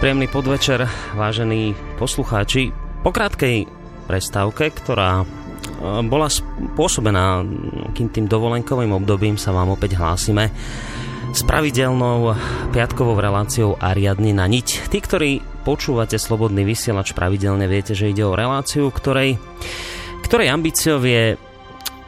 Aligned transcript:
Príjemný 0.00 0.32
podvečer, 0.32 0.88
vážení 1.12 1.76
poslucháči. 2.00 2.72
Po 3.04 3.12
krátkej 3.12 3.68
prestávke, 4.08 4.72
ktorá 4.72 5.20
e, 5.20 5.24
bola 6.08 6.24
spôsobená 6.32 7.44
kým 7.92 8.08
tým 8.08 8.24
dovolenkovým 8.24 8.96
obdobím, 8.96 9.36
sa 9.36 9.52
vám 9.52 9.76
opäť 9.76 10.00
hlásime 10.00 10.56
s 11.36 11.44
pravidelnou 11.44 12.32
piatkovou 12.72 13.20
reláciou 13.20 13.76
Ariadny 13.76 14.32
na 14.32 14.48
niť. 14.48 14.88
Tí, 14.88 15.04
ktorí 15.04 15.44
počúvate 15.68 16.16
Slobodný 16.16 16.64
vysielač 16.64 17.12
pravidelne, 17.12 17.68
viete, 17.68 17.92
že 17.92 18.08
ide 18.08 18.24
o 18.24 18.32
reláciu, 18.32 18.88
ktorej, 18.88 19.36
ktorej 20.24 20.48
ambíciou 20.48 20.96
je 21.04 21.36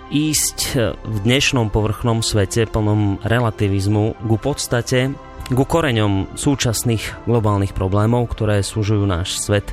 ísť 0.09 0.59
v 0.97 1.17
dnešnom 1.29 1.69
povrchnom 1.69 2.25
svete 2.25 2.65
plnom 2.73 3.21
relativizmu 3.21 4.17
ku 4.17 4.41
podstate 4.41 5.13
ku 5.53 5.65
koreňom 5.69 6.35
súčasných 6.35 7.29
globálnych 7.29 7.77
problémov, 7.77 8.29
ktoré 8.33 8.65
súžujú 8.65 9.05
náš 9.05 9.41
svet. 9.41 9.71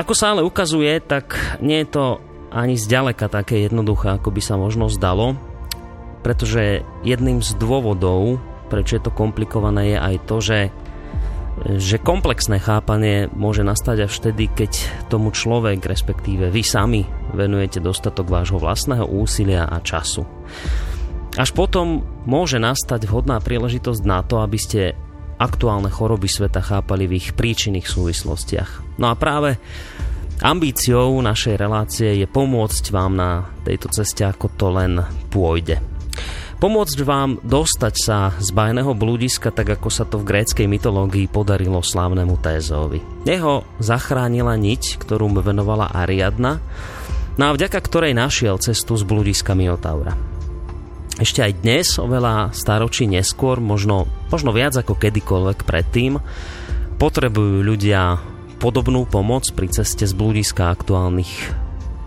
Ako 0.00 0.16
sa 0.16 0.32
ale 0.32 0.46
ukazuje, 0.46 1.00
tak 1.04 1.36
nie 1.60 1.84
je 1.84 1.88
to 1.92 2.04
ani 2.50 2.74
zďaleka 2.74 3.30
také 3.30 3.68
jednoduché, 3.68 4.16
ako 4.16 4.32
by 4.34 4.40
sa 4.42 4.58
možno 4.58 4.90
zdalo, 4.90 5.38
pretože 6.24 6.82
jedným 7.06 7.44
z 7.44 7.54
dôvodov, 7.60 8.42
prečo 8.68 8.98
je 8.98 9.02
to 9.06 9.12
komplikované, 9.14 9.94
je 9.94 9.98
aj 9.98 10.16
to, 10.26 10.36
že 10.40 10.58
že 11.60 12.00
komplexné 12.00 12.56
chápanie 12.56 13.28
môže 13.36 13.60
nastať 13.60 14.08
až 14.08 14.12
vtedy, 14.16 14.48
keď 14.48 14.72
tomu 15.12 15.28
človek, 15.28 15.84
respektíve 15.84 16.48
vy 16.48 16.64
sami, 16.64 17.04
venujete 17.36 17.84
dostatok 17.84 18.32
vášho 18.32 18.56
vlastného 18.56 19.04
úsilia 19.04 19.68
a 19.68 19.76
času. 19.84 20.24
Až 21.38 21.54
potom 21.54 22.02
môže 22.26 22.58
nastať 22.58 23.06
vhodná 23.06 23.38
príležitosť 23.38 24.02
na 24.02 24.26
to, 24.26 24.42
aby 24.42 24.58
ste 24.58 24.98
aktuálne 25.38 25.88
choroby 25.88 26.26
sveta 26.26 26.60
chápali 26.60 27.06
v 27.06 27.16
ich 27.22 27.32
príčinných 27.32 27.86
súvislostiach. 27.86 28.98
No 28.98 29.08
a 29.08 29.14
práve 29.14 29.56
ambíciou 30.42 31.16
našej 31.22 31.54
relácie 31.56 32.18
je 32.18 32.26
pomôcť 32.28 32.84
vám 32.92 33.12
na 33.16 33.30
tejto 33.64 33.88
ceste, 33.94 34.26
ako 34.26 34.52
to 34.58 34.66
len 34.74 35.00
pôjde. 35.32 35.78
Pomôcť 36.60 36.98
vám 37.08 37.40
dostať 37.40 37.94
sa 37.96 38.36
z 38.36 38.52
bajného 38.52 38.92
blúdiska, 38.92 39.48
tak 39.48 39.80
ako 39.80 39.88
sa 39.88 40.04
to 40.04 40.20
v 40.20 40.28
gréckej 40.28 40.68
mytológii 40.68 41.24
podarilo 41.32 41.80
slávnemu 41.80 42.36
Tézovi. 42.36 43.00
Jeho 43.24 43.64
zachránila 43.80 44.60
niť, 44.60 45.00
ktorú 45.00 45.40
venovala 45.40 45.88
Ariadna, 45.88 46.60
no 47.40 47.44
a 47.48 47.56
vďaka 47.56 47.80
ktorej 47.80 48.12
našiel 48.12 48.60
cestu 48.60 48.92
z 49.00 49.08
blúdiska 49.08 49.56
Minotaura 49.56 50.29
ešte 51.20 51.44
aj 51.44 51.52
dnes, 51.60 51.86
oveľa 52.00 52.56
staročí 52.56 53.04
neskôr, 53.04 53.60
možno, 53.60 54.08
možno 54.32 54.56
viac 54.56 54.72
ako 54.72 54.96
kedykoľvek 54.96 55.68
predtým, 55.68 56.16
potrebujú 56.96 57.60
ľudia 57.60 58.16
podobnú 58.56 59.04
pomoc 59.04 59.44
pri 59.52 59.68
ceste 59.68 60.08
z 60.08 60.12
blúdiska 60.16 60.72
aktuálnych 60.72 61.32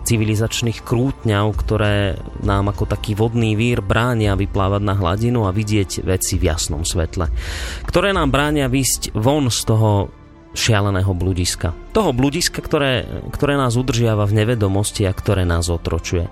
civilizačných 0.04 0.84
krútňav, 0.84 1.46
ktoré 1.56 2.20
nám 2.44 2.74
ako 2.74 2.84
taký 2.84 3.16
vodný 3.16 3.56
vír 3.56 3.80
bránia 3.80 4.36
vyplávať 4.36 4.82
na 4.84 4.94
hladinu 4.94 5.48
a 5.48 5.54
vidieť 5.54 6.04
veci 6.04 6.36
v 6.36 6.50
jasnom 6.52 6.84
svetle. 6.84 7.30
Ktoré 7.88 8.12
nám 8.12 8.28
bránia 8.28 8.68
výsť 8.68 9.16
von 9.16 9.48
z 9.48 9.60
toho 9.64 10.12
šialeného 10.54 11.10
bludiska. 11.12 11.74
Toho 11.90 12.14
bludiska, 12.14 12.62
ktoré, 12.62 13.04
ktoré 13.34 13.58
nás 13.58 13.74
udržiava 13.74 14.24
v 14.24 14.40
nevedomosti 14.40 15.04
a 15.04 15.12
ktoré 15.12 15.42
nás 15.42 15.66
otročuje. 15.66 16.30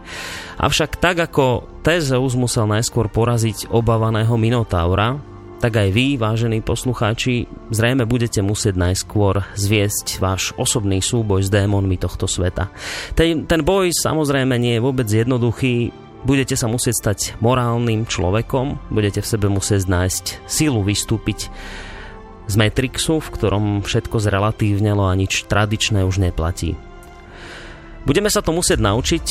Avšak 0.63 0.97
tak 1.03 1.19
ako 1.19 1.67
Tezeus 1.83 2.39
musel 2.39 2.71
najskôr 2.71 3.11
poraziť 3.11 3.69
obávaného 3.75 4.33
Minotaura, 4.39 5.19
tak 5.63 5.79
aj 5.79 5.95
vy, 5.95 6.19
vážení 6.19 6.59
poslucháči, 6.59 7.47
zrejme 7.71 8.03
budete 8.03 8.43
musieť 8.43 8.75
najskôr 8.75 9.47
zviesť 9.55 10.19
váš 10.19 10.51
osobný 10.59 10.99
súboj 10.99 11.47
s 11.47 11.55
démonmi 11.55 11.95
tohto 12.03 12.27
sveta. 12.27 12.67
Ten, 13.15 13.47
ten 13.47 13.63
boj 13.63 13.95
samozrejme 13.95 14.59
nie 14.59 14.75
je 14.79 14.83
vôbec 14.83 15.07
jednoduchý, 15.07 15.95
budete 16.27 16.59
sa 16.59 16.67
musieť 16.67 16.95
stať 16.99 17.19
morálnym 17.39 18.11
človekom, 18.11 18.91
budete 18.91 19.23
v 19.23 19.31
sebe 19.31 19.47
musieť 19.47 19.87
nájsť 19.87 20.25
silu 20.51 20.83
vystúpiť 20.83 21.47
z 22.47 22.55
Matrixu, 22.59 23.23
v 23.23 23.33
ktorom 23.33 23.65
všetko 23.83 24.17
zrelatívnelo 24.19 25.07
a 25.07 25.15
nič 25.15 25.47
tradičné 25.47 26.03
už 26.07 26.23
neplatí. 26.23 26.75
Budeme 28.03 28.27
sa 28.27 28.43
to 28.43 28.51
musieť 28.51 28.83
naučiť 28.83 29.27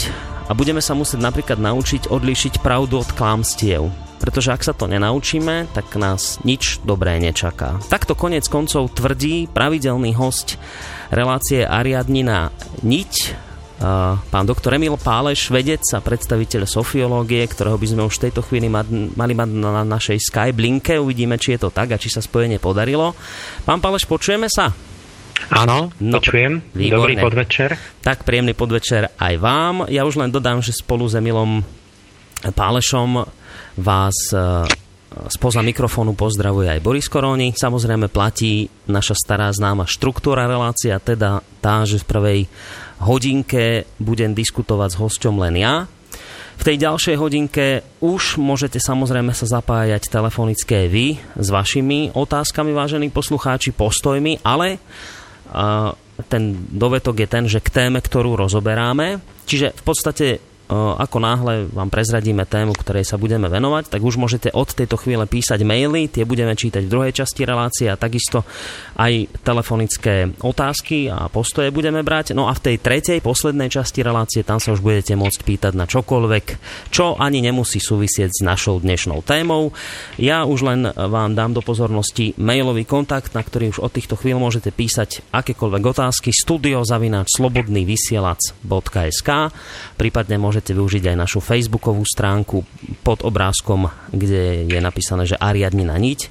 a 0.47 0.55
budeme 0.55 0.79
sa 0.79 0.95
musieť 0.95 1.19
napríklad 1.19 1.59
naučiť 1.59 2.07
odlíšiť 2.07 2.63
pravdu 2.63 3.03
od 3.03 3.09
klamstiev. 3.11 3.91
Pretože 4.21 4.53
ak 4.53 4.61
sa 4.61 4.77
to 4.77 4.85
nenaučíme, 4.85 5.65
tak 5.73 5.97
nás 5.97 6.37
nič 6.45 6.79
dobré 6.85 7.17
nečaká. 7.17 7.81
Takto 7.89 8.13
konec 8.13 8.45
koncov 8.45 8.93
tvrdí 8.93 9.49
pravidelný 9.49 10.13
host 10.13 10.61
relácie 11.09 11.65
Ariadnina 11.65 12.53
Niť, 12.85 13.33
pán 14.29 14.45
doktor 14.45 14.77
Emil 14.77 14.93
Páleš, 14.95 15.49
vedec 15.49 15.81
a 15.91 15.99
predstaviteľ 15.99 16.69
sofiológie, 16.69 17.41
ktorého 17.49 17.81
by 17.81 17.87
sme 17.89 18.05
už 18.05 18.21
v 18.21 18.23
tejto 18.29 18.45
chvíli 18.45 18.69
mali 18.69 19.33
mať 19.33 19.49
na 19.57 19.81
našej 19.81 20.21
Skype 20.21 20.61
linke. 20.61 21.01
Uvidíme, 21.01 21.41
či 21.41 21.57
je 21.57 21.65
to 21.65 21.69
tak 21.73 21.89
a 21.89 21.97
či 21.97 22.13
sa 22.13 22.21
spojenie 22.21 22.61
podarilo. 22.61 23.17
Pán 23.65 23.81
Páleš, 23.81 24.05
počujeme 24.05 24.45
sa? 24.45 24.69
Áno, 25.49 25.89
no, 25.97 26.17
počujem. 26.21 26.61
Výborné. 26.77 27.17
Dobrý 27.17 27.25
podvečer. 27.25 27.69
Tak, 28.05 28.21
príjemný 28.21 28.53
podvečer 28.53 29.17
aj 29.17 29.33
vám. 29.41 29.75
Ja 29.89 30.05
už 30.05 30.21
len 30.21 30.29
dodám, 30.29 30.61
že 30.61 30.77
spolu 30.77 31.09
s 31.09 31.17
Emilom 31.17 31.65
Pálešom 32.45 33.25
vás 33.81 34.17
e, 34.29 34.37
spoza 35.27 35.59
mikrofónu 35.59 36.15
pozdravuje 36.15 36.71
aj 36.71 36.83
Boris 36.83 37.11
Koróni. 37.11 37.51
Samozrejme 37.51 38.07
platí 38.07 38.71
naša 38.87 39.15
stará 39.19 39.51
známa 39.51 39.83
štruktúra 39.83 40.47
relácia, 40.47 41.03
teda 41.03 41.43
tá, 41.59 41.83
že 41.83 41.99
v 41.99 42.07
prvej 42.07 42.39
hodinke 43.03 43.83
budem 43.99 44.31
diskutovať 44.31 44.95
s 44.95 44.99
hosťom 44.99 45.35
len 45.43 45.55
ja. 45.59 45.75
V 46.61 46.63
tej 46.63 46.77
ďalšej 46.77 47.15
hodinke 47.17 47.65
už 48.05 48.37
môžete 48.37 48.77
samozrejme 48.77 49.33
sa 49.33 49.49
zapájať 49.49 50.07
telefonické 50.07 50.85
vy 50.85 51.17
s 51.17 51.47
vašimi 51.49 52.13
otázkami, 52.13 52.69
vážení 52.69 53.09
poslucháči, 53.09 53.73
postojmi, 53.73 54.45
ale 54.45 54.77
ten 56.29 56.43
dovetok 56.69 57.17
je 57.17 57.27
ten, 57.27 57.49
že 57.49 57.65
k 57.65 57.73
téme, 57.73 57.97
ktorú 57.97 58.37
rozoberáme, 58.37 59.19
čiže 59.49 59.73
v 59.73 59.83
podstate 59.83 60.50
ako 60.71 61.17
náhle 61.19 61.67
vám 61.67 61.91
prezradíme 61.91 62.47
tému, 62.47 62.71
ktorej 62.71 63.03
sa 63.03 63.19
budeme 63.19 63.51
venovať, 63.51 63.91
tak 63.91 63.99
už 63.99 64.15
môžete 64.15 64.55
od 64.55 64.71
tejto 64.71 64.95
chvíle 64.95 65.27
písať 65.27 65.67
maily, 65.67 66.07
tie 66.07 66.23
budeme 66.23 66.55
čítať 66.55 66.87
v 66.87 66.91
druhej 66.91 67.11
časti 67.11 67.43
relácie 67.43 67.91
a 67.91 67.99
takisto 67.99 68.47
aj 68.95 69.43
telefonické 69.43 70.31
otázky 70.39 71.11
a 71.11 71.27
postoje 71.27 71.75
budeme 71.75 71.99
brať. 72.07 72.31
No 72.31 72.47
a 72.47 72.55
v 72.55 72.71
tej 72.71 72.75
tretej, 72.79 73.19
poslednej 73.19 73.67
časti 73.67 73.99
relácie, 73.99 74.47
tam 74.47 74.63
sa 74.63 74.71
už 74.71 74.79
budete 74.79 75.19
môcť 75.19 75.43
pýtať 75.43 75.73
na 75.75 75.83
čokoľvek, 75.83 76.45
čo 76.87 77.19
ani 77.19 77.43
nemusí 77.43 77.83
súvisieť 77.83 78.31
s 78.31 78.41
našou 78.45 78.79
dnešnou 78.79 79.19
témou. 79.27 79.75
Ja 80.15 80.47
už 80.47 80.59
len 80.63 80.87
vám 80.87 81.35
dám 81.35 81.51
do 81.51 81.59
pozornosti 81.59 82.31
mailový 82.39 82.87
kontakt, 82.87 83.35
na 83.35 83.43
ktorý 83.43 83.75
už 83.75 83.83
od 83.83 83.91
týchto 83.91 84.15
chvíľ 84.15 84.39
môžete 84.39 84.71
písať 84.71 85.27
akékoľvek 85.35 85.83
otázky 85.83 86.31
studiozavináč 86.31 87.43
prípadne 89.97 90.37
môžete 90.37 90.60
môžete 90.61 90.77
využiť 90.77 91.03
aj 91.09 91.17
našu 91.17 91.41
facebookovú 91.41 92.05
stránku 92.05 92.61
pod 93.01 93.25
obrázkom, 93.25 93.89
kde 94.13 94.69
je 94.69 94.77
napísané, 94.77 95.25
že 95.25 95.33
Ariadnina 95.41 95.97
niť. 95.97 96.29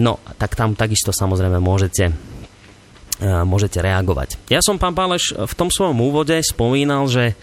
No, 0.00 0.16
tak 0.40 0.56
tam 0.56 0.72
takisto 0.72 1.12
samozrejme 1.12 1.60
môžete 1.60 2.08
e, 2.08 3.28
môžete 3.44 3.84
reagovať. 3.84 4.40
Ja 4.48 4.64
som, 4.64 4.80
pán 4.80 4.96
Páleš, 4.96 5.36
v 5.36 5.52
tom 5.52 5.68
svojom 5.68 6.00
úvode 6.00 6.40
spomínal, 6.40 7.04
že 7.12 7.36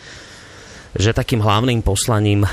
že 0.94 1.10
takým 1.10 1.42
hlavným 1.42 1.82
poslaním 1.82 2.46
e, 2.46 2.50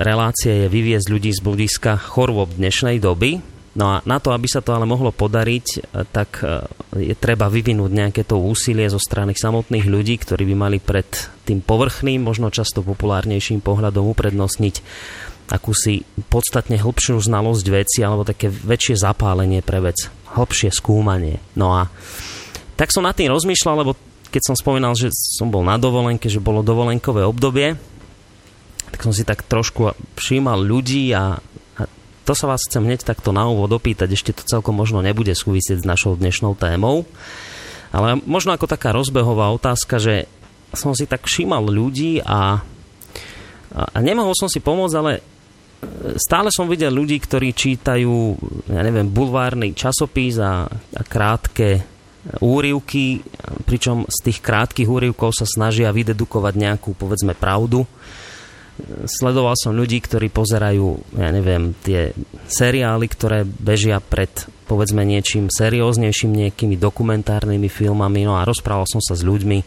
relácie 0.00 0.64
je 0.64 0.72
vyviezť 0.72 1.08
ľudí 1.08 1.32
z 1.36 1.40
bludiska 1.44 2.00
chorôb 2.00 2.52
dnešnej 2.56 2.96
doby, 3.00 3.40
No 3.74 3.98
a 3.98 4.06
na 4.06 4.22
to, 4.22 4.30
aby 4.30 4.46
sa 4.46 4.62
to 4.62 4.70
ale 4.70 4.86
mohlo 4.86 5.10
podariť, 5.10 5.66
e, 5.66 5.78
tak 6.06 6.46
e, 6.46 6.62
je 7.10 7.14
treba 7.18 7.50
vyvinúť 7.50 7.90
nejaké 7.90 8.22
to 8.22 8.38
úsilie 8.38 8.86
zo 8.86 9.02
strany 9.02 9.34
samotných 9.34 9.90
ľudí, 9.90 10.14
ktorí 10.22 10.46
by 10.46 10.54
mali 10.54 10.78
pred 10.78 11.06
tým 11.42 11.58
povrchným, 11.58 12.22
možno 12.22 12.54
často 12.54 12.86
populárnejším 12.86 13.58
pohľadom 13.58 14.14
uprednostniť 14.14 14.76
akúsi 15.50 16.06
podstatne 16.30 16.80
hĺbšiu 16.80 17.20
znalosť 17.20 17.66
veci 17.68 18.00
alebo 18.00 18.24
také 18.24 18.48
väčšie 18.48 18.96
zapálenie 18.96 19.60
pre 19.60 19.82
vec, 19.82 20.08
hĺbšie 20.32 20.72
skúmanie. 20.72 21.42
No 21.58 21.76
a 21.76 21.90
tak 22.78 22.94
som 22.94 23.04
nad 23.04 23.12
tým 23.12 23.28
rozmýšľal, 23.28 23.84
lebo 23.84 23.92
keď 24.32 24.42
som 24.50 24.56
spomínal, 24.56 24.96
že 24.96 25.12
som 25.12 25.52
bol 25.52 25.62
na 25.62 25.76
dovolenke, 25.76 26.26
že 26.32 26.42
bolo 26.42 26.64
dovolenkové 26.64 27.22
obdobie, 27.22 27.76
tak 28.90 29.00
som 29.02 29.12
si 29.12 29.26
tak 29.26 29.42
trošku 29.44 29.94
všímal 30.16 30.58
ľudí 30.62 31.10
a 31.14 31.38
to 32.24 32.32
sa 32.32 32.48
vás 32.48 32.64
chcem 32.64 32.80
hneď 32.80 33.04
takto 33.04 33.30
na 33.30 33.44
úvod 33.46 33.70
opýtať, 33.76 34.08
ešte 34.16 34.32
to 34.32 34.42
celkom 34.48 34.74
možno 34.74 35.04
nebude 35.04 35.32
súvisieť 35.36 35.84
s 35.84 35.88
našou 35.88 36.16
dnešnou 36.16 36.56
témou, 36.56 37.04
ale 37.92 38.18
možno 38.24 38.56
ako 38.56 38.66
taká 38.66 38.90
rozbehová 38.96 39.52
otázka, 39.52 40.00
že 40.00 40.24
som 40.74 40.96
si 40.96 41.06
tak 41.06 41.28
všímal 41.28 41.62
ľudí 41.68 42.24
a, 42.24 42.58
a 43.70 43.96
nemohol 44.02 44.34
som 44.34 44.50
si 44.50 44.58
pomôcť, 44.58 44.96
ale 44.98 45.12
stále 46.18 46.48
som 46.50 46.66
videl 46.66 46.90
ľudí, 46.90 47.20
ktorí 47.20 47.54
čítajú, 47.54 48.14
ja 48.72 48.82
neviem, 48.82 49.06
bulvárny 49.06 49.76
časopis 49.76 50.40
a, 50.40 50.66
a 50.66 51.02
krátke 51.06 51.94
úrivky, 52.40 53.20
pričom 53.68 54.08
z 54.08 54.18
tých 54.30 54.38
krátkých 54.40 54.88
úrivkov 54.88 55.36
sa 55.36 55.44
snažia 55.44 55.92
vydedukovať 55.92 56.54
nejakú, 56.56 56.96
povedzme, 56.96 57.36
pravdu 57.36 57.84
sledoval 59.06 59.54
som 59.54 59.76
ľudí, 59.76 60.02
ktorí 60.02 60.28
pozerajú, 60.34 61.16
ja 61.18 61.30
neviem, 61.30 61.74
tie 61.86 62.10
seriály, 62.50 63.06
ktoré 63.06 63.46
bežia 63.46 64.02
pred 64.02 64.30
povedzme 64.64 65.04
niečím 65.04 65.52
serióznejším, 65.52 66.48
nejakými 66.48 66.80
dokumentárnymi 66.80 67.68
filmami, 67.68 68.24
no 68.24 68.34
a 68.40 68.48
rozprával 68.48 68.88
som 68.88 68.98
sa 69.04 69.12
s 69.14 69.22
ľuďmi, 69.22 69.58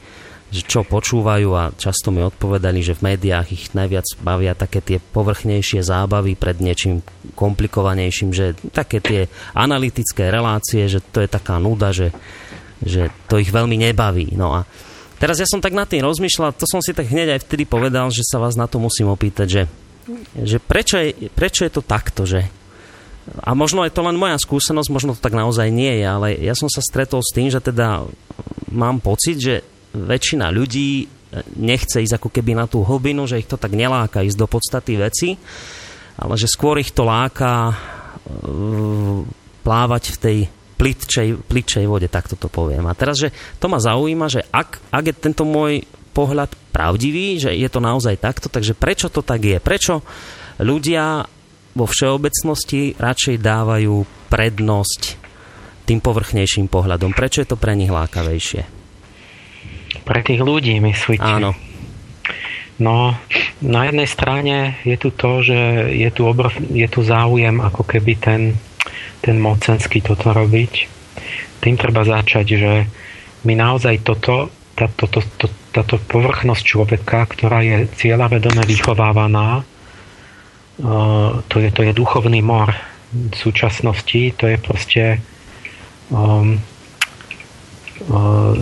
že 0.47 0.63
čo 0.63 0.87
počúvajú 0.87 1.49
a 1.53 1.75
často 1.75 2.07
mi 2.07 2.23
odpovedali, 2.23 2.79
že 2.79 2.95
v 2.95 3.13
médiách 3.13 3.47
ich 3.51 3.65
najviac 3.75 4.07
bavia 4.23 4.55
také 4.55 4.79
tie 4.79 4.97
povrchnejšie 4.97 5.83
zábavy 5.83 6.39
pred 6.39 6.63
niečím 6.63 7.03
komplikovanejším, 7.35 8.31
že 8.31 8.55
také 8.71 9.03
tie 9.03 9.27
analytické 9.51 10.31
relácie, 10.31 10.87
že 10.87 11.03
to 11.03 11.19
je 11.19 11.27
taká 11.27 11.59
nuda, 11.59 11.91
že, 11.91 12.15
že 12.79 13.11
to 13.27 13.43
ich 13.43 13.51
veľmi 13.51 13.75
nebaví. 13.75 14.39
No 14.39 14.55
a 14.55 14.63
Teraz 15.17 15.41
ja 15.41 15.49
som 15.49 15.57
tak 15.57 15.73
nad 15.73 15.89
tým 15.89 16.05
rozmýšľal, 16.05 16.53
to 16.53 16.69
som 16.69 16.77
si 16.77 16.93
tak 16.93 17.09
hneď 17.09 17.37
aj 17.37 17.49
vtedy 17.49 17.65
povedal, 17.65 18.13
že 18.13 18.21
sa 18.21 18.37
vás 18.37 18.53
na 18.53 18.69
to 18.69 18.77
musím 18.77 19.09
opýtať, 19.09 19.47
že, 19.49 19.63
že 20.37 20.57
prečo, 20.61 21.01
je, 21.01 21.33
prečo 21.33 21.65
je 21.65 21.71
to 21.73 21.81
takto, 21.81 22.29
že? 22.29 22.45
A 23.43 23.57
možno 23.57 23.83
je 23.83 23.91
to 23.91 24.05
len 24.05 24.15
moja 24.15 24.37
skúsenosť, 24.37 24.93
možno 24.93 25.11
to 25.17 25.25
tak 25.25 25.35
naozaj 25.35 25.67
nie 25.73 25.99
je, 25.99 26.05
ale 26.05 26.27
ja 26.37 26.53
som 26.53 26.69
sa 26.69 26.79
stretol 26.85 27.25
s 27.25 27.33
tým, 27.33 27.49
že 27.49 27.59
teda 27.59 28.05
mám 28.71 29.01
pocit, 29.01 29.41
že 29.41 29.65
väčšina 29.97 30.53
ľudí 30.53 31.09
nechce 31.59 31.99
ísť 31.99 32.21
ako 32.21 32.29
keby 32.31 32.55
na 32.55 32.69
tú 32.69 32.85
hlbinu, 32.85 33.27
že 33.27 33.41
ich 33.41 33.49
to 33.49 33.59
tak 33.59 33.75
neláka 33.75 34.23
ísť 34.23 34.37
do 34.37 34.47
podstaty 34.47 34.95
veci, 34.95 35.35
ale 36.15 36.33
že 36.39 36.47
skôr 36.47 36.79
ich 36.79 36.95
to 36.95 37.03
láka 37.03 37.75
plávať 39.65 40.03
v 40.15 40.17
tej 40.17 40.37
plitčej, 40.77 41.41
plitčej 41.41 41.85
vode, 41.89 42.07
tak 42.07 42.29
to 42.29 42.37
poviem. 42.47 42.85
A 42.85 42.93
teraz, 42.93 43.17
že 43.17 43.33
to 43.57 43.65
ma 43.67 43.81
zaujíma, 43.81 44.29
že 44.29 44.45
ak, 44.53 44.93
ak 44.93 45.03
je 45.09 45.15
tento 45.17 45.43
môj 45.43 45.83
pohľad 46.13 46.53
pravdivý, 46.73 47.37
že 47.37 47.53
je 47.53 47.69
to 47.69 47.81
naozaj 47.81 48.17
takto, 48.17 48.49
takže 48.49 48.77
prečo 48.77 49.09
to 49.09 49.25
tak 49.25 49.41
je? 49.41 49.57
Prečo 49.57 50.05
ľudia 50.61 51.25
vo 51.77 51.85
všeobecnosti 51.85 52.97
radšej 52.97 53.37
dávajú 53.37 54.05
prednosť 54.29 55.01
tým 55.85 56.01
povrchnejším 56.01 56.69
pohľadom? 56.69 57.13
Prečo 57.13 57.45
je 57.45 57.49
to 57.49 57.57
pre 57.57 57.77
nich 57.77 57.93
lákavejšie? 57.93 58.61
Pre 60.01 60.19
tých 60.25 60.41
ľudí, 60.41 60.77
myslíte? 60.81 61.25
Áno. 61.25 61.53
No, 62.77 63.17
na 63.61 63.81
jednej 63.89 64.05
strane 64.05 64.77
je 64.85 64.97
tu 65.01 65.09
to, 65.09 65.41
že 65.41 65.89
je 65.97 66.09
tu, 66.13 66.29
obrov, 66.29 66.53
je 66.69 66.85
tu 66.85 67.01
záujem 67.01 67.57
ako 67.57 67.81
keby 67.81 68.13
ten 68.21 68.41
ten 69.21 69.37
mocenský 69.41 70.03
toto 70.03 70.31
robiť. 70.33 70.73
Tým 71.63 71.75
treba 71.75 72.05
začať, 72.05 72.45
že 72.45 72.73
my 73.43 73.53
naozaj 73.57 74.05
toto, 74.05 74.53
táto, 74.77 75.05
to, 75.09 75.21
to, 75.37 75.47
táto 75.73 75.97
povrchnosť 75.97 76.63
človeka, 76.63 77.25
ktorá 77.29 77.65
je 77.65 77.89
cieľavedome 77.97 78.61
vychovávaná, 78.65 79.65
to 81.49 81.55
je, 81.57 81.69
to 81.73 81.81
je 81.81 81.93
duchovný 81.93 82.45
mor 82.45 82.69
v 83.09 83.33
súčasnosti, 83.33 84.35
to 84.37 84.45
je 84.45 84.57
proste 84.61 85.03
um, 86.13 86.61
um, 88.11 88.53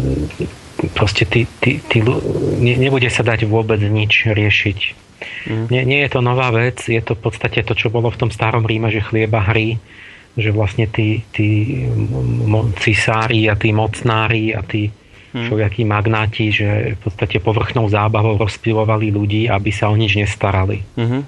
proste 0.94 1.26
ty, 1.26 1.48
ty, 1.60 1.82
ty, 1.82 1.98
ne, 2.62 2.76
nebude 2.78 3.10
sa 3.10 3.26
dať 3.26 3.50
vôbec 3.50 3.82
nič 3.82 4.30
riešiť. 4.30 4.80
Mm. 5.50 5.66
Nie, 5.72 5.82
nie 5.88 6.00
je 6.06 6.10
to 6.12 6.20
nová 6.22 6.52
vec, 6.52 6.78
je 6.84 7.00
to 7.02 7.16
v 7.16 7.22
podstate 7.26 7.64
to, 7.64 7.74
čo 7.74 7.90
bolo 7.90 8.12
v 8.12 8.20
tom 8.20 8.30
starom 8.30 8.68
Ríme, 8.68 8.92
že 8.92 9.02
chlieba 9.02 9.42
hry, 9.42 9.80
že 10.36 10.52
vlastne 10.52 10.86
tí, 10.92 11.24
tí 11.32 11.80
cisári 12.84 13.48
a 13.48 13.56
tí 13.56 13.72
mocnári 13.72 14.52
a 14.52 14.60
tí 14.62 14.92
hmm. 14.92 15.48
všelijakí 15.48 15.84
magnáti, 15.88 16.52
že 16.52 16.68
v 16.96 17.00
podstate 17.00 17.40
povrchnou 17.40 17.88
zábavou 17.88 18.36
rozpilovali 18.36 19.16
ľudí, 19.16 19.48
aby 19.48 19.72
sa 19.72 19.88
o 19.88 19.96
nič 19.96 20.20
nestarali. 20.20 20.84
Hmm. 21.00 21.24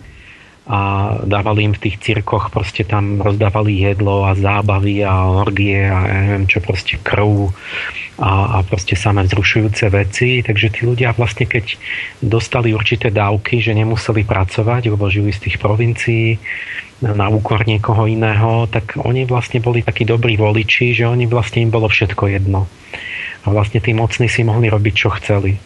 A 0.67 0.79
dávali 1.23 1.63
im 1.63 1.71
v 1.71 1.87
tých 1.87 2.03
cirkoch, 2.03 2.51
proste 2.51 2.83
tam 2.83 3.23
rozdávali 3.23 3.87
jedlo 3.87 4.27
a 4.27 4.35
zábavy 4.35 4.99
a 4.99 5.23
orgie 5.23 5.87
a 5.87 6.03
ja 6.03 6.19
neviem 6.27 6.43
čo, 6.43 6.59
proste 6.59 6.99
krv 6.99 7.55
a, 8.19 8.59
a 8.59 8.67
proste 8.67 8.99
samé 8.99 9.23
vzrušujúce 9.23 9.87
veci. 9.87 10.43
Takže 10.43 10.67
tí 10.67 10.83
ľudia 10.83 11.15
vlastne, 11.15 11.47
keď 11.47 11.79
dostali 12.19 12.75
určité 12.75 13.15
dávky, 13.15 13.63
že 13.63 13.71
nemuseli 13.71 14.27
pracovať, 14.27 14.91
lebo 14.91 15.07
žili 15.07 15.31
z 15.31 15.47
tých 15.47 15.55
provincií, 15.55 16.35
na 17.01 17.29
úkor 17.29 17.61
niekoho 17.61 18.09
iného, 18.09 18.65
tak 18.65 18.97
oni 18.97 19.29
vlastne 19.29 19.61
boli 19.61 19.85
takí 19.85 20.01
dobrí 20.01 20.33
voliči, 20.33 20.97
že 20.97 21.05
oni 21.05 21.29
vlastne 21.29 21.61
im 21.61 21.69
bolo 21.69 21.85
všetko 21.85 22.23
jedno. 22.33 22.65
A 23.45 23.53
vlastne 23.53 23.77
tí 23.77 23.93
mocní 23.93 24.25
si 24.25 24.41
mohli 24.41 24.65
robiť, 24.67 24.93
čo 24.97 25.13
chceli. 25.21 25.61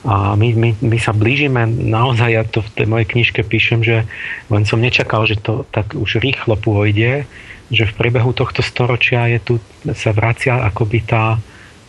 A 0.00 0.32
my, 0.34 0.48
my, 0.56 0.70
my 0.80 0.98
sa 0.98 1.12
blížime 1.12 1.68
naozaj, 1.68 2.30
ja 2.32 2.42
to 2.42 2.64
v 2.64 2.72
tej 2.72 2.86
mojej 2.88 3.06
knižke 3.06 3.40
píšem, 3.44 3.84
že 3.84 4.08
len 4.48 4.64
som 4.64 4.80
nečakal, 4.80 5.28
že 5.28 5.38
to 5.38 5.68
tak 5.70 5.92
už 5.92 6.18
rýchlo 6.18 6.56
pôjde, 6.56 7.28
že 7.70 7.84
v 7.86 7.96
priebehu 7.96 8.32
tohto 8.34 8.64
storočia 8.64 9.28
je 9.30 9.38
tu, 9.38 9.54
sa 9.94 10.10
vracia 10.10 10.58
akoby 10.66 10.98
tá 11.04 11.38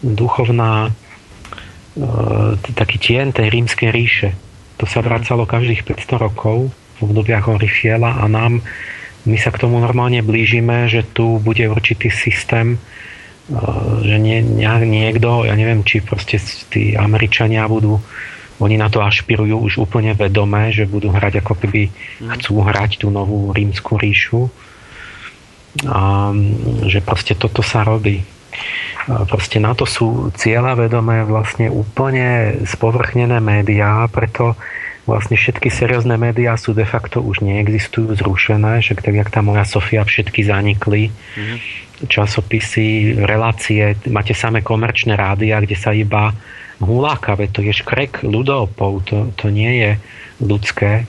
duchovná 0.03 0.91
e, 0.91 0.91
taký 2.77 2.97
tien 2.99 3.33
tej 3.33 3.47
rímskej 3.49 3.89
ríše. 3.89 4.29
To 4.77 4.85
sa 4.85 4.99
vracalo 5.01 5.47
každých 5.47 5.87
500 5.87 6.19
rokov 6.19 6.69
v 7.01 7.09
obdobiach 7.09 7.49
Orifiela 7.49 8.21
a 8.21 8.29
nám 8.29 8.61
my 9.25 9.37
sa 9.37 9.49
k 9.49 9.61
tomu 9.65 9.81
normálne 9.81 10.21
blížime, 10.21 10.89
že 10.89 11.05
tu 11.05 11.41
bude 11.41 11.65
určitý 11.65 12.13
systém 12.13 12.77
že 14.01 14.15
nie, 14.15 14.39
niekto, 14.39 15.43
ja 15.43 15.53
neviem, 15.59 15.83
či 15.83 15.99
proste 15.99 16.39
tí 16.71 16.95
Američania 16.95 17.67
budú 17.67 17.99
oni 18.61 18.77
na 18.77 18.93
to 18.93 19.01
ašpirujú 19.01 19.57
už 19.57 19.73
úplne 19.81 20.13
vedomé, 20.13 20.69
že 20.69 20.85
budú 20.85 21.09
hrať 21.09 21.41
ako 21.41 21.53
keby 21.65 21.89
mhm. 21.89 22.29
chcú 22.37 22.61
hrať 22.61 23.01
tú 23.01 23.09
novú 23.09 23.49
rímsku 23.49 23.97
ríšu. 23.97 24.53
A 25.87 26.29
že 26.85 26.99
proste 26.99 27.33
toto 27.33 27.63
sa 27.63 27.87
robí. 27.87 28.21
Proste 29.07 29.57
na 29.57 29.71
to 29.71 29.87
sú 29.87 30.29
cieľa 30.35 30.77
vedomé 30.77 31.23
vlastne 31.23 31.71
úplne 31.71 32.59
spovrchnené 32.67 33.39
médiá, 33.39 34.05
preto 34.11 34.59
vlastne 35.09 35.37
všetky 35.37 35.69
seriózne 35.73 36.17
médiá 36.17 36.53
sú 36.57 36.77
de 36.77 36.85
facto 36.85 37.21
už 37.21 37.41
neexistujú, 37.41 38.13
zrušené, 38.15 38.85
že 38.85 38.93
tak 38.97 39.17
jak 39.17 39.29
tá 39.33 39.41
moja 39.41 39.65
Sofia 39.65 40.05
všetky 40.05 40.45
zanikli. 40.45 41.09
Mm-hmm 41.09 41.89
časopisy, 42.07 43.13
relácie, 43.21 43.93
máte 44.09 44.33
samé 44.33 44.65
komerčné 44.65 45.13
rádia, 45.13 45.61
kde 45.61 45.77
sa 45.77 45.93
iba 45.93 46.33
huláka, 46.81 47.37
to 47.53 47.61
je 47.61 47.73
škrek 47.73 48.25
ľudopov, 48.25 49.05
to, 49.05 49.29
to 49.37 49.53
nie 49.53 49.85
je 49.85 49.91
ľudské, 50.41 51.05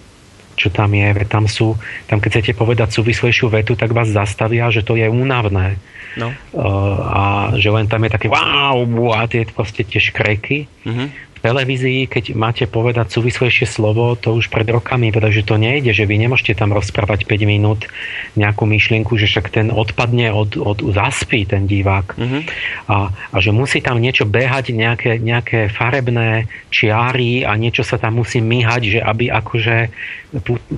čo 0.52 0.68
tam 0.68 0.92
je, 0.92 1.08
veď 1.16 1.28
tam 1.32 1.44
sú, 1.48 1.80
tam 2.04 2.20
keď 2.20 2.30
chcete 2.36 2.52
povedať 2.52 2.92
súvislejšiu 2.92 3.48
vetu, 3.48 3.72
tak 3.72 3.96
vás 3.96 4.12
zastavia, 4.12 4.68
že 4.68 4.84
to 4.84 5.00
je 5.00 5.08
únavné. 5.08 5.80
No. 6.12 6.28
Uh, 6.52 7.00
a 7.08 7.22
že 7.56 7.72
len 7.72 7.88
tam 7.88 8.04
je 8.04 8.12
také 8.12 8.28
wow, 8.28 8.84
a 9.16 9.24
tie 9.24 9.48
proste 9.48 9.80
tie 9.80 9.96
škreky. 9.96 10.68
Mm-hmm 10.84 11.31
televízii, 11.42 12.06
keď 12.06 12.24
máte 12.38 12.64
povedať 12.70 13.10
súvislejšie 13.10 13.66
slovo, 13.66 14.14
to 14.14 14.38
už 14.38 14.48
pred 14.48 14.64
rokami, 14.70 15.10
pretože 15.10 15.42
to 15.42 15.58
nejde, 15.58 15.90
že 15.90 16.06
vy 16.06 16.22
nemôžete 16.22 16.54
tam 16.54 16.70
rozprávať 16.70 17.26
5 17.26 17.50
minút 17.50 17.90
nejakú 18.38 18.64
myšlienku, 18.64 19.18
že 19.18 19.26
však 19.26 19.50
ten 19.50 19.68
odpadne 19.74 20.30
od, 20.30 20.54
od 20.56 20.78
zaspí 20.94 21.42
ten 21.44 21.66
divák. 21.66 22.14
Mm-hmm. 22.14 22.42
A, 22.88 23.10
a 23.10 23.36
že 23.42 23.50
musí 23.50 23.82
tam 23.82 23.98
niečo 23.98 24.24
behať, 24.24 24.70
nejaké, 24.70 25.18
nejaké 25.18 25.66
farebné 25.66 26.46
čiary 26.70 27.42
a 27.42 27.58
niečo 27.58 27.82
sa 27.82 27.98
tam 27.98 28.22
musí 28.22 28.38
myhať, 28.38 28.82
že 28.98 29.00
aby 29.02 29.28
akože 29.28 29.76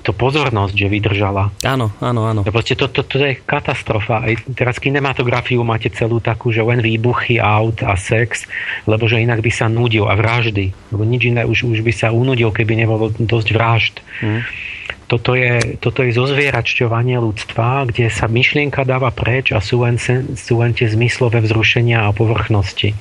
to 0.03 0.11
pozornosť, 0.11 0.75
že 0.75 0.91
vydržala. 0.91 1.55
Áno, 1.63 1.95
áno, 2.03 2.27
áno. 2.27 2.41
Proste 2.43 2.75
to, 2.75 2.91
to, 2.91 3.07
to 3.07 3.23
je 3.23 3.39
katastrofa. 3.39 4.27
Aj 4.27 4.35
teraz 4.51 4.83
kinematografiu 4.83 5.63
máte 5.63 5.95
celú 5.95 6.19
takú, 6.19 6.51
že 6.51 6.59
len 6.59 6.83
výbuchy 6.83 7.39
aut 7.39 7.79
a 7.87 7.95
sex, 7.95 8.51
lebo 8.91 9.07
že 9.07 9.23
inak 9.23 9.39
by 9.39 9.51
sa 9.55 9.71
nudil 9.71 10.11
a 10.11 10.19
vražd 10.19 10.54
vraždy. 10.55 10.71
Lebo 10.95 11.03
nič 11.03 11.23
iné 11.27 11.43
už, 11.43 11.67
už 11.67 11.83
by 11.83 11.93
sa 11.93 12.15
unudil, 12.15 12.55
keby 12.55 12.79
nebolo 12.79 13.11
dosť 13.11 13.49
vražd. 13.51 13.95
Mm. 14.23 14.43
Toto 15.05 15.37
je, 15.37 15.77
toto 15.85 16.01
je 16.01 16.17
zozvieračťovanie 16.17 17.21
ľudstva, 17.21 17.93
kde 17.93 18.09
sa 18.09 18.25
myšlienka 18.25 18.89
dáva 18.89 19.13
preč 19.13 19.53
a 19.53 19.61
sú 19.61 19.85
len, 19.85 20.01
sú 20.01 20.55
len 20.65 20.73
tie 20.73 20.89
zmyslové 20.89 21.45
vzrušenia 21.45 22.09
a 22.09 22.17
povrchnosti. 22.17 22.97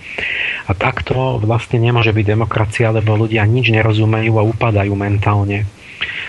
A 0.67 0.75
takto 0.75 1.39
vlastne 1.39 1.79
nemôže 1.79 2.12
byť 2.12 2.25
demokracia, 2.27 2.91
lebo 2.91 3.15
ľudia 3.15 3.48
nič 3.48 3.72
nerozumejú 3.72 4.36
a 4.36 4.43
upadajú 4.43 4.93
mentálne. 5.00 5.63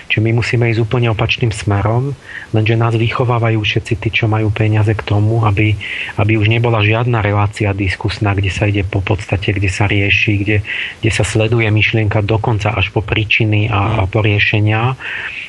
Čiže 0.09 0.21
my 0.21 0.31
musíme 0.37 0.65
ísť 0.71 0.85
úplne 0.85 1.09
opačným 1.11 1.51
smerom, 1.51 2.15
lenže 2.55 2.79
nás 2.79 2.95
vychovávajú 2.95 3.59
všetci 3.61 3.95
tí, 3.99 4.09
čo 4.13 4.31
majú 4.31 4.53
peniaze 4.53 4.93
k 4.95 5.03
tomu, 5.03 5.43
aby, 5.43 5.75
aby 6.21 6.33
už 6.39 6.47
nebola 6.53 6.85
žiadna 6.85 7.25
relácia 7.25 7.75
diskusná, 7.75 8.37
kde 8.37 8.51
sa 8.53 8.69
ide 8.69 8.87
po 8.87 9.03
podstate, 9.03 9.57
kde 9.57 9.71
sa 9.73 9.91
rieši, 9.91 10.33
kde, 10.39 10.57
kde 11.01 11.11
sa 11.11 11.25
sleduje 11.27 11.67
myšlienka 11.73 12.23
dokonca 12.23 12.71
až 12.77 12.95
po 12.95 13.03
príčiny 13.03 13.67
a, 13.73 14.05
a 14.05 14.11
po 14.11 14.23
riešenia, 14.23 14.95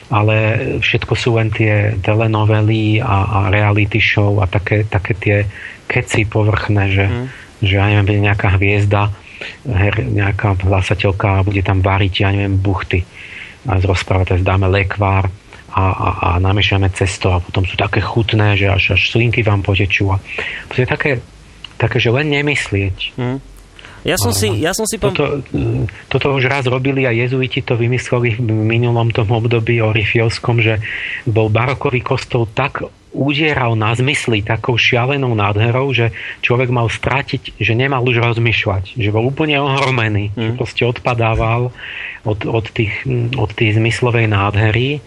ale 0.10 0.36
všetko 0.82 1.14
sú 1.14 1.38
len 1.38 1.50
tie 1.50 1.98
telenovely 2.02 3.02
a, 3.02 3.18
a 3.26 3.40
reality 3.54 4.02
show 4.02 4.42
a 4.42 4.50
také, 4.50 4.86
také 4.86 5.14
tie 5.18 5.38
keci 5.86 6.26
povrchné, 6.26 6.84
že, 6.90 7.06
mm. 7.06 7.26
že 7.62 7.74
ja 7.78 7.86
neviem, 7.90 8.26
nejaká 8.26 8.58
hviezda, 8.58 9.14
her, 9.70 9.96
nejaká 10.02 10.58
hlasateľka 10.64 11.46
bude 11.46 11.62
tam 11.62 11.84
variť, 11.84 12.14
ja 12.24 12.30
neviem, 12.34 12.58
buchty 12.58 13.06
rozprávať, 13.66 14.46
dáme 14.46 14.70
lekvár 14.70 15.28
a, 15.76 15.84
a, 15.92 16.10
a 16.22 16.30
namiešame 16.40 16.88
cesto 16.96 17.36
a 17.36 17.44
potom 17.44 17.68
sú 17.68 17.76
také 17.76 18.00
chutné, 18.00 18.56
že 18.56 18.72
až, 18.72 18.96
až 18.96 19.12
slinky 19.12 19.44
vám 19.44 19.66
potečú. 19.66 20.14
A 20.14 20.22
to 20.72 20.82
je 20.82 20.88
také, 20.88 21.12
také, 21.76 22.00
že 22.00 22.14
len 22.14 22.32
nemyslieť. 22.32 23.18
Mm. 23.20 23.40
Ja 24.06 24.22
som 24.22 24.30
si, 24.30 24.46
ja 24.62 24.70
som 24.78 24.86
si 24.86 25.02
pom... 25.02 25.10
toto, 25.10 25.42
toto 26.14 26.38
už 26.38 26.46
raz 26.46 26.70
robili 26.70 27.10
a 27.10 27.12
jezuiti 27.12 27.66
to 27.66 27.74
vymysleli 27.74 28.38
v 28.38 28.54
minulom 28.54 29.10
tom 29.10 29.34
období 29.34 29.82
o 29.82 29.90
Rifielskom, 29.90 30.62
že 30.62 30.78
bol 31.26 31.50
barokový 31.50 32.06
kostol 32.06 32.46
tak 32.46 32.86
udieral 33.16 33.80
na 33.80 33.96
zmysly 33.96 34.44
takou 34.44 34.76
šialenou 34.76 35.32
nádherou, 35.32 35.96
že 35.96 36.12
človek 36.44 36.68
mal 36.68 36.92
stratiť, 36.92 37.56
že 37.56 37.74
nemal 37.74 38.04
už 38.04 38.20
rozmýšľať, 38.20 39.00
že 39.00 39.10
bol 39.16 39.24
úplne 39.32 39.56
ohromený, 39.64 40.36
mm. 40.36 40.38
že 40.38 40.52
proste 40.60 40.84
odpadával 40.84 41.72
od, 42.28 42.40
od, 42.44 42.66
tých, 42.76 43.08
od 43.40 43.50
tých 43.56 43.80
zmyslovej 43.80 44.28
nádhery, 44.28 45.00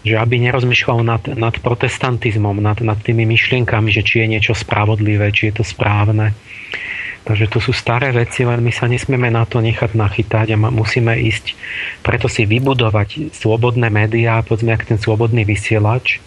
že 0.00 0.16
aby 0.16 0.40
nerozmýšľal 0.40 1.04
nad, 1.04 1.22
nad 1.36 1.54
protestantizmom, 1.60 2.56
nad, 2.56 2.80
nad 2.80 2.96
tými 2.96 3.28
myšlienkami, 3.28 3.92
že 3.92 4.00
či 4.00 4.24
je 4.24 4.26
niečo 4.32 4.54
spravodlivé, 4.56 5.28
či 5.28 5.52
je 5.52 5.60
to 5.60 5.64
správne. 5.68 6.32
Takže 7.20 7.52
to 7.52 7.60
sú 7.60 7.76
staré 7.76 8.16
veci, 8.16 8.48
len 8.48 8.64
my 8.64 8.72
sa 8.72 8.88
nesmieme 8.88 9.28
na 9.28 9.44
to 9.44 9.60
nechať 9.60 9.92
nachytať 9.92 10.56
a 10.56 10.72
musíme 10.72 11.20
ísť, 11.20 11.52
preto 12.00 12.32
si 12.32 12.48
vybudovať 12.48 13.36
slobodné 13.36 13.92
médiá, 13.92 14.40
povedzme, 14.40 14.72
jak 14.72 14.88
ten 14.88 14.96
slobodný 14.96 15.44
vysielač 15.44 16.24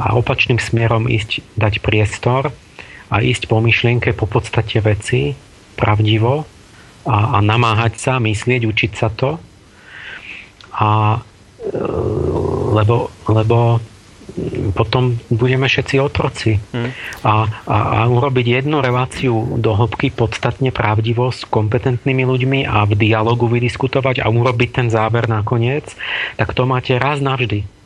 a 0.00 0.16
opačným 0.16 0.58
smerom 0.58 1.06
ísť, 1.06 1.44
dať 1.56 1.84
priestor 1.84 2.50
a 3.10 3.16
ísť 3.18 3.50
po 3.50 3.58
myšlienke, 3.58 4.14
po 4.14 4.30
podstate 4.30 4.78
veci, 4.80 5.34
pravdivo 5.74 6.44
a, 7.06 7.36
a 7.36 7.38
namáhať 7.40 7.98
sa, 7.98 8.12
myslieť, 8.20 8.62
učiť 8.68 8.92
sa 8.94 9.08
to. 9.10 9.40
A 10.76 11.18
e, 11.64 11.80
lebo, 12.70 13.10
lebo 13.26 13.82
potom 14.72 15.18
budeme 15.30 15.66
všetci 15.66 15.96
otroci. 15.98 16.58
Hmm. 16.70 16.94
A, 17.26 17.50
a, 17.66 17.76
a 17.76 18.00
urobiť 18.06 18.62
jednu 18.62 18.78
reláciu 18.78 19.58
do 19.58 19.74
hĺbky 19.74 20.14
podstatne 20.14 20.70
pravdivo 20.70 21.34
s 21.34 21.44
kompetentnými 21.46 22.24
ľuďmi 22.24 22.60
a 22.66 22.86
v 22.86 22.92
dialogu 22.94 23.50
vydiskutovať 23.50 24.22
a 24.22 24.30
urobiť 24.30 24.70
ten 24.70 24.86
záver 24.88 25.26
nakoniec, 25.26 25.90
tak 26.38 26.54
to 26.54 26.64
máte 26.64 26.94
raz 26.96 27.18
navždy. 27.18 27.79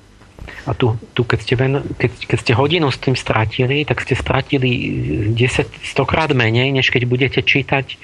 A 0.65 0.73
tu, 0.73 0.97
tu 1.17 1.25
keď, 1.25 1.39
ste 1.41 1.55
ven, 1.57 1.75
keď, 1.97 2.13
keď 2.29 2.39
ste 2.41 2.53
hodinu 2.57 2.89
s 2.89 2.99
tým 3.01 3.17
stratili, 3.17 3.85
tak 3.85 4.01
ste 4.05 4.17
stratili 4.17 4.71
10, 5.33 5.37
100 5.37 6.11
krát 6.11 6.31
menej, 6.33 6.73
než 6.73 6.89
keď 6.89 7.03
budete 7.05 7.41
čítať 7.45 7.97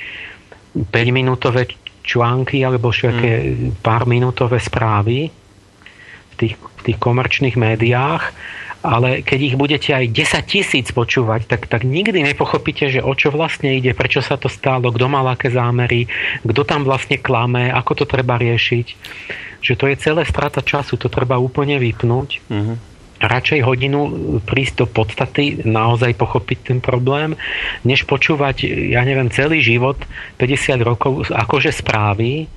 5-minútové 0.76 1.70
články 2.04 2.64
alebo 2.64 2.90
všetké 2.90 3.30
hmm. 3.30 3.82
pár 3.84 4.08
minútové 4.08 4.58
správy 4.58 5.28
v 6.30 6.34
tých 6.38 6.54
v 6.80 6.82
tých 6.88 6.98
komerčných 6.98 7.60
médiách, 7.60 8.32
ale 8.80 9.20
keď 9.20 9.38
ich 9.52 9.56
budete 9.56 9.90
aj 9.92 10.06
10 10.08 10.52
tisíc 10.52 10.86
počúvať, 10.92 11.44
tak, 11.46 11.68
tak 11.68 11.84
nikdy 11.84 12.24
nepochopíte, 12.32 12.88
že 12.88 13.04
o 13.04 13.12
čo 13.12 13.28
vlastne 13.28 13.76
ide, 13.76 13.92
prečo 13.92 14.24
sa 14.24 14.40
to 14.40 14.48
stalo, 14.48 14.88
kto 14.88 15.06
mal 15.08 15.24
aké 15.28 15.52
zámery, 15.52 16.08
kto 16.44 16.64
tam 16.64 16.88
vlastne 16.88 17.20
klame, 17.20 17.68
ako 17.68 18.02
to 18.02 18.04
treba 18.08 18.40
riešiť. 18.40 18.86
Že 19.60 19.74
to 19.76 19.84
je 19.92 19.96
celé 20.00 20.22
strata 20.24 20.64
času, 20.64 20.96
to 20.96 21.12
treba 21.12 21.36
úplne 21.36 21.76
vypnúť. 21.76 22.30
Mm-hmm 22.48 22.89
radšej 23.20 23.60
hodinu 23.60 24.00
prísť 24.48 24.84
do 24.84 24.86
podstaty, 24.88 25.60
naozaj 25.68 26.16
pochopiť 26.16 26.58
ten 26.72 26.78
problém, 26.80 27.36
než 27.84 28.08
počúvať, 28.08 28.64
ja 28.90 29.04
neviem, 29.04 29.28
celý 29.28 29.60
život, 29.60 30.00
50 30.40 30.80
rokov, 30.80 31.12
akože 31.28 31.68
správy, 31.70 32.48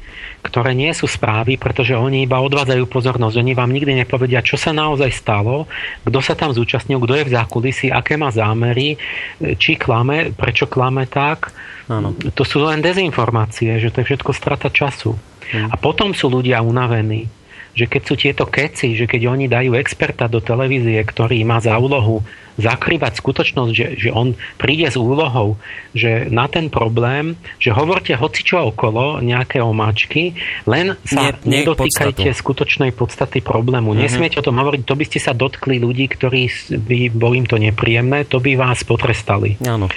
ktoré 0.43 0.75
nie 0.75 0.91
sú 0.91 1.07
správy, 1.07 1.55
pretože 1.55 1.95
oni 1.95 2.27
iba 2.27 2.39
odvádzajú 2.43 2.83
pozornosť. 2.91 3.39
Oni 3.39 3.55
vám 3.55 3.71
nikdy 3.71 4.03
nepovedia, 4.03 4.43
čo 4.43 4.59
sa 4.59 4.75
naozaj 4.75 5.11
stalo, 5.11 5.67
kto 6.03 6.19
sa 6.19 6.35
tam 6.35 6.51
zúčastnil, 6.51 6.99
kto 6.99 7.13
je 7.15 7.27
v 7.27 7.33
zákulisí, 7.35 7.87
aké 7.91 8.19
má 8.19 8.27
zámery, 8.31 8.99
či 9.39 9.79
klame, 9.79 10.35
prečo 10.35 10.67
klame 10.67 11.07
tak. 11.07 11.55
Ano. 11.87 12.15
To 12.15 12.43
sú 12.43 12.63
len 12.63 12.79
dezinformácie, 12.79 13.79
že 13.79 13.91
to 13.91 14.03
je 14.03 14.07
všetko 14.11 14.31
strata 14.35 14.67
času. 14.71 15.15
Hmm. 15.51 15.71
A 15.71 15.75
potom 15.75 16.15
sú 16.15 16.31
ľudia 16.31 16.63
unavení 16.63 17.27
že 17.73 17.89
keď 17.89 18.01
sú 18.05 18.13
tieto 18.13 18.45
keci, 18.45 18.93
že 18.93 19.09
keď 19.09 19.21
oni 19.29 19.45
dajú 19.49 19.73
experta 19.73 20.29
do 20.29 20.39
televízie, 20.39 21.01
ktorý 21.01 21.41
má 21.41 21.57
za 21.57 21.77
úlohu 21.77 22.21
zakrývať 22.57 23.17
skutočnosť, 23.17 23.71
že, 23.73 23.87
že 23.97 24.09
on 24.13 24.37
príde 24.61 24.89
s 24.89 24.97
úlohou, 24.97 25.57
že 25.93 26.29
na 26.29 26.45
ten 26.45 26.69
problém, 26.69 27.37
že 27.57 27.73
hovorte 27.73 28.13
hocičo 28.13 28.73
okolo, 28.73 29.21
nejaké 29.21 29.61
omáčky, 29.61 30.37
len 30.69 30.97
sa 31.05 31.33
nie, 31.45 31.61
nie 31.61 31.61
nedotýkajte 31.61 32.29
podstatu. 32.29 32.39
skutočnej 32.39 32.91
podstaty 32.93 33.39
problému. 33.41 33.93
Uh-huh. 33.93 34.03
Nesmiete 34.05 34.37
o 34.41 34.45
tom 34.45 34.61
hovoriť, 34.61 34.81
to 34.85 34.95
by 34.97 35.05
ste 35.07 35.19
sa 35.21 35.33
dotkli 35.33 35.81
ľudí, 35.81 36.05
ktorí 36.11 36.49
by 36.77 36.99
boli 37.13 37.41
im 37.41 37.47
to 37.49 37.57
nepríjemné, 37.57 38.29
to 38.29 38.37
by 38.37 38.53
vás 38.53 38.85
potrestali. 38.85 39.57
Áno. 39.65 39.89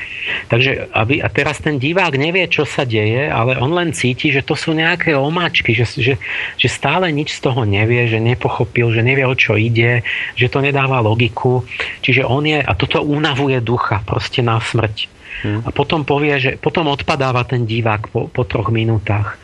Takže 0.49 0.91
aby, 0.95 1.21
a 1.21 1.29
teraz 1.29 1.61
ten 1.61 1.77
divák 1.77 2.17
nevie, 2.17 2.49
čo 2.49 2.65
sa 2.65 2.83
deje, 2.89 3.29
ale 3.29 3.59
on 3.61 3.75
len 3.75 3.93
cíti, 3.93 4.33
že 4.33 4.43
to 4.43 4.57
sú 4.57 4.73
nejaké 4.73 5.13
omáčky, 5.15 5.75
že, 5.77 5.87
že, 5.99 6.15
že 6.57 6.69
stále 6.71 7.11
nič 7.13 7.37
z 7.37 7.41
toho 7.45 7.63
nevie, 7.67 8.09
že 8.09 8.23
nepochopil, 8.23 8.91
že 8.95 9.03
nevie, 9.05 9.27
o 9.27 9.35
čo 9.37 9.59
ide, 9.59 10.07
že 10.39 10.47
to 10.49 10.63
nedáva 10.63 11.03
logiku. 11.03 11.67
Čiže 12.03 12.27
on 12.27 12.46
je, 12.47 12.59
a 12.63 12.73
toto 12.79 13.03
unavuje 13.03 13.59
ducha 13.61 14.01
proste 14.07 14.41
na 14.41 14.63
smrť. 14.63 15.11
Hmm. 15.43 15.61
A 15.67 15.69
potom 15.75 16.07
povie, 16.07 16.39
že 16.41 16.51
potom 16.57 16.89
odpadáva 16.89 17.45
ten 17.45 17.69
divák 17.69 18.09
po, 18.09 18.31
po 18.31 18.43
troch 18.47 18.73
minútach. 18.73 19.37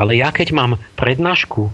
Ale 0.00 0.16
ja 0.16 0.32
keď 0.32 0.54
mám 0.54 0.72
prednášku, 0.96 1.68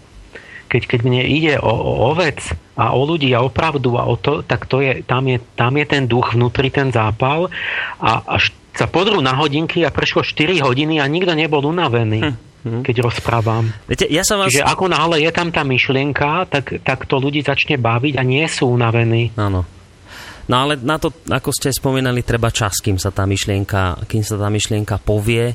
keď, 0.67 0.83
keď 0.89 1.01
mne 1.05 1.23
ide 1.29 1.55
o, 1.61 1.69
o, 1.69 1.93
o 2.09 2.13
vec 2.17 2.41
a 2.75 2.97
o 2.97 3.05
ľudí 3.05 3.29
a 3.37 3.45
o 3.45 3.53
pravdu 3.53 4.01
a 4.01 4.09
o 4.09 4.17
to, 4.17 4.41
tak 4.41 4.65
to 4.65 4.81
je, 4.81 5.05
tam, 5.05 5.29
je, 5.29 5.39
tam 5.55 5.77
je 5.77 5.85
ten 5.85 6.09
duch 6.09 6.33
vnútri, 6.33 6.73
ten 6.73 6.89
zápal 6.89 7.53
a 8.01 8.25
až 8.25 8.57
sa 8.73 8.89
podrú 8.89 9.21
na 9.21 9.37
hodinky 9.37 9.85
a 9.85 9.93
prešlo 9.93 10.25
4 10.25 10.65
hodiny 10.65 10.97
a 10.97 11.05
nikto 11.05 11.37
nebol 11.37 11.61
unavený. 11.69 12.21
Hm 12.25 12.37
keď 12.63 13.03
rozprávam. 13.03 13.75
Viete, 13.91 14.07
ja 14.07 14.23
sa 14.23 14.39
vás... 14.39 14.55
Čiže 14.55 14.63
ako 14.63 14.87
náhle 14.87 15.27
je 15.27 15.31
tam 15.35 15.51
tá 15.51 15.67
myšlienka, 15.67 16.47
tak, 16.47 16.79
tak 16.87 17.11
to 17.11 17.19
ľudí 17.19 17.43
začne 17.43 17.75
baviť 17.75 18.15
a 18.15 18.23
nie 18.23 18.47
sú 18.47 18.71
unavení. 18.71 19.35
Áno. 19.35 19.67
No 20.51 20.67
ale 20.67 20.79
na 20.81 20.99
to, 20.99 21.15
ako 21.31 21.51
ste 21.55 21.71
spomínali, 21.71 22.27
treba 22.27 22.51
čas, 22.51 22.83
kým 22.83 22.99
sa 22.99 23.15
tá 23.15 23.29
myšlienka, 23.29 24.07
kým 24.11 24.23
sa 24.27 24.35
tá 24.39 24.49
myšlienka 24.51 24.99
povie. 24.99 25.55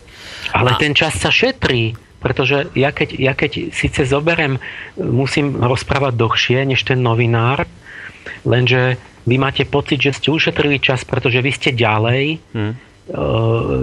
Ale 0.55 0.69
a... 0.75 0.79
ten 0.79 0.95
čas 0.95 1.19
sa 1.19 1.27
šetrí, 1.27 1.95
pretože 2.23 2.71
ja 2.77 2.95
keď, 2.95 3.09
ja 3.19 3.33
keď 3.35 3.71
síce 3.75 4.07
zoberem, 4.07 4.55
musím 4.95 5.59
rozprávať 5.59 6.13
dlhšie 6.15 6.59
než 6.63 6.87
ten 6.87 7.03
novinár, 7.03 7.67
lenže 8.47 8.95
vy 9.27 9.35
máte 9.35 9.67
pocit, 9.67 9.99
že 9.99 10.15
ste 10.15 10.31
ušetrili 10.31 10.79
čas, 10.79 11.03
pretože 11.03 11.43
vy 11.43 11.51
ste 11.51 11.75
ďalej, 11.75 12.39
hmm 12.55 12.87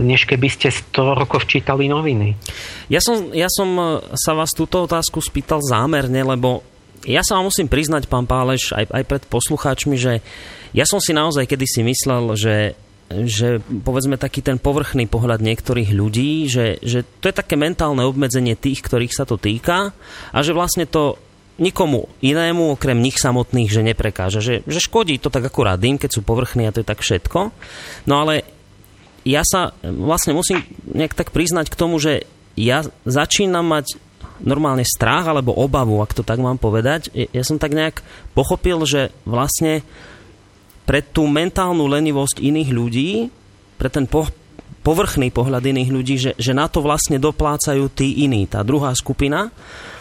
než 0.05 0.29
keby 0.29 0.53
ste 0.53 0.69
100 0.69 1.21
rokov 1.25 1.49
čítali 1.49 1.89
noviny. 1.89 2.37
Ja 2.93 3.01
som, 3.01 3.33
ja 3.33 3.49
som 3.49 4.01
sa 4.13 4.37
vás 4.37 4.53
túto 4.53 4.85
otázku 4.85 5.25
spýtal 5.25 5.65
zámerne, 5.65 6.21
lebo 6.21 6.61
ja 7.09 7.25
sa 7.25 7.41
vám 7.41 7.49
musím 7.49 7.69
priznať, 7.69 8.05
pán 8.09 8.29
Páleš, 8.29 8.77
aj, 8.77 8.85
aj 8.93 9.05
pred 9.09 9.23
poslucháčmi, 9.29 9.97
že 9.97 10.21
ja 10.75 10.85
som 10.85 10.99
si 10.99 11.15
naozaj 11.15 11.47
kedysi 11.47 11.87
myslel, 11.87 12.35
že 12.35 12.57
že 13.05 13.61
povedzme 13.61 14.17
taký 14.17 14.41
ten 14.41 14.57
povrchný 14.57 15.05
pohľad 15.05 15.45
niektorých 15.45 15.93
ľudí, 15.93 16.49
že, 16.49 16.81
že 16.81 17.05
to 17.21 17.29
je 17.29 17.37
také 17.37 17.55
mentálne 17.55 18.01
obmedzenie 18.01 18.57
tých, 18.57 18.81
ktorých 18.81 19.13
sa 19.13 19.29
to 19.29 19.37
týka 19.37 19.93
a 20.33 20.39
že 20.41 20.57
vlastne 20.57 20.89
to 20.89 21.21
nikomu 21.61 22.11
inému, 22.19 22.75
okrem 22.75 22.99
nich 22.99 23.21
samotných, 23.21 23.71
že 23.71 23.87
neprekáža. 23.87 24.43
Že, 24.43 24.55
že 24.67 24.81
škodí 24.83 25.23
to 25.23 25.31
tak 25.31 25.47
akurát 25.47 25.79
im, 25.85 26.01
keď 26.01 26.11
sú 26.19 26.21
povrchní 26.27 26.67
a 26.67 26.75
to 26.75 26.83
je 26.83 26.89
tak 26.89 27.05
všetko. 27.05 27.55
No 28.11 28.15
ale 28.25 28.43
ja 29.23 29.47
sa 29.47 29.77
vlastne 29.85 30.35
musím 30.35 30.67
nejak 30.89 31.15
tak 31.15 31.31
priznať 31.31 31.71
k 31.71 31.79
tomu, 31.79 32.03
že 32.03 32.27
ja 32.59 32.83
začínam 33.07 33.69
mať 33.69 34.01
normálne 34.43 34.83
strach 34.83 35.31
alebo 35.31 35.55
obavu, 35.55 36.03
ak 36.03 36.11
to 36.17 36.27
tak 36.27 36.43
mám 36.43 36.59
povedať. 36.59 37.15
Ja 37.15 37.47
som 37.47 37.63
tak 37.63 37.71
nejak 37.71 38.03
pochopil, 38.35 38.83
že 38.83 39.15
vlastne 39.23 39.87
pre 40.85 41.01
tú 41.01 41.25
mentálnu 41.25 41.89
lenivosť 41.89 42.41
iných 42.41 42.71
ľudí, 42.71 43.11
pre 43.81 43.89
ten 43.89 44.05
po, 44.05 44.29
povrchný 44.85 45.33
pohľad 45.33 45.65
iných 45.65 45.91
ľudí, 45.91 46.15
že, 46.21 46.33
že 46.37 46.53
na 46.53 46.69
to 46.69 46.85
vlastne 46.85 47.17
doplácajú 47.17 47.89
tí 47.89 48.21
iní, 48.29 48.45
tá 48.45 48.61
druhá 48.61 48.93
skupina. 48.93 49.49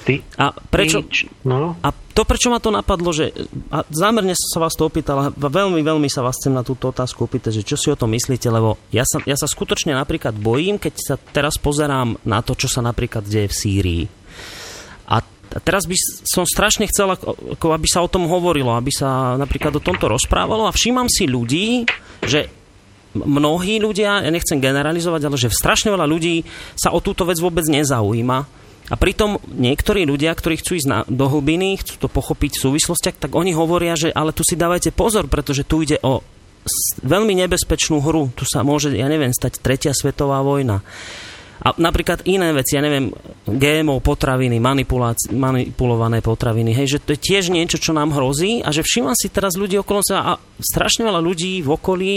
Ty, 0.04 0.20
a, 0.36 0.52
prečo, 0.52 1.08
ty, 1.08 1.32
no. 1.48 1.80
a 1.80 1.96
to, 1.96 2.28
prečo 2.28 2.52
ma 2.52 2.60
to 2.60 2.68
napadlo, 2.68 3.16
že 3.16 3.32
a 3.72 3.88
zámerne 3.88 4.36
sa 4.36 4.60
vás 4.60 4.76
to 4.76 4.92
opýtal 4.92 5.16
a 5.16 5.28
veľmi, 5.32 5.80
veľmi 5.80 6.12
sa 6.12 6.20
vás 6.20 6.36
chcem 6.36 6.52
na 6.52 6.68
túto 6.68 6.92
otázku 6.92 7.24
opýtať, 7.24 7.64
že 7.64 7.68
čo 7.72 7.80
si 7.80 7.88
o 7.88 7.96
tom 7.96 8.12
myslíte, 8.12 8.52
lebo 8.52 8.76
ja 8.92 9.08
sa, 9.08 9.24
ja 9.24 9.40
sa 9.40 9.48
skutočne 9.48 9.96
napríklad 9.96 10.36
bojím, 10.36 10.76
keď 10.76 10.94
sa 11.00 11.16
teraz 11.16 11.56
pozerám 11.56 12.20
na 12.28 12.44
to, 12.44 12.52
čo 12.52 12.68
sa 12.68 12.84
napríklad 12.84 13.24
deje 13.24 13.48
v 13.48 13.56
Sýrii. 13.56 14.04
A 15.08 15.24
teraz 15.62 15.86
by 15.86 15.96
som 16.26 16.44
strašne 16.48 16.90
chcel, 16.90 17.14
ako 17.14 17.68
aby 17.76 17.86
sa 17.86 18.02
o 18.02 18.10
tom 18.10 18.26
hovorilo, 18.26 18.74
aby 18.74 18.90
sa 18.90 19.38
napríklad 19.38 19.78
o 19.78 19.84
tomto 19.84 20.10
rozprávalo 20.10 20.66
a 20.66 20.74
všímam 20.74 21.06
si 21.12 21.30
ľudí, 21.30 21.86
že 22.26 22.50
mnohí 23.14 23.78
ľudia, 23.78 24.26
ja 24.26 24.32
nechcem 24.34 24.58
generalizovať, 24.58 25.22
ale 25.30 25.38
že 25.38 25.54
strašne 25.54 25.94
veľa 25.94 26.10
ľudí 26.10 26.42
sa 26.74 26.90
o 26.90 27.00
túto 27.04 27.30
vec 27.30 27.38
vôbec 27.38 27.66
nezaujíma. 27.70 28.66
A 28.92 28.96
pritom 29.00 29.40
niektorí 29.48 30.04
ľudia, 30.04 30.36
ktorí 30.36 30.60
chcú 30.60 30.76
ísť 30.76 30.88
na, 30.90 31.00
do 31.08 31.26
hlbiny, 31.32 31.80
chcú 31.80 32.04
to 32.04 32.10
pochopiť 32.12 32.60
v 32.60 32.64
súvislostiach, 32.68 33.16
tak 33.16 33.32
oni 33.32 33.56
hovoria, 33.56 33.96
že 33.96 34.12
ale 34.12 34.36
tu 34.36 34.44
si 34.44 34.60
dávajte 34.60 34.92
pozor, 34.92 35.32
pretože 35.32 35.64
tu 35.64 35.80
ide 35.80 36.02
o 36.04 36.20
veľmi 37.00 37.32
nebezpečnú 37.44 38.04
hru. 38.04 38.36
Tu 38.36 38.44
sa 38.44 38.64
môže, 38.64 38.92
ja 38.92 39.08
neviem, 39.08 39.32
stať 39.32 39.64
tretia 39.64 39.96
svetová 39.96 40.44
vojna. 40.44 40.84
A 41.64 41.72
napríklad 41.80 42.28
iné 42.28 42.52
veci, 42.52 42.76
ja 42.76 42.84
neviem, 42.84 43.08
GMO 43.48 44.04
potraviny, 44.04 44.60
manipulované 44.60 46.20
potraviny, 46.20 46.76
hej, 46.76 47.00
že 47.00 47.00
to 47.00 47.16
je 47.16 47.24
tiež 47.24 47.56
niečo, 47.56 47.80
čo 47.80 47.96
nám 47.96 48.12
hrozí 48.12 48.60
a 48.60 48.76
že 48.76 48.84
všímam 48.84 49.16
si 49.16 49.32
teraz 49.32 49.56
ľudí 49.56 49.80
okolo 49.80 50.04
sa 50.04 50.18
a 50.28 50.32
strašne 50.60 51.08
veľa 51.08 51.24
ľudí 51.24 51.64
v 51.64 51.70
okolí 51.72 52.14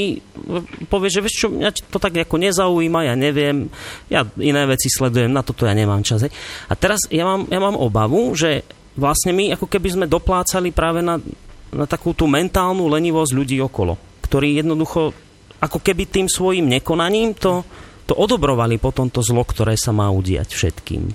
povie, 0.91 1.09
že 1.15 1.23
vieš 1.23 1.47
čo, 1.47 1.49
mňa 1.55 1.71
to 1.87 2.03
tak 2.03 2.19
ako 2.19 2.43
nezaujíma, 2.43 3.07
ja 3.07 3.15
neviem, 3.15 3.71
ja 4.11 4.27
iné 4.35 4.67
veci 4.67 4.91
sledujem, 4.91 5.31
na 5.31 5.47
toto 5.47 5.63
ja 5.63 5.79
nemám 5.79 6.03
čas. 6.03 6.27
Hej. 6.27 6.35
A 6.67 6.75
teraz 6.75 7.07
ja 7.07 7.23
mám, 7.23 7.47
ja 7.47 7.63
mám 7.63 7.79
obavu, 7.79 8.35
že 8.35 8.67
vlastne 8.99 9.31
my 9.31 9.55
ako 9.55 9.71
keby 9.71 9.89
sme 9.95 10.07
doplácali 10.11 10.75
práve 10.75 11.07
na, 11.07 11.23
na 11.71 11.87
takú 11.87 12.19
tú 12.19 12.27
mentálnu 12.27 12.91
lenivosť 12.91 13.31
ľudí 13.31 13.63
okolo, 13.63 13.95
ktorí 14.27 14.59
jednoducho 14.59 15.15
ako 15.63 15.79
keby 15.81 16.11
tým 16.11 16.27
svojim 16.27 16.67
nekonaním 16.67 17.33
to 17.39 17.63
to 18.07 18.15
odobrovali 18.15 18.79
potom 18.79 19.11
to 19.11 19.21
zlo, 19.21 19.43
ktoré 19.43 19.75
sa 19.75 19.91
má 19.91 20.09
udiať 20.15 20.55
všetkým. 20.55 21.11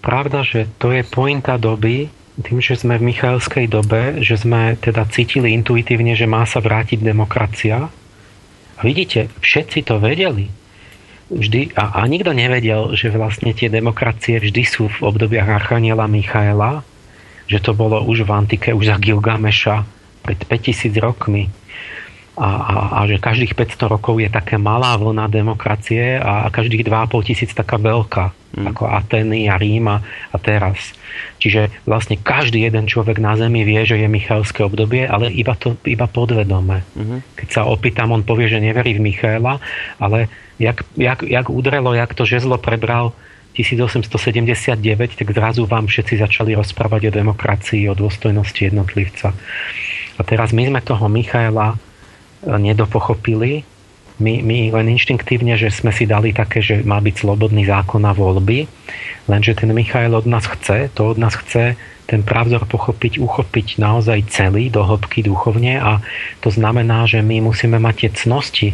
Pravda, 0.00 0.46
že 0.46 0.70
to 0.78 0.94
je 0.94 1.02
pointa 1.02 1.58
doby, 1.58 2.08
tým, 2.36 2.60
že 2.60 2.76
sme 2.76 3.00
v 3.00 3.12
Michaelskej 3.12 3.66
dobe, 3.66 4.20
že 4.20 4.36
sme 4.36 4.76
teda 4.76 5.08
cítili 5.08 5.56
intuitívne, 5.56 6.12
že 6.12 6.28
má 6.28 6.44
sa 6.44 6.60
vrátiť 6.60 7.00
demokracia. 7.00 7.88
A 8.76 8.80
vidíte, 8.84 9.32
všetci 9.40 9.88
to 9.88 9.96
vedeli. 9.96 10.52
Vždy, 11.32 11.74
a, 11.74 11.96
a 11.96 12.00
nikto 12.06 12.36
nevedel, 12.36 12.92
že 12.92 13.10
vlastne 13.10 13.56
tie 13.56 13.72
demokracie 13.72 14.36
vždy 14.36 14.62
sú 14.68 14.86
v 14.86 14.98
obdobiach 15.00 15.48
Archaniela 15.48 16.06
Michaela, 16.06 16.84
že 17.48 17.58
to 17.58 17.72
bolo 17.72 18.04
už 18.04 18.28
v 18.28 18.30
antike, 18.30 18.70
už 18.70 18.94
za 18.94 18.96
Gilgameša 19.00 19.82
pred 20.22 20.38
5000 20.44 20.92
rokmi 21.02 21.48
a, 22.36 22.50
a, 22.52 22.74
a 22.92 23.00
že 23.08 23.16
každých 23.16 23.56
500 23.56 23.88
rokov 23.88 24.20
je 24.20 24.28
taká 24.28 24.60
malá 24.60 24.92
vlna 25.00 25.24
demokracie 25.32 26.20
a, 26.20 26.44
a 26.44 26.52
každých 26.52 26.84
2,5 26.84 27.28
tisíc 27.32 27.50
taká 27.56 27.80
veľká, 27.80 28.28
mm. 28.60 28.66
ako 28.76 28.84
Ateny 28.92 29.48
a 29.48 29.56
Ríma 29.56 30.04
a 30.04 30.36
teraz. 30.36 30.92
Čiže 31.40 31.72
vlastne 31.88 32.20
každý 32.20 32.68
jeden 32.68 32.84
človek 32.84 33.16
na 33.16 33.40
Zemi 33.40 33.64
vie, 33.64 33.80
že 33.88 33.96
je 33.96 34.04
Michalské 34.04 34.60
obdobie, 34.68 35.08
ale 35.08 35.32
iba, 35.32 35.56
to, 35.56 35.80
iba 35.88 36.04
podvedome. 36.04 36.84
Mm-hmm. 36.92 37.40
Keď 37.40 37.48
sa 37.48 37.64
opýtam, 37.64 38.12
on 38.12 38.20
povie, 38.20 38.52
že 38.52 38.60
neverí 38.60 39.00
v 39.00 39.04
Michaela, 39.08 39.56
ale 39.96 40.28
jak, 40.60 40.84
jak, 40.92 41.24
jak 41.24 41.46
udrelo, 41.48 41.96
jak 41.96 42.12
to 42.12 42.28
žezlo 42.28 42.60
prebral 42.60 43.16
1879, 43.56 44.76
tak 45.16 45.28
zrazu 45.32 45.64
vám 45.64 45.88
všetci 45.88 46.20
začali 46.20 46.52
rozprávať 46.52 47.08
o 47.08 47.16
demokracii, 47.24 47.88
o 47.88 47.96
dôstojnosti 47.96 48.60
jednotlivca. 48.60 49.32
A 50.16 50.20
teraz 50.20 50.52
my 50.52 50.68
sme 50.68 50.80
toho 50.84 51.08
Michaela 51.08 51.80
nedopochopili. 52.46 53.66
My, 54.16 54.40
my 54.40 54.72
len 54.72 54.96
inštinktívne, 54.96 55.60
že 55.60 55.68
sme 55.68 55.92
si 55.92 56.08
dali 56.08 56.32
také, 56.32 56.64
že 56.64 56.80
má 56.80 56.96
byť 57.04 57.14
slobodný 57.20 57.68
zákon 57.68 58.00
a 58.08 58.16
voľby, 58.16 58.64
lenže 59.28 59.52
ten 59.60 59.68
Michail 59.76 60.08
od 60.16 60.24
nás 60.24 60.48
chce, 60.48 60.88
to 60.96 61.12
od 61.12 61.20
nás 61.20 61.36
chce 61.36 61.76
ten 62.08 62.24
pravzor 62.24 62.64
pochopiť, 62.64 63.20
uchopiť 63.20 63.76
naozaj 63.76 64.32
celý 64.32 64.72
do 64.72 64.80
hĺbky 64.86 65.20
duchovne 65.20 65.76
a 65.76 66.00
to 66.40 66.48
znamená, 66.48 67.04
že 67.04 67.20
my 67.20 67.44
musíme 67.44 67.76
mať 67.76 67.94
tie 68.08 68.10
cnosti, 68.16 68.68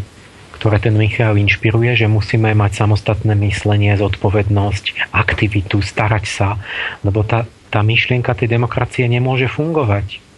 ktoré 0.54 0.78
ten 0.78 0.94
Michal 0.94 1.34
inšpiruje, 1.34 1.98
že 1.98 2.06
musíme 2.06 2.54
mať 2.54 2.86
samostatné 2.86 3.34
myslenie, 3.42 3.98
zodpovednosť, 3.98 5.10
aktivitu, 5.10 5.82
starať 5.82 6.24
sa, 6.28 6.54
lebo 7.02 7.26
tá, 7.26 7.50
tá 7.66 7.82
myšlienka 7.82 8.30
tej 8.38 8.46
demokracie 8.46 9.10
nemôže 9.10 9.50
fungovať 9.50 10.31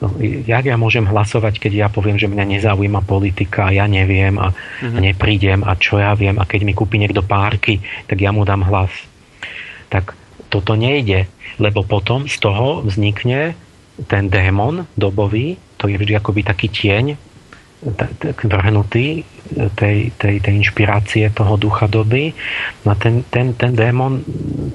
No, 0.00 0.08
jak 0.24 0.64
ja 0.64 0.80
môžem 0.80 1.04
hlasovať, 1.04 1.60
keď 1.60 1.72
ja 1.76 1.88
poviem, 1.92 2.16
že 2.16 2.24
mňa 2.24 2.56
nezaujíma 2.56 3.04
politika 3.04 3.68
ja 3.68 3.84
neviem 3.84 4.40
a, 4.40 4.48
mm-hmm. 4.52 4.96
a 4.96 4.98
neprídem 4.98 5.60
a 5.60 5.76
čo 5.76 6.00
ja 6.00 6.16
viem 6.16 6.40
a 6.40 6.48
keď 6.48 6.64
mi 6.64 6.72
kúpi 6.72 6.96
niekto 6.96 7.20
párky, 7.20 7.84
tak 8.08 8.16
ja 8.16 8.32
mu 8.32 8.48
dám 8.48 8.64
hlas. 8.64 8.92
Tak 9.92 10.16
toto 10.48 10.72
nejde, 10.72 11.28
lebo 11.60 11.84
potom 11.84 12.24
z 12.24 12.36
toho 12.40 12.80
vznikne 12.80 13.52
ten 14.08 14.32
démon 14.32 14.88
dobový, 14.96 15.60
to 15.76 15.92
je 15.92 16.00
vždy 16.00 16.16
akoby 16.16 16.48
taký 16.48 16.72
tieň 16.72 17.20
vrhnutý 18.44 19.24
tej, 19.76 20.12
tej, 20.20 20.34
tej 20.44 20.54
inšpirácie 20.60 21.32
toho 21.32 21.56
ducha 21.56 21.88
doby. 21.88 22.36
No 22.84 22.92
ten, 22.92 23.24
ten, 23.32 23.56
ten 23.56 23.72
démon 23.72 24.20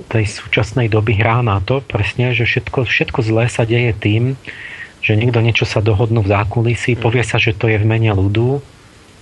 tej 0.10 0.26
súčasnej 0.26 0.90
doby 0.90 1.14
hrá 1.14 1.46
na 1.46 1.62
to 1.62 1.86
presne, 1.86 2.34
že 2.34 2.50
všetko, 2.50 2.90
všetko 2.90 3.20
zlé 3.22 3.46
sa 3.46 3.62
deje 3.62 3.94
tým, 3.94 4.34
že 5.06 5.14
niekto 5.14 5.38
niečo 5.38 5.70
sa 5.70 5.86
dohodnú 5.86 6.26
v 6.26 6.34
zákulisí, 6.34 6.98
povie 6.98 7.22
sa, 7.22 7.38
že 7.38 7.54
to 7.54 7.70
je 7.70 7.78
v 7.78 7.86
mene 7.86 8.10
ľudu, 8.10 8.58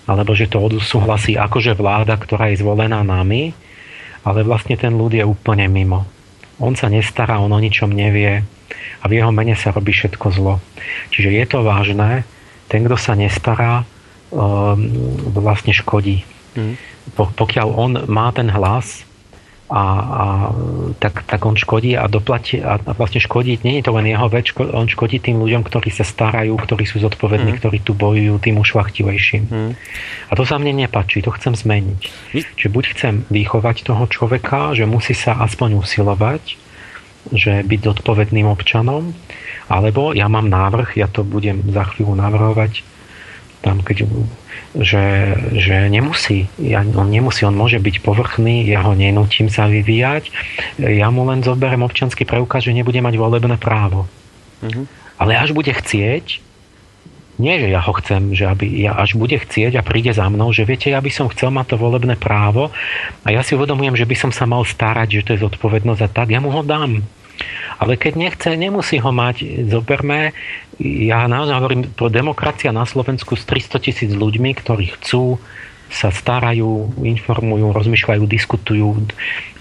alebo 0.07 0.31
že 0.31 0.47
to 0.47 0.63
odsúhlasí 0.63 1.35
akože 1.35 1.75
vláda, 1.75 2.15
ktorá 2.15 2.55
je 2.55 2.63
zvolená 2.63 3.03
nami, 3.03 3.51
ale 4.23 4.47
vlastne 4.47 4.79
ten 4.79 4.95
ľud 4.95 5.11
je 5.11 5.27
úplne 5.27 5.67
mimo. 5.67 6.07
On 6.63 6.71
sa 6.71 6.87
nestará, 6.87 7.43
on 7.43 7.51
o 7.51 7.59
ničom 7.59 7.91
nevie 7.91 8.47
a 8.99 9.03
v 9.11 9.19
jeho 9.19 9.35
mene 9.35 9.59
sa 9.59 9.75
robí 9.75 9.91
všetko 9.91 10.27
zlo. 10.31 10.63
Čiže 11.11 11.29
je 11.35 11.45
to 11.51 11.59
vážne, 11.67 12.23
ten, 12.71 12.87
kto 12.87 12.95
sa 12.95 13.19
nestará, 13.19 13.83
um, 14.31 14.79
vlastne 15.35 15.75
škodí. 15.75 16.23
Mm. 16.55 16.79
Pokiaľ 17.19 17.67
on 17.75 17.91
má 18.07 18.31
ten 18.31 18.47
hlas, 18.47 19.03
a, 19.73 19.83
a 19.89 20.23
tak, 21.01 21.25
tak 21.25 21.41
on 21.41 21.57
škodí 21.57 21.97
a 21.97 22.05
doplatí 22.05 22.61
a 22.61 22.77
vlastne 22.93 23.17
škodí, 23.17 23.57
nie 23.65 23.81
je 23.81 23.89
to 23.89 23.91
len 23.97 24.05
jeho 24.05 24.29
vec, 24.29 24.53
on 24.53 24.85
škodí 24.85 25.17
tým 25.17 25.41
ľuďom, 25.41 25.65
ktorí 25.65 25.89
sa 25.89 26.05
starajú, 26.05 26.53
ktorí 26.53 26.85
sú 26.85 27.01
zodpovední, 27.01 27.57
mm. 27.57 27.59
ktorí 27.59 27.81
tu 27.81 27.97
bojujú 27.97 28.37
tým 28.37 28.61
ušlachtivejším. 28.61 29.43
Mm. 29.49 29.71
A 30.29 30.33
to 30.37 30.45
sa 30.45 30.61
mne 30.61 30.77
nepačí, 30.85 31.25
to 31.25 31.33
chcem 31.33 31.57
zmeniť. 31.57 32.01
Čiže 32.37 32.69
buď 32.69 32.85
chcem 32.93 33.13
vychovať 33.33 33.89
toho 33.89 34.05
človeka, 34.05 34.77
že 34.77 34.85
musí 34.85 35.17
sa 35.17 35.41
aspoň 35.41 35.81
usilovať, 35.81 36.61
že 37.33 37.65
byť 37.65 37.79
zodpovedným 37.81 38.45
občanom, 38.45 39.17
alebo 39.73 40.13
ja 40.13 40.29
mám 40.29 40.53
návrh, 40.53 41.01
ja 41.01 41.09
to 41.09 41.25
budem 41.25 41.65
za 41.73 41.89
chvíľu 41.89 42.13
navrhovať, 42.13 42.85
tam 43.65 43.81
keď, 43.81 44.05
že, 44.73 45.37
že 45.53 45.85
nemusí, 45.89 46.49
ja, 46.57 46.81
on 46.81 47.13
nemusí, 47.13 47.45
on 47.45 47.53
môže 47.53 47.77
byť 47.77 48.01
povrchný, 48.01 48.65
ja 48.65 48.81
ho 48.81 48.97
nenútim 48.97 49.45
sa 49.45 49.69
vyvíjať, 49.69 50.33
ja 50.81 51.13
mu 51.13 51.29
len 51.29 51.45
zoberiem 51.45 51.85
občanský 51.85 52.25
preukaz, 52.25 52.65
že 52.65 52.73
nebude 52.73 52.97
mať 52.97 53.13
volebné 53.17 53.61
právo. 53.61 54.09
Mm-hmm. 54.65 54.85
Ale 55.21 55.37
až 55.37 55.53
bude 55.53 55.69
chcieť, 55.69 56.41
nie, 57.41 57.53
že 57.57 57.73
ja 57.73 57.81
ho 57.81 57.93
chcem, 57.97 58.37
že 58.37 58.45
aby 58.45 58.85
ja 58.85 58.93
až 58.93 59.17
bude 59.17 59.33
chcieť 59.33 59.73
a 59.77 59.85
príde 59.85 60.13
za 60.13 60.29
mnou, 60.29 60.53
že 60.53 60.69
viete, 60.69 60.93
ja 60.93 61.01
by 61.01 61.09
som 61.09 61.29
chcel 61.33 61.49
mať 61.49 61.73
to 61.73 61.81
volebné 61.81 62.13
právo 62.13 62.69
a 63.25 63.27
ja 63.33 63.41
si 63.41 63.57
uvedomujem, 63.57 63.97
že 63.97 64.05
by 64.05 64.15
som 64.17 64.31
sa 64.33 64.45
mal 64.45 64.61
starať, 64.61 65.21
že 65.21 65.23
to 65.25 65.29
je 65.33 65.43
zodpovednosť 65.45 66.01
a 66.05 66.09
tak, 66.09 66.29
ja 66.29 66.37
mu 66.37 66.53
ho 66.53 66.61
dám. 66.61 67.01
Ale 67.81 67.99
keď 67.99 68.13
nechce, 68.15 68.49
nemusí 68.55 69.01
ho 69.01 69.11
mať. 69.11 69.67
Zoberme, 69.67 70.31
ja 70.79 71.25
naozaj 71.27 71.55
hovorím, 71.57 71.81
pro 71.91 72.07
demokracia 72.07 72.71
na 72.71 72.87
Slovensku 72.87 73.35
s 73.35 73.43
300 73.45 73.83
tisíc 73.83 74.11
ľuďmi, 74.13 74.55
ktorí 74.55 74.93
chcú 74.99 75.41
sa 75.93 76.09
starajú, 76.09 76.97
informujú, 77.05 77.69
rozmýšľajú, 77.69 78.23
diskutujú, 78.25 79.05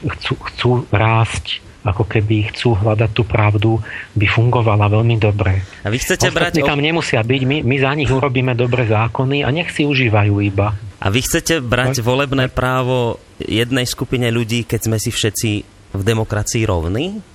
chcú, 0.00 0.32
chcú 0.48 0.70
rásť, 0.88 1.60
ako 1.84 2.08
keby 2.08 2.54
chcú 2.54 2.78
hľadať 2.78 3.10
tú 3.12 3.22
pravdu, 3.26 3.70
by 4.16 4.26
fungovala 4.30 4.88
veľmi 4.88 5.18
dobre. 5.20 5.60
A 5.84 5.92
vy 5.92 5.98
chcete 6.00 6.32
Ostatní 6.32 6.62
brať... 6.64 6.70
tam 6.72 6.80
nemusia 6.80 7.20
byť, 7.20 7.42
my, 7.44 7.56
my 7.66 7.76
za 7.76 7.92
nich 7.92 8.08
urobíme 8.08 8.56
dobré 8.56 8.88
zákony 8.88 9.44
a 9.44 9.52
nech 9.52 9.68
si 9.74 9.84
užívajú 9.84 10.34
iba. 10.40 10.72
A 11.02 11.06
vy 11.10 11.20
chcete 11.20 11.58
brať 11.60 12.00
no? 12.00 12.14
volebné 12.14 12.46
právo 12.48 13.18
jednej 13.42 13.84
skupine 13.84 14.30
ľudí, 14.30 14.64
keď 14.64 14.80
sme 14.88 14.98
si 15.02 15.10
všetci 15.10 15.50
v 15.92 16.02
demokracii 16.06 16.64
rovní? 16.64 17.31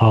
A 0.00 0.06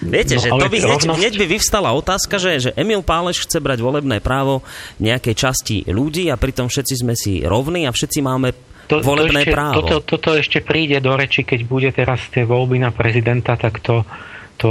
Viete, 0.00 0.38
no, 0.38 0.42
že 0.42 0.48
to 0.48 0.68
by 0.70 0.78
hneď, 0.80 0.86
rovnosť... 0.86 1.18
hneď 1.20 1.34
by 1.36 1.46
vyvstala 1.58 1.90
otázka, 1.92 2.40
že, 2.40 2.52
že 2.56 2.70
Emil 2.78 3.04
Páleš 3.04 3.44
chce 3.44 3.60
brať 3.60 3.84
volebné 3.84 4.22
právo 4.24 4.64
nejakej 5.02 5.34
časti 5.34 5.76
ľudí 5.84 6.32
a 6.32 6.40
pritom 6.40 6.72
všetci 6.72 6.94
sme 7.04 7.12
si 7.18 7.44
rovní 7.44 7.84
a 7.84 7.92
všetci 7.92 8.18
máme 8.24 8.54
to, 8.88 9.04
volebné 9.04 9.44
to 9.44 9.50
ešte, 9.50 9.52
právo. 9.52 9.74
Toto, 9.84 9.96
toto 10.00 10.28
ešte 10.32 10.64
príde 10.64 11.02
do 11.04 11.12
reči, 11.12 11.44
keď 11.44 11.60
bude 11.68 11.90
teraz 11.92 12.24
tie 12.32 12.48
voľby 12.48 12.80
na 12.80 12.94
prezidenta, 12.94 13.60
tak 13.60 13.84
to, 13.84 14.08
to 14.56 14.70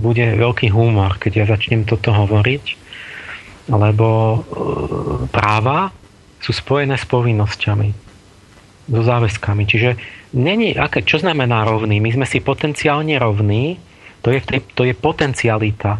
bude 0.00 0.18
veľký 0.18 0.74
humor, 0.74 1.22
keď 1.22 1.32
ja 1.32 1.44
začnem 1.54 1.86
toto 1.86 2.10
hovoriť, 2.10 2.64
lebo 3.70 4.08
e, 4.10 4.38
práva 5.30 5.94
sú 6.42 6.50
spojené 6.50 6.98
s 6.98 7.06
povinnosťami, 7.06 8.05
so 8.86 9.02
záväzkami. 9.02 9.62
Čiže 9.66 9.90
není, 10.38 10.74
aké, 10.78 11.02
čo 11.02 11.18
znamená 11.18 11.66
rovný? 11.66 11.98
My 11.98 12.10
sme 12.14 12.26
si 12.26 12.38
potenciálne 12.38 13.18
rovní, 13.18 13.78
to 14.22 14.30
je, 14.30 14.40
to 14.74 14.82
je 14.86 14.94
potencialita. 14.94 15.98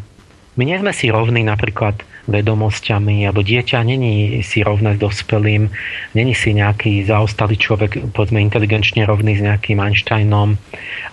My 0.57 0.63
nie 0.65 0.79
sme 0.81 0.95
si 0.95 1.13
rovní 1.13 1.45
napríklad 1.45 2.01
vedomosťami, 2.27 3.23
alebo 3.23 3.47
dieťa 3.47 3.87
není 3.87 4.43
si 4.43 4.67
rovné 4.67 4.99
s 4.99 5.03
dospelým, 5.03 5.71
není 6.19 6.35
si 6.35 6.51
nejaký 6.59 7.07
zaostalý 7.07 7.55
človek, 7.55 8.11
povedzme 8.11 8.43
inteligenčne 8.43 9.07
rovný 9.07 9.39
s 9.39 9.45
nejakým 9.47 9.79
Einsteinom, 9.79 10.59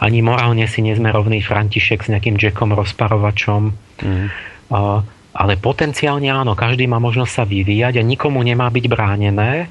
ani 0.01 0.19
morálne 0.25 0.65
si 0.65 0.81
nie 0.81 0.97
sme 0.97 1.13
rovný 1.13 1.45
František 1.45 2.01
s 2.01 2.09
nejakým 2.09 2.41
Jackom 2.41 2.73
rozparovačom. 2.73 3.62
Mm. 4.01 4.27
Uh, 4.73 5.05
ale 5.33 5.57
potenciálne 5.57 6.29
áno, 6.29 6.57
každý 6.57 6.86
má 6.89 6.97
možnosť 6.97 7.31
sa 7.33 7.43
vyvíjať 7.45 8.01
a 8.01 8.03
nikomu 8.05 8.41
nemá 8.41 8.69
byť 8.69 8.86
bránené 8.89 9.69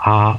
a 0.00 0.36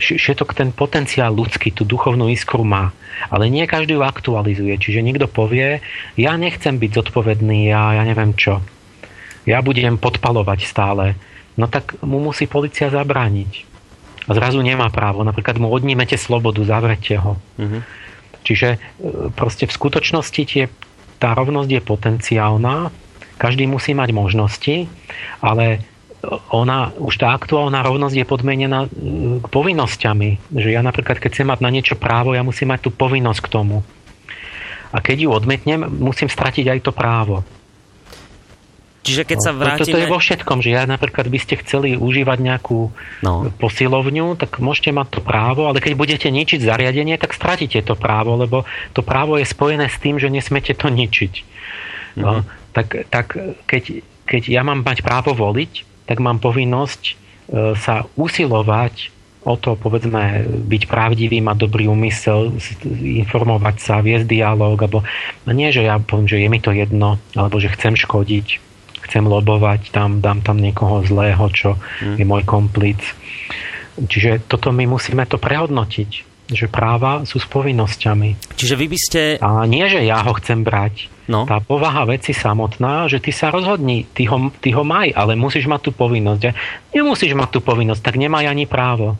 všetok 0.00 0.56
ten 0.56 0.70
potenciál 0.70 1.34
ľudský, 1.34 1.74
tú 1.74 1.84
duchovnú 1.84 2.30
iskru 2.30 2.62
má. 2.62 2.94
Ale 3.28 3.52
nie 3.52 3.68
každý 3.68 3.98
ju 3.98 4.02
aktualizuje. 4.02 4.74
Čiže 4.80 5.04
niekto 5.04 5.28
povie, 5.28 5.84
ja 6.16 6.32
nechcem 6.40 6.80
byť 6.80 6.90
zodpovedný, 7.04 7.68
ja, 7.68 8.00
ja 8.00 8.02
neviem 8.06 8.32
čo. 8.32 8.64
Ja 9.44 9.60
budem 9.60 10.00
podpalovať 10.00 10.64
stále. 10.64 11.18
No 11.58 11.68
tak 11.68 12.00
mu 12.00 12.22
musí 12.22 12.48
policia 12.48 12.88
zabrániť. 12.88 13.68
A 14.28 14.30
zrazu 14.36 14.62
nemá 14.62 14.88
právo. 14.88 15.26
Napríklad 15.26 15.58
mu 15.58 15.68
odnímete 15.68 16.14
slobodu, 16.14 16.62
zavrete 16.62 17.18
ho. 17.18 17.36
Mm-hmm. 17.58 17.82
Čiže 18.46 18.68
e, 18.72 18.78
proste 19.34 19.68
v 19.68 19.76
skutočnosti 19.76 20.42
tie, 20.46 20.64
tá 21.20 21.34
rovnosť 21.34 21.70
je 21.76 21.80
potenciálna, 21.82 22.76
každý 23.40 23.64
musí 23.64 23.96
mať 23.96 24.12
možnosti, 24.12 24.76
ale 25.40 25.80
ona, 26.52 26.92
už 27.00 27.16
tá 27.16 27.32
aktuálna 27.32 27.80
rovnosť 27.80 28.16
je 28.20 28.26
podmienená 28.28 28.86
k 28.86 28.92
e, 28.92 29.48
povinnosťami. 29.48 30.52
Že 30.52 30.68
ja 30.68 30.84
napríklad, 30.84 31.16
keď 31.16 31.30
chcem 31.32 31.48
mať 31.48 31.60
na 31.64 31.72
niečo 31.72 31.96
právo, 31.96 32.36
ja 32.36 32.44
musím 32.44 32.76
mať 32.76 32.88
tú 32.88 32.90
povinnosť 32.92 33.40
k 33.40 33.52
tomu. 33.52 33.80
A 34.92 34.98
keď 35.00 35.16
ju 35.24 35.28
odmetnem, 35.32 35.86
musím 35.86 36.28
stratiť 36.28 36.66
aj 36.66 36.80
to 36.84 36.92
právo. 36.92 37.46
Čiže 39.00 39.24
keď 39.24 39.38
sa 39.40 39.56
vrátime... 39.56 39.80
No, 39.80 39.84
toto 39.88 39.96
je 39.96 40.12
vo 40.12 40.20
všetkom, 40.20 40.58
že 40.60 40.76
ja 40.76 40.84
napríklad 40.84 41.24
by 41.32 41.38
ste 41.40 41.56
chceli 41.64 41.96
užívať 41.96 42.36
nejakú 42.36 42.92
no. 43.24 43.48
posilovňu, 43.56 44.36
tak 44.36 44.60
môžete 44.60 44.92
mať 44.92 45.08
to 45.16 45.20
právo, 45.24 45.72
ale 45.72 45.80
keď 45.80 45.96
budete 45.96 46.28
ničiť 46.28 46.60
zariadenie, 46.60 47.16
tak 47.16 47.32
stratíte 47.32 47.80
to 47.80 47.96
právo, 47.96 48.36
lebo 48.36 48.68
to 48.92 49.00
právo 49.00 49.40
je 49.40 49.48
spojené 49.48 49.88
s 49.88 49.96
tým, 49.96 50.20
že 50.20 50.28
nesmete 50.28 50.76
to 50.76 50.92
ničiť. 50.92 51.32
Mm-hmm. 51.32 52.20
No, 52.20 52.44
tak 52.76 53.08
tak 53.08 53.32
keď, 53.64 54.04
keď 54.28 54.42
ja 54.52 54.60
mám 54.60 54.84
mať 54.84 55.00
právo 55.00 55.32
voliť, 55.32 55.89
tak 56.10 56.18
mám 56.18 56.42
povinnosť 56.42 57.02
e, 57.06 57.14
sa 57.78 58.02
usilovať 58.18 59.14
o 59.46 59.54
to, 59.54 59.78
povedzme, 59.78 60.42
byť 60.68 60.82
pravdivý, 60.90 61.38
mať 61.40 61.64
dobrý 61.64 61.86
úmysel, 61.88 62.52
informovať 63.22 63.76
sa, 63.78 64.04
viesť 64.04 64.26
dialog, 64.28 64.76
alebo 64.76 65.06
no 65.46 65.50
nie, 65.54 65.70
že 65.72 65.86
ja 65.86 65.96
poviem, 65.96 66.28
že 66.28 66.42
je 66.42 66.48
mi 66.50 66.58
to 66.60 66.74
jedno, 66.74 67.16
alebo 67.32 67.56
že 67.56 67.72
chcem 67.72 67.96
škodiť, 67.96 68.60
chcem 69.08 69.24
lobovať, 69.24 69.94
tam, 69.94 70.20
dám 70.20 70.44
tam 70.44 70.60
niekoho 70.60 71.06
zlého, 71.08 71.40
čo 71.54 71.78
hmm. 71.78 72.20
je 72.20 72.24
môj 72.26 72.42
komplic. 72.44 73.00
Čiže 73.96 74.44
toto 74.44 74.74
my 74.74 74.84
musíme 74.90 75.24
to 75.24 75.40
prehodnotiť 75.40 76.30
že 76.50 76.66
práva 76.66 77.22
sú 77.22 77.38
s 77.38 77.46
povinnosťami. 77.46 78.58
Čiže 78.58 78.74
vy 78.74 78.86
by 78.90 78.98
ste... 78.98 79.20
A 79.38 79.64
nie, 79.70 79.86
že 79.86 80.02
ja 80.02 80.18
ho 80.26 80.34
chcem 80.34 80.66
brať. 80.66 81.06
No. 81.30 81.46
Tá 81.46 81.62
povaha 81.62 82.10
veci 82.10 82.34
samotná, 82.34 83.06
že 83.06 83.22
ty 83.22 83.30
sa 83.30 83.54
rozhodni, 83.54 84.02
ty 84.10 84.26
ho, 84.26 84.50
ty 84.58 84.74
ho 84.74 84.82
maj, 84.82 85.14
ale 85.14 85.38
musíš 85.38 85.70
mať 85.70 85.86
tú 85.86 85.90
povinnosť. 85.94 86.42
A 86.50 86.52
nemusíš 86.90 87.38
mať 87.38 87.48
tú 87.54 87.60
povinnosť, 87.62 88.02
tak 88.02 88.18
nemaj 88.18 88.50
ani 88.50 88.66
právo. 88.66 89.14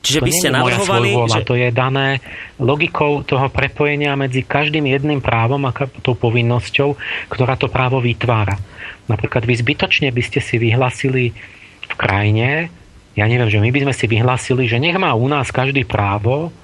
Čiže 0.00 0.24
to 0.24 0.24
by 0.24 0.32
ste 0.32 0.48
navrhovali... 0.56 1.10
Že... 1.12 1.44
To 1.44 1.54
je 1.58 1.68
dané 1.68 2.24
logikou 2.56 3.20
toho 3.28 3.52
prepojenia 3.52 4.16
medzi 4.16 4.40
každým 4.40 4.88
jedným 4.88 5.20
právom 5.20 5.60
a 5.68 5.76
tou 6.00 6.16
povinnosťou, 6.16 6.96
ktorá 7.28 7.60
to 7.60 7.68
právo 7.68 8.00
vytvára. 8.00 8.56
Napríklad 9.04 9.44
vy 9.44 9.60
zbytočne 9.60 10.08
by 10.08 10.22
ste 10.24 10.40
si 10.40 10.56
vyhlasili 10.56 11.36
v 11.84 11.94
krajine, 12.00 12.72
ja 13.18 13.26
neviem, 13.26 13.50
že 13.50 13.58
my 13.58 13.74
by 13.74 13.80
sme 13.84 13.94
si 13.98 14.06
vyhlásili, 14.06 14.70
že 14.70 14.78
nech 14.78 14.94
má 14.94 15.10
u 15.10 15.26
nás 15.26 15.50
každý 15.50 15.82
právo 15.82 16.54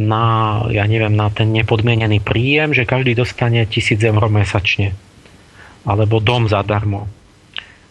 na, 0.00 0.24
ja 0.72 0.88
neviem, 0.88 1.12
na 1.12 1.28
ten 1.28 1.52
nepodmienený 1.52 2.24
príjem, 2.24 2.72
že 2.72 2.88
každý 2.88 3.12
dostane 3.12 3.62
tisíc 3.68 4.00
eur 4.00 4.32
mesačne. 4.32 4.96
Alebo 5.84 6.18
dom 6.18 6.48
zadarmo. 6.48 7.06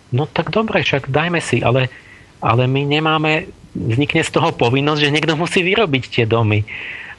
No 0.10 0.26
tak 0.26 0.50
dobre, 0.50 0.82
však 0.82 1.14
dajme 1.14 1.38
si, 1.38 1.62
ale, 1.62 1.94
ale 2.42 2.66
my 2.66 2.82
nemáme, 2.86 3.46
vznikne 3.78 4.26
z 4.26 4.34
toho 4.34 4.50
povinnosť, 4.54 5.02
že 5.06 5.14
niekto 5.14 5.38
musí 5.38 5.62
vyrobiť 5.62 6.04
tie 6.10 6.26
domy. 6.26 6.66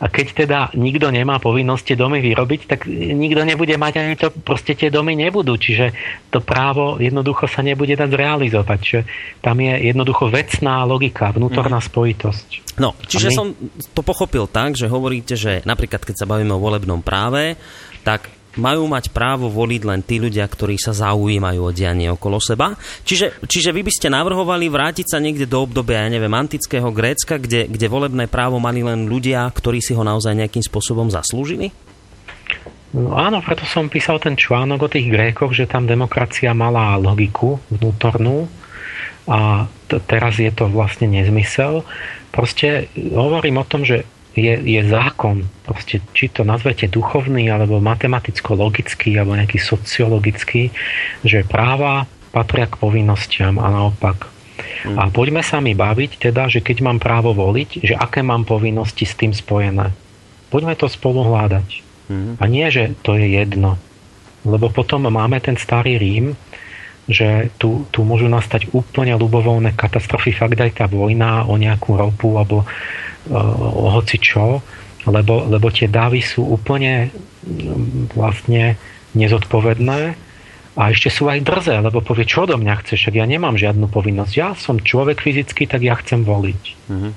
A 0.00 0.08
keď 0.08 0.26
teda 0.32 0.58
nikto 0.80 1.12
nemá 1.12 1.36
povinnosti 1.36 1.92
domy 1.92 2.24
vyrobiť, 2.24 2.60
tak 2.64 2.88
nikto 2.88 3.44
nebude 3.44 3.76
mať 3.76 3.94
ani 4.00 4.14
to, 4.16 4.32
proste 4.32 4.72
tie 4.72 4.88
domy 4.88 5.12
nebudú. 5.12 5.60
Čiže 5.60 5.92
to 6.32 6.40
právo 6.40 6.96
jednoducho 6.96 7.44
sa 7.44 7.60
nebude 7.60 7.92
dať 7.92 8.08
zrealizovať. 8.08 8.78
Čiže 8.80 9.00
tam 9.44 9.60
je 9.60 9.92
jednoducho 9.92 10.32
vecná 10.32 10.88
logika, 10.88 11.36
vnútorná 11.36 11.84
mm. 11.84 11.86
spojitosť. 11.92 12.48
No, 12.80 12.96
čiže 12.96 13.28
my... 13.28 13.36
som 13.36 13.46
to 13.92 14.00
pochopil 14.00 14.48
tak, 14.48 14.72
že 14.72 14.88
hovoríte, 14.88 15.36
že 15.36 15.60
napríklad 15.68 16.00
keď 16.00 16.24
sa 16.24 16.26
bavíme 16.28 16.56
o 16.56 16.64
volebnom 16.64 17.04
práve, 17.04 17.60
tak 18.00 18.39
majú 18.58 18.90
mať 18.90 19.14
právo 19.14 19.46
voliť 19.46 19.82
len 19.86 20.00
tí 20.02 20.18
ľudia, 20.18 20.42
ktorí 20.42 20.74
sa 20.74 20.90
zaujímajú 20.90 21.60
o 21.62 21.70
dianie 21.70 22.10
okolo 22.10 22.42
seba. 22.42 22.74
Čiže, 23.06 23.46
čiže 23.46 23.70
vy 23.70 23.86
by 23.86 23.92
ste 23.94 24.10
navrhovali 24.10 24.66
vrátiť 24.66 25.06
sa 25.06 25.22
niekde 25.22 25.46
do 25.46 25.62
obdobia, 25.62 26.02
ja 26.02 26.10
neviem, 26.10 26.34
antického 26.34 26.90
Grécka, 26.90 27.38
kde, 27.38 27.70
kde 27.70 27.86
volebné 27.86 28.26
právo 28.26 28.58
mali 28.58 28.82
len 28.82 29.06
ľudia, 29.06 29.46
ktorí 29.46 29.78
si 29.78 29.94
ho 29.94 30.02
naozaj 30.02 30.34
nejakým 30.34 30.66
spôsobom 30.66 31.06
zaslúžili? 31.06 31.70
No 32.90 33.14
áno, 33.14 33.38
preto 33.38 33.62
som 33.70 33.86
písal 33.86 34.18
ten 34.18 34.34
článok 34.34 34.90
o 34.90 34.92
tých 34.92 35.06
Grékoch, 35.06 35.54
že 35.54 35.70
tam 35.70 35.86
demokracia 35.86 36.50
mala 36.50 36.98
logiku 36.98 37.62
vnútornú 37.70 38.50
a 39.30 39.70
t- 39.86 40.02
teraz 40.10 40.42
je 40.42 40.50
to 40.50 40.66
vlastne 40.66 41.06
nezmysel. 41.06 41.86
Proste 42.34 42.90
hovorím 42.98 43.62
o 43.62 43.68
tom, 43.68 43.86
že 43.86 44.02
je, 44.34 44.54
je 44.62 44.80
zákon, 44.86 45.42
proste, 45.66 45.98
či 46.14 46.30
to 46.30 46.46
nazvete 46.46 46.86
duchovný, 46.86 47.50
alebo 47.50 47.82
matematicko-logický, 47.82 49.18
alebo 49.18 49.34
nejaký 49.34 49.58
sociologický, 49.58 50.70
že 51.26 51.42
práva 51.46 52.06
patria 52.30 52.70
k 52.70 52.78
povinnostiam 52.78 53.58
a 53.58 53.66
naopak. 53.70 54.30
Mm. 54.86 54.96
A 54.96 55.02
poďme 55.10 55.42
sa 55.42 55.58
mi 55.58 55.74
baviť 55.74 56.30
teda, 56.30 56.46
že 56.46 56.62
keď 56.62 56.86
mám 56.86 56.98
právo 57.02 57.34
voliť, 57.34 57.82
že 57.82 57.94
aké 57.98 58.22
mám 58.22 58.46
povinnosti 58.46 59.02
s 59.02 59.18
tým 59.18 59.34
spojené. 59.34 59.90
Poďme 60.48 60.78
to 60.78 60.86
spolu 60.86 61.26
hľadať. 61.26 61.68
Mm. 62.06 62.32
A 62.38 62.44
nie, 62.46 62.66
že 62.70 62.94
to 63.02 63.18
je 63.18 63.34
jedno. 63.34 63.78
Lebo 64.46 64.72
potom 64.72 65.04
máme 65.10 65.36
ten 65.42 65.58
starý 65.58 66.00
Rím, 66.00 66.38
že 67.11 67.51
tu, 67.59 67.90
tu 67.90 68.07
môžu 68.07 68.31
nastať 68.31 68.70
úplne 68.70 69.18
ľubovolné 69.18 69.75
katastrofy, 69.75 70.31
fakt 70.31 70.62
aj 70.62 70.79
tá 70.79 70.87
vojna 70.87 71.51
o 71.51 71.59
nejakú 71.59 71.99
ropu 71.99 72.38
alebo 72.38 72.62
o 73.59 73.87
hoci 73.90 74.16
čo, 74.16 74.62
lebo, 75.05 75.44
lebo 75.51 75.68
tie 75.68 75.90
dávy 75.90 76.23
sú 76.23 76.46
úplne 76.46 77.11
mm, 77.44 78.14
vlastne 78.14 78.79
nezodpovedné 79.12 80.01
a 80.79 80.83
ešte 80.94 81.11
sú 81.11 81.27
aj 81.27 81.42
drzé, 81.42 81.83
lebo 81.83 82.01
povie, 82.01 82.25
čo 82.25 82.46
odo 82.46 82.55
mňa 82.57 82.75
chceš, 82.85 83.11
však 83.11 83.14
ja 83.18 83.27
nemám 83.27 83.59
žiadnu 83.59 83.90
povinnosť. 83.90 84.33
Ja 84.38 84.55
som 84.55 84.79
človek 84.79 85.18
fyzicky, 85.18 85.66
tak 85.66 85.83
ja 85.83 85.99
chcem 85.99 86.23
voliť. 86.23 86.62
Mm-hmm. 86.88 87.12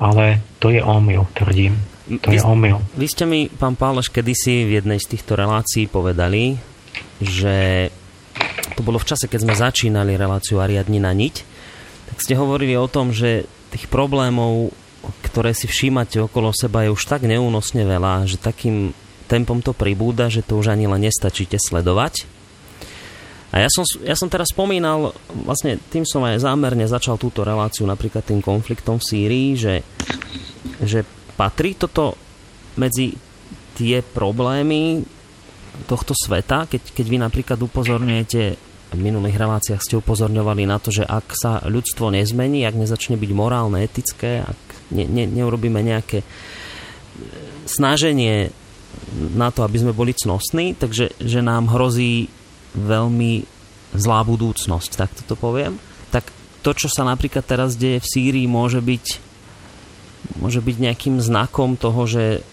Ale 0.00 0.40
to 0.56 0.72
je 0.72 0.80
omyl, 0.80 1.28
tvrdím. 1.36 1.76
To 2.08 2.28
vy, 2.32 2.40
je 2.40 2.42
omyl. 2.42 2.80
Vy 2.96 3.06
ste 3.06 3.28
mi, 3.28 3.46
pán 3.46 3.76
Páleš, 3.78 4.10
kedysi 4.10 4.66
v 4.66 4.82
jednej 4.82 4.98
z 4.98 5.14
týchto 5.14 5.36
relácií 5.38 5.86
povedali, 5.86 6.58
že 7.22 7.88
to 8.76 8.80
bolo 8.84 8.98
v 9.00 9.08
čase, 9.08 9.26
keď 9.28 9.40
sme 9.44 9.54
začínali 9.54 10.16
reláciu 10.16 10.62
Ariadni 10.62 10.98
na 10.98 11.12
niť, 11.12 11.34
tak 12.12 12.18
ste 12.20 12.36
hovorili 12.36 12.76
o 12.76 12.90
tom, 12.90 13.12
že 13.14 13.48
tých 13.72 13.88
problémov 13.88 14.72
ktoré 15.02 15.50
si 15.56 15.66
všímate 15.66 16.22
okolo 16.22 16.54
seba, 16.54 16.86
je 16.86 16.94
už 16.94 17.02
tak 17.10 17.26
neúnosne 17.26 17.82
veľa, 17.82 18.28
že 18.30 18.38
takým 18.38 18.94
tempom 19.26 19.58
to 19.64 19.74
pribúda, 19.74 20.30
že 20.30 20.44
to 20.44 20.60
už 20.60 20.70
ani 20.70 20.86
len 20.86 21.02
nestačíte 21.02 21.58
sledovať. 21.58 22.28
A 23.52 23.60
ja 23.60 23.68
som, 23.68 23.84
ja 24.00 24.16
som 24.16 24.32
teraz 24.32 24.48
spomínal, 24.48 25.12
vlastne 25.44 25.76
tým 25.92 26.08
som 26.08 26.24
aj 26.24 26.40
zámerne 26.40 26.88
začal 26.88 27.20
túto 27.20 27.44
reláciu 27.44 27.84
napríklad 27.84 28.24
tým 28.24 28.40
konfliktom 28.40 28.96
v 28.96 29.08
Sýrii, 29.12 29.48
že, 29.60 29.74
že 30.80 31.04
patrí 31.36 31.76
toto 31.76 32.16
medzi 32.80 33.12
tie 33.76 34.00
problémy 34.00 35.04
tohto 35.88 36.12
sveta, 36.12 36.68
keď, 36.68 36.82
keď 36.92 37.06
vy 37.08 37.18
napríklad 37.20 37.58
upozorňujete 37.60 38.42
v 38.92 39.00
minulých 39.00 39.40
reláciách 39.40 39.80
ste 39.80 39.96
upozorňovali 39.96 40.68
na 40.68 40.76
to, 40.76 40.92
že 40.92 41.08
ak 41.08 41.32
sa 41.32 41.64
ľudstvo 41.64 42.12
nezmení, 42.12 42.68
ak 42.68 42.76
nezačne 42.76 43.16
byť 43.16 43.30
morálne, 43.32 43.80
etické, 43.80 44.44
ak 44.44 44.60
ne, 44.92 45.08
ne, 45.08 45.24
neurobíme 45.24 45.80
nejaké 45.80 46.20
e, 46.20 46.26
snaženie 47.64 48.52
na 49.32 49.48
to, 49.48 49.64
aby 49.64 49.80
sme 49.80 49.96
boli 49.96 50.12
cnostní, 50.12 50.76
takže 50.76 51.16
že 51.16 51.40
nám 51.40 51.72
hrozí 51.72 52.28
veľmi 52.76 53.48
zlá 53.96 54.24
budúcnosť, 54.28 54.90
tak 54.96 55.10
to 55.24 55.36
poviem. 55.36 55.80
Tak 56.12 56.28
to, 56.60 56.76
čo 56.76 56.92
sa 56.92 57.08
napríklad 57.08 57.44
teraz 57.48 57.80
deje 57.80 58.00
v 58.00 58.10
Sýrii, 58.12 58.46
môže 58.48 58.84
byť, 58.84 59.06
môže 60.36 60.60
byť 60.60 60.76
nejakým 60.76 61.16
znakom 61.20 61.80
toho, 61.80 62.04
že 62.04 62.44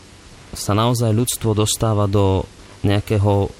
sa 0.56 0.72
naozaj 0.72 1.12
ľudstvo 1.14 1.52
dostáva 1.54 2.08
do 2.08 2.48
nejakého 2.84 3.52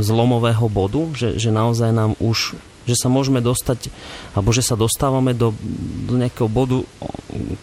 zlomového 0.00 0.66
bodu, 0.72 1.02
že, 1.12 1.36
že 1.36 1.52
naozaj 1.52 1.92
nám 1.92 2.16
už 2.18 2.56
že 2.88 2.96
sa 2.96 3.12
môžeme 3.12 3.38
dostať, 3.38 3.92
alebo 4.34 4.50
že 4.50 4.66
sa 4.66 4.74
dostávame 4.74 5.36
do, 5.36 5.54
do 6.08 6.18
nejakého 6.18 6.50
bodu, 6.50 6.82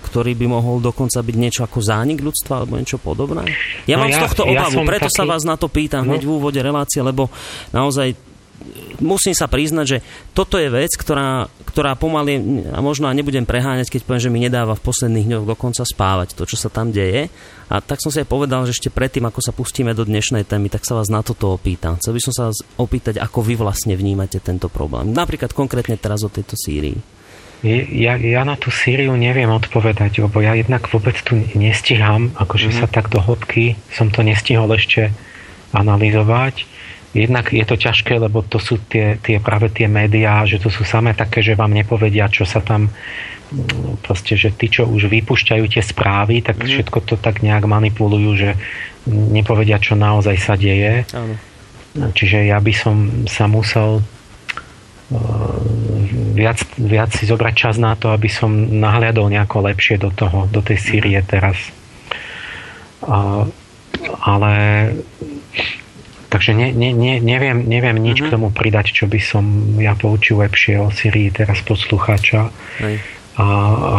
ktorý 0.07 0.37
by 0.37 0.45
mohol 0.47 0.79
dokonca 0.79 1.19
byť 1.19 1.35
niečo 1.35 1.61
ako 1.67 1.83
zánik 1.83 2.23
ľudstva, 2.23 2.63
alebo 2.63 2.79
niečo 2.79 3.01
podobné? 3.01 3.43
Ja 3.89 3.99
no 3.99 4.07
mám 4.07 4.13
ja, 4.13 4.21
z 4.21 4.23
tohto 4.29 4.43
obavu, 4.47 4.79
ja 4.79 4.87
preto 4.87 5.09
taký... 5.11 5.17
sa 5.19 5.23
vás 5.27 5.43
na 5.43 5.59
to 5.59 5.67
pýtam 5.67 6.07
no. 6.07 6.15
hneď 6.15 6.23
v 6.23 6.31
úvode 6.31 6.59
relácie, 6.61 7.03
lebo 7.03 7.27
naozaj 7.75 8.15
musím 8.99 9.33
sa 9.37 9.45
priznať, 9.45 9.85
že 9.85 9.97
toto 10.33 10.57
je 10.57 10.69
vec, 10.69 10.93
ktorá, 10.97 11.49
ktorá 11.69 11.93
pomaly, 11.93 12.65
a 12.73 12.81
možno 12.81 13.09
nebudem 13.09 13.45
preháňať, 13.45 13.89
keď 13.93 14.01
poviem, 14.05 14.23
že 14.23 14.33
mi 14.33 14.39
nedáva 14.41 14.73
v 14.73 14.85
posledných 14.85 15.27
dňoch 15.29 15.45
dokonca 15.45 15.85
spávať 15.85 16.33
to, 16.33 16.43
čo 16.49 16.57
sa 16.57 16.69
tam 16.73 16.89
deje. 16.89 17.29
A 17.67 17.83
tak 17.83 17.99
som 17.99 18.09
si 18.09 18.23
aj 18.23 18.31
povedal, 18.31 18.63
že 18.65 18.73
ešte 18.73 18.93
predtým, 18.93 19.27
ako 19.27 19.43
sa 19.43 19.51
pustíme 19.51 19.91
do 19.91 20.07
dnešnej 20.07 20.47
témy, 20.47 20.71
tak 20.71 20.87
sa 20.87 20.97
vás 20.97 21.11
na 21.11 21.21
toto 21.21 21.53
opýtam. 21.53 21.99
Chcel 21.99 22.15
by 22.15 22.21
som 22.23 22.33
sa 22.33 22.43
vás 22.49 22.57
opýtať, 22.79 23.19
ako 23.19 23.43
vy 23.43 23.59
vlastne 23.59 23.93
vnímate 23.93 24.39
tento 24.39 24.71
problém. 24.71 25.11
Napríklad 25.11 25.51
konkrétne 25.51 25.99
teraz 25.99 26.23
o 26.23 26.31
tejto 26.31 26.55
Sýrii. 26.55 26.97
Ja, 27.65 28.13
ja 28.21 28.45
na 28.45 28.53
tú 28.53 28.69
Sýriu 28.69 29.17
neviem 29.17 29.49
odpovedať, 29.49 30.21
lebo 30.21 30.45
ja 30.45 30.53
jednak 30.53 30.85
vôbec 30.93 31.17
tu 31.25 31.41
nestihám, 31.57 32.29
akože 32.37 32.69
mm-hmm. 32.69 32.85
sa 32.85 32.87
tak 32.87 33.09
do 33.09 33.17
hĺbky 33.17 33.73
som 33.89 34.13
to 34.13 34.21
nestihol 34.21 34.69
ešte 34.69 35.09
analyzovať 35.73 36.76
jednak 37.17 37.49
je 37.49 37.65
to 37.65 37.73
ťažké, 37.73 38.21
lebo 38.21 38.45
to 38.45 38.61
sú 38.61 38.77
tie, 38.85 39.17
tie 39.17 39.41
práve 39.41 39.73
tie 39.73 39.89
médiá, 39.89 40.45
že 40.45 40.61
to 40.61 40.69
sú 40.69 40.85
samé 40.85 41.17
také, 41.17 41.41
že 41.41 41.57
vám 41.57 41.73
nepovedia, 41.73 42.29
čo 42.29 42.45
sa 42.45 42.61
tam 42.61 42.93
proste, 44.03 44.35
že 44.35 44.51
tí, 44.51 44.67
čo 44.67 44.83
už 44.83 45.07
vypúšťajú 45.07 45.65
tie 45.71 45.83
správy, 45.83 46.43
tak 46.43 46.59
mm. 46.59 46.67
všetko 46.67 46.99
to 47.07 47.15
tak 47.15 47.39
nejak 47.39 47.63
manipulujú, 47.63 48.31
že 48.35 48.49
nepovedia, 49.07 49.79
čo 49.79 49.95
naozaj 49.95 50.35
sa 50.35 50.59
deje. 50.59 51.07
Áno. 51.15 51.35
Čiže 51.97 52.51
ja 52.51 52.59
by 52.59 52.73
som 52.75 52.95
sa 53.25 53.47
musel 53.47 54.03
uh, 54.03 55.57
viac, 56.35 56.59
viac 56.77 57.09
si 57.15 57.25
zobrať 57.25 57.53
čas 57.55 57.75
na 57.79 57.95
to, 57.97 58.11
aby 58.11 58.27
som 58.27 58.51
nahliadol 58.53 59.31
nejako 59.31 59.65
lepšie 59.65 59.97
do 59.97 60.11
toho, 60.11 60.45
do 60.51 60.59
tej 60.61 60.77
Sýrie 60.77 61.17
teraz. 61.23 61.57
Uh, 63.01 63.47
ale 64.21 64.53
Takže 66.27 66.51
ne, 66.51 66.75
ne, 66.75 66.91
ne, 66.91 67.23
neviem, 67.23 67.63
neviem 67.63 67.95
nič 68.03 68.19
uh-huh. 68.19 68.27
k 68.27 68.33
tomu 68.35 68.47
pridať, 68.51 68.91
čo 68.91 69.07
by 69.07 69.19
som 69.23 69.43
ja 69.79 69.95
poučil 69.95 70.43
lepšie 70.43 70.75
o 70.75 70.91
Syrii 70.91 71.31
teraz 71.31 71.63
poslucháča. 71.63 72.51
A, 73.37 73.45
a 73.45 73.97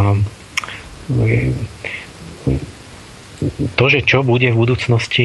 to, 3.78 3.84
že 3.86 4.02
čo 4.02 4.26
bude 4.26 4.50
v 4.50 4.60
budúcnosti, 4.60 5.24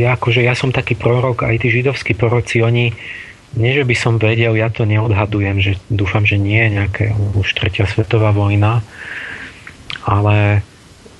ja, 0.00 0.16
akože 0.16 0.40
ja 0.40 0.56
som 0.56 0.72
taký 0.72 0.96
prorok, 0.96 1.44
aj 1.44 1.60
tí 1.60 1.68
židovskí 1.68 2.16
proroci, 2.16 2.64
oni, 2.64 2.90
nie 3.54 3.70
že 3.76 3.84
by 3.84 3.94
som 3.94 4.16
vedel, 4.16 4.56
ja 4.56 4.72
to 4.72 4.88
neodhadujem, 4.88 5.60
že 5.60 5.76
dúfam, 5.92 6.24
že 6.24 6.40
nie 6.40 6.56
je 6.56 6.70
nejaká 6.80 7.04
už 7.36 7.46
tretia 7.52 7.84
svetová 7.84 8.32
vojna, 8.32 8.80
ale, 10.08 10.64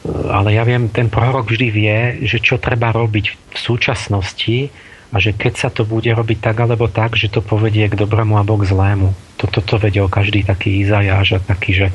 ale 0.09 0.49
ja 0.57 0.65
viem, 0.65 0.89
ten 0.89 1.13
prorok 1.13 1.53
vždy 1.53 1.69
vie, 1.69 1.99
že 2.25 2.41
čo 2.41 2.57
treba 2.57 2.91
robiť 2.91 3.27
v 3.53 3.59
súčasnosti, 3.61 4.73
a 5.11 5.17
že 5.19 5.35
keď 5.35 5.55
sa 5.59 5.69
to 5.75 5.83
bude 5.83 6.07
robiť 6.07 6.39
tak 6.39 6.57
alebo 6.63 6.87
tak, 6.87 7.19
že 7.19 7.27
to 7.27 7.43
povedie 7.43 7.91
k 7.91 7.99
dobrému 7.99 8.39
alebo 8.39 8.55
k 8.59 8.71
zlému. 8.71 9.11
Toto 9.35 9.59
to 9.59 9.75
vedel 9.83 10.07
každý 10.07 10.47
taký 10.47 10.87
Izajáš 10.87 11.39
a 11.39 11.41
taký, 11.43 11.71
že 11.75 11.87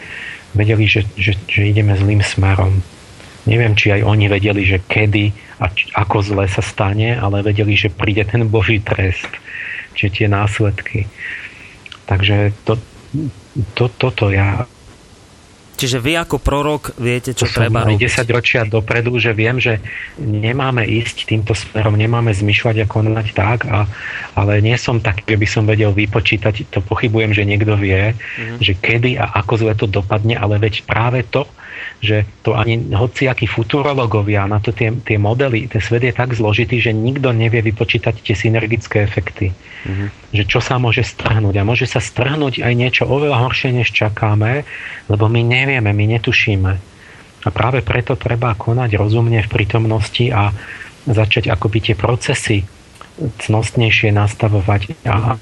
vedeli, 0.52 0.84
že, 0.88 1.08
že, 1.16 1.40
že 1.48 1.62
ideme 1.64 1.96
zlým 1.96 2.20
smerom. 2.20 2.84
Neviem, 3.46 3.78
či 3.78 3.94
aj 3.94 4.02
oni 4.04 4.26
vedeli, 4.28 4.68
že 4.68 4.84
kedy 4.84 5.32
a 5.62 5.72
č- 5.72 5.88
ako 5.96 6.18
zle 6.26 6.46
sa 6.50 6.60
stane, 6.66 7.16
ale 7.16 7.46
vedeli, 7.46 7.78
že 7.78 7.94
príde 7.94 8.26
ten 8.28 8.44
Boží 8.50 8.82
trest, 8.82 9.30
čiže 9.94 10.24
tie 10.24 10.28
následky. 10.28 11.08
Takže 12.10 12.52
to, 12.68 12.76
to, 13.78 13.86
toto 13.96 14.34
ja 14.34 14.68
Čiže 15.76 16.00
vy 16.00 16.16
ako 16.16 16.40
prorok 16.40 16.96
viete, 16.96 17.36
čo 17.36 17.52
to 17.52 17.68
treba 17.68 17.84
robiť. 17.84 18.00
10 18.00 18.36
ročia 18.36 18.62
dopredu, 18.64 19.20
že 19.20 19.36
viem, 19.36 19.60
že 19.60 19.84
nemáme 20.16 20.88
ísť 20.88 21.28
týmto 21.28 21.52
smerom, 21.52 22.00
nemáme 22.00 22.32
zmyšľať 22.32 22.76
a 22.84 22.86
konať 22.88 23.28
tak, 23.36 23.68
a, 23.68 23.84
ale 24.40 24.64
nie 24.64 24.80
som 24.80 25.04
taký, 25.04 25.36
že 25.36 25.38
by 25.38 25.48
som 25.48 25.64
vedel 25.68 25.92
vypočítať, 25.92 26.72
to 26.72 26.80
pochybujem, 26.80 27.36
že 27.36 27.44
niekto 27.44 27.76
vie, 27.76 28.16
mm-hmm. 28.16 28.60
že 28.64 28.74
kedy 28.80 29.20
a 29.20 29.36
ako 29.44 29.54
zle 29.68 29.74
to 29.76 29.88
dopadne, 29.92 30.40
ale 30.40 30.56
veď 30.64 30.88
práve 30.88 31.28
to, 31.28 31.44
že 32.00 32.26
to 32.46 32.54
ani 32.54 32.92
hociakí 32.94 33.48
futurologovia 33.50 34.46
na 34.46 34.62
to 34.62 34.76
tie, 34.76 34.92
tie 35.04 35.18
modely, 35.18 35.68
ten 35.68 35.82
svet 35.82 36.04
je 36.06 36.14
tak 36.14 36.36
zložitý, 36.36 36.80
že 36.82 36.92
nikto 36.96 37.32
nevie 37.32 37.62
vypočítať 37.66 38.22
tie 38.22 38.36
synergické 38.36 39.04
efekty. 39.04 39.52
Mm-hmm. 39.86 40.08
Že 40.34 40.44
čo 40.50 40.60
sa 40.60 40.82
môže 40.82 41.06
strhnúť. 41.06 41.56
A 41.62 41.68
môže 41.68 41.86
sa 41.86 42.02
strhnúť 42.02 42.66
aj 42.66 42.74
niečo 42.74 43.04
oveľa 43.06 43.46
horšie, 43.46 43.74
než 43.74 43.94
čakáme, 43.94 44.66
lebo 45.10 45.26
my 45.30 45.42
nevieme, 45.46 45.92
my 45.94 46.06
netušíme. 46.18 46.72
A 47.46 47.50
práve 47.54 47.86
preto 47.86 48.18
treba 48.18 48.58
konať 48.58 48.98
rozumne 48.98 49.38
v 49.46 49.52
prítomnosti 49.52 50.26
a 50.34 50.50
začať 51.06 51.54
akoby 51.54 51.92
tie 51.92 51.96
procesy 51.96 52.66
cnostnejšie 53.16 54.12
nastavovať 54.12 55.06
a 55.06 55.38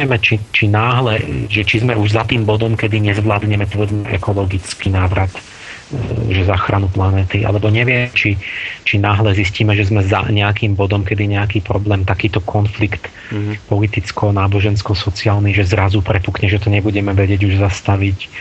nevieme, 0.00 0.16
či, 0.16 0.40
či 0.48 0.64
náhle, 0.64 1.20
že 1.52 1.60
či 1.60 1.84
sme 1.84 1.92
už 1.92 2.16
za 2.16 2.24
tým 2.24 2.48
bodom, 2.48 2.72
kedy 2.72 3.04
nezvládneme 3.04 3.68
povedzme 3.68 4.08
ekologický 4.08 4.88
návrat 4.88 5.28
e, 5.28 5.40
že 6.32 6.48
záchranu 6.48 6.88
planéty, 6.88 7.44
alebo 7.44 7.68
nevie, 7.68 8.08
či, 8.16 8.40
či 8.88 8.96
náhle 8.96 9.36
zistíme, 9.36 9.76
že 9.76 9.92
sme 9.92 10.00
za 10.00 10.24
nejakým 10.24 10.72
bodom, 10.72 11.04
kedy 11.04 11.28
nejaký 11.36 11.60
problém, 11.60 12.08
takýto 12.08 12.40
konflikt 12.40 13.12
mm-hmm. 13.28 13.68
politicko, 13.68 14.32
nábožensko, 14.32 14.96
sociálny, 14.96 15.52
že 15.52 15.68
zrazu 15.68 16.00
prepukne, 16.00 16.48
že 16.48 16.56
to 16.56 16.72
nebudeme 16.72 17.12
vedieť 17.12 17.44
už 17.44 17.54
zastaviť. 17.60 18.32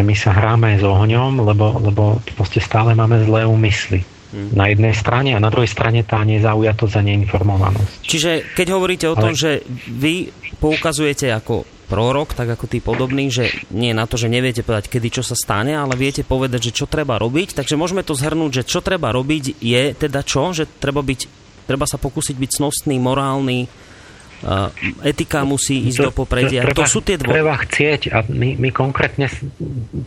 My 0.00 0.16
sa 0.16 0.32
hráme 0.32 0.80
s 0.80 0.86
ohňom, 0.86 1.44
lebo, 1.44 1.76
lebo 1.82 2.02
proste 2.40 2.62
stále 2.62 2.96
máme 2.96 3.20
zlé 3.26 3.44
úmysly. 3.44 4.00
Hmm. 4.30 4.54
na 4.54 4.70
jednej 4.70 4.94
strane 4.94 5.34
a 5.34 5.42
na 5.42 5.50
druhej 5.50 5.66
strane 5.66 6.06
tá 6.06 6.22
nezaujatosť 6.22 6.94
a 6.94 7.02
neinformovanosť. 7.02 8.06
Čiže 8.06 8.54
keď 8.54 8.66
hovoríte 8.78 9.06
o 9.10 9.18
Ale... 9.18 9.22
tom, 9.26 9.32
že 9.34 9.66
vy 9.90 10.30
poukazujete 10.62 11.34
ako 11.34 11.66
prorok, 11.90 12.38
tak 12.38 12.54
ako 12.54 12.70
tí 12.70 12.78
podobní, 12.78 13.34
že 13.34 13.50
nie 13.74 13.90
na 13.90 14.06
to, 14.06 14.14
že 14.14 14.30
neviete 14.30 14.62
povedať, 14.62 14.86
kedy 14.86 15.10
čo 15.10 15.26
sa 15.26 15.34
stane, 15.34 15.74
ale 15.74 15.98
viete 15.98 16.22
povedať, 16.22 16.70
že 16.70 16.76
čo 16.78 16.86
treba 16.86 17.18
robiť. 17.18 17.58
Takže 17.58 17.74
môžeme 17.74 18.06
to 18.06 18.14
zhrnúť, 18.14 18.62
že 18.62 18.70
čo 18.70 18.78
treba 18.78 19.10
robiť 19.10 19.58
je 19.58 19.82
teda 19.98 20.22
čo? 20.22 20.54
Že 20.54 20.70
treba, 20.78 21.02
byť, 21.02 21.20
treba 21.66 21.90
sa 21.90 21.98
pokúsiť 21.98 22.38
byť 22.38 22.50
cnostný, 22.62 23.02
morálny, 23.02 23.66
uh, 23.66 24.70
etika 25.02 25.42
musí 25.42 25.90
ísť 25.90 25.98
to, 25.98 26.06
do 26.06 26.12
popredia. 26.14 26.62
To, 26.62 26.70
treba, 26.70 26.78
to 26.78 26.86
sú 26.86 27.02
tie 27.02 27.18
dvo... 27.18 27.34
Treba 27.34 27.58
chcieť 27.58 28.14
a 28.14 28.22
my, 28.30 28.54
my 28.54 28.70
konkrétne 28.70 29.26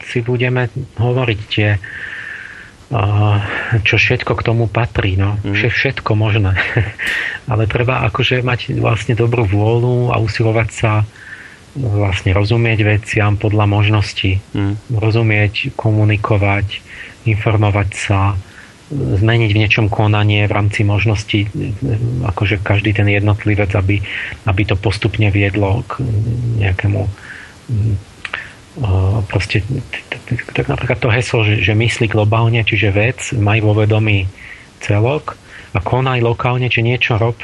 si 0.08 0.20
budeme 0.24 0.72
hovoriť 0.96 1.40
tie 1.52 1.76
čo 3.84 3.96
všetko 3.98 4.32
k 4.38 4.46
tomu 4.46 4.66
patrí. 4.68 5.16
No. 5.16 5.40
Mm. 5.42 5.70
Všetko 5.70 6.14
možné. 6.14 6.58
Ale 7.52 7.66
treba 7.66 8.06
akože 8.10 8.44
mať 8.44 8.76
vlastne 8.78 9.18
dobrú 9.18 9.48
vôľu 9.48 10.14
a 10.14 10.20
usilovať 10.20 10.70
sa 10.70 11.08
vlastne 11.74 12.38
rozumieť 12.38 12.80
veciam 12.86 13.34
podľa 13.40 13.66
možností. 13.66 14.38
Mm. 14.54 14.78
Rozumieť, 14.94 15.74
komunikovať, 15.74 16.86
informovať 17.26 17.90
sa, 17.98 18.38
zmeniť 18.94 19.50
v 19.50 19.62
niečom 19.66 19.88
konanie 19.90 20.46
v 20.46 20.54
rámci 20.54 20.86
možností, 20.86 21.50
akože 22.30 22.62
každý 22.62 22.94
ten 22.94 23.10
jednotlivec, 23.10 23.74
aby, 23.74 24.06
aby 24.46 24.62
to 24.70 24.78
postupne 24.78 25.26
viedlo 25.34 25.82
k 25.90 26.06
nejakému 26.62 27.02
proste 29.30 29.62
tak 30.58 30.66
napríklad 30.66 30.98
to 30.98 31.10
heslo, 31.14 31.46
že, 31.46 31.62
že 31.62 31.78
myslí 31.78 32.10
globálne, 32.10 32.66
čiže 32.66 32.90
vec, 32.90 33.20
maj 33.38 33.62
vo 33.62 33.78
vedomí 33.78 34.26
celok 34.82 35.38
a 35.74 35.80
konaj 35.82 36.22
lokálne, 36.26 36.70
či 36.70 36.82
niečo 36.82 37.22
rob, 37.22 37.38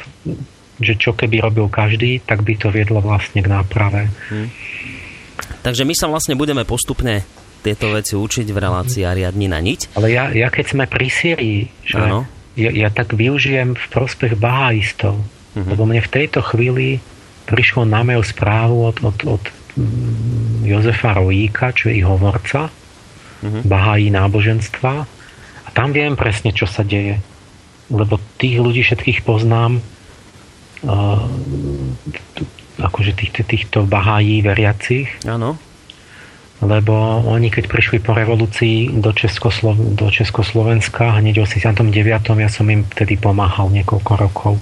že 0.80 0.98
čo 0.98 1.14
keby 1.14 1.44
robil 1.44 1.70
každý, 1.70 2.18
tak 2.24 2.42
by 2.42 2.58
to 2.58 2.74
viedlo 2.74 2.98
vlastne 2.98 3.42
k 3.44 3.48
náprave. 3.50 4.10
Hmm. 4.32 4.50
Takže 5.60 5.86
my 5.86 5.94
sa 5.94 6.08
vlastne 6.08 6.34
budeme 6.34 6.66
postupne 6.66 7.22
tieto 7.60 7.92
veci 7.92 8.16
učiť 8.16 8.46
v 8.48 8.58
relácii 8.58 9.04
riadni 9.04 9.46
na 9.46 9.60
niť. 9.60 9.92
Ale 9.94 10.08
ja, 10.08 10.32
ja 10.32 10.48
keď 10.48 10.66
sme 10.72 10.84
pri 10.88 11.08
Syrii, 11.12 11.60
že 11.84 12.00
ja, 12.56 12.70
ja 12.72 12.88
tak 12.88 13.12
využijem 13.12 13.76
v 13.76 13.86
prospech 13.92 14.40
bahaistov, 14.40 15.20
uh-huh. 15.20 15.68
lebo 15.68 15.84
mne 15.84 16.00
v 16.00 16.10
tejto 16.10 16.40
chvíli 16.40 16.98
prišlo 17.44 17.84
na 17.84 18.00
mail 18.00 18.24
správu 18.24 18.88
od, 18.88 18.96
od, 19.04 19.18
od 19.38 19.42
Jozefa 20.64 21.18
Rojíka, 21.18 21.72
čo 21.74 21.90
je 21.90 22.00
ich 22.00 22.06
hovorca 22.06 22.70
uh-huh. 22.70 23.62
Bahají 23.64 24.12
náboženstva. 24.12 24.94
A 25.66 25.68
tam 25.72 25.90
viem 25.90 26.14
presne, 26.14 26.52
čo 26.52 26.68
sa 26.68 26.84
deje. 26.84 27.18
Lebo 27.90 28.20
tých 28.38 28.60
ľudí 28.62 28.86
všetkých 28.86 29.26
poznám, 29.26 29.82
uh, 30.86 31.26
akože 32.80 33.12
tých, 33.18 33.32
týchto 33.44 33.88
Bahají 33.88 34.46
veriacich. 34.46 35.10
Áno. 35.26 35.58
Lebo 36.60 37.24
oni, 37.24 37.48
keď 37.48 37.72
prišli 37.72 38.04
po 38.04 38.12
revolúcii 38.12 39.00
do, 39.00 39.16
Českoslo- 39.16 39.96
do 39.96 40.06
Československa, 40.12 41.16
hneď 41.16 41.40
v 41.40 41.44
89. 41.48 42.36
ja 42.36 42.50
som 42.52 42.68
im 42.68 42.84
vtedy 42.84 43.16
pomáhal 43.16 43.72
niekoľko 43.72 44.12
rokov 44.20 44.54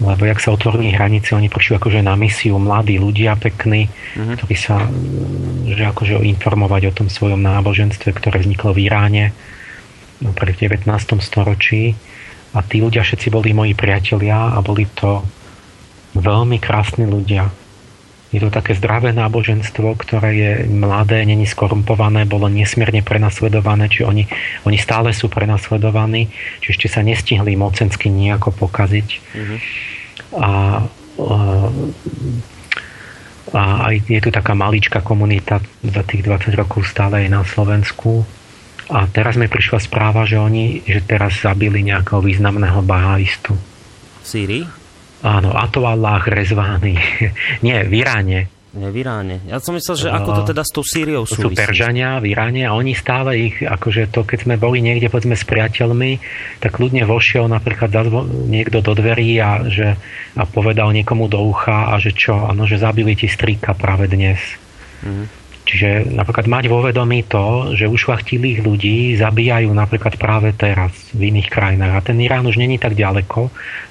lebo 0.00 0.24
jak 0.24 0.40
sa 0.40 0.56
otvorili 0.56 0.96
hranice, 0.96 1.36
oni 1.36 1.52
prišli 1.52 1.76
akože 1.76 2.00
na 2.00 2.16
misiu 2.16 2.56
mladí 2.56 2.96
ľudia 2.96 3.36
pekní, 3.36 3.86
uh-huh. 3.86 4.34
ktorí 4.40 4.56
sa 4.56 4.88
že 5.70 5.84
akože 5.86 6.24
informovať 6.24 6.82
o 6.90 6.96
tom 6.96 7.08
svojom 7.12 7.44
náboženstve, 7.44 8.16
ktoré 8.16 8.40
vzniklo 8.40 8.72
v 8.72 8.88
Iráne 8.88 9.24
no, 10.24 10.32
v 10.32 10.40
19. 10.40 10.88
storočí 11.20 11.94
a 12.56 12.64
tí 12.64 12.82
ľudia 12.82 13.04
všetci 13.04 13.28
boli 13.30 13.52
moji 13.52 13.76
priatelia 13.76 14.56
a 14.56 14.58
boli 14.64 14.88
to 14.90 15.22
veľmi 16.16 16.58
krásni 16.58 17.06
ľudia. 17.06 17.59
Je 18.30 18.38
to 18.38 18.46
také 18.46 18.78
zdravé 18.78 19.10
náboženstvo, 19.10 19.98
ktoré 19.98 20.30
je 20.38 20.52
mladé, 20.70 21.26
není 21.26 21.50
skorumpované, 21.50 22.30
bolo 22.30 22.46
nesmierne 22.46 23.02
prenasledované, 23.02 23.90
či 23.90 24.06
oni, 24.06 24.22
oni 24.62 24.78
stále 24.78 25.10
sú 25.10 25.26
prenasledovaní, 25.26 26.30
či 26.62 26.70
ešte 26.70 26.86
sa 26.86 27.02
nestihli 27.02 27.58
mocensky 27.58 28.06
nejako 28.06 28.54
pokaziť. 28.54 29.08
Mm-hmm. 29.34 29.58
A, 30.38 30.46
a, 30.46 30.50
a 33.50 33.62
aj 33.90 33.94
je 34.06 34.20
tu 34.22 34.30
taká 34.30 34.54
maličká 34.54 35.02
komunita 35.02 35.58
za 35.82 36.02
tých 36.06 36.22
20 36.22 36.54
rokov 36.54 36.86
stále 36.86 37.26
je 37.26 37.30
na 37.34 37.42
Slovensku. 37.42 38.22
A 38.94 39.10
teraz 39.10 39.34
mi 39.34 39.50
prišla 39.50 39.82
správa, 39.82 40.22
že 40.22 40.38
oni 40.38 40.86
že 40.86 41.02
teraz 41.02 41.42
zabili 41.42 41.82
nejakého 41.82 42.22
významného 42.22 42.78
bahaistu. 42.86 43.58
V 44.22 44.26
Sýrii? 44.26 44.79
Áno, 45.20 45.52
Allah 45.52 46.22
Rezvány. 46.24 46.96
Nie, 47.66 47.84
v 47.84 47.92
Iráne. 48.00 48.48
Nie, 48.70 48.86
v 48.94 49.02
Iráne. 49.02 49.42
Ja 49.50 49.58
som 49.58 49.74
myslel, 49.74 49.98
že 49.98 50.08
ako 50.14 50.30
to 50.30 50.42
teda 50.54 50.62
s 50.62 50.70
tou 50.70 50.86
Sýriou 50.86 51.26
súvisí. 51.26 51.42
To 51.42 51.50
sú 51.50 51.58
Peržania 51.58 52.22
v 52.22 52.30
Iráne 52.30 52.70
a 52.70 52.78
oni 52.78 52.94
stále 52.94 53.50
ich, 53.50 53.58
akože 53.58 54.14
to, 54.14 54.22
keď 54.22 54.46
sme 54.46 54.54
boli 54.54 54.78
niekde, 54.78 55.10
povedzme, 55.10 55.34
s 55.34 55.42
priateľmi, 55.42 56.22
tak 56.62 56.78
ľudne 56.78 57.02
vošiel 57.02 57.50
napríklad 57.50 57.90
niekto 58.46 58.78
do 58.78 58.94
dverí 58.94 59.42
a, 59.42 59.66
že, 59.66 59.98
a 60.38 60.42
povedal 60.46 60.94
niekomu 60.94 61.26
do 61.26 61.42
ucha 61.42 61.90
a 61.90 61.98
že 61.98 62.14
čo, 62.14 62.46
ano, 62.46 62.62
že 62.62 62.78
zabili 62.78 63.18
ti 63.18 63.26
strýka 63.26 63.74
práve 63.74 64.06
dnes. 64.06 64.38
Mm-hmm. 65.02 65.39
Čiže 65.64 66.10
napríklad 66.16 66.50
mať 66.50 66.64
vo 66.66 66.82
vedomí 66.82 67.22
to, 67.28 67.76
že 67.78 67.86
ušlachtilých 67.86 68.64
ľudí 68.64 69.14
zabíjajú 69.14 69.70
napríklad 69.70 70.18
práve 70.18 70.50
teraz 70.56 70.90
v 71.14 71.30
iných 71.30 71.48
krajinách. 71.52 71.94
A 71.94 72.04
ten 72.04 72.18
Irán 72.18 72.48
už 72.48 72.58
není 72.58 72.80
tak 72.80 72.98
ďaleko, 72.98 73.50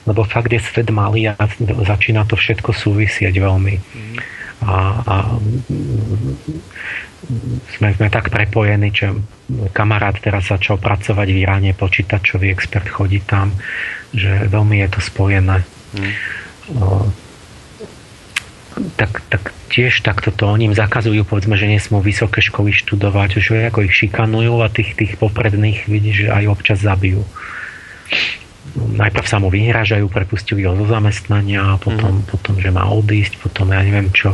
lebo 0.10 0.22
fakt 0.28 0.52
je 0.52 0.60
svet 0.60 0.92
malý 0.92 1.32
a 1.32 1.40
začína 1.62 2.28
to 2.28 2.36
všetko 2.36 2.76
súvisieť 2.76 3.32
veľmi. 3.32 3.76
A, 4.60 4.76
a 5.08 5.16
sme, 7.80 7.96
sme 7.96 8.08
tak 8.12 8.28
prepojení, 8.28 8.92
že 8.92 9.16
kamarát 9.72 10.20
teraz 10.20 10.52
začal 10.52 10.76
pracovať 10.82 11.28
v 11.32 11.38
Iráne, 11.48 11.72
počítačový 11.72 12.52
expert 12.52 12.92
chodí 12.92 13.24
tam, 13.24 13.56
že 14.12 14.52
veľmi 14.52 14.84
je 14.84 14.90
to 14.92 15.00
spojené. 15.00 15.64
Mm 15.96 16.12
tak, 18.96 19.22
tak 19.30 19.54
tiež 19.70 20.02
takto 20.02 20.34
to 20.34 20.50
oni 20.50 20.74
im 20.74 20.76
zakazujú, 20.76 21.22
povedzme, 21.24 21.54
že 21.54 21.70
nesmú 21.70 22.02
vysoké 22.02 22.42
školy 22.42 22.74
študovať, 22.74 23.30
že 23.38 23.70
ako 23.70 23.86
ich 23.86 23.94
šikanujú 23.94 24.66
a 24.66 24.68
tých, 24.68 24.98
tých 24.98 25.14
popredných 25.22 25.86
vidíš, 25.86 26.26
že 26.26 26.30
aj 26.34 26.44
občas 26.50 26.82
zabijú. 26.82 27.22
Najprv 28.76 29.26
sa 29.30 29.38
mu 29.38 29.54
vyhrážajú, 29.54 30.10
prepustili 30.10 30.66
ho 30.66 30.74
zo 30.74 30.86
zamestnania, 30.90 31.74
a 31.74 31.76
potom, 31.78 32.22
mm. 32.22 32.28
potom, 32.30 32.58
že 32.58 32.70
má 32.74 32.90
odísť, 32.90 33.38
potom 33.42 33.70
ja 33.70 33.82
neviem 33.86 34.10
čo 34.10 34.34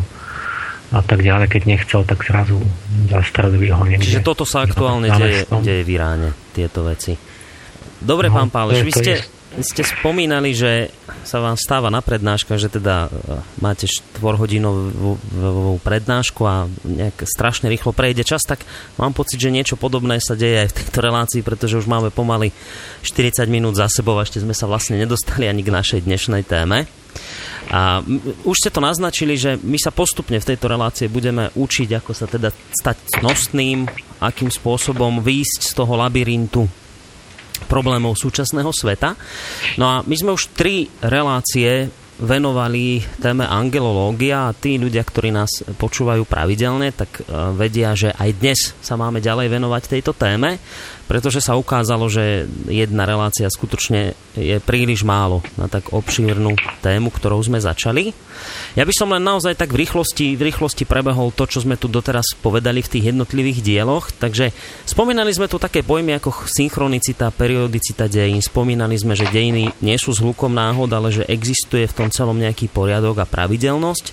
a 0.96 1.02
tak 1.04 1.24
ďalej. 1.24 1.48
Keď 1.52 1.62
nechcel, 1.68 2.02
tak 2.08 2.24
zrazu 2.24 2.62
zastrelili 3.12 3.72
ho 3.72 3.84
niekde. 3.84 4.06
Čiže 4.06 4.24
toto 4.24 4.48
sa 4.48 4.64
aktuálne 4.64 5.12
deje, 5.12 5.48
deje 5.64 5.84
v 5.84 5.90
Iráne, 5.92 6.30
tieto 6.56 6.88
veci. 6.88 7.16
Dobre, 8.00 8.30
no, 8.30 8.38
pán 8.38 8.50
Páleš, 8.52 8.86
vy 8.86 8.92
ste, 8.92 9.14
ste 9.60 9.84
spomínali, 9.84 10.52
že 10.54 10.92
sa 11.26 11.42
vám 11.42 11.58
stáva 11.58 11.90
na 11.90 12.06
prednáška, 12.06 12.56
že 12.62 12.70
teda 12.70 13.10
e, 13.10 13.42
máte 13.58 13.90
4-hodinovú 13.90 15.82
prednášku 15.82 16.42
a 16.46 16.70
nejak 16.86 17.26
strašne 17.26 17.68
rýchlo 17.68 17.92
prejde 17.92 18.22
čas, 18.22 18.46
tak 18.46 18.62
mám 19.02 19.18
pocit, 19.18 19.42
že 19.42 19.50
niečo 19.50 19.76
podobné 19.76 20.22
sa 20.22 20.38
deje 20.38 20.64
aj 20.64 20.70
v 20.72 20.78
tejto 20.86 21.00
relácii, 21.02 21.42
pretože 21.42 21.82
už 21.82 21.90
máme 21.90 22.14
pomaly 22.14 22.54
40 23.02 23.42
minút 23.50 23.74
za 23.74 23.90
sebou 23.90 24.22
a 24.22 24.24
ešte 24.24 24.40
sme 24.40 24.54
sa 24.54 24.70
vlastne 24.70 25.02
nedostali 25.02 25.50
ani 25.50 25.66
k 25.66 25.74
našej 25.74 26.06
dnešnej 26.06 26.46
téme. 26.46 26.86
A 27.74 28.06
už 28.46 28.56
ste 28.62 28.70
to 28.70 28.78
naznačili, 28.78 29.34
že 29.42 29.58
my 29.58 29.82
sa 29.82 29.90
postupne 29.90 30.38
v 30.38 30.48
tejto 30.54 30.70
relácie 30.70 31.10
budeme 31.10 31.50
učiť, 31.58 31.98
ako 31.98 32.12
sa 32.14 32.30
teda 32.30 32.54
stať 32.54 33.18
cnostným, 33.18 33.90
akým 34.22 34.54
spôsobom 34.54 35.26
výjsť 35.26 35.62
z 35.66 35.72
toho 35.74 35.98
labyrintu 35.98 36.85
problémov 37.64 38.20
súčasného 38.20 38.72
sveta. 38.76 39.16
No 39.80 39.86
a 39.88 39.95
my 40.03 40.16
sme 40.16 40.36
už 40.36 40.51
tri 40.51 40.91
relácie 40.99 41.88
venovali 42.16 43.03
téme 43.20 43.43
angelológia 43.43 44.47
a 44.47 44.56
tí 44.56 44.80
ľudia, 44.80 45.03
ktorí 45.03 45.36
nás 45.36 45.68
počúvajú 45.76 46.24
pravidelne, 46.24 46.95
tak 46.95 47.20
e, 47.20 47.22
vedia, 47.60 47.91
že 47.91 48.16
aj 48.16 48.30
dnes 48.39 48.60
sa 48.80 48.95
máme 48.95 49.20
ďalej 49.20 49.51
venovať 49.51 49.84
tejto 49.91 50.16
téme 50.16 50.56
pretože 51.06 51.41
sa 51.41 51.53
ukázalo, 51.53 52.10
že 52.10 52.49
jedna 52.66 53.06
relácia 53.06 53.45
skutočne 53.45 54.18
je 54.34 54.58
príliš 54.58 55.06
málo 55.06 55.45
na 55.56 55.70
tak 55.70 55.93
obšírnu 55.93 56.58
tému, 56.82 57.14
ktorou 57.14 57.39
sme 57.45 57.62
začali. 57.62 58.12
Ja 58.74 58.84
by 58.84 58.93
som 58.93 59.14
len 59.14 59.24
naozaj 59.24 59.56
tak 59.56 59.72
v 59.72 59.86
rýchlosti, 59.86 60.34
v 60.34 60.51
rýchlosti 60.51 60.84
prebehol 60.84 61.32
to, 61.32 61.45
čo 61.45 61.62
sme 61.62 61.78
tu 61.78 61.86
doteraz 61.88 62.34
povedali 62.41 62.82
v 62.82 62.91
tých 62.91 63.14
jednotlivých 63.14 63.62
dieloch. 63.62 64.12
Takže 64.18 64.51
spomínali 64.89 65.32
sme 65.32 65.45
tu 65.45 65.62
také 65.62 65.86
pojmy 65.86 66.18
ako 66.18 66.49
synchronicita, 66.49 67.30
periodicita 67.30 68.10
dejín. 68.10 68.41
Spomínali 68.41 68.97
sme, 68.97 69.14
že 69.14 69.30
dejiny 69.30 69.72
nie 69.86 69.97
sú 70.01 70.12
zhlukom 70.12 70.51
náhod, 70.51 70.89
ale 70.91 71.14
že 71.14 71.28
existuje 71.30 71.86
v 71.86 71.95
tom 71.95 72.10
celom 72.10 72.36
nejaký 72.36 72.68
poriadok 72.68 73.22
a 73.22 73.30
pravidelnosť. 73.30 74.12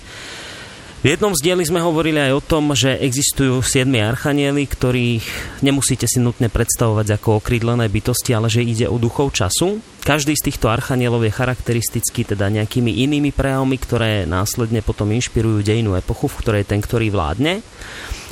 V 1.03 1.11
jednom 1.11 1.35
z 1.35 1.43
dieli 1.43 1.67
sme 1.67 1.83
hovorili 1.83 2.15
aj 2.15 2.31
o 2.31 2.39
tom, 2.39 2.71
že 2.71 2.95
existujú 2.95 3.59
siedmi 3.59 3.99
archanieli, 3.99 4.63
ktorých 4.63 5.59
nemusíte 5.59 6.07
si 6.07 6.23
nutne 6.23 6.47
predstavovať 6.47 7.19
ako 7.19 7.43
okrídlené 7.43 7.91
bytosti, 7.91 8.31
ale 8.31 8.47
že 8.47 8.63
ide 8.63 8.87
o 8.87 8.95
duchov 8.95 9.35
času. 9.35 9.83
Každý 9.99 10.31
z 10.31 10.47
týchto 10.47 10.71
archanielov 10.71 11.27
je 11.27 11.35
charakteristický 11.35 12.23
teda 12.23 12.47
nejakými 12.47 13.03
inými 13.03 13.35
prejavmi, 13.35 13.75
ktoré 13.83 14.23
následne 14.23 14.79
potom 14.79 15.11
inšpirujú 15.11 15.59
dejinú 15.59 15.99
epochu, 15.99 16.31
v 16.31 16.39
ktorej 16.39 16.63
ten, 16.71 16.79
ktorý 16.79 17.11
vládne. 17.11 17.59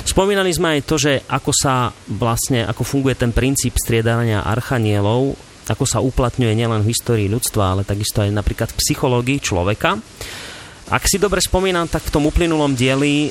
Spomínali 0.08 0.48
sme 0.48 0.80
aj 0.80 0.88
to, 0.88 0.96
že 0.96 1.12
ako 1.28 1.52
sa 1.52 1.92
vlastne, 2.08 2.64
ako 2.64 2.88
funguje 2.88 3.20
ten 3.20 3.36
princíp 3.36 3.76
striedania 3.76 4.48
archanielov, 4.48 5.36
ako 5.68 5.84
sa 5.84 6.00
uplatňuje 6.00 6.56
nielen 6.56 6.80
v 6.80 6.96
histórii 6.96 7.28
ľudstva, 7.28 7.76
ale 7.76 7.82
takisto 7.84 8.24
aj 8.24 8.32
napríklad 8.32 8.72
v 8.72 8.80
psychológii 8.80 9.44
človeka. 9.44 10.00
Ak 10.92 11.08
si 11.08 11.16
dobre 11.16 11.40
spomínam, 11.40 11.88
tak 11.88 12.04
v 12.04 12.12
tom 12.12 12.28
uplynulom 12.28 12.76
dieli 12.76 13.24
e, 13.24 13.30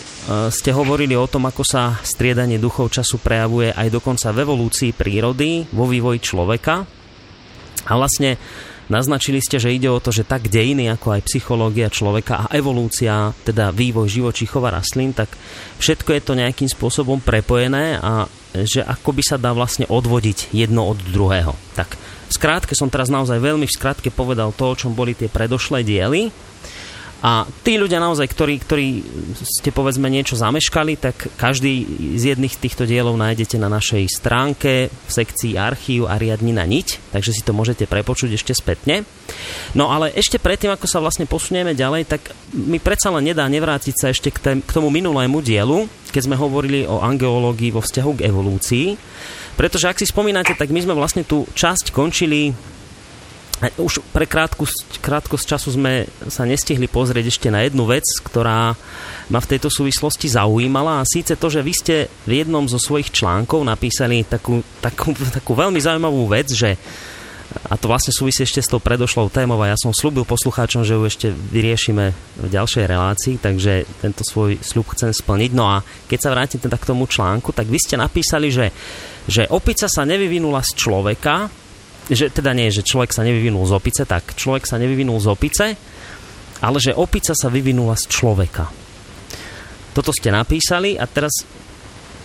ste 0.49 0.73
hovorili 0.73 1.13
o 1.13 1.29
tom, 1.29 1.45
ako 1.45 1.61
sa 1.61 1.93
striedanie 2.01 2.57
duchov 2.57 2.89
času 2.89 3.21
prejavuje 3.21 3.69
aj 3.69 3.85
dokonca 3.93 4.33
v 4.33 4.41
evolúcii 4.41 4.97
prírody, 4.97 5.69
vo 5.69 5.85
vývoji 5.85 6.25
človeka. 6.25 6.81
A 7.85 7.91
vlastne 7.93 8.41
naznačili 8.89 9.37
ste, 9.45 9.61
že 9.61 9.77
ide 9.77 9.93
o 9.93 10.01
to, 10.01 10.09
že 10.09 10.25
tak 10.25 10.49
dejiny, 10.49 10.89
ako 10.89 11.13
aj 11.13 11.29
psychológia 11.29 11.93
človeka 11.93 12.49
a 12.49 12.57
evolúcia, 12.57 13.29
teda 13.45 13.69
vývoj 13.69 14.09
živočíchov 14.09 14.65
a 14.65 14.81
rastlín, 14.81 15.13
tak 15.13 15.29
všetko 15.77 16.17
je 16.17 16.21
to 16.25 16.33
nejakým 16.33 16.65
spôsobom 16.65 17.21
prepojené 17.21 18.01
a 18.01 18.25
že 18.57 18.81
ako 18.81 19.13
by 19.13 19.21
sa 19.21 19.37
dá 19.37 19.53
vlastne 19.53 19.85
odvodiť 19.85 20.49
jedno 20.49 20.89
od 20.89 20.97
druhého. 20.97 21.53
Tak 21.77 21.93
v 22.25 22.31
skrátke 22.33 22.73
som 22.73 22.89
teraz 22.89 23.13
naozaj 23.13 23.37
veľmi 23.37 23.69
v 23.69 23.77
skrátke 23.77 24.09
povedal 24.09 24.49
to, 24.49 24.65
o 24.65 24.73
čom 24.73 24.97
boli 24.97 25.13
tie 25.13 25.29
predošlé 25.29 25.85
diely 25.85 26.49
a 27.21 27.45
tí 27.61 27.77
ľudia 27.77 28.01
naozaj, 28.01 28.25
ktorí, 28.33 28.55
ktorí 28.65 28.87
ste 29.45 29.69
povedzme 29.69 30.09
niečo 30.09 30.33
zameškali, 30.33 30.97
tak 30.97 31.29
každý 31.37 31.85
z 32.17 32.33
jedných 32.33 32.57
týchto 32.57 32.89
dielov 32.89 33.13
nájdete 33.13 33.61
na 33.61 33.69
našej 33.69 34.09
stránke 34.09 34.89
v 34.89 35.11
sekcii 35.11 35.53
archív 35.53 36.09
a 36.09 36.17
riadnina 36.17 36.65
niť, 36.65 37.13
takže 37.13 37.29
si 37.29 37.45
to 37.45 37.53
môžete 37.53 37.85
prepočuť 37.85 38.33
ešte 38.33 38.57
spätne. 38.57 39.05
No 39.77 39.93
ale 39.93 40.09
ešte 40.17 40.41
predtým, 40.41 40.73
ako 40.73 40.89
sa 40.89 40.97
vlastne 40.97 41.29
posunieme 41.29 41.77
ďalej, 41.77 42.09
tak 42.09 42.33
mi 42.57 42.81
predsa 42.81 43.13
len 43.13 43.29
nedá 43.29 43.45
nevrátiť 43.45 43.95
sa 44.01 44.09
ešte 44.09 44.33
k, 44.33 44.37
tém, 44.41 44.57
k 44.65 44.73
tomu 44.73 44.89
minulému 44.89 45.45
dielu, 45.45 45.85
keď 46.09 46.25
sme 46.25 46.41
hovorili 46.41 46.89
o 46.89 47.05
angeológii 47.05 47.69
vo 47.69 47.85
vzťahu 47.85 48.11
k 48.17 48.25
evolúcii. 48.33 48.87
Pretože 49.61 49.93
ak 49.93 50.01
si 50.01 50.09
spomínate, 50.09 50.57
tak 50.57 50.73
my 50.73 50.81
sme 50.81 50.97
vlastne 50.97 51.21
tú 51.21 51.45
časť 51.53 51.93
končili 51.93 52.49
už 53.77 54.01
pre 54.09 54.25
krátku, 54.25 54.65
krátkosť 55.05 55.45
času 55.45 55.77
sme 55.77 56.09
sa 56.33 56.49
nestihli 56.49 56.89
pozrieť 56.89 57.29
ešte 57.29 57.47
na 57.53 57.61
jednu 57.61 57.85
vec, 57.85 58.05
ktorá 58.25 58.73
ma 59.29 59.39
v 59.39 59.49
tejto 59.53 59.69
súvislosti 59.69 60.33
zaujímala 60.33 61.01
a 61.01 61.07
síce 61.07 61.37
to, 61.37 61.47
že 61.47 61.61
vy 61.61 61.73
ste 61.73 61.95
v 62.25 62.41
jednom 62.41 62.65
zo 62.65 62.81
svojich 62.81 63.13
článkov 63.13 63.61
napísali 63.61 64.25
takú, 64.25 64.65
takú, 64.81 65.13
takú 65.13 65.53
veľmi 65.53 65.77
zaujímavú 65.77 66.25
vec, 66.25 66.49
že 66.49 66.73
a 67.51 67.75
to 67.75 67.91
vlastne 67.91 68.15
súvisí 68.15 68.47
ešte 68.47 68.63
s 68.63 68.71
tou 68.71 68.79
predošlou 68.79 69.27
témou 69.27 69.59
a 69.59 69.75
ja 69.75 69.77
som 69.77 69.91
slúbil 69.91 70.23
poslucháčom, 70.23 70.87
že 70.87 70.95
ju 70.95 71.03
ešte 71.03 71.27
vyriešime 71.35 72.15
v 72.39 72.47
ďalšej 72.47 72.85
relácii, 72.87 73.35
takže 73.43 73.83
tento 73.99 74.23
svoj 74.23 74.55
sľub 74.63 74.95
chcem 74.95 75.11
splniť. 75.11 75.51
No 75.51 75.67
a 75.67 75.83
keď 76.07 76.19
sa 76.23 76.31
vrátim 76.31 76.63
teda 76.63 76.79
k 76.79 76.87
tomu 76.87 77.11
článku, 77.11 77.51
tak 77.51 77.67
vy 77.67 77.75
ste 77.75 77.99
napísali, 77.99 78.55
že, 78.55 78.71
že 79.27 79.51
opica 79.51 79.91
sa 79.91 80.07
nevyvinula 80.07 80.63
z 80.63 80.79
človeka, 80.79 81.51
že 82.09 82.33
teda 82.33 82.55
nie, 82.55 82.73
že 82.73 82.85
človek 82.85 83.13
sa 83.13 83.21
nevyvinul 83.21 83.67
z 83.67 83.73
opice, 83.77 84.01
tak 84.07 84.33
človek 84.33 84.65
sa 84.65 84.81
nevyvinul 84.81 85.21
z 85.21 85.27
opice, 85.29 85.65
ale 86.61 86.77
že 86.77 86.97
opica 86.97 87.33
sa 87.33 87.49
vyvinula 87.49 87.97
z 87.97 88.05
človeka. 88.09 88.69
Toto 89.91 90.15
ste 90.15 90.31
napísali 90.31 90.95
a 90.95 91.05
teraz 91.05 91.43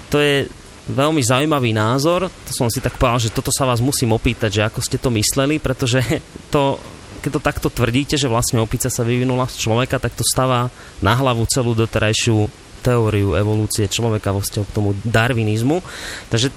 to 0.06 0.22
je 0.22 0.46
veľmi 0.86 1.18
zaujímavý 1.18 1.74
názor. 1.74 2.30
To 2.30 2.52
som 2.54 2.70
si 2.70 2.78
tak 2.78 2.94
povedal, 2.94 3.26
že 3.26 3.34
toto 3.34 3.50
sa 3.50 3.66
vás 3.66 3.82
musím 3.82 4.14
opýtať, 4.14 4.62
že 4.62 4.66
ako 4.70 4.80
ste 4.84 5.02
to 5.02 5.10
mysleli, 5.10 5.58
pretože 5.58 5.98
to, 6.54 6.78
keď 7.24 7.30
to 7.34 7.40
takto 7.42 7.68
tvrdíte, 7.68 8.14
že 8.14 8.30
vlastne 8.30 8.62
opica 8.62 8.86
sa 8.86 9.02
vyvinula 9.02 9.50
z 9.50 9.66
človeka, 9.66 9.98
tak 9.98 10.14
to 10.14 10.22
stáva 10.22 10.70
na 11.02 11.12
hlavu 11.18 11.42
celú 11.50 11.74
doterajšiu 11.74 12.46
teóriu 12.86 13.34
evolúcie 13.34 13.90
človeka 13.90 14.30
vo 14.30 14.38
vzťahu 14.38 14.64
k 14.70 14.74
tomu 14.76 14.94
darwinizmu. 15.02 15.82
Takže 16.30 16.54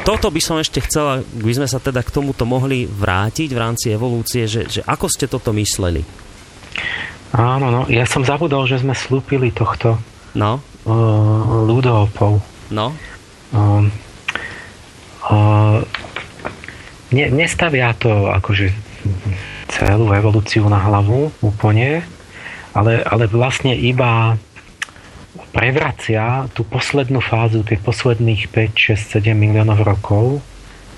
toto 0.00 0.32
by 0.32 0.40
som 0.40 0.56
ešte 0.56 0.80
chcela, 0.80 1.20
by 1.20 1.52
sme 1.52 1.68
sa 1.68 1.76
teda 1.76 2.00
k 2.00 2.10
tomuto 2.10 2.48
mohli 2.48 2.88
vrátiť 2.88 3.52
v 3.52 3.60
rámci 3.60 3.92
evolúcie, 3.92 4.48
že, 4.48 4.64
že 4.64 4.80
ako 4.88 5.06
ste 5.12 5.28
toto 5.28 5.52
mysleli? 5.52 6.00
Áno, 7.32 7.68
no, 7.68 7.82
ja 7.92 8.08
som 8.08 8.24
zabudol, 8.24 8.64
že 8.64 8.80
sme 8.80 8.96
slúpili 8.96 9.52
tohto 9.52 10.00
no. 10.36 10.60
uh, 10.60 11.44
ľudopov. 11.68 12.40
No. 12.72 12.96
Uh, 13.52 13.84
uh, 15.28 15.78
ne, 17.12 17.24
nestavia 17.32 17.92
to 17.96 18.32
akože 18.32 18.72
celú 19.72 20.12
evolúciu 20.12 20.68
na 20.68 20.80
hlavu 20.80 21.32
úplne, 21.40 22.04
ale, 22.76 23.00
ale 23.04 23.24
vlastne 23.28 23.72
iba 23.76 24.36
prevracia 25.52 26.48
tú 26.56 26.64
poslednú 26.64 27.20
fázu, 27.20 27.60
tých 27.62 27.84
posledných 27.84 28.48
5, 28.48 28.96
6, 28.96 29.20
7 29.20 29.36
miliónov 29.36 29.84
rokov, 29.84 30.40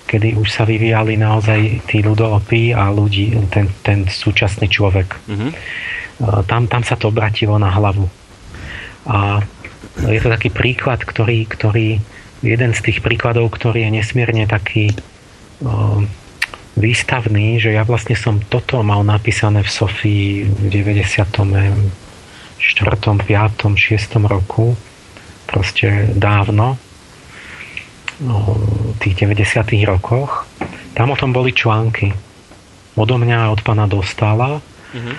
kedy 0.07 0.39
už 0.39 0.49
sa 0.49 0.63
vyvíjali 0.63 1.19
naozaj 1.19 1.91
tí 1.91 2.01
ľudolopy 2.01 2.71
a 2.71 2.89
ľudí, 2.95 3.35
ten, 3.51 3.67
ten 3.83 4.07
súčasný 4.07 4.71
človek. 4.71 5.19
Mm-hmm. 5.27 5.51
Tam, 6.47 6.71
tam 6.71 6.83
sa 6.87 6.95
to 6.95 7.11
obratilo 7.11 7.59
na 7.59 7.75
hlavu. 7.75 8.07
A 9.11 9.43
je 10.07 10.21
to 10.23 10.31
taký 10.31 10.55
príklad, 10.55 11.03
ktorý, 11.03 11.51
ktorý 11.51 11.99
jeden 12.45 12.71
z 12.71 12.81
tých 12.81 13.03
príkladov, 13.03 13.51
ktorý 13.51 13.91
je 13.91 13.91
nesmierne 13.99 14.47
taký 14.47 14.95
výstavný, 16.75 17.63
že 17.63 17.75
ja 17.75 17.83
vlastne 17.87 18.19
som 18.19 18.39
toto 18.39 18.83
mal 18.83 19.03
napísané 19.07 19.63
v 19.63 19.71
Sofii 19.71 20.27
v 20.47 20.65
90 20.71 22.04
4., 22.65 23.21
5., 23.21 23.77
6. 23.77 24.25
roku, 24.25 24.73
proste 25.45 26.09
dávno, 26.17 26.81
no, 28.25 28.37
v 28.95 28.99
tých 29.05 29.21
90. 29.21 29.85
rokoch, 29.85 30.49
tam 30.97 31.13
o 31.13 31.17
tom 31.19 31.35
boli 31.35 31.53
články. 31.53 32.15
Odo 32.95 33.19
mňa 33.19 33.51
od 33.51 33.61
pána 33.67 33.91
dostala. 33.91 34.63
Mm-hmm. 34.95 35.17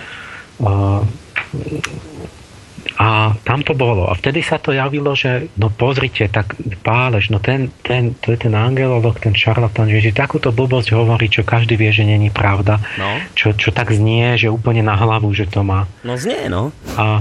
A 2.95 3.35
tam 3.43 3.59
to 3.59 3.75
bolo. 3.75 4.07
A 4.07 4.15
vtedy 4.15 4.39
sa 4.39 4.55
to 4.55 4.71
javilo, 4.71 5.11
že 5.19 5.51
no 5.59 5.67
pozrite, 5.67 6.31
tak 6.31 6.55
pálež, 6.79 7.27
no 7.27 7.43
ten, 7.43 7.67
ten, 7.83 8.15
to 8.15 8.31
je 8.31 8.47
ten 8.47 8.55
angelolog, 8.55 9.19
ten 9.19 9.35
šarlatán, 9.35 9.91
že, 9.91 9.99
že 9.99 10.15
takúto 10.15 10.55
blbosť 10.55 10.95
hovorí, 10.95 11.27
čo 11.27 11.43
každý 11.43 11.75
vie, 11.75 11.91
že 11.91 12.07
není 12.07 12.31
pravda. 12.31 12.79
No. 12.95 13.19
Čo, 13.35 13.51
čo 13.51 13.75
tak 13.75 13.91
znie, 13.91 14.39
že 14.39 14.47
úplne 14.47 14.79
na 14.79 14.95
hlavu, 14.95 15.27
že 15.35 15.43
to 15.43 15.59
má. 15.67 15.91
No 16.07 16.15
znie, 16.15 16.47
no. 16.47 16.71
A 16.95 17.19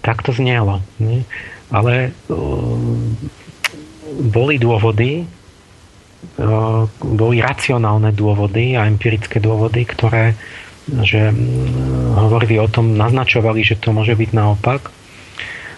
tak 0.00 0.24
to 0.24 0.32
znielo. 0.32 0.80
Nie? 1.00 1.24
Ale 1.68 2.12
uh, 2.30 2.78
boli 4.24 4.56
dôvody, 4.62 5.26
boli 7.02 7.36
racionálne 7.42 8.14
dôvody 8.14 8.78
a 8.78 8.88
empirické 8.88 9.42
dôvody, 9.42 9.84
ktoré 9.84 10.32
že 10.84 11.32
hovorili 12.12 12.60
o 12.60 12.68
tom, 12.68 12.92
naznačovali, 12.92 13.64
že 13.64 13.80
to 13.80 13.96
môže 13.96 14.12
byť 14.12 14.30
naopak. 14.36 14.92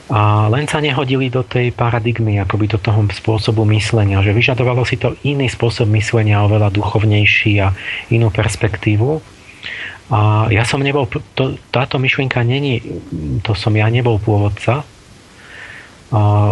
A 0.06 0.46
len 0.50 0.70
sa 0.70 0.78
nehodili 0.78 1.30
do 1.30 1.42
tej 1.42 1.74
paradigmy, 1.74 2.38
akoby 2.38 2.70
do 2.70 2.78
toho 2.78 3.02
spôsobu 3.10 3.66
myslenia, 3.74 4.22
že 4.22 4.34
vyžadovalo 4.34 4.86
si 4.86 4.98
to 4.98 5.18
iný 5.26 5.50
spôsob 5.50 5.90
myslenia, 5.94 6.46
oveľa 6.46 6.70
duchovnejší 6.70 7.58
a 7.62 7.74
inú 8.10 8.30
perspektívu. 8.30 9.18
A 10.06 10.46
ja 10.54 10.62
som 10.62 10.78
nebol, 10.78 11.10
to, 11.34 11.58
táto 11.74 11.98
myšlienka 11.98 12.46
není, 12.46 12.78
to 13.42 13.58
som 13.58 13.74
ja 13.74 13.90
nebol 13.90 14.22
pôvodca, 14.22 14.86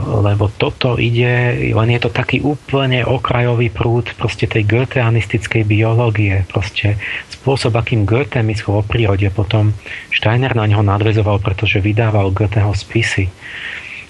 lebo 0.02 0.50
toto 0.50 0.98
ide, 0.98 1.54
len 1.70 1.88
je 1.94 2.00
to 2.02 2.10
taký 2.10 2.42
úplne 2.42 3.06
okrajový 3.06 3.70
prúd 3.70 4.10
proste 4.18 4.50
tej 4.50 4.66
goetheanistickej 4.66 5.62
biológie, 5.62 6.42
proste 6.50 6.98
spôsob, 7.30 7.78
akým 7.78 8.02
Goethe 8.02 8.42
myslel 8.42 8.82
o 8.82 8.82
prírode, 8.82 9.30
potom 9.30 9.70
Steiner 10.10 10.58
na 10.58 10.66
neho 10.66 10.82
nadvezoval, 10.82 11.38
pretože 11.38 11.78
vydával 11.78 12.34
Goetheho 12.34 12.74
spisy. 12.74 13.30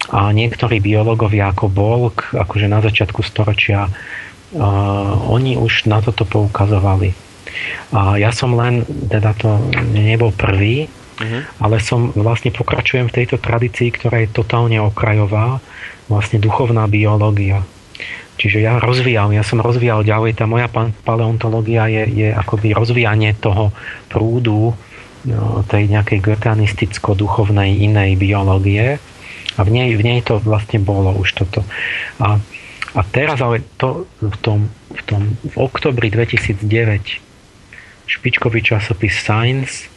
A 0.09 0.33
niektorí 0.33 0.81
biológovia 0.81 1.53
ako 1.53 1.69
Bolk, 1.69 2.33
akože 2.33 2.65
na 2.65 2.81
začiatku 2.81 3.21
storočia, 3.21 3.85
uh, 3.85 5.13
oni 5.29 5.57
už 5.61 5.85
na 5.85 6.01
toto 6.01 6.25
poukazovali. 6.25 7.13
A 7.95 8.17
ja 8.19 8.31
som 8.31 8.53
len, 8.55 8.83
teda 9.07 9.35
to 9.37 9.59
nebol 9.95 10.31
prvý, 10.35 10.87
uh-huh. 10.89 11.41
ale 11.61 11.79
som 11.79 12.11
vlastne 12.15 12.51
pokračujem 12.51 13.07
v 13.07 13.15
tejto 13.23 13.39
tradícii, 13.39 13.93
ktorá 13.95 14.23
je 14.23 14.33
totálne 14.33 14.79
okrajová, 14.81 15.59
vlastne 16.11 16.37
duchovná 16.37 16.85
biológia. 16.85 17.65
Čiže 18.35 18.59
ja 18.59 18.83
rozvíjam, 18.83 19.31
ja 19.31 19.47
som 19.47 19.63
rozvíjal 19.63 20.03
ďalej, 20.03 20.35
tá 20.35 20.43
moja 20.43 20.67
paleontológia 21.07 21.87
je, 21.87 22.03
je 22.11 22.29
akoby 22.35 22.75
rozvíjanie 22.75 23.31
toho 23.39 23.71
prúdu 24.11 24.75
no, 25.23 25.63
tej 25.71 25.87
nejakej 25.87 26.19
goetheanisticko-duchovnej 26.19 27.79
inej 27.79 28.19
biológie 28.19 28.99
a 29.55 29.59
v 29.63 29.69
nej, 29.71 29.89
v 29.95 30.03
nej 30.03 30.19
to 30.19 30.43
vlastne 30.43 30.83
bolo 30.83 31.15
už 31.15 31.31
toto. 31.31 31.63
A, 32.19 32.35
a 32.91 33.01
teraz 33.07 33.39
ale 33.39 33.63
to 33.79 34.03
v 34.19 34.35
tom, 34.43 34.59
v 34.91 35.01
tom 35.07 35.21
v 35.39 35.55
oktobri 35.55 36.11
2009 36.11 37.24
špičkový 38.05 38.61
časopis 38.61 39.13
Science 39.17 39.89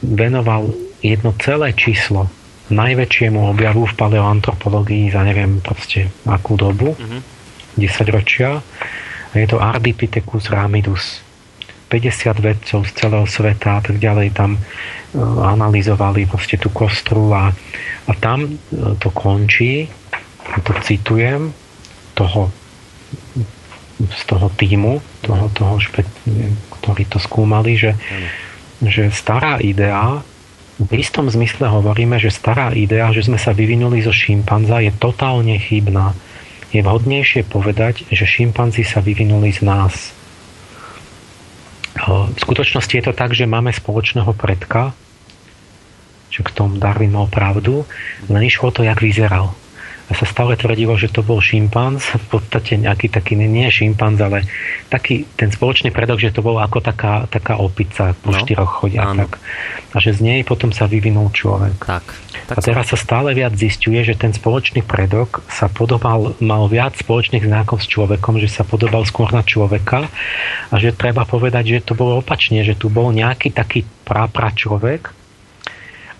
venoval 0.00 0.72
jedno 1.04 1.36
celé 1.36 1.76
číslo 1.76 2.28
najväčšiemu 2.72 3.52
objavu 3.52 3.84
v 3.84 3.94
paleoantropológii 3.94 5.12
za 5.12 5.20
neviem 5.20 5.60
proste 5.60 6.08
akú 6.24 6.56
dobu, 6.56 6.96
mm-hmm. 6.96 7.20
10 7.76 8.16
ročia. 8.16 8.64
A 9.30 9.34
je 9.36 9.46
to 9.50 9.60
Ardipithecus 9.60 10.48
ramidus. 10.48 11.20
50 11.92 12.40
vedcov 12.40 12.80
z 12.88 12.90
celého 12.96 13.26
sveta 13.28 13.78
a 13.78 13.80
tak 13.84 14.00
ďalej 14.00 14.32
tam 14.34 14.56
uh, 14.56 14.62
analyzovali 15.46 16.26
proste 16.26 16.56
tú 16.56 16.72
kostru 16.72 17.30
a, 17.30 17.52
a 18.08 18.12
tam 18.18 18.48
uh, 18.48 18.96
to 18.98 19.12
končí, 19.12 19.86
to 20.64 20.72
citujem, 20.80 21.52
toho 22.16 22.50
z 24.10 24.22
toho 24.26 24.50
týmu, 24.50 24.98
toho, 25.22 25.48
toho 25.54 25.74
špe- 25.78 26.08
ktorí 26.84 27.08
to 27.08 27.16
skúmali, 27.16 27.80
že, 27.80 27.96
že 28.84 29.08
stará 29.08 29.56
idea, 29.64 30.20
v 30.76 30.92
istom 31.00 31.32
zmysle 31.32 31.64
hovoríme, 31.72 32.20
že 32.20 32.28
stará 32.28 32.76
idea, 32.76 33.08
že 33.16 33.24
sme 33.24 33.40
sa 33.40 33.56
vyvinuli 33.56 34.04
zo 34.04 34.12
šimpanza, 34.12 34.84
je 34.84 34.92
totálne 34.92 35.56
chybná. 35.56 36.12
Je 36.76 36.84
vhodnejšie 36.84 37.48
povedať, 37.48 38.04
že 38.12 38.28
šimpanzi 38.28 38.84
sa 38.84 39.00
vyvinuli 39.00 39.48
z 39.48 39.64
nás. 39.64 40.12
V 42.04 42.36
skutočnosti 42.36 42.90
je 42.90 43.04
to 43.06 43.14
tak, 43.16 43.32
že 43.32 43.48
máme 43.48 43.72
spoločného 43.72 44.34
predka, 44.36 44.92
že 46.28 46.42
k 46.42 46.50
tomu 46.52 46.76
Darwin 46.82 47.14
mal 47.14 47.30
pravdu, 47.30 47.86
len 48.28 48.42
išlo 48.42 48.74
to, 48.74 48.82
jak 48.82 48.98
vyzeral 48.98 49.54
sa 50.12 50.28
stále 50.28 50.52
tvrdilo, 50.60 50.92
že 51.00 51.08
to 51.08 51.24
bol 51.24 51.40
šimpanz, 51.40 52.12
v 52.12 52.26
podstate 52.36 52.76
nejaký 52.76 53.08
taký, 53.08 53.40
nie 53.40 53.64
šimpanz, 53.72 54.20
ale 54.20 54.44
taký 54.92 55.24
ten 55.32 55.48
spoločný 55.48 55.88
predok, 55.88 56.20
že 56.20 56.28
to 56.28 56.44
bolo 56.44 56.60
ako 56.60 56.84
taká, 56.84 57.24
taká 57.32 57.56
opica 57.56 58.12
po 58.20 58.28
no, 58.28 58.36
štyroch 58.36 58.84
chodiach. 58.84 59.16
Tak. 59.16 59.32
A 59.94 59.96
že 60.04 60.12
z 60.12 60.20
nej 60.20 60.40
potom 60.44 60.76
sa 60.76 60.84
vyvinul 60.84 61.32
človek. 61.32 61.80
Tak, 61.80 62.04
tak 62.52 62.56
a 62.56 62.60
teraz 62.60 62.92
sa 62.92 63.00
stále 63.00 63.32
viac 63.32 63.56
zistuje, 63.56 63.96
že 64.04 64.12
ten 64.12 64.36
spoločný 64.36 64.84
predok 64.84 65.40
sa 65.48 65.72
podobal, 65.72 66.36
mal 66.44 66.68
viac 66.68 67.00
spoločných 67.00 67.48
znakov 67.48 67.80
s 67.80 67.88
človekom, 67.88 68.36
že 68.36 68.52
sa 68.52 68.68
podobal 68.68 69.08
skôr 69.08 69.32
na 69.32 69.40
človeka 69.40 70.12
a 70.68 70.74
že 70.76 70.92
treba 70.92 71.24
povedať, 71.24 71.80
že 71.80 71.86
to 71.86 71.96
bolo 71.96 72.20
opačne, 72.20 72.60
že 72.60 72.76
tu 72.76 72.92
bol 72.92 73.08
nejaký 73.08 73.56
taký 73.56 73.88
pra 74.04 74.28
človek 74.52 75.16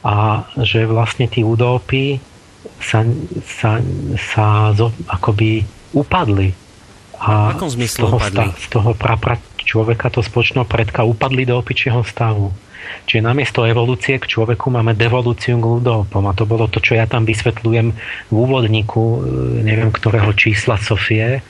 a 0.05 0.49
že 0.61 0.89
vlastne 0.89 1.28
tí 1.28 1.45
udópy 1.45 2.20
sa, 2.80 3.04
sa, 3.44 3.80
sa 4.16 4.46
zo, 4.76 4.92
akoby 5.08 5.64
upadli. 5.94 6.52
A 7.20 7.54
v 7.54 7.56
akom 7.56 7.70
zmysle 7.70 8.04
z 8.04 8.04
toho, 8.04 8.16
upadli? 8.18 8.48
z 8.52 8.66
toho 8.68 8.90
pra, 8.92 9.14
pra 9.16 9.34
človeka, 9.60 10.12
to 10.12 10.20
spoločného 10.20 10.66
predka, 10.68 11.06
upadli 11.06 11.48
do 11.48 11.56
opičieho 11.56 12.04
stavu. 12.04 12.52
Čiže 13.08 13.24
namiesto 13.24 13.64
evolúcie 13.64 14.20
k 14.20 14.28
človeku 14.28 14.68
máme 14.68 14.92
devolúciu 14.92 15.56
k 15.56 15.64
ľudopom. 15.64 16.24
A 16.28 16.36
to 16.36 16.44
bolo 16.44 16.68
to, 16.68 16.84
čo 16.84 16.96
ja 17.00 17.08
tam 17.08 17.24
vysvetľujem 17.24 17.88
v 18.28 18.34
úvodníku, 18.34 19.00
e, 19.00 19.18
neviem 19.64 19.88
ktorého 19.88 20.36
čísla 20.36 20.76
Sofie, 20.76 21.40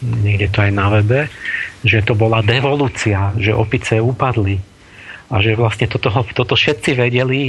niekde 0.00 0.48
to 0.48 0.58
aj 0.64 0.72
na 0.72 0.86
webe, 0.88 1.28
že 1.84 2.00
to 2.00 2.16
bola 2.16 2.40
devolúcia, 2.40 3.36
že 3.36 3.52
opice 3.52 4.00
upadli 4.00 4.73
a 5.32 5.36
že 5.40 5.56
vlastne 5.56 5.88
toto, 5.88 6.12
toto 6.36 6.54
všetci 6.54 6.90
vedeli 6.96 7.40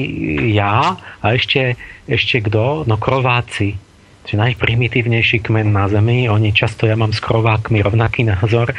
ja 0.55 0.95
a 1.19 1.25
ešte, 1.35 1.75
ešte 2.07 2.39
kto? 2.45 2.87
No 2.87 2.95
krováci. 2.95 3.75
Čiže 4.25 4.41
najprimitívnejší 4.41 5.45
kmen 5.45 5.69
na 5.69 5.85
Zemi. 5.85 6.25
Oni 6.25 6.49
často, 6.49 6.89
ja 6.89 6.97
mám 6.97 7.13
s 7.13 7.21
krovákmi 7.21 7.85
rovnaký 7.85 8.25
názor. 8.25 8.73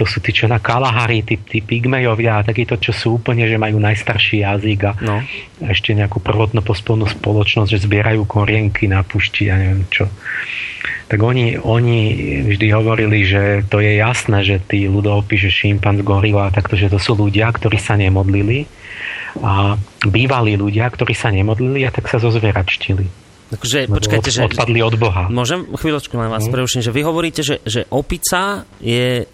To 0.00 0.08
sú 0.08 0.24
tí, 0.24 0.32
čo 0.32 0.48
na 0.48 0.56
Kalahari, 0.56 1.20
tí, 1.20 1.36
tí 1.36 1.60
pygmejovia, 1.60 2.40
takíto, 2.40 2.80
čo 2.80 2.96
sú 2.96 3.20
úplne, 3.20 3.44
že 3.44 3.60
majú 3.60 3.76
najstarší 3.76 4.42
jazyk 4.42 4.80
a 4.88 4.92
no. 5.04 5.20
ešte 5.68 5.92
nejakú 5.92 6.24
prvotno 6.24 6.64
pospolnú 6.64 7.04
spoločnosť, 7.04 7.76
že 7.76 7.84
zbierajú 7.84 8.24
korienky 8.24 8.88
na 8.88 9.04
pušti 9.04 9.52
a 9.52 9.60
neviem 9.60 9.84
čo 9.92 10.08
tak 11.06 11.22
oni, 11.22 11.54
oni 11.54 11.98
vždy 12.50 12.66
hovorili, 12.74 13.22
že 13.22 13.62
to 13.70 13.78
je 13.78 14.02
jasné, 14.02 14.42
že 14.42 14.58
tí 14.58 14.90
ľudovopy, 14.90 15.38
že 15.38 15.54
šimpanz, 15.54 16.02
gorila, 16.02 16.50
takto, 16.50 16.74
že 16.74 16.90
to 16.90 16.98
sú 16.98 17.14
ľudia, 17.14 17.46
ktorí 17.54 17.78
sa 17.78 17.94
nemodlili 17.94 18.66
a 19.38 19.78
bývalí 20.02 20.58
ľudia, 20.58 20.90
ktorí 20.90 21.14
sa 21.14 21.30
nemodlili 21.30 21.86
a 21.86 21.94
tak 21.94 22.10
sa 22.10 22.18
zozvieračtili. 23.52 23.86
Takže, 23.86 23.94
počkajte, 23.94 24.30
že... 24.30 24.40
Odpadli 24.50 24.80
od 24.82 24.94
Boha. 24.98 25.22
Môžem 25.30 25.66
chvíľočku 25.70 26.14
len 26.18 26.30
vás 26.30 26.44
hmm. 26.46 26.54
preruším, 26.54 26.82
že 26.82 26.90
vy 26.90 27.02
hovoríte, 27.06 27.40
že, 27.46 27.62
že 27.62 27.86
opica 27.90 28.66
je 28.82 29.26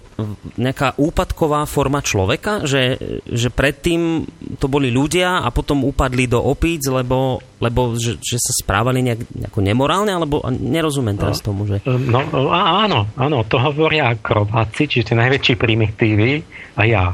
nejaká 0.60 1.00
úpadková 1.00 1.64
forma 1.64 2.04
človeka, 2.04 2.68
že, 2.68 3.00
že 3.24 3.48
predtým 3.48 4.28
to 4.60 4.68
boli 4.68 4.92
ľudia 4.92 5.40
a 5.40 5.48
potom 5.48 5.88
upadli 5.88 6.28
do 6.28 6.38
opíc, 6.38 6.84
lebo, 6.84 7.40
lebo 7.58 7.96
že, 7.96 8.20
že 8.20 8.36
sa 8.36 8.52
správali 8.52 9.00
nejak, 9.00 9.20
nejako 9.32 9.60
nemorálne, 9.64 10.12
alebo 10.12 10.44
nerozumiem 10.52 11.16
teraz 11.16 11.40
no, 11.42 11.44
tomu, 11.48 11.60
že... 11.64 11.80
No 11.88 12.22
áno, 12.52 13.08
áno, 13.16 13.38
to 13.48 13.56
hovoria 13.56 14.12
krováci, 14.20 14.84
čiže 14.84 15.12
tie 15.12 15.16
najväčší 15.16 15.54
primitívy 15.56 16.30
a 16.76 16.82
ja. 16.84 17.04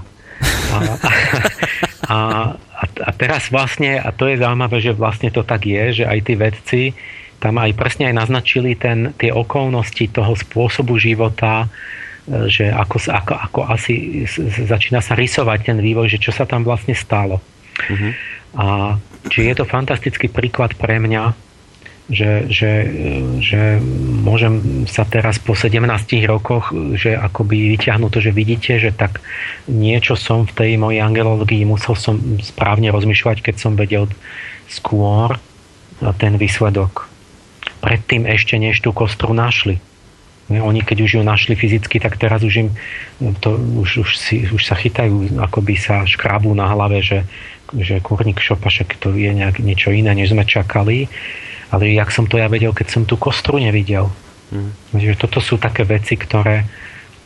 A, 0.75 0.77
a, 0.77 1.09
a, 2.07 2.55
a 3.03 3.11
teraz 3.19 3.51
vlastne, 3.51 3.99
a 3.99 4.15
to 4.15 4.31
je 4.31 4.39
zaujímavé, 4.39 4.79
že 4.79 4.95
vlastne 4.95 5.35
to 5.35 5.43
tak 5.43 5.67
je, 5.67 6.03
že 6.03 6.05
aj 6.07 6.19
tí 6.23 6.35
vedci 6.39 6.83
tam 7.39 7.59
aj 7.59 7.71
presne 7.79 8.11
aj 8.11 8.15
naznačili 8.27 8.75
ten, 8.75 9.15
tie 9.15 9.31
okolnosti 9.31 10.11
toho 10.11 10.35
spôsobu 10.35 10.99
života, 10.99 11.71
že 12.51 12.69
ako, 12.69 12.99
ako, 13.09 13.35
ako 13.35 13.61
asi 13.71 14.27
začína 14.67 15.01
sa 15.01 15.15
rysovať 15.15 15.73
ten 15.73 15.79
vývoj, 15.79 16.11
že 16.11 16.19
čo 16.19 16.35
sa 16.35 16.45
tam 16.45 16.67
vlastne 16.67 16.93
stalo. 16.99 17.41
Uh-huh. 17.79 18.13
A 18.59 18.67
či 19.31 19.49
je 19.49 19.55
to 19.55 19.65
fantastický 19.65 20.27
príklad 20.29 20.75
pre 20.75 20.99
mňa, 20.99 21.33
že, 22.09 22.49
že, 22.49 22.73
že 23.45 23.85
môžem 24.25 24.85
sa 24.89 25.05
teraz 25.05 25.37
po 25.37 25.53
17 25.53 25.85
rokoch, 26.25 26.73
že 26.97 27.13
akoby 27.13 27.77
vyťahnuť 27.77 28.11
to, 28.11 28.21
že 28.25 28.33
vidíte, 28.33 28.73
že 28.81 28.97
tak 28.97 29.21
niečo 29.69 30.17
som 30.17 30.49
v 30.49 30.57
tej 30.57 30.71
mojej 30.81 31.05
angelológii 31.05 31.69
musel 31.69 31.93
som 32.01 32.17
správne 32.41 32.89
rozmýšľať, 32.89 33.45
keď 33.45 33.55
som 33.61 33.77
vedel 33.77 34.09
skôr 34.73 35.37
ten 36.17 36.41
výsledok. 36.41 37.13
Predtým 37.85 38.25
ešte 38.25 38.57
než 38.57 38.81
tú 38.81 38.97
kostru 38.97 39.37
našli. 39.37 39.77
Oni 40.49 40.81
keď 40.81 41.05
už 41.05 41.11
ju 41.21 41.23
našli 41.23 41.61
fyzicky, 41.61 42.01
tak 42.01 42.17
teraz 42.17 42.41
už 42.41 42.65
im 42.65 42.69
to, 43.45 43.61
už, 43.85 44.01
už, 44.01 44.11
si, 44.17 44.49
už 44.49 44.65
sa 44.65 44.73
chytajú, 44.73 45.37
akoby 45.45 45.77
sa 45.77 46.09
škrábú 46.09 46.57
na 46.57 46.73
hlave, 46.73 47.05
že, 47.05 47.29
že 47.77 48.01
kurník 48.01 48.41
šopašek 48.41 48.97
to 48.97 49.13
je 49.13 49.33
nejak, 49.33 49.61
niečo 49.61 49.93
iné, 49.93 50.15
než 50.17 50.33
sme 50.33 50.49
čakali. 50.49 51.09
Ale 51.69 51.93
jak 51.93 52.09
som 52.09 52.25
to 52.25 52.41
ja 52.41 52.49
vedel, 52.49 52.73
keď 52.73 52.87
som 52.89 53.03
tú 53.05 53.21
kostru 53.21 53.61
nevidel. 53.61 54.09
Mm. 54.49 54.73
Že 54.97 55.21
toto 55.21 55.45
sú 55.45 55.61
také 55.61 55.85
veci, 55.85 56.17
ktoré, 56.17 56.65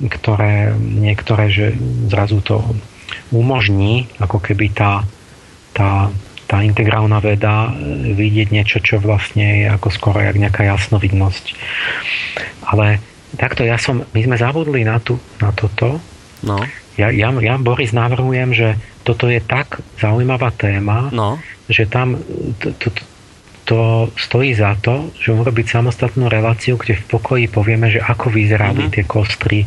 ktoré 0.02 0.74
niektoré, 0.78 1.46
že 1.46 1.78
zrazu 2.10 2.42
to 2.42 2.58
umožní, 3.30 4.10
ako 4.18 4.42
keby 4.42 4.74
tá, 4.74 5.06
tá, 5.70 6.10
tá 6.50 6.58
integrálna 6.60 7.22
veda 7.22 7.70
e, 7.70 8.12
vidieť 8.12 8.48
niečo, 8.50 8.78
čo 8.82 8.98
vlastne 8.98 9.62
je 9.62 9.66
ako 9.70 9.88
skoro 9.94 10.18
jak 10.18 10.34
nejaká 10.34 10.66
jasnovidnosť. 10.66 11.44
Ale 12.66 12.98
takto 13.38 13.62
ja 13.62 13.78
som, 13.78 14.02
my 14.10 14.20
sme 14.20 14.36
zabudli 14.36 14.82
na, 14.82 14.98
tu, 14.98 15.16
na 15.38 15.54
toto. 15.54 16.02
No. 16.42 16.58
Ja, 17.00 17.08
ja, 17.08 17.32
ja, 17.32 17.54
Boris, 17.56 17.96
navrhujem, 17.96 18.52
že 18.52 18.76
toto 19.02 19.26
je 19.26 19.42
tak 19.42 19.82
zaujímavá 19.98 20.54
téma, 20.54 21.10
no. 21.10 21.38
že 21.66 21.86
tam 21.90 22.18
to, 22.58 22.70
to, 22.78 22.88
to 23.62 23.78
stojí 24.18 24.54
za 24.58 24.74
to, 24.82 25.14
že 25.18 25.30
urobiť 25.30 25.66
samostatnú 25.78 26.26
reláciu, 26.26 26.74
kde 26.74 26.98
v 26.98 27.04
pokoji 27.06 27.44
povieme, 27.46 27.90
že 27.94 28.02
ako 28.02 28.30
vyzerali 28.34 28.86
mm-hmm. 28.86 28.94
tie 28.94 29.04
kostry, 29.06 29.58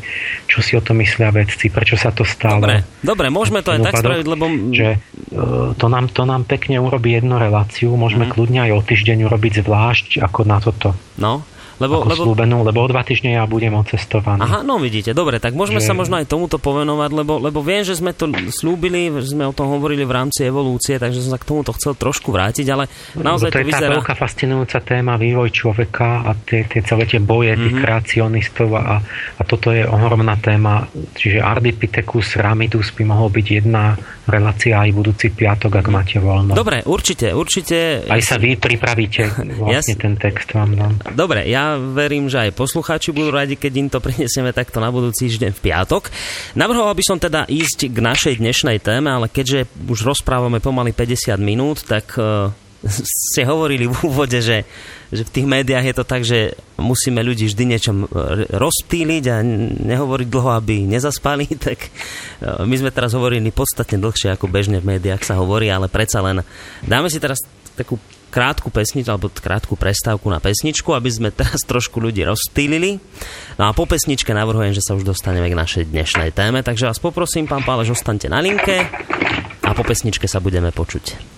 čo 0.52 0.60
si 0.60 0.76
o 0.76 0.84
tom 0.84 1.00
myslia 1.00 1.32
vedci, 1.32 1.72
prečo 1.72 1.96
sa 1.96 2.12
to 2.12 2.28
stalo. 2.28 2.60
Dobre, 2.60 2.84
dobre 3.00 3.28
môžeme 3.32 3.64
to 3.64 3.72
aj 3.72 3.80
tak 3.88 4.04
spraviť, 4.04 4.28
lebo... 4.28 4.46
Že 4.76 4.88
uh, 4.92 5.72
to, 5.80 5.88
nám, 5.88 6.12
to 6.12 6.28
nám 6.28 6.44
pekne 6.44 6.84
urobí 6.84 7.16
jednu 7.16 7.40
reláciu, 7.40 7.96
môžeme 7.96 8.28
mm-hmm. 8.28 8.36
kľudne 8.36 8.60
aj 8.68 8.72
o 8.76 8.82
týždeň 8.84 9.18
urobiť 9.32 9.64
zvlášť 9.64 10.08
ako 10.20 10.40
na 10.44 10.58
toto. 10.60 10.92
No, 11.16 11.48
lebo, 11.82 12.08
lebo... 12.08 12.24
Slúbenú, 12.32 12.64
lebo 12.64 12.80
o 12.84 12.88
dva 12.88 13.04
týždne 13.04 13.36
ja 13.36 13.44
budem 13.44 13.76
ocestovaný. 13.76 14.40
Aha, 14.40 14.64
no 14.64 14.80
vidíte, 14.80 15.12
dobre, 15.12 15.44
tak 15.44 15.52
môžeme 15.52 15.84
že... 15.84 15.92
sa 15.92 15.94
možno 15.94 16.16
aj 16.16 16.28
tomuto 16.30 16.56
povenovať, 16.56 17.12
lebo, 17.12 17.40
lebo 17.44 17.60
viem, 17.60 17.84
že 17.84 18.00
sme 18.00 18.16
to 18.16 18.32
slúbili, 18.54 19.12
že 19.20 19.36
sme 19.36 19.44
o 19.44 19.54
tom 19.54 19.68
hovorili 19.76 20.08
v 20.08 20.14
rámci 20.16 20.48
evolúcie, 20.48 20.96
takže 20.96 21.20
som 21.20 21.36
sa 21.36 21.40
k 21.42 21.48
tomuto 21.48 21.76
chcel 21.76 22.00
trošku 22.00 22.32
vrátiť, 22.32 22.68
ale 22.72 22.88
naozaj 23.20 23.52
to, 23.52 23.60
to 23.60 23.62
je 23.62 23.68
vyzerá... 23.68 23.92
tá 23.92 23.96
veľká 24.00 24.14
fascinujúca 24.16 24.78
téma 24.80 25.20
vývoj 25.20 25.50
človeka 25.52 26.24
a 26.24 26.32
tie, 26.36 26.64
tie 26.64 26.82
celé 26.86 27.04
tie 27.10 27.20
boje 27.20 27.52
mm-hmm. 27.52 27.64
tých 27.68 27.76
mhm. 27.76 27.84
kreacionistov 27.84 28.70
a, 28.80 29.04
a 29.36 29.42
toto 29.44 29.76
je 29.76 29.84
ohromná 29.84 30.40
téma, 30.40 30.88
čiže 31.18 31.44
Ardipithecus 31.44 32.40
ramidus 32.40 32.96
by 32.96 33.04
mohol 33.04 33.28
byť 33.28 33.46
jedna 33.52 34.00
relácia 34.26 34.82
aj 34.82 34.90
budúci 34.94 35.30
piatok, 35.30 35.82
ak 35.82 35.88
máte 35.90 36.18
voľno. 36.18 36.58
Dobre, 36.58 36.82
určite, 36.86 37.30
určite. 37.34 38.06
Aj 38.10 38.22
sa 38.26 38.42
vy 38.42 38.58
pripravíte 38.58 39.30
vlastne 39.62 39.96
ja... 39.96 40.02
ten 40.02 40.14
text 40.18 40.50
vám 40.54 40.74
dám. 40.74 40.94
Dobre, 41.14 41.46
ja 41.46 41.64
verím, 41.78 42.30
že 42.30 42.47
aj 42.47 42.57
poslucháči 42.57 43.09
budú 43.09 43.34
radi, 43.34 43.57
keď 43.57 43.74
im 43.76 43.89
to 43.89 43.97
prinesieme 43.97 44.53
takto 44.53 44.78
na 44.78 44.93
budúci 44.93 45.26
týždeň 45.26 45.51
v 45.57 45.63
piatok. 45.72 46.13
Navrhoval 46.53 46.93
by 46.93 47.03
som 47.03 47.18
teda 47.18 47.49
ísť 47.49 47.89
k 47.89 47.97
našej 47.97 48.34
dnešnej 48.38 48.78
téme, 48.78 49.09
ale 49.09 49.26
keďže 49.28 49.66
už 49.89 50.05
rozprávame 50.05 50.61
pomaly 50.61 50.93
50 50.93 51.34
minút, 51.41 51.82
tak 51.89 52.13
uh, 52.22 52.53
ste 53.34 53.41
hovorili 53.45 53.89
v 53.89 53.95
úvode, 54.05 54.38
že, 54.38 54.63
že 55.09 55.26
v 55.26 55.34
tých 55.34 55.47
médiách 55.49 55.86
je 55.89 55.95
to 55.97 56.05
tak, 56.05 56.22
že 56.22 56.53
musíme 56.78 57.26
ľudí 57.26 57.49
vždy 57.49 57.63
niečom 57.66 58.05
rozptýliť 58.53 59.24
a 59.34 59.41
nehovoriť 59.89 60.28
dlho, 60.30 60.49
aby 60.53 60.86
nezaspali, 60.86 61.49
tak 61.68 61.89
my 62.41 62.76
sme 62.78 62.93
teraz 62.93 63.18
hovorili 63.18 63.49
podstatne 63.49 63.97
dlhšie, 63.97 64.38
ako 64.38 64.51
bežne 64.51 64.78
v 64.78 64.97
médiách 64.97 65.26
sa 65.26 65.41
hovorí, 65.41 65.74
ale 65.74 65.89
predsa 65.89 66.22
len 66.22 66.45
dáme 66.86 67.09
si 67.09 67.18
teraz 67.18 67.41
takú 67.76 67.99
krátku 68.32 68.74
pesničku 68.74 69.10
alebo 69.12 69.32
krátku 69.32 69.74
prestávku 69.76 70.28
na 70.32 70.40
pesničku, 70.40 70.92
aby 70.92 71.10
sme 71.12 71.30
teraz 71.32 71.64
trošku 71.64 72.00
ľudí 72.00 72.24
rozptýlili. 72.24 72.98
No 73.60 73.70
a 73.70 73.72
po 73.72 73.88
pesničke 73.88 74.32
navrhujem, 74.32 74.76
že 74.76 74.84
sa 74.84 74.96
už 74.96 75.08
dostaneme 75.08 75.48
k 75.52 75.60
našej 75.60 75.84
dnešnej 75.92 76.32
téme, 76.32 76.64
takže 76.64 76.88
vás 76.88 77.00
poprosím, 77.00 77.48
pán 77.48 77.64
Pálež, 77.64 77.92
ostaňte 77.94 78.32
na 78.32 78.40
linke 78.40 78.88
a 79.66 79.72
po 79.74 79.84
pesničke 79.84 80.30
sa 80.30 80.40
budeme 80.40 80.70
počuť. 80.72 81.35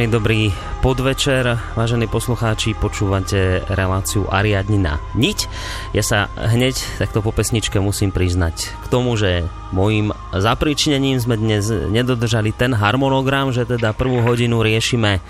Príjemný 0.00 0.16
dobrý 0.16 0.42
podvečer, 0.80 1.60
vážení 1.76 2.08
poslucháči, 2.08 2.72
počúvate 2.72 3.60
reláciu 3.68 4.24
Ariadnina 4.32 4.96
niť. 5.12 5.44
Ja 5.92 6.00
sa 6.00 6.32
hneď 6.40 6.72
takto 6.96 7.20
po 7.20 7.36
pesničke 7.36 7.76
musím 7.84 8.08
priznať 8.08 8.80
k 8.80 8.86
tomu, 8.88 9.12
že 9.20 9.44
môjim 9.76 10.16
zapričinením 10.32 11.20
sme 11.20 11.36
dnes 11.36 11.68
nedodržali 11.68 12.48
ten 12.56 12.72
harmonogram, 12.72 13.52
že 13.52 13.68
teda 13.68 13.92
prvú 13.92 14.24
hodinu 14.24 14.64
riešime 14.64 15.20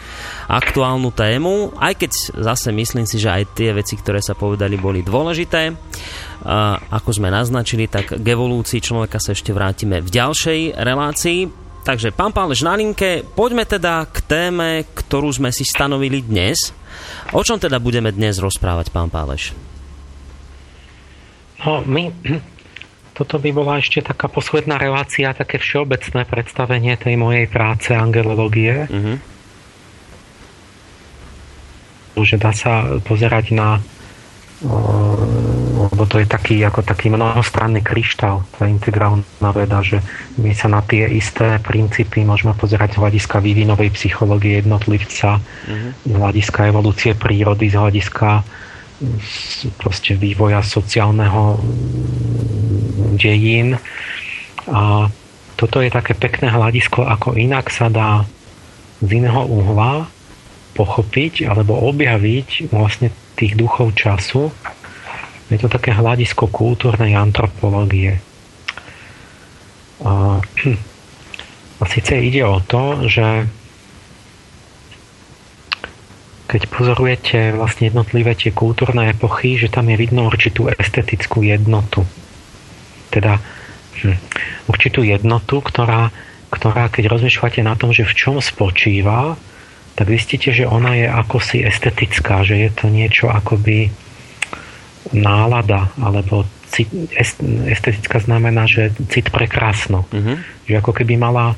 aktuálnu 0.47 1.11
tému, 1.19 1.75
aj 1.75 2.07
keď 2.07 2.11
zase 2.39 2.71
myslím 2.71 3.11
si, 3.11 3.19
že 3.19 3.27
aj 3.27 3.51
tie 3.59 3.75
veci, 3.75 3.99
ktoré 3.99 4.23
sa 4.23 4.39
povedali, 4.39 4.79
boli 4.79 5.03
dôležité. 5.03 5.75
A 6.47 6.79
ako 6.95 7.19
sme 7.19 7.27
naznačili, 7.27 7.91
tak 7.91 8.23
k 8.23 8.23
evolúcii 8.23 8.79
človeka 8.79 9.19
sa 9.19 9.35
ešte 9.35 9.51
vrátime 9.51 9.99
v 9.99 10.15
ďalšej 10.15 10.79
relácii. 10.79 11.70
Takže, 11.91 12.15
pán 12.15 12.31
Páleš 12.31 12.63
na 12.63 12.79
linke, 12.79 13.27
poďme 13.35 13.67
teda 13.67 14.07
k 14.07 14.23
téme, 14.23 14.87
ktorú 14.95 15.27
sme 15.35 15.51
si 15.51 15.67
stanovili 15.67 16.23
dnes. 16.23 16.71
O 17.35 17.43
čom 17.43 17.59
teda 17.59 17.83
budeme 17.83 18.15
dnes 18.15 18.39
rozprávať, 18.39 18.95
pán 18.95 19.11
Páleš? 19.11 19.51
No, 21.67 21.83
my, 21.83 22.15
toto 23.19 23.43
by 23.43 23.51
bola 23.51 23.83
ešte 23.83 24.07
taká 24.07 24.31
posledná 24.31 24.79
relácia, 24.79 25.35
také 25.35 25.59
všeobecné 25.59 26.31
predstavenie 26.31 26.95
tej 26.95 27.19
mojej 27.19 27.51
práce 27.51 27.91
angelológie. 27.91 28.87
Uh-huh. 28.87 29.19
Že 32.23 32.39
dá 32.39 32.55
sa 32.55 33.03
pozerať 33.03 33.51
na 33.51 33.83
lebo 34.61 36.05
to 36.05 36.21
je 36.21 36.29
taký, 36.29 36.61
ako 36.61 36.85
taký 36.85 37.09
mnohostranný 37.09 37.81
kryštál, 37.81 38.45
tá 38.61 38.69
integrálna 38.69 39.51
veda, 39.57 39.81
že 39.81 40.05
my 40.37 40.53
sa 40.53 40.69
na 40.69 40.85
tie 40.85 41.09
isté 41.09 41.57
princípy 41.65 42.29
môžeme 42.29 42.53
pozerať 42.53 42.97
z 42.97 43.01
hľadiska 43.01 43.41
vývinovej 43.41 43.89
psychológie 43.97 44.61
jednotlivca, 44.61 45.41
mm-hmm. 45.41 45.91
z 46.05 46.13
hľadiska 46.13 46.61
evolúcie 46.69 47.13
prírody, 47.17 47.73
z 47.73 47.77
hľadiska 47.81 48.45
proste 49.81 50.13
vývoja 50.13 50.61
sociálneho 50.61 51.57
dejín. 53.17 53.81
A 54.69 55.09
toto 55.57 55.81
je 55.81 55.89
také 55.89 56.13
pekné 56.13 56.53
hľadisko, 56.53 57.09
ako 57.09 57.37
inak 57.37 57.73
sa 57.73 57.89
dá 57.89 58.29
z 59.01 59.09
iného 59.09 59.41
uhla 59.49 60.05
pochopiť 60.77 61.49
alebo 61.49 61.81
objaviť 61.89 62.69
vlastne 62.69 63.09
tých 63.41 63.57
duchov 63.57 63.97
času. 63.97 64.53
Je 65.49 65.59
to 65.59 65.73
také 65.73 65.97
hľadisko 65.97 66.47
kultúrnej 66.53 67.17
antropológie. 67.17 68.21
A, 70.05 70.39
a 71.81 71.85
síce 71.89 72.13
ide 72.21 72.45
o 72.45 72.61
to, 72.61 73.09
že 73.09 73.49
keď 76.51 76.63
pozorujete 76.67 77.39
vlastne 77.55 77.89
jednotlivé 77.89 78.35
tie 78.35 78.51
kultúrne 78.51 79.07
epochy, 79.07 79.55
že 79.55 79.71
tam 79.71 79.87
je 79.87 79.97
vidno 79.97 80.27
určitú 80.27 80.67
estetickú 80.67 81.47
jednotu. 81.47 82.03
Teda 83.15 83.39
hm, 84.03 84.19
určitú 84.67 85.07
jednotu, 85.07 85.63
ktorá, 85.63 86.11
ktorá 86.51 86.91
keď 86.91 87.07
rozmýšľate 87.07 87.63
na 87.63 87.79
tom, 87.79 87.95
že 87.95 88.03
v 88.03 88.15
čom 88.19 88.37
spočíva, 88.43 89.39
tak 90.01 90.17
zistíte, 90.17 90.49
že 90.49 90.65
ona 90.65 90.97
je 90.97 91.05
akosi 91.05 91.61
estetická, 91.61 92.41
že 92.41 92.57
je 92.57 92.71
to 92.73 92.89
niečo 92.89 93.29
akoby 93.29 93.93
nálada, 95.13 95.93
alebo 96.01 96.49
cit, 96.73 96.89
estetická 97.69 98.25
znamená, 98.25 98.65
že 98.65 98.97
cit 99.13 99.29
prekrásno. 99.29 100.09
Uh-huh. 100.09 100.41
Že 100.65 100.75
ako 100.81 100.93
keby 100.97 101.21
mala 101.21 101.53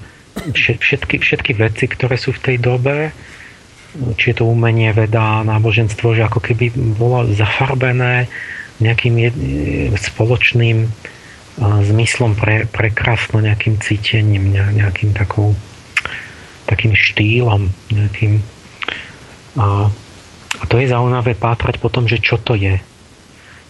všetky, 0.51 1.23
všetky 1.23 1.55
veci, 1.55 1.87
ktoré 1.87 2.19
sú 2.19 2.35
v 2.35 2.43
tej 2.43 2.57
dobe, 2.59 3.15
či 4.19 4.35
je 4.35 4.43
to 4.43 4.51
umenie, 4.51 4.91
veda, 4.91 5.47
náboženstvo, 5.47 6.19
že 6.19 6.27
ako 6.27 6.43
keby 6.43 6.75
bolo 6.99 7.31
zafarbené 7.31 8.27
nejakým 8.83 9.15
jed, 9.23 9.37
spoločným 10.03 10.91
zmyslom 11.63 12.35
pre, 12.35 12.67
prekrásno, 12.67 13.39
nejakým 13.39 13.79
cítením, 13.79 14.51
nejakým 14.51 15.15
takou 15.15 15.55
takým 16.73 16.97
štýlom 16.97 17.69
nejakým. 17.93 18.41
A, 19.61 19.93
a 20.57 20.65
to 20.65 20.81
je 20.81 20.89
zaujímavé 20.89 21.37
pátrať 21.37 21.77
potom, 21.77 22.09
že 22.09 22.17
čo 22.17 22.41
to 22.41 22.57
je. 22.57 22.81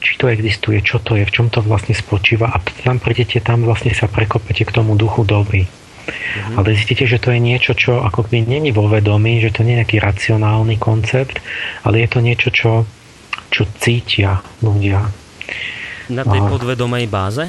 Či 0.03 0.19
to 0.19 0.31
existuje, 0.31 0.79
čo 0.83 1.03
to 1.03 1.19
je, 1.19 1.27
v 1.27 1.35
čom 1.35 1.47
to 1.51 1.63
vlastne 1.63 1.95
spočíva 1.95 2.51
a 2.51 2.59
tam 2.83 2.99
prídete, 3.03 3.43
tam 3.43 3.67
vlastne 3.67 3.95
sa 3.95 4.07
prekopete 4.07 4.67
k 4.67 4.75
tomu 4.75 4.95
duchu 4.99 5.23
doby. 5.27 5.67
Mm-hmm. 5.67 6.59
Ale 6.59 6.75
zistíte, 6.75 7.07
že 7.07 7.23
to 7.23 7.31
je 7.31 7.39
niečo, 7.39 7.79
čo 7.79 8.03
ako 8.03 8.27
by 8.27 8.43
není 8.43 8.75
vo 8.75 8.91
vedomí, 8.91 9.39
že 9.39 9.55
to 9.55 9.63
nie 9.63 9.79
je 9.79 9.87
nejaký 9.87 10.03
racionálny 10.03 10.75
koncept, 10.83 11.39
ale 11.87 12.03
je 12.03 12.09
to 12.11 12.19
niečo, 12.19 12.49
čo, 12.51 12.73
čo 13.55 13.63
cítia 13.79 14.43
ľudia. 14.59 15.07
Na 16.11 16.27
tej 16.27 16.43
podvedomej 16.43 17.07
báze? 17.07 17.47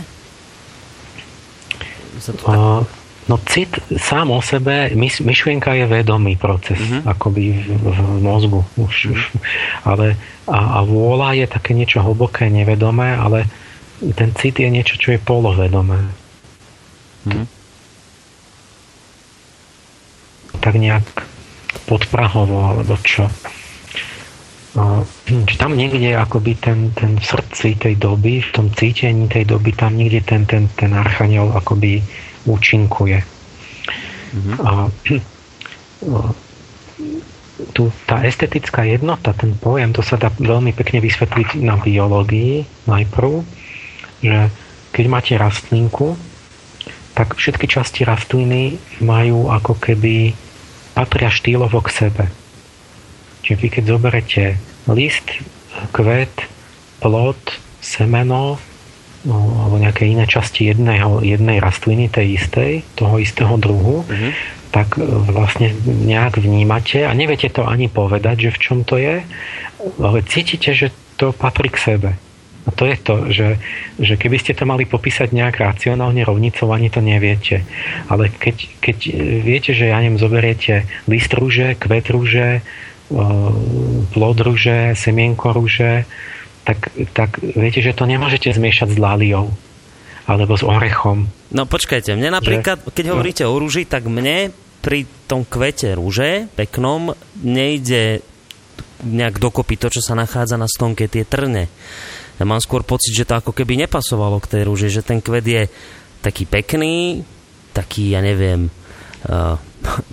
Sa 2.22 2.32
to 2.38 2.46
tak... 2.46 3.03
a, 3.24 3.32
No 3.32 3.40
cit 3.40 3.80
sám 3.96 4.36
o 4.36 4.44
sebe, 4.44 4.92
myšlienka 5.00 5.72
je 5.72 5.88
vedomý 5.88 6.36
proces, 6.36 6.76
uh-huh. 6.76 7.08
akoby 7.08 7.56
v, 7.72 7.88
v 7.88 8.20
mozgu. 8.20 8.68
Už, 8.76 9.16
uh-huh. 9.16 9.40
ale, 9.88 10.20
a, 10.44 10.60
a 10.60 10.84
vôľa 10.84 11.40
je 11.40 11.46
také 11.48 11.72
niečo 11.72 12.04
hlboké, 12.04 12.52
nevedomé, 12.52 13.16
ale 13.16 13.48
ten 14.20 14.36
cit 14.36 14.60
je 14.60 14.68
niečo, 14.68 15.00
čo 15.00 15.16
je 15.16 15.24
polovedomé. 15.24 16.04
Uh-huh. 17.24 17.48
Tak 20.60 20.76
nejak 20.76 21.08
podprahovo, 21.88 22.76
alebo 22.76 23.00
čo. 23.08 23.32
či 25.48 25.56
tam 25.64 25.80
niekde 25.80 26.12
akoby 26.12 26.60
ten, 26.60 26.92
ten 26.92 27.16
v 27.16 27.24
srdci 27.24 27.80
tej 27.80 27.96
doby, 27.96 28.44
v 28.44 28.52
tom 28.52 28.68
cítení 28.68 29.32
tej 29.32 29.48
doby, 29.48 29.72
tam 29.72 29.96
niekde 29.96 30.28
ten, 30.28 30.44
ten, 30.44 30.68
ten 30.76 30.92
archaniel 30.92 31.56
akoby 31.56 32.04
účinkuje. 32.46 33.20
Mm-hmm. 34.34 34.56
A, 34.64 34.72
tu, 37.76 37.94
tá 38.10 38.26
estetická 38.26 38.84
jednota, 38.84 39.32
ten 39.34 39.54
pojem, 39.56 39.94
to 39.94 40.02
sa 40.02 40.18
dá 40.18 40.34
veľmi 40.34 40.74
pekne 40.74 41.00
vysvetliť 41.00 41.62
na 41.62 41.78
biológii 41.78 42.66
najprv, 42.90 43.46
že 44.26 44.50
keď 44.94 45.06
máte 45.10 45.34
rastlinku, 45.38 46.18
tak 47.14 47.38
všetky 47.38 47.70
časti 47.70 48.02
rastliny 48.04 48.82
majú 49.00 49.54
ako 49.54 49.78
keby 49.78 50.34
patria 50.98 51.30
štýlovo 51.30 51.78
k 51.86 51.90
sebe. 51.94 52.26
Čiže 53.46 53.60
vy 53.60 53.68
keď 53.70 53.84
zoberete 53.86 54.44
list, 54.90 55.30
kvet, 55.94 56.34
plod, 57.02 57.38
semeno, 57.84 58.58
no, 58.58 58.73
alebo 59.24 59.80
nejaké 59.80 60.04
iné 60.04 60.28
časti 60.28 60.68
jedného, 60.68 61.24
jednej 61.24 61.64
rastliny, 61.64 62.12
tej 62.12 62.36
istej, 62.44 62.84
toho 63.00 63.16
istého 63.24 63.56
druhu, 63.56 64.04
mm-hmm. 64.04 64.32
tak 64.76 65.00
e, 65.00 65.08
vlastne 65.32 65.72
nejak 65.86 66.44
vnímate 66.44 67.08
a 67.08 67.12
neviete 67.16 67.48
to 67.48 67.64
ani 67.64 67.88
povedať, 67.88 68.50
že 68.50 68.56
v 68.56 68.62
čom 68.62 68.78
to 68.84 69.00
je, 69.00 69.24
ale 70.00 70.18
cítite, 70.28 70.76
že 70.76 70.92
to 71.16 71.32
patrí 71.32 71.72
k 71.72 71.80
sebe. 71.80 72.12
A 72.64 72.70
to 72.72 72.88
je 72.88 72.96
to, 72.96 73.16
že, 73.28 73.50
že 74.00 74.16
keby 74.16 74.40
ste 74.40 74.56
to 74.56 74.64
mali 74.64 74.88
popísať 74.88 75.36
nejak 75.36 75.60
racionálne 75.60 76.24
rovnicou, 76.24 76.72
ani 76.72 76.88
to 76.88 77.04
neviete. 77.04 77.68
Ale 78.08 78.32
keď, 78.32 78.80
keď 78.80 78.98
viete, 79.44 79.72
že 79.76 79.92
ja 79.92 80.00
neviem, 80.00 80.20
zoberiete 80.20 80.88
list 81.12 81.32
rúže, 81.36 81.76
kvet 81.80 82.12
rúže, 82.12 82.60
e, 82.60 82.62
plod 84.12 84.38
rúže, 84.44 84.96
semienko 85.00 85.56
rúže, 85.56 86.08
tak, 86.64 86.92
tak 87.12 87.40
viete, 87.44 87.84
že 87.84 87.96
to 87.96 88.08
nemôžete 88.08 88.52
zmiešať 88.56 88.96
s 88.96 88.98
láliou 89.00 89.52
alebo 90.24 90.56
s 90.56 90.64
orechom. 90.64 91.28
No 91.52 91.68
počkajte, 91.68 92.16
mne 92.16 92.40
napríklad, 92.40 92.80
že, 92.80 92.92
keď 92.96 93.06
hovoríte 93.12 93.44
no. 93.44 93.52
o 93.52 93.60
rúži, 93.60 93.84
tak 93.84 94.08
mne 94.08 94.56
pri 94.80 95.08
tom 95.28 95.44
kvete 95.44 95.96
rúže 95.96 96.48
peknom 96.56 97.16
nejde 97.40 98.24
nejak 99.04 99.40
dokopy 99.40 99.76
to, 99.76 99.92
čo 99.92 100.00
sa 100.00 100.16
nachádza 100.16 100.56
na 100.56 100.68
stonke, 100.68 101.12
tie 101.12 101.28
trne. 101.28 101.68
Ja 102.40 102.44
mám 102.48 102.64
skôr 102.64 102.88
pocit, 102.88 103.12
že 103.12 103.28
to 103.28 103.36
ako 103.36 103.52
keby 103.52 103.76
nepasovalo 103.84 104.40
k 104.40 104.50
tej 104.58 104.62
rúži, 104.64 104.88
že 104.88 105.04
ten 105.04 105.20
kvet 105.20 105.46
je 105.46 105.64
taký 106.24 106.48
pekný, 106.48 107.22
taký, 107.76 108.16
ja 108.16 108.24
neviem, 108.24 108.72
uh, 109.28 109.60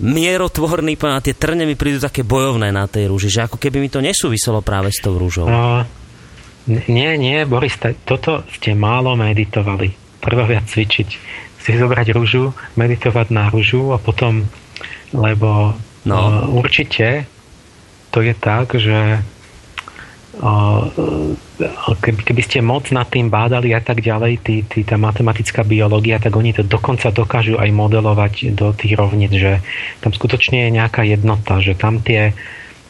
mierotvorný, 0.03 0.99
a 1.07 1.23
tie 1.23 1.35
trne 1.39 1.63
mi 1.63 1.79
prídu 1.79 2.03
také 2.03 2.27
bojovné 2.27 2.75
na 2.75 2.85
tej 2.91 3.07
rúži, 3.07 3.31
že 3.31 3.47
ako 3.47 3.55
keby 3.55 3.79
mi 3.79 3.87
to 3.87 4.03
nesúviselo 4.03 4.59
práve 4.59 4.91
s 4.91 4.99
tou 4.99 5.15
rúžou. 5.15 5.47
No, 5.47 5.87
nie, 6.69 7.17
nie, 7.17 7.45
Boris, 7.49 7.77
toto 8.05 8.45
ste 8.53 8.77
málo 8.77 9.17
meditovali. 9.17 9.93
Treba 10.21 10.45
viac 10.45 10.69
cvičiť. 10.69 11.09
Si 11.61 11.71
zobrať 11.77 12.13
rúžu, 12.13 12.53
meditovať 12.77 13.33
na 13.33 13.49
rúžu 13.49 13.93
a 13.93 13.97
potom, 14.01 14.45
lebo 15.13 15.77
no. 16.05 16.17
uh, 16.17 16.45
určite 16.49 17.29
to 18.11 18.19
je 18.21 18.33
tak, 18.35 18.75
že 18.75 19.21
keby, 22.01 22.21
keby 22.23 22.41
ste 22.41 22.59
moc 22.63 22.87
nad 22.89 23.05
tým 23.05 23.27
bádali 23.27 23.75
a 23.75 23.81
tak 23.83 23.99
ďalej, 23.99 24.41
tí, 24.41 24.63
tí, 24.63 24.81
tá 24.87 24.95
matematická 24.95 25.61
biológia, 25.67 26.17
tak 26.17 26.33
oni 26.33 26.55
to 26.55 26.63
dokonca 26.63 27.11
dokážu 27.11 27.59
aj 27.59 27.69
modelovať 27.69 28.55
do 28.55 28.71
tých 28.71 28.95
rovnic, 28.95 29.31
že 29.35 29.61
tam 29.99 30.15
skutočne 30.15 30.67
je 30.67 30.75
nejaká 30.81 31.03
jednota, 31.03 31.59
že 31.59 31.75
tam 31.75 31.99
tie, 31.99 32.31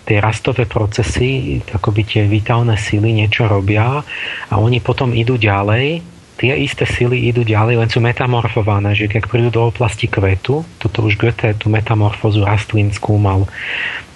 tie 0.05 0.17
rastové 0.17 0.65
procesy, 0.65 1.61
akoby 1.61 2.01
tie 2.03 2.21
vitálne 2.25 2.73
sily 2.75 3.13
niečo 3.13 3.45
robia 3.45 4.01
a 4.49 4.53
oni 4.57 4.81
potom 4.81 5.13
idú 5.13 5.37
ďalej 5.37 6.11
tie 6.41 6.57
isté 6.57 6.89
sily 6.89 7.29
idú 7.29 7.45
ďalej, 7.45 7.77
len 7.77 7.89
sú 7.93 8.01
metamorfované, 8.01 8.97
že 8.97 9.05
keď 9.05 9.29
prídu 9.29 9.53
do 9.53 9.69
oblasti 9.69 10.09
kvetu, 10.09 10.65
toto 10.81 11.05
už 11.05 11.21
Goethe 11.21 11.53
tú 11.53 11.69
metamorfózu 11.69 12.41
rastlín 12.41 12.89
skúmal, 12.89 13.45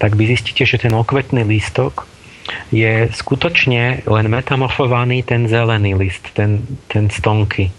tak 0.01 0.17
vy 0.17 0.33
zistíte, 0.33 0.65
že 0.65 0.81
ten 0.81 0.97
okvetný 0.97 1.45
lístok 1.45 2.09
je 2.73 3.13
skutočne 3.13 4.09
len 4.09 4.25
metamorfovaný 4.25 5.21
ten 5.21 5.45
zelený 5.45 5.93
list, 5.93 6.25
ten, 6.33 6.65
ten 6.89 7.13
stonky 7.13 7.69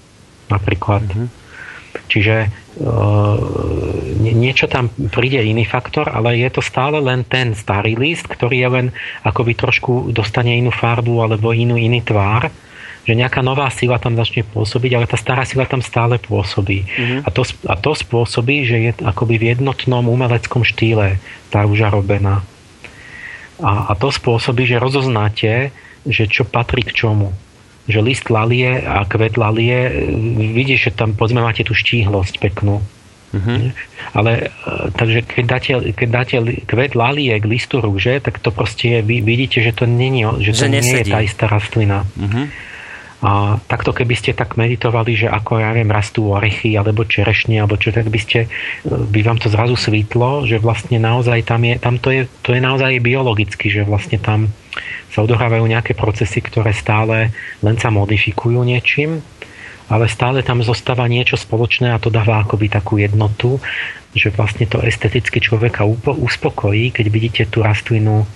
napríklad. 0.47 1.03
Mm-hmm. 1.03 1.29
Čiže 2.07 2.35
niečo 4.20 4.68
tam 4.68 4.93
príde 5.09 5.41
iný 5.41 5.64
faktor, 5.64 6.12
ale 6.12 6.37
je 6.37 6.51
to 6.53 6.61
stále 6.61 7.01
len 7.01 7.24
ten 7.24 7.57
starý 7.57 7.97
list, 7.97 8.29
ktorý 8.29 8.57
je 8.61 8.68
len 8.68 8.87
akoby 9.24 9.57
trošku 9.57 10.12
dostane 10.12 10.61
inú 10.61 10.68
farbu 10.68 11.24
alebo 11.24 11.57
inú 11.57 11.81
iný 11.81 12.05
tvár 12.05 12.53
že 13.07 13.14
nejaká 13.14 13.39
nová 13.39 13.70
sila 13.70 14.03
tam 14.03 14.18
začne 14.18 14.43
pôsobiť, 14.43 14.99
ale 14.99 15.07
tá 15.07 15.14
stará 15.14 15.47
sila 15.47 15.62
tam 15.62 15.79
stále 15.79 16.18
pôsobí. 16.18 16.83
Mm-hmm. 16.83 17.20
A, 17.22 17.29
to, 17.31 17.47
a 17.70 17.79
to 17.79 17.95
spôsobí, 17.95 18.66
že 18.66 18.77
je 18.83 18.91
akoby 19.07 19.39
v 19.39 19.55
jednotnom 19.55 20.03
umeleckom 20.11 20.66
štýle 20.66 21.22
tá 21.55 21.62
rúža 21.62 21.87
robená. 21.87 22.43
A, 23.62 23.89
a 23.89 23.93
to 23.95 24.11
spôsobí, 24.11 24.66
že 24.66 24.83
rozoznáte, 24.83 25.70
že 26.03 26.27
čo 26.27 26.43
patrí 26.43 26.83
k 26.83 26.99
čomu. 27.07 27.31
Že 27.87 28.01
list 28.03 28.26
lalie 28.28 28.82
a 28.82 29.07
kvet 29.07 29.39
lalie, 29.39 30.11
vidíš, 30.59 30.91
že 30.91 30.97
tam 30.99 31.14
povedzme 31.14 31.43
máte 31.43 31.62
tú 31.62 31.70
štíhlosť 31.70 32.43
peknú. 32.43 32.82
Mm-hmm. 33.34 33.59
Ale 34.14 34.30
e, 34.39 34.91
takže 34.95 35.18
keď 35.26 35.45
dáte, 35.45 35.70
keď 35.93 36.09
dáte 36.09 36.37
kvet 36.66 36.95
lalie 36.95 37.34
k 37.37 37.47
listu 37.47 37.82
rúže, 37.82 38.22
tak 38.22 38.39
to 38.39 38.55
proste 38.55 38.87
je, 38.87 38.99
vy 39.03 39.22
vidíte, 39.22 39.61
že 39.61 39.74
to, 39.74 39.84
nie, 39.84 40.22
že 40.43 40.51
to 40.55 40.66
že 40.66 40.72
nie 40.72 40.82
je 40.82 41.05
tá 41.11 41.20
istá 41.22 41.47
rastlina. 41.51 42.07
Mm-hmm. 42.16 42.45
A 43.25 43.57
takto 43.64 43.97
keby 43.97 44.12
ste 44.12 44.37
tak 44.37 44.61
meditovali, 44.61 45.17
že 45.17 45.33
ako 45.33 45.57
ja 45.57 45.73
viem, 45.73 45.89
rastú 45.89 46.37
orechy 46.37 46.77
alebo 46.77 47.09
čerešne 47.09 47.57
alebo 47.64 47.81
čo, 47.81 47.89
tak 47.89 48.12
by 48.12 48.21
ste, 48.21 48.45
e, 48.45 48.49
by 48.85 49.21
vám 49.25 49.41
to 49.41 49.49
zrazu 49.49 49.73
svítlo, 49.73 50.45
že 50.45 50.61
vlastne 50.61 51.01
naozaj 51.01 51.49
tam 51.49 51.64
je, 51.64 51.81
tam 51.81 51.97
to 51.97 52.12
je, 52.12 52.29
to 52.45 52.53
je 52.53 52.61
naozaj 52.61 53.01
biologicky, 53.01 53.73
že 53.73 53.89
vlastne 53.89 54.21
tam 54.21 54.53
sa 55.09 55.25
odohrávajú 55.25 55.64
nejaké 55.64 55.97
procesy, 55.97 56.45
ktoré 56.45 56.77
stále 56.77 57.33
len 57.64 57.77
sa 57.81 57.89
modifikujú 57.89 58.61
niečím, 58.61 59.25
ale 59.89 60.12
stále 60.12 60.45
tam 60.45 60.61
zostáva 60.61 61.09
niečo 61.09 61.41
spoločné 61.41 61.97
a 61.97 62.03
to 62.03 62.12
dáva 62.12 62.45
akoby 62.45 62.69
takú 62.69 63.01
jednotu, 63.01 63.57
že 64.12 64.29
vlastne 64.29 64.69
to 64.69 64.83
esteticky 64.85 65.41
človeka 65.41 65.89
uspokojí, 66.05 66.93
keď 66.93 67.07
vidíte 67.09 67.43
tú 67.49 67.64
rastlinu 67.64 68.29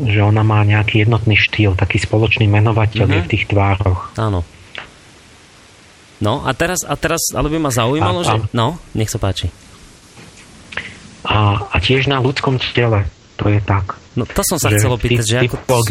že 0.00 0.20
ona 0.22 0.42
má 0.42 0.66
nejaký 0.66 1.06
jednotný 1.06 1.38
štýl, 1.38 1.78
taký 1.78 2.02
spoločný 2.02 2.50
menovateľ 2.50 3.06
mm-hmm. 3.06 3.16
je 3.20 3.26
v 3.26 3.30
tých 3.30 3.44
tvároch. 3.46 4.10
Áno. 4.18 4.42
No 6.22 6.42
a 6.46 6.50
teraz, 6.54 6.82
a 6.86 6.94
teraz 6.96 7.20
ale 7.34 7.50
by 7.50 7.58
ma 7.58 7.70
zaujímalo, 7.70 8.20
a, 8.22 8.26
že... 8.26 8.36
No, 8.54 8.78
nech 8.96 9.10
sa 9.10 9.18
páči. 9.20 9.50
A, 11.24 11.68
a 11.68 11.76
tiež 11.78 12.06
na 12.10 12.18
ľudskom 12.20 12.58
tele 12.60 13.06
to 13.38 13.50
je 13.50 13.60
tak. 13.62 13.98
No 14.14 14.26
to 14.26 14.42
som 14.46 14.58
sa 14.58 14.70
chcel 14.70 14.94
opýtať, 14.94 15.26
že 15.26 15.38
ako... 15.46 15.82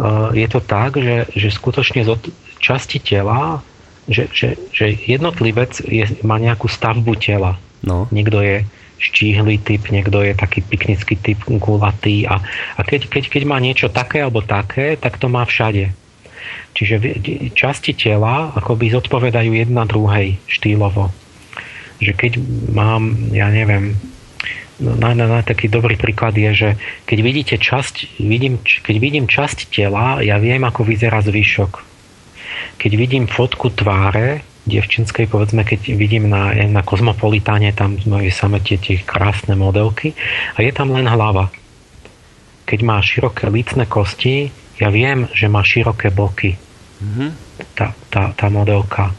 Uh, 0.00 0.30
je 0.32 0.46
to 0.46 0.62
tak, 0.62 0.94
že, 0.94 1.26
že 1.34 1.50
skutočne 1.50 2.06
z 2.06 2.14
časti 2.62 3.02
tela, 3.02 3.58
že, 4.06 4.30
že, 4.30 4.54
že 4.70 4.86
jednotlivec 5.06 5.82
je, 5.82 6.06
má 6.22 6.38
nejakú 6.38 6.70
stavbu 6.70 7.18
tela. 7.18 7.58
No. 7.82 8.06
Niekto 8.14 8.38
je 8.38 8.56
štíhly 9.00 9.56
typ, 9.64 9.88
niekto 9.88 10.20
je 10.20 10.36
taký 10.36 10.60
piknický 10.60 11.16
typ, 11.16 11.40
gulatý 11.48 12.28
a, 12.28 12.44
a 12.76 12.80
keď, 12.84 13.08
keď, 13.08 13.24
keď 13.32 13.42
má 13.48 13.56
niečo 13.56 13.88
také 13.88 14.20
alebo 14.20 14.44
také, 14.44 15.00
tak 15.00 15.16
to 15.16 15.32
má 15.32 15.48
všade. 15.48 15.96
Čiže 16.76 16.96
časti 17.56 17.96
tela 17.96 18.54
akoby 18.54 18.92
zodpovedajú 18.94 19.56
jedna 19.56 19.88
druhej 19.88 20.38
štýlovo. 20.46 21.10
Že 21.98 22.12
keď 22.14 22.32
mám, 22.70 23.32
ja 23.34 23.50
neviem, 23.50 23.98
no, 24.78 24.94
na, 24.94 25.16
na, 25.16 25.26
na 25.26 25.40
taký 25.42 25.66
dobrý 25.66 25.98
príklad 25.98 26.36
je, 26.36 26.50
že 26.52 26.70
keď 27.08 27.18
vidíte 27.20 27.54
časť, 27.58 28.20
vidím, 28.22 28.60
keď 28.62 28.96
vidím 29.00 29.26
časť 29.26 29.72
tela, 29.72 30.22
ja 30.22 30.38
viem, 30.38 30.62
ako 30.62 30.86
vyzerá 30.86 31.24
zvyšok. 31.24 31.88
Keď 32.80 32.92
vidím 32.96 33.24
fotku 33.28 33.72
tváre, 33.72 34.44
devčenskej, 34.68 35.30
povedzme, 35.30 35.64
keď 35.64 35.96
vidím 35.96 36.28
na, 36.28 36.52
na 36.68 36.84
kozmopolitáne, 36.84 37.72
tam 37.72 37.96
majú 38.04 38.28
samé 38.28 38.60
tie, 38.60 38.76
tie 38.76 39.00
krásne 39.00 39.56
modelky 39.56 40.12
a 40.56 40.60
je 40.60 40.72
tam 40.74 40.92
len 40.92 41.08
hlava. 41.08 41.48
Keď 42.68 42.80
má 42.84 43.00
široké 43.00 43.48
lícne 43.48 43.88
kosti, 43.88 44.52
ja 44.76 44.88
viem, 44.92 45.28
že 45.32 45.48
má 45.48 45.64
široké 45.64 46.12
boky. 46.12 46.56
Mm-hmm. 47.00 47.30
Tá, 47.76 47.92
tá, 48.12 48.32
tá 48.36 48.46
modelka. 48.52 49.12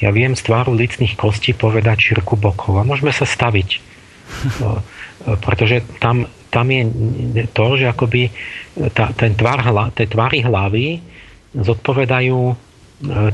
Ja 0.00 0.12
viem 0.12 0.36
z 0.36 0.44
tváru 0.44 0.76
lícnych 0.76 1.16
kostí 1.16 1.56
povedať 1.56 2.12
šírku 2.12 2.36
bokov 2.36 2.76
a 2.76 2.84
môžeme 2.84 3.12
sa 3.12 3.24
staviť. 3.24 3.80
Pretože 5.44 5.80
tam, 5.96 6.28
tam 6.52 6.66
je 6.68 7.44
to, 7.52 7.66
že 7.80 7.88
akoby 7.88 8.28
tá, 8.92 9.12
ten 9.16 9.32
tvar, 9.32 9.64
tie 9.96 10.04
tvary 10.04 10.44
hlavy 10.44 11.00
zodpovedajú 11.54 12.38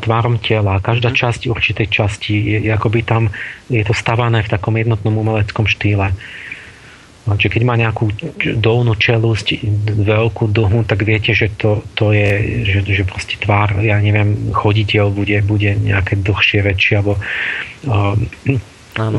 tvárom 0.00 0.38
tela. 0.42 0.82
Každá 0.82 1.10
mhm. 1.10 1.16
časť 1.16 1.40
určitej 1.50 1.86
časti 1.90 2.34
je, 2.34 2.58
je 2.66 2.70
akoby 2.70 3.06
tam, 3.06 3.30
je 3.70 3.82
to 3.86 3.94
stavané 3.94 4.42
v 4.42 4.52
takom 4.52 4.74
jednotnom 4.74 5.14
umeleckom 5.14 5.66
štýle. 5.66 6.12
Čiže 7.30 7.52
keď 7.52 7.62
má 7.62 7.78
nejakú 7.78 8.10
dolnú 8.58 8.96
čelusť, 8.98 9.62
veľkú 10.02 10.50
dlhú, 10.50 10.82
tak 10.82 11.06
viete, 11.06 11.30
že 11.30 11.52
to, 11.54 11.84
to 11.94 12.10
je, 12.10 12.64
že, 12.66 12.78
že 12.82 13.04
proste 13.06 13.38
tvár, 13.38 13.78
ja 13.84 14.00
neviem, 14.02 14.50
choditeľ 14.50 15.14
bude, 15.14 15.38
bude 15.46 15.78
nejaké 15.78 16.18
dlhšie, 16.18 16.64
väčšie, 16.64 16.94
alebo 16.98 17.20
uh, 17.20 18.16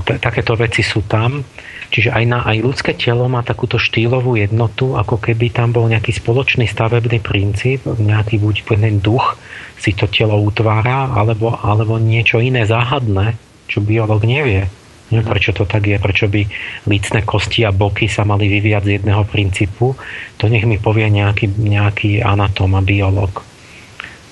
t- 0.04 0.20
takéto 0.20 0.58
veci 0.60 0.84
sú 0.84 1.06
tam. 1.08 1.45
Čiže 1.92 2.16
aj, 2.16 2.24
na, 2.24 2.39
aj 2.48 2.58
ľudské 2.64 2.96
telo 2.96 3.28
má 3.28 3.44
takúto 3.44 3.76
štýlovú 3.76 4.39
jednotu, 4.39 4.96
ako 4.96 5.20
keby 5.20 5.52
tam 5.52 5.76
bol 5.76 5.92
nejaký 5.92 6.16
spoločný 6.16 6.64
stavebný 6.64 7.20
princíp, 7.20 7.84
nejaký 7.84 8.39
buď 8.39 8.56
ten 8.80 9.04
duch 9.04 9.36
si 9.76 9.92
to 9.92 10.08
telo 10.08 10.39
utvára, 10.39 11.12
alebo, 11.12 11.52
alebo 11.52 12.00
niečo 12.00 12.39
iné 12.39 12.64
záhadné, 12.64 13.36
čo 13.68 13.84
biolog 13.84 14.24
nevie. 14.24 14.72
Neviem, 15.12 15.28
prečo 15.28 15.52
to 15.52 15.68
tak 15.68 15.84
je, 15.84 16.00
prečo 16.00 16.32
by 16.32 16.48
lícne 16.88 17.28
kosti 17.28 17.68
a 17.68 17.76
boky 17.76 18.08
sa 18.08 18.24
mali 18.24 18.48
vyviať 18.48 18.84
z 18.88 18.92
jedného 18.96 19.28
princípu. 19.28 19.92
To 20.39 20.48
nech 20.48 20.64
mi 20.64 20.80
povie 20.80 21.12
nejaký, 21.12 21.52
nejaký 21.52 22.24
anatom 22.24 22.72
a 22.80 22.82
biolog. 22.82 23.44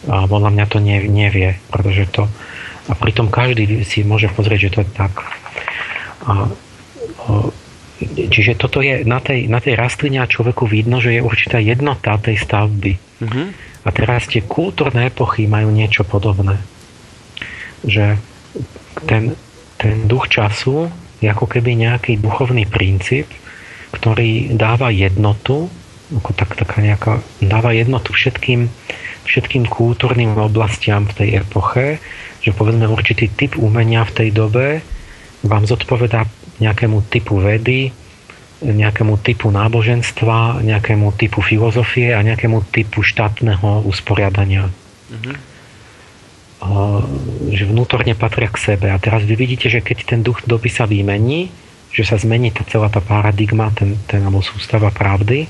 A 0.08 0.24
podľa 0.32 0.56
mňa 0.56 0.66
to 0.72 0.80
nevie, 1.12 1.60
pretože 1.68 2.08
to... 2.16 2.24
A 2.88 2.96
pritom 2.96 3.28
každý 3.28 3.84
si 3.84 4.08
môže 4.08 4.32
pozrieť, 4.32 4.72
že 4.72 4.72
to 4.72 4.80
je 4.88 4.90
tak. 4.96 5.14
A 6.24 6.48
Čiže 8.00 8.56
toto 8.56 8.80
je 8.80 9.04
na 9.04 9.20
tej, 9.20 9.52
na 9.52 9.60
tej 9.60 9.76
rastline 9.76 10.24
a 10.24 10.32
človeku 10.32 10.64
vidno, 10.64 11.04
že 11.04 11.20
je 11.20 11.22
určitá 11.22 11.60
jednota 11.60 12.16
tej 12.16 12.40
stavby. 12.40 12.96
Mm-hmm. 12.96 13.48
A 13.84 13.90
teraz 13.92 14.32
tie 14.32 14.40
kultúrne 14.44 15.08
epochy 15.12 15.52
majú 15.52 15.68
niečo 15.68 16.08
podobné. 16.08 16.56
Že 17.84 18.16
ten, 19.04 19.36
ten 19.76 20.08
duch 20.08 20.32
času 20.32 20.88
je 21.20 21.28
ako 21.28 21.48
keby 21.48 21.76
nejaký 21.76 22.24
duchovný 22.24 22.64
princíp, 22.68 23.28
ktorý 23.92 24.56
dáva 24.56 24.92
jednotu, 24.96 25.68
ako 26.16 26.32
tak, 26.32 26.56
taká 26.56 26.80
nejaká, 26.80 27.20
dáva 27.44 27.76
jednotu 27.76 28.16
všetkým, 28.16 28.72
všetkým 29.28 29.68
kultúrnym 29.68 30.40
oblastiam 30.40 31.04
v 31.04 31.16
tej 31.20 31.30
epoche, 31.44 32.00
že 32.40 32.56
povedzme 32.56 32.88
určitý 32.88 33.28
typ 33.28 33.60
umenia 33.60 34.08
v 34.08 34.16
tej 34.16 34.30
dobe 34.32 34.80
vám 35.44 35.64
zodpovedá 35.68 36.28
nejakému 36.60 37.08
typu 37.08 37.40
vedy, 37.40 37.92
nejakému 38.60 39.24
typu 39.24 39.48
náboženstva, 39.52 40.60
nejakému 40.64 41.16
typu 41.16 41.40
filozofie 41.40 42.12
a 42.12 42.20
nejakému 42.20 42.68
typu 42.70 43.00
štátneho 43.00 43.88
usporiadania. 43.88 44.68
Mm-hmm. 44.68 45.36
Že 47.56 47.64
vnútorne 47.72 48.14
patria 48.20 48.52
k 48.52 48.76
sebe. 48.76 48.92
A 48.92 49.00
teraz 49.00 49.24
vy 49.24 49.40
vidíte, 49.40 49.72
že 49.72 49.80
keď 49.80 49.98
ten 50.04 50.20
duch 50.20 50.44
doby 50.44 50.68
sa 50.68 50.84
vymení, 50.84 51.48
že 51.90 52.04
sa 52.04 52.20
zmení 52.20 52.52
tá 52.52 52.68
celá 52.68 52.92
tá 52.92 53.00
paradigma, 53.00 53.72
ten, 53.72 53.96
ten 54.06 54.20
alebo 54.20 54.44
sústava 54.44 54.92
pravdy, 54.92 55.48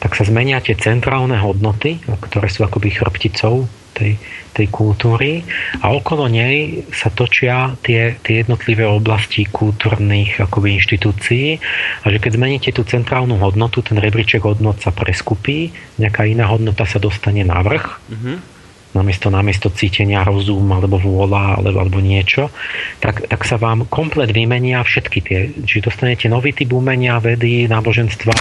tak 0.00 0.16
sa 0.16 0.24
zmenia 0.24 0.64
tie 0.64 0.74
centrálne 0.80 1.36
hodnoty, 1.36 2.00
ktoré 2.08 2.48
sú 2.48 2.64
akoby 2.64 2.88
chrbticou 2.96 3.68
tej, 4.00 4.16
tej 4.56 4.66
kultúry 4.72 5.44
a 5.84 5.92
okolo 5.92 6.32
nej 6.32 6.88
sa 6.96 7.12
točia 7.12 7.76
tie, 7.84 8.16
tie 8.24 8.40
jednotlivé 8.40 8.88
oblasti 8.88 9.44
kultúrnych 9.44 10.40
akoby 10.40 10.80
inštitúcií. 10.80 11.60
A 12.02 12.06
že 12.08 12.16
keď 12.16 12.40
zmeníte 12.40 12.70
tú 12.72 12.88
centrálnu 12.88 13.36
hodnotu, 13.36 13.84
ten 13.84 14.00
rebríček 14.00 14.40
hodnot 14.40 14.80
sa 14.80 14.88
preskupí, 14.88 15.76
nejaká 16.00 16.24
iná 16.24 16.48
hodnota 16.48 16.88
sa 16.88 16.96
dostane 16.96 17.44
na 17.44 17.60
vrch. 17.60 17.86
Mm-hmm 18.08 18.60
namiesto, 18.90 19.30
namiesto 19.30 19.70
cítenia, 19.70 20.26
rozum 20.26 20.66
alebo 20.74 20.98
vôľa 20.98 21.62
alebo, 21.62 21.78
alebo 21.78 21.98
niečo, 22.02 22.50
tak, 22.98 23.26
tak 23.30 23.46
sa 23.46 23.54
vám 23.54 23.86
komplet 23.86 24.34
vymenia 24.34 24.82
všetky 24.82 25.18
tie. 25.22 25.38
Čiže 25.62 25.94
dostanete 25.94 26.26
nový 26.26 26.50
typ 26.50 26.74
umenia, 26.74 27.22
vedy, 27.22 27.70
náboženstva, 27.70 28.34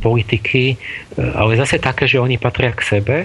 politiky, 0.00 0.80
ale 1.20 1.60
zase 1.60 1.76
také, 1.76 2.08
že 2.08 2.20
oni 2.20 2.40
patria 2.40 2.72
k 2.72 2.80
sebe 2.80 3.16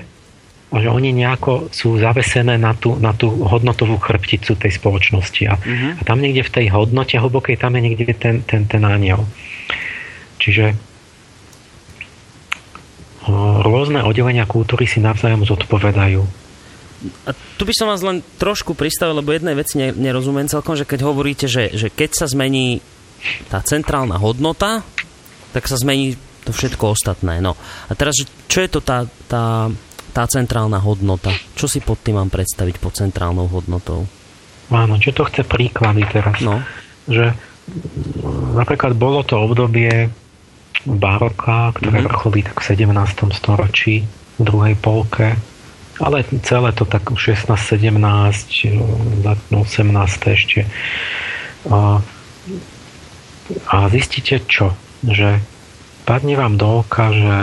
že 0.70 0.86
oni 0.86 1.10
nejako 1.10 1.74
sú 1.74 1.98
zavesené 1.98 2.62
na 2.62 2.78
tú, 2.78 2.94
na 3.02 3.10
tú 3.18 3.34
hodnotovú 3.42 3.98
chrbticu 3.98 4.54
tej 4.54 4.78
spoločnosti. 4.78 5.44
A, 5.50 5.58
uh-huh. 5.58 5.92
a 5.98 6.02
tam 6.06 6.22
niekde 6.22 6.46
v 6.46 6.54
tej 6.62 6.66
hodnote 6.70 7.18
hlbokej, 7.18 7.58
tam 7.58 7.74
je 7.74 7.82
niekde 7.82 8.14
ten, 8.14 8.46
ten, 8.46 8.70
ten 8.70 8.84
aniel. 8.86 9.26
Čiže 10.38 10.78
rôzne 13.66 14.02
oddelenia 14.06 14.46
kultúry 14.50 14.90
si 14.90 15.02
navzájom 15.02 15.46
zodpovedajú. 15.46 16.22
A 17.26 17.32
tu 17.56 17.64
by 17.64 17.74
som 17.76 17.88
vás 17.88 18.04
len 18.04 18.20
trošku 18.36 18.76
pristavil, 18.76 19.24
lebo 19.24 19.32
jednej 19.32 19.56
veci 19.56 19.80
nerozumiem 19.80 20.52
celkom, 20.52 20.76
že 20.76 20.84
keď 20.84 21.00
hovoríte, 21.08 21.46
že, 21.48 21.72
že 21.72 21.88
keď 21.88 22.10
sa 22.14 22.26
zmení 22.28 22.84
tá 23.48 23.64
centrálna 23.64 24.20
hodnota, 24.20 24.84
tak 25.56 25.66
sa 25.68 25.80
zmení 25.80 26.20
to 26.44 26.52
všetko 26.52 26.96
ostatné. 26.96 27.40
No. 27.40 27.56
A 27.88 27.92
teraz, 27.96 28.20
čo 28.52 28.60
je 28.64 28.70
to 28.72 28.80
tá, 28.84 29.08
tá, 29.32 29.72
tá 30.20 30.28
centrálna 30.28 30.84
hodnota? 30.84 31.32
Čo 31.56 31.72
si 31.72 31.80
pod 31.80 32.04
tým 32.04 32.20
mám 32.20 32.28
predstaviť 32.28 32.84
pod 32.84 33.00
centrálnou 33.00 33.48
hodnotou? 33.48 34.04
Áno, 34.68 35.00
čo 35.00 35.16
to 35.16 35.24
chce 35.24 35.48
príklady 35.48 36.04
teraz? 36.12 36.44
No. 36.44 36.60
Že 37.08 37.32
napríklad 38.60 39.00
bolo 39.00 39.24
to 39.24 39.40
obdobie 39.40 40.12
baroka, 40.84 41.72
ktoré 41.72 42.04
mm-hmm. 42.04 42.10
vrcholí 42.12 42.40
tak 42.44 42.60
v 42.60 42.68
17. 42.68 43.32
storočí, 43.32 44.04
v 44.36 44.42
druhej 44.44 44.76
polke 44.76 45.40
ale 46.00 46.24
celé 46.48 46.72
to 46.72 46.88
tak 46.88 47.12
16, 47.12 47.60
17, 47.60 48.00
18 49.52 50.32
ešte. 50.32 50.64
A, 51.68 52.00
a 53.68 53.76
zistíte 53.92 54.40
čo? 54.48 54.72
Že 55.04 55.44
padne 56.08 56.40
vám 56.40 56.56
do 56.56 56.88
oka, 56.88 57.12
že 57.12 57.36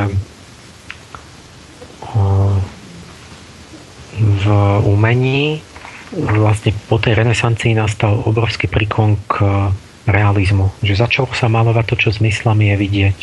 v 4.16 4.44
umení 4.86 5.60
vlastne 6.16 6.72
po 6.88 6.96
tej 6.96 7.18
renesancii 7.18 7.76
nastal 7.76 8.16
obrovský 8.24 8.70
príklon 8.70 9.20
k 9.28 9.42
realizmu. 10.08 10.72
Že 10.80 11.04
začalo 11.04 11.28
sa 11.34 11.50
malovať 11.50 11.84
to, 11.92 11.96
čo 12.08 12.16
zmyslami 12.22 12.72
je 12.72 12.76
vidieť 12.78 13.18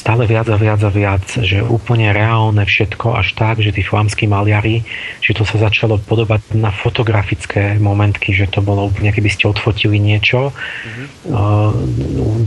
stále 0.00 0.24
viac 0.24 0.48
a 0.48 0.56
viac 0.56 0.80
a 0.80 0.88
viac, 0.88 1.24
že 1.44 1.60
úplne 1.60 2.08
reálne 2.16 2.64
všetko, 2.64 3.20
až 3.20 3.36
tak, 3.36 3.60
že 3.60 3.76
tí 3.76 3.84
flámsky 3.84 4.24
maliari, 4.24 4.80
že 5.20 5.36
to 5.36 5.44
sa 5.44 5.60
začalo 5.60 6.00
podobať 6.00 6.56
na 6.56 6.72
fotografické 6.72 7.76
momentky, 7.76 8.32
že 8.32 8.48
to 8.48 8.64
bolo 8.64 8.88
úplne, 8.88 9.12
keby 9.12 9.28
ste 9.28 9.52
odfotili 9.52 10.00
niečo 10.00 10.56
mm-hmm. 10.56 11.06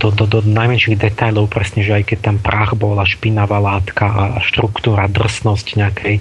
do, 0.02 0.10
do, 0.10 0.26
do 0.26 0.40
najmenších 0.42 0.98
detajlov, 0.98 1.54
presne, 1.54 1.86
že 1.86 2.02
aj 2.02 2.04
keď 2.10 2.20
tam 2.26 2.38
prach 2.42 2.74
bola 2.74 3.06
špinavá 3.06 3.62
látka 3.62 4.10
a 4.10 4.24
štruktúra, 4.42 5.06
drsnosť 5.06 5.68
nejakej 5.78 6.16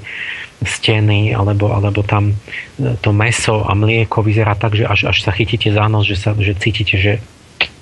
steny, 0.63 1.35
alebo, 1.35 1.75
alebo 1.75 2.07
tam 2.07 2.31
e, 2.31 2.95
to 3.03 3.11
meso 3.11 3.67
a 3.67 3.75
mlieko 3.75 4.23
vyzerá 4.23 4.55
tak, 4.55 4.79
že 4.79 4.87
až, 4.87 5.11
až 5.11 5.19
sa 5.27 5.35
chytíte 5.35 5.75
za 5.75 5.91
nos, 5.91 6.07
že, 6.07 6.15
sa, 6.15 6.39
že 6.39 6.55
cítite, 6.55 6.95
že 6.99 7.13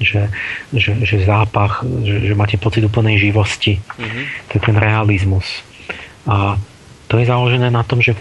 že, 0.01 0.33
že, 0.75 0.93
že 1.05 1.27
zápach, 1.29 1.85
že, 1.85 2.33
že 2.33 2.35
máte 2.35 2.57
pocit 2.57 2.85
úplnej 2.85 3.21
živosti. 3.21 3.79
Mm-hmm. 3.79 4.25
To 4.49 4.53
je 4.57 4.63
ten 4.63 4.77
realizmus. 4.77 5.47
A 6.27 6.59
to 7.11 7.19
je 7.19 7.27
založené 7.27 7.69
na 7.71 7.83
tom, 7.83 8.01
že 8.01 8.15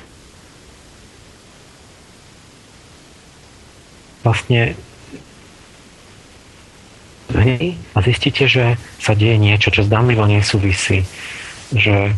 vlastne 4.26 4.76
a 7.94 8.00
zistíte, 8.02 8.50
že 8.50 8.74
sa 8.98 9.14
deje 9.14 9.38
niečo, 9.38 9.70
čo 9.70 9.86
zdanlivo 9.86 10.26
nesúvisí. 10.26 11.06
Že 11.70 12.18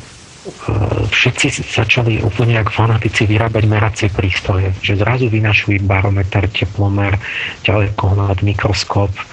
všetci 1.12 1.70
začali 1.70 2.18
úplne 2.26 2.58
ako 2.58 2.74
fanatici 2.74 3.30
vyrábať 3.30 3.64
meracie 3.70 4.08
prístroje. 4.10 4.74
Že 4.82 5.06
zrazu 5.06 5.26
vynašli 5.30 5.78
barometer, 5.86 6.50
teplomer, 6.50 7.14
ďalekohľad, 7.62 8.42
mikroskop, 8.42 9.14
e, 9.14 9.24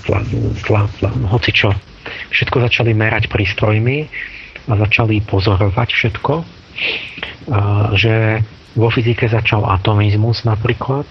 tla, 0.00 0.20
tla, 0.64 0.80
tla, 0.96 1.10
hoci 1.28 1.50
čo. 1.52 1.76
Všetko 2.32 2.56
začali 2.64 2.96
merať 2.96 3.28
prístrojmi 3.28 4.08
a 4.64 4.72
začali 4.80 5.20
pozorovať 5.28 5.88
všetko. 5.92 6.32
E, 6.40 6.44
že 8.00 8.40
vo 8.80 8.88
fyzike 8.88 9.28
začal 9.28 9.68
atomizmus 9.68 10.48
napríklad, 10.48 11.04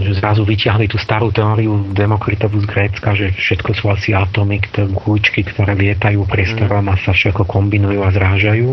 že 0.00 0.12
zrazu 0.16 0.42
vyťahli 0.48 0.88
tú 0.88 0.96
starú 0.96 1.28
teóriu 1.28 1.92
Demokritovu 1.92 2.64
z 2.64 2.66
Grécka, 2.66 3.12
že 3.12 3.28
všetko 3.36 3.70
sú 3.76 3.92
asi 3.92 4.16
atomy, 4.16 4.60
kľúčky, 4.72 5.44
ktoré 5.44 5.76
lietajú 5.76 6.24
priestorom 6.24 6.88
a 6.88 6.96
sa 7.04 7.12
všetko 7.12 7.44
kombinujú 7.44 8.00
a 8.00 8.10
zrážajú. 8.10 8.68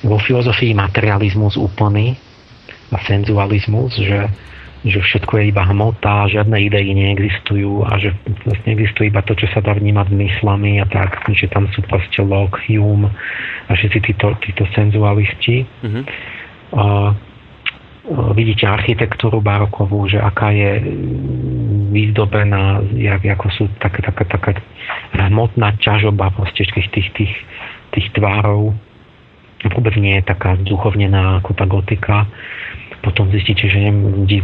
Vo 0.00 0.16
filozofii 0.16 0.72
materializmus 0.72 1.60
úplný 1.60 2.16
a 2.88 2.98
senzualizmus, 3.04 4.00
že, 4.00 4.32
že 4.88 4.98
všetko 4.98 5.38
je 5.38 5.44
iba 5.52 5.62
hmota, 5.68 6.32
žiadne 6.32 6.56
idei 6.56 6.96
neexistujú 6.96 7.84
a 7.84 8.00
že 8.00 8.16
vlastne 8.48 8.80
existuje 8.80 9.12
iba 9.12 9.20
to, 9.20 9.36
čo 9.36 9.44
sa 9.52 9.60
dá 9.60 9.76
vnímať 9.76 10.08
zmyslami 10.08 10.80
a 10.80 10.88
tak, 10.88 11.20
že 11.36 11.52
tam 11.52 11.68
sú 11.76 11.84
proste 11.84 12.24
Locke, 12.24 12.64
Hume 12.64 13.12
a 13.68 13.76
všetci 13.76 13.98
títo, 14.08 14.32
títo 14.40 14.64
senzualisti. 14.72 15.68
Mm-hmm. 15.84 16.04
Uh, 16.70 17.12
vidíte 18.08 18.64
architektúru 18.64 19.44
barokovú, 19.44 20.08
že 20.08 20.16
aká 20.16 20.50
je 20.56 20.80
vyzdobená, 21.92 22.80
jak, 22.96 23.20
ako 23.20 23.46
sú 23.52 23.64
také, 23.76 24.00
taká, 24.00 24.24
taká 24.24 24.50
hmotná 25.12 25.76
ťažoba 25.76 26.32
proste 26.32 26.64
tých, 26.64 26.88
tých, 26.90 27.08
tých, 27.12 27.34
tých 27.92 28.06
tvárov. 28.16 28.72
Vôbec 29.60 29.94
nie 30.00 30.16
je 30.16 30.24
taká 30.24 30.56
duchovnená 30.56 31.44
ako 31.44 31.50
tá 31.52 31.68
gotika. 31.68 32.24
Potom 33.04 33.28
zistíte, 33.28 33.68
že 33.68 33.92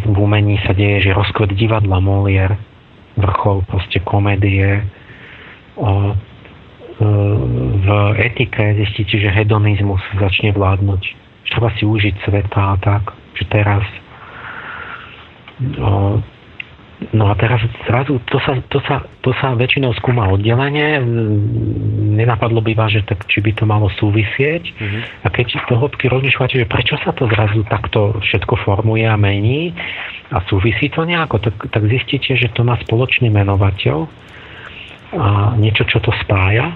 v 0.04 0.16
umení 0.16 0.60
sa 0.64 0.76
deje, 0.76 1.08
že 1.08 1.16
rozkvet 1.16 1.56
divadla 1.56 2.00
Molière, 2.00 2.60
vrchol 3.16 3.64
proste 3.64 4.00
komédie. 4.04 4.84
O, 5.76 6.12
e, 6.12 7.08
v 7.80 7.88
etike 8.20 8.76
zistíte, 8.80 9.16
že 9.20 9.32
hedonizmus 9.32 10.00
začne 10.20 10.52
vládnuť. 10.52 11.25
Treba 11.50 11.70
si 11.78 11.86
užiť 11.86 12.14
sveta 12.26 12.62
a 12.74 12.76
tak 12.80 13.26
že 13.36 13.44
teraz 13.52 13.84
no, 15.60 16.24
no 17.12 17.24
a 17.28 17.34
teraz 17.36 17.60
zrazu 17.84 18.16
to 18.24 18.40
sa, 18.40 18.56
to, 18.72 18.80
sa, 18.80 19.04
to 19.20 19.30
sa 19.36 19.52
väčšinou 19.52 19.92
skúma 20.00 20.32
oddelenie, 20.32 21.00
nenapadlo 22.16 22.64
by 22.64 22.72
vás, 22.72 22.96
že 22.96 23.04
tak, 23.04 23.28
či 23.28 23.44
by 23.44 23.52
to 23.52 23.68
malo 23.68 23.92
súvisieť 23.92 24.64
mm-hmm. 24.72 25.02
a 25.24 25.26
keď 25.28 25.60
to 25.68 25.74
hĺbky 25.76 26.08
rozmýšľate, 26.08 26.56
že 26.64 26.66
prečo 26.66 26.96
sa 27.04 27.12
to 27.12 27.28
zrazu 27.28 27.60
takto 27.68 28.16
všetko 28.24 28.56
formuje 28.64 29.04
a 29.04 29.20
mení 29.20 29.76
a 30.32 30.40
súvisí 30.48 30.88
to 30.88 31.04
nejako, 31.04 31.38
tak, 31.38 31.56
tak 31.68 31.82
zistíte, 31.86 32.34
že 32.34 32.48
to 32.56 32.64
má 32.64 32.80
spoločný 32.80 33.28
menovateľ 33.28 34.08
a 35.16 35.54
niečo, 35.54 35.86
čo 35.86 36.02
to 36.02 36.10
spája 36.24 36.74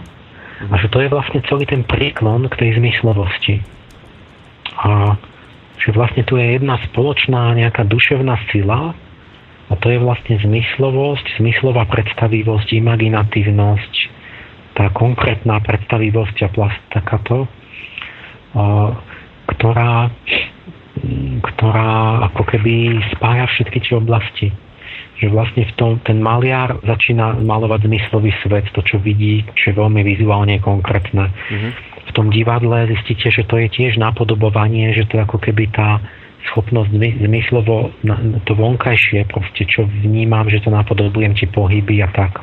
a 0.61 0.75
že 0.77 0.93
to 0.93 1.01
je 1.01 1.09
vlastne 1.09 1.41
celý 1.49 1.65
ten 1.65 1.83
príklon 1.89 2.45
k 2.53 2.55
tej 2.61 2.71
zmyslovosti. 2.77 3.80
A 4.81 5.17
že 5.81 5.97
vlastne 5.97 6.25
tu 6.29 6.37
je 6.37 6.61
jedna 6.61 6.77
spoločná 6.93 7.57
nejaká 7.57 7.89
duševná 7.89 8.37
sila 8.53 8.93
a 9.71 9.73
to 9.81 9.87
je 9.89 9.99
vlastne 10.03 10.37
zmyslovosť, 10.45 11.41
zmyslová 11.41 11.89
predstavivosť, 11.89 12.69
imaginatívnosť, 12.77 13.93
tá 14.77 14.93
konkrétna 14.93 15.63
predstavivosť 15.65 16.37
a 16.45 16.49
plast 16.53 16.83
takáto, 16.93 17.49
ktorá, 19.47 20.11
ktorá 21.55 21.93
ako 22.29 22.43
keby 22.51 23.01
spája 23.17 23.47
všetky 23.57 23.79
tie 23.81 23.95
oblasti. 23.97 24.49
Že 25.21 25.29
vlastne 25.37 25.69
v 25.69 25.73
tom 25.77 25.91
ten 26.01 26.19
maliar 26.19 26.81
začína 26.81 27.45
malovať 27.45 27.87
zmyslový 27.87 28.33
svet, 28.41 28.73
to, 28.73 28.81
čo 28.81 28.97
vidí, 28.97 29.45
čo 29.53 29.71
je 29.71 29.75
veľmi 29.77 30.01
vizuálne 30.01 30.57
konkrétne. 30.65 31.29
Mm-hmm 31.29 31.91
v 32.11 32.17
tom 32.19 32.27
divadle 32.27 32.91
zistíte, 32.91 33.31
že 33.31 33.47
to 33.47 33.55
je 33.63 33.71
tiež 33.71 33.95
napodobovanie, 34.03 34.91
že 34.91 35.07
to 35.07 35.23
je 35.23 35.23
ako 35.23 35.39
keby 35.39 35.71
tá 35.71 36.03
schopnosť 36.51 36.91
zmyslovo, 37.23 37.95
to 38.49 38.53
vonkajšie, 38.59 39.31
proste 39.31 39.63
čo 39.69 39.87
vnímam, 39.87 40.51
že 40.51 40.59
to 40.65 40.75
napodobujem 40.75 41.39
tie 41.39 41.47
pohyby 41.47 42.03
a 42.03 42.11
tak. 42.11 42.43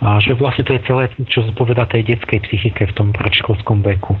A 0.00 0.16
že 0.16 0.32
vlastne 0.32 0.64
to 0.64 0.72
je 0.72 0.86
celé, 0.88 1.12
čo 1.28 1.44
sa 1.44 1.52
povedá 1.52 1.84
tej 1.84 2.08
detskej 2.08 2.40
psychike 2.48 2.88
v 2.88 2.96
tom 2.96 3.12
predškolskom 3.12 3.84
veku. 3.84 4.16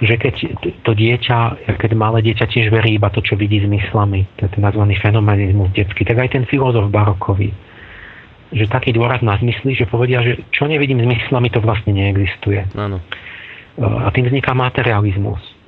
Že 0.00 0.14
keď 0.16 0.34
to 0.80 0.96
dieťa, 0.96 1.68
keď 1.76 1.90
malé 1.92 2.24
dieťa 2.24 2.48
tiež 2.48 2.72
verí 2.72 2.96
iba 2.96 3.12
to, 3.12 3.20
čo 3.20 3.36
vidí 3.36 3.60
zmyslami, 3.60 4.24
to 4.40 4.48
je 4.48 4.50
ten 4.56 4.64
tzv. 4.64 4.84
fenomenizmus 4.96 5.76
detský, 5.76 6.08
tak 6.08 6.24
aj 6.24 6.40
ten 6.40 6.44
filozof 6.48 6.88
barokový, 6.88 7.52
že 8.56 8.64
taký 8.64 8.96
dôraz 8.96 9.20
na 9.20 9.36
zmysly, 9.36 9.76
že 9.76 9.84
povedia, 9.84 10.24
že 10.24 10.40
čo 10.56 10.64
nevidím 10.64 11.04
zmyslami, 11.04 11.52
to 11.52 11.60
vlastne 11.60 11.92
neexistuje. 11.92 12.64
Áno. 12.72 13.04
A 13.76 14.08
tým 14.16 14.24
vzniká 14.24 14.56
materializmus 14.56 15.60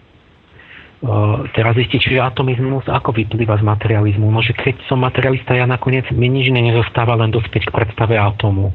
teraz 1.53 1.75
zistiť, 1.75 2.15
že 2.15 2.23
atomizmus 2.23 2.87
ako 2.87 3.11
vyplýva 3.11 3.59
z 3.59 3.67
materializmu. 3.67 4.31
No, 4.31 4.39
že 4.39 4.55
keď 4.55 4.87
som 4.87 5.03
materialista, 5.03 5.51
ja 5.51 5.67
nakoniec 5.67 6.07
mi 6.15 6.31
nič 6.31 6.47
nezostáva 6.55 7.19
len 7.19 7.35
dospieť 7.35 7.69
k 7.69 7.75
predstave 7.75 8.15
atomu. 8.15 8.71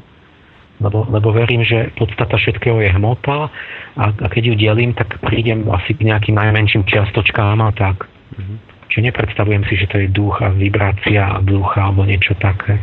Lebo, 0.78 1.10
lebo 1.10 1.34
verím, 1.34 1.66
že 1.66 1.90
podstata 1.98 2.38
všetkého 2.38 2.78
je 2.78 2.90
hmota 2.94 3.50
a, 3.98 4.04
a 4.14 4.26
keď 4.30 4.42
ju 4.50 4.54
delím, 4.54 4.94
tak 4.94 5.18
prídem 5.26 5.66
asi 5.74 5.90
k 5.94 6.06
nejakým 6.06 6.38
najmenším 6.38 6.86
čiastočkám 6.86 7.58
a 7.58 7.70
tak. 7.74 8.06
Mm-hmm. 8.06 8.58
Čiže 8.88 9.06
nepredstavujem 9.10 9.62
si, 9.68 9.74
že 9.74 9.90
to 9.90 9.96
je 10.00 10.08
duch 10.08 10.38
a 10.40 10.54
vibrácia 10.54 11.34
a 11.34 11.42
ducha 11.44 11.90
alebo 11.90 12.08
niečo 12.08 12.32
také. 12.38 12.80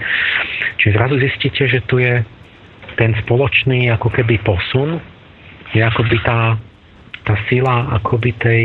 Čiže 0.77 0.95
zrazu 0.95 1.15
zistíte, 1.17 1.63
že 1.65 1.79
tu 1.87 1.97
je 1.97 2.21
ten 2.99 3.15
spoločný 3.25 3.89
ako 3.95 4.11
keby 4.11 4.43
posun, 4.43 5.01
je 5.73 5.81
akoby 5.81 6.17
tá, 6.23 6.55
tá 7.25 7.35
sila 7.49 7.95
akoby 7.99 8.31
tej 8.37 8.61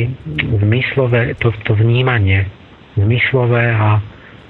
zmyslové, 0.62 1.34
to, 1.40 1.50
to 1.64 1.72
vnímanie 1.74 2.46
zmyslové 2.98 3.72
a 3.72 3.98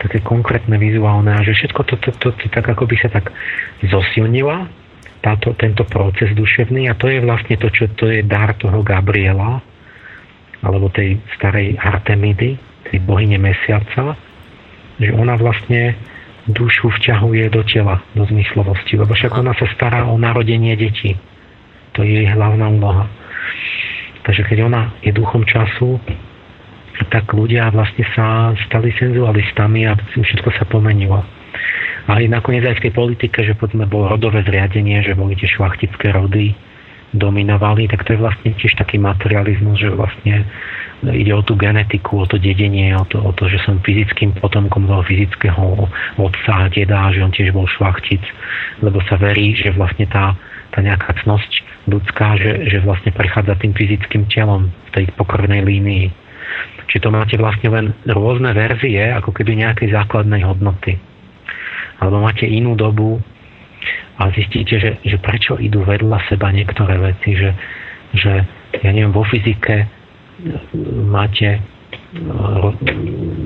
také 0.00 0.24
konkrétne 0.24 0.80
vizuálne 0.80 1.36
a 1.36 1.44
že 1.44 1.52
všetko 1.52 1.80
to, 1.84 1.94
to, 2.00 2.10
to, 2.16 2.28
to 2.32 2.46
tak 2.48 2.64
akoby 2.64 2.96
sa 2.96 3.12
tak 3.12 3.28
zosilnila 3.84 4.64
táto, 5.20 5.52
tento 5.52 5.84
proces 5.84 6.32
duševný 6.32 6.88
a 6.88 6.96
to 6.96 7.12
je 7.12 7.20
vlastne 7.20 7.60
to, 7.60 7.68
čo 7.68 7.92
to 7.92 8.08
je 8.08 8.24
dar 8.24 8.56
toho 8.56 8.80
Gabriela 8.80 9.60
alebo 10.64 10.88
tej 10.92 11.20
starej 11.36 11.76
Artemidy, 11.76 12.56
tej 12.88 12.98
bohyne 13.04 13.36
mesiaca, 13.40 14.16
že 15.00 15.12
ona 15.12 15.36
vlastne 15.36 15.96
dušu 16.48 16.92
vťahuje 17.00 17.52
do 17.52 17.62
tela, 17.64 18.00
do 18.16 18.24
zmyslovosti, 18.28 18.96
lebo 18.96 19.12
však 19.12 19.32
ona 19.36 19.52
sa 19.56 19.68
stará 19.72 20.08
o 20.08 20.16
narodenie 20.16 20.76
detí. 20.76 21.16
To 21.96 22.04
je 22.04 22.24
jej 22.24 22.28
hlavná 22.32 22.68
úloha. 22.68 23.04
Takže 24.24 24.44
keď 24.48 24.58
ona 24.68 24.82
je 25.00 25.12
duchom 25.12 25.44
času, 25.48 26.00
tak 27.08 27.32
ľudia 27.32 27.72
vlastne 27.72 28.04
sa 28.12 28.52
stali 28.68 28.92
senzualistami 29.00 29.88
a 29.88 29.96
všetko 29.96 30.50
sa 30.52 30.68
pomenilo. 30.68 31.24
A 32.10 32.18
nakoniec 32.26 32.66
aj 32.66 32.80
v 32.80 32.84
tej 32.88 32.92
politike, 32.92 33.38
že 33.46 33.54
povedzme 33.54 33.86
bolo 33.86 34.10
rodové 34.12 34.42
zriadenie, 34.42 35.00
že 35.04 35.14
boli 35.14 35.38
tie 35.38 35.46
šlachtické 35.46 36.10
rody, 36.10 36.52
dominovali, 37.10 37.90
tak 37.90 38.06
to 38.06 38.14
je 38.14 38.22
vlastne 38.22 38.54
tiež 38.54 38.78
taký 38.78 38.94
materializmus, 39.02 39.82
že 39.82 39.90
vlastne 39.90 40.46
ide 41.10 41.32
o 41.34 41.42
tú 41.42 41.58
genetiku, 41.58 42.22
o 42.22 42.26
to 42.28 42.38
dedenie, 42.38 42.94
o 42.94 43.02
to, 43.08 43.18
o 43.18 43.32
to 43.34 43.50
že 43.50 43.58
som 43.66 43.82
fyzickým 43.82 44.36
potomkom 44.38 44.86
toho 44.86 45.02
fyzického 45.02 45.90
otca 46.20 46.70
deda, 46.70 47.10
že 47.10 47.24
on 47.24 47.32
tiež 47.34 47.50
bol 47.50 47.66
šlachtic, 47.66 48.22
lebo 48.84 49.02
sa 49.10 49.18
verí, 49.18 49.58
že 49.58 49.74
vlastne 49.74 50.06
tá, 50.06 50.38
tá 50.70 50.78
nejaká 50.84 51.18
cnosť 51.26 51.66
ľudská, 51.90 52.38
že, 52.38 52.70
že 52.70 52.78
vlastne 52.84 53.10
prechádza 53.10 53.58
tým 53.58 53.74
fyzickým 53.74 54.30
telom 54.30 54.70
v 54.70 54.90
tej 54.94 55.04
pokrvnej 55.18 55.66
línii. 55.66 56.29
Čiže 56.90 57.06
to 57.06 57.10
máte 57.14 57.36
vlastne 57.38 57.68
len 57.70 57.86
rôzne 58.08 58.50
verzie, 58.50 59.14
ako 59.14 59.30
keby 59.30 59.62
nejakej 59.62 59.94
základnej 59.94 60.42
hodnoty. 60.42 60.98
Alebo 62.02 62.24
máte 62.24 62.48
inú 62.48 62.74
dobu 62.74 63.20
a 64.18 64.28
zistíte, 64.34 64.76
že, 64.80 64.90
že 65.04 65.16
prečo 65.20 65.56
idú 65.56 65.86
vedľa 65.86 66.18
seba 66.28 66.52
niektoré 66.52 66.98
veci, 66.98 67.36
že, 67.36 67.50
že 68.16 68.32
ja 68.82 68.90
neviem, 68.90 69.14
vo 69.14 69.24
fyzike 69.24 69.86
máte 71.08 71.60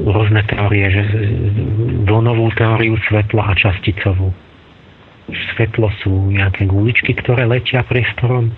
rôzne 0.09 0.41
teórie, 0.49 0.87
že 0.89 1.03
vlnovú 2.09 2.49
teóriu 2.57 2.97
svetla 3.09 3.53
a 3.53 3.59
časticovú 3.59 4.33
svetlo 5.55 5.89
sú 6.05 6.13
nejaké 6.29 6.69
guličky, 6.69 7.17
ktoré 7.17 7.49
letia 7.49 7.81
priestorom, 7.89 8.53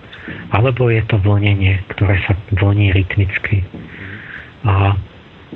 alebo 0.51 0.91
je 0.91 0.99
to 1.07 1.15
vlnenie, 1.23 1.79
ktoré 1.95 2.19
sa 2.27 2.35
vlní 2.59 2.91
rytmicky. 2.91 3.63
A, 4.65 4.97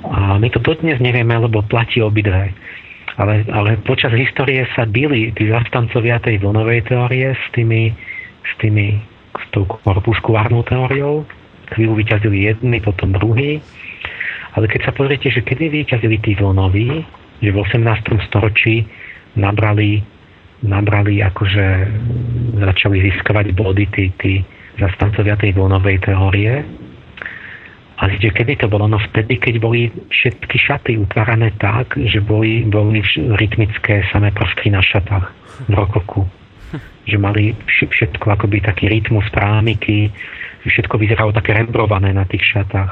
a 0.06 0.20
my 0.38 0.48
to 0.54 0.60
dodnes 0.62 1.02
nevieme, 1.02 1.34
lebo 1.34 1.66
platí 1.66 2.04
obidve. 2.04 2.54
Ale, 3.20 3.44
ale 3.52 3.78
počas 3.84 4.14
histórie 4.16 4.64
sa 4.74 4.88
byli 4.88 5.36
tí 5.36 5.52
zastancovia 5.52 6.22
tej 6.24 6.40
vlnovej 6.42 6.88
teórie 6.88 7.34
s 7.36 7.46
tými, 7.54 7.92
s 8.46 8.52
tými 8.62 8.98
s 9.36 9.46
tou 9.52 9.68
korpuskulárnou 9.68 10.64
teóriou. 10.68 11.28
Chvíľu 11.72 12.04
vyťazili 12.04 12.52
jedný, 12.52 12.84
potom 12.84 13.16
druhý. 13.16 13.64
Ale 14.56 14.68
keď 14.68 14.92
sa 14.92 14.96
pozriete, 14.96 15.32
že 15.32 15.44
kedy 15.44 15.72
vyťazili 15.72 16.20
tí 16.20 16.36
vlnoví, 16.36 17.04
že 17.40 17.50
v 17.52 17.58
18. 17.58 18.28
storočí 18.28 18.84
nabrali 19.40 20.04
nabrali, 20.62 21.26
akože 21.26 21.66
začali 22.62 23.02
získavať 23.10 23.58
body 23.58 23.86
tí, 23.94 24.06
tí 24.22 24.34
zastancovia 24.78 25.38
tej 25.38 25.58
vlnovej 25.58 26.06
teórie. 26.06 26.62
A 28.02 28.10
že 28.10 28.34
kedy 28.34 28.58
to 28.58 28.68
bolo? 28.68 28.90
No 28.90 28.98
vtedy, 28.98 29.38
keď 29.38 29.62
boli 29.62 29.94
všetky 30.10 30.58
šaty 30.58 30.98
utvárané 30.98 31.54
tak, 31.62 31.94
že 32.02 32.18
boli, 32.18 32.66
boli 32.66 33.06
rytmické 33.14 34.10
samé 34.10 34.34
prvky 34.34 34.74
na 34.74 34.82
šatách 34.82 35.30
v 35.70 35.74
rokoku. 35.78 36.26
Že 37.06 37.18
mali 37.22 37.54
všetko 37.70 38.26
akoby 38.26 38.66
taký 38.66 38.90
rytmus 38.90 39.30
prámiky, 39.30 40.10
všetko 40.66 40.98
vyzeralo 40.98 41.30
také 41.30 41.54
rembrované 41.54 42.10
na 42.10 42.26
tých 42.26 42.42
šatách. 42.42 42.92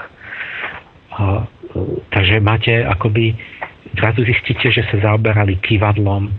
A, 1.17 1.45
takže 2.13 2.37
máte 2.37 2.85
akoby, 2.85 3.33
zrazu 3.97 4.21
zistíte, 4.29 4.69
že 4.69 4.85
sa 4.93 5.09
zaoberali 5.09 5.57
kývadlom, 5.57 6.29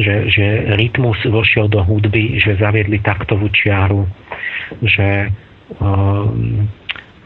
že, 0.00 0.32
že 0.32 0.72
rytmus 0.80 1.20
vošiel 1.28 1.68
do 1.68 1.84
hudby, 1.84 2.40
že 2.40 2.56
zaviedli 2.56 3.04
taktovú 3.04 3.52
čiaru, 3.52 4.08
že, 4.80 5.28
um, 5.76 6.64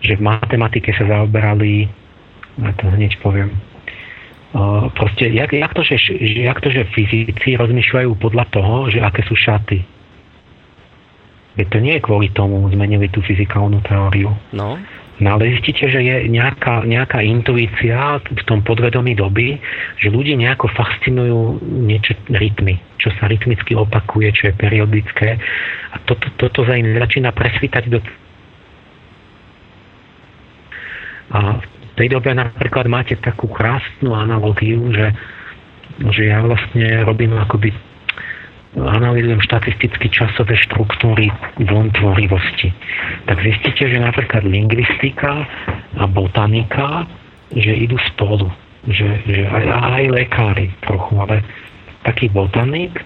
že 0.00 0.18
v 0.18 0.26
matematike 0.26 0.90
sa 0.96 1.04
zaoberali, 1.06 1.86
ja 2.58 2.72
to 2.78 2.90
hneď 2.90 3.18
poviem, 3.20 3.54
uh, 4.54 4.88
proste, 4.94 5.30
jak, 5.30 5.52
jak, 5.52 5.72
to, 5.74 5.82
že, 5.82 5.96
jak 6.20 6.58
to, 6.60 6.68
že 6.70 6.90
fyzici 6.94 7.58
rozmýšľajú 7.58 8.10
podľa 8.18 8.44
toho, 8.50 8.90
že 8.90 9.02
aké 9.02 9.22
sú 9.26 9.36
šaty. 9.36 9.84
Veď 11.54 11.66
to 11.70 11.78
nie 11.78 11.94
je 11.98 12.02
kvôli 12.02 12.34
tomu, 12.34 12.66
zmenili 12.74 13.06
tú 13.06 13.22
fyzikálnu 13.22 13.78
teóriu. 13.86 14.34
No. 14.50 14.74
No 15.22 15.38
ale 15.38 15.54
zistíte, 15.54 15.86
že 15.86 16.02
je 16.02 16.26
nejaká, 16.26 16.82
nejaká 16.82 17.22
intuícia 17.22 18.18
v 18.18 18.42
tom 18.50 18.66
podvedomí 18.66 19.14
doby, 19.14 19.62
že 20.02 20.10
ľudí 20.10 20.34
nejako 20.34 20.66
fascinujú 20.74 21.62
niečo 21.62 22.18
rytmy, 22.34 22.82
čo 22.98 23.14
sa 23.22 23.30
rytmicky 23.30 23.78
opakuje, 23.78 24.34
čo 24.34 24.50
je 24.50 24.58
periodické. 24.58 25.38
A 25.94 25.96
toto, 26.02 26.26
toto 26.34 26.66
za 26.66 26.74
im 26.74 26.98
začína 26.98 27.30
presvítať 27.30 27.86
do... 27.94 28.02
A 31.32 31.62
v 31.62 31.92
tej 31.96 32.12
dobe 32.12 32.34
napríklad 32.34 32.90
máte 32.90 33.14
takú 33.22 33.48
krásnu 33.48 34.12
analogiu, 34.12 34.90
že, 34.92 35.14
že 36.10 36.22
ja 36.28 36.42
vlastne 36.42 37.06
robím 37.06 37.38
akoby 37.38 37.72
analýzujem 38.74 39.38
štatisticky 39.38 40.10
časové 40.10 40.58
štruktúry 40.66 41.30
vln 41.62 41.94
tvorivosti, 41.94 42.74
tak 43.30 43.38
zistíte, 43.38 43.86
že 43.86 44.02
napríklad 44.02 44.42
lingvistika 44.42 45.46
a 45.94 46.04
botanika, 46.10 47.06
že 47.54 47.70
idú 47.70 47.94
spolu. 48.14 48.50
Že, 48.84 49.08
že 49.24 49.42
aj, 49.48 49.64
aj 49.70 50.04
lekári 50.12 50.68
trochu, 50.84 51.16
ale 51.16 51.40
taký 52.04 52.28
botanik 52.28 53.00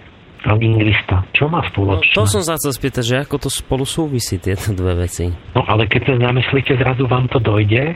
lingvista. 0.55 1.27
Čo 1.37 1.51
má 1.51 1.65
spoločné? 1.69 2.15
No, 2.15 2.25
to 2.25 2.31
som 2.31 2.43
sa 2.45 2.57
chcel 2.57 2.73
spýtať, 2.73 3.05
že 3.05 3.16
ako 3.27 3.37
to 3.45 3.51
spolu 3.51 3.85
súvisí 3.85 4.41
tieto 4.41 4.73
dve 4.73 5.05
veci. 5.05 5.29
No 5.53 5.66
ale 5.66 5.91
keď 5.91 6.15
sa 6.15 6.15
zamyslíte, 6.31 6.79
zrazu 6.79 7.05
vám 7.05 7.29
to 7.29 7.43
dojde, 7.43 7.93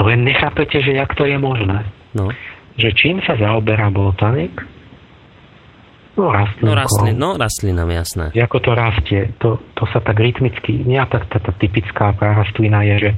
len 0.00 0.18
nechápete, 0.24 0.80
že 0.80 0.96
jak 0.96 1.12
to 1.16 1.24
je 1.24 1.36
možné. 1.40 1.86
No. 2.12 2.28
Že 2.76 2.88
čím 2.96 3.16
sa 3.24 3.36
zaoberá 3.38 3.88
botanik, 3.92 4.56
No. 6.18 6.36
No, 6.60 6.76
rastlin, 6.76 7.16
no 7.16 7.38
rastlinám, 7.40 7.88
jasné. 7.96 8.28
Ako 8.36 8.60
to 8.60 8.76
rastie, 8.76 9.32
to, 9.40 9.56
to 9.72 9.88
sa 9.88 10.04
tak 10.04 10.20
rytmicky, 10.20 10.84
nie 10.84 11.00
tá, 11.08 11.22
tá, 11.24 11.40
tá 11.40 11.52
typická 11.56 12.12
rastlina 12.12 12.84
je, 12.84 13.08
že, 13.08 13.10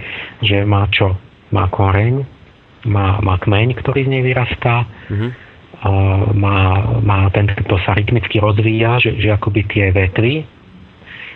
že 0.44 0.56
má 0.62 0.86
čo? 0.92 1.18
Má 1.50 1.66
koreň, 1.72 2.22
má, 2.86 3.18
má 3.18 3.42
kmeň, 3.42 3.74
ktorý 3.80 4.06
z 4.06 4.12
nej 4.12 4.22
vyrastá, 4.22 4.86
mm-hmm. 5.10 5.30
Má, 6.36 6.58
má 7.02 7.26
ten, 7.34 7.50
to 7.66 7.76
sa 7.82 7.98
rytmicky 7.98 8.38
rozvíja, 8.38 9.02
že, 9.02 9.18
že 9.18 9.34
akoby 9.34 9.66
tie 9.66 9.90
vetvy, 9.90 10.46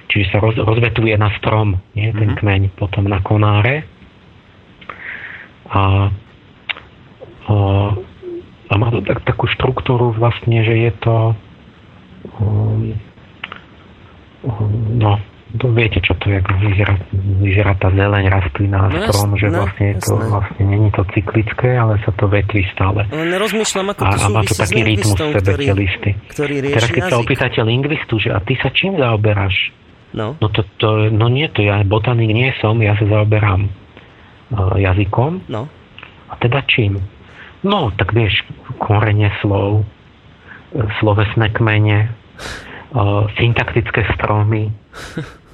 čiže 0.07 0.31
sa 0.31 0.39
roz, 0.39 0.55
rozvetuje 0.55 1.19
na 1.19 1.35
strom, 1.43 1.83
nie? 1.99 2.15
ten 2.15 2.31
mm-hmm. 2.35 2.39
kmeň, 2.39 2.63
potom 2.79 3.11
na 3.11 3.19
konáre. 3.27 3.83
A, 5.67 6.15
a, 7.51 7.55
a 8.71 8.75
má 8.79 8.89
to 8.95 9.03
tak, 9.03 9.27
takú 9.27 9.51
štruktúru 9.51 10.15
vlastne, 10.15 10.63
že 10.63 10.75
je 10.79 10.93
to 11.03 11.35
Um, 12.41 13.01
no, 14.99 15.19
to 15.57 15.69
viete, 15.73 15.99
čo 16.01 16.17
to 16.17 16.33
je, 16.33 16.41
ako 16.41 16.53
vyzerá, 16.61 16.95
vyzerá 17.43 17.73
tá 17.77 17.89
zeleň 17.93 18.25
rastlina 18.29 18.89
no, 18.89 19.05
strom, 19.09 19.31
že 19.37 19.49
no, 19.53 19.65
vlastne 19.65 19.85
je 19.93 19.97
to, 20.01 20.15
vlastne 20.17 20.65
není 20.65 20.89
to 20.93 21.03
cyklické, 21.13 21.71
ale 21.77 22.01
sa 22.05 22.13
to 22.15 22.25
vetví 22.29 22.63
stále. 22.73 23.05
Len 23.11 23.29
nerozmýšľam, 23.33 23.93
ako 23.93 24.03
to 24.03 24.17
a, 24.17 24.21
a 24.21 24.29
má 24.33 24.41
to 24.45 24.55
taký 24.55 24.81
rytmus 24.85 25.17
v 25.17 25.33
sebe, 25.35 25.41
ktorý, 25.41 25.65
listy. 25.77 26.11
Ktorý 26.33 26.55
Teraz 26.73 26.89
keď 26.93 27.03
jazyk. 27.05 27.13
sa 27.13 27.17
opýtate 27.21 27.59
lingvistu, 27.65 28.15
že 28.21 28.31
a 28.33 28.39
ty 28.41 28.55
sa 28.61 28.69
čím 28.73 28.97
zaoberáš? 28.97 29.57
No. 30.17 30.39
No 30.41 30.47
to, 30.49 30.65
to, 30.81 31.13
no 31.13 31.29
nie, 31.29 31.49
to 31.53 31.61
ja 31.61 31.85
botanik 31.85 32.33
nie 32.33 32.49
som, 32.63 32.81
ja 32.81 32.97
sa 32.97 33.05
zaoberám 33.05 33.69
uh, 33.69 34.77
jazykom. 34.81 35.51
No. 35.53 35.69
A 36.31 36.35
teda 36.41 36.65
čím? 36.71 37.03
No, 37.67 37.91
tak 37.95 38.15
vieš, 38.15 38.47
korene 38.79 39.33
slov, 39.43 39.83
e, 40.71 40.87
slovesné 41.03 41.51
kmene, 41.57 42.13
uh, 42.95 43.27
syntaktické 43.35 44.07
stromy. 44.15 44.71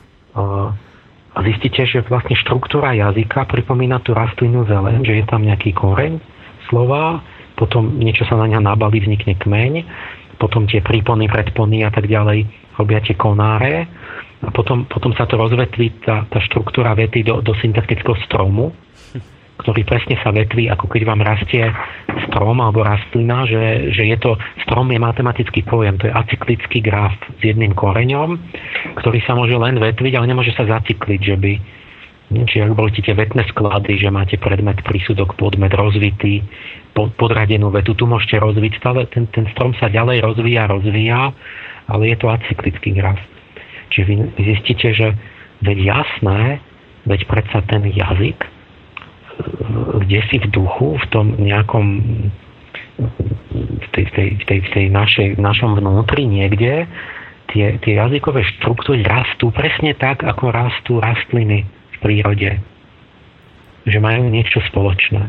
A 1.32 1.38
zistíte, 1.48 1.88
že 1.88 2.04
vlastne 2.04 2.36
štruktúra 2.36 2.92
jazyka 2.92 3.48
pripomína 3.48 4.04
tú 4.04 4.12
rastlinu 4.12 4.68
zelen, 4.68 5.00
že 5.00 5.20
je 5.20 5.24
tam 5.24 5.44
nejaký 5.44 5.72
koreň 5.72 6.20
slova, 6.68 7.24
potom 7.56 8.00
niečo 8.00 8.24
sa 8.28 8.36
na 8.36 8.48
ňa 8.48 8.60
nabalí, 8.60 9.00
vznikne 9.00 9.36
kmeň, 9.40 9.72
potom 10.36 10.68
tie 10.68 10.84
prípony, 10.84 11.28
predpony 11.28 11.84
a 11.84 11.90
tak 11.92 12.08
ďalej 12.08 12.48
robia 12.76 13.00
tie 13.04 13.16
konáre 13.16 13.88
a 14.42 14.50
potom, 14.50 14.88
potom 14.90 15.14
sa 15.14 15.28
to 15.28 15.38
rozvetví, 15.38 16.02
tá, 16.02 16.26
tá 16.26 16.42
štruktúra 16.42 16.96
vety 16.98 17.22
do, 17.22 17.38
do 17.44 17.54
syntaktického 17.60 18.16
stromu, 18.26 18.74
ktorý 19.62 19.86
presne 19.86 20.18
sa 20.20 20.34
vetví, 20.34 20.66
ako 20.66 20.90
keď 20.90 21.02
vám 21.06 21.22
rastie 21.22 21.62
strom 22.28 22.58
alebo 22.58 22.82
rastlina, 22.82 23.46
že, 23.46 23.94
že 23.94 24.02
je 24.10 24.16
to, 24.18 24.34
strom 24.66 24.90
je 24.90 24.98
matematický 24.98 25.62
pojem, 25.62 25.96
to 26.02 26.10
je 26.10 26.12
acyklický 26.12 26.82
graf 26.82 27.14
s 27.38 27.42
jedným 27.42 27.72
koreňom, 27.78 28.36
ktorý 28.98 29.22
sa 29.22 29.38
môže 29.38 29.54
len 29.54 29.78
vetviť, 29.78 30.12
ale 30.18 30.26
nemôže 30.26 30.52
sa 30.58 30.66
zacykliť, 30.66 31.20
že 31.22 31.36
by 31.38 31.52
či 32.32 32.64
ak 32.64 32.72
boli 32.72 32.88
tie 32.96 33.12
vetné 33.12 33.44
sklady, 33.52 34.00
že 34.00 34.08
máte 34.08 34.40
predmet, 34.40 34.80
prísudok, 34.80 35.36
podmet 35.36 35.76
rozvitý, 35.76 36.40
pod, 36.96 37.12
podradenú 37.20 37.68
vetu, 37.68 37.92
tu 37.92 38.08
môžete 38.08 38.40
rozviť, 38.40 38.72
stále 38.80 39.04
ten, 39.12 39.28
ten 39.28 39.44
strom 39.52 39.76
sa 39.76 39.92
ďalej 39.92 40.24
rozvíja, 40.24 40.64
rozvíja, 40.64 41.28
ale 41.92 42.02
je 42.08 42.16
to 42.16 42.32
acyklický 42.32 42.96
graf. 42.96 43.20
Čiže 43.92 44.04
vy, 44.08 44.14
vy 44.32 44.42
zistíte, 44.48 44.88
že 44.96 45.12
veď 45.60 45.78
jasné, 45.84 46.64
veď 47.04 47.20
predsa 47.28 47.60
ten 47.68 47.84
jazyk, 47.92 48.38
kde 50.06 50.20
si 50.28 50.36
v 50.42 50.46
duchu, 50.50 50.98
v 50.98 51.06
tom 51.10 51.26
nejakom 51.38 51.86
v 53.02 53.86
tej, 53.92 54.04
tej, 54.12 54.28
tej, 54.46 54.60
tej 54.72 54.86
našej, 54.92 55.28
našom 55.40 55.74
vnútri 55.80 56.28
niekde 56.28 56.86
tie, 57.52 57.76
tie 57.80 57.92
jazykové 57.98 58.44
štruktúry 58.56 59.04
rastú 59.04 59.52
presne 59.52 59.96
tak, 59.96 60.22
ako 60.24 60.52
rastú 60.52 60.92
rastliny 61.00 61.64
v 61.66 61.96
prírode. 62.00 62.50
Že 63.88 63.98
majú 63.98 64.30
niečo 64.30 64.62
spoločné. 64.70 65.24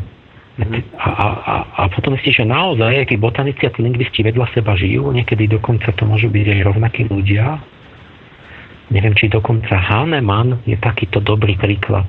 Mm. 0.54 0.86
A, 1.02 1.10
a, 1.10 1.26
a, 1.26 1.56
a 1.66 1.84
potom 1.90 2.14
si, 2.22 2.30
že 2.30 2.46
naozaj, 2.46 3.10
keď 3.10 3.18
botanici 3.18 3.66
a 3.66 3.74
lingvisti 3.74 4.22
vedľa 4.22 4.54
seba 4.54 4.78
žijú, 4.78 5.10
niekedy 5.10 5.50
dokonca 5.50 5.90
to 5.98 6.06
môžu 6.06 6.30
byť 6.30 6.46
aj 6.46 6.60
rovnakí 6.62 7.10
ľudia, 7.10 7.58
neviem, 8.94 9.18
či 9.18 9.34
dokonca 9.34 9.74
Hahnemann 9.74 10.62
je 10.70 10.78
takýto 10.78 11.26
dobrý 11.26 11.58
príklad 11.58 12.06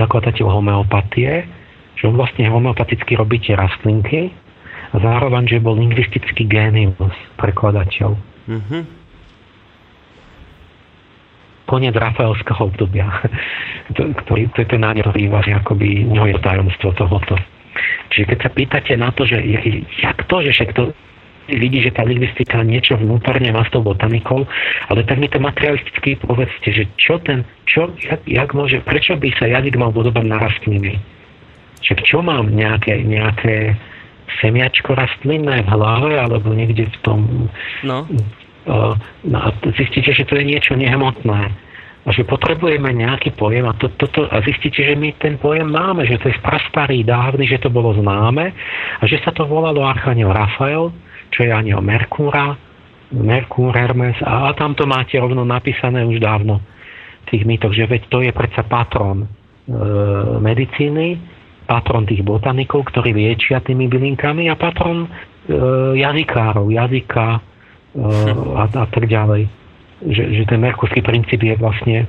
zakladateľ 0.00 0.46
homeopatie, 0.48 1.44
že 1.96 2.02
on 2.08 2.16
vlastne 2.16 2.48
homeopaticky 2.48 3.16
robí 3.16 3.40
tie 3.42 3.54
rastlinky 3.54 4.32
a 4.92 4.96
zároveň, 5.00 5.48
že 5.48 5.62
bol 5.62 5.76
lingvistický 5.76 6.48
génius, 6.48 7.16
prekladateľ. 7.40 8.16
Mm-hmm. 8.48 8.82
Koniec 11.68 11.96
Rafaelského 11.96 12.68
obdobia, 12.68 13.08
ktorý, 14.26 14.52
to 14.52 14.58
je 14.64 14.68
ten 14.68 14.80
nádej, 14.84 15.08
ktorý 15.08 15.32
vlastne 15.32 15.56
akoby 15.56 16.04
ňou 16.04 16.28
je 16.28 16.36
tajomstvo 16.40 16.92
tohoto. 16.96 17.36
Čiže 18.12 18.28
keď 18.28 18.38
sa 18.44 18.50
pýtate 18.52 18.92
na 19.00 19.08
to, 19.16 19.24
že 19.24 19.40
jak 20.04 20.18
to, 20.28 20.36
že 20.44 20.52
však 20.52 20.70
to 20.76 20.92
vidí, 21.48 21.82
že 21.82 21.94
tá 21.94 22.06
lingvistika 22.06 22.62
niečo 22.62 22.94
vnútorne 22.94 23.50
má 23.50 23.66
s 23.66 23.72
tou 23.74 23.82
botanikou, 23.82 24.46
ale 24.88 25.02
tak 25.02 25.18
mi 25.18 25.26
to 25.26 25.42
materialisticky 25.42 26.18
povedzte, 26.22 26.68
že 26.70 26.84
čo 26.98 27.18
ten, 27.22 27.42
čo, 27.66 27.90
jak, 27.98 28.22
jak 28.26 28.50
môže, 28.54 28.78
prečo 28.86 29.18
by 29.18 29.28
sa 29.38 29.50
jazyk 29.50 29.74
mal 29.74 29.90
podobať 29.90 30.24
na 30.26 30.38
rastliny? 30.38 30.98
Však 31.82 31.98
čo 32.06 32.22
mám 32.22 32.46
nejaké, 32.54 33.02
nejaké 33.02 33.74
semiačko 34.38 34.94
rastlinné 34.94 35.66
v 35.66 35.68
hlave 35.68 36.14
alebo 36.14 36.54
niekde 36.54 36.86
v 36.86 36.96
tom... 37.02 37.20
No. 37.82 38.06
Uh, 38.62 38.94
no 39.26 39.38
a 39.42 39.50
zistíte, 39.74 40.14
že 40.14 40.22
to 40.22 40.38
je 40.38 40.46
niečo 40.46 40.78
nehmotné 40.78 41.50
a 42.02 42.08
že 42.10 42.26
potrebujeme 42.26 42.90
nejaký 42.90 43.34
pojem 43.38 43.62
a, 43.66 43.74
to, 43.78 43.86
toto, 43.94 44.26
a 44.26 44.42
zistíte, 44.42 44.82
že 44.82 44.98
my 44.98 45.14
ten 45.22 45.38
pojem 45.38 45.70
máme, 45.70 46.02
že 46.06 46.18
to 46.18 46.30
je 46.30 46.36
prastarý, 46.42 47.06
dávny, 47.06 47.46
že 47.46 47.62
to 47.62 47.70
bolo 47.70 47.94
známe 47.94 48.50
a 48.98 49.02
že 49.06 49.22
sa 49.22 49.30
to 49.30 49.46
volalo 49.46 49.86
Archaniel 49.86 50.34
Rafael 50.34 50.90
čo 51.32 51.48
je 51.48 51.50
aniel 51.50 51.80
Merkúra, 51.80 52.54
Merkúr, 53.12 53.72
Hermes 53.76 54.16
a, 54.24 54.48
a 54.48 54.56
tam 54.56 54.72
to 54.76 54.88
máte 54.88 55.16
rovno 55.20 55.44
napísané 55.44 56.04
už 56.04 56.20
dávno 56.20 56.60
v 57.24 57.26
tých 57.28 57.42
mýtoch, 57.48 57.72
že 57.72 57.88
veď 57.88 58.02
to 58.08 58.18
je 58.24 58.32
predsa 58.32 58.64
patron 58.64 59.24
e, 59.24 59.26
medicíny, 60.40 61.20
patron 61.68 62.08
tých 62.08 62.24
botanikov, 62.24 62.88
ktorí 62.92 63.12
liečia 63.16 63.60
tými 63.60 63.88
bylinkami 63.88 64.48
a 64.48 64.56
patron 64.56 65.06
e, 65.06 65.08
jazykárov, 66.00 66.72
jazyka 66.72 67.26
e, 67.36 67.40
a, 68.58 68.64
a 68.68 68.86
tak 68.88 69.04
ďalej. 69.06 69.48
Že, 70.02 70.22
že 70.34 70.42
ten 70.50 70.58
merkurský 70.58 70.98
princíp 71.04 71.46
je 71.46 71.54
vlastne 71.60 71.98
e, 72.02 72.06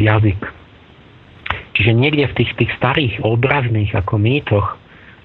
jazyk. 0.00 0.40
Čiže 1.76 1.92
niekde 1.92 2.24
v 2.32 2.36
tých, 2.40 2.50
tých 2.56 2.72
starých 2.80 3.20
obrazných 3.20 3.92
ako 3.92 4.16
mýtoch 4.16 4.66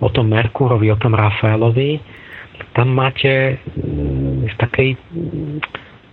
o 0.03 0.10
tom 0.11 0.34
Merkúrovi, 0.36 0.91
o 0.91 0.99
tom 0.99 1.15
Rafaelovi, 1.15 2.20
tam 2.74 2.94
máte 2.94 3.58
mm, 3.76 4.50
v 4.50 4.56
takej 4.58 4.90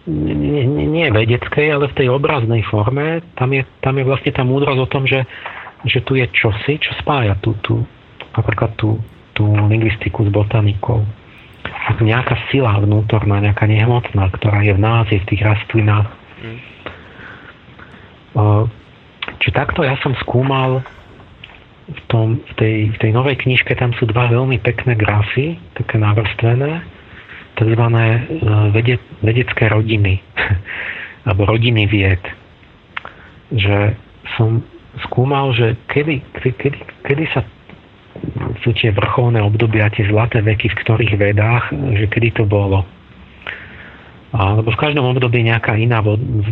nie, 0.08 0.64
nie, 0.64 0.86
nie 0.88 1.06
vedeckej, 1.12 1.68
ale 1.68 1.92
v 1.92 1.96
tej 2.00 2.08
obraznej 2.08 2.64
forme, 2.64 3.20
tam 3.36 3.52
je, 3.52 3.62
tam 3.84 4.00
je 4.00 4.04
vlastne 4.08 4.32
tá 4.32 4.40
múdrosť 4.40 4.80
o 4.80 4.88
tom, 4.88 5.04
že, 5.04 5.28
že 5.84 6.00
tu 6.00 6.16
je 6.16 6.24
čosi, 6.32 6.80
čo 6.80 6.96
spája 7.04 7.36
tú, 7.44 7.52
tú, 7.60 7.84
napríklad 8.32 8.72
tú, 8.80 8.96
tú 9.36 9.44
lingvistiku 9.68 10.24
s 10.24 10.30
botanikou. 10.32 11.04
Nejaká 12.00 12.48
sila 12.48 12.80
vnútorná, 12.80 13.44
nejaká 13.44 13.68
nehmotná, 13.68 14.32
ktorá 14.32 14.64
je 14.64 14.72
v 14.72 14.80
nás, 14.80 15.04
je 15.12 15.20
v 15.20 15.28
tých 15.28 15.44
rastlinách. 15.44 16.08
Mm. 16.40 16.58
Či 19.38 19.48
takto 19.52 19.84
ja 19.84 19.98
som 20.00 20.16
skúmal 20.24 20.80
v, 21.88 22.00
tom, 22.12 22.26
v, 22.36 22.52
tej, 22.60 22.76
v 22.92 22.96
tej 23.00 23.10
novej 23.16 23.40
knižke 23.40 23.72
tam 23.76 23.96
sú 23.96 24.04
dva 24.08 24.28
veľmi 24.28 24.60
pekné 24.60 24.92
grafy, 24.94 25.56
také 25.72 25.96
navrstvené, 25.96 26.84
tzv. 27.56 27.84
E, 27.84 28.18
vede, 28.76 28.96
vedecké 29.24 29.72
rodiny, 29.72 30.20
alebo 31.26 31.48
rodiny 31.48 31.88
vied. 31.88 32.20
Že 33.56 33.96
som 34.36 34.60
skúmal, 35.08 35.56
že 35.56 35.80
kedy, 35.88 36.20
kedy, 36.36 36.78
kedy 37.08 37.24
sa 37.32 37.40
sú 38.66 38.74
tie 38.74 38.90
vrcholné 38.90 39.38
obdobia, 39.38 39.92
tie 39.94 40.06
zlaté 40.10 40.42
veky, 40.42 40.74
v 40.74 40.80
ktorých 40.82 41.14
vedách, 41.16 41.70
že 41.70 42.06
kedy 42.10 42.34
to 42.34 42.44
bolo. 42.44 42.82
Alebo 44.34 44.68
v 44.68 44.80
každom 44.80 45.08
období 45.08 45.40
nejaká 45.40 45.78
iná 45.80 46.04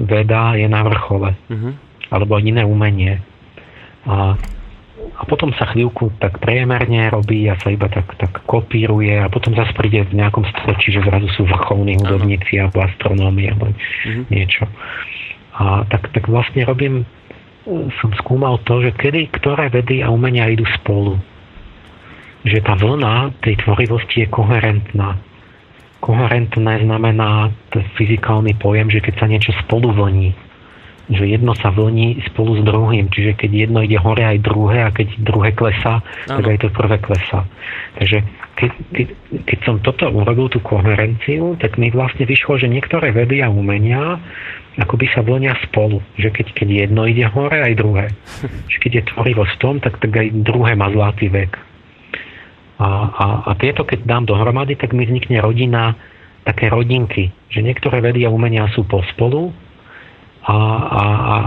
veda 0.06 0.56
je 0.56 0.64
na 0.64 0.80
vrchole. 0.86 1.36
Mm-hmm. 1.52 1.72
Alebo 2.08 2.40
iné 2.40 2.62
umenie. 2.64 3.20
A 4.06 4.38
a 5.16 5.24
potom 5.24 5.48
sa 5.56 5.64
chvíľku 5.72 6.12
tak 6.20 6.36
priemerne 6.44 7.08
robí 7.08 7.48
a 7.48 7.56
sa 7.56 7.72
iba 7.72 7.88
tak, 7.88 8.04
tak 8.20 8.44
kopíruje 8.44 9.16
a 9.16 9.32
potom 9.32 9.56
zase 9.56 9.72
príde 9.72 10.04
v 10.12 10.20
nejakom 10.20 10.44
storočí, 10.52 10.92
že 10.92 11.00
zrazu 11.00 11.32
sú 11.32 11.48
vrcholní 11.48 11.96
hudobníci 11.96 12.60
alebo 12.60 12.84
astronómi 12.84 13.48
alebo 13.48 13.72
uh-huh. 13.72 14.28
niečo. 14.28 14.68
A 15.56 15.88
tak, 15.88 16.12
tak 16.12 16.28
vlastne 16.28 16.68
robím, 16.68 17.00
e, 17.00 17.04
som 17.96 18.12
skúmal 18.20 18.60
to, 18.68 18.84
že 18.84 18.92
kedy, 18.92 19.32
ktoré 19.40 19.72
vedy 19.72 20.04
a 20.04 20.12
umenia 20.12 20.52
idú 20.52 20.68
spolu. 20.84 21.16
Že 22.44 22.60
tá 22.60 22.76
vlna 22.76 23.32
tej 23.40 23.56
tvorivosti 23.64 24.28
je 24.28 24.28
koherentná. 24.28 25.16
Koherentné 26.04 26.84
znamená 26.84 27.56
to 27.72 27.80
fyzikálny 27.96 28.52
pojem, 28.60 28.92
že 28.92 29.00
keď 29.00 29.14
sa 29.16 29.26
niečo 29.32 29.56
spolu 29.64 29.96
vlní, 29.96 30.36
že 31.06 31.22
jedno 31.22 31.54
sa 31.54 31.70
vlní 31.70 32.18
spolu 32.30 32.58
s 32.58 32.62
druhým, 32.66 33.06
čiže 33.14 33.38
keď 33.38 33.50
jedno 33.68 33.78
ide 33.86 33.94
hore 33.94 34.26
aj 34.26 34.42
druhé 34.42 34.82
a 34.82 34.90
keď 34.90 35.22
druhé 35.22 35.54
klesá, 35.54 36.02
ano. 36.02 36.42
tak 36.42 36.44
aj 36.50 36.58
to 36.66 36.68
prvé 36.74 36.96
klesá. 36.98 37.46
Takže 37.94 38.18
keď, 38.58 38.70
keď, 38.90 39.06
keď 39.46 39.58
som 39.62 39.76
toto 39.78 40.10
urobil, 40.10 40.50
tú 40.50 40.58
koherenciu, 40.58 41.54
tak 41.62 41.78
mi 41.78 41.94
vlastne 41.94 42.26
vyšlo, 42.26 42.58
že 42.58 42.66
niektoré 42.66 43.14
vedy 43.14 43.38
a 43.44 43.52
umenia 43.52 44.18
akoby 44.76 45.08
sa 45.08 45.24
vlnia 45.24 45.56
spolu. 45.64 46.04
Že 46.20 46.28
keď, 46.36 46.46
keď 46.52 46.68
jedno 46.68 47.08
ide 47.08 47.24
hore, 47.32 47.64
aj 47.64 47.74
druhé. 47.80 48.06
Že 48.72 48.76
keď 48.84 48.92
je 48.92 49.02
tvorivosť 49.08 49.52
v 49.56 49.60
tom, 49.60 49.74
tak, 49.80 49.96
tak 50.00 50.12
aj 50.12 50.28
druhé 50.44 50.76
má 50.76 50.92
zlatý 50.92 51.32
vek. 51.32 51.56
A, 52.76 52.88
a, 53.08 53.26
a 53.48 53.50
tieto, 53.56 53.88
keď 53.88 54.04
dám 54.04 54.28
dohromady, 54.28 54.76
tak 54.76 54.92
mi 54.92 55.08
vznikne 55.08 55.40
rodina, 55.40 55.96
také 56.44 56.68
rodinky, 56.68 57.32
že 57.48 57.64
niektoré 57.64 58.04
vedy 58.04 58.28
a 58.28 58.30
umenia 58.30 58.68
sú 58.76 58.84
pospolu 58.84 59.50
a, 60.46 60.56
a, 60.78 61.04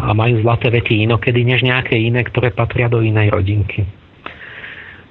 a 0.07 0.11
majú 0.11 0.43
zlaté 0.43 0.67
vety 0.67 1.07
inokedy 1.07 1.47
než 1.47 1.63
nejaké 1.63 1.95
iné, 1.95 2.27
ktoré 2.27 2.51
patria 2.51 2.91
do 2.91 2.99
inej 2.99 3.31
rodinky. 3.31 3.87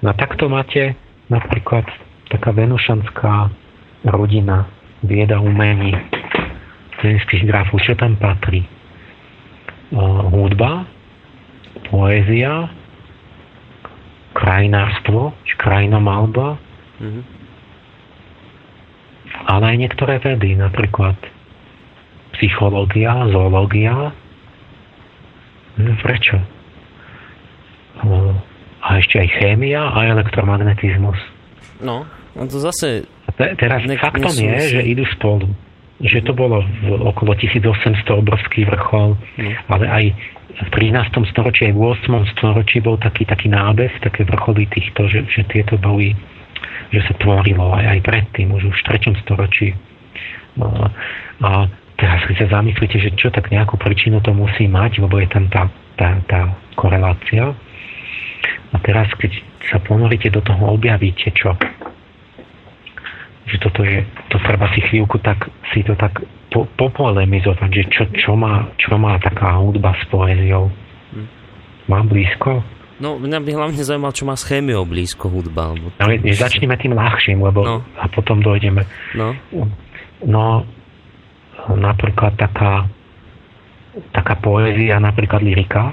No 0.05 0.13
takto 0.13 0.53
máte 0.53 0.93
napríklad 1.33 1.89
taká 2.29 2.53
venušanská 2.53 3.49
rodina, 4.13 4.69
vieda 5.01 5.41
umení, 5.41 5.97
z 6.99 7.47
grafov, 7.47 7.81
čo 7.81 7.95
tam 7.95 8.19
patrí? 8.19 8.67
Uh, 9.89 10.29
hudba, 10.29 10.85
poézia, 11.89 12.69
krajinárstvo, 14.37 15.33
či 15.49 15.55
krajinomalba, 15.57 16.61
mm-hmm. 17.01 17.23
ale 19.49 19.65
aj 19.73 19.77
niektoré 19.81 20.15
vedy, 20.21 20.59
napríklad 20.59 21.17
psychológia, 22.39 23.27
zoológia. 23.29 24.15
No, 25.79 25.93
prečo? 26.03 26.39
A 28.79 28.89
ešte 28.99 29.19
aj 29.19 29.29
chémia 29.43 29.91
a 29.91 30.07
elektromagnetizmus. 30.07 31.19
No, 31.83 32.07
a 32.35 32.43
to 32.47 32.59
zase... 32.63 33.07
A 33.27 33.31
te, 33.35 33.55
teraz 33.59 33.83
ne, 33.87 33.99
faktom 33.99 34.31
je, 34.31 34.79
že 34.79 34.81
idú 34.87 35.07
spolu. 35.19 35.51
Že 35.99 36.31
to 36.31 36.33
bolo 36.35 36.63
v 36.63 37.03
okolo 37.11 37.35
1800 37.35 38.07
obrovský 38.07 38.63
vrchol, 38.71 39.19
no. 39.19 39.51
ale 39.67 39.85
aj 39.91 40.05
v 40.59 40.69
13. 40.75 41.31
storočí, 41.35 41.71
aj 41.71 41.75
v 41.75 41.81
8. 41.83 42.35
storočí 42.39 42.79
bol 42.83 42.99
taký, 42.99 43.27
taký 43.27 43.51
nábeh, 43.51 43.91
také 44.03 44.23
vrcholy 44.27 44.67
týchto, 44.71 45.11
že, 45.11 45.27
že 45.27 45.43
tieto 45.51 45.79
boli, 45.79 46.15
že 46.95 47.03
sa 47.07 47.15
tvorilo 47.19 47.75
aj, 47.75 47.99
aj 47.99 48.01
predtým, 48.07 48.55
už 48.55 48.71
v 48.71 48.79
3. 48.79 49.23
storočí. 49.27 49.75
No, 50.59 50.71
a 51.43 51.51
teraz 51.99 52.23
keď 52.31 52.47
sa 52.47 52.63
zamyslíte, 52.63 52.97
že 53.03 53.11
čo 53.19 53.29
tak 53.35 53.51
nejakú 53.51 53.75
príčinu 53.75 54.23
to 54.23 54.31
musí 54.31 54.71
mať, 54.71 55.03
lebo 55.03 55.19
je 55.19 55.29
tam 55.29 55.51
tá, 55.51 55.67
tá, 55.99 56.23
tá 56.31 56.55
korelácia. 56.79 57.51
A 58.71 58.77
teraz, 58.79 59.11
keď 59.19 59.35
sa 59.67 59.83
ponoríte 59.83 60.31
do 60.31 60.39
toho, 60.39 60.79
objavíte 60.79 61.35
čo? 61.35 61.59
Že 63.51 63.57
toto 63.65 63.81
je, 63.83 64.07
to 64.31 64.39
treba 64.39 64.71
si 64.77 64.81
chvíľku 64.87 65.19
tak, 65.19 65.51
si 65.75 65.83
to 65.83 65.99
tak 65.99 66.23
po, 66.55 66.71
popolemizovať, 66.79 67.71
že 67.75 67.85
čo, 67.91 68.03
čo, 68.15 68.33
má, 68.39 68.71
čo 68.79 68.95
má 68.95 69.19
taká 69.19 69.59
hudba 69.59 69.97
s 69.99 70.05
poéziou. 70.07 70.71
Hm. 71.11 71.27
Má 71.91 71.99
blízko? 72.07 72.63
No, 72.99 73.15
mňa 73.19 73.39
by 73.43 73.51
hlavne 73.55 73.83
zaujímal, 73.83 74.13
čo 74.15 74.27
má 74.27 74.35
s 74.35 74.47
chémiou 74.47 74.83
blízko 74.87 75.31
hudba. 75.31 75.75
Lebo... 75.75 75.91
No, 75.99 76.07
začneme 76.35 76.75
tým 76.79 76.95
ľahším, 76.99 77.43
lebo 77.43 77.61
no. 77.63 77.77
a 77.95 78.07
potom 78.11 78.43
dojdeme. 78.43 78.85
No. 79.15 79.39
No, 80.27 80.67
napríklad 81.77 82.39
taká, 82.39 82.89
taká 84.15 84.35
poézia, 84.41 85.03
napríklad 85.03 85.43
lyrika. 85.43 85.93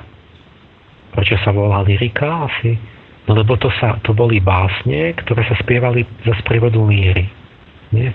Prečo 1.11 1.39
sa 1.43 1.51
volá 1.51 1.83
lyrika 1.83 2.47
asi? 2.47 2.77
No 3.25 3.33
lebo 3.33 3.57
to, 3.57 3.73
sa, 3.81 3.97
to 4.05 4.13
boli 4.13 4.37
básne, 4.37 5.17
ktoré 5.17 5.41
sa 5.49 5.57
spievali 5.57 6.05
za 6.23 6.37
sprievodu 6.45 6.77
líry. 6.77 7.25
Nie? 7.89 8.13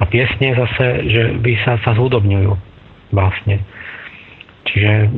A 0.00 0.04
piesne 0.08 0.56
zase, 0.56 1.08
že 1.12 1.22
by 1.40 1.52
sa, 1.64 1.76
sa 1.84 1.92
zhudobňujú 1.92 2.52
básne. 3.12 3.60
Čiže, 4.66 5.08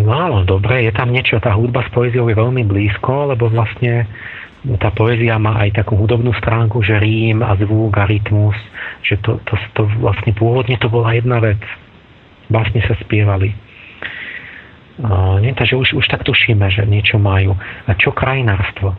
no 0.00 0.10
áno, 0.10 0.38
dobre, 0.48 0.88
je 0.88 0.92
tam 0.96 1.12
niečo, 1.12 1.42
tá 1.44 1.52
hudba 1.52 1.84
s 1.84 1.90
poéziou 1.92 2.24
je 2.30 2.38
veľmi 2.38 2.64
blízko, 2.64 3.34
lebo 3.34 3.52
vlastne 3.52 4.08
tá 4.82 4.90
poézia 4.90 5.38
má 5.38 5.62
aj 5.62 5.82
takú 5.82 5.94
hudobnú 5.94 6.34
stránku, 6.34 6.82
že 6.82 6.98
rím 6.98 7.46
a 7.46 7.54
zvuk 7.54 7.94
a 7.94 8.10
rytmus, 8.10 8.58
že 9.06 9.14
to, 9.22 9.38
to, 9.46 9.54
to 9.78 9.86
vlastne 10.02 10.34
pôvodne 10.34 10.74
to 10.82 10.90
bola 10.90 11.14
jedna 11.14 11.38
vec. 11.38 11.62
Vlastne 12.50 12.82
sa 12.82 12.98
spievali. 12.98 13.54
Uh, 14.98 15.38
nie, 15.38 15.54
takže 15.54 15.78
už, 15.78 15.94
už 15.94 16.06
tak 16.10 16.26
tušíme, 16.26 16.66
že 16.74 16.82
niečo 16.82 17.22
majú. 17.22 17.54
A 17.86 17.94
čo 17.94 18.10
krajinárstvo? 18.10 18.98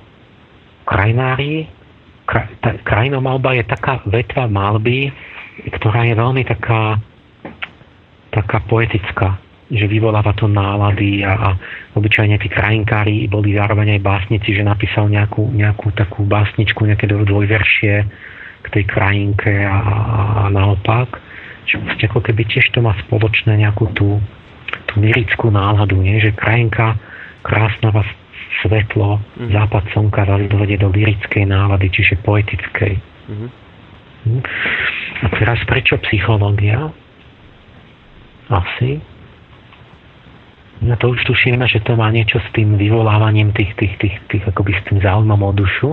Krajinári, 0.87 1.67
kraj, 2.23 2.55
krajinomalba 2.87 3.59
je 3.59 3.63
taká 3.67 3.99
vetva 4.07 4.47
malby, 4.47 5.11
ktorá 5.75 6.07
je 6.07 6.15
veľmi 6.15 6.43
taká, 6.47 7.03
taká 8.31 8.63
poetická 8.63 9.48
že 9.69 9.85
vyvoláva 9.85 10.33
to 10.33 10.49
nálady 10.49 11.21
a, 11.21 11.33
a 11.37 11.49
obyčajne 11.93 12.41
tí 12.41 12.49
krajinkári 12.49 13.29
boli 13.29 13.53
zároveň 13.53 13.97
aj 13.97 14.01
básnici, 14.01 14.57
že 14.57 14.65
napísal 14.65 15.05
nejakú, 15.13 15.45
nejakú 15.53 15.93
takú 15.93 16.25
básničku, 16.25 16.81
nejaké 16.89 17.05
dvojveršie 17.05 17.93
k 18.59 18.67
tej 18.67 18.83
krajinke 18.89 19.63
a, 19.63 19.77
a 19.77 19.93
naopak. 20.49 21.21
Že 21.69 21.85
vlastne 21.85 22.05
ako 22.09 22.19
keby 22.25 22.43
tiež 22.49 22.65
to 22.73 22.81
má 22.81 22.97
spoločné 23.05 23.61
nejakú 23.61 23.93
tú, 23.93 24.17
tú 24.89 24.93
lirickú 24.97 25.53
náladu, 25.53 26.01
nie? 26.01 26.17
že 26.17 26.33
krajinka 26.33 26.97
krásna 27.45 27.93
vás 27.93 28.09
svetlo, 28.65 29.21
mm-hmm. 29.21 29.53
západ 29.53 29.83
slnka 29.93 30.21
vás 30.25 30.41
dovedie 30.49 30.81
do 30.81 30.89
lirickej 30.89 31.45
nálady, 31.45 31.93
čiže 31.93 32.19
poetickej. 32.25 32.93
Mm-hmm. 32.97 33.49
A 35.23 35.25
teraz 35.37 35.61
prečo 35.63 35.95
psychológia? 36.09 36.91
Asi, 38.49 38.97
No 40.79 40.95
to 40.95 41.11
už 41.11 41.27
tušíme, 41.27 41.67
že 41.67 41.83
to 41.83 41.99
má 41.99 42.07
niečo 42.07 42.39
s 42.39 42.49
tým 42.55 42.79
vyvolávaním 42.79 43.51
tých, 43.51 43.75
tých, 43.75 43.99
tých, 43.99 44.15
tých 44.31 44.43
akoby 44.47 44.71
s 44.79 44.81
tým 44.87 45.03
záujmom 45.03 45.43
o 45.43 45.51
dušu. 45.51 45.91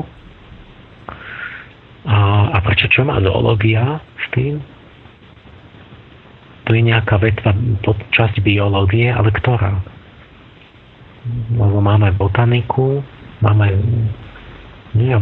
A, 2.06 2.16
a 2.54 2.56
prečo 2.62 2.86
čo 2.86 3.02
má 3.02 3.18
zoológia 3.18 3.98
s 4.14 4.26
tým? 4.30 4.62
To 6.66 6.70
je 6.70 6.82
nejaká 6.86 7.18
vetva, 7.18 7.50
časť 8.14 8.38
biológie, 8.46 9.10
ale 9.10 9.34
ktorá? 9.34 9.82
Lebo 11.50 11.82
máme 11.82 12.14
botaniku, 12.14 13.02
máme 13.42 13.74
nie, 14.94 15.14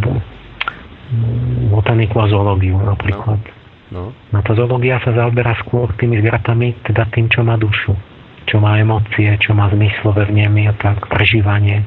botaniku 1.73 2.21
a 2.21 2.29
zoológiu 2.29 2.77
napríklad. 2.85 3.41
No. 3.89 4.13
No. 4.13 4.29
no 4.29 4.39
tá 4.45 4.53
zoológia 4.53 5.01
sa 5.01 5.17
zaoberá 5.17 5.57
skôr 5.65 5.89
tými 5.97 6.21
zvieratami, 6.21 6.85
teda 6.85 7.09
tým, 7.09 7.33
čo 7.33 7.41
má 7.41 7.57
dušu 7.57 7.97
čo 8.45 8.61
má 8.61 8.77
emócie, 8.77 9.33
čo 9.41 9.57
má 9.57 9.73
zmyslové 9.73 10.29
vnemy 10.29 10.69
a 10.69 10.75
tak, 10.77 11.09
prežívanie. 11.09 11.85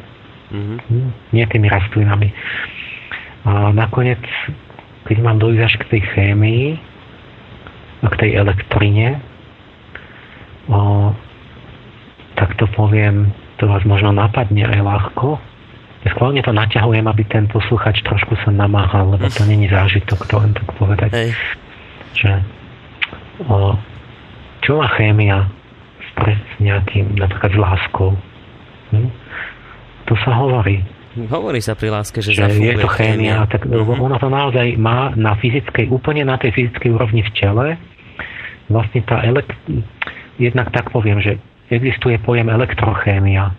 Mm-hmm. 0.50 1.36
Nie 1.36 1.46
tými 1.46 1.68
rastlinami. 1.70 2.32
A 3.46 3.72
nakoniec, 3.72 4.22
keď 5.06 5.18
mám 5.24 5.38
dojsť 5.40 5.62
až 5.64 5.74
k 5.80 5.90
tej 5.96 6.02
chémii 6.16 6.66
a 8.04 8.08
k 8.12 8.16
tej 8.20 8.32
elektrine, 8.42 9.22
o, 10.72 11.12
tak 12.36 12.58
to 12.60 12.66
poviem, 12.74 13.32
to 13.58 13.66
vás 13.70 13.84
možno 13.86 14.14
napadne 14.14 14.66
aj 14.66 14.80
ľahko. 14.82 15.40
Ja 16.06 16.14
skválne 16.14 16.42
to 16.46 16.54
naťahujem, 16.54 17.06
aby 17.06 17.24
ten 17.28 17.50
posluchač 17.50 18.02
trošku 18.06 18.38
sa 18.46 18.50
namáhal, 18.54 19.14
lebo 19.14 19.30
to 19.30 19.44
není 19.52 19.70
zážitok, 19.70 20.26
to 20.26 20.36
len 20.42 20.52
tak 20.58 20.68
povedať. 20.80 21.12
Hej. 21.14 21.30
Že, 22.18 22.32
o, 23.46 23.78
čo 24.66 24.82
má 24.82 24.90
chémia 24.96 25.57
s 26.26 26.54
nejakým, 26.58 27.18
napríklad 27.18 27.54
láskou. 27.54 28.18
Hm? 28.92 29.10
To 30.08 30.14
sa 30.24 30.32
hovorí. 30.40 30.82
Hovorí 31.28 31.60
sa 31.66 31.74
pri 31.74 31.90
láske, 31.90 32.22
že, 32.22 32.38
že 32.38 32.46
je 32.54 32.78
to 32.78 32.90
chémia. 32.94 33.44
Tak, 33.50 33.66
uh-huh. 33.66 34.06
Ona 34.06 34.22
to 34.22 34.30
naozaj 34.30 34.78
má 34.78 35.12
na 35.18 35.34
fyzickej, 35.34 35.90
úplne 35.90 36.24
na 36.30 36.38
tej 36.38 36.54
fyzickej 36.54 36.90
úrovni 36.94 37.26
v 37.26 37.32
tele. 37.34 37.66
Vlastne 38.70 39.02
tá 39.02 39.26
elek... 39.26 39.50
jednak 40.38 40.70
tak 40.70 40.94
poviem, 40.94 41.18
že 41.20 41.42
existuje 41.74 42.22
pojem 42.22 42.48
elektrochémia. 42.54 43.52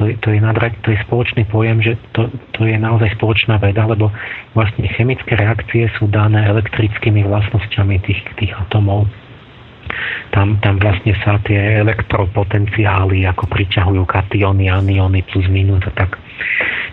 To 0.00 0.08
je, 0.08 0.16
to, 0.24 0.32
je 0.32 0.40
nadrať, 0.40 0.80
to 0.80 0.96
je 0.96 0.98
spoločný 1.04 1.44
pojem, 1.52 1.84
že 1.84 2.00
to, 2.16 2.32
to 2.56 2.64
je 2.64 2.80
naozaj 2.80 3.12
spoločná 3.20 3.60
veda, 3.60 3.84
lebo 3.84 4.08
vlastne 4.56 4.88
chemické 4.96 5.36
reakcie 5.36 5.92
sú 6.00 6.08
dané 6.08 6.48
elektrickými 6.48 7.28
vlastnosťami 7.28 8.00
tých, 8.00 8.24
tých 8.40 8.56
atomov 8.56 9.04
tam, 10.32 10.56
tam 10.64 10.80
vlastne 10.80 11.12
sa 11.22 11.36
tie 11.44 11.84
elektropotenciály 11.84 13.28
ako 13.28 13.44
priťahujú 13.48 14.02
kationy, 14.08 14.72
aniony 14.72 15.20
plus 15.28 15.46
minus 15.52 15.84
a 15.88 15.92
tak. 15.92 16.16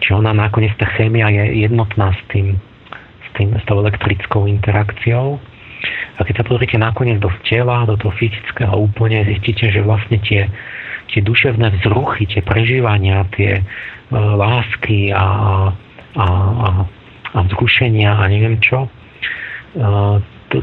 Čiže 0.04 0.20
ona 0.20 0.36
nakoniec, 0.36 0.76
tá 0.76 0.88
chémia 0.96 1.32
je 1.32 1.68
jednotná 1.68 2.16
s 2.16 2.22
tým, 2.32 2.56
s, 3.24 3.30
tým, 3.36 3.56
s 3.56 3.64
tou 3.68 3.80
elektrickou 3.80 4.48
interakciou. 4.48 5.40
A 6.20 6.28
keď 6.28 6.44
sa 6.44 6.48
pozrite 6.48 6.76
nakoniec 6.76 7.24
do 7.24 7.32
tela, 7.48 7.88
do 7.88 7.96
toho 7.96 8.12
fyzického 8.20 8.76
úplne, 8.76 9.24
zistíte, 9.24 9.72
že 9.72 9.80
vlastne 9.80 10.20
tie, 10.20 10.52
tie 11.16 11.24
duševné 11.24 11.80
vzruchy, 11.80 12.28
tie 12.28 12.44
prežívania, 12.44 13.24
tie 13.40 13.60
e, 13.60 13.64
lásky 14.12 15.16
a, 15.16 15.28
a, 16.20 16.26
a, 16.28 16.68
a 17.32 17.40
vzrušenia 17.48 18.20
a 18.20 18.24
neviem 18.28 18.60
čo, 18.60 18.86
e, 18.86 18.90
to, 20.52 20.58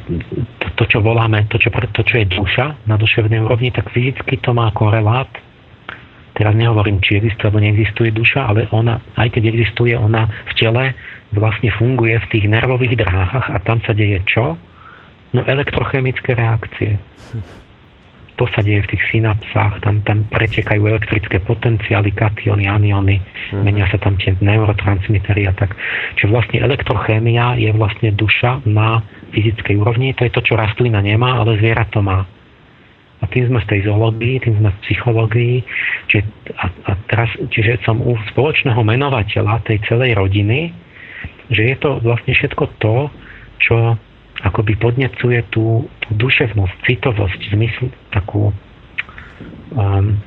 to, 0.76 0.84
čo 0.84 1.00
voláme, 1.00 1.48
to 1.48 1.56
čo, 1.56 1.72
to, 1.72 2.02
čo 2.04 2.14
je 2.20 2.26
duša 2.28 2.86
na 2.86 3.00
duševnej 3.00 3.40
úrovni, 3.40 3.72
tak 3.72 3.88
fyzicky 3.90 4.38
to 4.44 4.52
má 4.52 4.68
korelát. 4.76 5.28
Teraz 6.36 6.52
nehovorím, 6.52 7.00
či 7.00 7.16
existuje 7.16 7.48
alebo 7.48 7.64
neexistuje 7.64 8.10
duša, 8.12 8.40
ale 8.44 8.68
ona, 8.68 9.00
aj 9.16 9.32
keď 9.32 9.42
existuje, 9.56 9.96
ona 9.96 10.28
v 10.28 10.52
tele 10.60 10.84
vlastne 11.32 11.72
funguje 11.72 12.20
v 12.20 12.28
tých 12.28 12.44
nervových 12.44 13.00
dráhach 13.00 13.48
a 13.50 13.56
tam 13.64 13.80
sa 13.88 13.96
deje 13.96 14.20
čo? 14.28 14.54
No 15.32 15.40
elektrochemické 15.48 16.36
reakcie. 16.36 17.00
to 18.36 18.44
sa 18.52 18.60
deje 18.60 18.84
v 18.84 18.90
tých 18.92 19.04
synapsách, 19.16 19.80
tam, 19.80 20.04
tam 20.04 20.28
pretekajú 20.28 20.84
elektrické 20.84 21.40
potenciály, 21.40 22.12
kationy, 22.12 22.68
aniony, 22.68 23.16
mm. 23.52 23.64
menia 23.64 23.88
sa 23.88 23.96
tam 23.96 24.20
tie 24.20 24.36
neurotransmitery 24.44 25.48
a 25.48 25.52
tak. 25.56 25.72
Čiže 26.20 26.28
vlastne 26.28 26.58
elektrochémia 26.60 27.56
je 27.56 27.72
vlastne 27.72 28.12
duša 28.12 28.60
na 28.68 29.00
fyzickej 29.32 29.76
úrovni, 29.80 30.12
to 30.12 30.28
je 30.28 30.32
to, 30.36 30.44
čo 30.44 30.54
rastlina 30.60 31.00
nemá, 31.00 31.40
ale 31.40 31.56
zviera 31.56 31.88
to 31.88 32.04
má. 32.04 32.28
A 33.16 33.24
tým 33.32 33.48
sme 33.48 33.64
v 33.64 33.70
tej 33.72 33.80
zoológii, 33.88 34.44
tým 34.44 34.60
sme 34.60 34.68
v 34.68 34.82
psychológii, 34.84 35.56
čiže, 36.12 36.28
a, 36.60 36.68
a 36.68 36.90
teraz, 37.08 37.32
čiže 37.48 37.80
som 37.88 37.96
u 38.04 38.12
spoločného 38.36 38.84
menovateľa 38.84 39.64
tej 39.64 39.80
celej 39.88 40.12
rodiny, 40.12 40.76
že 41.48 41.72
je 41.72 41.76
to 41.80 41.96
vlastne 42.04 42.36
všetko 42.36 42.64
to, 42.76 43.08
čo 43.64 43.96
akoby 44.44 44.76
podnecuje 44.76 45.40
tú, 45.48 45.88
tú 46.04 46.10
duševnosť, 46.16 46.74
citovosť, 46.84 47.40
zmysl, 47.56 47.88
takú 48.12 48.52
um, 49.72 50.20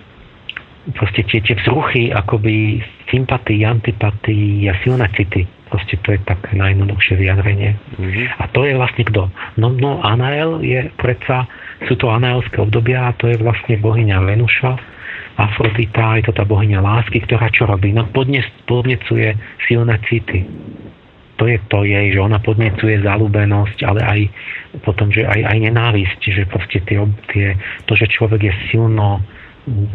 proste 0.97 1.21
tie, 1.29 1.43
tie 1.43 1.55
vzruchy, 1.61 2.09
akoby 2.09 2.81
sympatii, 3.13 3.65
antipatii 3.65 4.69
a 4.69 4.73
silné 4.81 5.05
city. 5.13 5.45
Proste 5.69 6.01
to 6.01 6.17
je 6.17 6.19
také 6.25 6.57
najjednoduchšie 6.57 7.21
vyjadrenie. 7.21 7.77
Mm-hmm. 8.01 8.25
A 8.41 8.43
to 8.49 8.65
je 8.65 8.73
vlastne 8.73 9.03
kto? 9.05 9.29
No, 9.61 9.69
no 9.69 10.01
Anael 10.01 10.65
je 10.65 10.89
predsa, 10.97 11.45
sú 11.85 11.93
to 11.93 12.09
anaelské 12.09 12.57
obdobia 12.57 13.13
a 13.13 13.15
to 13.21 13.29
je 13.29 13.37
vlastne 13.37 13.77
bohyňa 13.77 14.17
Venuša, 14.25 14.71
Afrodita, 15.39 16.19
je 16.19 16.27
to 16.27 16.33
tá 16.35 16.43
bohyňa 16.43 16.83
lásky, 16.83 17.23
ktorá 17.23 17.47
čo 17.47 17.63
robí? 17.63 17.95
No 17.95 18.03
podnecuje 18.11 19.39
silné 19.63 19.95
city 20.11 20.43
to 21.39 21.47
je 21.47 21.57
to 21.71 21.87
jej, 21.87 22.11
že 22.11 22.19
ona 22.19 22.37
podnecuje 22.43 22.99
zalúbenosť, 22.99 23.79
ale 23.87 24.01
aj 24.03 24.19
potom, 24.83 25.07
že 25.07 25.23
aj, 25.23 25.39
aj 25.47 25.57
nenávisť, 25.71 26.19
že 26.19 26.43
proste 26.51 26.83
tie, 26.83 26.99
tie, 27.31 27.55
to, 27.87 27.95
že 27.95 28.11
človek 28.11 28.51
je 28.51 28.53
silno, 28.67 29.23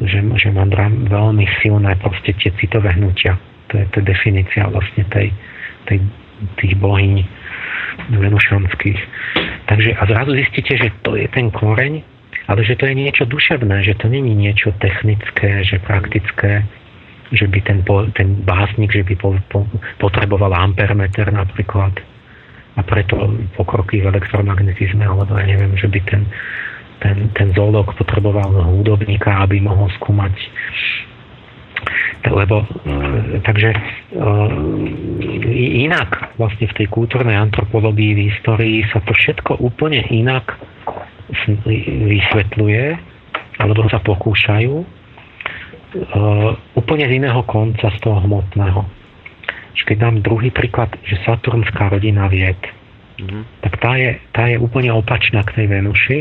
že, 0.01 0.25
že 0.41 0.49
má 0.49 0.65
veľmi 1.05 1.45
silné 1.61 2.01
proste 2.01 2.33
tie 2.41 2.49
citové 2.57 2.97
hnutia. 2.97 3.37
To 3.69 3.77
je, 3.77 3.85
to 3.93 4.01
je 4.01 4.05
definícia 4.09 4.65
vlastne 4.73 5.05
tej, 5.13 5.29
tej, 5.85 6.01
tých 6.65 6.75
bohyň 6.81 7.23
venušanských. 8.09 9.01
Takže 9.69 9.91
a 10.01 10.03
zrazu 10.09 10.33
zistíte, 10.35 10.81
že 10.81 10.89
to 11.05 11.21
je 11.21 11.29
ten 11.29 11.53
koreň, 11.53 12.01
ale 12.49 12.61
že 12.65 12.77
to 12.77 12.89
je 12.89 12.95
niečo 12.97 13.25
duševné, 13.25 13.85
že 13.85 13.97
to 14.01 14.09
není 14.09 14.33
niečo 14.37 14.73
technické, 14.81 15.65
že 15.65 15.81
praktické, 15.81 16.65
že 17.35 17.51
by 17.51 17.59
ten, 17.67 17.79
ten 18.15 18.29
básnik, 18.47 18.95
že 18.95 19.03
by 19.03 19.15
po, 19.19 19.35
po, 19.51 19.67
potreboval 19.99 20.55
ampermeter 20.55 21.29
napríklad. 21.35 21.93
A 22.75 22.81
preto 22.83 23.15
pokroky 23.55 24.03
v 24.03 24.11
elektromagnetizme, 24.11 25.07
alebo 25.07 25.31
ja 25.39 25.47
neviem, 25.47 25.79
že 25.79 25.87
by 25.87 26.01
ten, 26.07 26.23
ten, 26.99 27.17
ten 27.35 27.49
zoolog 27.55 27.91
potreboval 27.95 28.51
hudobníka, 28.75 29.31
aby 29.47 29.63
mohol 29.63 29.91
skúmať. 29.99 30.35
Lebo 32.25 32.65
e, 32.65 32.67
takže 33.45 33.71
e, 33.71 33.81
inak 35.87 36.35
vlastne 36.41 36.67
v 36.67 36.77
tej 36.83 36.87
kultúrnej 36.91 37.37
antropológii, 37.37 38.17
v 38.17 38.21
histórii 38.33 38.83
sa 38.91 38.99
to 39.05 39.13
všetko 39.13 39.61
úplne 39.61 40.03
inak 40.11 40.57
vysvetľuje, 42.09 42.85
alebo 43.61 43.87
sa 43.87 44.03
pokúšajú 44.03 45.04
úplne 46.75 47.05
z 47.07 47.23
iného 47.23 47.43
konca, 47.47 47.91
z 47.91 47.99
toho 48.03 48.19
hmotného. 48.23 48.83
Keď 49.85 50.01
dám 50.01 50.25
druhý 50.25 50.49
príklad, 50.49 50.89
že 51.05 51.21
Saturnská 51.29 51.93
rodina 51.93 52.25
vied, 52.25 52.57
mm-hmm. 53.21 53.43
tak 53.61 53.73
tá 53.85 54.01
je, 54.01 54.17
tá 54.33 54.49
je 54.49 54.57
úplne 54.57 54.89
opačná 54.89 55.45
k 55.45 55.61
tej 55.61 55.67
Venuši 55.69 56.19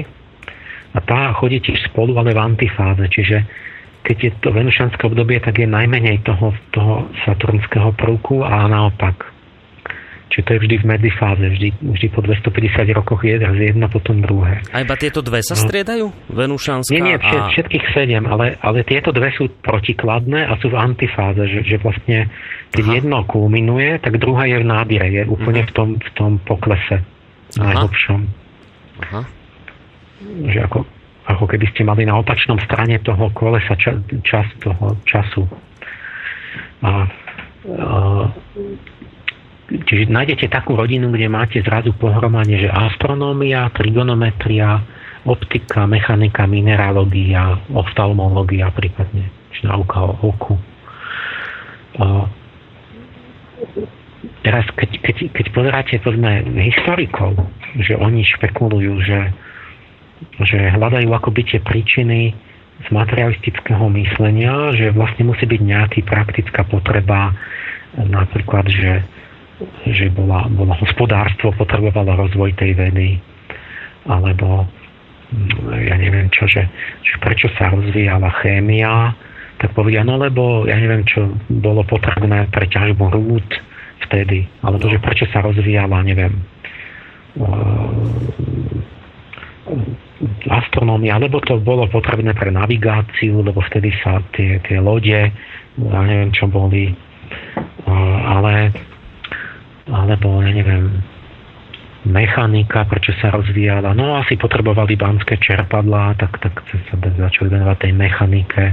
a 0.93 0.99
tá 0.99 1.31
chodí 1.39 1.63
tiež 1.63 1.87
spolu, 1.87 2.11
ale 2.19 2.35
v 2.35 2.43
antifáze, 2.43 3.07
čiže 3.07 3.47
keď 4.03 4.17
je 4.19 4.31
to 4.43 4.51
venušanské 4.51 4.99
obdobie, 5.07 5.39
tak 5.39 5.63
je 5.63 5.67
najmenej 5.67 6.27
toho, 6.27 6.51
toho 6.75 7.07
saturnského 7.23 7.95
prvku 7.95 8.43
a 8.43 8.67
naopak. 8.67 9.32
Čiže 10.33 10.49
to 10.49 10.51
je 10.57 10.59
vždy 10.65 10.75
v 10.81 10.85
medzifáze, 10.89 11.45
vždy, 11.45 11.69
vždy 11.93 12.07
po 12.09 12.25
250 12.25 12.89
rokoch 12.97 13.21
je 13.21 13.37
jedno, 13.37 13.85
potom 13.85 14.17
druhé. 14.17 14.65
A 14.73 14.81
iba 14.81 14.97
tieto 14.97 15.21
dve 15.21 15.45
sa 15.45 15.53
no. 15.53 15.61
striedajú? 15.61 16.09
Venušanská 16.33 16.89
Nie, 16.89 17.01
nie, 17.05 17.17
a... 17.21 17.53
všetkých 17.53 17.85
sedem, 17.93 18.25
ale, 18.25 18.57
ale 18.57 18.81
tieto 18.81 19.13
dve 19.13 19.29
sú 19.37 19.45
protikladné 19.61 20.49
a 20.49 20.57
sú 20.57 20.73
v 20.73 20.77
antifáze, 20.81 21.37
že, 21.37 21.61
že 21.69 21.77
vlastne 21.77 22.33
keď 22.73 22.85
Aha. 22.89 22.93
jedno 22.97 23.17
kulminuje, 23.29 24.01
tak 24.01 24.17
druhá 24.17 24.49
je 24.49 24.57
v 24.57 24.65
nábire, 24.65 25.05
je 25.13 25.23
úplne 25.29 25.61
uh-huh. 25.61 25.69
v, 25.69 25.77
tom, 25.77 25.89
v 26.01 26.09
tom 26.17 26.31
poklese 26.41 27.05
najhlbšom. 27.53 28.21
Aha. 29.05 29.21
Že 30.49 30.59
ako, 30.65 30.79
ako 31.29 31.45
keby 31.45 31.65
ste 31.69 31.85
mali 31.85 32.09
na 32.09 32.17
opačnom 32.17 32.57
strane 32.65 32.97
toho 33.05 33.29
kolesa 33.37 33.77
čas, 33.77 34.01
čas 34.25 34.49
toho 34.65 34.97
času. 35.05 35.45
A, 36.81 37.05
a 37.69 37.87
Čiže 39.73 40.13
nájdete 40.13 40.53
takú 40.53 40.77
rodinu, 40.77 41.09
kde 41.09 41.25
máte 41.25 41.57
zrazu 41.65 41.97
pohromanie, 41.97 42.61
že 42.61 42.69
astronómia, 42.69 43.73
trigonometria, 43.73 44.85
optika, 45.25 45.89
mechanika, 45.89 46.45
mineralógia, 46.45 47.57
oftalmológia 47.73 48.69
prípadne, 48.69 49.33
či 49.49 49.65
nauka 49.65 49.97
o 49.97 50.13
oku. 50.29 50.53
A 51.97 52.29
teraz, 54.45 54.69
keď, 54.77 54.89
keď, 55.01 55.15
keď 55.33 55.45
pozeráte 55.49 55.93
povedzme 56.05 56.45
historikov, 56.69 57.33
že 57.81 57.97
oni 57.97 58.21
špekulujú, 58.29 58.93
že, 59.01 59.21
že 60.45 60.59
hľadajú 60.77 61.09
akoby 61.09 61.41
tie 61.49 61.59
príčiny 61.65 62.35
z 62.83 62.87
materialistického 62.93 63.89
myslenia, 63.89 64.75
že 64.77 64.93
vlastne 64.93 65.33
musí 65.33 65.49
byť 65.49 65.61
nejaký 65.65 65.99
praktická 66.05 66.67
potreba, 66.67 67.31
napríklad, 67.95 68.69
že 68.69 69.01
že 69.85 70.09
bola, 70.11 70.49
bola 70.49 70.73
hospodárstvo, 70.81 71.53
potrebovalo 71.53 72.17
rozvoj 72.17 72.57
tej 72.57 72.73
vedy, 72.73 73.21
alebo 74.09 74.65
mm, 75.29 75.77
ja 75.87 75.95
neviem 75.95 76.27
čo, 76.33 76.49
že, 76.49 76.65
že 77.05 77.15
prečo 77.21 77.47
sa 77.55 77.69
rozvíjala 77.69 78.33
chémia, 78.41 79.13
tak 79.61 79.77
povedia, 79.77 80.01
no 80.03 80.17
lebo 80.17 80.65
ja 80.65 80.75
neviem, 80.75 81.05
čo 81.05 81.29
bolo 81.47 81.85
potrebné 81.85 82.49
pre 82.49 82.65
ťažbu 82.67 83.05
rúd 83.13 83.47
vtedy, 84.09 84.43
alebo 84.65 84.89
že 84.89 84.99
prečo 84.99 85.25
sa 85.31 85.45
rozvíjala, 85.45 86.03
neviem, 86.03 86.33
astronómia, 90.51 91.15
alebo 91.15 91.39
to 91.39 91.57
bolo 91.63 91.87
potrebné 91.87 92.35
pre 92.35 92.51
navigáciu, 92.51 93.41
lebo 93.41 93.63
vtedy 93.71 93.95
sa 94.03 94.19
tie, 94.35 94.59
tie 94.67 94.77
lode, 94.83 95.31
ja 95.79 95.99
neviem, 96.03 96.29
čo 96.35 96.45
boli, 96.51 96.91
ale 98.27 98.75
alebo 99.91 100.39
ja 100.39 100.51
neviem, 100.55 101.03
mechanika, 102.03 102.83
prečo 102.87 103.15
sa 103.19 103.31
rozvíjala. 103.31 103.95
No 103.95 104.19
asi 104.19 104.35
potrebovali 104.35 104.99
banské 104.99 105.39
čerpadlá, 105.39 106.19
tak, 106.19 106.35
tak 106.43 106.53
sa 106.67 106.95
začali 106.99 107.47
venovať 107.51 107.77
tej 107.79 107.93
mechanike. 107.95 108.63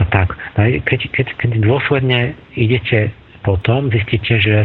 A 0.00 0.04
tak. 0.08 0.32
No 0.56 0.64
keď, 0.64 1.00
keď, 1.12 1.26
keď 1.36 1.50
dôsledne 1.60 2.32
idete 2.56 3.12
potom, 3.44 3.92
zistíte, 3.92 4.40
že, 4.40 4.58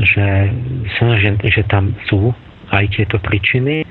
že, 0.00 0.28
že, 0.96 1.30
že 1.40 1.62
tam 1.68 1.92
sú 2.08 2.32
aj 2.72 2.84
tieto 2.96 3.20
príčiny, 3.20 3.84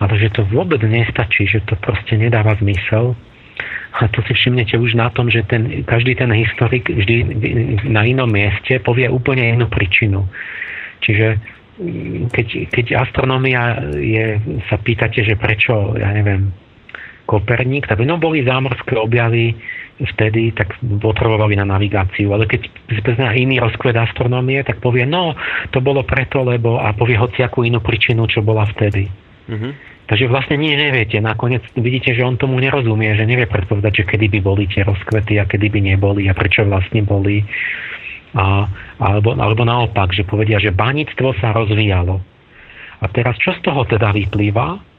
ale 0.00 0.12
že 0.16 0.30
to 0.32 0.46
vôbec 0.48 0.80
nestačí, 0.86 1.50
že 1.50 1.62
to 1.66 1.74
proste 1.82 2.14
nedáva 2.14 2.54
zmysel, 2.62 3.18
a 3.90 4.06
to 4.06 4.22
si 4.22 4.32
všimnete 4.38 4.78
už 4.78 4.94
na 4.94 5.10
tom, 5.10 5.26
že 5.26 5.42
ten, 5.50 5.82
každý 5.82 6.14
ten 6.14 6.30
historik 6.30 6.86
vždy 6.86 7.16
na 7.90 8.06
inom 8.06 8.30
mieste 8.30 8.78
povie 8.78 9.10
úplne 9.10 9.50
inú 9.50 9.66
príčinu. 9.66 10.30
Čiže 11.02 11.26
mm, 11.82 12.30
keď, 12.30 12.46
keď 12.70 12.86
astronomia 13.02 13.82
je, 13.98 14.38
sa 14.70 14.78
pýtate, 14.78 15.26
že 15.26 15.34
prečo, 15.34 15.98
ja 15.98 16.14
neviem, 16.14 16.54
Koperník, 17.26 17.86
tak 17.86 18.02
no 18.02 18.18
boli 18.18 18.42
zámorské 18.42 18.98
objavy 18.98 19.54
vtedy, 20.02 20.50
tak 20.50 20.74
potrebovali 20.82 21.54
na 21.54 21.66
navigáciu. 21.66 22.34
Ale 22.34 22.50
keď 22.50 22.66
na 23.18 23.30
iný 23.34 23.62
rozkvet 23.62 23.94
astronómie, 23.94 24.62
tak 24.66 24.82
povie, 24.82 25.06
no, 25.06 25.38
to 25.70 25.78
bolo 25.78 26.02
preto, 26.02 26.42
lebo 26.42 26.82
a 26.82 26.90
povie 26.90 27.14
hociakú 27.14 27.62
inú 27.62 27.78
príčinu, 27.78 28.26
čo 28.26 28.42
bola 28.42 28.66
vtedy. 28.70 29.06
Mm-hmm. 29.46 29.72
Takže 30.10 30.26
vlastne 30.26 30.58
nič 30.58 30.74
neviete. 30.74 31.22
Nakoniec 31.22 31.62
vidíte, 31.78 32.10
že 32.18 32.26
on 32.26 32.34
tomu 32.34 32.58
nerozumie, 32.58 33.14
že 33.14 33.30
nevie 33.30 33.46
predpovedať, 33.46 34.02
že 34.02 34.04
kedy 34.10 34.26
by 34.26 34.40
boli 34.42 34.66
tie 34.66 34.82
rozkvety 34.82 35.38
a 35.38 35.46
kedy 35.46 35.70
by 35.70 35.80
neboli 35.94 36.26
a 36.26 36.34
prečo 36.34 36.66
vlastne 36.66 37.06
boli. 37.06 37.46
A, 38.34 38.66
alebo, 38.98 39.38
alebo 39.38 39.62
naopak, 39.62 40.10
že 40.10 40.26
povedia, 40.26 40.58
že 40.58 40.74
baníctvo 40.74 41.38
sa 41.38 41.54
rozvíjalo. 41.54 42.18
A 43.00 43.04
teraz 43.14 43.38
čo 43.38 43.54
z 43.54 43.62
toho 43.62 43.86
teda 43.86 44.10
vyplýva? 44.10 44.89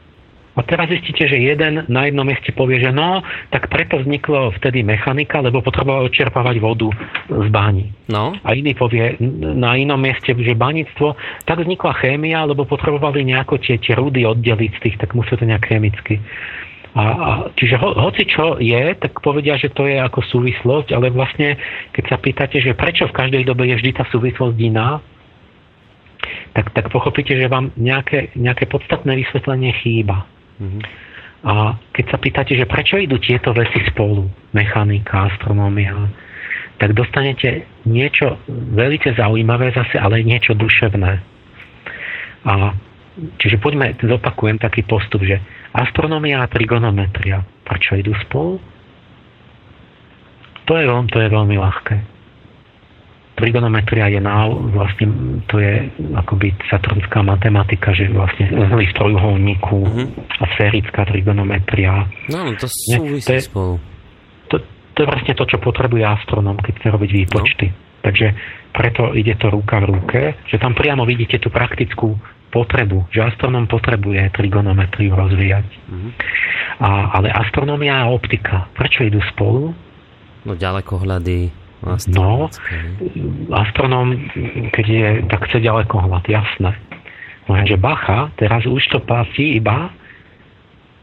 A 0.51 0.67
teraz 0.67 0.91
zistíte, 0.91 1.31
že 1.31 1.39
jeden 1.39 1.87
na 1.87 2.11
jednom 2.11 2.27
mieste 2.27 2.51
povie, 2.51 2.83
že 2.83 2.91
no, 2.91 3.23
tak 3.55 3.71
preto 3.71 4.03
vzniklo 4.03 4.51
vtedy 4.59 4.83
mechanika, 4.83 5.39
lebo 5.39 5.63
potreboval 5.63 6.11
odčerpávať 6.11 6.59
vodu 6.59 6.91
z 7.31 7.47
báni. 7.47 7.95
No. 8.11 8.35
A 8.43 8.51
iný 8.51 8.75
povie 8.75 9.15
na 9.39 9.79
inom 9.79 9.95
mieste, 9.95 10.35
že 10.35 10.51
baníctvo, 10.51 11.15
tak 11.47 11.63
vznikla 11.63 11.95
chémia, 12.03 12.43
lebo 12.43 12.67
potrebovali 12.67 13.23
nejako 13.31 13.63
tie, 13.63 13.79
tie 13.79 13.95
rudy 13.95 14.27
oddeliť 14.27 14.71
z 14.75 14.79
tých, 14.83 14.95
tak 14.99 15.15
musí 15.15 15.31
to 15.39 15.47
nejak 15.47 15.71
chemicky. 15.71 16.19
A, 16.91 17.03
a, 17.07 17.29
čiže 17.55 17.79
ho, 17.79 17.95
hoci 17.95 18.27
čo 18.27 18.59
je, 18.59 18.91
tak 18.99 19.23
povedia, 19.23 19.55
že 19.55 19.71
to 19.71 19.87
je 19.87 19.95
ako 19.95 20.19
súvislosť, 20.27 20.91
ale 20.91 21.07
vlastne, 21.15 21.55
keď 21.95 22.03
sa 22.11 22.17
pýtate, 22.19 22.59
že 22.59 22.75
prečo 22.75 23.07
v 23.07 23.15
každej 23.15 23.47
dobe 23.47 23.71
je 23.71 23.79
vždy 23.79 23.91
tá 23.95 24.03
súvislosť 24.11 24.59
iná, 24.59 24.99
tak, 26.51 26.75
tak 26.75 26.91
pochopíte, 26.91 27.31
že 27.39 27.47
vám 27.47 27.71
nejaké, 27.79 28.35
nejaké 28.35 28.67
podstatné 28.67 29.15
vysvetlenie 29.23 29.71
chýba. 29.79 30.27
Mm-hmm. 30.61 30.81
A 31.41 31.73
keď 31.89 32.05
sa 32.13 32.17
pýtate, 32.21 32.53
že 32.53 32.69
prečo 32.69 33.01
idú 33.01 33.17
tieto 33.17 33.49
veci 33.49 33.81
spolu, 33.89 34.29
mechanika, 34.53 35.33
astronómia, 35.33 36.05
tak 36.77 36.93
dostanete 36.93 37.65
niečo 37.89 38.37
veľmi 38.49 39.01
zaujímavé 39.17 39.73
zase, 39.73 39.97
ale 39.97 40.21
niečo 40.21 40.53
duševné. 40.53 41.17
A 42.45 42.77
čiže 43.41 43.57
poďme, 43.57 43.97
zopakujem 43.97 44.61
taký 44.61 44.85
postup, 44.85 45.25
že 45.25 45.41
Astronomia 45.71 46.43
a 46.43 46.51
trigonometria. 46.51 47.47
Prečo 47.63 47.95
idú 47.95 48.11
spolu? 48.27 48.59
To 50.67 50.75
je, 50.75 50.83
veľmi, 50.83 51.07
to 51.07 51.19
je 51.23 51.29
veľmi 51.31 51.55
ľahké. 51.55 51.95
Trigonometria 53.41 54.05
je 54.13 54.21
na, 54.21 54.45
vlastne, 54.47 55.05
to 55.49 55.57
je 55.57 55.89
akoby 56.13 56.53
saturnská 56.69 57.25
matematika, 57.25 57.89
že 57.91 58.07
vlastne 58.13 58.53
uhly 58.53 58.85
v 58.85 58.93
trojuholníku 58.93 59.79
mm-hmm. 59.81 60.07
a 60.39 60.43
sférická 60.53 61.01
trigonometria. 61.09 62.05
No, 62.29 62.53
to 62.55 62.69
súvisí 62.69 63.25
to 63.25 63.41
spolu. 63.41 63.73
To, 64.53 64.55
to 64.93 64.97
je 65.01 65.07
vlastne 65.09 65.33
to, 65.33 65.43
čo 65.49 65.57
potrebuje 65.57 66.05
astronom, 66.05 66.61
keď 66.61 66.73
chce 66.77 66.87
robiť 66.93 67.09
výpočty. 67.25 67.67
No. 67.73 67.77
Takže 68.01 68.27
preto 68.73 69.13
ide 69.13 69.37
to 69.37 69.53
ruka 69.53 69.77
v 69.81 69.85
ruke, 69.93 70.21
že 70.49 70.57
tam 70.57 70.73
priamo 70.73 71.05
vidíte 71.05 71.37
tú 71.37 71.53
praktickú 71.53 72.17
potrebu, 72.51 73.07
že 73.13 73.23
astronóm 73.23 73.69
potrebuje 73.69 74.33
trigonometriu 74.35 75.15
rozvíjať. 75.15 75.65
Mm-hmm. 75.65 76.11
A, 76.83 76.89
ale 77.15 77.31
astronómia 77.31 78.03
a 78.03 78.11
optika, 78.11 78.67
prečo 78.75 79.07
idú 79.07 79.23
spolu? 79.31 79.71
No 80.43 80.57
ďalekohľady. 80.57 81.60
No, 82.13 82.45
astronóm, 83.57 84.29
keď 84.69 84.85
je, 84.85 85.07
tak 85.25 85.49
chce 85.49 85.65
ďalekohľad, 85.65 86.23
jasné. 86.29 86.77
Lenže 87.49 87.75
Bacha 87.81 88.29
teraz 88.37 88.69
už 88.69 88.85
to 88.93 89.01
platí 89.01 89.57
iba 89.57 89.89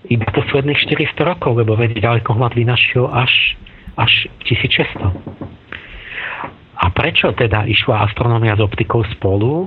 iba 0.06 0.24
posledných 0.30 0.78
400 0.78 1.18
rokov, 1.34 1.58
lebo 1.58 1.74
veď 1.74 1.98
ďalekohľad 2.00 2.54
vynašiel 2.54 3.10
až, 3.10 3.58
až 3.98 4.30
1600. 4.46 5.02
A 6.78 6.86
prečo 6.94 7.34
teda 7.34 7.66
išla 7.66 8.06
astronómia 8.06 8.54
s 8.54 8.62
optikou 8.62 9.02
spolu? 9.18 9.66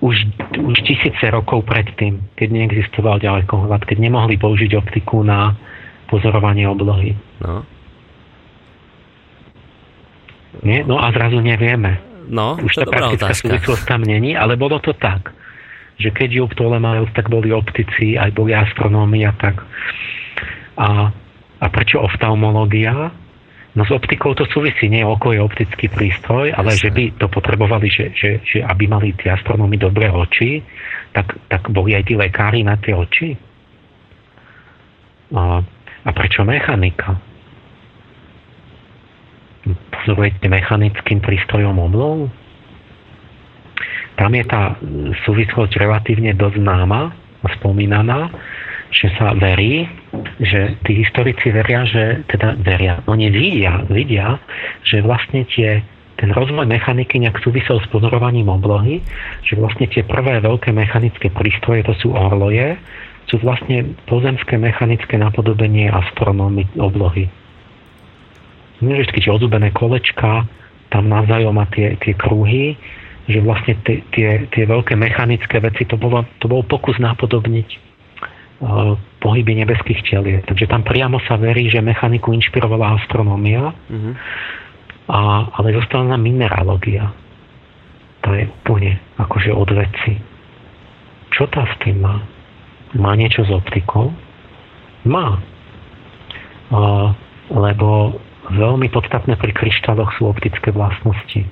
už, 0.00 0.16
už 0.60 0.76
tisíce 0.84 1.24
rokov 1.32 1.64
predtým, 1.64 2.20
keď 2.36 2.48
neexistoval 2.52 3.20
ďalekohľad, 3.20 3.84
keď 3.84 3.98
nemohli 4.00 4.36
použiť 4.36 4.76
optiku 4.76 5.24
na 5.24 5.56
pozorovanie 6.08 6.68
oblohy. 6.68 7.16
No. 7.40 7.64
Nie? 10.62 10.82
No 10.82 10.98
a 10.98 11.14
zrazu 11.14 11.38
nevieme. 11.38 12.02
No, 12.30 12.54
už 12.58 12.78
tá 12.78 12.86
praktická 12.86 13.34
súvislosť 13.34 13.84
tam 13.90 14.06
není, 14.06 14.38
ale 14.38 14.54
bolo 14.54 14.78
to 14.78 14.94
tak, 14.94 15.34
že 15.98 16.14
keď 16.14 16.30
ju 16.30 16.44
Ptolemajus, 16.54 17.10
tak 17.10 17.26
boli 17.26 17.50
optici, 17.50 18.14
aj 18.14 18.30
boli 18.30 18.54
astronómi 18.54 19.26
a 19.26 19.34
tak. 19.34 19.66
A, 20.78 21.10
a 21.58 21.66
prečo 21.74 21.98
oftalmológia? 21.98 23.10
No 23.74 23.82
s 23.86 23.90
optikou 23.94 24.34
to 24.34 24.46
súvisí, 24.50 24.90
nie 24.90 25.02
oko 25.06 25.30
je 25.30 25.42
optický 25.42 25.86
prístroj, 25.90 26.50
ale 26.54 26.74
Jasne. 26.74 26.82
že 26.82 26.88
by 26.90 27.04
to 27.22 27.26
potrebovali, 27.30 27.86
že, 27.86 28.10
že, 28.14 28.30
že 28.42 28.58
aby 28.66 28.90
mali 28.90 29.14
tie 29.14 29.30
astronómy 29.30 29.78
dobré 29.78 30.10
oči, 30.10 30.62
tak, 31.14 31.38
tak 31.46 31.70
boli 31.70 31.94
aj 31.94 32.06
tí 32.06 32.14
lekári 32.18 32.66
na 32.66 32.78
tie 32.78 32.94
oči. 32.94 33.34
A, 35.30 35.62
a 36.02 36.10
prečo 36.10 36.42
mechanika? 36.42 37.29
Pozorujete 39.68 40.48
mechanickým 40.48 41.20
prístrojom 41.20 41.76
oblohu? 41.76 42.32
Tam 44.16 44.32
je 44.36 44.44
tá 44.44 44.76
súvislosť 45.24 45.80
relatívne 45.80 46.36
dosť 46.36 46.60
známa 46.60 47.12
a 47.40 47.48
spomínaná, 47.56 48.28
že 48.92 49.08
sa 49.16 49.32
verí, 49.32 49.88
že 50.40 50.76
tí 50.84 51.00
historici 51.00 51.48
veria, 51.48 51.86
že 51.88 52.26
teda 52.28 52.58
veria, 52.60 53.00
oni 53.08 53.32
vidia, 53.32 53.80
vidia, 53.88 54.36
že 54.84 55.00
vlastne 55.00 55.46
tie, 55.48 55.80
ten 56.20 56.34
rozvoj 56.34 56.68
mechaniky 56.68 57.16
nejak 57.22 57.40
súvisel 57.40 57.80
s 57.80 57.86
pozorovaním 57.88 58.50
oblohy, 58.50 59.00
že 59.46 59.56
vlastne 59.56 59.88
tie 59.88 60.04
prvé 60.04 60.42
veľké 60.42 60.74
mechanické 60.74 61.32
prístroje, 61.32 61.86
to 61.86 61.94
sú 62.02 62.12
orloje, 62.12 62.76
sú 63.30 63.38
vlastne 63.40 63.94
pozemské 64.10 64.58
mechanické 64.58 65.16
napodobenie 65.16 65.86
astronómy 65.86 66.66
oblohy. 66.76 67.30
Nie, 68.80 69.04
že 69.04 69.12
tie 69.12 69.32
ozubené 69.32 69.70
kolečka, 69.76 70.48
tam 70.90 71.12
navzájom 71.12 71.54
má 71.54 71.68
tie, 71.70 71.94
tie 72.00 72.16
kruhy, 72.16 72.74
že 73.30 73.38
vlastne 73.44 73.78
tie, 73.86 74.02
tie, 74.10 74.48
tie 74.50 74.64
veľké 74.66 74.98
mechanické 74.98 75.62
veci, 75.62 75.86
to, 75.86 75.94
bolo, 76.00 76.26
to 76.42 76.50
bol 76.50 76.66
pokus 76.66 76.98
napodobniť 76.98 77.90
pohyby 79.20 79.52
nebeských 79.64 80.04
telies. 80.04 80.44
Takže 80.44 80.68
tam 80.68 80.84
priamo 80.84 81.16
sa 81.24 81.40
verí, 81.40 81.72
že 81.72 81.80
mechaniku 81.80 82.36
inšpirovala 82.36 83.00
astronómia, 83.00 83.72
mm-hmm. 83.72 84.14
a, 85.08 85.20
ale 85.56 85.72
zostala 85.72 86.12
nám 86.12 86.20
mineralógia. 86.20 87.08
To 88.20 88.36
je 88.36 88.44
úplne 88.44 89.00
akože 89.16 89.48
od 89.56 89.70
veci. 89.72 90.12
Čo 91.32 91.48
tá 91.48 91.64
s 91.64 91.74
tým 91.80 92.04
má? 92.04 92.20
Má 93.00 93.16
niečo 93.16 93.48
s 93.48 93.50
optikou? 93.54 94.12
Má. 95.08 95.40
A, 96.68 96.80
lebo 97.48 98.20
veľmi 98.54 98.90
podstatné 98.90 99.38
pri 99.38 99.52
kryštáloch 99.54 100.14
sú 100.18 100.30
optické 100.30 100.74
vlastnosti. 100.74 101.46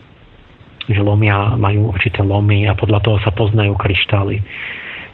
Že 0.89 1.01
lomia, 1.05 1.55
majú 1.55 1.93
určité 1.93 2.25
lomy 2.25 2.65
a 2.65 2.79
podľa 2.79 3.05
toho 3.05 3.19
sa 3.21 3.33
poznajú 3.33 3.77
kryštály 3.77 4.41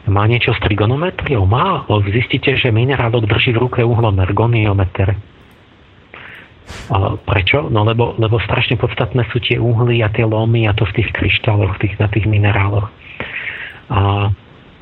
má 0.05 0.29
niečo 0.29 0.53
s 0.53 0.61
trigonometriou? 0.61 1.49
Má. 1.49 1.85
Zistíte, 2.13 2.53
že 2.53 2.69
minerálok 2.69 3.25
drží 3.25 3.57
v 3.57 3.61
ruke 3.65 3.81
uhlomer, 3.81 4.29
goniometer. 4.37 5.17
A 6.89 7.17
prečo? 7.17 7.69
No 7.69 7.85
lebo, 7.85 8.13
lebo 8.17 8.41
strašne 8.41 8.77
podstatné 8.77 9.25
sú 9.33 9.41
tie 9.41 9.57
uhly 9.57 10.05
a 10.05 10.09
tie 10.09 10.25
lomy 10.25 10.69
a 10.69 10.77
to 10.77 10.85
v 10.85 11.01
tých 11.01 11.09
kryštáloch, 11.13 11.77
tých, 11.81 11.97
na 11.97 12.09
tých 12.09 12.29
mineráloch. 12.29 12.89
A 13.89 14.29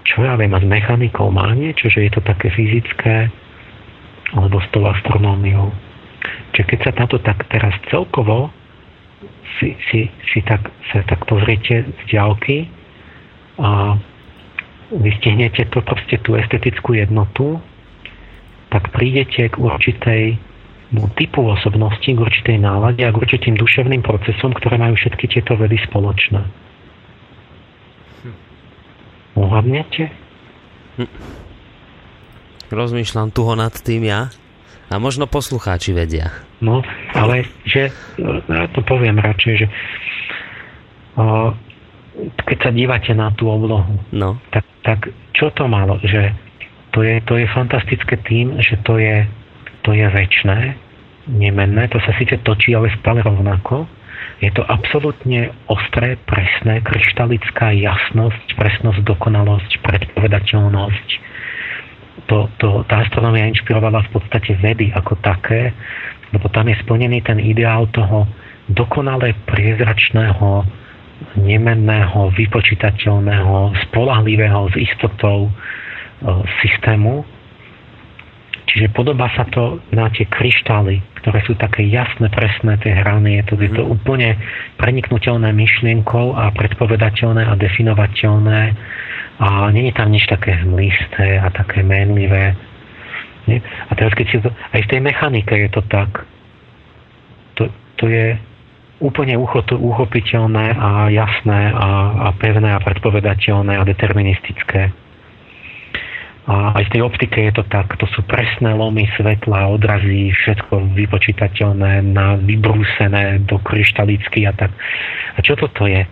čo 0.03 0.23
ja 0.23 0.35
viem, 0.35 0.51
a 0.51 0.59
s 0.59 0.67
mechanikou 0.67 1.31
má 1.31 1.51
niečo, 1.55 1.87
že 1.87 2.07
je 2.07 2.11
to 2.11 2.21
také 2.23 2.51
fyzické, 2.51 3.31
alebo 4.35 4.59
s 4.59 4.67
tou 4.75 4.83
astronómiou. 4.83 5.71
Čiže 6.53 6.65
keď 6.69 6.79
sa 6.85 6.91
táto 6.93 7.17
tak 7.19 7.45
teraz 7.49 7.73
celkovo 7.89 8.53
si, 9.59 9.75
si, 9.89 10.07
si 10.33 10.39
tak, 10.43 10.69
sa 10.91 11.03
tak 11.05 11.25
pozriete 11.25 11.87
z 11.87 12.01
ďalky 12.09 12.67
a 13.59 13.97
vystihnete 14.93 15.69
to 15.73 15.81
proste 15.81 16.21
tú 16.21 16.37
estetickú 16.37 16.97
jednotu, 16.97 17.57
tak 18.69 18.89
prídete 18.93 19.53
k 19.53 19.55
určitej 19.57 20.23
typu 21.17 21.41
osobnosti, 21.49 22.05
k 22.05 22.19
určitej 22.19 22.57
nálade 22.61 23.01
a 23.01 23.13
k 23.13 23.17
určitým 23.17 23.57
duševným 23.57 24.05
procesom, 24.05 24.53
ktoré 24.53 24.77
majú 24.77 24.93
všetky 24.97 25.25
tieto 25.25 25.57
vedy 25.57 25.81
spoločné. 25.89 26.41
Hm. 28.21 28.35
Uhľadnete? 29.37 30.03
Hm. 31.01 31.11
Rozmýšľam 32.73 33.29
tuho 33.33 33.53
nad 33.57 33.73
tým 33.73 34.05
ja. 34.05 34.33
A 34.93 35.01
možno 35.01 35.25
poslucháči 35.25 35.89
vedia. 35.89 36.29
No, 36.61 36.85
ale 37.17 37.49
že, 37.65 37.89
ja 38.45 38.69
to 38.77 38.85
poviem 38.85 39.17
radšej, 39.17 39.53
že 39.57 39.67
keď 42.45 42.57
sa 42.61 42.69
dívate 42.69 43.09
na 43.17 43.33
tú 43.33 43.49
oblohu, 43.49 43.97
no. 44.13 44.37
tak, 44.53 44.61
tak 44.85 45.09
čo 45.33 45.49
to 45.57 45.65
malo? 45.65 45.97
Že 46.05 46.29
to 46.93 47.01
je, 47.01 47.17
to 47.25 47.41
je 47.41 47.45
fantastické 47.49 48.21
tým, 48.21 48.61
že 48.61 48.77
to 48.85 49.01
je, 49.01 49.25
to 49.81 49.97
je 49.97 50.05
väčšné, 50.05 50.77
nemenné, 51.25 51.89
to 51.89 51.97
sa 52.05 52.13
síce 52.21 52.37
točí, 52.45 52.77
ale 52.77 52.93
stále 53.01 53.25
rovnako. 53.25 53.89
Je 54.45 54.53
to 54.53 54.61
absolútne 54.61 55.49
ostré, 55.73 56.21
presné, 56.29 56.85
kryštalická 56.85 57.73
jasnosť, 57.73 58.45
presnosť, 58.53 59.01
dokonalosť, 59.09 59.71
predpovedateľnosť. 59.81 61.07
To, 62.29 62.45
to, 62.61 62.85
tá 62.85 63.01
astronomia 63.01 63.49
inšpirovala 63.49 64.05
v 64.09 64.21
podstate 64.21 64.53
vedy 64.61 64.93
ako 64.93 65.17
také, 65.25 65.73
lebo 66.29 66.45
tam 66.53 66.69
je 66.69 66.77
splnený 66.85 67.25
ten 67.25 67.41
ideál 67.41 67.89
toho 67.89 68.29
dokonale 68.69 69.33
priezračného 69.49 70.65
nemenného, 71.39 72.29
vypočítateľného, 72.35 73.73
spolahlivého 73.89 74.69
s 74.71 74.75
istotou 74.77 75.47
e, 75.47 75.51
systému. 76.61 77.25
Čiže 78.63 78.95
podobá 78.95 79.27
sa 79.35 79.43
to 79.51 79.83
na 79.91 80.07
tie 80.09 80.23
kryštály, 80.23 81.03
ktoré 81.19 81.39
sú 81.43 81.53
také 81.59 81.83
jasné, 81.87 82.31
presné, 82.31 82.79
tie 82.79 82.95
hrany. 82.95 83.43
Je 83.43 83.43
to, 83.51 83.53
je 83.59 83.71
to 83.75 83.83
mhm. 83.83 83.91
úplne 83.99 84.29
preniknutelné 84.79 85.51
myšlienkou 85.51 86.35
a 86.35 86.49
predpovedateľné 86.55 87.43
a 87.43 87.53
definovateľné. 87.59 88.61
A 89.43 89.67
není 89.73 89.91
tam 89.91 90.13
nič 90.13 90.29
také 90.29 90.55
hmlisté 90.63 91.41
a 91.41 91.49
také 91.51 91.83
menlivé. 91.83 92.55
Nie? 93.49 93.59
A 93.89 93.91
teraz 93.97 94.15
keď 94.15 94.25
si 94.29 94.37
to, 94.39 94.49
aj 94.53 94.81
v 94.87 94.89
tej 94.89 94.99
mechanike 95.03 95.51
je 95.51 95.69
to 95.73 95.81
tak, 95.91 96.23
to, 97.59 97.67
to 97.99 98.05
je 98.07 98.39
úplne 99.03 99.35
uchopiteľné 99.35 100.79
a 100.79 101.11
jasné 101.11 101.75
a, 101.75 101.87
a 102.23 102.37
pevné 102.39 102.71
a 102.71 102.79
predpovedateľné 102.79 103.75
a 103.75 103.83
deterministické. 103.83 104.95
A 106.43 106.75
aj 106.75 106.91
v 106.91 106.91
tej 106.99 107.01
optike 107.07 107.37
je 107.39 107.53
to 107.55 107.63
tak, 107.71 107.95
to 107.95 108.03
sú 108.11 108.19
presné 108.27 108.75
lomy 108.75 109.07
svetla, 109.15 109.71
odrazy, 109.71 110.35
všetko 110.35 110.91
vypočítateľné, 110.91 112.03
na, 112.11 112.35
vybrúsené 112.35 113.47
do 113.47 113.63
kryštalicky 113.63 114.43
a 114.43 114.51
tak. 114.51 114.75
A 115.35 115.39
čo 115.39 115.55
toto 115.55 115.87
je? 115.87 116.03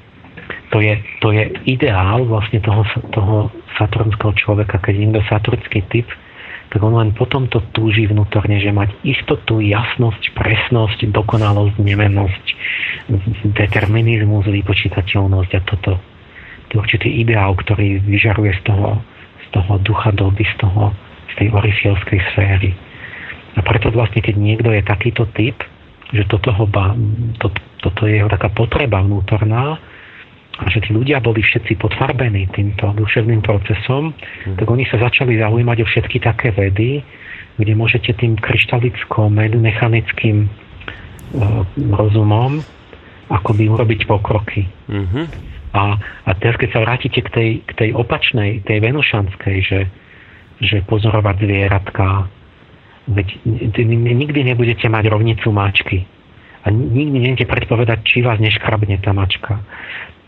To 0.72 0.80
je, 0.80 0.96
to 1.20 1.36
je 1.36 1.52
ideál 1.68 2.24
vlastne 2.24 2.64
toho, 2.64 2.88
toho 3.12 3.52
saturnského 3.76 4.32
človeka, 4.40 4.80
keď 4.80 4.94
je 4.96 5.04
niekto 5.04 5.24
saturnský 5.28 5.84
typ, 5.92 6.08
tak 6.72 6.80
on 6.80 6.96
len 6.96 7.12
potom 7.12 7.52
to 7.52 7.60
túži 7.76 8.08
vnútorne, 8.08 8.56
že 8.64 8.72
mať 8.72 8.96
istotu, 9.04 9.60
jasnosť, 9.60 10.32
presnosť, 10.32 11.12
dokonalosť, 11.12 11.76
nemennosť, 11.76 12.46
determinizmus, 13.52 14.48
vypočítateľnosť 14.48 15.52
a 15.60 15.62
toto. 15.68 16.00
To 16.00 16.72
je 16.72 16.80
určitý 16.80 17.20
ideál, 17.20 17.52
ktorý 17.60 18.00
vyžaruje 18.08 18.56
z 18.64 18.72
toho, 18.72 19.04
toho 19.52 19.78
ducha 19.84 20.12
doby, 20.16 20.46
z, 20.48 20.56
toho, 20.60 20.94
z 21.32 21.36
tej 21.40 21.52
orifielskej 21.52 22.20
sféry. 22.34 22.76
A 23.56 23.62
preto 23.64 23.92
vlastne, 23.92 24.22
keď 24.24 24.36
niekto 24.40 24.72
je 24.72 24.82
takýto 24.84 25.26
typ, 25.36 25.64
že 26.12 26.24
toto, 26.28 26.52
ho 26.56 26.66
ba, 26.68 26.96
to, 27.40 27.52
toto 27.84 28.08
je 28.08 28.16
jeho 28.20 28.30
taká 28.32 28.50
potreba 28.52 29.02
vnútorná, 29.04 29.80
a 30.62 30.70
že 30.70 30.82
tí 30.84 30.94
ľudia 30.94 31.18
boli 31.24 31.42
všetci 31.42 31.76
potfarbení 31.80 32.48
týmto 32.54 32.94
duševným 32.94 33.42
procesom, 33.42 34.14
mm. 34.14 34.58
tak 34.62 34.70
oni 34.70 34.86
sa 34.86 35.02
začali 35.02 35.42
zaujímať 35.42 35.82
o 35.82 35.86
všetky 35.90 36.22
také 36.22 36.54
vedy, 36.54 37.02
kde 37.58 37.74
môžete 37.74 38.14
tým 38.14 38.38
kryštalicko-mechanickým 38.38 40.46
uh, 40.46 41.66
rozumom 41.76 42.62
akoby 43.32 43.72
urobiť 43.72 44.12
pokroky. 44.12 44.68
Mm-hmm. 44.92 45.51
A, 45.72 45.96
a 46.28 46.32
teraz, 46.36 46.60
keď 46.60 46.70
sa 46.76 46.84
vrátite 46.84 47.20
k 47.24 47.30
tej, 47.32 47.50
k 47.64 47.72
tej 47.80 47.90
opačnej, 47.96 48.64
tej 48.68 48.84
venušanskej, 48.84 49.58
že, 49.64 49.82
že 50.60 50.84
pozorovať 50.84 51.36
zvieratka, 51.48 52.28
veď 53.08 53.28
nikdy 53.88 54.40
nebudete 54.52 54.86
mať 54.92 55.08
rovnicu 55.08 55.48
mačky. 55.50 56.04
A 56.62 56.70
nikdy 56.70 57.18
neviete 57.18 57.50
predpovedať, 57.50 58.06
či 58.06 58.22
vás 58.22 58.38
neškrabne 58.38 59.00
tá 59.02 59.16
mačka 59.16 59.64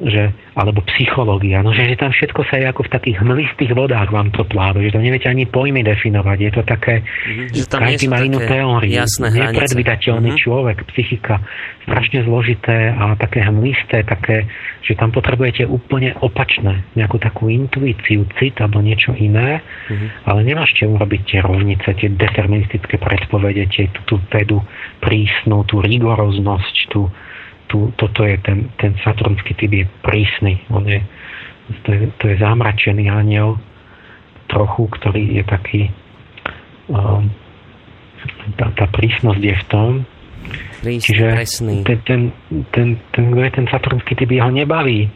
že, 0.02 0.34
alebo 0.58 0.82
psychológia, 0.90 1.62
no 1.62 1.70
že, 1.70 1.86
že 1.86 1.96
tam 2.02 2.10
všetko 2.10 2.42
sa 2.50 2.58
je 2.58 2.66
ako 2.66 2.82
v 2.90 2.94
takých 2.98 3.18
hmlistých 3.22 3.72
vodách 3.78 4.10
vám 4.10 4.34
to 4.34 4.42
pláva, 4.42 4.82
že 4.82 4.90
tam 4.90 5.06
neviete 5.06 5.30
ani 5.30 5.46
pojmy 5.46 5.86
definovať, 5.86 6.38
je 6.42 6.52
to 6.52 6.62
také, 6.66 7.06
mm, 7.06 7.54
že 7.54 7.64
tam 7.70 7.86
každý 7.86 8.10
má 8.10 8.26
inú 8.26 8.42
teóriu, 8.42 9.06
nepredvydateľný 9.06 10.34
mm-hmm. 10.34 10.44
človek, 10.50 10.78
psychika, 10.90 11.46
strašne 11.86 12.26
zložité 12.26 12.90
a 12.90 13.14
také 13.22 13.46
hmlisté, 13.46 14.02
také, 14.02 14.50
že 14.82 14.98
tam 14.98 15.14
potrebujete 15.14 15.70
úplne 15.70 16.18
opačné, 16.26 16.82
nejakú 16.98 17.22
takú 17.22 17.54
intuíciu, 17.54 18.26
cit 18.42 18.58
alebo 18.58 18.82
niečo 18.82 19.14
iné, 19.14 19.62
mm-hmm. 19.62 20.10
ale 20.26 20.40
nemášte 20.42 20.90
urobiť 20.90 21.22
tie 21.30 21.40
rovnice, 21.46 21.88
tie 22.02 22.10
deterministické 22.10 22.98
predpovede, 22.98 23.70
tie, 23.70 23.94
tú, 23.94 24.02
tú 24.10 24.16
vedu 24.34 24.58
prísnu, 25.06 25.70
tú 25.70 25.86
rigoroznosť, 25.86 26.76
tú, 26.90 27.14
tu, 27.74 27.90
toto 27.98 28.22
je 28.22 28.38
ten, 28.46 28.70
ten 28.78 28.94
saturnský 29.02 29.58
typ 29.58 29.74
je 29.74 29.90
prísny. 30.06 30.62
On 30.70 30.86
je, 30.86 31.02
to, 31.82 31.90
je, 31.90 32.06
to 32.22 32.24
je 32.30 32.36
zamračený 32.38 33.10
aniel 33.10 33.58
trochu, 34.46 34.86
ktorý 34.94 35.42
je 35.42 35.44
taký 35.50 35.82
um, 36.94 37.34
tá, 38.62 38.70
tá 38.78 38.86
prísnosť 38.94 39.42
je 39.42 39.56
v 39.58 39.66
tom, 39.74 39.92
Prísný, 40.84 41.00
čiže 41.00 41.26
ten, 41.82 41.82
ten, 41.88 41.98
ten, 42.04 42.22
ten, 42.76 42.88
ten, 43.16 43.26
ten 43.32 43.66
saturnský 43.72 44.14
typ 44.20 44.28
jeho 44.28 44.52
nebaví 44.52 45.08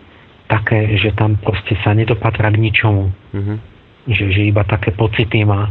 také, 0.47 0.95
že 0.95 1.11
tam 1.11 1.35
proste 1.35 1.75
sa 1.83 1.91
nedopatra 1.91 2.47
k 2.55 2.57
ničomu. 2.57 3.11
Mm-hmm. 3.35 3.57
Že, 4.07 4.23
že 4.31 4.41
iba 4.47 4.63
také 4.63 4.95
pocity 4.95 5.43
má 5.43 5.67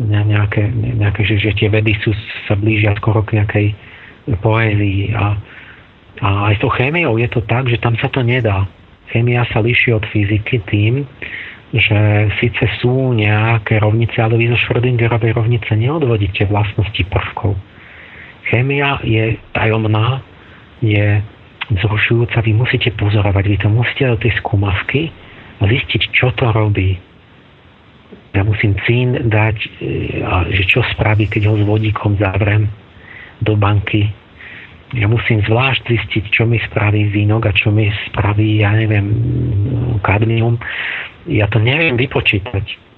nejaké, 0.00 0.72
nejaké 0.72 1.28
že, 1.28 1.36
že 1.36 1.52
tie 1.52 1.68
vedy 1.68 1.92
sú, 2.00 2.16
sa 2.48 2.56
blížia 2.56 2.96
skoro 2.96 3.20
k 3.20 3.36
nejakej 3.36 3.66
poézii 4.40 5.12
a 5.12 5.36
a 6.18 6.50
aj 6.50 6.58
s 6.58 6.62
tou 6.62 6.70
chémiou 6.72 7.14
je 7.20 7.28
to 7.30 7.40
tak, 7.46 7.70
že 7.70 7.78
tam 7.78 7.94
sa 8.00 8.10
to 8.10 8.24
nedá. 8.26 8.66
Chémia 9.08 9.46
sa 9.48 9.62
líši 9.62 9.94
od 9.94 10.04
fyziky 10.10 10.60
tým, 10.68 11.06
že 11.72 12.32
síce 12.40 12.64
sú 12.80 13.12
nejaké 13.12 13.78
rovnice, 13.80 14.16
ale 14.18 14.40
vy 14.40 14.52
zo 14.52 14.58
Schrödingerovej 14.68 15.36
rovnice 15.36 15.68
neodvodíte 15.76 16.48
vlastnosti 16.48 17.02
prvkov. 17.08 17.56
Chémia 18.48 18.96
je 19.04 19.36
tajomná, 19.52 20.24
je 20.80 21.20
vzrušujúca, 21.68 22.40
vy 22.40 22.52
musíte 22.56 22.88
pozorovať, 22.96 23.44
vy 23.44 23.56
to 23.60 23.68
musíte 23.68 24.04
do 24.08 24.16
tej 24.16 24.32
skúmavky 24.40 25.12
a 25.60 25.68
zistiť, 25.68 26.02
čo 26.16 26.32
to 26.32 26.48
robí. 26.48 26.96
Ja 28.32 28.44
musím 28.44 28.76
cín 28.88 29.28
dať, 29.28 29.56
e, 29.60 29.68
že 30.56 30.64
čo 30.64 30.80
spraví, 30.96 31.28
keď 31.28 31.52
ho 31.52 31.54
s 31.60 31.64
vodíkom 31.68 32.16
zavrem 32.16 32.72
do 33.44 33.52
banky 33.56 34.08
ja 34.96 35.04
musím 35.04 35.44
zvlášť 35.44 35.84
zistiť, 35.84 36.24
čo 36.32 36.48
mi 36.48 36.56
spraví 36.64 37.12
zínok 37.12 37.44
a 37.44 37.52
čo 37.52 37.68
mi 37.68 37.92
spraví, 38.08 38.64
ja 38.64 38.72
neviem, 38.72 39.06
kadmium. 40.00 40.56
Ja 41.28 41.44
to 41.52 41.60
neviem 41.60 42.00
vypočítať. 42.00 42.88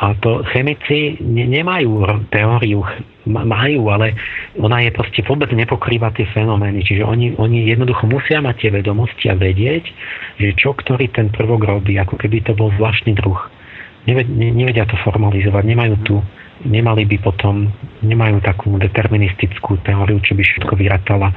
A 0.00 0.16
to 0.16 0.40
chemici 0.48 1.20
ne, 1.20 1.44
nemajú 1.44 2.08
teóriu, 2.32 2.80
majú, 3.28 3.92
ale 3.92 4.16
ona 4.56 4.80
je 4.80 4.96
proste 4.96 5.20
vôbec 5.28 5.52
nepokrýva 5.52 6.08
tie 6.16 6.24
fenomény. 6.32 6.80
Čiže 6.80 7.04
oni, 7.04 7.36
oni 7.36 7.68
jednoducho 7.68 8.08
musia 8.08 8.40
mať 8.40 8.64
tie 8.64 8.70
vedomosti 8.80 9.28
a 9.28 9.36
vedieť, 9.36 9.84
že 10.40 10.56
čo 10.56 10.72
ktorý 10.72 11.12
ten 11.12 11.28
prvok 11.28 11.68
robí, 11.68 12.00
ako 12.00 12.16
keby 12.16 12.40
to 12.48 12.56
bol 12.56 12.72
zvláštny 12.80 13.12
druh. 13.12 13.36
Nevedia 14.08 14.88
to 14.88 14.96
formalizovať, 15.04 15.68
nemajú 15.68 15.94
tu 16.08 16.16
nemali 16.64 17.08
by 17.08 17.16
potom, 17.24 17.72
nemajú 18.04 18.40
takú 18.44 18.76
deterministickú 18.76 19.80
teóriu, 19.84 20.20
čo 20.20 20.36
by 20.36 20.42
všetko 20.44 20.72
vyratala 20.76 21.32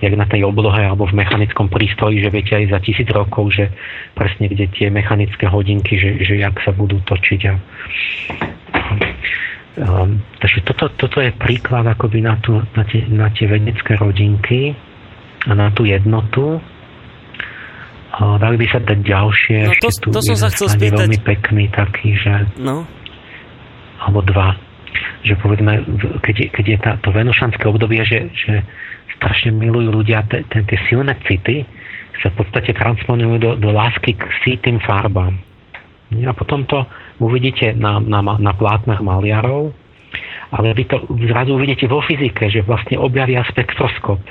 jak 0.00 0.12
na 0.12 0.28
tej 0.28 0.44
oblohe 0.44 0.84
alebo 0.84 1.08
v 1.08 1.16
mechanickom 1.16 1.72
prístroji, 1.72 2.20
že 2.20 2.32
viete 2.32 2.52
aj 2.52 2.64
za 2.68 2.78
tisíc 2.84 3.08
rokov, 3.08 3.56
že 3.56 3.72
presne 4.12 4.52
kde 4.52 4.68
tie 4.68 4.92
mechanické 4.92 5.48
hodinky, 5.48 5.96
že, 5.96 6.20
že 6.20 6.36
jak 6.36 6.52
sa 6.60 6.76
budú 6.76 7.00
točiť. 7.08 7.40
A, 7.48 7.54
um, 9.80 10.20
takže 10.36 10.58
toto, 10.68 10.92
toto 11.00 11.18
je 11.24 11.32
príklad 11.32 11.88
akoby 11.88 12.20
na, 12.20 12.36
tú, 12.44 12.60
na, 12.76 12.84
tie, 12.84 13.08
na 13.08 13.32
tie 13.32 13.48
vedecké 13.48 13.96
rodinky 13.96 14.76
a 15.48 15.52
na 15.56 15.72
tú 15.72 15.88
jednotu. 15.88 16.60
A 18.16 18.40
dali 18.40 18.56
by 18.56 18.66
sa 18.72 18.80
dať 18.80 19.00
ďalšie. 19.00 19.58
No 19.68 19.72
to, 19.76 19.88
to 20.08 20.20
som 20.24 20.36
sa 20.40 20.48
chcel 20.48 20.72
spýtať. 20.72 21.04
veľmi 21.04 21.20
pekný 21.20 21.64
taký, 21.68 22.16
že... 22.16 22.48
No. 22.56 22.88
Alebo 23.96 24.24
dva 24.24 24.65
že 25.22 25.34
povedzme, 25.40 25.82
keď, 26.22 26.36
keď 26.52 26.64
je 26.64 26.78
tá, 26.78 26.92
to 27.02 27.10
venošanské 27.10 27.64
obdobie, 27.66 28.04
že, 28.06 28.30
že 28.32 28.62
strašne 29.18 29.52
milujú 29.56 29.90
ľudia 30.02 30.24
te, 30.28 30.44
te, 30.48 30.62
tie 30.64 30.78
silné 30.88 31.16
city, 31.24 31.66
sa 32.22 32.32
v 32.32 32.42
podstate 32.42 32.72
transponujú 32.72 33.34
do, 33.36 33.50
do 33.60 33.70
lásky 33.72 34.16
k 34.16 34.24
sítým 34.44 34.80
farbám. 34.80 35.36
A 36.24 36.32
potom 36.32 36.64
to 36.64 36.86
uvidíte 37.18 37.74
na, 37.74 37.98
na, 37.98 38.22
na 38.22 38.52
plátnach 38.54 39.02
maliarov, 39.02 39.74
ale 40.54 40.72
vy 40.72 40.86
to 40.86 41.02
zrazu 41.26 41.58
uvidíte 41.58 41.90
vo 41.90 41.98
fyzike, 42.00 42.46
že 42.46 42.62
vlastne 42.62 42.96
objavia 42.96 43.42
spektroskop, 43.50 44.22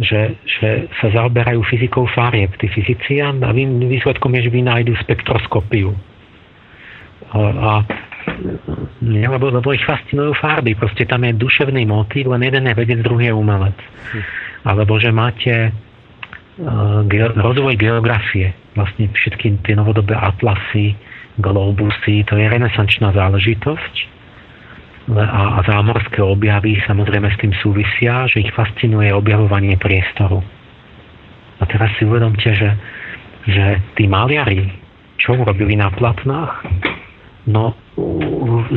že, 0.00 0.40
že 0.48 0.88
sa 0.98 1.12
zaoberajú 1.12 1.60
fyzikou 1.68 2.08
farieb, 2.16 2.56
tí 2.56 2.72
fyzici 2.72 3.20
a 3.20 3.30
výsledkom 3.34 4.32
je, 4.40 4.48
že 4.48 4.54
vynajdu 4.54 4.96
spektroskopiu. 5.04 5.92
A, 7.32 7.84
lebo, 9.02 9.46
lebo 9.50 9.68
ich 9.74 9.84
fascinujú 9.84 10.36
farby. 10.38 10.76
Proste 10.78 11.04
tam 11.04 11.24
je 11.24 11.36
duševný 11.36 11.84
motív, 11.88 12.32
len 12.32 12.44
jeden 12.44 12.68
je 12.68 12.74
vedec, 12.76 12.98
druhý 13.04 13.32
je 13.32 13.34
umelec. 13.34 13.78
Alebo 14.64 14.96
že 15.00 15.10
máte 15.12 15.70
uh, 15.70 17.02
ge- 17.08 17.34
rozvoj 17.34 17.74
geografie. 17.76 18.52
Vlastne 18.76 19.10
všetky 19.12 19.64
tie 19.64 19.74
novodobé 19.74 20.14
atlasy, 20.14 20.94
globusy, 21.38 22.26
to 22.26 22.36
je 22.36 22.46
renesančná 22.46 23.14
záležitosť. 23.14 23.94
A, 25.08 25.56
a 25.56 25.58
zámorské 25.64 26.20
objavy 26.20 26.84
samozrejme 26.84 27.32
s 27.32 27.40
tým 27.40 27.56
súvisia, 27.64 28.28
že 28.28 28.44
ich 28.44 28.52
fascinuje 28.52 29.08
objavovanie 29.08 29.80
priestoru. 29.80 30.44
A 31.58 31.64
teraz 31.64 31.96
si 31.96 32.04
uvedomte, 32.04 32.52
že, 32.52 32.70
že 33.48 33.80
tí 33.96 34.04
maliari, 34.04 34.68
čo 35.16 35.32
urobili 35.34 35.74
na 35.80 35.88
platnách? 35.90 36.60
No, 37.48 37.72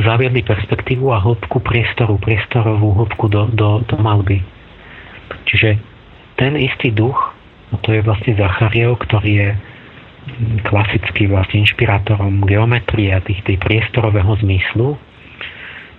zaviedli 0.00 0.40
perspektívu 0.40 1.12
a 1.12 1.20
hĺbku 1.20 1.60
priestoru, 1.60 2.16
priestorovú 2.16 3.04
hĺbku 3.04 3.28
do, 3.28 3.52
do, 3.52 3.84
do 3.84 3.96
malby. 4.00 4.40
Čiže 5.44 5.76
ten 6.40 6.56
istý 6.56 6.88
duch, 6.88 7.16
no 7.68 7.76
to 7.84 7.92
je 7.92 8.00
vlastne 8.00 8.32
Zachariel, 8.32 8.96
ktorý 8.96 9.32
je 9.32 9.50
klasický 10.64 11.28
vlastne 11.28 11.66
inšpirátorom 11.66 12.46
geometrie 12.46 13.12
a 13.12 13.20
tých, 13.20 13.42
tej 13.44 13.58
priestorového 13.60 14.38
zmyslu, 14.40 14.96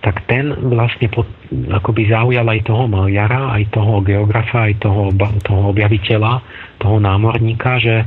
tak 0.03 0.19
ten 0.27 0.51
vlastne 0.51 1.07
pod, 1.07 1.27
akoby 1.71 2.11
zaujal 2.11 2.43
aj 2.43 2.67
toho 2.67 2.91
maliara, 2.91 3.55
aj 3.55 3.71
toho 3.71 4.03
geografa, 4.03 4.67
aj 4.67 4.83
toho, 4.83 5.11
toho 5.47 5.61
objaviteľa, 5.71 6.43
toho 6.79 6.99
námorníka, 6.99 7.79
že 7.79 8.03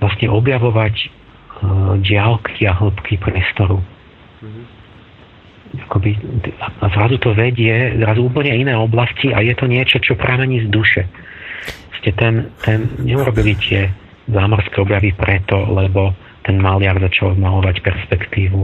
vlastne 0.00 0.28
objavovať 0.28 0.94
uh, 1.00 1.08
diálky 2.00 2.68
a 2.68 2.76
hĺbky 2.76 3.16
priestoru. 3.20 3.80
Akoby, 5.86 6.16
a 6.58 6.86
zrazu 6.90 7.20
to 7.20 7.30
vedie, 7.36 7.94
zrazu 8.00 8.26
úplne 8.26 8.56
iné 8.56 8.74
oblasti 8.74 9.30
a 9.30 9.44
je 9.44 9.54
to 9.54 9.68
niečo, 9.70 10.00
čo 10.02 10.18
pramení 10.18 10.66
z 10.66 10.68
duše. 10.72 11.02
Ste 12.00 12.16
ten, 12.16 12.48
ten 12.64 12.88
neurobili 13.04 13.54
tie 13.60 13.92
zámorské 14.26 14.80
objavy 14.80 15.12
preto, 15.12 15.68
lebo 15.68 16.16
ten 16.42 16.56
maliar 16.56 16.96
začal 16.98 17.36
malovať 17.36 17.84
perspektívu 17.84 18.60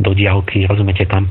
do 0.00 0.10
diálky, 0.16 0.64
rozumiete, 0.64 1.04
tam 1.04 1.28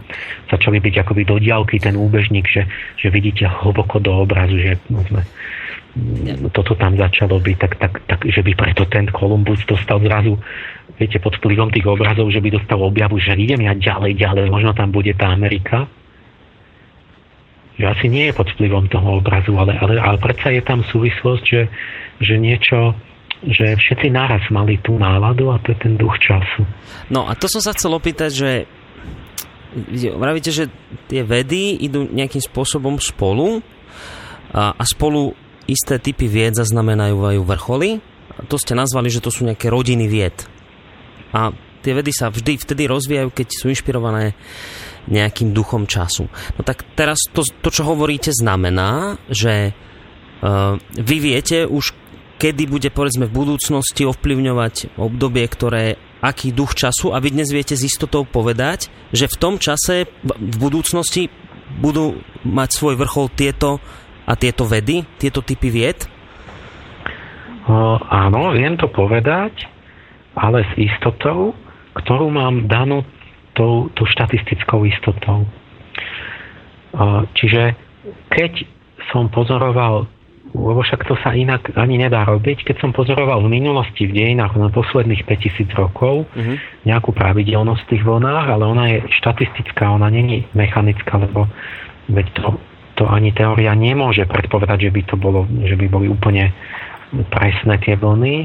začali 0.51 0.77
byť 0.77 1.01
akoby 1.01 1.25
do 1.25 1.41
diálky 1.41 1.81
ten 1.81 1.97
úbežník, 1.97 2.45
že, 2.45 2.69
že 3.01 3.09
vidíte 3.09 3.49
hlboko 3.49 3.97
do 3.97 4.13
obrazu, 4.13 4.61
že 4.61 4.77
no, 4.93 5.01
toto 6.53 6.77
tam 6.77 6.93
začalo 6.95 7.41
byť, 7.41 7.57
tak, 7.57 7.73
tak, 7.81 7.93
tak, 8.05 8.19
že 8.21 8.45
by 8.45 8.53
preto 8.53 8.85
ten 8.85 9.09
Kolumbus 9.09 9.65
dostal 9.65 9.97
zrazu, 9.99 10.37
viete, 11.01 11.17
pod 11.17 11.35
vplyvom 11.41 11.73
tých 11.73 11.87
obrazov, 11.89 12.29
že 12.29 12.43
by 12.43 12.49
dostal 12.61 12.79
objavu, 12.79 13.17
že 13.17 13.33
idem 13.33 13.65
ja 13.65 13.73
ďalej, 13.73 14.13
ďalej, 14.15 14.53
možno 14.53 14.71
tam 14.77 14.93
bude 14.93 15.11
tá 15.17 15.33
Amerika. 15.33 15.89
Že 17.79 17.85
asi 17.95 18.05
nie 18.11 18.27
je 18.29 18.33
pod 18.35 18.51
vplyvom 18.53 18.91
toho 18.91 19.23
obrazu, 19.23 19.55
ale, 19.55 19.79
ale, 19.79 19.95
ale 19.97 20.17
predsa 20.19 20.51
je 20.51 20.61
tam 20.61 20.83
súvislosť, 20.83 21.43
že, 21.47 21.61
že 22.19 22.35
niečo, 22.35 22.93
že 23.47 23.79
všetci 23.79 24.11
naraz 24.11 24.43
mali 24.51 24.77
tú 24.83 24.99
náladu 24.99 25.49
a 25.55 25.63
to 25.63 25.71
je 25.71 25.79
ten 25.79 25.95
duch 25.95 26.19
času. 26.19 26.67
No 27.07 27.25
a 27.25 27.33
to 27.39 27.47
som 27.47 27.63
sa 27.63 27.71
chcel 27.71 27.95
opýtať, 27.95 28.31
že 28.35 28.49
vravíte, 30.11 30.51
že 30.51 30.67
tie 31.07 31.23
vedy 31.23 31.79
idú 31.79 32.09
nejakým 32.09 32.41
spôsobom 32.41 32.99
spolu 32.99 33.63
a, 34.51 34.75
a 34.75 34.83
spolu 34.83 35.31
isté 35.69 36.01
typy 36.01 36.25
vied 36.25 36.57
zaznamenajú 36.57 37.41
vrcholy. 37.45 38.01
To 38.47 38.55
ste 38.57 38.73
nazvali, 38.73 39.11
že 39.11 39.21
to 39.21 39.29
sú 39.29 39.45
nejaké 39.45 39.69
rodiny 39.69 40.09
vied. 40.09 40.35
A 41.35 41.53
tie 41.85 41.93
vedy 41.93 42.11
sa 42.11 42.33
vždy 42.33 42.57
vtedy 42.57 42.89
rozvíjajú, 42.89 43.29
keď 43.29 43.47
sú 43.53 43.65
inšpirované 43.69 44.33
nejakým 45.09 45.55
duchom 45.55 45.85
času. 45.89 46.27
No 46.57 46.61
tak 46.61 46.85
teraz 46.93 47.21
to, 47.31 47.41
to 47.41 47.69
čo 47.71 47.87
hovoríte, 47.87 48.29
znamená, 48.35 49.17
že 49.31 49.73
uh, 49.73 50.77
vy 50.97 51.17
viete 51.17 51.65
už 51.65 51.95
kedy 52.39 52.71
bude 52.71 52.89
povedzme 52.89 53.27
v 53.27 53.35
budúcnosti 53.35 54.07
ovplyvňovať 54.07 54.95
obdobie, 54.95 55.43
ktoré 55.43 55.99
aký 56.23 56.55
duch 56.55 56.71
času 56.71 57.11
a 57.11 57.19
vy 57.19 57.35
dnes 57.35 57.51
viete 57.51 57.75
s 57.75 57.83
istotou 57.83 58.23
povedať, 58.23 58.87
že 59.11 59.27
v 59.27 59.39
tom 59.39 59.55
čase 59.59 60.07
v 60.23 60.55
budúcnosti 60.55 61.27
budú 61.83 62.23
mať 62.47 62.69
svoj 62.71 62.95
vrchol 62.95 63.27
tieto 63.35 63.83
a 64.29 64.33
tieto 64.37 64.69
vedy, 64.69 65.01
tieto 65.17 65.41
typy 65.41 65.73
vied? 65.73 66.05
O, 67.65 67.97
áno, 67.97 68.53
viem 68.53 68.77
to 68.77 68.85
povedať, 68.85 69.65
ale 70.37 70.61
s 70.69 70.73
istotou, 70.77 71.57
ktorú 71.97 72.29
mám 72.29 72.69
danú 72.69 73.01
tou, 73.57 73.89
tou 73.97 74.05
štatistickou 74.05 74.85
istotou. 74.85 75.49
O, 76.93 77.25
čiže 77.33 77.73
keď 78.29 78.69
som 79.09 79.33
pozoroval 79.33 80.05
lebo 80.49 80.81
však 80.81 81.05
to 81.05 81.13
sa 81.21 81.37
inak 81.37 81.77
ani 81.77 82.01
nedá 82.01 82.25
robiť. 82.25 82.65
Keď 82.65 82.81
som 82.81 82.89
pozoroval 82.89 83.45
v 83.45 83.53
minulosti, 83.53 84.09
v 84.09 84.17
dejinách 84.17 84.57
na 84.57 84.73
posledných 84.73 85.21
5000 85.29 85.69
rokov 85.77 86.25
uh-huh. 86.25 86.55
nejakú 86.89 87.13
pravidelnosť 87.13 87.81
v 87.85 87.89
tých 87.93 88.03
vlnách, 88.05 88.45
ale 88.49 88.63
ona 88.65 88.85
je 88.89 88.97
štatistická, 89.21 89.93
ona 89.93 90.09
není 90.09 90.49
mechanická, 90.57 91.21
lebo 91.21 91.45
veď 92.09 92.25
to, 92.33 92.57
to 92.99 93.07
ani 93.07 93.31
teória 93.31 93.71
nemôže 93.71 94.27
predpovedať, 94.27 94.91
že 94.91 94.91
by 94.91 95.01
to 95.07 95.15
bolo, 95.15 95.47
že 95.47 95.79
by 95.79 95.87
boli 95.87 96.11
úplne 96.11 96.51
presné 97.31 97.79
tie 97.79 97.95
vlny, 97.95 98.43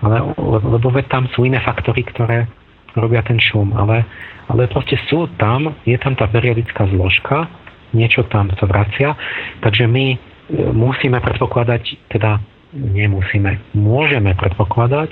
ale, 0.00 0.16
lebo 0.40 0.88
tam 1.04 1.28
sú 1.36 1.44
iné 1.44 1.60
faktory, 1.60 2.08
ktoré 2.08 2.48
robia 2.96 3.20
ten 3.20 3.36
šum, 3.36 3.76
ale, 3.76 4.08
ale 4.48 4.66
proste 4.72 4.96
sú 5.06 5.28
tam, 5.36 5.76
je 5.84 5.94
tam 6.00 6.16
tá 6.16 6.24
periodická 6.26 6.88
zložka, 6.88 7.46
niečo 7.92 8.24
tam 8.32 8.48
sa 8.56 8.64
vracia, 8.64 9.12
takže 9.60 9.84
my 9.84 10.16
musíme 10.74 11.20
predpokladať, 11.20 12.10
teda 12.10 12.40
nemusíme, 12.74 13.76
môžeme 13.76 14.34
predpokladať, 14.34 15.10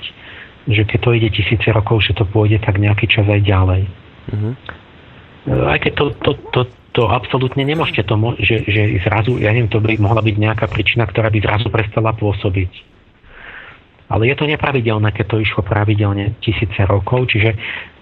že 0.67 0.81
keď 0.83 0.99
to 0.99 1.09
ide 1.15 1.29
tisíce 1.31 1.69
rokov, 1.71 2.03
že 2.03 2.17
to 2.17 2.27
pôjde 2.27 2.59
tak 2.65 2.81
nejaký 2.81 3.07
čas 3.07 3.29
aj 3.29 3.41
ďalej. 3.45 3.81
Uh-huh. 4.29 4.53
Aj 5.47 5.79
keď 5.79 5.93
to, 5.95 6.05
to, 6.19 6.31
to, 6.51 6.61
to 6.91 7.03
absolútne 7.07 7.63
nemôžete 7.63 8.03
to, 8.03 8.15
že, 8.41 8.67
že 8.67 8.81
zrazu, 9.05 9.39
ja 9.39 9.55
neviem, 9.55 9.71
to 9.71 9.79
by 9.79 9.95
mohla 10.01 10.19
byť 10.19 10.35
nejaká 10.35 10.65
príčina, 10.67 11.07
ktorá 11.07 11.31
by 11.31 11.39
zrazu 11.39 11.71
prestala 11.71 12.11
pôsobiť. 12.11 12.71
Ale 14.09 14.25
je 14.25 14.35
to 14.35 14.49
nepravidelné, 14.49 15.13
keď 15.13 15.25
to 15.29 15.37
išlo 15.37 15.61
pravidelne 15.61 16.33
tisíce 16.41 16.81
rokov, 16.89 17.29
čiže 17.29 17.53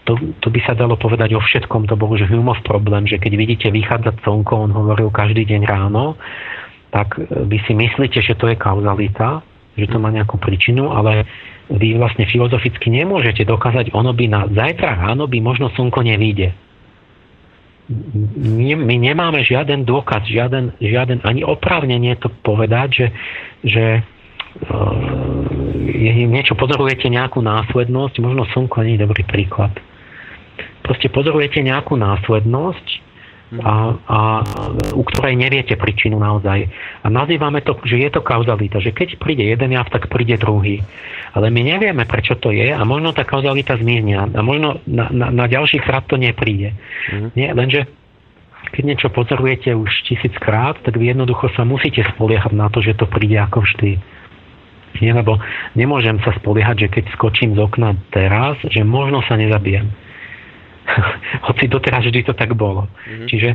to, 0.07 0.15
to 0.39 0.47
by 0.47 0.63
sa 0.63 0.71
dalo 0.71 0.95
povedať 0.95 1.35
o 1.35 1.43
všetkom. 1.43 1.83
To 1.91 1.99
bol 1.99 2.15
už 2.15 2.31
Humeov 2.31 2.63
problém, 2.63 3.03
že 3.03 3.19
keď 3.19 3.33
vidíte 3.35 3.67
vychádzať 3.75 4.23
slnko, 4.23 4.53
on 4.55 4.71
hovoril 4.71 5.11
každý 5.11 5.43
deň 5.43 5.67
ráno, 5.67 6.15
tak 6.95 7.19
vy 7.19 7.59
si 7.67 7.75
myslíte, 7.75 8.23
že 8.23 8.39
to 8.39 8.47
je 8.47 8.55
kauzalita, 8.55 9.43
že 9.75 9.91
to 9.91 9.99
má 9.99 10.07
nejakú 10.09 10.39
príčinu, 10.39 10.95
ale 10.95 11.27
vy 11.67 11.99
vlastne 11.99 12.23
filozoficky 12.23 12.87
nemôžete 12.87 13.43
dokázať, 13.43 13.91
ono 13.91 14.15
by 14.15 14.25
na 14.31 14.41
zajtra 14.47 14.95
ráno 14.95 15.27
by 15.27 15.43
možno 15.43 15.67
slnko 15.75 15.99
nevíde. 16.07 16.55
My 17.87 18.95
nemáme 18.99 19.47
žiaden 19.47 19.87
dôkaz, 19.87 20.27
žiaden, 20.27 20.75
žiaden 20.83 21.23
ani 21.23 21.47
oprávnenie 21.47 22.19
to 22.19 22.27
povedať, 22.43 22.89
že, 22.91 23.07
že 23.63 23.85
je 25.87 26.11
niečo, 26.27 26.59
pozorujete 26.59 27.07
nejakú 27.07 27.39
následnosť, 27.39 28.19
možno 28.19 28.43
slnko 28.51 28.83
nie 28.83 28.99
je 28.99 29.03
dobrý 29.07 29.23
príklad. 29.23 29.71
Proste 30.83 31.07
pozorujete 31.07 31.63
nejakú 31.63 31.95
následnosť 31.95 33.07
a, 33.63 33.95
a 33.95 34.19
u 34.91 35.03
ktorej 35.07 35.39
neviete 35.39 35.79
príčinu 35.79 36.19
naozaj. 36.19 36.67
A 37.03 37.07
nazývame 37.07 37.63
to, 37.63 37.79
že 37.87 38.03
je 38.03 38.09
to 38.11 38.19
kauzalita, 38.19 38.83
že 38.83 38.91
keď 38.91 39.15
príde 39.15 39.47
jeden 39.47 39.71
jav, 39.71 39.87
tak 39.87 40.11
príde 40.11 40.35
druhý. 40.35 40.83
Ale 41.37 41.53
my 41.53 41.61
nevieme, 41.61 42.09
prečo 42.09 42.33
to 42.41 42.49
je 42.49 42.73
a 42.73 42.81
možno 42.81 43.13
tá 43.13 43.21
kauzalita 43.21 43.77
zmizne 43.77 44.33
a 44.33 44.41
možno 44.41 44.81
na, 44.89 45.13
na, 45.13 45.29
na 45.29 45.45
ďalší 45.45 45.85
krát 45.85 46.09
to 46.09 46.17
nepríde. 46.17 46.73
Mm. 47.13 47.29
Nie, 47.37 47.53
lenže 47.53 47.85
keď 48.73 48.83
niečo 48.83 49.07
pozorujete 49.13 49.69
už 49.77 49.87
tisíckrát, 50.09 50.81
tak 50.81 50.97
vy 50.97 51.13
jednoducho 51.13 51.53
sa 51.53 51.61
musíte 51.61 52.01
spoliehať 52.17 52.57
na 52.57 52.73
to, 52.73 52.81
že 52.81 52.97
to 52.97 53.05
príde 53.05 53.37
ako 53.37 53.61
vždy. 53.61 54.01
Nie, 54.97 55.13
lebo 55.13 55.37
nemôžem 55.77 56.17
sa 56.25 56.33
spoliehať, 56.41 56.75
že 56.83 56.87
keď 56.89 57.03
skočím 57.13 57.53
z 57.53 57.61
okna 57.61 57.93
teraz, 58.09 58.57
že 58.65 58.81
možno 58.81 59.21
sa 59.29 59.37
nezabijem 59.37 59.93
Hoci 61.47 61.67
doteraz 61.67 62.05
vždy 62.07 62.23
to 62.23 62.33
tak 62.33 62.55
bolo. 62.55 62.87
Mm-hmm. 62.87 63.27
Čiže 63.27 63.49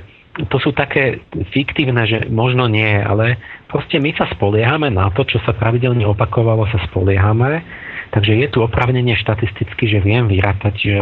to 0.49 0.57
sú 0.57 0.73
také 0.73 1.21
fiktívne, 1.53 2.09
že 2.09 2.25
možno 2.33 2.65
nie, 2.65 2.97
ale 2.97 3.37
proste 3.73 3.97
my 3.97 4.12
sa 4.12 4.28
spoliehame 4.36 4.93
na 4.93 5.09
to, 5.16 5.24
čo 5.24 5.40
sa 5.49 5.57
pravidelne 5.57 6.05
opakovalo, 6.05 6.69
sa 6.69 6.78
spoliehame. 6.93 7.65
Takže 8.12 8.36
je 8.36 8.47
tu 8.53 8.61
opravnenie 8.61 9.16
štatisticky, 9.16 9.89
že 9.89 10.05
viem 10.05 10.28
vyrátať, 10.28 10.74
že 10.77 10.97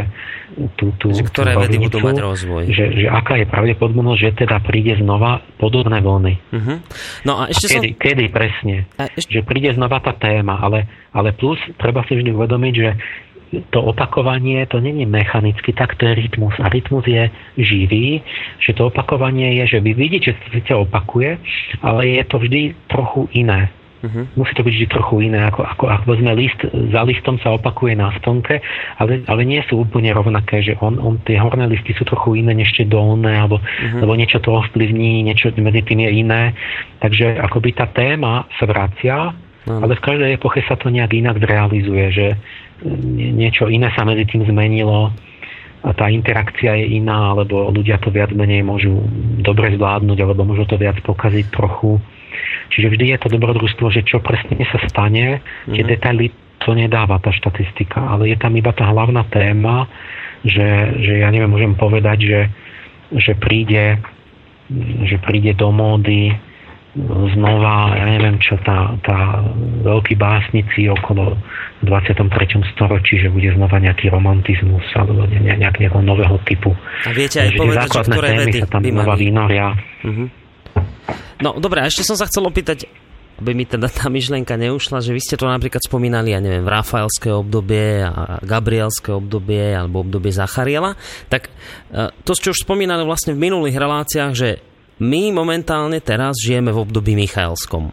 tú, 0.79 0.95
tú, 0.95 1.11
že 1.11 1.27
ktoré 1.27 1.59
tú 1.59 1.67
vedy 1.67 1.77
budú 1.83 1.99
mať 2.07 2.23
rozvoj. 2.23 2.63
Že, 2.71 2.85
že 3.03 3.07
aká 3.11 3.35
je 3.35 3.51
pravdepodobnosť, 3.51 4.21
že 4.23 4.31
teda 4.47 4.63
príde 4.63 4.95
znova 5.03 5.43
podobné 5.59 5.99
vlny. 5.99 6.35
Uh-huh. 6.55 6.79
No 7.27 7.43
a 7.43 7.51
ešte 7.51 7.67
a 7.67 7.83
kedy, 7.83 7.89
som... 7.91 7.99
kedy 7.99 8.25
presne? 8.31 8.77
A 8.95 9.11
ešte... 9.11 9.27
Že 9.27 9.41
príde 9.43 9.75
znova 9.75 9.99
tá 9.99 10.15
téma, 10.15 10.63
ale, 10.63 10.87
ale 11.11 11.35
plus 11.35 11.59
treba 11.83 12.07
si 12.07 12.15
vždy 12.15 12.31
uvedomiť, 12.31 12.75
že 12.79 12.89
to 13.51 13.83
opakovanie 13.83 14.63
to 14.71 14.79
není 14.79 15.07
mechanicky, 15.07 15.75
tak 15.75 15.99
to 15.99 16.07
je 16.07 16.15
rytmus. 16.15 16.55
A 16.63 16.71
rytmus 16.71 17.03
je 17.07 17.31
živý, 17.59 18.23
že 18.63 18.73
to 18.79 18.87
opakovanie 18.87 19.59
je, 19.63 19.77
že 19.77 19.79
vy 19.83 19.93
vidíte, 19.95 20.33
že 20.33 20.39
to 20.39 20.49
síce 20.55 20.73
opakuje, 20.75 21.39
ale 21.83 22.03
je 22.07 22.23
to 22.25 22.37
vždy 22.39 22.63
trochu 22.87 23.27
iné. 23.35 23.71
Uh-huh. 24.01 24.25
Musí 24.33 24.57
to 24.57 24.65
byť 24.65 24.75
vždy 24.81 24.89
trochu 24.89 25.29
iné, 25.29 25.45
ako, 25.45 25.61
ako 25.61 25.85
ak 25.93 26.03
vezme 26.09 26.33
list, 26.33 26.57
za 26.73 27.05
listom 27.05 27.37
sa 27.45 27.53
opakuje 27.53 27.93
na 28.01 28.09
stonke, 28.17 28.65
ale, 28.97 29.21
ale 29.29 29.45
nie 29.45 29.61
sú 29.69 29.85
úplne 29.85 30.09
rovnaké, 30.17 30.65
že 30.65 30.73
on, 30.81 30.97
on, 30.97 31.21
tie 31.29 31.37
horné 31.37 31.69
listy 31.69 31.93
sú 31.93 32.09
trochu 32.09 32.41
iné 32.41 32.57
než 32.57 32.73
tie 32.73 32.89
dolné, 32.89 33.37
alebo, 33.37 33.61
uh-huh. 33.61 34.01
alebo 34.01 34.17
niečo 34.17 34.41
to 34.41 34.57
ovplyvní, 34.57 35.21
niečo 35.21 35.53
medzi 35.61 35.85
tým 35.85 36.01
je 36.01 36.11
iné. 36.17 36.57
Takže 37.05 37.45
akoby 37.45 37.77
tá 37.77 37.93
téma 37.93 38.49
sa 38.57 38.65
vracia, 38.65 39.37
uh-huh. 39.37 39.85
ale 39.85 39.93
v 39.93 40.05
každej 40.09 40.31
epoche 40.41 40.65
sa 40.65 40.81
to 40.81 40.89
nejak 40.89 41.13
inak 41.13 41.37
zrealizuje, 41.37 42.05
že 42.09 42.27
niečo 42.85 43.69
iné 43.69 43.93
sa 43.93 44.05
medzi 44.09 44.25
tým 44.29 44.47
zmenilo 44.49 45.13
a 45.81 45.91
tá 45.97 46.13
interakcia 46.13 46.77
je 46.77 47.01
iná, 47.01 47.33
alebo 47.33 47.73
ľudia 47.73 47.97
to 48.01 48.13
viac 48.13 48.33
menej 48.37 48.61
môžu 48.61 49.01
dobre 49.41 49.73
zvládnuť, 49.73 50.19
alebo 50.21 50.45
môžu 50.45 50.69
to 50.69 50.77
viac 50.77 51.01
pokaziť 51.01 51.49
trochu. 51.49 51.97
Čiže 52.77 52.87
vždy 52.93 53.05
je 53.17 53.19
to 53.21 53.29
dobrodružstvo, 53.33 53.89
že 53.89 54.05
čo 54.05 54.21
presne 54.21 54.61
sa 54.69 54.79
stane, 54.93 55.41
mm-hmm. 55.41 55.73
tie 55.73 55.83
mhm. 55.85 55.91
detaily 55.91 56.27
to 56.61 56.77
nedáva 56.77 57.17
tá 57.25 57.33
štatistika, 57.33 58.05
ale 58.05 58.29
je 58.29 58.37
tam 58.37 58.53
iba 58.53 58.69
tá 58.77 58.85
hlavná 58.93 59.25
téma, 59.33 59.89
že, 60.45 61.01
že 61.01 61.25
ja 61.25 61.33
neviem, 61.33 61.49
môžem 61.49 61.73
povedať, 61.73 62.19
že 62.29 62.41
že 63.11 63.35
príde, 63.35 63.99
že 65.03 65.19
príde 65.19 65.59
do 65.59 65.75
módy 65.75 66.31
znova, 66.99 67.95
ja 67.95 68.03
neviem 68.03 68.35
čo, 68.43 68.59
tá, 68.67 68.91
tá 69.07 69.47
veľký 69.87 70.19
básnici 70.19 70.91
okolo 70.91 71.39
23. 71.87 72.27
storočí, 72.75 73.23
že 73.23 73.31
bude 73.31 73.47
znova 73.55 73.79
nejaký 73.79 74.11
romantizmus 74.11 74.83
alebo 74.99 75.23
nejak, 75.31 75.59
nejakého 75.63 76.03
nového 76.03 76.35
typu. 76.43 76.75
A 77.07 77.15
viete 77.15 77.47
aj 77.47 77.55
že 77.55 77.59
povedať, 77.63 77.89
že 77.95 78.03
ktoré 78.11 78.29
vedy 78.43 78.59
sa 78.67 78.69
tam 78.69 78.83
by 78.83 78.91
znova 78.91 79.15
mali... 79.15 79.23
vynoria. 79.23 79.67
Uh-huh. 80.03 80.27
No 81.41 81.51
dobre, 81.63 81.79
a 81.81 81.87
ešte 81.87 82.03
som 82.03 82.19
sa 82.19 82.27
chcel 82.27 82.43
opýtať, 82.45 82.91
aby 83.41 83.57
mi 83.57 83.65
teda 83.65 83.89
tá 83.89 84.11
myšlienka 84.13 84.59
neušla, 84.59 85.01
že 85.01 85.17
vy 85.17 85.21
ste 85.23 85.39
to 85.41 85.49
napríklad 85.49 85.81
spomínali, 85.81 86.35
ja 86.35 86.43
neviem, 86.43 86.67
v 86.67 86.75
Rafaelské 86.75 87.33
obdobie 87.33 88.05
a 88.05 88.43
Gabrielské 88.45 89.17
obdobie 89.17 89.73
alebo 89.73 90.05
obdobie 90.05 90.35
Zachariela, 90.35 90.99
tak 91.33 91.49
e, 91.89 92.13
to 92.27 92.37
ste 92.37 92.53
už 92.53 92.69
spomínali 92.69 93.01
vlastne 93.09 93.33
v 93.33 93.49
minulých 93.49 93.81
reláciách, 93.81 94.33
že 94.37 94.61
my 95.01 95.33
momentálne 95.33 95.99
teraz 96.05 96.37
žijeme 96.39 96.71
v 96.71 96.85
období 96.85 97.17
Michaelskom. 97.17 97.91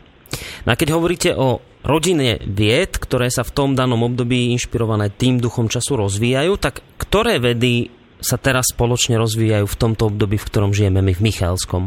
No 0.63 0.69
a 0.69 0.75
keď 0.75 0.93
hovoríte 0.93 1.31
o 1.33 1.63
rodine 1.87 2.43
vied, 2.43 2.99
ktoré 2.99 3.31
sa 3.31 3.47
v 3.47 3.55
tom 3.55 3.69
danom 3.73 4.03
období 4.03 4.51
inšpirované 4.51 5.07
tým 5.15 5.39
duchom 5.39 5.71
času 5.71 6.03
rozvíjajú, 6.03 6.59
tak 6.59 6.83
ktoré 6.99 7.39
vedy 7.39 7.87
sa 8.19 8.35
teraz 8.35 8.75
spoločne 8.75 9.15
rozvíjajú 9.15 9.65
v 9.65 9.79
tomto 9.79 10.11
období, 10.11 10.35
v 10.35 10.47
ktorom 10.51 10.75
žijeme 10.75 10.99
my 10.99 11.13
v 11.15 11.23
Michaelskom? 11.23 11.83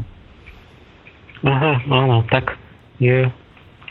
Aha, 1.44 1.72
áno, 1.88 2.24
tak 2.32 2.56
je, 3.00 3.28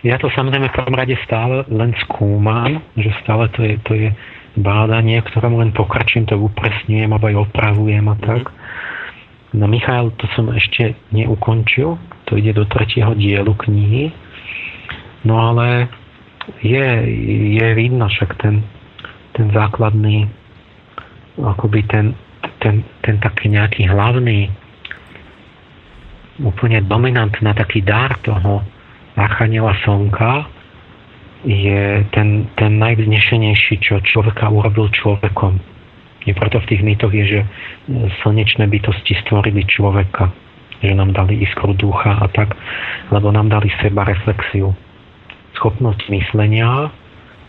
ja 0.06 0.16
to 0.22 0.30
samozrejme 0.34 0.70
v 0.70 0.78
prvom 0.78 0.96
rade 0.98 1.16
stále 1.26 1.66
len 1.70 1.94
skúmam, 2.08 2.82
že 2.98 3.10
stále 3.22 3.50
to 3.54 3.62
je, 3.66 3.76
to 3.86 3.94
je 3.94 4.10
bádanie, 4.58 5.22
ktorému 5.22 5.62
len 5.62 5.72
pokračujem, 5.74 6.30
to 6.30 6.38
upresňujem 6.38 7.10
alebo 7.10 7.30
aj 7.30 7.38
opravujem 7.50 8.06
a 8.06 8.16
tak. 8.18 8.44
No 9.54 9.66
Michal, 9.66 10.14
to 10.22 10.30
som 10.38 10.54
ešte 10.54 10.94
neukončil, 11.10 11.98
to 12.30 12.38
ide 12.38 12.54
do 12.54 12.70
tretieho 12.70 13.18
dielu 13.18 13.50
knihy. 13.66 14.14
No 15.26 15.42
ale 15.42 15.90
je, 16.62 16.86
je 17.58 17.68
vidno 17.74 18.06
však 18.06 18.38
ten, 18.38 18.62
ten 19.34 19.50
základný, 19.50 20.30
akoby 21.42 21.82
ten, 21.90 22.14
ten, 22.62 22.86
ten 23.02 23.18
taký 23.18 23.50
nejaký 23.50 23.90
hlavný, 23.90 24.54
úplne 26.40 26.80
dominantná 26.86 27.52
taký 27.58 27.84
dar 27.84 28.16
toho 28.24 28.64
Archaniela 29.20 29.76
Slnka 29.84 30.48
je 31.44 32.04
ten, 32.12 32.48
ten 32.56 32.80
najvznešenejší, 32.80 33.80
čo 33.84 34.00
človeka 34.04 34.48
urobil 34.52 34.92
človekom 34.92 35.60
je 36.28 36.34
preto 36.36 36.60
v 36.60 36.70
tých 36.76 36.82
mýtoch 36.84 37.14
je, 37.16 37.26
že 37.26 37.40
slnečné 38.24 38.68
bytosti 38.68 39.16
stvorili 39.24 39.64
človeka, 39.64 40.32
že 40.84 40.92
nám 40.96 41.16
dali 41.16 41.40
iskru 41.40 41.72
ducha 41.76 42.20
a 42.20 42.28
tak, 42.28 42.56
lebo 43.12 43.32
nám 43.32 43.48
dali 43.48 43.72
seba 43.80 44.04
reflexiu, 44.04 44.76
schopnosť 45.56 46.12
myslenia, 46.12 46.92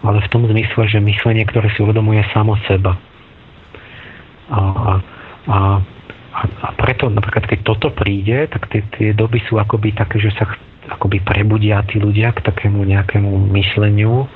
ale 0.01 0.19
v 0.25 0.31
tom 0.33 0.47
zmysle, 0.47 0.89
že 0.89 0.99
myslenie, 1.03 1.45
ktoré 1.45 1.69
si 1.75 1.83
uvedomuje 1.85 2.23
samo 2.33 2.57
seba. 2.65 2.97
A, 4.51 4.59
a, 4.59 4.93
a, 5.47 5.59
a 6.41 6.69
preto 6.75 7.11
napríklad, 7.11 7.47
keď 7.47 7.61
toto 7.63 7.93
príde, 7.93 8.49
tak 8.51 8.71
tie, 8.73 8.83
tie 8.97 9.09
doby 9.13 9.43
sú 9.47 9.61
akoby 9.61 9.95
také, 9.95 10.19
že 10.19 10.33
sa 10.35 10.49
akoby 10.91 11.23
prebudia 11.23 11.85
tí 11.87 12.01
ľudia 12.01 12.33
k 12.35 12.43
takému 12.43 12.83
nejakému 12.83 13.53
mysleniu 13.55 14.27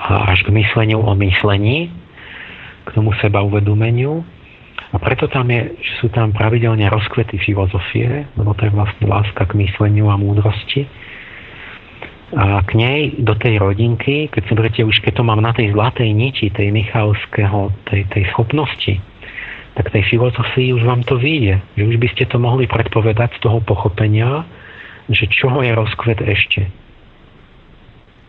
až 0.00 0.46
k 0.46 0.54
mysleniu 0.54 1.02
o 1.02 1.12
myslení, 1.18 1.90
k 2.90 2.96
tomu 2.98 3.14
seba 3.22 3.38
uvedomeniu. 3.46 4.26
A 4.90 4.98
preto 4.98 5.30
tam 5.30 5.46
je, 5.46 5.78
že 5.78 5.92
sú 6.02 6.06
tam 6.10 6.34
pravidelne 6.34 6.82
rozkvety 6.90 7.38
filozofie, 7.38 8.26
lebo 8.34 8.50
to 8.58 8.66
je 8.66 8.74
vlastne 8.74 9.06
láska 9.06 9.46
k 9.46 9.56
mysleniu 9.62 10.10
a 10.10 10.18
múdrosti. 10.18 10.90
A 12.34 12.62
k 12.66 12.74
nej, 12.78 13.00
do 13.22 13.34
tej 13.38 13.58
rodinky, 13.62 14.30
keď 14.30 14.42
si 14.46 14.52
berete 14.54 14.82
už, 14.82 14.98
keď 15.02 15.22
to 15.22 15.26
mám 15.26 15.42
na 15.42 15.54
tej 15.54 15.74
zlatej 15.74 16.10
niti, 16.10 16.50
tej 16.50 16.74
Michalského, 16.74 17.70
tej, 17.86 18.06
tej 18.10 18.26
schopnosti, 18.34 18.98
tak 19.78 19.94
tej 19.94 20.02
filozofii 20.10 20.74
už 20.74 20.82
vám 20.82 21.06
to 21.06 21.18
vyjde. 21.18 21.62
Že 21.78 21.82
už 21.94 21.96
by 22.02 22.08
ste 22.10 22.24
to 22.26 22.42
mohli 22.42 22.66
predpovedať 22.66 23.38
z 23.38 23.40
toho 23.46 23.62
pochopenia, 23.62 24.42
že 25.10 25.30
čoho 25.30 25.62
je 25.62 25.70
rozkvet 25.74 26.18
ešte 26.22 26.70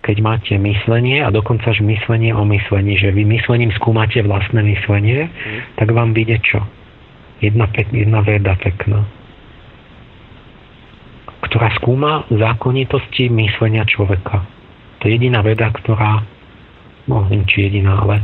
keď 0.02 0.18
máte 0.22 0.53
myslenie 0.57 1.22
a 1.22 1.30
dokonca 1.30 1.69
až 1.69 1.86
myslenie 1.86 2.34
o 2.34 2.41
myslení, 2.49 2.98
že 2.98 3.14
vy 3.14 3.22
myslením 3.22 3.69
skúmate 3.78 4.18
vlastné 4.26 4.65
myslenie, 4.65 5.30
mm. 5.30 5.78
tak 5.78 5.94
vám 5.94 6.18
vyjde 6.18 6.41
čo? 6.41 6.60
Jedna, 7.41 7.69
pek, 7.69 7.90
jedna 7.94 8.22
veda 8.22 8.53
pekná, 8.57 9.02
ktorá 11.45 11.73
skúma 11.78 12.26
zákonitosti 12.30 13.30
myslenia 13.34 13.86
človeka. 13.86 14.45
To 15.02 15.10
je 15.10 15.18
jediná 15.18 15.41
veda, 15.41 15.73
ktorá, 15.73 16.22
no 17.10 17.26
neviem, 17.26 17.45
či 17.49 17.65
jediná, 17.65 17.98
ale 17.98 18.22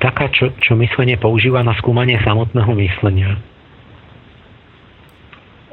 taká, 0.00 0.28
čo, 0.32 0.52
čo 0.60 0.76
myslenie 0.76 1.16
používa 1.16 1.64
na 1.64 1.76
skúmanie 1.80 2.20
samotného 2.20 2.72
myslenia. 2.76 3.40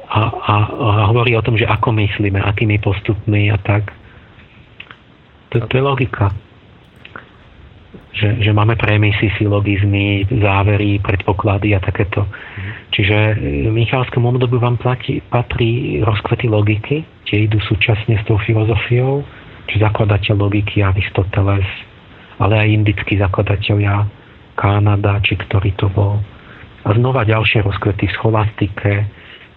A, 0.06 0.20
a, 0.32 0.54
a 0.70 0.88
hovorí 1.12 1.36
o 1.36 1.44
tom, 1.44 1.60
že 1.60 1.68
ako 1.68 1.92
myslíme, 1.92 2.40
akými 2.40 2.80
postupmi 2.80 3.52
a 3.52 3.60
tak. 3.60 3.92
To, 5.50 5.62
to 5.66 5.74
je 5.76 5.82
logika. 5.82 6.32
Že, 8.16 8.40
že 8.40 8.50
máme 8.56 8.80
premisy, 8.80 9.28
silogizmy, 9.36 10.24
závery, 10.40 11.04
predpoklady 11.04 11.76
a 11.76 11.80
takéto. 11.84 12.24
Mm. 12.24 12.72
Čiže 12.96 13.16
v 13.68 13.72
Michalskom 13.76 14.24
obdobiu 14.24 14.56
vám 14.56 14.80
platí, 14.80 15.20
patrí 15.20 16.00
rozkvety 16.00 16.48
logiky, 16.48 17.04
tie 17.28 17.44
idú 17.44 17.60
súčasne 17.60 18.16
s 18.16 18.24
tou 18.24 18.40
filozofiou, 18.40 19.20
či 19.68 19.82
zakladateľ 19.82 20.48
logiky 20.48 20.80
Aristoteles, 20.80 21.66
ale 22.40 22.54
aj 22.56 22.68
indický 22.72 23.20
zakladateľ 23.20 24.08
Kanada, 24.56 25.20
či 25.20 25.36
ktorý 25.36 25.76
to 25.76 25.92
bol. 25.92 26.16
A 26.86 26.88
znova 26.96 27.28
ďalšie 27.28 27.60
rozkvety 27.66 28.08
v 28.08 28.16
scholastike, 28.16 28.92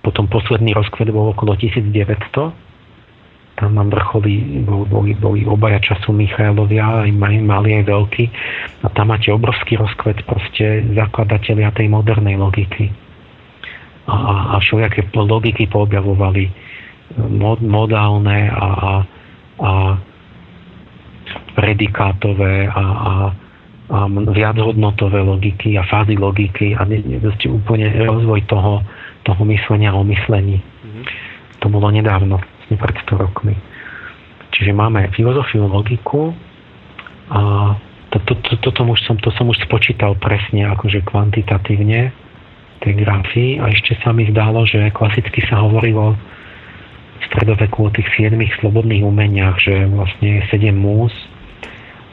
potom 0.03 0.27
posledný 0.27 0.75
rozkvet 0.75 1.07
bol 1.13 1.31
okolo 1.31 1.55
1900, 1.55 2.68
tam 3.59 3.75
mám 3.75 3.91
vrcholí, 3.91 4.63
boli, 4.63 5.11
boli 5.19 5.43
obaja 5.43 5.83
času 5.83 6.15
Michailovia, 6.15 7.03
aj 7.03 7.11
mali 7.43 7.75
aj 7.75 7.83
veľký. 7.91 8.25
A 8.83 8.87
tam 8.95 9.11
máte 9.11 9.35
obrovský 9.35 9.75
rozkvet 9.75 10.23
proste 10.23 10.87
zakladatelia 10.95 11.75
tej 11.75 11.91
modernej 11.91 12.39
logiky. 12.39 12.87
A, 14.07 14.15
a, 14.15 14.33
a 14.55 14.63
všelijaké 14.63 15.11
logiky 15.11 15.67
poobjavovali 15.67 16.47
mod, 17.35 17.59
modálne 17.59 18.47
a, 18.47 18.55
a, 18.55 18.91
a 19.59 19.71
predikátové 21.59 22.71
a, 22.71 22.79
a, 22.79 23.13
a 23.91 23.97
viachodnotové 24.07 25.19
logiky 25.19 25.75
a 25.75 25.83
fázy 25.83 26.15
logiky 26.15 26.79
a 26.79 26.87
úplne 27.51 27.91
rozvoj 28.07 28.47
toho, 28.47 28.81
toho 29.27 29.41
myslenia 29.51 29.91
o 29.91 30.07
myslení. 30.07 30.63
To 31.59 31.67
bolo 31.67 31.91
nedávno 31.91 32.39
vlastne 32.39 32.75
pred 32.77 32.95
100 33.09 33.17
rokmi. 33.17 33.55
Čiže 34.53 34.71
máme 34.77 35.09
filozofiu, 35.17 35.65
logiku 35.65 36.33
a 37.33 37.73
to, 38.09 38.17
to, 38.25 38.33
to, 38.41 38.53
to, 38.61 38.69
to, 38.73 38.81
už 38.85 38.99
som, 39.05 39.15
to 39.21 39.29
som 39.33 39.45
už 39.49 39.61
spočítal 39.65 40.17
presne 40.17 40.65
akože 40.69 41.05
kvantitatívne 41.05 42.09
tej 42.81 42.93
grafii 42.97 43.61
a 43.61 43.69
ešte 43.69 43.97
sa 44.01 44.13
mi 44.13 44.25
zdalo, 44.29 44.65
že 44.65 44.89
klasicky 44.93 45.45
sa 45.45 45.61
hovorilo 45.61 46.17
v 47.19 47.23
stredoveku 47.29 47.85
o 47.85 47.93
tých 47.93 48.09
siedmých 48.17 48.55
slobodných 48.63 49.05
umeniach, 49.05 49.61
že 49.61 49.85
vlastne 49.89 50.39
je 50.39 50.41
sedem 50.49 50.73
múz 50.73 51.13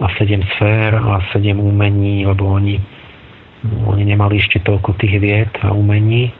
a 0.02 0.12
sedem 0.20 0.44
sfér 0.56 0.96
a 1.00 1.24
sedem 1.32 1.56
umení, 1.56 2.28
lebo 2.28 2.52
oni, 2.52 2.76
oni 3.88 4.04
nemali 4.04 4.36
ešte 4.36 4.60
toľko 4.60 5.00
tých 5.00 5.16
vied 5.16 5.52
a 5.64 5.72
umení 5.72 6.34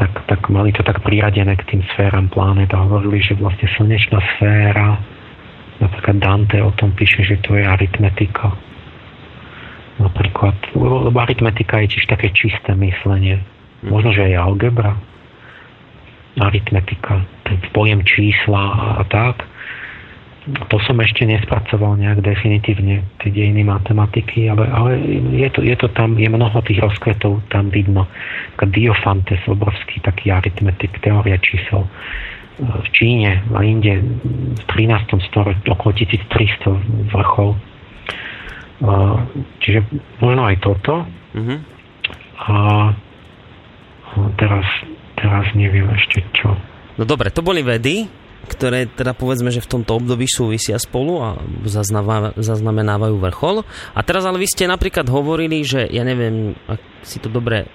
tak, 0.00 0.12
tak 0.24 0.40
mali 0.48 0.72
to 0.72 0.80
tak 0.80 1.04
priradené 1.04 1.52
k 1.60 1.76
tým 1.76 1.84
sféram 1.92 2.32
planet 2.32 2.72
hovorili, 2.72 3.20
že 3.20 3.36
vlastne 3.36 3.68
slnečná 3.76 4.16
sféra, 4.36 4.96
napríklad 5.76 6.16
Dante 6.16 6.56
o 6.64 6.72
tom 6.72 6.96
píše, 6.96 7.20
že 7.20 7.36
to 7.44 7.60
je 7.60 7.68
aritmetika. 7.68 8.56
Napríklad, 10.00 10.56
lebo 10.72 11.12
aritmetika 11.20 11.84
je 11.84 11.92
tiež 11.92 12.08
také 12.08 12.32
čisté 12.32 12.72
myslenie. 12.72 13.44
Možno, 13.84 14.16
že 14.16 14.32
aj 14.32 14.40
algebra. 14.40 14.96
Aritmetika, 16.40 17.20
ten 17.44 17.60
pojem 17.76 18.00
čísla 18.00 18.96
a 18.96 19.04
tak 19.04 19.49
to 20.40 20.76
som 20.88 20.96
ešte 21.04 21.28
nespracoval 21.28 22.00
nejak 22.00 22.24
definitívne, 22.24 23.04
tie 23.20 23.28
dejiny 23.28 23.60
matematiky, 23.60 24.48
ale, 24.48 24.64
ale 24.72 24.90
je, 25.36 25.48
to, 25.52 25.60
je 25.60 25.76
to 25.76 25.92
tam, 25.92 26.16
je 26.16 26.28
mnoho 26.32 26.64
tých 26.64 26.80
rozkvetov 26.80 27.44
tam 27.52 27.68
vidno. 27.68 28.08
Diofantes, 28.56 29.40
obrovský 29.44 30.00
taký 30.00 30.32
aritmetik, 30.32 30.96
teória 31.04 31.36
čísel 31.44 31.84
v 32.60 32.88
Číne 32.92 33.40
a 33.52 33.60
inde 33.64 34.00
v 34.56 34.62
13. 34.68 35.16
storočí, 35.28 35.64
okolo 35.68 35.92
1300 35.96 37.12
vrchol. 37.12 37.56
Čiže 39.60 39.80
možno 40.20 40.42
aj 40.44 40.56
toto. 40.60 41.04
Mm-hmm. 41.36 41.58
A 42.48 42.56
teraz, 44.40 44.66
teraz 45.16 45.44
neviem 45.56 45.88
ešte 45.92 46.24
čo. 46.36 46.52
No 47.00 47.08
dobre, 47.08 47.32
to 47.32 47.40
boli 47.40 47.64
vedy, 47.64 48.08
ktoré 48.48 48.88
teda 48.88 49.12
povedzme, 49.12 49.52
že 49.52 49.60
v 49.60 49.70
tomto 49.78 50.00
období 50.00 50.24
súvisia 50.24 50.80
spolu 50.80 51.20
a 51.20 51.28
zaznamenávajú 52.40 53.16
vrchol. 53.20 53.66
A 53.92 54.00
teraz 54.00 54.24
ale 54.24 54.40
vy 54.40 54.48
ste 54.48 54.64
napríklad 54.64 55.08
hovorili, 55.12 55.60
že 55.60 55.84
ja 55.88 56.06
neviem, 56.06 56.56
ak 56.64 56.80
si 57.04 57.20
to 57.20 57.28
dobre 57.28 57.68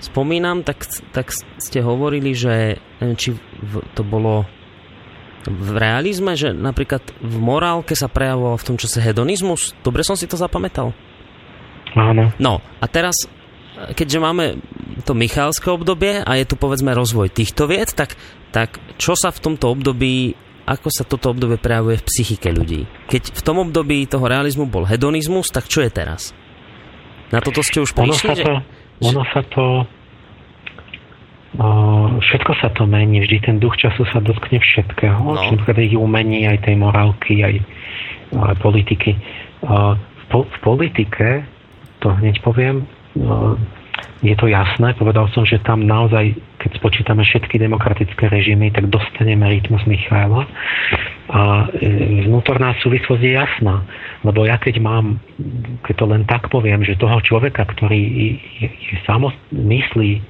spomínam, 0.00 0.64
tak, 0.64 0.88
tak 1.12 1.32
ste 1.60 1.80
hovorili, 1.84 2.32
že 2.32 2.80
neviem, 3.00 3.16
či 3.16 3.36
v, 3.36 3.84
to 3.92 4.02
bolo 4.04 4.48
v 5.48 5.68
realizme, 5.76 6.36
že 6.36 6.52
napríklad 6.52 7.00
v 7.20 7.36
morálke 7.40 7.96
sa 7.96 8.12
prejavoval 8.12 8.60
v 8.60 8.66
tom 8.66 8.76
čase 8.76 9.00
hedonizmus. 9.00 9.72
Dobre 9.80 10.04
som 10.04 10.16
si 10.16 10.28
to 10.28 10.36
zapamätal? 10.36 10.92
Áno. 11.96 12.32
No 12.36 12.60
a 12.80 12.86
teraz, 12.86 13.24
keďže 13.96 14.18
máme 14.20 14.60
to 15.04 15.16
Michalské 15.16 15.72
obdobie 15.72 16.20
a 16.20 16.30
je 16.36 16.44
tu 16.44 16.54
povedzme 16.60 16.92
rozvoj 16.92 17.32
týchto 17.32 17.64
vied, 17.64 17.92
tak, 17.96 18.14
tak 18.52 18.76
čo 19.00 19.16
sa 19.16 19.32
v 19.32 19.40
tomto 19.40 19.72
období 19.72 20.36
ako 20.70 20.86
sa 20.86 21.02
toto 21.02 21.34
obdobie 21.34 21.58
prejavuje 21.58 21.98
v 21.98 22.06
psychike 22.06 22.54
ľudí. 22.54 22.86
Keď 23.10 23.34
v 23.34 23.42
tom 23.42 23.58
období 23.58 24.06
toho 24.06 24.22
realizmu 24.22 24.70
bol 24.70 24.86
hedonizmus, 24.86 25.50
tak 25.50 25.66
čo 25.66 25.82
je 25.82 25.90
teraz? 25.90 26.30
Na 27.34 27.42
toto 27.42 27.58
ste 27.66 27.82
už 27.82 27.90
prišli? 27.90 28.30
Ono 28.30 28.38
sa 28.38 28.38
to, 28.38 28.52
ono 29.02 29.22
sa 29.34 29.42
to 29.50 29.64
všetko 32.22 32.52
sa 32.62 32.70
to 32.70 32.86
mení, 32.86 33.26
vždy 33.26 33.42
ten 33.42 33.56
duch 33.58 33.74
času 33.74 34.06
sa 34.14 34.22
dotkne 34.22 34.62
všetkého, 34.62 35.18
no. 35.18 35.34
napríklad 35.34 35.82
ich 35.82 35.98
umení, 35.98 36.46
aj 36.46 36.62
tej 36.62 36.78
morálky, 36.78 37.42
aj, 37.42 37.54
aj 38.38 38.54
politiky. 38.62 39.18
V, 39.66 40.24
po, 40.30 40.46
v 40.46 40.56
politike, 40.62 41.42
to 41.98 42.14
hneď 42.14 42.38
poviem, 42.46 42.86
je 44.20 44.34
to 44.36 44.46
jasné, 44.52 44.92
povedal 45.00 45.32
som, 45.32 45.48
že 45.48 45.60
tam 45.64 45.88
naozaj, 45.88 46.36
keď 46.60 46.70
spočítame 46.76 47.24
všetky 47.24 47.56
demokratické 47.56 48.28
režimy, 48.28 48.68
tak 48.68 48.92
dostaneme 48.92 49.48
rytmus 49.48 49.80
Michaela. 49.88 50.44
A 51.30 51.70
e, 51.72 52.26
vnútorná 52.28 52.76
súvislosť 52.84 53.22
je 53.22 53.32
jasná, 53.32 53.80
lebo 54.26 54.44
ja 54.44 54.60
keď 54.60 54.82
mám, 54.82 55.16
keď 55.88 55.94
to 55.96 56.06
len 56.10 56.22
tak 56.28 56.52
poviem, 56.52 56.84
že 56.84 57.00
toho 57.00 57.16
človeka, 57.24 57.64
ktorý 57.64 58.00
je, 58.60 58.68
je 58.68 58.96
samost, 59.08 59.38
myslí 59.54 60.20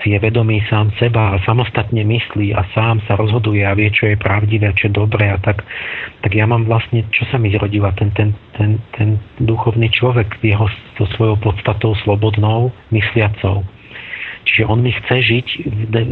si 0.00 0.16
je 0.16 0.18
vedomý 0.18 0.64
sám 0.68 0.92
seba 0.96 1.36
a 1.36 1.42
samostatne 1.44 2.00
myslí 2.00 2.56
a 2.56 2.64
sám 2.72 3.04
sa 3.04 3.16
rozhoduje 3.20 3.64
a 3.64 3.76
vie, 3.76 3.92
čo 3.92 4.08
je 4.08 4.16
pravdivé, 4.16 4.72
čo 4.76 4.88
je 4.88 4.96
dobré 4.96 5.28
a 5.28 5.38
tak, 5.40 5.60
tak 6.24 6.32
ja 6.32 6.48
mám 6.48 6.64
vlastne, 6.64 7.04
čo 7.12 7.28
sa 7.28 7.36
mi 7.36 7.52
zrodila, 7.52 7.92
ten, 7.96 8.08
ten, 8.16 8.32
ten, 8.56 8.80
ten 8.96 9.20
duchovný 9.44 9.92
človek 9.92 10.40
jeho 10.40 10.66
so 10.96 11.04
svojou 11.16 11.36
podstatou 11.40 11.92
slobodnou, 12.04 12.72
mysliacou. 12.92 13.64
Čiže 14.48 14.64
on 14.72 14.80
mi 14.80 14.92
chce 14.92 15.16
žiť, 15.20 15.46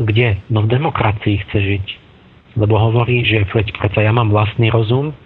kde? 0.05 0.29
No 0.53 0.69
v 0.69 0.73
demokracii 0.73 1.49
chce 1.49 1.59
žiť. 1.59 1.87
Lebo 2.61 2.77
hovorí, 2.77 3.25
že 3.25 3.49
predsa 3.49 4.05
ja 4.05 4.13
mám 4.13 4.29
vlastný 4.35 4.69
rozum, 4.69 5.17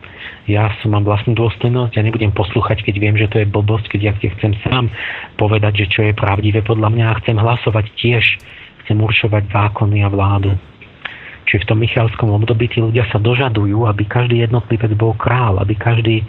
ja 0.51 0.75
som 0.83 0.91
mám 0.91 1.07
vlastnú 1.07 1.39
dôstojnosť, 1.39 1.95
ja 1.95 2.03
nebudem 2.03 2.35
poslúchať, 2.35 2.83
keď 2.83 2.95
viem, 2.99 3.15
že 3.15 3.31
to 3.31 3.39
je 3.39 3.47
blbosť, 3.47 3.95
keď 3.95 4.01
ja 4.03 4.13
chcem 4.19 4.59
sám 4.67 4.91
povedať, 5.39 5.87
že 5.87 5.91
čo 5.91 6.01
je 6.03 6.19
pravdivé 6.19 6.67
podľa 6.67 6.91
mňa 6.91 7.05
a 7.07 7.19
chcem 7.23 7.37
hlasovať 7.39 7.87
tiež, 7.95 8.25
chcem 8.83 8.99
určovať 8.99 9.47
zákony 9.55 10.03
a 10.03 10.09
vládu. 10.11 10.51
Čiže 11.47 11.63
v 11.63 11.69
tom 11.69 11.79
Michalskom 11.79 12.31
období 12.35 12.71
tí 12.71 12.79
ľudia 12.83 13.07
sa 13.11 13.23
dožadujú, 13.23 13.87
aby 13.87 14.03
každý 14.07 14.43
jednotlivec 14.43 14.95
bol 14.99 15.15
král, 15.15 15.59
aby 15.63 15.75
každý 15.79 16.27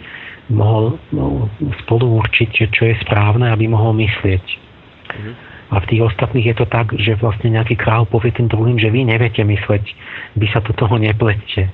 mohol 0.50 0.98
no, 1.10 1.48
spolu 1.82 2.20
určiť, 2.20 2.70
čo 2.70 2.82
je 2.86 2.94
správne, 3.02 3.50
aby 3.50 3.66
mohol 3.66 3.96
myslieť. 3.98 4.44
Mm-hmm. 4.44 5.53
A 5.72 5.80
v 5.80 5.88
tých 5.88 6.02
ostatných 6.04 6.52
je 6.52 6.56
to 6.60 6.66
tak, 6.68 6.92
že 6.96 7.16
vlastne 7.16 7.56
nejaký 7.56 7.80
král 7.80 8.04
povie 8.04 8.34
tým 8.36 8.52
druhým, 8.52 8.76
že 8.76 8.92
vy 8.92 9.08
neviete 9.08 9.40
mysleť, 9.40 9.84
vy 10.36 10.46
sa 10.52 10.60
do 10.60 10.76
toho 10.76 11.00
neplete. 11.00 11.72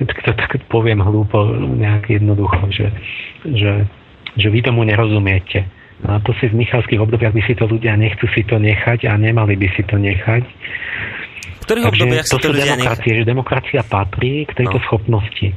to 0.26 0.32
tak 0.34 0.58
poviem 0.66 0.98
hlúpo, 0.98 1.46
nejak 1.56 2.10
jednoducho, 2.10 2.58
že, 2.74 2.88
že, 3.46 3.86
že 4.34 4.46
vy 4.50 4.60
tomu 4.66 4.82
nerozumiete. 4.82 5.68
No 6.02 6.18
a 6.18 6.20
to 6.20 6.34
si 6.42 6.50
v 6.50 6.58
Michalských 6.66 6.98
obdobiach 6.98 7.30
by 7.30 7.42
si 7.46 7.54
to 7.54 7.70
ľudia 7.70 7.94
nechcú 7.94 8.26
si 8.34 8.42
to 8.42 8.58
nechať 8.58 9.06
a 9.06 9.14
nemali 9.14 9.54
by 9.54 9.68
si 9.78 9.82
to 9.86 9.94
nechať. 9.94 10.42
V 10.42 11.64
ktorých 11.70 11.86
Takže 11.86 11.94
obdobiach 11.94 12.26
to 12.26 12.38
sú 12.42 12.50
demokracie, 12.50 13.10
nech... 13.14 13.18
že 13.22 13.24
demokracia 13.24 13.80
patrí 13.86 14.42
k 14.50 14.52
tejto 14.58 14.82
no. 14.82 14.84
schopnosti. 14.90 15.48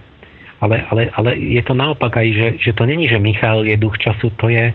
Ale, 0.62 0.86
ale, 0.88 1.10
ale 1.18 1.30
je 1.36 1.62
to 1.66 1.74
naopak 1.74 2.14
aj, 2.16 2.28
že, 2.32 2.48
že 2.62 2.72
to 2.78 2.86
není, 2.86 3.10
že 3.10 3.20
Michal 3.20 3.66
je 3.66 3.76
duch 3.76 3.98
času, 3.98 4.32
to 4.38 4.48
je, 4.48 4.72
to, 4.72 4.74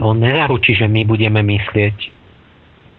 on 0.00 0.20
nezaručí, 0.20 0.76
že 0.76 0.86
my 0.86 1.08
budeme 1.08 1.40
myslieť, 1.40 1.96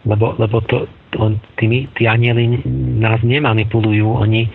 lebo, 0.10 0.34
lebo 0.42 0.66
to, 0.66 0.90
on, 1.22 1.38
tí, 1.60 1.86
tí 1.94 2.04
anieli 2.10 2.66
nás 2.98 3.22
nemanipulujú, 3.22 4.18
oni, 4.18 4.50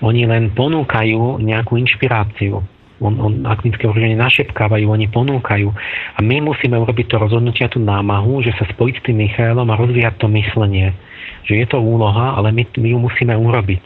oni 0.00 0.22
len 0.24 0.52
ponúkajú 0.56 1.40
nejakú 1.44 1.76
inšpiráciu. 1.76 2.64
On, 2.96 3.12
on, 3.20 3.44
akvinské 3.44 3.84
organizácie 3.84 4.48
našepkávajú, 4.48 4.88
oni 4.88 5.12
ponúkajú. 5.12 5.68
A 6.16 6.18
my 6.24 6.48
musíme 6.48 6.80
urobiť 6.80 7.12
to 7.12 7.20
rozhodnutie, 7.20 7.68
tú 7.68 7.76
námahu, 7.76 8.40
že 8.40 8.56
sa 8.56 8.64
spojiť 8.72 8.94
s 8.96 9.04
tým 9.04 9.20
Michaelom 9.20 9.68
a 9.68 9.76
rozvíjať 9.76 10.16
to 10.16 10.32
myslenie. 10.32 10.96
Že 11.44 11.54
je 11.60 11.66
to 11.68 11.78
úloha, 11.84 12.40
ale 12.40 12.56
my, 12.56 12.64
my 12.64 12.88
ju 12.96 12.98
musíme 12.98 13.36
urobiť. 13.36 13.84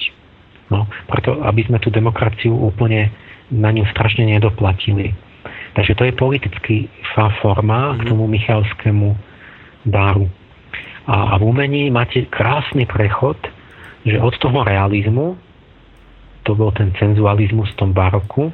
No, 0.71 0.87
preto, 1.11 1.43
aby 1.43 1.67
sme 1.67 1.83
tú 1.83 1.91
demokraciu 1.91 2.55
úplne 2.55 3.11
na 3.51 3.75
ňu 3.75 3.83
strašne 3.91 4.23
nedoplatili. 4.31 5.11
Takže 5.81 5.97
to 5.97 6.05
je 6.05 6.12
politická 6.12 7.24
forma 7.40 7.97
k 7.97 8.05
mhm. 8.05 8.09
tomu 8.12 8.28
michalskému 8.28 9.16
dáru. 9.89 10.28
A, 11.09 11.32
a 11.32 11.40
v 11.40 11.57
umení 11.57 11.89
máte 11.89 12.28
krásny 12.28 12.85
prechod, 12.85 13.40
že 14.05 14.20
od 14.20 14.36
toho 14.36 14.61
realizmu, 14.61 15.40
to 16.44 16.52
bol 16.52 16.69
ten 16.77 16.93
senzualizmus 17.01 17.73
v 17.73 17.78
tom 17.81 17.90
baroku, 17.97 18.52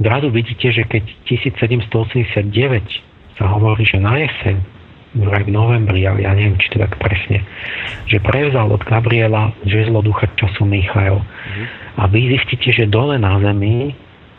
zrazu 0.00 0.32
vidíte, 0.32 0.72
že 0.72 0.88
keď 0.88 1.04
1789 1.28 2.48
sa 3.36 3.44
hovorí, 3.52 3.84
že 3.84 4.00
na 4.00 4.24
jeseň, 4.24 4.56
vraj 5.20 5.44
v 5.44 5.52
novembri, 5.52 6.08
ale 6.08 6.24
ja 6.24 6.32
neviem, 6.32 6.56
či 6.56 6.72
to 6.72 6.80
tak 6.80 6.96
presne, 6.96 7.44
že 8.08 8.24
prevzal 8.24 8.72
od 8.72 8.80
Gabriela 8.88 9.52
žezlo 9.68 10.00
ducha 10.00 10.32
času 10.32 10.64
Michael. 10.64 11.20
Mm. 11.20 11.66
A 12.00 12.02
vy 12.08 12.40
zistíte, 12.40 12.72
že 12.72 12.88
dole 12.88 13.20
na 13.20 13.36
zemi 13.44 13.92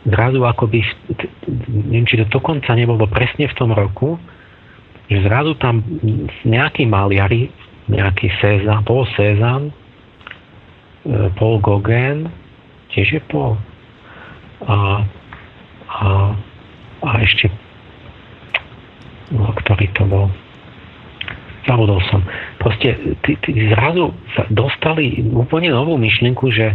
zrazu 0.06 0.42
akoby, 0.42 0.82
neviem, 1.70 2.06
či 2.10 2.18
to 2.22 2.26
dokonca 2.30 2.74
nebolo 2.74 3.06
presne 3.06 3.46
v 3.46 3.58
tom 3.58 3.70
roku, 3.74 4.18
že 5.12 5.22
zrazu 5.28 5.54
tam 5.60 5.84
nejakí 6.48 6.88
maliari, 6.88 7.52
nejaký 7.92 8.32
Cézanne, 8.40 8.86
Paul 8.88 9.06
Cézanne, 9.14 9.70
e, 11.06 11.30
Paul 11.36 11.60
Gauguin, 11.62 12.32
tiež 12.96 13.20
je 13.20 13.22
Paul, 13.28 13.60
a 14.66 15.06
a, 15.92 16.32
a 17.04 17.10
ešte 17.20 17.52
no, 19.36 19.52
ktorý 19.52 19.92
to 19.92 20.04
bol 20.08 20.26
zabudol 21.68 22.02
som. 22.10 22.26
Proste 22.58 22.98
tí, 23.22 23.38
tí 23.44 23.52
zrazu 23.70 24.16
dostali 24.50 25.22
úplne 25.30 25.70
novú 25.70 25.94
myšlienku, 26.00 26.50
že 26.50 26.74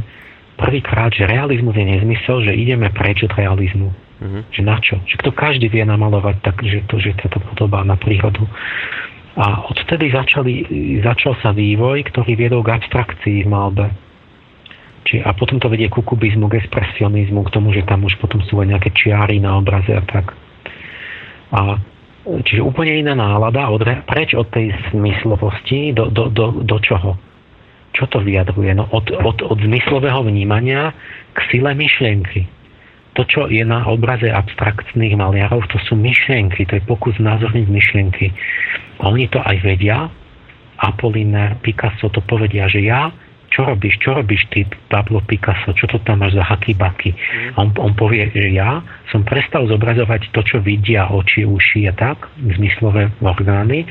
prvýkrát, 0.57 1.13
že 1.13 1.29
realizmus 1.29 1.77
je 1.77 1.87
nezmysel, 1.87 2.43
že 2.43 2.57
ideme 2.57 2.89
preč 2.91 3.23
od 3.23 3.33
realizmu. 3.37 3.93
Mm-hmm. 4.17 4.43
Že 4.49 4.63
na 4.65 4.77
čo? 4.81 4.97
Že 5.05 5.17
to 5.29 5.31
každý 5.37 5.69
vie 5.69 5.85
namalovať 5.85 6.37
tak, 6.41 6.57
že 6.65 6.89
to, 6.89 6.97
že 6.97 7.13
to 7.29 7.39
podobá 7.53 7.85
na 7.85 8.01
prírodu. 8.01 8.49
A 9.37 9.69
odtedy 9.69 10.09
začali, 10.09 10.65
začal 11.05 11.37
sa 11.45 11.53
vývoj, 11.53 12.09
ktorý 12.09 12.33
viedol 12.33 12.65
k 12.65 12.81
abstrakcii 12.81 13.45
v 13.45 13.49
malbe. 13.53 13.87
Či, 15.05 15.21
a 15.21 15.37
potom 15.37 15.61
to 15.61 15.69
vedie 15.69 15.93
ku 15.93 16.01
kubizmu, 16.01 16.49
k 16.49 16.65
expresionizmu, 16.65 17.45
k 17.45 17.53
tomu, 17.53 17.71
že 17.77 17.85
tam 17.85 18.09
už 18.09 18.17
potom 18.17 18.41
sú 18.49 18.59
aj 18.65 18.73
nejaké 18.73 18.91
čiary 18.97 19.37
na 19.39 19.61
obraze 19.61 19.93
a 19.93 20.01
tak. 20.01 20.33
A, 21.53 21.77
čiže 22.43 22.65
úplne 22.65 22.97
iná 22.97 23.13
nálada, 23.13 23.69
od, 23.69 23.85
preč 24.09 24.33
od 24.33 24.49
tej 24.49 24.73
smyslovosti 24.91 25.93
do, 25.93 26.09
do, 26.09 26.33
do, 26.33 26.65
do 26.65 26.77
čoho? 26.81 27.15
Čo 27.97 28.05
to 28.13 28.21
vyjadruje? 28.21 28.77
No 28.77 28.85
od, 28.93 29.09
od, 29.09 29.41
od 29.41 29.59
zmyslového 29.65 30.21
vnímania 30.29 30.93
k 31.33 31.39
sile 31.49 31.73
myšlienky. 31.73 32.45
To, 33.17 33.25
čo 33.25 33.49
je 33.49 33.65
na 33.65 33.89
obraze 33.89 34.29
abstraktných 34.29 35.17
maliarov, 35.17 35.65
to 35.73 35.81
sú 35.89 35.97
myšlienky, 35.97 36.69
to 36.69 36.77
je 36.77 36.85
pokus 36.85 37.17
názorniť 37.17 37.65
myšlienky. 37.65 38.29
Oni 39.01 39.25
to 39.33 39.41
aj 39.41 39.57
vedia, 39.65 40.13
Apollinaire, 40.77 41.57
Picasso 41.65 42.13
to 42.13 42.21
povedia, 42.21 42.69
že 42.69 42.85
ja 42.85 43.09
čo 43.51 43.67
robíš, 43.67 43.97
čo 44.03 44.17
robíš 44.17 44.47
ty, 44.53 44.67
Pablo 44.91 45.23
Picasso, 45.25 45.73
čo 45.73 45.87
to 45.87 45.99
tam 46.03 46.23
máš 46.23 46.37
za 46.37 46.45
haky-baky. 46.45 47.11
Mm. 47.13 47.51
On, 47.57 47.69
on 47.79 47.93
povie, 47.95 48.29
že 48.35 48.53
ja 48.53 48.83
som 49.11 49.23
prestal 49.23 49.67
zobrazovať 49.71 50.31
to, 50.35 50.41
čo 50.43 50.57
vidia 50.61 51.09
oči, 51.09 51.47
uši 51.47 51.89
a 51.89 51.95
tak, 51.95 52.27
zmyslové 52.39 53.13
orgány. 53.23 53.87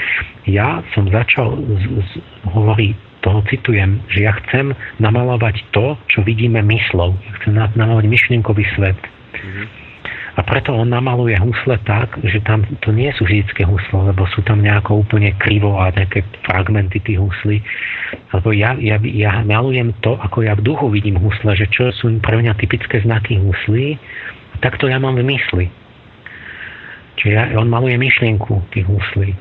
Ja 0.46 0.84
som 0.94 1.08
začal, 1.10 1.56
z, 1.56 1.84
z, 2.04 2.12
hovorí, 2.52 2.94
toho 3.26 3.42
citujem, 3.50 4.06
že 4.14 4.30
ja 4.30 4.38
chcem 4.46 4.78
namalovať 5.02 5.66
to, 5.74 5.98
čo 6.14 6.22
vidíme 6.22 6.62
myslou. 6.62 7.18
Ja 7.26 7.32
chcem 7.42 7.58
namalovať 7.58 8.06
myšlienkový 8.06 8.64
svet. 8.78 9.00
Mm. 9.34 9.85
A 10.36 10.44
preto 10.44 10.76
on 10.76 10.92
namaluje 10.92 11.40
husle 11.40 11.80
tak, 11.88 12.20
že 12.28 12.44
tam 12.44 12.68
to 12.84 12.92
nie 12.92 13.08
sú 13.16 13.24
fyzické 13.24 13.64
husle, 13.64 14.12
lebo 14.12 14.28
sú 14.36 14.44
tam 14.44 14.60
nejako 14.60 15.08
úplne 15.08 15.32
krivo 15.40 15.80
a 15.80 15.96
nejaké 15.96 16.28
fragmenty 16.44 17.00
tých 17.00 17.24
huslí. 17.24 17.64
Lebo 18.36 18.52
ja, 18.52 18.76
ja, 18.76 19.00
ja 19.00 19.48
malujem 19.48 19.96
to, 20.04 20.20
ako 20.20 20.44
ja 20.44 20.60
v 20.60 20.68
duchu 20.68 20.92
vidím 20.92 21.16
husle, 21.24 21.56
že 21.56 21.72
čo 21.72 21.88
sú 21.96 22.12
pre 22.20 22.36
mňa 22.36 22.52
typické 22.60 23.00
znaky 23.00 23.40
huslí, 23.40 23.96
tak 24.60 24.76
to 24.76 24.92
ja 24.92 25.00
mám 25.00 25.16
v 25.16 25.24
mysli. 25.24 25.72
Čiže 27.16 27.32
ja, 27.32 27.56
on 27.56 27.72
maluje 27.72 27.96
myšlienku 27.96 28.76
tých 28.76 28.84
huslí. 28.92 29.32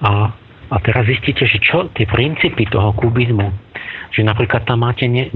A, 0.00 0.32
a 0.72 0.76
teraz 0.80 1.04
zistíte, 1.12 1.44
že 1.44 1.60
čo 1.60 1.92
tie 1.92 2.08
princípy 2.08 2.64
toho 2.72 2.96
kubizmu, 2.96 3.52
že 4.16 4.24
napríklad 4.24 4.64
tam 4.64 4.80
máte, 4.80 5.04
ne, 5.04 5.28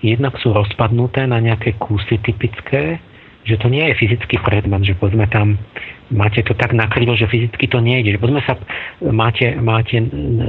jednak 0.00 0.40
sú 0.40 0.56
rozpadnuté 0.56 1.28
na 1.28 1.44
nejaké 1.44 1.76
kusy 1.76 2.18
typické, 2.24 3.04
že 3.46 3.56
to 3.62 3.70
nie 3.70 3.86
je 3.88 3.94
fyzický 4.02 4.42
predmet, 4.42 4.82
že 4.82 4.98
povedzme 4.98 5.30
tam 5.30 5.54
máte 6.10 6.42
to 6.42 6.54
tak 6.58 6.74
nakrylo, 6.74 7.14
že 7.14 7.30
fyzicky 7.30 7.70
to 7.70 7.78
nejde. 7.78 8.18
Že 8.18 8.20
povedzme 8.20 8.42
sa, 8.42 8.54
máte, 9.06 9.54
máte 9.54 10.02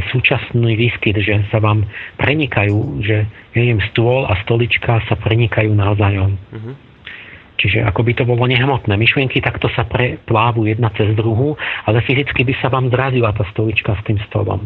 súčasný 0.10 0.74
výskyt, 0.74 1.22
že 1.22 1.46
sa 1.54 1.62
vám 1.62 1.86
prenikajú, 2.18 3.06
že 3.06 3.30
neviem, 3.54 3.78
stôl 3.94 4.26
a 4.26 4.34
stolička 4.42 5.02
sa 5.06 5.16
prenikajú 5.18 5.70
navzájom. 5.78 6.34
Uh-huh. 6.34 6.74
Čiže 7.58 7.86
ako 7.86 8.02
by 8.06 8.12
to 8.18 8.24
bolo 8.26 8.46
nehmotné. 8.50 8.94
Myšlienky 8.98 9.42
takto 9.42 9.70
sa 9.74 9.86
preplávu 9.86 10.70
jedna 10.70 10.94
cez 10.94 11.14
druhú, 11.14 11.58
ale 11.86 12.02
fyzicky 12.06 12.46
by 12.46 12.54
sa 12.62 12.70
vám 12.70 12.90
zrazila 12.90 13.34
tá 13.34 13.46
stolička 13.54 13.98
s 13.98 14.02
tým 14.06 14.18
stolom. 14.30 14.66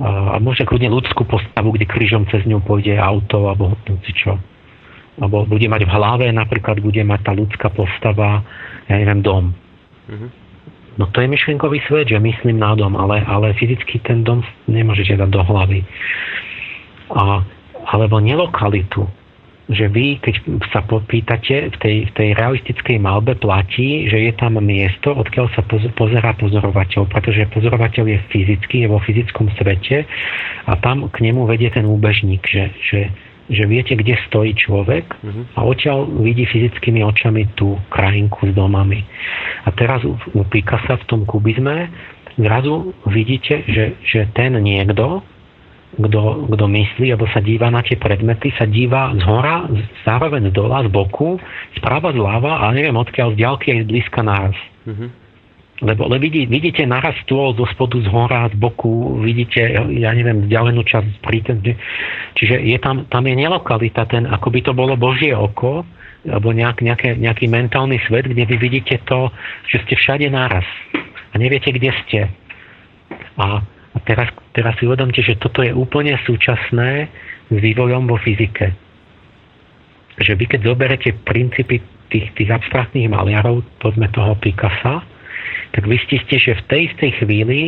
A 0.00 0.40
môže 0.40 0.64
kľudne 0.64 0.88
ľudskú 0.88 1.28
postavu, 1.28 1.76
kde 1.76 1.84
krížom 1.84 2.24
cez 2.32 2.44
ňu 2.48 2.64
pôjde 2.64 2.96
auto 2.96 3.52
alebo 3.52 3.76
hoci 3.76 4.12
čo 4.16 4.40
alebo 5.20 5.44
bude 5.44 5.68
mať 5.68 5.84
v 5.84 5.92
hlave 5.92 6.26
napríklad, 6.32 6.80
bude 6.80 7.02
mať 7.04 7.20
tá 7.20 7.32
ľudská 7.36 7.68
postava, 7.72 8.40
ja 8.88 8.94
neviem, 8.96 9.20
dom. 9.20 9.44
Mm-hmm. 10.08 10.30
No 11.00 11.08
to 11.08 11.24
je 11.24 11.28
myšlienkový 11.28 11.80
svet, 11.88 12.12
že 12.12 12.20
myslím 12.20 12.60
na 12.60 12.76
dom, 12.76 12.96
ale, 12.96 13.24
ale 13.24 13.56
fyzicky 13.56 14.00
ten 14.04 14.24
dom 14.24 14.44
nemôžete 14.68 15.16
dať 15.16 15.28
do 15.32 15.40
hlavy. 15.40 15.80
A, 17.12 17.40
alebo 17.96 18.20
nelokalitu, 18.20 19.08
že 19.72 19.88
vy, 19.88 20.20
keď 20.20 20.34
sa 20.68 20.84
popýtate, 20.84 21.72
v 21.72 21.76
tej, 21.80 21.96
v 22.08 22.12
tej 22.12 22.28
realistickej 22.36 23.00
malbe 23.00 23.32
platí, 23.40 24.04
že 24.10 24.20
je 24.20 24.32
tam 24.36 24.60
miesto, 24.60 25.16
odkiaľ 25.16 25.48
sa 25.56 25.64
pozerá 25.96 26.36
pozorovateľ, 26.36 27.08
pretože 27.08 27.48
pozorovateľ 27.56 28.04
je 28.12 28.18
fyzický, 28.28 28.84
je 28.84 28.88
vo 28.92 29.00
fyzickom 29.00 29.48
svete 29.56 30.04
a 30.68 30.72
tam 30.76 31.08
k 31.08 31.16
nemu 31.24 31.48
vedie 31.48 31.72
ten 31.72 31.88
úbežník, 31.88 32.44
že, 32.44 32.68
že 32.84 33.00
že 33.52 33.68
viete, 33.68 33.92
kde 33.92 34.16
stojí 34.26 34.56
človek 34.56 35.04
uh-huh. 35.04 35.44
a 35.54 35.60
odtiaľ 35.68 36.08
vidí 36.24 36.48
fyzickými 36.48 37.04
očami 37.04 37.52
tú 37.54 37.76
krajinku 37.92 38.48
s 38.48 38.52
domami. 38.56 39.04
A 39.64 39.70
teraz 39.76 40.02
u, 40.02 40.16
Picasso 40.48 40.96
v 40.96 41.08
tom 41.08 41.20
kubizme 41.28 41.92
zrazu 42.40 42.96
vidíte, 43.12 43.62
že, 43.68 43.84
že 44.02 44.20
ten 44.32 44.56
niekto, 44.56 45.20
kto, 46.00 46.48
kto 46.48 46.64
myslí 46.64 47.12
alebo 47.12 47.28
sa 47.28 47.44
díva 47.44 47.68
na 47.68 47.84
tie 47.84 48.00
predmety, 48.00 48.48
sa 48.56 48.64
díva 48.64 49.12
z 49.12 49.22
hora, 49.28 49.68
zároveň 50.08 50.48
z 50.48 50.52
dola, 50.56 50.80
z 50.82 50.88
boku, 50.88 51.36
správa, 51.76 52.16
zľava 52.16 52.64
a 52.64 52.72
neviem 52.72 52.96
odkiaľ 52.96 53.36
z 53.36 53.44
ďalky 53.44 53.66
aj 53.76 53.80
z 53.84 53.86
blízka 53.86 54.20
nás. 54.24 54.56
Uh-huh. 54.88 55.12
Lebo 55.82 56.06
le 56.06 56.22
vidí, 56.22 56.46
vidíte 56.46 56.86
naraz 56.86 57.18
stôl 57.26 57.58
zo 57.58 57.66
spodu, 57.74 57.98
z 57.98 58.06
hora, 58.06 58.46
z 58.46 58.54
boku, 58.54 59.18
vidíte, 59.18 59.58
ja 59.98 60.14
neviem, 60.14 60.46
vzdialenú 60.46 60.86
časť 60.86 61.18
prítomne. 61.26 61.74
Čiže 62.38 62.62
je 62.62 62.78
tam, 62.78 63.10
tam 63.10 63.26
je 63.26 63.34
nelokalita, 63.34 64.06
ten, 64.06 64.30
ako 64.30 64.48
by 64.54 64.60
to 64.62 64.72
bolo 64.78 64.94
Božie 64.94 65.34
oko, 65.34 65.82
alebo 66.22 66.54
nejak, 66.54 66.86
nejaké, 66.86 67.18
nejaký 67.18 67.50
mentálny 67.50 67.98
svet, 68.06 68.30
kde 68.30 68.46
vy 68.46 68.56
vidíte 68.62 69.02
to, 69.10 69.34
že 69.66 69.82
ste 69.82 69.98
všade 69.98 70.30
naraz 70.30 70.62
a 71.32 71.34
neviete, 71.34 71.74
kde 71.74 71.90
ste. 72.06 72.20
A 73.40 73.64
teraz, 74.06 74.30
teraz 74.54 74.78
si 74.78 74.86
uvedomte, 74.86 75.18
že 75.18 75.40
toto 75.40 75.66
je 75.66 75.74
úplne 75.74 76.14
súčasné 76.22 77.10
s 77.50 77.56
vývojom 77.58 78.06
vo 78.06 78.20
fyzike. 78.22 78.70
Že 80.20 80.32
vy 80.38 80.44
keď 80.46 80.60
zoberete 80.62 81.10
princípy 81.26 81.82
tých, 82.12 82.30
tých 82.36 82.50
abstraktných 82.52 83.08
maliarov, 83.08 83.64
povedzme 83.80 84.12
toho 84.12 84.36
Picasa, 84.38 85.02
tak 85.72 85.88
ste, 85.88 86.36
že 86.36 86.52
v 86.60 86.66
tej 86.68 86.80
istej 86.92 87.10
chvíli 87.24 87.60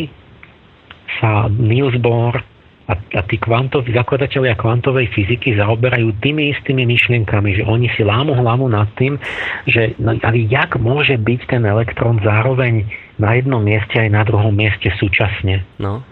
sa 1.20 1.48
Niels 1.48 1.96
Bohr 2.00 2.36
a, 2.84 2.92
a 2.92 3.20
tí 3.24 3.40
kvantoví, 3.40 3.96
zakladatelia 3.96 4.52
kvantovej 4.60 5.08
fyziky 5.16 5.56
zaoberajú 5.56 6.20
tými 6.20 6.52
istými 6.52 6.84
myšlienkami, 6.84 7.56
že 7.56 7.64
oni 7.64 7.88
si 7.96 8.04
lámu 8.04 8.36
hlavu 8.36 8.68
nad 8.68 8.92
tým, 9.00 9.16
že 9.64 9.96
no, 9.96 10.12
ale 10.20 10.44
jak 10.44 10.76
môže 10.76 11.16
byť 11.16 11.40
ten 11.48 11.64
elektrón 11.64 12.20
zároveň 12.20 12.84
na 13.16 13.40
jednom 13.40 13.64
mieste 13.64 13.96
aj 13.96 14.10
na 14.12 14.22
druhom 14.28 14.52
mieste 14.52 14.92
súčasne. 15.00 15.64
No. 15.80 16.04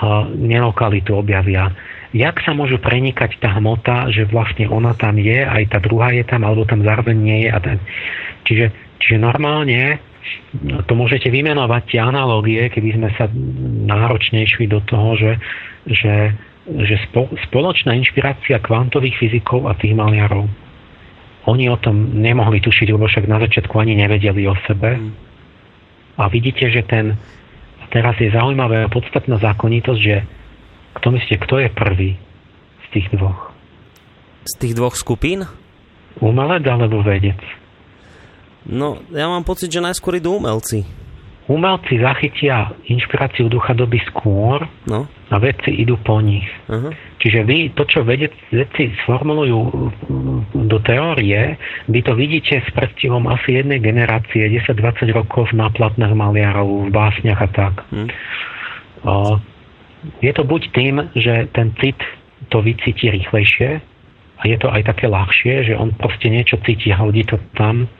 A 0.00 0.24
nelokalitu 0.32 1.12
objavia. 1.12 1.68
Jak 2.16 2.40
sa 2.40 2.56
môžu 2.56 2.80
prenikať 2.80 3.36
tá 3.40 3.52
hmota, 3.60 4.08
že 4.08 4.24
vlastne 4.28 4.68
ona 4.72 4.96
tam 4.96 5.20
je, 5.20 5.44
aj 5.44 5.76
tá 5.76 5.78
druhá 5.80 6.12
je 6.16 6.24
tam, 6.24 6.44
alebo 6.44 6.64
tam 6.64 6.80
zároveň 6.80 7.16
nie 7.16 7.38
je. 7.44 7.50
A 7.52 7.58
ten... 7.60 7.76
čiže, 8.48 8.66
čiže 8.96 9.16
normálne 9.20 10.00
to 10.86 10.92
môžete 10.94 11.26
vymenovať 11.26 11.82
tie 11.90 12.00
analogie, 12.02 12.70
keby 12.70 12.94
sme 12.94 13.08
sa 13.18 13.26
náročne 13.88 14.46
išli 14.46 14.70
do 14.70 14.78
toho, 14.84 15.18
že, 15.18 15.32
že, 15.88 16.14
že 16.68 16.96
spo, 17.08 17.26
spoločná 17.48 17.96
inšpirácia 17.98 18.62
kvantových 18.62 19.18
fyzikov 19.18 19.66
a 19.66 19.74
tých 19.74 19.96
maliarov. 19.96 20.46
Oni 21.50 21.66
o 21.66 21.74
tom 21.74 22.22
nemohli 22.22 22.62
tušiť, 22.62 22.94
lebo 22.94 23.10
však 23.10 23.26
na 23.26 23.42
začiatku 23.42 23.74
ani 23.74 23.98
nevedeli 23.98 24.46
o 24.46 24.54
sebe. 24.62 24.94
Mm. 24.94 25.12
A 26.14 26.30
vidíte, 26.30 26.70
že 26.70 26.86
ten, 26.86 27.18
teraz 27.90 28.14
je 28.22 28.30
zaujímavá 28.30 28.86
a 28.86 28.92
podstatná 28.92 29.42
zákonitosť, 29.42 30.00
že 30.00 30.22
kto 31.02 31.06
myslíte, 31.18 31.42
kto 31.42 31.54
je 31.66 31.68
prvý 31.72 32.10
z 32.78 32.86
tých 32.94 33.06
dvoch? 33.10 33.50
Z 34.46 34.54
tých 34.62 34.74
dvoch 34.78 34.94
skupín? 34.94 35.48
Umelec 36.22 36.62
alebo 36.68 37.02
vedec? 37.02 37.40
No, 38.66 39.02
ja 39.10 39.26
mám 39.26 39.42
pocit, 39.42 39.70
že 39.70 39.82
najskôr 39.82 40.22
idú 40.22 40.38
umelci. 40.38 40.86
Umelci 41.50 41.98
zachytia 41.98 42.70
inšpiráciu 42.86 43.50
ducha 43.50 43.74
doby 43.74 43.98
skôr 44.06 44.62
no. 44.86 45.10
a 45.26 45.36
vedci 45.42 45.74
idú 45.74 45.98
po 45.98 46.22
nich. 46.22 46.46
Uh-huh. 46.70 46.94
Čiže 47.18 47.42
vy 47.42 47.74
to, 47.74 47.82
čo 47.82 48.06
vedec, 48.06 48.30
vedci 48.54 48.94
sformulujú 49.02 49.60
do 50.54 50.78
teórie, 50.86 51.58
vy 51.90 52.00
to 52.06 52.14
vidíte 52.14 52.62
s 52.62 52.70
predstihom 52.70 53.26
asi 53.26 53.58
jednej 53.58 53.82
generácie, 53.82 54.46
10-20 54.46 55.10
rokov 55.10 55.50
na 55.50 55.66
platných 55.66 56.14
maliarov, 56.14 56.86
v 56.86 56.94
básniach 56.94 57.42
a 57.42 57.48
tak. 57.50 57.74
Uh-huh. 57.90 58.08
O, 59.02 59.12
je 60.22 60.30
to 60.30 60.46
buď 60.46 60.62
tým, 60.70 60.94
že 61.18 61.50
ten 61.58 61.74
cit 61.82 61.98
to 62.54 62.62
vycíti 62.62 63.10
rýchlejšie 63.10 63.82
a 64.38 64.42
je 64.46 64.56
to 64.62 64.70
aj 64.70 64.82
také 64.94 65.10
ľahšie, 65.10 65.70
že 65.70 65.74
on 65.74 65.90
proste 65.94 66.30
niečo 66.30 66.58
cíti 66.62 66.90
a 66.94 67.02
hodí 67.02 67.26
to 67.26 67.38
tam 67.58 67.90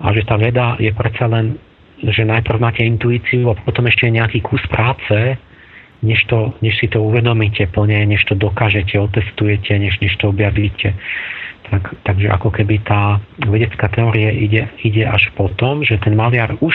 a 0.00 0.06
že 0.16 0.24
tá 0.24 0.40
veda 0.40 0.80
je 0.80 0.90
predsa 0.96 1.28
len, 1.28 1.60
že 2.00 2.24
najprv 2.24 2.58
máte 2.60 2.80
intuíciu 2.80 3.52
a 3.52 3.58
potom 3.60 3.84
ešte 3.84 4.08
nejaký 4.08 4.40
kus 4.40 4.64
práce, 4.72 5.36
než, 6.00 6.24
to, 6.24 6.56
než 6.64 6.80
si 6.80 6.88
to 6.88 7.04
uvedomíte 7.04 7.68
plne, 7.68 8.08
než 8.08 8.24
to 8.24 8.32
dokážete, 8.32 8.96
otestujete, 8.96 9.76
než, 9.76 10.00
než 10.00 10.16
to 10.16 10.32
objavíte. 10.32 10.96
Tak, 11.70 12.02
takže 12.02 12.32
ako 12.32 12.50
keby 12.50 12.82
tá 12.82 13.20
vedecká 13.46 13.92
teória 13.92 14.32
ide, 14.32 14.72
ide 14.80 15.04
až 15.06 15.28
potom, 15.36 15.84
že 15.84 16.00
ten 16.00 16.16
maliar 16.16 16.56
už 16.58 16.74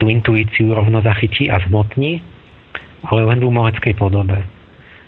tú 0.00 0.08
intuíciu 0.10 0.74
rovno 0.74 0.98
zachytí 1.04 1.46
a 1.52 1.60
zmotní, 1.68 2.24
ale 3.06 3.28
len 3.28 3.38
v 3.38 3.46
umeleckej 3.46 3.94
podobe. 3.94 4.42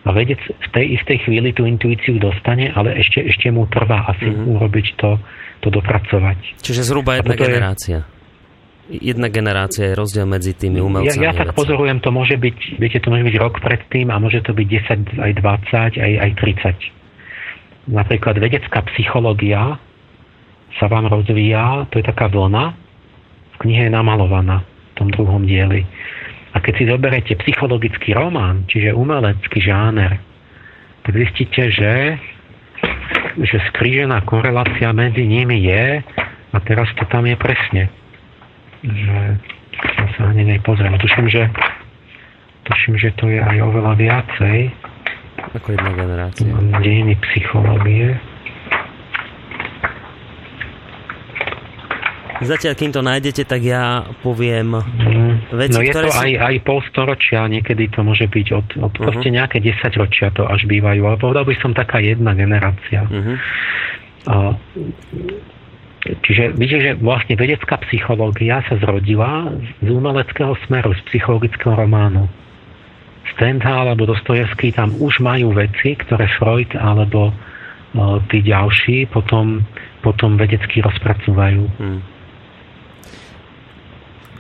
A 0.05 0.13
vedec 0.13 0.37
v 0.37 0.69
tej 0.77 1.01
istej 1.01 1.25
chvíli 1.25 1.57
tú 1.57 1.65
intuíciu 1.65 2.21
dostane, 2.21 2.69
ale 2.77 3.01
ešte, 3.01 3.25
ešte 3.25 3.49
mu 3.49 3.65
trvá 3.73 4.05
asi 4.13 4.29
mm-hmm. 4.29 4.53
urobiť 4.53 4.87
to, 5.01 5.17
to 5.65 5.69
dopracovať. 5.73 6.61
Čiže 6.61 6.85
zhruba 6.85 7.17
jedna 7.17 7.35
generácia. 7.41 7.99
Je... 8.05 8.13
Jedna 8.85 9.33
generácia 9.33 9.89
je 9.89 9.95
rozdiel 9.97 10.29
medzi 10.29 10.53
tými 10.53 10.77
umelcami. 10.77 11.25
Ja, 11.25 11.33
ja 11.33 11.41
tak 11.41 11.57
pozorujem, 11.57 12.05
to 12.05 12.13
môže 12.13 12.37
byť, 12.37 12.77
viete, 12.77 13.01
to 13.01 13.09
môže 13.09 13.25
byť 13.25 13.37
rok 13.41 13.65
predtým 13.65 14.13
a 14.13 14.21
môže 14.21 14.45
to 14.45 14.53
byť 14.53 14.67
10, 15.17 15.25
aj 15.25 15.33
20, 15.41 16.05
aj, 16.05 16.13
aj 16.21 16.31
30. 17.89 17.97
Napríklad 17.97 18.37
vedecká 18.37 18.85
psychológia 18.93 19.81
sa 20.77 20.87
vám 20.93 21.09
rozvíja, 21.09 21.89
to 21.89 21.97
je 21.97 22.05
taká 22.05 22.29
vlna, 22.29 22.77
v 23.55 23.57
knihe 23.65 23.89
je 23.89 23.93
namalovaná 23.93 24.69
v 24.69 24.93
tom 25.01 25.09
druhom 25.09 25.49
dieli. 25.49 25.89
A 26.55 26.63
keď 26.63 26.73
si 26.79 26.85
zoberete 26.87 27.33
psychologický 27.43 28.15
román, 28.15 28.63
čiže 28.71 28.95
umelecký 28.95 29.59
žáner, 29.59 30.23
tak 31.03 31.13
zistíte, 31.19 31.69
že 31.75 31.93
že 33.35 33.59
skrížená 33.73 34.23
korelácia 34.23 34.95
medzi 34.95 35.27
nimi 35.27 35.59
je 35.67 36.07
a 36.55 36.57
teraz 36.63 36.87
to 36.95 37.03
tam 37.11 37.27
je 37.27 37.35
presne. 37.35 37.91
Že 38.87 39.19
ja 39.83 40.07
sa 40.15 40.31
ani 40.31 40.55
nepozriem. 40.55 40.95
Tuším, 41.03 41.27
že 41.27 41.51
tuším, 42.69 42.95
že 42.95 43.11
to 43.19 43.27
je 43.27 43.43
aj 43.43 43.59
oveľa 43.59 43.99
viacej. 43.99 44.59
Ako 45.59 45.67
jedna 45.75 45.93
generácia. 45.99 46.47
Dejiny 46.79 47.19
psychológie. 47.31 48.15
Zatiaľ, 52.47 52.75
kým 52.77 52.93
to 52.93 53.03
nájdete, 53.05 53.43
tak 53.49 53.61
ja 53.65 54.05
poviem 54.21 54.77
mm, 54.77 55.55
veci, 55.57 55.77
No 55.77 55.83
je 55.83 55.93
ktoré 55.93 56.09
to 56.09 56.17
aj, 56.17 56.33
aj 56.41 56.55
pol 56.65 56.81
storočia, 56.89 57.47
niekedy 57.49 57.91
to 57.91 58.01
môže 58.05 58.29
byť 58.29 58.47
od, 58.53 58.69
od 58.81 58.93
uh-huh. 58.93 59.05
proste 59.09 59.29
nejaké 59.33 59.61
10 59.61 59.81
ročia 60.01 60.31
to 60.33 60.47
až 60.47 60.65
bývajú, 60.69 61.03
ale 61.05 61.17
povedal 61.21 61.45
by 61.45 61.55
som 61.59 61.73
taká 61.73 62.01
jedna 62.01 62.33
generácia. 62.37 63.05
Uh-huh. 63.05 63.37
Uh, 64.25 64.53
Čiže 66.05 66.53
vidíte, 66.53 66.81
že 66.85 66.93
vlastne 67.01 67.33
vedecká 67.33 67.81
psychológia 67.89 68.61
sa 68.69 68.77
zrodila 68.77 69.49
z 69.81 69.89
umeleckého 69.89 70.53
smeru, 70.69 70.93
z 70.93 71.01
psychologického 71.09 71.73
románu. 71.73 72.29
Stendhal 73.33 73.89
alebo 73.89 74.05
Dostojevský 74.05 74.77
tam 74.77 74.93
už 75.01 75.25
majú 75.25 75.57
veci, 75.57 75.97
ktoré 75.97 76.29
Freud 76.37 76.69
alebo 76.77 77.33
uh, 77.33 78.21
tí 78.29 78.45
ďalší 78.45 79.09
potom, 79.09 79.65
potom 80.05 80.37
vedecky 80.37 80.85
rozpracúvajú. 80.85 81.63
Hmm. 81.81 82.01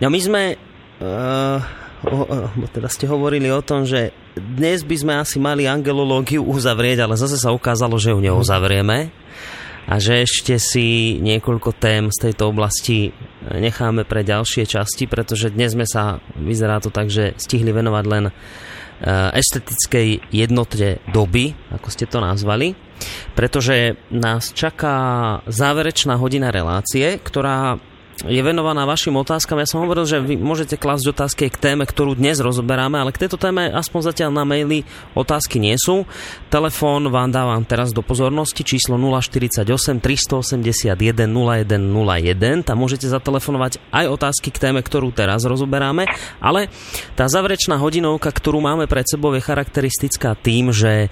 No 0.04 0.12
my 0.12 0.20
sme, 0.20 0.60
uh, 1.00 1.58
uh, 2.04 2.68
teda 2.76 2.92
ste 2.92 3.08
hovorili 3.08 3.48
o 3.48 3.64
tom, 3.64 3.88
že 3.88 4.12
dnes 4.36 4.84
by 4.84 4.96
sme 5.00 5.12
asi 5.16 5.40
mali 5.40 5.64
angelológiu 5.64 6.44
uzavrieť, 6.44 7.08
ale 7.08 7.16
zase 7.16 7.40
sa 7.40 7.56
ukázalo, 7.56 7.96
že 7.96 8.12
ju 8.12 8.20
neuzavrieme. 8.20 9.08
A 9.88 9.96
že 9.96 10.28
ešte 10.28 10.60
si 10.60 11.16
niekoľko 11.24 11.72
tém 11.80 12.12
z 12.12 12.28
tejto 12.28 12.52
oblasti 12.52 13.16
necháme 13.48 14.04
pre 14.04 14.20
ďalšie 14.20 14.68
časti, 14.68 15.08
pretože 15.08 15.48
dnes 15.48 15.72
sme 15.72 15.88
sa, 15.88 16.20
vyzerá 16.36 16.84
to 16.84 16.92
tak, 16.92 17.08
že 17.08 17.32
stihli 17.40 17.72
venovať 17.72 18.04
len 18.04 18.24
estetickej 19.32 20.32
jednote 20.32 21.00
doby, 21.12 21.56
ako 21.72 21.88
ste 21.92 22.08
to 22.08 22.20
nazvali, 22.20 22.72
pretože 23.36 24.00
nás 24.08 24.52
čaká 24.56 24.96
záverečná 25.48 26.16
hodina 26.16 26.48
relácie, 26.48 27.20
ktorá 27.20 27.76
je 28.22 28.38
venovaná 28.38 28.86
vašim 28.86 29.18
otázkam. 29.18 29.58
Ja 29.58 29.66
som 29.66 29.82
hovoril, 29.82 30.06
že 30.06 30.22
vy 30.22 30.38
môžete 30.38 30.78
klásť 30.78 31.10
otázky 31.10 31.50
k 31.50 31.58
téme, 31.58 31.82
ktorú 31.82 32.14
dnes 32.14 32.38
rozoberáme, 32.38 33.02
ale 33.02 33.10
k 33.10 33.26
tejto 33.26 33.34
téme 33.34 33.66
aspoň 33.66 34.14
zatiaľ 34.14 34.30
na 34.30 34.46
maili 34.46 34.86
otázky 35.18 35.58
nie 35.58 35.74
sú. 35.74 36.06
Telefón 36.46 37.10
vám 37.10 37.34
dávam 37.34 37.66
teraz 37.66 37.90
do 37.90 38.06
pozornosti 38.06 38.62
číslo 38.62 38.94
048 38.94 39.66
381 39.98 40.94
0101. 41.26 42.62
Tam 42.62 42.76
môžete 42.78 43.10
zatelefonovať 43.10 43.82
aj 43.90 44.04
otázky 44.06 44.54
k 44.54 44.62
téme, 44.70 44.80
ktorú 44.80 45.10
teraz 45.10 45.42
rozoberáme, 45.42 46.06
ale 46.38 46.70
tá 47.18 47.26
záverečná 47.26 47.82
hodinovka, 47.82 48.30
ktorú 48.30 48.62
máme 48.62 48.86
pred 48.86 49.10
sebou, 49.10 49.34
je 49.34 49.42
charakteristická 49.42 50.38
tým, 50.38 50.70
že 50.70 51.10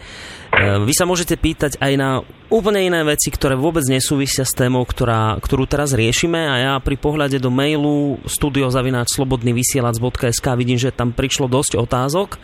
Ehm, 0.53 0.85
vy 0.85 0.93
sa 0.93 1.09
môžete 1.09 1.41
pýtať 1.41 1.81
aj 1.81 1.93
na 1.97 2.21
úplne 2.53 2.85
iné 2.85 3.01
veci, 3.01 3.33
ktoré 3.33 3.57
vôbec 3.57 3.89
nesúvisia 3.89 4.45
s 4.45 4.53
témou, 4.53 4.85
ktorá, 4.85 5.41
ktorú 5.41 5.65
teraz 5.65 5.97
riešime. 5.97 6.37
A 6.37 6.55
ja 6.61 6.77
pri 6.85 7.01
pohľade 7.01 7.41
do 7.41 7.49
mailu 7.49 8.21
studiozavináčslobodnyvysielac.sk 8.29 10.47
vidím, 10.61 10.77
že 10.77 10.93
tam 10.93 11.17
prišlo 11.17 11.49
dosť 11.49 11.81
otázok. 11.81 12.37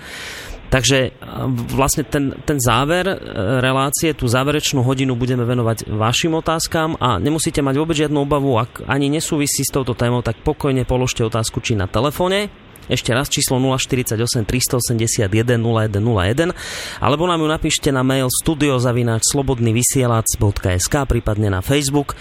Takže 0.69 0.99
ehm, 1.13 1.57
vlastne 1.73 2.05
ten, 2.05 2.37
ten 2.45 2.61
záver 2.61 3.09
e, 3.09 3.17
relácie, 3.61 4.13
tú 4.13 4.29
záverečnú 4.29 4.85
hodinu 4.85 5.17
budeme 5.17 5.49
venovať 5.49 5.89
vašim 5.89 6.37
otázkam 6.37 6.93
a 7.01 7.17
nemusíte 7.17 7.65
mať 7.65 7.75
vôbec 7.81 7.97
žiadnu 7.97 8.21
obavu, 8.21 8.61
ak 8.61 8.85
ani 8.85 9.09
nesúvisí 9.09 9.65
s 9.65 9.73
touto 9.73 9.97
témou, 9.97 10.21
tak 10.21 10.45
pokojne 10.45 10.85
položte 10.85 11.25
otázku 11.25 11.65
či 11.65 11.73
na 11.73 11.89
telefóne 11.89 12.68
ešte 12.89 13.13
raz 13.15 13.29
číslo 13.29 13.61
048 13.61 14.45
381 14.45 15.61
0101 15.61 16.53
alebo 17.05 17.27
nám 17.29 17.41
ju 17.45 17.49
napíšte 17.49 17.93
na 17.93 18.03
mail 18.03 18.29
studiozavináč.slobodnyvysielac.sk 18.33 20.95
prípadne 21.07 21.51
na 21.53 21.61
Facebook. 21.61 22.17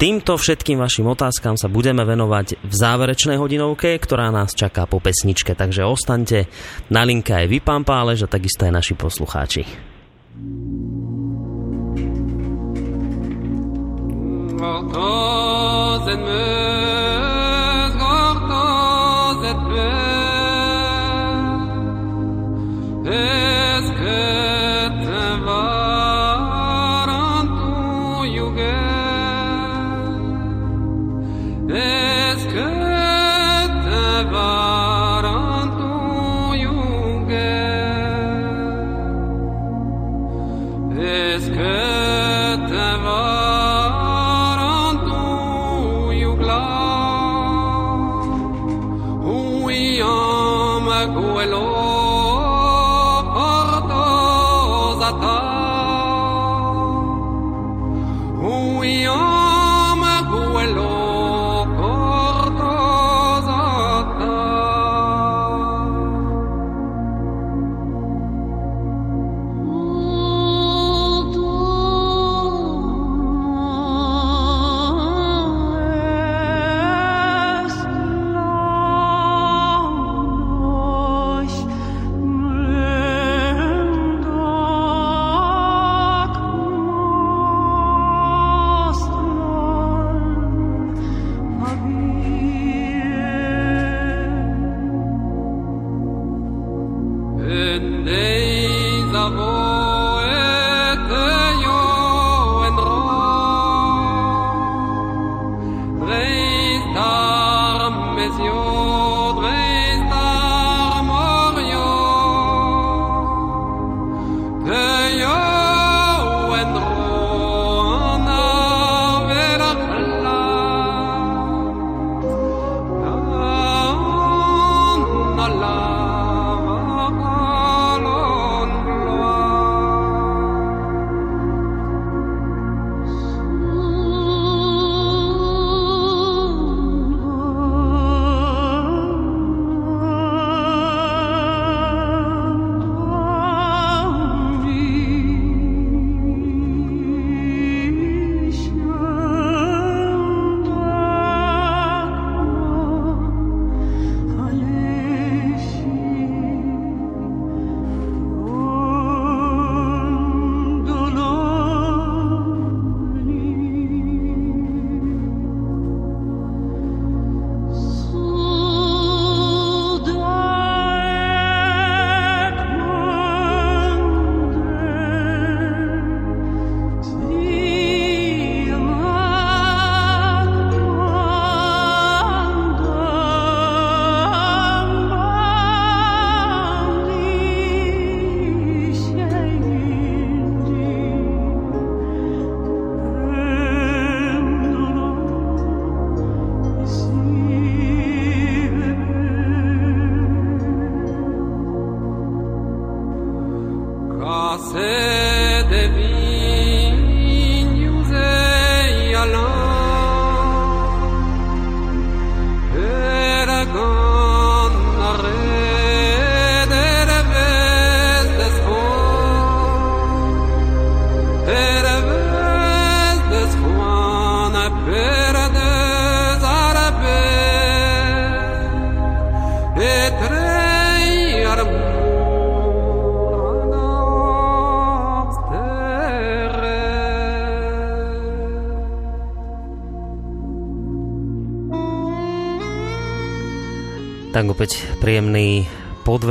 Týmto 0.00 0.40
všetkým 0.40 0.80
vašim 0.80 1.12
otázkam 1.12 1.60
sa 1.60 1.68
budeme 1.68 2.08
venovať 2.08 2.64
v 2.64 2.72
záverečnej 2.72 3.36
hodinovke, 3.36 4.00
ktorá 4.00 4.32
nás 4.32 4.56
čaká 4.56 4.88
po 4.88 4.96
pesničke, 4.96 5.52
takže 5.52 5.84
ostaňte 5.84 6.48
na 6.88 7.04
linke 7.04 7.36
aj 7.36 7.44
vy, 7.44 7.60
pán 7.60 7.84
Pálež, 7.84 8.24
a 8.24 8.32
takisto 8.32 8.64
aj 8.64 8.80
naši 8.80 8.96
poslucháči. 8.96 9.68
Es 23.04 23.90
que 23.92 24.39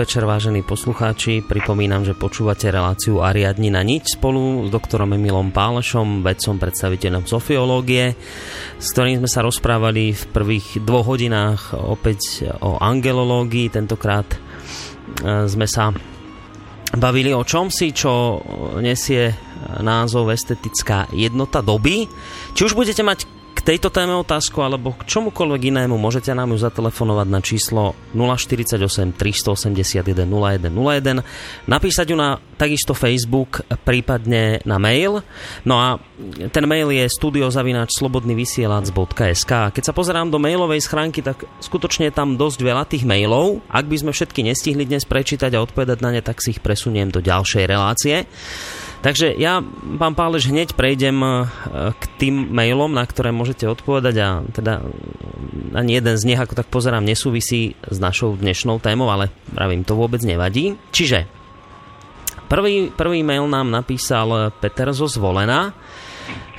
podvečer, 0.10 0.26
vážení 0.26 0.66
poslucháči. 0.66 1.46
Pripomínam, 1.46 2.02
že 2.02 2.18
počúvate 2.18 2.74
reláciu 2.74 3.22
Ariadni 3.22 3.70
na 3.70 3.86
nič 3.86 4.18
spolu 4.18 4.66
s 4.66 4.74
doktorom 4.74 5.14
Emilom 5.14 5.54
Pálešom, 5.54 6.26
vedcom, 6.26 6.58
predstaviteľom 6.58 7.30
sofiológie, 7.30 8.18
s 8.82 8.88
ktorým 8.90 9.22
sme 9.22 9.30
sa 9.30 9.46
rozprávali 9.46 10.18
v 10.18 10.24
prvých 10.34 10.82
dvoch 10.82 11.14
hodinách 11.14 11.78
opäť 11.78 12.50
o 12.58 12.82
angelológii. 12.82 13.70
Tentokrát 13.70 14.26
e, 14.34 14.38
sme 15.46 15.70
sa 15.70 15.94
bavili 16.98 17.30
o 17.30 17.46
čomsi, 17.46 17.94
čo 17.94 18.42
nesie 18.82 19.30
názov 19.78 20.34
estetická 20.34 21.06
jednota 21.14 21.62
doby. 21.62 22.10
Či 22.58 22.66
už 22.66 22.74
budete 22.74 23.06
mať 23.06 23.39
k 23.60 23.76
tejto 23.76 23.92
téme 23.92 24.16
otázku 24.16 24.64
alebo 24.64 24.96
k 24.96 25.04
čomukoľvek 25.04 25.76
inému 25.76 26.00
môžete 26.00 26.32
nám 26.32 26.56
ju 26.56 26.64
zatelefonovať 26.64 27.28
na 27.28 27.44
číslo 27.44 27.92
048 28.16 28.80
381 29.20 30.24
0101, 30.24 31.68
napísať 31.68 32.08
ju 32.08 32.16
na 32.16 32.40
takisto 32.56 32.96
Facebook, 32.96 33.68
prípadne 33.84 34.64
na 34.64 34.80
mail. 34.80 35.20
No 35.68 35.76
a 35.76 36.00
ten 36.56 36.64
mail 36.64 36.88
je 36.96 37.04
studiozavináč.slobodnyvysielac.sk 37.12 39.52
Keď 39.76 39.84
sa 39.84 39.92
pozerám 39.92 40.32
do 40.32 40.40
mailovej 40.40 40.88
schránky, 40.88 41.20
tak 41.20 41.44
skutočne 41.60 42.08
je 42.08 42.16
tam 42.16 42.40
dosť 42.40 42.64
veľa 42.64 42.88
tých 42.88 43.04
mailov. 43.04 43.60
Ak 43.68 43.92
by 43.92 44.00
sme 44.00 44.16
všetky 44.16 44.40
nestihli 44.48 44.88
dnes 44.88 45.04
prečítať 45.04 45.52
a 45.56 45.64
odpovedať 45.64 46.00
na 46.00 46.16
ne, 46.16 46.24
tak 46.24 46.40
si 46.40 46.56
ich 46.56 46.64
presuniem 46.64 47.12
do 47.12 47.20
ďalšej 47.20 47.64
relácie. 47.68 48.24
Takže 49.00 49.32
ja, 49.40 49.64
pán 49.96 50.12
Páleš, 50.12 50.52
hneď 50.52 50.76
prejdem 50.76 51.24
e, 51.24 51.30
k 51.96 52.04
tým 52.20 52.52
mailom, 52.52 52.92
na 52.92 53.08
ktoré 53.08 53.32
môžete 53.32 53.64
odpovedať 53.64 54.16
a 54.20 54.28
teda 54.52 54.84
ani 55.72 55.92
jeden 55.96 56.16
z 56.20 56.28
nich, 56.28 56.40
ako 56.40 56.60
tak 56.60 56.68
pozerám, 56.68 57.08
nesúvisí 57.08 57.80
s 57.80 57.96
našou 57.96 58.36
dnešnou 58.36 58.84
témou, 58.84 59.08
ale 59.08 59.32
pravím, 59.56 59.88
to 59.88 59.96
vôbec 59.96 60.20
nevadí. 60.20 60.76
Čiže 60.92 61.32
prvý, 62.52 62.92
prvý 62.92 63.24
mail 63.24 63.48
nám 63.48 63.72
napísal 63.72 64.52
Peter 64.60 64.92
zo 64.92 65.08
Zvolena, 65.08 65.72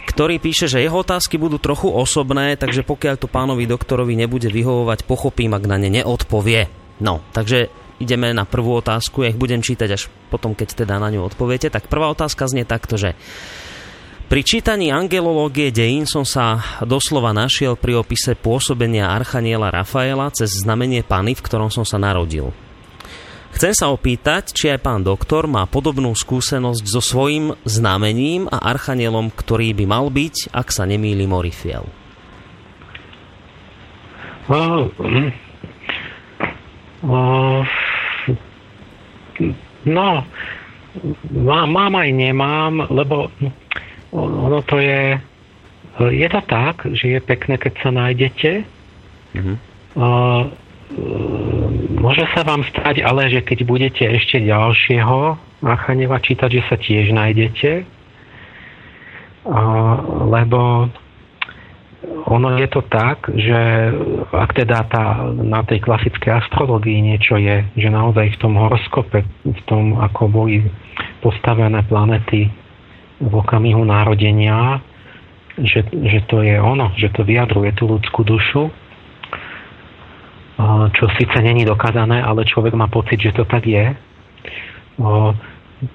ktorý 0.09 0.41
píše, 0.41 0.65
že 0.65 0.81
jeho 0.81 1.05
otázky 1.05 1.37
budú 1.37 1.61
trochu 1.61 1.93
osobné, 1.93 2.57
takže 2.57 2.89
pokiaľ 2.89 3.15
to 3.21 3.29
pánovi 3.29 3.69
doktorovi 3.69 4.17
nebude 4.17 4.49
vyhovovať, 4.49 5.05
pochopím, 5.05 5.53
ak 5.53 5.65
na 5.69 5.77
ne 5.77 5.93
neodpovie. 5.93 6.73
No, 7.05 7.21
takže 7.37 7.69
ideme 8.01 8.33
na 8.33 8.49
prvú 8.49 8.81
otázku, 8.81 9.23
ja 9.23 9.31
ich 9.31 9.39
budem 9.39 9.61
čítať 9.61 9.89
až 9.93 10.09
potom, 10.33 10.57
keď 10.57 10.83
teda 10.83 10.97
na 10.97 11.13
ňu 11.13 11.29
odpoviete. 11.29 11.69
Tak 11.69 11.87
prvá 11.87 12.09
otázka 12.11 12.49
znie 12.49 12.65
takto, 12.65 12.97
že 12.97 13.13
pri 14.31 14.47
čítaní 14.47 14.95
angelológie 14.95 15.75
dejín 15.75 16.07
som 16.07 16.23
sa 16.23 16.63
doslova 16.87 17.35
našiel 17.35 17.75
pri 17.75 17.99
opise 17.99 18.39
pôsobenia 18.39 19.11
Archaniela 19.11 19.75
Rafaela 19.75 20.31
cez 20.31 20.63
znamenie 20.63 21.03
Pany, 21.03 21.35
v 21.35 21.45
ktorom 21.45 21.69
som 21.69 21.83
sa 21.83 21.99
narodil. 21.99 22.55
Chcem 23.51 23.75
sa 23.75 23.91
opýtať, 23.91 24.55
či 24.55 24.71
aj 24.71 24.87
pán 24.87 25.03
doktor 25.03 25.51
má 25.51 25.67
podobnú 25.67 26.15
skúsenosť 26.15 26.85
so 26.87 27.03
svojím 27.03 27.59
znamením 27.67 28.47
a 28.47 28.63
archanielom, 28.71 29.35
ktorý 29.35 29.75
by 29.75 29.85
mal 29.91 30.07
byť, 30.07 30.55
ak 30.55 30.71
sa 30.71 30.87
nemýli 30.87 31.27
Morifiel. 31.27 31.91
Uh, 34.47 34.87
No, 39.87 40.25
mám, 41.71 41.93
aj 41.97 42.11
nemám, 42.13 42.85
lebo 42.93 43.33
ono 44.13 44.61
to 44.69 44.77
je... 44.83 45.17
Je 46.01 46.29
to 46.29 46.41
tak, 46.49 46.85
že 46.97 47.17
je 47.17 47.21
pekné, 47.21 47.61
keď 47.61 47.73
sa 47.81 47.91
nájdete. 47.93 48.65
Mm-hmm. 49.37 49.57
Môže 52.01 52.25
sa 52.35 52.43
vám 52.43 52.65
stať, 52.67 53.05
ale 53.05 53.29
že 53.31 53.45
keď 53.45 53.59
budete 53.69 54.05
ešte 54.09 54.41
ďalšieho 54.43 55.37
Archaneva 55.61 56.19
čítať, 56.19 56.51
že 56.57 56.63
sa 56.67 56.77
tiež 56.81 57.13
nájdete. 57.13 57.85
Lebo 60.25 60.89
ono 62.27 62.57
je 62.57 62.69
to 62.73 62.81
tak, 62.89 63.29
že 63.29 63.61
ak 64.33 64.57
teda 64.57 64.89
tá, 64.89 65.21
na 65.37 65.61
tej 65.69 65.85
klasickej 65.85 66.33
astrologii 66.45 66.97
niečo 67.05 67.37
je, 67.37 67.69
že 67.77 67.89
naozaj 67.93 68.37
v 68.37 68.41
tom 68.41 68.57
horoskope, 68.57 69.21
v 69.45 69.61
tom, 69.69 70.01
ako 70.01 70.33
boli 70.33 70.65
postavené 71.21 71.85
planety 71.85 72.49
v 73.21 73.33
okamihu 73.37 73.85
narodenia, 73.85 74.81
že, 75.61 75.85
že 75.93 76.25
to 76.25 76.41
je 76.41 76.57
ono, 76.57 76.97
že 76.97 77.13
to 77.13 77.21
vyjadruje 77.21 77.77
tú 77.77 77.85
ľudskú 77.85 78.25
dušu, 78.25 78.73
čo 80.93 81.05
síce 81.17 81.37
není 81.41 81.65
dokázané, 81.65 82.21
ale 82.21 82.49
človek 82.49 82.73
má 82.77 82.89
pocit, 82.89 83.21
že 83.21 83.33
to 83.37 83.45
tak 83.45 83.65
je, 83.65 83.93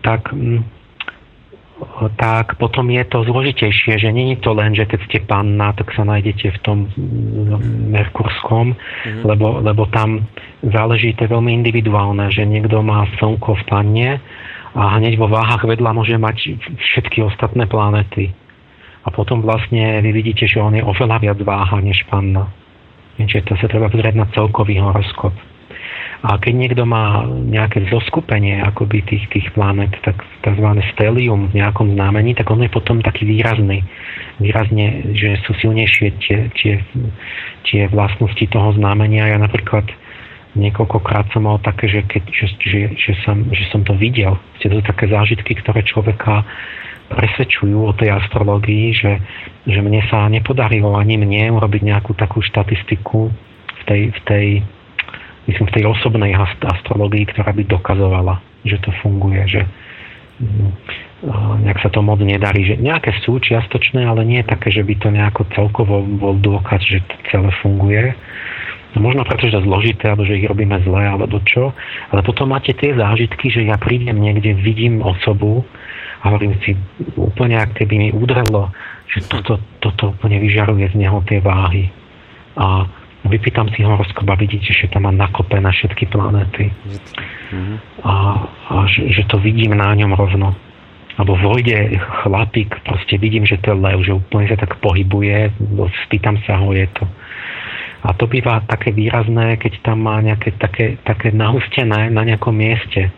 tak 0.02 0.34
tak 2.16 2.56
potom 2.56 2.88
je 2.88 3.04
to 3.04 3.28
zložitejšie, 3.28 4.00
že 4.00 4.10
není 4.16 4.40
to 4.40 4.56
len, 4.56 4.72
že 4.72 4.88
keď 4.88 5.00
ste 5.12 5.20
panna, 5.28 5.76
tak 5.76 5.92
sa 5.92 6.08
nájdete 6.08 6.56
v 6.56 6.60
tom 6.64 6.78
Merkurskom, 7.92 8.76
mm-hmm. 8.76 9.24
lebo, 9.28 9.60
lebo 9.60 9.84
tam 9.92 10.24
záleží, 10.64 11.12
to 11.20 11.28
veľmi 11.28 11.52
individuálne, 11.52 12.32
že 12.32 12.48
niekto 12.48 12.80
má 12.80 13.04
slnko 13.20 13.60
v 13.60 13.64
panne 13.68 14.10
a 14.76 15.00
hneď 15.00 15.20
vo 15.20 15.28
váhach 15.28 15.68
vedľa 15.68 15.92
môže 15.92 16.16
mať 16.16 16.56
všetky 16.80 17.24
ostatné 17.24 17.68
planety. 17.68 18.32
A 19.06 19.14
potom 19.14 19.44
vlastne 19.44 20.02
vy 20.02 20.12
vidíte, 20.16 20.50
že 20.50 20.64
on 20.64 20.74
je 20.74 20.82
oveľa 20.82 21.22
viac 21.22 21.40
váha 21.44 21.78
než 21.84 22.02
panna. 22.10 22.50
Čiže 23.16 23.48
to 23.48 23.54
sa 23.60 23.68
treba 23.72 23.88
pozrieť 23.88 24.16
na 24.16 24.28
celkový 24.34 24.80
horoskop. 24.82 25.32
A 26.24 26.40
keď 26.40 26.54
niekto 26.56 26.84
má 26.88 27.28
nejaké 27.28 27.92
zoskupenie 27.92 28.64
akoby 28.64 29.04
tých, 29.04 29.26
tých 29.34 29.48
planet, 29.52 29.92
tak 30.02 30.24
tzv. 30.46 30.68
stelium 30.96 31.52
v 31.52 31.60
nejakom 31.60 31.92
znamení, 31.92 32.38
tak 32.38 32.48
on 32.50 32.64
je 32.64 32.72
potom 32.72 33.04
taký 33.04 33.28
výrazný. 33.28 33.84
Výrazne, 34.40 35.16
že 35.16 35.40
sú 35.44 35.52
silnejšie 35.60 36.08
tie, 36.24 36.38
tie, 36.56 36.74
tie 37.68 37.82
vlastnosti 37.92 38.46
toho 38.48 38.74
znamenia. 38.80 39.32
Ja 39.32 39.38
napríklad 39.38 39.86
niekoľkokrát 40.56 41.36
som 41.36 41.46
mal 41.46 41.60
také, 41.60 41.92
že, 41.92 42.02
keď, 42.08 42.24
že, 42.32 42.46
že, 42.64 42.80
že, 42.96 43.14
som, 43.28 43.44
že 43.52 43.64
som 43.70 43.84
to 43.84 43.94
videl. 44.00 44.40
Ste 44.60 44.72
to 44.72 44.80
také 44.82 45.12
zážitky, 45.12 45.52
ktoré 45.60 45.84
človeka 45.84 46.48
presvedčujú 47.12 47.86
o 47.86 47.94
tej 47.94 48.18
astrologii, 48.18 48.96
že, 48.98 49.22
že 49.70 49.80
mne 49.84 50.02
sa 50.10 50.26
nepodarilo 50.26 50.98
ani 50.98 51.22
mne 51.22 51.54
urobiť 51.54 51.82
nejakú 51.86 52.18
takú 52.18 52.42
štatistiku 52.42 53.30
v 53.30 53.82
tej, 53.86 54.02
v 54.10 54.20
tej 54.26 54.46
myslím, 55.48 55.66
v 55.70 55.76
tej 55.76 55.86
osobnej 55.90 56.34
astrologii, 56.36 57.30
ktorá 57.30 57.54
by 57.54 57.64
dokazovala, 57.70 58.42
že 58.66 58.82
to 58.82 58.90
funguje, 59.02 59.42
že 59.46 59.62
mm, 60.42 60.72
nejak 61.66 61.80
sa 61.82 61.90
to 61.90 62.02
moc 62.06 62.20
nedarí, 62.22 62.66
že 62.66 62.76
nejaké 62.78 63.14
sú 63.24 63.38
čiastočné, 63.42 64.06
ale 64.06 64.26
nie 64.26 64.42
také, 64.46 64.70
že 64.70 64.86
by 64.86 64.94
to 65.00 65.10
nejako 65.10 65.48
celkovo 65.54 66.02
bol 66.04 66.36
dôkaz, 66.38 66.82
že 66.86 67.02
to 67.06 67.16
celé 67.32 67.50
funguje. 67.62 68.14
No 68.96 69.04
možno 69.04 69.28
preto, 69.28 69.52
že 69.52 69.60
zložité, 69.60 70.08
alebo 70.08 70.24
že 70.24 70.40
ich 70.40 70.48
robíme 70.48 70.80
zle, 70.88 71.04
alebo 71.04 71.44
čo. 71.44 71.76
Ale 72.16 72.24
potom 72.24 72.56
máte 72.56 72.72
tie 72.72 72.96
zážitky, 72.96 73.52
že 73.52 73.68
ja 73.68 73.76
prídem 73.76 74.16
niekde, 74.16 74.56
vidím 74.56 75.04
osobu 75.04 75.68
a 76.24 76.32
hovorím 76.32 76.56
si 76.64 76.80
úplne, 77.20 77.60
ak 77.60 77.76
keby 77.76 77.96
mi 78.00 78.10
udrelo, 78.16 78.72
že 79.12 79.28
toto, 79.28 79.60
toto 79.84 80.16
úplne 80.16 80.40
vyžaruje 80.40 80.96
z 80.96 80.96
neho 80.96 81.20
tie 81.28 81.44
váhy. 81.44 81.92
A 82.56 82.88
vypýtam 83.30 83.70
si 83.74 83.82
horoskop 83.82 84.28
a 84.30 84.36
vidíte, 84.38 84.72
že 84.74 84.92
tam 84.92 85.10
má 85.10 85.12
nakopené 85.12 85.68
všetky 85.72 86.10
planéty. 86.10 86.70
A, 88.06 88.14
a 88.70 88.76
že, 88.86 89.10
že 89.10 89.24
to 89.30 89.42
vidím 89.42 89.74
na 89.78 89.94
ňom 89.98 90.14
rovno. 90.14 90.54
Alebo 91.16 91.40
vojde 91.40 91.96
chlapík, 92.28 92.76
proste 92.84 93.16
vidím, 93.16 93.48
že 93.48 93.56
to 93.64 93.72
je 93.72 93.80
lev, 93.80 94.04
že 94.04 94.20
úplne 94.20 94.52
sa 94.52 94.60
tak 94.60 94.76
pohybuje, 94.84 95.48
spýtam 96.08 96.36
sa 96.44 96.60
ho, 96.60 96.76
je 96.76 96.86
to. 96.92 97.08
A 98.06 98.14
to 98.14 98.28
býva 98.28 98.62
také 98.68 98.92
výrazné, 98.92 99.58
keď 99.58 99.82
tam 99.82 100.06
má 100.06 100.20
nejaké 100.22 100.54
také, 100.60 101.00
také 101.08 101.32
nahustené 101.32 102.12
na 102.12 102.22
nejakom 102.22 102.54
mieste 102.54 103.10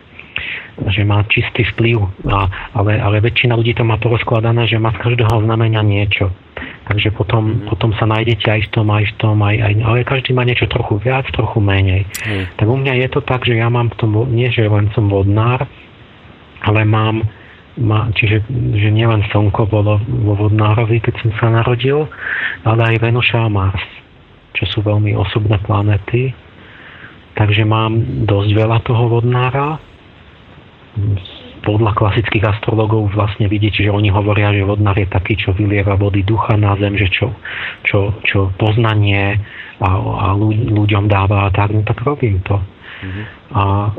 že 0.86 1.02
má 1.02 1.26
čistý 1.26 1.66
vplyv, 1.74 1.98
a, 2.30 2.46
ale, 2.78 3.02
ale 3.02 3.18
väčšina 3.18 3.58
ľudí 3.58 3.74
to 3.74 3.82
má 3.82 3.98
porozkladané, 3.98 4.70
že 4.70 4.78
má 4.78 4.94
z 4.94 5.02
každého 5.02 5.42
znamenia 5.42 5.82
niečo. 5.82 6.30
Takže 6.88 7.12
potom, 7.12 7.44
mm. 7.44 7.68
potom 7.68 7.92
sa 8.00 8.08
nájdete 8.08 8.48
aj 8.48 8.60
v 8.64 8.70
tom, 8.72 8.86
aj 8.88 9.04
v 9.04 9.14
tom, 9.20 9.36
aj, 9.44 9.56
aj, 9.60 9.72
ale 9.84 10.08
každý 10.08 10.32
má 10.32 10.48
niečo 10.48 10.64
trochu 10.72 10.96
viac, 11.04 11.28
trochu 11.36 11.60
menej. 11.60 12.08
Mm. 12.24 12.44
Tak 12.56 12.66
u 12.66 12.76
mňa 12.80 12.92
je 13.04 13.08
to 13.12 13.20
tak, 13.20 13.44
že 13.44 13.60
ja 13.60 13.68
mám 13.68 13.92
v 13.92 13.96
tom, 14.00 14.10
nie 14.32 14.48
že 14.48 14.64
len 14.64 14.88
som 14.96 15.12
vodnár, 15.12 15.68
ale 16.64 16.80
mám, 16.88 17.28
má, 17.76 18.08
čiže 18.16 18.40
že 18.74 18.88
nielen 18.88 19.20
Slnko 19.28 19.68
bolo 19.68 20.00
vo 20.00 20.48
vodnárovi, 20.48 21.04
keď 21.04 21.14
som 21.20 21.30
sa 21.36 21.46
narodil, 21.52 22.08
ale 22.64 22.96
aj 22.96 23.04
Venuša 23.04 23.44
a 23.44 23.52
Mars, 23.52 23.84
čo 24.56 24.64
sú 24.72 24.78
veľmi 24.80 25.12
osobné 25.12 25.60
planety. 25.68 26.32
Takže 27.36 27.62
mám 27.68 28.26
dosť 28.26 28.50
veľa 28.50 28.82
toho 28.82 29.20
vodnára, 29.20 29.78
podľa 31.68 31.92
klasických 31.92 32.48
astrologov 32.48 33.12
vlastne 33.12 33.44
vidíte, 33.44 33.84
že 33.84 33.92
oni 33.92 34.08
hovoria, 34.08 34.56
že 34.56 34.64
vodnár 34.64 34.96
je 34.96 35.04
taký, 35.04 35.36
čo 35.36 35.52
vylieva 35.52 36.00
vody 36.00 36.24
ducha 36.24 36.56
na 36.56 36.72
zem, 36.80 36.96
že 36.96 37.12
čo, 37.12 37.36
čo, 37.84 38.16
čo 38.24 38.48
poznanie 38.56 39.36
a, 39.76 39.88
a 40.00 40.26
ľuďom 40.32 41.12
dáva 41.12 41.44
a 41.44 41.52
tak, 41.52 41.76
no 41.76 41.84
tak 41.84 42.00
robím 42.00 42.40
to. 42.48 42.56
Mm-hmm. 42.56 43.24
A, 43.52 43.62
e, 43.84 43.90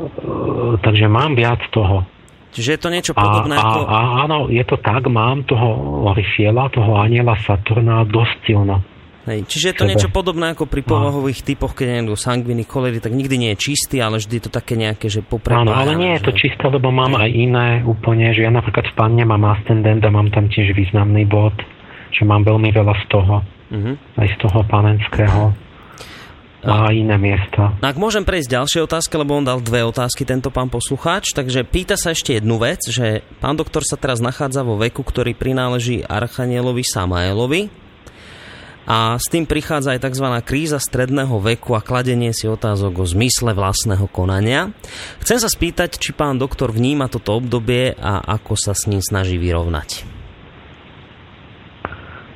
takže 0.82 1.06
mám 1.06 1.38
viac 1.38 1.62
toho. 1.70 2.02
Čiže 2.50 2.70
je 2.74 2.80
to 2.82 2.90
niečo 2.90 3.12
podobné 3.14 3.54
a, 3.54 3.62
ako... 3.62 3.78
A, 3.86 3.86
a, 3.86 3.98
áno, 4.26 4.38
je 4.50 4.64
to 4.66 4.74
tak, 4.82 5.06
mám 5.06 5.46
toho 5.46 5.70
Orifiela, 6.10 6.66
toho 6.74 6.98
aniela 6.98 7.38
Saturna 7.46 8.02
dosť 8.02 8.50
silno. 8.50 8.82
Hej, 9.30 9.46
čiže 9.46 9.66
je 9.70 9.76
to 9.78 9.86
niečo 9.86 10.10
podobné 10.10 10.50
ako 10.58 10.66
pri 10.66 10.82
povahových 10.82 11.46
typoch, 11.46 11.78
keď 11.78 12.02
niekto 12.02 12.18
sangviny, 12.18 12.66
cholery, 12.66 12.98
tak 12.98 13.14
nikdy 13.14 13.38
nie 13.38 13.50
je 13.54 13.62
čistý, 13.70 14.02
ale 14.02 14.18
vždy 14.18 14.42
je 14.42 14.44
to 14.50 14.52
také 14.52 14.74
nejaké, 14.74 15.06
že 15.06 15.22
poprepájané. 15.22 15.70
Áno, 15.70 15.78
ale 15.78 15.94
nie 15.94 16.18
je 16.18 16.26
to 16.26 16.32
čisté, 16.34 16.66
lebo 16.66 16.90
mám 16.90 17.14
aj 17.14 17.30
iné 17.30 17.86
úplne, 17.86 18.34
že 18.34 18.42
ja 18.42 18.50
napríklad 18.50 18.90
v 18.90 18.94
panne 18.98 19.22
mám 19.22 19.46
ascendent 19.46 20.02
a 20.02 20.10
mám 20.10 20.34
tam 20.34 20.50
tiež 20.50 20.74
významný 20.74 21.30
bod, 21.30 21.54
že 22.10 22.26
mám 22.26 22.42
veľmi 22.42 22.74
veľa 22.74 22.94
z 22.98 23.04
toho, 23.06 23.34
uh-huh. 23.46 23.94
aj 24.18 24.28
z 24.34 24.36
toho 24.42 24.58
panenského 24.66 25.54
a 26.60 26.92
iné 26.92 27.16
miesta. 27.16 27.72
No 27.80 27.86
ak 27.88 27.96
môžem 27.96 28.26
prejsť 28.26 28.52
ďalšie 28.52 28.80
otázky, 28.84 29.14
lebo 29.16 29.32
on 29.38 29.46
dal 29.46 29.64
dve 29.64 29.80
otázky 29.86 30.28
tento 30.28 30.52
pán 30.52 30.68
poslucháč, 30.68 31.32
takže 31.32 31.64
pýta 31.64 31.96
sa 31.96 32.12
ešte 32.12 32.36
jednu 32.36 32.60
vec, 32.60 32.84
že 32.84 33.24
pán 33.40 33.56
doktor 33.56 33.80
sa 33.80 33.96
teraz 33.96 34.20
nachádza 34.20 34.60
vo 34.66 34.76
veku, 34.76 35.00
ktorý 35.00 35.32
prináleží 35.32 36.04
Archanielovi 36.04 36.84
Samaelovi 36.84 37.89
a 38.90 39.14
s 39.14 39.30
tým 39.30 39.46
prichádza 39.46 39.94
aj 39.94 40.02
tzv. 40.02 40.26
kríza 40.42 40.82
stredného 40.82 41.38
veku 41.38 41.78
a 41.78 41.84
kladenie 41.84 42.34
si 42.34 42.50
otázok 42.50 42.98
o 42.98 43.06
zmysle 43.06 43.54
vlastného 43.54 44.10
konania. 44.10 44.74
Chcem 45.22 45.38
sa 45.38 45.46
spýtať, 45.46 45.94
či 46.02 46.10
pán 46.10 46.42
doktor 46.42 46.74
vníma 46.74 47.06
toto 47.06 47.38
obdobie 47.38 47.94
a 47.94 48.18
ako 48.18 48.58
sa 48.58 48.74
s 48.74 48.90
ním 48.90 48.98
snaží 48.98 49.38
vyrovnať. 49.38 50.02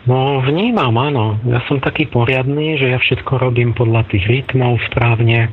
No 0.06 0.44
vnímam, 0.47 0.94
áno. 0.94 1.43
Ja 1.43 1.59
som 1.66 1.82
taký 1.82 2.06
poriadný, 2.06 2.78
že 2.78 2.93
ja 2.93 3.02
všetko 3.02 3.40
robím 3.40 3.74
podľa 3.74 4.06
tých 4.14 4.22
rytmov 4.22 4.78
správne 4.93 5.51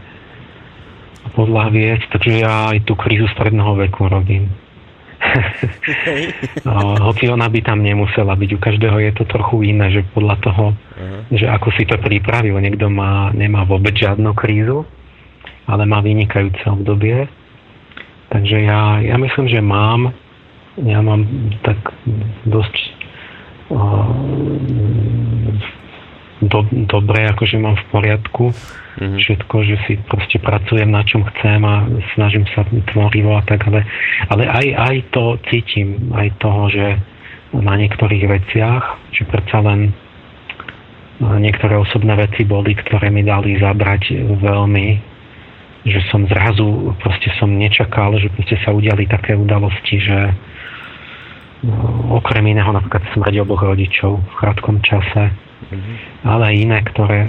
a 1.26 1.28
podľa 1.34 1.72
viec, 1.73 2.02
takže 2.14 2.45
ja 2.45 2.78
aj 2.78 2.86
tú 2.86 2.94
krízu 2.94 3.26
stredného 3.34 3.73
veku 3.90 4.06
robím. 4.06 4.53
No, 6.68 6.98
hoci 7.10 7.30
ona 7.30 7.48
by 7.48 7.61
tam 7.64 7.81
nemusela 7.81 8.35
byť. 8.35 8.49
U 8.57 8.60
každého 8.60 8.98
je 8.99 9.11
to 9.15 9.23
trochu 9.30 9.73
iné, 9.73 9.89
že 9.93 10.02
podľa 10.14 10.35
toho, 10.43 10.65
uh-huh. 10.73 11.22
že 11.31 11.45
ako 11.48 11.69
si 11.77 11.88
to 11.88 11.98
pripravil. 11.98 12.57
Niekto 12.60 12.89
má, 12.91 13.31
nemá 13.34 13.64
vôbec 13.65 13.95
žiadnu 13.95 14.34
krízu, 14.35 14.85
ale 15.65 15.84
má 15.88 16.03
vynikajúce 16.03 16.61
obdobie. 16.68 17.26
Takže 18.31 18.57
ja, 18.64 19.03
ja 19.03 19.15
myslím, 19.19 19.48
že 19.52 19.60
mám, 19.60 20.15
ja 20.80 20.99
mám 21.03 21.27
tak 21.68 21.77
dosť 22.48 22.76
do, 26.41 26.65
dobre, 26.89 27.30
akože 27.30 27.61
mám 27.61 27.77
v 27.77 27.85
poriadku 27.93 28.45
mm-hmm. 28.49 29.18
všetko, 29.22 29.55
že 29.61 29.76
si 29.85 29.93
proste 30.09 30.41
pracujem 30.41 30.89
na 30.89 31.05
čom 31.05 31.22
chcem 31.34 31.61
a 31.61 31.85
snažím 32.18 32.49
sa 32.57 32.65
tvorivo 32.65 33.38
a 33.38 33.45
tak, 33.45 33.61
ale, 33.69 33.85
ale 34.34 34.43
aj, 34.49 34.68
aj 34.73 34.95
to 35.13 35.38
cítim, 35.53 36.09
aj 36.18 36.34
toho, 36.41 36.63
že 36.73 36.85
na 37.53 37.76
niektorých 37.77 38.26
veciach, 38.26 38.84
že 39.13 39.27
predsa 39.27 39.59
len 39.61 39.93
niektoré 41.22 41.77
osobné 41.77 42.18
veci 42.18 42.41
boli, 42.47 42.73
ktoré 42.73 43.13
mi 43.13 43.22
dali 43.22 43.61
zabrať 43.61 44.34
veľmi, 44.41 44.88
že 45.85 46.01
som 46.09 46.26
zrazu, 46.26 46.97
proste 47.01 47.30
som 47.38 47.53
nečakal, 47.53 48.18
že 48.18 48.34
proste 48.34 48.57
sa 48.65 48.73
udiali 48.73 49.05
také 49.05 49.38
udalosti, 49.38 50.01
že 50.01 50.18
okrem 52.09 52.57
iného 52.57 52.73
napríklad 52.73 53.05
smrť 53.13 53.45
oboch 53.45 53.61
rodičov 53.61 54.18
v 54.18 54.34
krátkom 54.41 54.81
čase, 54.81 55.30
mm-hmm. 55.69 55.95
ale 56.25 56.43
aj 56.49 56.55
iné, 56.57 56.79
ktoré 56.89 57.19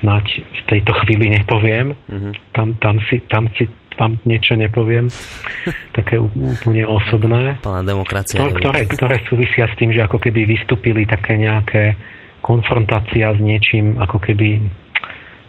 snáď 0.00 0.44
v 0.44 0.62
tejto 0.68 0.92
chvíli 1.04 1.32
nepoviem. 1.32 1.92
Mm-hmm. 2.08 2.32
Tam, 2.56 2.68
tam, 2.80 2.96
si, 3.08 3.20
tam 3.28 3.48
si 3.58 3.68
tam 3.96 4.16
niečo 4.24 4.56
nepoviem, 4.56 5.12
také 5.98 6.16
úplne 6.16 6.88
osobné. 6.88 7.60
Plná 7.60 7.82
demokracia. 7.84 8.40
To, 8.40 8.52
ktoré, 8.52 8.88
ktoré 8.88 9.16
súvisia 9.28 9.68
s 9.68 9.74
tým, 9.76 9.92
že 9.92 10.04
ako 10.04 10.16
keby 10.16 10.48
vystúpili 10.48 11.04
také 11.04 11.36
nejaké 11.36 11.96
konfrontácia 12.40 13.30
s 13.30 13.38
niečím, 13.38 14.00
ako 14.00 14.18
keby 14.18 14.58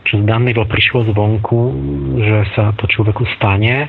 čo 0.04 0.20
zdanlivo 0.20 0.68
prišlo 0.68 1.08
zvonku, 1.16 1.60
že 2.20 2.40
sa 2.54 2.76
to 2.76 2.86
človeku 2.92 3.24
stane 3.40 3.88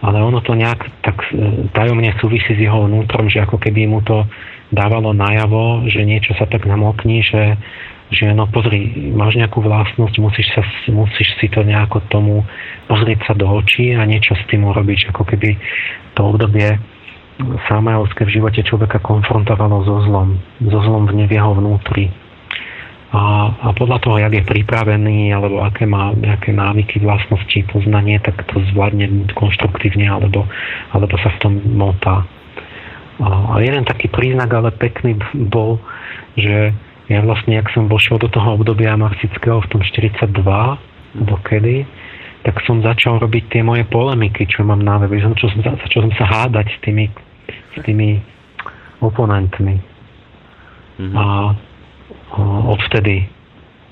ale 0.00 0.18
ono 0.24 0.40
to 0.40 0.56
nejak 0.56 0.80
tak 1.04 1.16
e, 1.32 1.68
tajomne 1.76 2.12
súvisí 2.20 2.56
s 2.56 2.60
jeho 2.60 2.88
vnútrom, 2.88 3.28
že 3.28 3.44
ako 3.44 3.60
keby 3.60 3.84
mu 3.84 4.00
to 4.00 4.24
dávalo 4.72 5.12
najavo, 5.12 5.84
že 5.92 6.08
niečo 6.08 6.32
sa 6.40 6.48
tak 6.48 6.64
namokní, 6.64 7.20
že, 7.20 7.60
že 8.10 8.34
no 8.34 8.50
pozri, 8.50 9.10
máš 9.14 9.38
nejakú 9.38 9.62
vlastnosť, 9.62 10.14
musíš, 10.18 10.50
sa, 10.54 10.62
musíš 10.90 11.30
si 11.38 11.46
to 11.46 11.62
nejako 11.62 12.02
tomu 12.10 12.42
pozrieť 12.90 13.30
sa 13.30 13.32
do 13.38 13.46
očí 13.46 13.94
a 13.94 14.02
niečo 14.02 14.34
s 14.34 14.42
tým 14.50 14.66
urobiť, 14.66 15.14
ako 15.14 15.22
keby 15.22 15.54
to 16.18 16.20
obdobie 16.26 16.78
Samaelské 17.40 18.28
v 18.28 18.36
živote 18.36 18.60
človeka 18.60 19.00
konfrontovalo 19.00 19.80
so 19.88 20.04
zlom, 20.04 20.36
so 20.60 20.80
zlom 20.84 21.08
v 21.08 21.32
jeho 21.32 21.56
vnútri 21.56 22.12
a, 23.10 23.50
a 23.50 23.68
podľa 23.74 23.98
toho, 24.06 24.16
jak 24.22 24.30
je 24.38 24.44
pripravený, 24.46 25.34
alebo 25.34 25.66
aké 25.66 25.82
má 25.82 26.14
nejaké 26.14 26.54
návyky, 26.54 27.02
vlastnosti, 27.02 27.58
poznanie, 27.74 28.22
tak 28.22 28.46
to 28.46 28.62
zvládne 28.70 29.34
konštruktívne, 29.34 30.06
alebo, 30.06 30.46
alebo 30.94 31.18
sa 31.18 31.34
v 31.34 31.40
tom 31.42 31.52
motá. 31.74 32.22
A 33.18 33.58
jeden 33.58 33.82
taký 33.82 34.06
príznak, 34.06 34.54
ale 34.54 34.70
pekný 34.70 35.18
bol, 35.50 35.82
že 36.38 36.70
ja 37.10 37.18
vlastne, 37.26 37.58
ak 37.58 37.74
som 37.74 37.90
vošiel 37.90 38.22
do 38.22 38.30
toho 38.30 38.54
obdobia 38.54 38.94
marxického 38.94 39.58
v 39.58 39.68
tom 39.74 39.80
42, 39.82 40.30
dokedy, 41.26 41.82
tak 42.46 42.62
som 42.64 42.78
začal 42.80 43.18
robiť 43.18 43.50
tie 43.50 43.62
moje 43.66 43.82
polemiky, 43.90 44.46
čo 44.46 44.62
mám 44.62 44.78
na 44.78 44.96
webe. 45.02 45.18
Začal 45.18 45.50
som, 45.50 45.60
začal 45.60 46.00
som 46.06 46.14
sa 46.14 46.24
hádať 46.30 46.70
s 46.70 46.78
tými, 46.86 47.10
s 47.50 47.78
tými 47.82 48.22
oponentmi. 49.02 49.76
Mm-hmm. 51.02 51.14
A 51.18 51.24
odvtedy. 52.70 53.26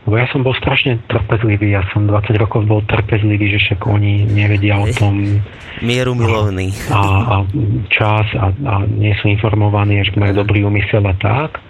Lebo 0.06 0.14
ja 0.14 0.30
som 0.32 0.40
bol 0.40 0.56
strašne 0.56 1.04
trpezlivý, 1.04 1.76
ja 1.76 1.84
som 1.92 2.08
20 2.08 2.38
rokov 2.40 2.64
bol 2.64 2.80
trpezlivý, 2.86 3.52
že 3.52 3.58
však 3.60 3.84
oni 3.84 4.24
nevedia 4.30 4.80
o 4.80 4.88
tom. 4.94 5.42
Mieru 5.84 6.16
milovný. 6.16 6.72
A, 6.88 7.02
a 7.02 7.36
čas 7.92 8.24
a, 8.38 8.48
a 8.54 8.74
nie 8.88 9.12
sú 9.20 9.28
informovaní, 9.28 10.00
že 10.06 10.16
majú 10.16 10.38
dobrý 10.38 10.64
úmysel 10.64 11.04
a 11.04 11.12
tak. 11.18 11.60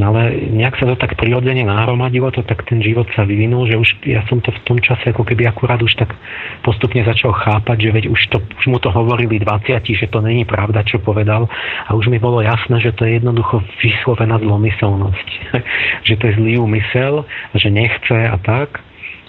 No 0.00 0.16
ale 0.16 0.32
nejak 0.48 0.80
sa 0.80 0.88
to 0.88 0.96
tak 0.96 1.12
prirodzene 1.20 1.60
nahromadilo, 1.60 2.32
to 2.32 2.40
tak 2.40 2.64
ten 2.64 2.80
život 2.80 3.04
sa 3.12 3.28
vyvinul, 3.28 3.68
že 3.68 3.76
už 3.76 3.88
ja 4.08 4.24
som 4.32 4.40
to 4.40 4.48
v 4.48 4.60
tom 4.64 4.78
čase 4.80 5.12
ako 5.12 5.28
keby 5.28 5.44
akurát 5.44 5.76
už 5.76 5.92
tak 6.00 6.16
postupne 6.64 7.04
začal 7.04 7.36
chápať, 7.36 7.76
že 7.84 7.90
veď 7.92 8.04
už, 8.08 8.20
to, 8.32 8.40
už 8.40 8.64
mu 8.72 8.80
to 8.80 8.88
hovorili 8.88 9.36
20, 9.36 9.76
že 9.84 10.08
to 10.08 10.24
není 10.24 10.48
pravda, 10.48 10.80
čo 10.88 11.04
povedal 11.04 11.52
a 11.84 11.92
už 11.92 12.08
mi 12.08 12.16
bolo 12.16 12.40
jasné, 12.40 12.80
že 12.80 12.96
to 12.96 13.04
je 13.04 13.20
jednoducho 13.20 13.60
vyslovená 13.84 14.40
zlomyselnosť. 14.40 15.28
že 16.08 16.14
to 16.16 16.24
je 16.24 16.32
zlý 16.40 16.56
úmysel, 16.56 17.28
že 17.52 17.68
nechce 17.68 18.16
a 18.16 18.40
tak. 18.40 18.80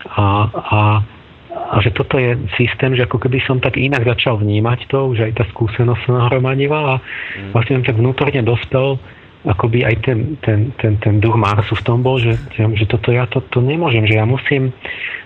A, 0.08 0.24
a 0.56 0.80
a 1.52 1.80
že 1.80 1.92
toto 1.96 2.20
je 2.20 2.36
systém, 2.60 2.96
že 2.96 3.08
ako 3.08 3.20
keby 3.28 3.40
som 3.48 3.60
tak 3.60 3.80
inak 3.80 4.04
začal 4.04 4.40
vnímať 4.40 4.92
to, 4.92 5.16
že 5.16 5.32
aj 5.32 5.34
tá 5.40 5.44
skúsenosť 5.56 6.04
sa 6.04 6.12
nahromadila 6.20 6.80
a 6.80 6.94
mm. 7.00 7.52
vlastne 7.56 7.84
tak 7.84 7.96
vnútorne 7.96 8.44
dospel 8.44 9.00
akoby 9.42 9.82
aj 9.82 9.96
ten, 10.06 10.20
ten, 10.46 10.70
ten, 10.78 11.02
ten 11.02 11.18
duch 11.18 11.34
Marsu 11.34 11.74
v 11.74 11.86
tom 11.86 12.06
bol, 12.06 12.22
že, 12.22 12.38
že 12.54 12.86
toto 12.86 13.10
ja 13.10 13.26
to, 13.26 13.42
to 13.50 13.58
nemôžem, 13.58 14.06
že 14.06 14.22
ja 14.22 14.26
musím, 14.26 14.70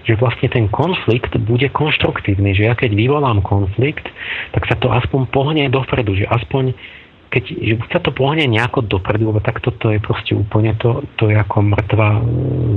že 0.08 0.16
vlastne 0.16 0.48
ten 0.48 0.72
konflikt 0.72 1.36
bude 1.44 1.68
konštruktívny, 1.68 2.56
že 2.56 2.72
ja 2.72 2.80
keď 2.80 2.96
vyvolám 2.96 3.44
konflikt, 3.44 4.08
tak 4.56 4.72
sa 4.72 4.80
to 4.80 4.88
aspoň 4.88 5.28
pohne 5.36 5.64
dopredu, 5.68 6.16
že 6.16 6.26
aspoň 6.32 6.72
keď 7.26 7.44
že 7.52 7.76
sa 7.92 8.00
to 8.00 8.16
pohne 8.16 8.48
nejako 8.48 8.88
dopredu, 8.88 9.36
lebo 9.36 9.44
tak 9.44 9.60
toto 9.60 9.92
je 9.92 10.00
proste 10.00 10.32
úplne 10.32 10.72
to, 10.80 11.04
to 11.20 11.28
je 11.28 11.36
ako 11.36 11.68
mŕtva 11.68 12.24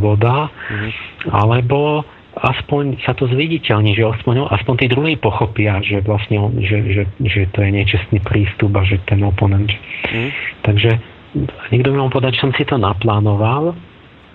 voda, 0.03 0.51
mm. 0.51 0.91
alebo 1.31 2.03
aspoň 2.35 3.03
sa 3.07 3.15
to 3.15 3.31
zviditeľní, 3.31 3.95
že 3.95 4.03
aspoň, 4.03 4.51
aspoň 4.51 4.75
tí 4.83 4.87
druhí 4.91 5.15
pochopia, 5.15 5.79
že 5.83 6.03
vlastne 6.03 6.39
že, 6.59 6.79
že, 6.91 7.03
že 7.23 7.41
to 7.55 7.63
je 7.63 7.71
nečestný 7.71 8.19
prístup 8.23 8.75
a 8.79 8.83
že 8.83 8.99
ten 9.07 9.23
oponent. 9.23 9.71
Mm. 10.11 10.31
Takže 10.67 10.91
niekto 11.71 11.93
mi 11.93 12.01
mal 12.01 12.13
povedať, 12.13 12.39
že 12.39 12.43
som 12.49 12.53
si 12.57 12.65
to 12.65 12.81
naplánoval, 12.81 13.77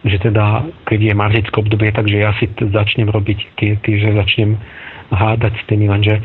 že 0.03 0.19
teda, 0.19 0.67
keď 0.83 0.99
je 0.99 1.13
marzické 1.15 1.55
obdobie, 1.55 1.89
takže 1.95 2.17
ja 2.19 2.35
si 2.37 2.51
t- 2.51 2.67
začnem 2.69 3.07
robiť 3.07 3.39
tie, 3.55 3.71
tie, 3.81 3.95
že 3.97 4.19
začnem 4.19 4.59
hádať 5.09 5.53
s 5.55 5.63
tými, 5.71 5.87
lenže 5.87 6.19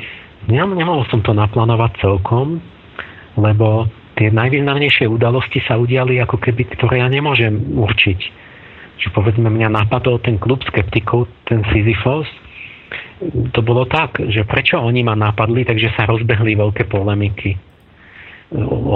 nemohol 0.51 1.07
som 1.09 1.23
to 1.23 1.31
naplánovať 1.31 2.03
celkom, 2.03 2.59
lebo 3.39 3.87
tie 4.19 4.35
najvýznamnejšie 4.35 5.07
udalosti 5.07 5.63
sa 5.63 5.79
udiali 5.79 6.19
ako 6.19 6.43
keby, 6.43 6.75
ktoré 6.75 7.07
ja 7.07 7.09
nemôžem 7.09 7.55
určiť. 7.79 8.21
Že 8.99 9.09
povedzme, 9.15 9.47
mňa 9.47 9.71
napadol 9.71 10.19
ten 10.19 10.43
klub 10.43 10.59
skeptikov, 10.67 11.31
ten 11.47 11.63
Sisyphos, 11.71 12.27
to 13.55 13.61
bolo 13.63 13.87
tak, 13.87 14.19
že 14.19 14.43
prečo 14.43 14.83
oni 14.83 15.07
ma 15.07 15.15
napadli, 15.15 15.63
takže 15.63 15.95
sa 15.95 16.07
rozbehli 16.07 16.59
veľké 16.59 16.91
polemiky 16.91 17.55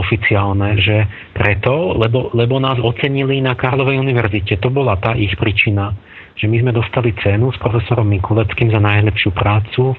oficiálne, 0.00 0.80
že 0.80 1.04
preto, 1.36 1.92
lebo, 1.96 2.32
lebo 2.32 2.56
nás 2.56 2.80
ocenili 2.80 3.44
na 3.44 3.52
Karlovej 3.52 4.00
univerzite. 4.00 4.56
To 4.64 4.72
bola 4.72 4.96
tá 4.96 5.12
ich 5.12 5.36
príčina 5.36 5.92
že 6.32 6.48
my 6.48 6.64
sme 6.64 6.72
dostali 6.72 7.12
cenu 7.20 7.52
s 7.52 7.58
profesorom 7.60 8.08
Mikuleckým 8.08 8.72
za 8.72 8.80
najlepšiu 8.80 9.36
prácu 9.36 9.92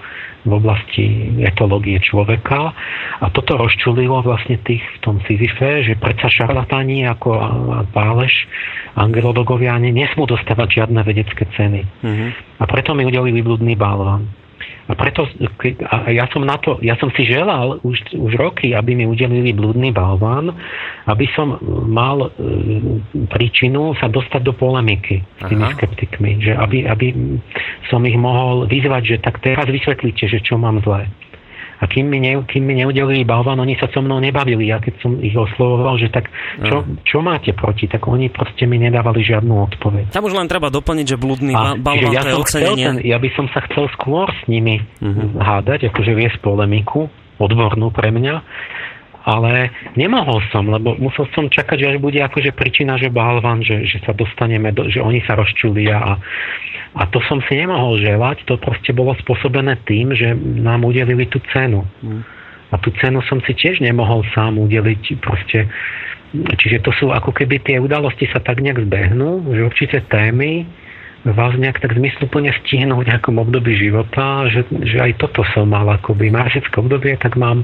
v 0.44 0.52
oblasti 0.52 1.40
etológie 1.40 2.02
človeka 2.04 2.74
a 3.22 3.26
toto 3.32 3.56
rozčulilo 3.56 4.20
vlastne 4.26 4.60
tých 4.66 4.82
v 4.82 4.98
tom 5.00 5.22
Sisyfe, 5.24 5.88
že 5.88 5.96
predsa 5.96 6.28
šarlatáni 6.28 7.08
ako 7.08 7.30
Páleš, 7.96 8.34
angelologovia 9.00 9.80
nesmú 9.80 10.28
dostávať 10.28 10.84
žiadne 10.84 11.00
vedecké 11.06 11.48
ceny. 11.56 11.82
Mm-hmm. 12.04 12.30
A 12.60 12.64
preto 12.68 12.92
mi 12.92 13.08
udelili 13.08 13.40
blúdny 13.40 13.80
balván. 13.80 14.28
A 14.84 15.00
preto 15.00 15.24
a 15.88 16.12
ja 16.12 16.28
som, 16.28 16.44
na 16.44 16.60
to, 16.60 16.76
ja 16.84 17.00
som 17.00 17.08
si 17.16 17.24
želal 17.24 17.80
už, 17.88 18.20
už 18.20 18.32
roky, 18.36 18.76
aby 18.76 19.00
mi 19.00 19.08
udelili 19.08 19.56
blúdny 19.56 19.96
balván, 19.96 20.52
aby 21.08 21.24
som 21.32 21.56
mal 21.88 22.28
e, 22.28 22.30
príčinu 23.32 23.96
sa 23.96 24.12
dostať 24.12 24.44
do 24.44 24.52
polemiky 24.52 25.24
s 25.40 25.44
tými 25.48 25.64
Aha. 25.64 25.74
skeptikmi. 25.80 26.44
Že 26.44 26.52
aby, 26.60 26.78
aby 26.92 27.08
som 27.88 28.04
ich 28.04 28.20
mohol 28.20 28.68
vyzvať, 28.68 29.04
že 29.08 29.18
tak 29.24 29.40
teraz 29.40 29.72
vysvetlíte, 29.72 30.28
že 30.28 30.44
čo 30.44 30.60
mám 30.60 30.84
zlé. 30.84 31.08
A 31.84 31.86
kým 31.92 32.08
mi, 32.08 32.24
ne, 32.24 32.40
kým 32.48 32.64
mi 32.64 32.80
neudelili 32.80 33.28
balván, 33.28 33.60
oni 33.60 33.76
sa 33.76 33.92
so 33.92 34.00
mnou 34.00 34.24
nebavili. 34.24 34.72
Ja 34.72 34.80
keď 34.80 35.04
som 35.04 35.20
ich 35.20 35.36
oslovoval, 35.36 36.00
že 36.00 36.08
tak 36.08 36.32
čo, 36.64 36.88
čo 37.04 37.20
máte 37.20 37.52
proti, 37.52 37.92
tak 37.92 38.08
oni 38.08 38.32
proste 38.32 38.64
mi 38.64 38.80
nedávali 38.80 39.20
žiadnu 39.20 39.52
odpoveď. 39.68 40.16
Tam 40.16 40.24
už 40.24 40.32
len 40.32 40.48
treba 40.48 40.72
doplniť, 40.72 41.06
že 41.12 41.18
blúdny 41.20 41.52
balván 41.84 42.16
ja 42.16 42.24
to 42.24 42.32
je 42.32 42.40
ocenenie. 42.40 42.86
Ten, 42.88 42.98
ja 43.04 43.20
by 43.20 43.30
som 43.36 43.52
sa 43.52 43.60
chcel 43.68 43.92
skôr 44.00 44.32
s 44.32 44.48
nimi 44.48 44.80
uh-huh. 44.80 45.44
hádať, 45.44 45.92
akože 45.92 46.16
viesť 46.16 46.40
polemiku, 46.40 47.12
odbornú 47.44 47.92
pre 47.92 48.16
mňa, 48.16 48.36
ale 49.24 49.72
nemohol 49.96 50.44
som, 50.52 50.68
lebo 50.68 51.00
musel 51.00 51.28
som 51.32 51.48
čakať, 51.48 51.78
že 51.80 51.90
až 51.96 51.98
bude 52.04 52.20
akože 52.20 52.52
príčina, 52.52 53.00
že 53.00 53.08
balvan, 53.08 53.64
že, 53.64 53.88
že 53.88 54.04
sa 54.04 54.12
dostaneme, 54.12 54.76
do, 54.76 54.92
že 54.92 55.00
oni 55.00 55.24
sa 55.24 55.40
rozčulia 55.40 55.96
a, 55.96 56.14
a 57.00 57.04
to 57.08 57.24
som 57.28 57.40
si 57.48 57.56
nemohol 57.56 58.00
želať, 58.04 58.44
to 58.44 58.60
proste 58.60 58.92
bolo 58.92 59.16
spôsobené 59.24 59.80
tým, 59.88 60.12
že 60.12 60.36
nám 60.38 60.84
udelili 60.84 61.24
tú 61.32 61.40
cenu. 61.56 61.88
Mm. 62.04 62.22
A 62.74 62.76
tú 62.82 62.90
cenu 63.00 63.22
som 63.30 63.40
si 63.46 63.54
tiež 63.56 63.80
nemohol 63.80 64.26
sám 64.34 64.60
udeliť 64.60 65.22
proste 65.22 65.70
Čiže 66.34 66.82
to 66.82 66.90
sú 66.98 67.14
ako 67.14 67.30
keby 67.30 67.62
tie 67.62 67.78
udalosti 67.78 68.26
sa 68.34 68.42
tak 68.42 68.58
nejak 68.58 68.90
zbehnú, 68.90 69.54
že 69.54 69.70
určite 69.70 69.98
témy 70.10 70.66
vás 71.30 71.54
nejak 71.56 71.78
tak 71.78 71.94
zmysluplne 71.94 72.50
stihnú 72.66 73.00
v 73.00 73.08
nejakom 73.14 73.38
období 73.38 73.78
života, 73.78 74.50
že, 74.50 74.66
že 74.82 74.98
aj 74.98 75.22
toto 75.22 75.46
som 75.54 75.70
mal 75.70 75.86
akoby 75.88 76.34
marsické 76.34 76.74
obdobie, 76.82 77.16
tak 77.22 77.38
mám 77.38 77.64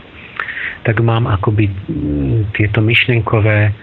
tak 0.84 0.99
mám 1.03 1.27
akoby 1.27 1.69
mm, 1.69 2.56
tieto 2.56 2.80
myšlienkové 2.80 3.73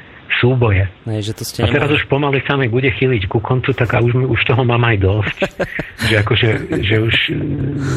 súboje. 0.40 0.90
Nej, 1.06 1.22
že 1.22 1.32
to 1.32 1.42
ste 1.46 1.64
a 1.64 1.70
teraz 1.70 1.88
už 1.88 2.04
pomaly 2.10 2.42
sa 2.44 2.58
mi 2.58 2.66
bude 2.68 2.90
chyliť 2.90 3.30
ku 3.30 3.38
koncu, 3.40 3.72
tak 3.72 3.94
a 3.96 4.02
už, 4.02 4.26
už 4.26 4.40
toho 4.44 4.62
mám 4.66 4.82
aj 4.84 4.96
dosť. 5.00 5.38
že 6.10 6.14
akože, 6.20 6.48
že 6.82 6.96
už 7.00 7.16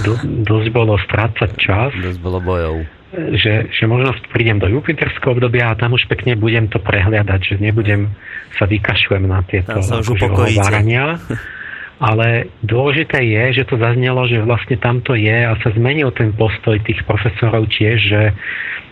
do, 0.05 0.13
dosť 0.45 0.67
bolo 0.71 0.95
strácať 1.03 1.49
čas. 1.57 1.91
Dosť 1.97 2.19
bolo 2.21 2.39
bojov. 2.39 2.75
Že, 3.09 3.73
že 3.73 3.83
možno 3.89 4.13
prídem 4.29 4.61
do 4.61 4.69
Jupiterského 4.69 5.33
obdobia 5.33 5.73
a 5.73 5.77
tam 5.77 5.97
už 5.97 6.05
pekne 6.05 6.37
budem 6.37 6.69
to 6.69 6.77
prehliadať, 6.77 7.39
že 7.41 7.55
nebudem 7.57 8.13
sa 8.53 8.69
vykašujem 8.69 9.25
na 9.25 9.41
tieto 9.49 9.81
akože, 9.81 10.29
hovárania. 10.29 11.17
ale 11.99 12.47
dôležité 12.63 13.19
je, 13.19 13.59
že 13.59 13.67
to 13.67 13.75
zaznelo, 13.75 14.23
že 14.23 14.39
vlastne 14.39 14.79
tamto 14.79 15.19
je 15.19 15.35
a 15.35 15.51
sa 15.59 15.69
zmenil 15.75 16.15
ten 16.15 16.31
postoj 16.31 16.79
tých 16.79 17.03
profesorov 17.03 17.67
tiež, 17.67 17.99
že 17.99 18.21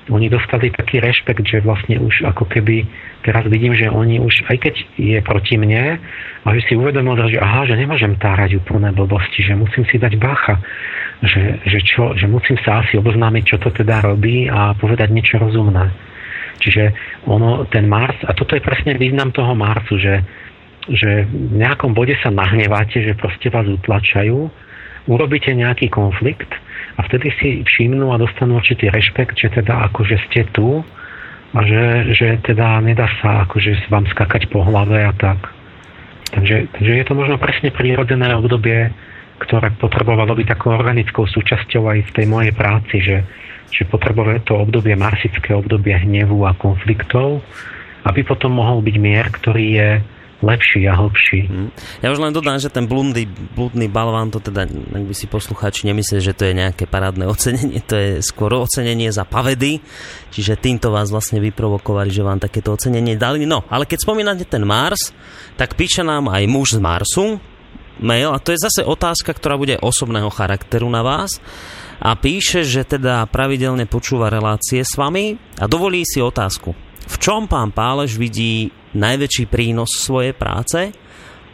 oni 0.08 0.32
dostali 0.32 0.72
taký 0.72 1.04
rešpekt, 1.04 1.44
že 1.44 1.64
vlastne 1.64 2.00
už 2.00 2.28
ako 2.28 2.48
keby 2.48 2.88
teraz 3.24 3.44
vidím, 3.48 3.76
že 3.76 3.92
oni 3.92 4.24
už, 4.24 4.48
aj 4.48 4.58
keď 4.60 4.76
je 4.96 5.20
proti 5.20 5.60
mne, 5.60 6.00
a 6.44 6.48
že 6.56 6.64
si 6.64 6.74
uvedomil, 6.80 7.20
že 7.28 7.44
aha, 7.44 7.68
že 7.68 7.76
nemôžem 7.76 8.16
tárať 8.16 8.56
úplné 8.60 8.96
blbosti, 8.96 9.44
že 9.44 9.56
musím 9.56 9.84
si 9.92 10.00
dať 10.00 10.16
bacha, 10.16 10.56
že, 11.20 11.60
že, 11.68 11.80
čo, 11.84 12.16
že 12.16 12.24
musím 12.28 12.56
sa 12.64 12.84
asi 12.84 12.96
oboznámiť, 12.96 13.44
čo 13.44 13.58
to 13.60 13.72
teda 13.72 14.00
robí 14.04 14.48
a 14.48 14.72
povedať 14.80 15.12
niečo 15.12 15.44
rozumné. 15.44 15.92
Čiže 16.58 16.84
ono, 17.28 17.68
ten 17.70 17.86
Mars, 17.86 18.18
a 18.26 18.34
toto 18.34 18.56
je 18.58 18.64
presne 18.64 18.96
význam 18.98 19.30
toho 19.36 19.54
Marsu, 19.54 20.00
že 20.00 20.24
že 20.88 21.28
v 21.28 21.56
nejakom 21.60 21.92
bode 21.92 22.16
sa 22.24 22.32
nahneváte, 22.32 23.04
že 23.04 23.18
proste 23.20 23.52
vás 23.52 23.68
utlačajú, 23.68 24.48
urobíte 25.08 25.52
nejaký 25.52 25.92
konflikt 25.92 26.50
a 26.96 27.04
vtedy 27.06 27.32
si 27.40 27.50
všimnú 27.64 28.12
a 28.12 28.22
dostanú 28.22 28.60
určitý 28.60 28.92
rešpekt, 28.92 29.36
že 29.36 29.52
teda 29.52 29.88
akože 29.92 30.16
ste 30.28 30.48
tu 30.56 30.84
a 31.56 31.60
že, 31.64 32.12
že 32.16 32.28
teda 32.44 32.80
nedá 32.84 33.08
sa 33.24 33.48
akože 33.48 33.88
vám 33.88 34.08
skakať 34.12 34.52
po 34.52 34.64
hlave 34.64 35.04
a 35.04 35.14
tak. 35.16 35.40
Takže, 36.28 36.68
takže 36.76 36.92
je 36.92 37.06
to 37.08 37.14
možno 37.16 37.40
presne 37.40 37.72
prírodzené 37.72 38.36
obdobie, 38.36 38.92
ktoré 39.40 39.72
potrebovalo 39.80 40.36
byť 40.36 40.48
takou 40.58 40.76
organickou 40.76 41.24
súčasťou 41.24 41.88
aj 41.88 42.00
v 42.12 42.14
tej 42.20 42.26
mojej 42.28 42.52
práci, 42.52 43.00
že, 43.00 43.18
že 43.72 43.88
potrebuje 43.88 44.44
to 44.44 44.60
obdobie 44.60 44.98
marsické 45.00 45.56
obdobie 45.56 45.96
hnevu 45.96 46.44
a 46.44 46.58
konfliktov, 46.58 47.40
aby 48.04 48.28
potom 48.28 48.60
mohol 48.60 48.84
byť 48.84 48.96
mier, 49.00 49.28
ktorý 49.32 49.66
je 49.78 49.90
lepší 50.42 50.86
a 50.86 50.94
hlbší. 50.94 51.40
Hmm. 51.50 51.70
Ja 52.06 52.14
už 52.14 52.22
len 52.22 52.30
dodám, 52.30 52.62
že 52.62 52.70
ten 52.70 52.86
blúdny, 52.86 53.26
blúdny 53.58 53.90
balván, 53.90 54.30
to 54.30 54.38
teda, 54.38 54.70
ak 54.70 55.04
by 55.10 55.16
si 55.18 55.26
poslucháči 55.26 55.90
nemysleli, 55.90 56.22
že 56.22 56.38
to 56.38 56.46
je 56.46 56.54
nejaké 56.54 56.86
parádne 56.86 57.26
ocenenie, 57.34 57.82
to 57.82 57.98
je 57.98 58.10
skôr 58.22 58.54
ocenenie 58.54 59.10
za 59.10 59.26
pavedy, 59.26 59.82
čiže 60.30 60.62
týmto 60.62 60.94
vás 60.94 61.10
vlastne 61.10 61.42
vyprovokovali, 61.42 62.14
že 62.14 62.22
vám 62.22 62.38
takéto 62.38 62.78
ocenenie 62.78 63.18
dali. 63.18 63.50
No, 63.50 63.66
ale 63.68 63.90
keď 63.90 64.06
spomínate 64.06 64.46
ten 64.46 64.62
Mars, 64.62 65.10
tak 65.58 65.74
píše 65.74 66.06
nám 66.06 66.30
aj 66.30 66.44
muž 66.46 66.78
z 66.78 66.82
Marsu, 66.82 67.42
mail, 67.98 68.30
a 68.30 68.38
to 68.38 68.54
je 68.54 68.62
zase 68.62 68.86
otázka, 68.86 69.34
ktorá 69.34 69.58
bude 69.58 69.82
osobného 69.82 70.30
charakteru 70.30 70.86
na 70.86 71.02
vás 71.02 71.42
a 71.98 72.14
píše, 72.14 72.62
že 72.62 72.86
teda 72.86 73.26
pravidelne 73.26 73.90
počúva 73.90 74.30
relácie 74.30 74.86
s 74.86 74.94
vami 74.94 75.38
a 75.58 75.66
dovolí 75.66 76.06
si 76.06 76.22
otázku. 76.22 76.78
V 77.08 77.16
čom 77.18 77.50
pán 77.50 77.72
Pálež 77.72 78.20
vidí 78.20 78.70
najväčší 78.98 79.46
prínos 79.48 79.94
svojej 80.02 80.34
práce, 80.34 80.92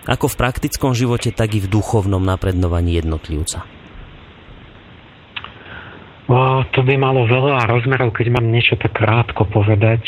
ako 0.04 0.32
v 0.32 0.40
praktickom 0.40 0.92
živote, 0.92 1.32
tak 1.32 1.56
i 1.56 1.64
v 1.64 1.72
duchovnom 1.72 2.20
naprednovaní 2.20 3.00
jednotlivca? 3.00 3.64
O, 6.28 6.64
to 6.72 6.88
by 6.88 6.96
malo 6.96 7.28
veľa 7.28 7.68
rozmerov, 7.68 8.16
keď 8.16 8.40
mám 8.40 8.48
niečo 8.48 8.80
tak 8.80 8.96
krátko 8.96 9.44
povedať, 9.48 10.04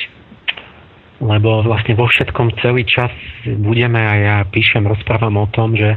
lebo 1.19 1.63
vlastne 1.63 1.95
vo 1.95 2.07
všetkom 2.07 2.59
celý 2.59 2.87
čas 2.87 3.11
budeme 3.47 3.99
a 3.99 4.13
ja 4.15 4.37
píšem, 4.47 4.83
rozprávam 4.83 5.39
o 5.39 5.47
tom, 5.51 5.75
že, 5.75 5.95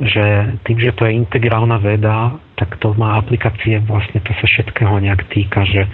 že 0.00 0.56
tým, 0.64 0.78
že 0.80 0.92
to 0.96 1.04
je 1.04 1.16
integrálna 1.16 1.80
veda, 1.80 2.36
tak 2.56 2.76
to 2.80 2.96
má 2.96 3.20
aplikácie, 3.20 3.80
vlastne 3.84 4.20
to 4.24 4.32
sa 4.36 4.46
všetkého 4.48 5.00
nejak 5.04 5.28
týka, 5.32 5.64
že, 5.68 5.84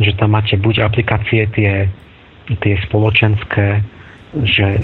že 0.00 0.12
tam 0.16 0.36
máte 0.36 0.60
buď 0.60 0.88
aplikácie 0.88 1.48
tie, 1.52 1.88
tie 2.60 2.74
spoločenské, 2.88 3.95
že 4.44 4.82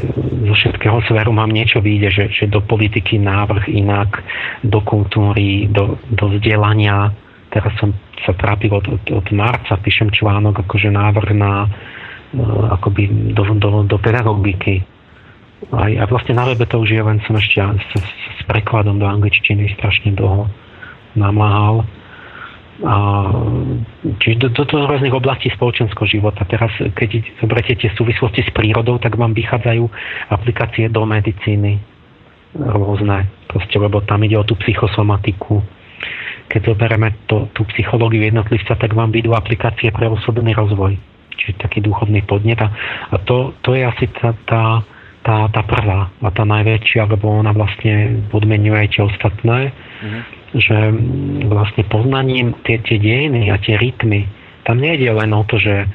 zo 0.48 0.54
všetkého 0.54 1.02
sféru 1.04 1.34
mám 1.34 1.52
niečo 1.52 1.84
vyjde, 1.84 2.08
že, 2.08 2.24
že 2.32 2.44
do 2.48 2.64
politiky 2.64 3.20
návrh 3.20 3.68
inak, 3.68 4.24
do 4.64 4.80
kultúry, 4.80 5.68
do, 5.68 6.00
do 6.08 6.32
vzdelania. 6.32 7.12
Teraz 7.52 7.76
som 7.76 7.92
sa 8.24 8.32
trápil 8.32 8.72
od, 8.72 8.86
od, 8.88 9.04
od 9.12 9.26
marca, 9.34 9.76
píšem 9.76 10.08
článok 10.08 10.64
akože 10.64 10.88
návrh 10.88 11.28
na 11.36 11.66
uh, 11.66 12.72
akoby 12.72 13.34
do, 13.36 13.44
do, 13.58 13.70
do 13.84 13.96
pedagogiky. 14.00 14.80
A, 15.70 15.90
a 15.90 16.04
vlastne 16.08 16.34
na 16.34 16.48
webe 16.48 16.64
to 16.64 16.80
už 16.80 16.90
je, 16.96 17.02
len 17.02 17.20
som 17.28 17.36
ešte 17.36 17.60
s, 17.60 17.90
s 18.38 18.42
prekladom 18.48 18.98
do 18.98 19.06
angličtiny 19.06 19.68
strašne 19.76 20.16
dlho 20.16 20.48
namáhal. 21.12 21.84
Čiže 24.02 24.36
do, 24.42 24.48
do, 24.50 24.62
do 24.66 24.90
rôznych 24.90 25.14
oblastí 25.14 25.46
spoločenského 25.54 26.18
života. 26.18 26.42
Teraz, 26.42 26.74
keď 26.98 27.22
zoberiete 27.38 27.78
tie 27.78 27.90
súvislosti 27.94 28.42
s 28.42 28.50
prírodou, 28.50 28.98
tak 28.98 29.14
vám 29.14 29.38
vychádzajú 29.38 29.86
aplikácie 30.34 30.90
do 30.90 31.06
medicíny 31.06 31.78
rôzne, 32.58 33.30
proste, 33.46 33.78
lebo 33.78 34.02
tam 34.02 34.26
ide 34.26 34.34
o 34.34 34.44
tú 34.44 34.58
psychosomatiku. 34.58 35.62
Keď 36.50 36.74
zoberieme 36.74 37.14
to, 37.30 37.48
tú 37.54 37.62
psychológiu 37.70 38.26
jednotlivca, 38.26 38.74
tak 38.74 38.92
vám 38.92 39.14
vyjdú 39.14 39.32
aplikácie 39.32 39.94
pre 39.94 40.10
osobný 40.10 40.52
rozvoj, 40.52 40.98
čiže 41.38 41.62
taký 41.62 41.80
duchovný 41.80 42.26
podnet. 42.26 42.60
A, 42.60 42.68
a 43.14 43.16
to, 43.22 43.54
to 43.62 43.78
je 43.78 43.86
asi 43.86 44.10
tá, 44.10 44.34
tá, 44.44 44.82
tá, 45.22 45.48
tá 45.48 45.62
prvá 45.64 46.10
a 46.18 46.28
tá 46.34 46.42
najväčšia, 46.44 47.08
lebo 47.08 47.30
ona 47.30 47.54
vlastne 47.54 48.26
podmenuje 48.28 48.74
aj 48.74 48.88
tie 48.90 49.02
ostatné. 49.06 49.58
Mm-hmm 49.70 50.41
že 50.52 50.76
vlastne 51.48 51.82
poznaním 51.88 52.52
tie, 52.68 52.80
tie 52.84 53.00
dejiny 53.00 53.48
a 53.48 53.56
tie 53.56 53.80
rytmy, 53.80 54.28
tam 54.68 54.78
nejde 54.78 55.08
len 55.08 55.32
o 55.32 55.42
to, 55.48 55.56
že, 55.56 55.88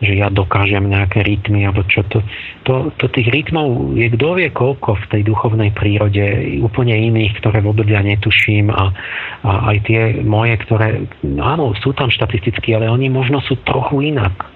že 0.00 0.16
ja 0.16 0.30
dokážem 0.30 0.86
nejaké 0.86 1.26
rytmy, 1.26 1.66
alebo 1.66 1.82
čo 1.90 2.06
to, 2.08 2.22
to, 2.62 2.94
to 2.96 3.10
tých 3.10 3.28
rytmov 3.28 3.98
je 3.98 4.08
kto 4.14 4.28
vie 4.38 4.48
koľko 4.54 4.96
v 5.02 5.08
tej 5.10 5.22
duchovnej 5.26 5.70
prírode, 5.74 6.22
úplne 6.62 6.94
iných, 6.94 7.42
ktoré 7.42 7.60
vôbec 7.60 7.90
ja 7.90 8.00
netuším 8.00 8.70
a, 8.70 8.94
a 9.44 9.50
aj 9.74 9.76
tie 9.84 10.00
moje, 10.22 10.56
ktoré, 10.62 11.04
áno, 11.42 11.74
sú 11.82 11.92
tam 11.92 12.08
štatisticky, 12.08 12.72
ale 12.72 12.86
oni 12.86 13.10
možno 13.10 13.42
sú 13.42 13.58
trochu 13.66 14.14
inak 14.14 14.53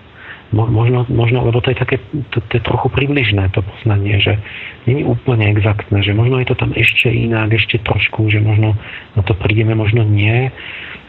možno, 0.53 1.05
možno, 1.13 1.45
lebo 1.45 1.61
to 1.61 1.71
je 1.73 1.79
také, 1.79 1.97
to, 2.33 2.41
to 2.41 2.53
je 2.57 2.63
trochu 2.65 2.89
približné 2.89 3.53
to 3.53 3.61
poznanie, 3.61 4.17
že 4.17 4.41
nie 4.89 5.05
je 5.05 5.07
úplne 5.07 5.45
exaktné, 5.45 6.01
že 6.01 6.17
možno 6.17 6.41
je 6.41 6.49
to 6.49 6.57
tam 6.57 6.73
ešte 6.73 7.13
inak, 7.13 7.53
ešte 7.53 7.85
trošku, 7.85 8.33
že 8.33 8.41
možno 8.41 8.73
na 9.13 9.23
to 9.25 9.37
prídeme, 9.37 9.77
možno 9.77 10.09
nie. 10.09 10.49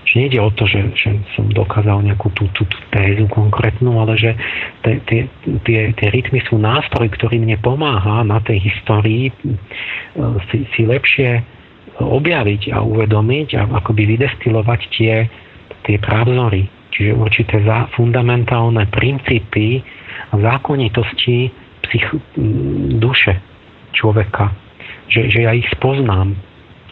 Že 0.09 0.13
nejde 0.25 0.39
o 0.41 0.49
to, 0.51 0.65
že, 0.65 0.81
že 0.97 1.09
som 1.37 1.47
dokázal 1.53 2.01
nejakú 2.03 2.33
tú, 2.35 2.51
tú, 2.51 2.65
tú 2.67 2.79
tézu 2.91 3.29
konkrétnu, 3.29 3.95
ale 4.01 4.17
že 4.17 4.31
tie, 4.83 5.29
tie, 5.63 5.79
tie 5.93 6.07
rytmy 6.11 6.43
sú 6.49 6.57
nástroj, 6.57 7.07
ktorý 7.13 7.39
mne 7.39 7.61
pomáha 7.61 8.25
na 8.25 8.41
tej 8.41 8.59
histórii 8.63 9.29
e, 9.29 9.33
si, 10.49 10.65
si 10.73 10.81
lepšie 10.83 11.45
objaviť 11.99 12.71
a 12.73 12.79
uvedomiť 12.79 13.47
a 13.59 13.61
akoby 13.83 14.15
vydestilovať 14.15 14.81
tie, 14.95 15.27
tie 15.83 15.97
právzory, 15.99 16.78
čiže 16.99 17.15
určité 17.15 17.63
za, 17.63 17.87
fundamentálne 17.95 18.83
princípy 18.91 19.79
a 20.29 20.33
zákonitosti 20.35 21.47
psych, 21.87 22.11
duše 22.99 23.39
človeka. 23.95 24.51
Že, 25.07 25.21
že 25.31 25.39
ja 25.47 25.55
ich 25.55 25.65
spoznám. 25.71 26.35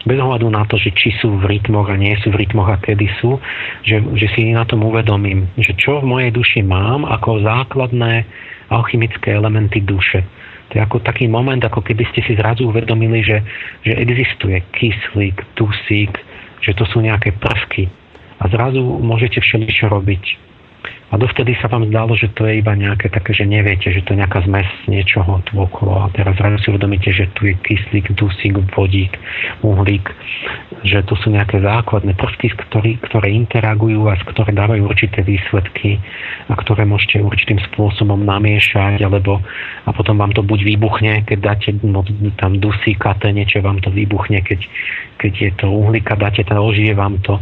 Bez 0.08 0.16
ohľadu 0.16 0.48
na 0.48 0.64
to, 0.64 0.80
že 0.80 0.96
či 0.96 1.12
sú 1.20 1.36
v 1.36 1.44
rytmoch 1.44 1.92
a 1.92 2.00
nie 2.00 2.16
sú 2.24 2.32
v 2.32 2.40
rytmoch 2.40 2.72
a 2.72 2.80
kedy 2.80 3.04
sú, 3.20 3.36
že, 3.84 4.00
že 4.16 4.26
si 4.32 4.56
na 4.56 4.64
tom 4.64 4.80
uvedomím, 4.88 5.44
že 5.60 5.76
čo 5.76 6.00
v 6.00 6.08
mojej 6.08 6.30
duši 6.32 6.64
mám 6.64 7.04
ako 7.04 7.44
základné 7.44 8.24
alchymické 8.72 9.36
elementy 9.36 9.84
duše. 9.84 10.24
To 10.72 10.80
je 10.80 10.80
ako 10.80 11.04
taký 11.04 11.28
moment, 11.28 11.60
ako 11.60 11.84
keby 11.84 12.08
ste 12.12 12.24
si 12.24 12.32
zrazu 12.40 12.72
uvedomili, 12.72 13.20
že, 13.20 13.44
že 13.84 13.92
existuje 14.00 14.56
kyslík, 14.72 15.36
dusík, 15.56 16.16
že 16.64 16.72
to 16.72 16.88
sú 16.88 17.04
nejaké 17.04 17.36
prvky, 17.36 17.88
a 18.38 18.44
zrazu 18.48 18.80
môžete 18.82 19.42
všeličo 19.42 19.90
robiť. 19.90 20.48
A 21.08 21.16
dovtedy 21.16 21.56
sa 21.56 21.72
vám 21.72 21.88
zdalo, 21.88 22.12
že 22.20 22.28
to 22.36 22.44
je 22.44 22.60
iba 22.60 22.76
nejaké 22.76 23.08
také, 23.08 23.32
že 23.32 23.48
neviete, 23.48 23.88
že 23.88 24.04
to 24.04 24.12
je 24.12 24.20
nejaká 24.20 24.44
zmes 24.44 24.68
niečoho 24.92 25.40
tu 25.48 25.56
okolo. 25.56 26.04
A 26.04 26.12
teraz 26.12 26.36
zrazu 26.36 26.60
si 26.60 26.68
uvedomíte, 26.68 27.08
že 27.08 27.32
tu 27.32 27.48
je 27.48 27.56
kyslík, 27.64 28.12
dusík, 28.12 28.52
vodík, 28.76 29.16
uhlík, 29.64 30.04
že 30.84 31.00
to 31.08 31.16
sú 31.16 31.32
nejaké 31.32 31.64
základné 31.64 32.12
prvky, 32.12 32.52
ktoré, 32.52 33.00
ktoré 33.08 33.32
interagujú 33.32 34.04
a 34.04 34.20
ktoré 34.20 34.52
dávajú 34.52 34.84
určité 34.84 35.24
výsledky 35.24 35.96
a 36.52 36.54
ktoré 36.60 36.84
môžete 36.84 37.24
určitým 37.24 37.64
spôsobom 37.72 38.20
namiešať, 38.28 39.00
alebo 39.00 39.40
a 39.88 39.90
potom 39.96 40.20
vám 40.20 40.36
to 40.36 40.44
buď 40.44 40.60
vybuchne, 40.76 41.24
keď 41.24 41.38
dáte 41.40 41.68
no, 41.88 42.04
tam 42.36 42.60
dusíka, 42.60 43.16
niečo 43.32 43.64
vám 43.64 43.80
to 43.80 43.88
vybuchne, 43.88 44.44
keď, 44.44 44.60
keď 45.16 45.32
je 45.40 45.50
to 45.56 45.72
uhlíka, 45.72 46.20
dáte 46.20 46.44
to, 46.44 46.52
ožije 46.52 46.92
vám 46.92 47.16
to 47.24 47.40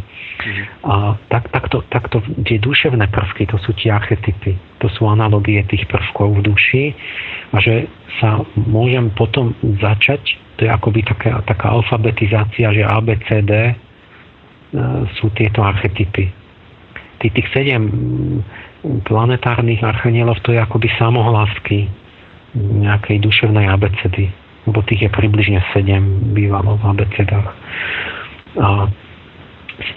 a 0.85 1.17
tak, 1.33 1.49
takto, 1.51 1.83
takto 1.91 2.23
tie 2.45 2.61
duševné 2.61 3.09
prvky, 3.11 3.49
to 3.49 3.59
sú 3.65 3.73
tie 3.75 3.91
archetypy, 3.91 4.55
to 4.79 4.87
sú 4.93 5.09
analogie 5.09 5.65
tých 5.67 5.89
prvkov 5.89 6.41
v 6.41 6.45
duši 6.53 6.85
a 7.53 7.57
že 7.59 7.89
sa 8.21 8.45
môžem 8.55 9.13
potom 9.13 9.53
začať, 9.81 10.39
to 10.57 10.69
je 10.69 10.71
akoby 10.73 11.05
taká, 11.05 11.45
taká 11.45 11.73
alfabetizácia, 11.73 12.73
že 12.73 12.85
ABCD 12.85 13.53
e, 13.53 13.75
sú 15.21 15.29
tieto 15.37 15.61
archetypy. 15.61 16.33
Tí, 17.21 17.27
tých 17.33 17.49
sedem 17.53 17.89
planetárnych 19.05 19.83
archanielov 19.83 20.41
to 20.45 20.53
je 20.53 20.61
akoby 20.61 20.89
samohlásky 20.97 21.89
nejakej 22.57 23.21
duševnej 23.21 23.69
abecedy, 23.69 24.33
lebo 24.65 24.81
tých 24.89 25.09
je 25.09 25.11
približne 25.13 25.61
sedem 25.77 26.33
bývalo 26.33 26.81
v 26.81 26.85
abecedách. 26.97 27.49
A 28.57 28.89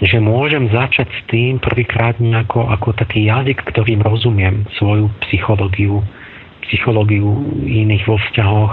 že 0.00 0.20
môžem 0.20 0.68
začať 0.68 1.08
s 1.08 1.20
tým 1.32 1.56
prvýkrát 1.56 2.20
nejako 2.20 2.68
ako 2.68 2.92
taký 2.96 3.28
jazyk, 3.28 3.64
ktorým 3.72 4.04
rozumiem 4.04 4.68
svoju 4.76 5.08
psychológiu, 5.28 6.04
psychológiu 6.68 7.28
iných 7.64 8.04
vo 8.04 8.20
vzťahoch, 8.20 8.72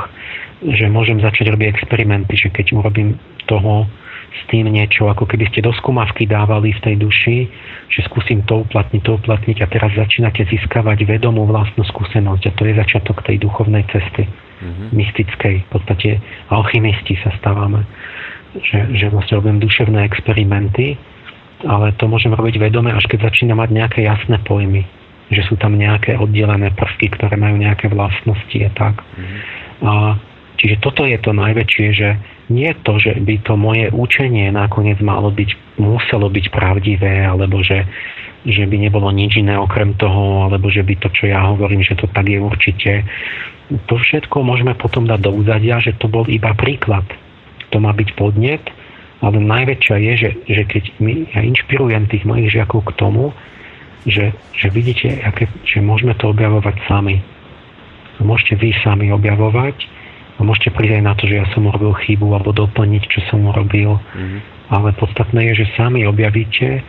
že 0.67 0.91
môžem 0.91 1.23
začať 1.23 1.53
robiť 1.53 1.79
experimenty, 1.79 2.35
že 2.35 2.51
keď 2.51 2.75
urobím 2.75 3.15
toho 3.47 3.87
s 4.27 4.41
tým 4.51 4.67
niečo, 4.69 5.07
ako 5.07 5.25
keby 5.25 5.47
ste 5.49 5.63
do 5.63 5.71
skúmavky 5.73 6.27
dávali 6.27 6.75
v 6.75 6.83
tej 6.83 6.95
duši, 6.99 7.37
že 7.89 8.05
skúsim 8.05 8.43
to 8.43 8.67
uplatniť, 8.67 9.01
to 9.01 9.17
uplatniť 9.17 9.57
a 9.63 9.71
teraz 9.71 9.95
začínate 9.95 10.43
získavať 10.45 11.07
vedomú 11.07 11.47
vlastnú 11.47 11.87
skúsenosť 11.87 12.43
a 12.51 12.55
to 12.55 12.67
je 12.67 12.73
začiatok 12.75 13.23
tej 13.23 13.41
duchovnej 13.41 13.87
cesty, 13.89 14.27
mm-hmm. 14.27 14.87
mystickej. 14.93 15.55
V 15.63 15.67
podstate 15.71 16.09
alchymisti 16.51 17.15
sa 17.23 17.31
stávame 17.39 17.87
že, 18.55 18.79
že 18.95 19.11
vlastne 19.11 19.39
robím 19.39 19.59
duševné 19.59 20.03
experimenty, 20.07 20.95
ale 21.65 21.93
to 21.97 22.05
môžem 22.05 22.33
robiť 22.37 22.61
vedome, 22.61 22.93
až 22.93 23.09
keď 23.09 23.33
začína 23.33 23.57
mať 23.57 23.69
nejaké 23.73 23.99
jasné 24.05 24.37
pojmy, 24.45 24.85
že 25.33 25.41
sú 25.49 25.57
tam 25.57 25.73
nejaké 25.73 26.15
oddelené 26.15 26.69
prvky, 26.77 27.09
ktoré 27.17 27.33
majú 27.35 27.57
nejaké 27.57 27.89
vlastnosti 27.89 28.57
a 28.61 28.71
tak. 28.77 29.01
Mm-hmm. 29.01 29.39
A, 29.81 29.91
čiže 30.61 30.75
toto 30.85 31.01
je 31.03 31.17
to 31.17 31.33
najväčšie, 31.33 31.87
že 31.97 32.09
nie 32.47 32.71
to, 32.85 32.95
že 33.01 33.17
by 33.19 33.43
to 33.43 33.59
moje 33.59 33.91
učenie 33.91 34.53
nakoniec 34.53 35.01
malo 35.03 35.33
byť, 35.33 35.81
muselo 35.81 36.31
byť 36.31 36.45
pravdivé, 36.53 37.25
alebo 37.25 37.59
že, 37.59 37.83
že 38.47 38.63
by 38.63 38.77
nebolo 38.87 39.11
nič 39.11 39.41
iné 39.41 39.57
okrem 39.59 39.97
toho, 39.99 40.47
alebo 40.47 40.71
že 40.71 40.85
by 40.85 40.95
to, 41.01 41.09
čo 41.11 41.27
ja 41.27 41.43
hovorím, 41.43 41.83
že 41.83 41.99
to 41.99 42.07
tak 42.07 42.29
je 42.29 42.39
určite. 42.39 42.91
To 43.91 43.99
všetko 43.99 44.47
môžeme 44.47 44.77
potom 44.79 45.03
dať 45.03 45.19
do 45.27 45.31
úzadia, 45.35 45.83
že 45.83 45.97
to 45.99 46.07
bol 46.07 46.23
iba 46.29 46.55
príklad 46.55 47.03
to 47.69 47.77
má 47.83 47.91
byť 47.91 48.09
podnet, 48.15 48.63
ale 49.21 49.41
najväčšia 49.41 49.95
je, 49.97 50.13
že, 50.17 50.31
že 50.45 50.63
keď 50.69 50.83
my, 51.01 51.13
ja 51.33 51.41
inšpirujem 51.41 52.05
tých 52.07 52.23
mojich 52.23 52.53
žiakov 52.53 52.85
k 52.85 52.95
tomu, 53.01 53.33
že, 54.05 54.31
že 54.53 54.67
vidíte, 54.69 55.09
aké, 55.25 55.49
že 55.65 55.81
môžeme 55.81 56.13
to 56.15 56.31
objavovať 56.31 56.79
sami. 56.85 57.19
Môžete 58.21 58.57
vy 58.61 58.73
sami 58.81 59.11
objavovať 59.11 59.77
a 60.37 60.45
môžete 60.45 60.73
prísť 60.73 61.01
aj 61.01 61.03
na 61.03 61.13
to, 61.17 61.23
že 61.25 61.35
ja 61.43 61.45
som 61.53 61.65
urobil 61.65 61.97
chybu 61.97 62.33
alebo 62.33 62.53
doplniť, 62.53 63.03
čo 63.09 63.19
som 63.29 63.45
urobil. 63.45 63.97
Mm-hmm. 63.97 64.39
Ale 64.69 64.93
podstatné 64.95 65.51
je, 65.51 65.63
že 65.65 65.75
sami 65.75 66.05
objavíte 66.05 66.81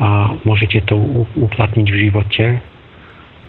a 0.00 0.32
môžete 0.48 0.88
to 0.88 0.96
uplatniť 1.36 1.86
v 1.92 2.00
živote 2.08 2.46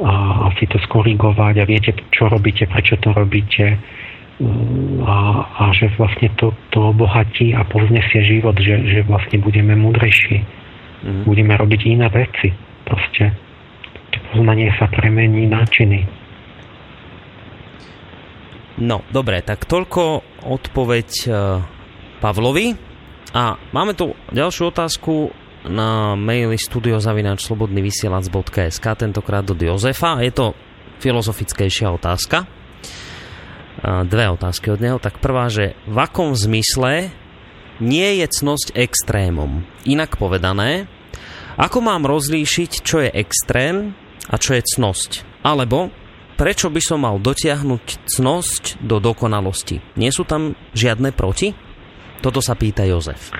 a, 0.03 0.13
a 0.43 0.45
si 0.59 0.67
to 0.67 0.75
skorigovať 0.83 1.63
a 1.63 1.65
viete, 1.67 1.95
čo 2.11 2.27
robíte, 2.27 2.67
prečo 2.67 2.99
to 2.99 3.15
robíte 3.15 3.79
a, 5.05 5.45
a 5.45 5.69
že 5.75 5.91
vlastne 5.97 6.29
to, 6.37 6.53
to 6.73 6.79
obohatí 6.93 7.53
a 7.53 7.63
povznesie 7.67 8.23
život, 8.25 8.57
že, 8.57 8.81
že 8.89 9.03
vlastne 9.05 9.37
budeme 9.37 9.75
múdrejší. 9.77 10.41
Mm. 11.01 11.23
Budeme 11.25 11.57
robiť 11.57 11.81
iné 11.85 12.09
veci. 12.09 12.53
Proste 12.85 13.31
poznanie 14.33 14.73
sa 14.77 14.87
premení 14.89 15.45
na 15.45 15.65
činy. 15.65 16.05
No, 18.81 19.05
dobre, 19.13 19.41
tak 19.45 19.69
toľko 19.69 20.25
odpoveď 20.47 21.09
uh, 21.29 21.61
Pavlovi. 22.17 22.73
A 23.31 23.55
máme 23.71 23.93
tu 23.93 24.11
ďalšiu 24.33 24.73
otázku 24.73 25.29
na 25.69 26.17
maili 26.17 26.57
studiozavinačslobodnyvysielac.sk 26.57 28.85
tentokrát 28.97 29.45
od 29.45 29.61
Jozefa. 29.61 30.17
Je 30.25 30.33
to 30.33 30.57
filozofickejšia 30.97 31.93
otázka 31.93 32.60
dve 33.83 34.25
otázky 34.29 34.69
od 34.73 34.79
neho. 34.79 34.97
Tak 35.01 35.17
prvá, 35.17 35.49
že 35.49 35.73
v 35.89 35.97
akom 35.97 36.37
zmysle 36.37 37.09
nie 37.81 38.09
je 38.21 38.27
cnosť 38.29 38.77
extrémom? 38.77 39.65
Inak 39.89 40.21
povedané, 40.21 40.85
ako 41.57 41.83
mám 41.83 42.05
rozlíšiť, 42.05 42.71
čo 42.85 43.03
je 43.03 43.09
extrém 43.11 43.97
a 44.29 44.35
čo 44.37 44.55
je 44.55 44.63
cnosť? 44.63 45.25
Alebo 45.41 45.89
prečo 46.37 46.69
by 46.69 46.81
som 46.81 47.05
mal 47.05 47.17
dotiahnuť 47.17 48.05
cnosť 48.05 48.81
do 48.81 49.01
dokonalosti? 49.01 49.81
Nie 49.97 50.13
sú 50.13 50.25
tam 50.25 50.53
žiadne 50.77 51.13
proti? 51.13 51.53
Toto 52.21 52.41
sa 52.41 52.53
pýta 52.53 52.85
Jozef. 52.85 53.33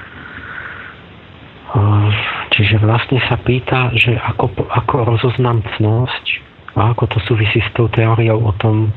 Čiže 2.52 2.84
vlastne 2.84 3.24
sa 3.32 3.40
pýta, 3.40 3.96
že 3.96 4.20
ako, 4.20 4.68
ako 4.68 4.96
rozoznám 5.08 5.64
cnosť 5.80 6.26
a 6.76 6.92
ako 6.92 7.08
to 7.16 7.18
súvisí 7.24 7.64
s 7.64 7.72
tou 7.74 7.88
teóriou 7.88 8.44
o 8.44 8.54
tom, 8.60 8.92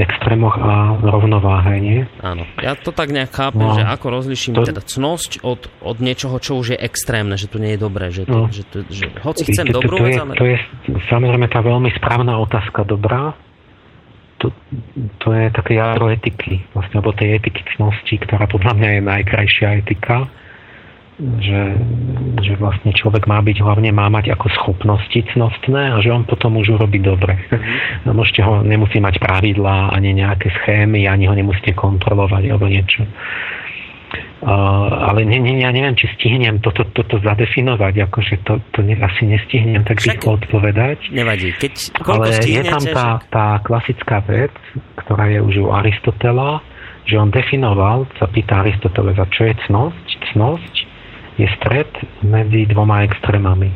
extrémoch 0.00 0.56
a 0.56 0.96
rovnováhe, 1.04 1.76
nie? 1.76 2.00
Áno. 2.24 2.48
Ja 2.64 2.72
to 2.72 2.96
tak 2.96 3.12
nejak 3.12 3.28
chápem, 3.28 3.68
no, 3.68 3.76
že 3.76 3.84
ako 3.84 4.06
rozliším 4.08 4.56
to... 4.56 4.64
teda 4.64 4.80
cnosť 4.80 5.44
od, 5.44 5.68
od 5.84 5.96
niečoho, 6.00 6.40
čo 6.40 6.56
už 6.56 6.76
je 6.76 6.78
extrémne, 6.80 7.36
že 7.36 7.48
to 7.52 7.60
nie 7.60 7.76
je 7.76 7.80
dobré, 7.80 8.08
že, 8.08 8.24
to, 8.24 8.48
no. 8.48 8.48
že, 8.48 8.64
to, 8.72 8.88
že 8.88 9.12
hoci 9.20 9.44
chcem 9.52 9.68
to, 9.68 9.84
dobrú 9.84 10.00
to, 10.00 10.04
vec, 10.08 10.16
ale... 10.16 10.32
To 10.40 10.46
je 10.48 10.56
samozrejme 11.12 11.46
tá 11.52 11.60
veľmi 11.60 11.92
správna 12.00 12.40
otázka 12.40 12.88
dobrá. 12.88 13.36
To, 14.40 14.50
to 15.22 15.28
je 15.30 15.54
také 15.54 15.78
jadro 15.78 16.10
etiky, 16.10 16.66
vlastne, 16.74 16.98
alebo 16.98 17.14
tej 17.14 17.38
etiky 17.38 17.62
cnosti, 17.76 18.16
ktorá 18.26 18.50
podľa 18.50 18.72
mňa 18.74 18.88
je 18.98 19.00
najkrajšia 19.06 19.68
etika 19.86 20.26
že, 21.22 21.62
že 22.42 22.52
vlastne 22.58 22.90
človek 22.90 23.30
má 23.30 23.38
byť, 23.38 23.62
hlavne 23.62 23.94
má 23.94 24.10
mať 24.10 24.34
ako 24.34 24.46
schopnosti 24.58 25.20
cnostné 25.34 25.94
a 25.94 25.96
že 26.02 26.10
on 26.10 26.26
potom 26.26 26.58
už 26.58 26.74
urobí 26.74 26.98
dobre. 26.98 27.38
Mm-hmm. 27.38 28.06
No, 28.06 28.10
môžete 28.18 28.42
ho, 28.42 28.66
nemusí 28.66 28.98
mať 28.98 29.22
pravidlá, 29.22 29.94
ani 29.94 30.18
nejaké 30.18 30.50
schémy, 30.62 31.06
ani 31.06 31.30
ho 31.30 31.34
nemusíte 31.38 31.78
kontrolovať 31.78 32.50
alebo 32.50 32.66
niečo. 32.66 33.06
Uh, 34.42 35.14
ale 35.14 35.22
ne, 35.22 35.38
ne, 35.38 35.62
ja 35.62 35.70
neviem, 35.70 35.94
či 35.94 36.10
stihnem 36.18 36.58
toto, 36.58 36.82
toto 36.90 37.22
zadefinovať, 37.22 38.10
akože 38.10 38.34
to, 38.42 38.58
to 38.74 38.82
ne, 38.82 38.98
asi 38.98 39.22
nestihnem 39.22 39.86
tak 39.86 40.02
rýchlo 40.02 40.34
odpovedať. 40.42 41.14
Nevadí, 41.14 41.54
keď 41.54 42.02
ale 42.02 42.42
je 42.42 42.62
tam 42.66 42.82
tá, 42.82 43.08
tá 43.30 43.46
klasická 43.62 44.18
vec, 44.26 44.50
ktorá 44.98 45.30
je 45.30 45.38
už 45.38 45.54
u 45.62 45.70
Aristotela, 45.70 46.58
že 47.06 47.22
on 47.22 47.30
definoval, 47.30 48.10
sa 48.18 48.26
pýta 48.26 48.66
Aristotelesa, 48.66 49.30
čo 49.30 49.46
je 49.46 49.54
cnosť. 49.70 50.06
Cnosť 50.34 50.74
je 51.40 51.48
stred 51.60 51.88
medzi 52.24 52.68
dvoma 52.68 53.04
extrémami. 53.08 53.72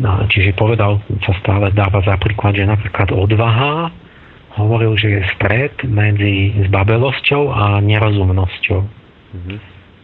No, 0.00 0.24
čiže 0.24 0.56
povedal, 0.56 1.04
sa 1.20 1.36
stále 1.44 1.68
dáva 1.76 2.00
za 2.00 2.16
príklad, 2.16 2.56
že 2.56 2.64
napríklad 2.64 3.12
odvaha 3.12 3.92
hovoril, 4.56 4.96
že 4.96 5.20
je 5.20 5.22
stred 5.36 5.74
medzi 5.84 6.64
zbabelosťou 6.68 7.52
a 7.52 7.80
nerozumnosťou 7.84 9.02
Mm-hmm. 9.32 9.58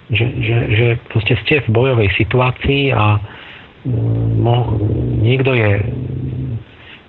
Že, 0.08 0.26
že, 0.40 0.56
že 0.72 0.86
proste 1.12 1.34
ste 1.44 1.60
v 1.68 1.68
bojovej 1.68 2.08
situácii 2.16 2.96
a 2.96 3.20
mm, 3.84 4.40
mo, 4.40 4.80
niekto 5.20 5.52
je 5.52 5.84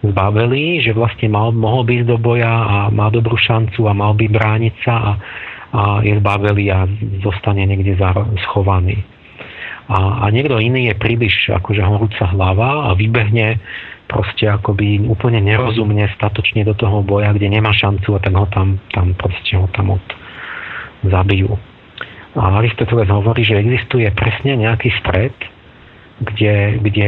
zbabelý, 0.04 0.84
že 0.84 0.92
vlastne 0.92 1.32
mal, 1.32 1.56
mohol 1.56 1.88
byť 1.88 2.00
do 2.08 2.20
boja 2.20 2.52
a 2.52 2.78
má 2.92 3.08
dobrú 3.08 3.40
šancu 3.40 3.88
a 3.88 3.96
mal 3.96 4.16
by 4.20 4.28
brániť 4.28 4.76
sa 4.84 4.96
a, 5.00 5.12
a 5.70 6.02
je 6.02 6.18
zbabelý 6.18 6.66
a 6.74 6.90
zostane 7.22 7.66
niekde 7.66 7.94
schovaný. 8.50 9.06
A, 9.90 10.26
a 10.26 10.30
niekto 10.30 10.62
iný 10.62 10.94
je 10.94 10.96
príliš 11.02 11.50
akože 11.50 11.82
horúca 11.82 12.30
hlava 12.30 12.90
a 12.90 12.98
vybehne 12.98 13.58
proste 14.10 14.50
akoby 14.50 15.06
úplne 15.06 15.42
nerozumne 15.42 16.10
statočne 16.18 16.66
do 16.66 16.74
toho 16.74 17.06
boja, 17.06 17.34
kde 17.34 17.50
nemá 17.50 17.74
šancu 17.74 18.18
a 18.18 18.20
tak 18.22 18.34
ho 18.34 18.46
tam, 18.50 18.82
tam 18.94 19.14
proste 19.18 19.58
ho 19.58 19.70
tam 19.74 19.98
od 19.98 20.06
zabijú. 21.06 21.54
A 22.38 22.62
Aristoteles 22.62 23.10
hovorí, 23.10 23.42
že 23.42 23.58
existuje 23.58 24.06
presne 24.14 24.58
nejaký 24.58 24.94
stred, 25.02 25.34
kde, 26.22 26.78
kde 26.86 27.08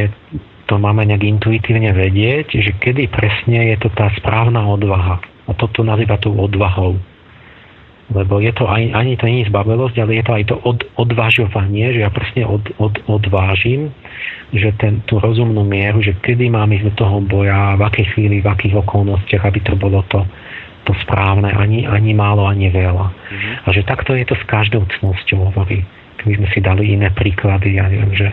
to 0.66 0.74
máme 0.78 1.06
nejak 1.06 1.22
intuitívne 1.22 1.94
vedieť, 1.94 2.48
že 2.58 2.72
kedy 2.82 3.10
presne 3.10 3.74
je 3.74 3.76
to 3.82 3.88
tá 3.94 4.10
správna 4.18 4.62
odvaha. 4.66 5.22
A 5.46 5.50
toto 5.54 5.82
nazýva 5.86 6.18
tou 6.18 6.34
odvahou. 6.38 6.98
Lebo 8.10 8.42
je 8.42 8.50
to 8.50 8.66
aj, 8.66 8.82
ani 8.92 9.14
to 9.14 9.30
nie 9.30 9.46
je 9.46 9.50
zbabelosť, 9.54 9.96
ale 10.02 10.18
je 10.18 10.24
to 10.26 10.32
aj 10.34 10.44
to 10.50 10.56
od, 10.66 10.78
odvážovanie, 10.98 11.94
že 11.94 12.02
ja 12.02 12.10
presne 12.10 12.42
od, 12.44 12.64
od, 12.82 12.98
odvážim, 13.06 13.94
že 14.52 14.74
ten, 14.76 15.00
tú 15.06 15.22
rozumnú 15.22 15.62
mieru, 15.62 16.02
že 16.02 16.18
kedy 16.18 16.50
mám 16.50 16.74
ísť 16.74 16.92
do 16.92 16.94
toho 16.98 17.16
boja, 17.24 17.78
v 17.78 17.82
akej 17.86 18.06
chvíli, 18.12 18.42
v 18.42 18.50
akých 18.50 18.82
okolnostiach, 18.84 19.46
aby 19.46 19.60
to 19.64 19.78
bolo 19.78 20.02
to, 20.10 20.26
to 20.84 20.92
správne, 21.06 21.48
ani, 21.54 21.86
ani 21.86 22.12
málo, 22.12 22.44
ani 22.44 22.68
veľa. 22.68 23.06
Mm-hmm. 23.06 23.54
A 23.64 23.68
že 23.70 23.86
takto 23.86 24.18
je 24.18 24.26
to 24.26 24.34
s 24.34 24.44
každou 24.50 24.82
cnosťou, 24.98 25.54
hovorí. 25.54 25.86
Keby 26.20 26.42
sme 26.42 26.48
si 26.52 26.58
dali 26.60 26.92
iné 26.92 27.08
príklady, 27.14 27.80
ja 27.80 27.86
neviem, 27.86 28.12
že, 28.12 28.28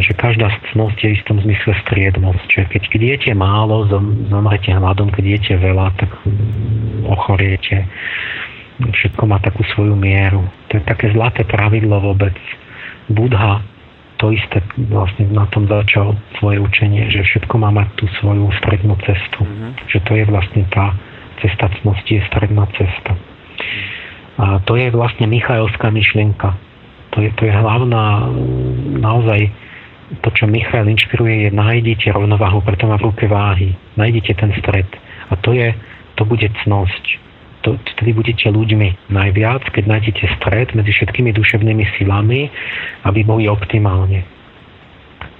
že 0.00 0.16
každá 0.16 0.48
cnosť 0.72 0.98
je 1.04 1.08
v 1.12 1.16
istom 1.20 1.36
zmysle 1.44 1.76
striednosť. 1.84 2.48
Že 2.48 2.62
keď, 2.72 2.82
keď 2.88 3.00
jete 3.02 3.32
málo, 3.36 3.84
zom, 3.92 4.32
zomrete 4.32 4.72
hladom, 4.72 5.12
keď 5.12 5.24
jete 5.36 5.54
veľa, 5.60 5.92
tak 6.00 6.08
ochoriete. 7.04 7.84
Všetko 8.80 9.28
má 9.28 9.36
takú 9.44 9.60
svoju 9.76 9.92
mieru. 9.92 10.48
To 10.72 10.80
je 10.80 10.82
také 10.88 11.12
zlaté 11.12 11.44
pravidlo 11.44 12.00
vôbec. 12.00 12.32
Budha 13.12 13.60
to 14.16 14.30
isté 14.30 14.62
vlastne 14.88 15.28
na 15.34 15.44
tom 15.50 15.66
začal 15.66 16.14
svoje 16.38 16.62
učenie, 16.62 17.10
že 17.10 17.26
všetko 17.26 17.58
má 17.58 17.74
mať 17.74 17.90
tú 17.98 18.04
svoju 18.22 18.54
strednú 18.62 18.94
cestu. 19.02 19.42
Mm-hmm. 19.42 19.70
Že 19.90 19.98
to 20.06 20.12
je 20.14 20.24
vlastne 20.30 20.62
tá 20.70 20.94
cesta 21.42 21.66
cnosti 21.82 22.22
je 22.22 22.22
stredná 22.30 22.64
cesta. 22.78 23.18
A 24.38 24.62
to 24.62 24.78
je 24.78 24.94
vlastne 24.94 25.26
Michailská 25.26 25.90
myšlienka. 25.90 26.54
To 27.12 27.20
je, 27.20 27.28
to 27.36 27.44
je 27.44 27.52
hlavná, 27.52 28.30
naozaj 29.02 29.52
to, 30.20 30.28
čo 30.36 30.44
Michail 30.44 30.84
inšpiruje, 30.92 31.48
je 31.48 31.50
nájdite 31.56 32.12
rovnováhu, 32.12 32.60
preto 32.60 32.84
má 32.84 33.00
v 33.00 33.08
ruke 33.08 33.24
váhy. 33.24 33.72
Nájdite 33.96 34.36
ten 34.36 34.52
stred. 34.60 34.88
A 35.32 35.38
to 35.40 35.56
je, 35.56 35.72
to 36.20 36.28
bude 36.28 36.44
cnosť. 36.64 37.04
To, 37.62 37.78
vtedy 37.96 38.10
budete 38.12 38.50
ľuďmi 38.50 39.08
najviac, 39.08 39.70
keď 39.70 39.84
nájdete 39.86 40.24
stred 40.36 40.74
medzi 40.74 40.92
všetkými 40.92 41.30
duševnými 41.32 41.84
silami, 41.96 42.50
aby 43.06 43.20
boli 43.22 43.46
optimálne 43.48 44.26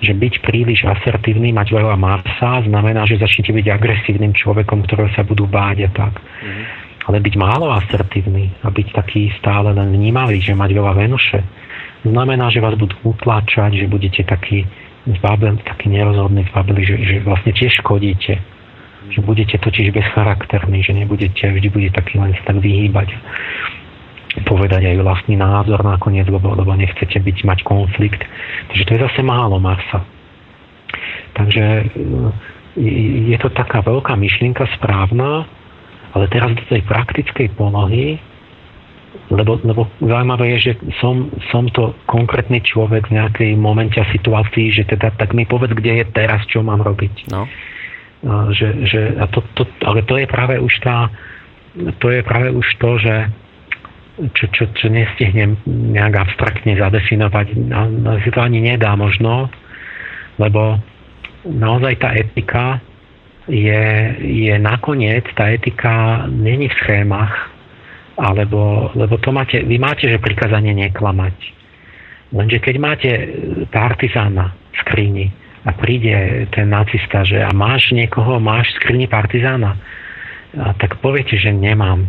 že 0.02 0.18
byť 0.18 0.42
príliš 0.42 0.82
asertívny, 0.82 1.54
mať 1.54 1.78
veľa 1.78 1.94
Marsa, 1.94 2.66
znamená, 2.66 3.06
že 3.06 3.22
začnete 3.22 3.54
byť 3.54 3.66
agresívnym 3.70 4.34
človekom, 4.34 4.82
ktorého 4.82 5.14
sa 5.14 5.22
budú 5.22 5.46
báť 5.46 5.86
a 5.86 5.90
tak. 5.94 6.18
Mm. 6.18 6.62
Ale 7.06 7.16
byť 7.22 7.34
málo 7.38 7.70
asertívny 7.70 8.50
a 8.66 8.70
byť 8.70 8.88
taký 8.98 9.30
stále 9.38 9.70
len 9.70 9.94
vnímavý, 9.94 10.42
že 10.42 10.58
mať 10.58 10.74
veľa 10.74 10.92
Venuše, 11.06 11.40
znamená, 12.04 12.50
že 12.50 12.62
vás 12.62 12.74
budú 12.74 12.94
utláčať, 13.06 13.78
že 13.78 13.86
budete 13.86 14.26
taký 14.26 14.66
zbabel, 15.18 15.58
taký 15.62 15.90
nerozhodný 15.90 16.46
zbabeli, 16.50 16.82
že, 16.86 16.96
že 17.02 17.14
vlastne 17.26 17.52
tiež 17.54 17.82
škodíte. 17.82 18.38
Že 19.10 19.20
budete 19.26 19.58
totiž 19.58 19.90
bezcharakterní, 19.90 20.82
že 20.82 20.94
nebudete, 20.94 21.42
vždy 21.42 21.68
bude 21.68 21.90
taký 21.90 22.22
len 22.22 22.32
tak 22.46 22.58
vyhýbať 22.62 23.10
povedať 24.40 24.88
aj 24.88 24.96
vlastný 25.04 25.36
názor 25.36 25.84
nakoniec, 25.84 26.24
lebo, 26.24 26.56
lebo 26.56 26.72
nechcete 26.72 27.20
byť, 27.20 27.44
mať 27.44 27.58
konflikt. 27.68 28.24
Takže 28.72 28.84
to 28.88 28.90
je 28.96 29.04
zase 29.04 29.20
málo 29.20 29.60
Marsa. 29.60 30.00
Takže 31.36 31.64
e, 31.64 31.84
je 33.28 33.36
to 33.36 33.52
taká 33.52 33.84
veľká 33.84 34.16
myšlienka 34.16 34.64
správna, 34.80 35.44
ale 36.16 36.24
teraz 36.32 36.56
do 36.56 36.64
tej 36.64 36.80
praktickej 36.88 37.52
polohy, 37.60 38.16
lebo, 39.32 39.60
lebo 39.64 39.88
zaujímavé 40.00 40.56
je, 40.56 40.58
že 40.58 40.72
som, 41.00 41.28
som 41.52 41.68
to 41.72 41.96
konkrétny 42.08 42.60
človek 42.64 43.08
v 43.08 43.16
nejakej 43.20 43.50
momente 43.56 43.96
a 44.00 44.08
situácii, 44.12 44.72
že 44.72 44.84
teda 44.88 45.12
tak 45.16 45.32
mi 45.36 45.44
povedz, 45.48 45.72
kde 45.72 46.00
je 46.00 46.06
teraz, 46.12 46.44
čo 46.48 46.60
mám 46.64 46.80
robiť. 46.80 47.32
No. 47.32 47.48
A, 48.22 48.52
že, 48.52 48.86
že, 48.88 49.16
a 49.16 49.24
to, 49.28 49.40
to, 49.56 49.64
ale 49.84 50.04
to 50.04 50.20
je 50.20 50.26
práve 50.28 50.56
už 50.60 50.74
tá, 50.84 51.08
to 52.00 52.12
je 52.12 52.20
práve 52.24 52.52
už 52.52 52.66
to, 52.76 52.90
že 53.00 53.14
čo, 54.36 54.44
čo, 54.52 54.64
čo 54.76 54.86
nestihnem 54.92 55.56
nejak 55.66 56.28
abstraktne 56.28 56.76
zadefinovať. 56.76 57.56
No, 57.56 58.20
si 58.20 58.28
to 58.28 58.44
ani 58.44 58.60
nedá 58.60 58.92
možno, 58.92 59.48
lebo 60.36 60.76
naozaj 61.48 61.96
tá 62.00 62.12
etika 62.12 62.78
je, 63.48 63.84
je 64.20 64.54
nakoniec, 64.60 65.24
tá 65.34 65.50
etika 65.50 66.28
není 66.28 66.68
v 66.68 66.78
schémach, 66.84 67.51
alebo, 68.18 68.90
lebo 68.92 69.16
to 69.20 69.32
máte, 69.32 69.64
vy 69.64 69.76
máte, 69.80 70.08
že 70.08 70.20
prikázanie 70.20 70.74
neklamať. 70.76 71.36
Lenže 72.32 72.58
keď 72.64 72.74
máte 72.80 73.10
partizána 73.68 74.56
v 74.72 74.76
skrini 74.84 75.26
a 75.68 75.70
príde 75.76 76.48
ten 76.50 76.72
nacista, 76.72 77.22
že 77.22 77.44
a 77.44 77.52
máš 77.52 77.92
niekoho, 77.92 78.40
máš 78.40 78.72
v 78.72 78.76
skrini 78.82 79.06
partizána, 79.06 79.76
a 80.52 80.76
tak 80.76 81.00
poviete, 81.00 81.40
že 81.40 81.48
nemám 81.48 82.04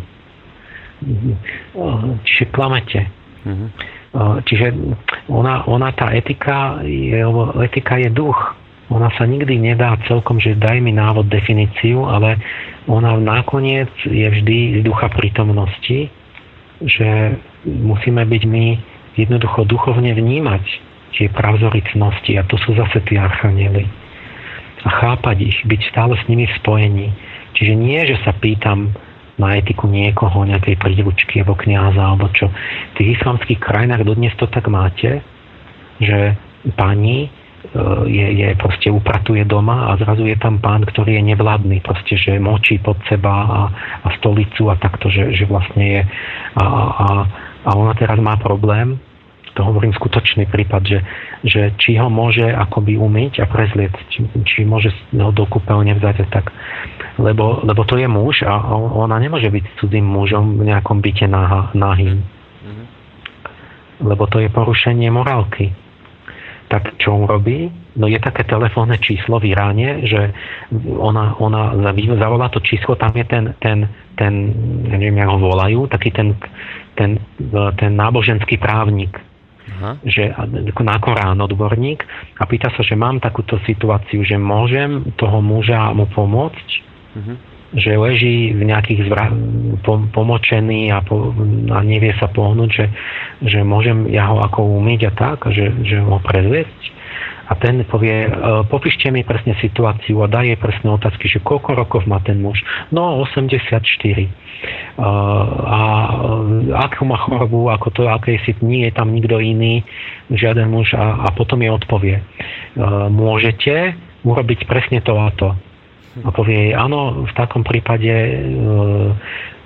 čiže 2.24 2.44
klamete. 2.52 3.08
Mm-hmm. 3.44 3.68
Čiže 4.46 4.66
ona, 5.28 5.66
ona 5.66 5.90
tá 5.92 6.14
etika 6.14 6.80
je, 6.86 7.18
etika 7.66 7.98
je 7.98 8.08
duch. 8.14 8.38
Ona 8.92 9.08
sa 9.16 9.24
nikdy 9.24 9.56
nedá 9.56 9.96
celkom, 10.04 10.36
že 10.36 10.60
daj 10.60 10.76
mi 10.84 10.92
návod, 10.92 11.32
definíciu, 11.32 12.04
ale 12.04 12.36
ona 12.84 13.16
nakoniec 13.16 13.88
je 14.04 14.28
vždy 14.28 14.80
z 14.80 14.84
ducha 14.84 15.08
prítomnosti, 15.08 16.12
že 16.84 17.08
musíme 17.64 18.20
byť 18.28 18.42
my 18.44 18.66
jednoducho 19.16 19.64
duchovne 19.64 20.12
vnímať 20.12 20.64
tie 21.16 21.30
pravzoricnosti 21.32 22.36
a 22.36 22.44
to 22.44 22.60
sú 22.60 22.76
zase 22.76 23.00
tie 23.08 23.16
archaniely. 23.16 23.88
A 24.84 24.88
chápať 25.00 25.48
ich, 25.48 25.58
byť 25.64 25.80
stále 25.88 26.12
s 26.20 26.28
nimi 26.28 26.44
v 26.44 26.56
spojení. 26.60 27.08
Čiže 27.56 27.72
nie, 27.72 28.04
že 28.04 28.20
sa 28.20 28.36
pýtam, 28.36 28.92
na 29.34 29.58
etiku 29.58 29.90
niekoho, 29.90 30.46
nejakej 30.46 30.78
príručky 30.78 31.42
alebo 31.42 31.58
kniaza 31.58 31.98
alebo 31.98 32.30
čo. 32.30 32.46
V 32.94 33.02
tých 33.02 33.18
islamských 33.18 33.58
krajinách 33.58 34.06
dodnes 34.06 34.34
to 34.38 34.46
tak 34.46 34.70
máte, 34.70 35.22
že 35.98 36.38
pani 36.78 37.30
je, 38.06 38.26
je 38.38 38.48
proste 38.54 38.88
upratuje 38.90 39.42
doma 39.44 39.90
a 39.90 39.98
zrazu 39.98 40.26
je 40.30 40.38
tam 40.38 40.62
pán, 40.62 40.86
ktorý 40.86 41.18
je 41.18 41.22
nevládny, 41.34 41.82
proste, 41.82 42.14
že 42.14 42.38
močí 42.38 42.78
pod 42.78 42.98
seba 43.10 43.34
a, 43.34 43.60
a 44.06 44.08
stolicu 44.18 44.70
a 44.70 44.78
takto, 44.78 45.10
že, 45.10 45.34
že 45.34 45.44
vlastne 45.50 45.82
je 45.82 46.02
a, 46.58 46.64
a, 46.64 47.08
a 47.66 47.70
ona 47.74 47.94
teraz 47.98 48.16
má 48.22 48.38
problém, 48.38 48.98
to 49.54 49.62
hovorím 49.62 49.94
skutočný 49.94 50.50
prípad, 50.50 50.82
že, 50.82 50.98
že 51.46 51.62
či 51.78 51.94
ho 51.98 52.10
môže 52.10 52.42
akoby 52.42 52.98
umyť 52.98 53.42
a 53.42 53.46
prezlieť, 53.46 53.94
či, 54.10 54.26
či 54.42 54.66
môže 54.66 54.90
ho 55.14 55.30
do 55.30 55.46
kúpeľne 55.46 55.94
vzať 55.98 56.16
a 56.22 56.26
tak 56.30 56.50
lebo, 57.18 57.62
lebo 57.62 57.86
to 57.86 57.94
je 57.94 58.08
muž 58.10 58.42
a 58.42 58.58
ona 58.74 59.18
nemôže 59.22 59.46
byť 59.46 59.64
cudzým 59.78 60.02
mužom 60.02 60.58
v 60.58 60.74
nejakom 60.74 60.98
byte 60.98 61.30
nahým. 61.74 62.26
Mm-hmm. 62.26 62.86
Lebo 64.02 64.26
to 64.26 64.42
je 64.42 64.50
porušenie 64.50 65.06
morálky. 65.14 65.70
Tak 66.68 66.96
čo 66.96 67.12
on 67.12 67.24
robí? 67.28 67.68
No 67.94 68.10
je 68.10 68.18
také 68.18 68.42
telefónne 68.48 68.98
číslo 68.98 69.38
v 69.38 69.54
Iráne, 69.54 70.02
že 70.08 70.34
ona, 70.98 71.38
ona 71.38 71.76
zavolá 72.18 72.50
to 72.50 72.58
číslo, 72.64 72.98
tam 72.98 73.14
je 73.14 73.24
ten, 73.28 73.44
ten, 73.62 73.86
ten 74.18 74.32
ja 74.90 74.96
neviem, 74.98 75.22
jak 75.22 75.30
ho 75.30 75.38
volajú, 75.38 75.86
taký 75.86 76.10
ten, 76.10 76.34
ten, 76.98 77.22
ten 77.78 77.92
náboženský 77.94 78.58
právnik, 78.58 79.14
Aha. 79.78 80.00
že 80.02 80.34
na 80.82 80.96
Korán 80.98 81.38
odborník 81.38 82.02
a 82.40 82.42
pýta 82.50 82.72
sa, 82.74 82.82
že 82.82 82.98
mám 82.98 83.22
takúto 83.22 83.60
situáciu, 83.62 84.26
že 84.26 84.34
môžem 84.34 85.14
toho 85.14 85.38
muža 85.38 85.94
mu 85.94 86.10
pomôcť, 86.10 86.68
uh-huh. 87.14 87.36
Že 87.74 87.98
leží 87.98 88.54
v 88.54 88.62
nejakých 88.70 89.10
zvra- 89.10 89.34
pom- 89.82 90.08
pomočený 90.14 90.94
a, 90.94 91.02
po- 91.02 91.34
a 91.74 91.78
nevie 91.82 92.14
sa 92.18 92.30
pohnúť, 92.30 92.70
že, 92.70 92.86
že 93.42 93.58
môžem 93.66 94.06
ja 94.10 94.30
ho 94.30 94.38
ako 94.42 94.78
umyť 94.78 95.00
a 95.10 95.12
tak, 95.12 95.38
že, 95.50 95.74
že 95.82 95.98
ho 96.02 96.18
prezviesť 96.22 96.94
a 97.44 97.52
ten 97.60 97.84
povie, 97.84 98.24
e, 98.24 98.30
popíšte 98.72 99.12
mi 99.12 99.20
presne 99.20 99.52
situáciu 99.60 100.24
a 100.24 100.32
daje 100.32 100.56
presné 100.56 100.88
otázky, 100.88 101.28
že 101.28 101.44
koľko 101.44 101.76
rokov 101.76 102.08
má 102.08 102.16
ten 102.24 102.40
muž. 102.40 102.56
No, 102.88 103.20
84. 103.20 103.84
E, 103.84 104.28
a 105.68 105.80
akú 106.88 107.04
má 107.04 107.20
chorobu, 107.20 107.68
ako 107.68 107.88
to, 107.92 108.02
aké 108.08 108.40
si, 108.48 108.56
nie 108.64 108.88
je 108.88 108.92
tam 108.96 109.12
nikto 109.12 109.36
iný, 109.44 109.84
žiaden 110.32 110.72
muž 110.72 110.96
a, 110.96 111.28
a 111.28 111.36
potom 111.36 111.60
je 111.60 111.68
odpovie. 111.68 112.16
E, 112.16 112.22
môžete 113.12 113.92
urobiť 114.24 114.64
presne 114.64 115.04
to 115.04 115.12
a 115.20 115.28
to. 115.36 115.52
A 116.22 116.30
povie, 116.30 116.70
áno, 116.70 117.26
v 117.26 117.32
takom 117.34 117.66
prípade 117.66 118.06
e, 118.06 118.32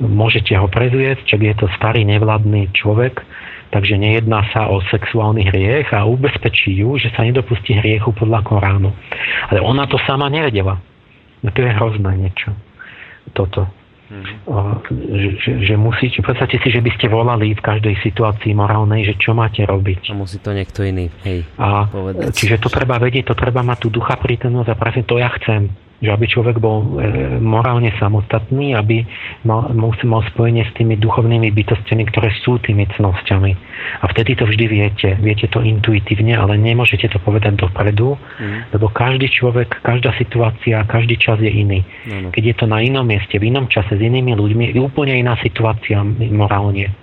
môžete 0.01 0.57
ho 0.57 0.65
prezvieť, 0.65 1.29
čak 1.29 1.45
je 1.45 1.55
to 1.61 1.69
starý 1.77 2.09
nevladný 2.09 2.73
človek, 2.73 3.21
takže 3.69 4.01
nejedná 4.01 4.49
sa 4.57 4.73
o 4.73 4.81
sexuálny 4.89 5.45
hriech 5.45 5.93
a 5.93 6.09
ubezpečí 6.09 6.73
ju, 6.73 6.97
že 6.97 7.13
sa 7.13 7.29
nedopustí 7.29 7.77
hriechu 7.77 8.17
podľa 8.17 8.41
Koránu. 8.49 8.97
Ale 9.53 9.61
ona 9.61 9.85
to 9.85 10.01
sama 10.09 10.33
nevedela. 10.33 10.81
No 11.45 11.53
to 11.53 11.61
je 11.61 11.71
hrozné 11.77 12.17
niečo. 12.17 12.57
Toto. 13.37 13.69
Mm-hmm. 14.09 14.49
Že, 14.89 15.31
že, 15.37 15.51
že 15.69 15.75
musíte, 15.77 16.25
predstavte 16.25 16.57
si, 16.65 16.73
že 16.73 16.81
by 16.81 16.97
ste 16.97 17.13
volali 17.13 17.53
v 17.53 17.61
každej 17.61 18.01
situácii 18.01 18.57
morálnej, 18.57 19.05
že 19.05 19.21
čo 19.21 19.37
máte 19.37 19.61
robiť. 19.69 20.09
A 20.09 20.17
musí 20.17 20.41
to 20.41 20.57
niekto 20.57 20.81
iný, 20.81 21.13
hej, 21.29 21.45
a, 21.61 21.85
povedať. 21.93 22.33
Čiže 22.33 22.57
to 22.57 22.73
treba 22.73 22.97
vedieť, 22.97 23.29
to 23.29 23.37
treba 23.37 23.61
mať 23.61 23.85
tú 23.85 23.89
ducha 23.93 24.17
prítomnosť 24.17 24.73
a 24.73 24.81
presne 24.81 25.05
to 25.05 25.21
ja 25.21 25.29
chcem 25.37 25.69
že 25.99 26.15
aby 26.15 26.31
človek 26.31 26.63
bol 26.63 26.79
e, 26.79 27.43
morálne 27.43 27.91
samostatný, 27.99 28.79
aby 28.79 29.03
mal, 29.43 29.75
mal, 29.75 30.23
spojenie 30.31 30.63
s 30.63 30.73
tými 30.79 30.95
duchovnými 30.95 31.51
bytostiami, 31.51 32.07
ktoré 32.15 32.31
sú 32.47 32.63
tými 32.63 32.87
cnosťami. 32.95 33.53
A 34.03 34.05
vtedy 34.15 34.39
to 34.39 34.47
vždy 34.47 34.65
viete, 34.71 35.19
viete 35.19 35.51
to 35.51 35.59
intuitívne, 35.59 36.39
ale 36.39 36.55
nemôžete 36.55 37.11
to 37.11 37.19
povedať 37.19 37.59
dopredu, 37.59 38.15
mm. 38.15 38.79
lebo 38.79 38.87
každý 38.95 39.27
človek, 39.27 39.83
každá 39.83 40.15
situácia, 40.15 40.87
každý 40.87 41.19
čas 41.19 41.43
je 41.43 41.51
iný. 41.51 41.83
Mm. 42.07 42.31
Keď 42.31 42.43
je 42.47 42.55
to 42.55 42.67
na 42.71 42.79
inom 42.79 43.03
mieste, 43.03 43.35
v 43.35 43.51
inom 43.51 43.67
čase, 43.67 43.99
s 43.99 44.03
inými 44.03 44.39
ľuďmi, 44.39 44.71
je 44.71 44.79
úplne 44.79 45.19
iná 45.19 45.35
situácia 45.43 45.99
morálne. 46.31 46.95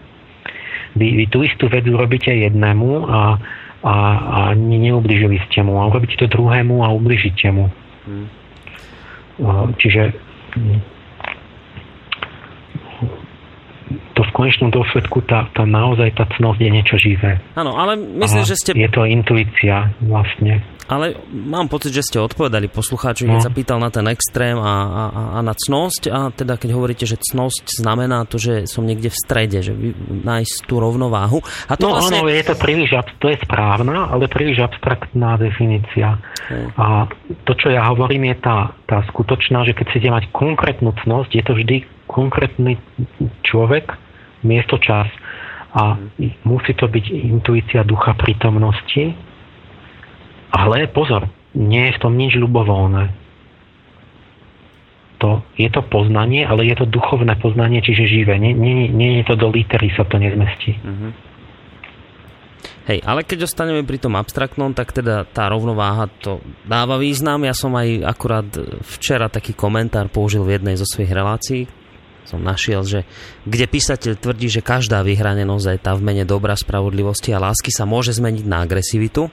Vy, 0.96 1.20
vy 1.20 1.26
tú 1.28 1.44
istú 1.44 1.68
vedu 1.68 2.00
robíte 2.00 2.32
jednému 2.32 3.04
a, 3.12 3.36
a, 3.84 3.96
a 4.24 4.40
neubližili 4.56 5.44
ste 5.52 5.68
mu, 5.68 5.84
a 5.84 5.92
robíte 5.92 6.16
to 6.16 6.32
druhému 6.32 6.80
a 6.80 6.96
ubližíte 6.96 7.52
mu. 7.52 7.68
Mm. 8.08 8.45
Čiže 9.82 10.16
to 14.16 14.22
v 14.24 14.32
konečnom 14.32 14.72
dôsledku 14.72 15.22
tá, 15.28 15.52
tá 15.52 15.68
naozaj 15.68 16.16
tá 16.16 16.26
cnosť 16.40 16.60
je 16.64 16.70
niečo 16.72 16.96
živé. 16.96 17.44
Áno, 17.60 17.76
ale 17.76 18.00
myslím, 18.00 18.44
a 18.44 18.48
že 18.48 18.56
ste... 18.56 18.72
Je 18.72 18.90
to 18.90 19.04
intuícia 19.04 19.92
vlastne. 20.00 20.64
Ale 20.86 21.18
mám 21.34 21.66
pocit, 21.66 21.90
že 21.90 22.06
ste 22.06 22.22
odpovedali 22.22 22.70
poslucháčovi, 22.70 23.34
keď 23.34 23.42
no. 23.42 23.48
sa 23.50 23.54
pýtal 23.54 23.82
na 23.82 23.90
ten 23.90 24.06
extrém 24.06 24.54
a, 24.54 24.76
a, 24.86 25.04
a 25.34 25.40
na 25.42 25.58
cnosť. 25.58 26.14
A 26.14 26.30
teda 26.30 26.62
keď 26.62 26.78
hovoríte, 26.78 27.10
že 27.10 27.18
cnosť 27.18 27.82
znamená 27.82 28.30
to, 28.30 28.38
že 28.38 28.70
som 28.70 28.86
niekde 28.86 29.10
v 29.10 29.18
strede, 29.18 29.66
že 29.66 29.74
nájsť 30.22 30.70
tú 30.70 30.78
rovnováhu. 30.78 31.42
A 31.66 31.74
to 31.74 31.90
no 31.90 31.98
vlastne... 31.98 32.22
áno, 32.22 32.30
je 32.30 32.46
to 32.46 32.56
príliš, 32.62 32.94
to 33.18 33.34
je 33.34 33.38
správna, 33.42 34.14
ale 34.14 34.30
príliš 34.30 34.62
abstraktná 34.62 35.42
definícia. 35.42 36.22
Hmm. 36.54 36.70
A 36.78 36.86
to, 37.50 37.58
čo 37.58 37.74
ja 37.74 37.90
hovorím, 37.90 38.30
je 38.30 38.46
tá, 38.46 38.78
tá 38.86 39.02
skutočná, 39.10 39.66
že 39.66 39.74
keď 39.74 39.86
chcete 39.90 40.10
mať 40.14 40.24
konkrétnu 40.38 40.94
cnosť, 41.02 41.32
je 41.34 41.44
to 41.44 41.54
vždy 41.58 41.78
konkrétny 42.06 42.78
človek, 43.42 43.90
miesto, 44.46 44.78
čas. 44.78 45.10
A 45.74 45.98
hmm. 45.98 46.46
musí 46.46 46.78
to 46.78 46.86
byť 46.86 47.06
intuícia 47.10 47.82
ducha 47.82 48.14
prítomnosti, 48.14 49.18
ale 50.52 50.90
pozor, 50.92 51.30
nie 51.56 51.90
je 51.90 51.96
v 51.96 52.02
tom 52.02 52.14
nič 52.14 52.36
ľubovoľné. 52.36 53.26
To, 55.24 55.42
je 55.56 55.72
to 55.72 55.80
poznanie, 55.88 56.44
ale 56.44 56.68
je 56.68 56.76
to 56.76 56.86
duchovné 56.92 57.40
poznanie, 57.40 57.80
čiže 57.80 58.04
živé. 58.04 58.36
Nie, 58.36 58.52
nie, 58.52 58.92
nie 58.92 59.24
je 59.24 59.32
to 59.32 59.40
do 59.40 59.48
litery, 59.48 59.88
sa 59.96 60.04
to 60.04 60.20
nezmestí. 60.20 60.76
Mm-hmm. 60.76 61.12
Hej, 62.86 63.02
ale 63.02 63.26
keď 63.26 63.50
ostaneme 63.50 63.82
pri 63.82 63.98
tom 63.98 64.14
abstraktnom, 64.14 64.78
tak 64.78 64.94
teda 64.94 65.26
tá 65.26 65.50
rovnováha 65.50 66.06
to 66.22 66.38
dáva 66.70 67.02
význam. 67.02 67.42
Ja 67.42 67.58
som 67.58 67.74
aj 67.74 68.06
akurát 68.06 68.46
včera 68.86 69.26
taký 69.26 69.58
komentár 69.58 70.06
použil 70.14 70.46
v 70.46 70.62
jednej 70.62 70.78
zo 70.78 70.86
svojich 70.86 71.10
relácií, 71.10 71.66
som 72.26 72.42
našiel, 72.42 72.82
že 72.82 73.06
kde 73.46 73.66
písateľ 73.70 74.18
tvrdí, 74.18 74.50
že 74.50 74.66
každá 74.66 75.06
vyhranenosť 75.06 75.66
aj 75.72 75.80
tá 75.80 75.92
v 75.94 76.02
mene 76.02 76.26
dobra, 76.26 76.58
spravodlivosti 76.58 77.32
a 77.32 77.42
lásky 77.42 77.70
sa 77.70 77.86
môže 77.86 78.18
zmeniť 78.18 78.46
na 78.50 78.66
agresivitu 78.66 79.30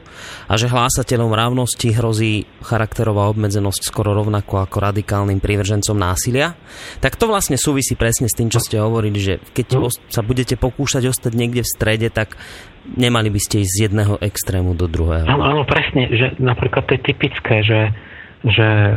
a 0.47 0.55
že 0.61 0.69
hlásateľom 0.69 1.33
rávnosti 1.33 1.97
hrozí 1.97 2.45
charakterová 2.61 3.33
obmedzenosť 3.33 3.89
skoro 3.89 4.13
rovnako 4.13 4.61
ako 4.63 4.77
radikálnym 4.79 5.41
prívržencom 5.41 5.97
násilia, 5.97 6.55
tak 7.01 7.17
to 7.17 7.27
vlastne 7.27 7.57
súvisí 7.57 7.97
presne 7.97 8.29
s 8.29 8.37
tým, 8.37 8.53
čo 8.53 8.61
ste 8.61 8.77
hovorili, 8.77 9.19
že 9.19 9.35
keď 9.57 9.67
no. 9.81 9.89
sa 9.89 10.21
budete 10.21 10.61
pokúšať 10.61 11.09
ostať 11.09 11.33
niekde 11.33 11.65
v 11.65 11.73
strede, 11.73 12.09
tak 12.13 12.37
nemali 12.85 13.31
by 13.33 13.41
ste 13.41 13.63
ísť 13.65 13.73
z 13.73 13.83
jedného 13.89 14.15
extrému 14.21 14.77
do 14.77 14.91
druhého. 14.91 15.25
Áno, 15.25 15.45
áno, 15.45 15.63
presne, 15.65 16.11
že 16.13 16.35
napríklad 16.43 16.85
to 16.91 16.99
je 16.99 17.03
typické, 17.03 17.63
že 17.63 17.95
že 18.43 18.67
e, 18.67 18.95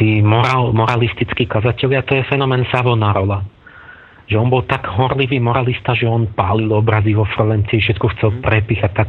tí 0.00 0.24
moral, 0.24 0.72
moralistickí 0.72 1.44
kazatelia, 1.44 2.00
to 2.04 2.16
je 2.16 2.28
fenomén 2.28 2.64
Savonarola. 2.72 3.44
Že 4.26 4.36
on 4.42 4.48
bol 4.50 4.64
tak 4.66 4.88
horlivý 4.88 5.38
moralista, 5.38 5.92
že 5.94 6.08
on 6.08 6.32
pálil 6.32 6.72
obrazy 6.72 7.14
vo 7.14 7.28
Florencii, 7.28 7.78
všetko 7.78 8.06
chcel 8.16 8.30
mhm. 8.32 8.40
prepíchať, 8.42 8.92
tak 8.96 9.08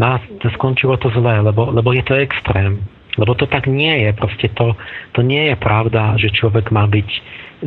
nás 0.00 0.24
to 0.40 0.48
skončilo 0.56 0.96
to 0.96 1.12
zlé, 1.12 1.44
lebo, 1.44 1.68
lebo 1.68 1.92
je 1.92 2.02
to 2.04 2.16
extrém. 2.16 2.80
Lebo 3.18 3.34
to 3.34 3.50
tak 3.50 3.66
nie 3.66 4.06
je. 4.06 4.10
Proste 4.14 4.46
to, 4.54 4.78
to 5.10 5.26
nie 5.26 5.50
je 5.50 5.56
pravda, 5.58 6.14
že 6.22 6.30
človek 6.30 6.70
má 6.70 6.86
byť 6.86 7.10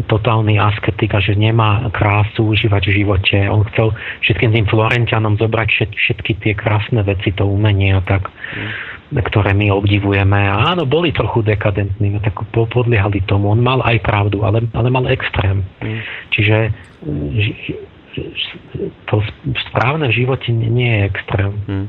totálny 0.08 0.56
asketik 0.56 1.12
a 1.12 1.20
že 1.20 1.36
nemá 1.36 1.92
krásu 1.92 2.56
užívať 2.56 2.88
v 2.88 2.96
živote. 3.04 3.36
On 3.52 3.68
chcel 3.68 3.92
všetkým 4.24 4.56
tým 4.56 4.66
Florentianom 4.72 5.36
zobrať 5.36 5.92
všetky 5.92 6.40
tie 6.40 6.56
krásne 6.56 7.04
veci, 7.04 7.36
to 7.36 7.44
umenie 7.44 7.92
a 7.92 8.00
tak. 8.00 8.32
Mm 8.32 8.91
ktoré 9.12 9.52
my 9.52 9.68
obdivujeme. 9.76 10.40
A 10.48 10.72
áno, 10.72 10.88
boli 10.88 11.12
trochu 11.12 11.44
dekadentní, 11.44 12.16
no 12.16 12.24
tak 12.24 12.40
podliehali 12.56 13.28
tomu. 13.28 13.52
On 13.52 13.60
mal 13.60 13.84
aj 13.84 14.00
pravdu, 14.00 14.48
ale, 14.48 14.64
ale 14.72 14.88
mal 14.88 15.04
extrém. 15.12 15.68
Mm. 15.84 16.00
Čiže 16.32 16.58
to 19.08 19.16
správne 19.72 20.08
v 20.12 20.18
živote 20.24 20.52
nie 20.52 20.88
je 20.88 21.02
extrém. 21.08 21.52
Mm. 21.68 21.86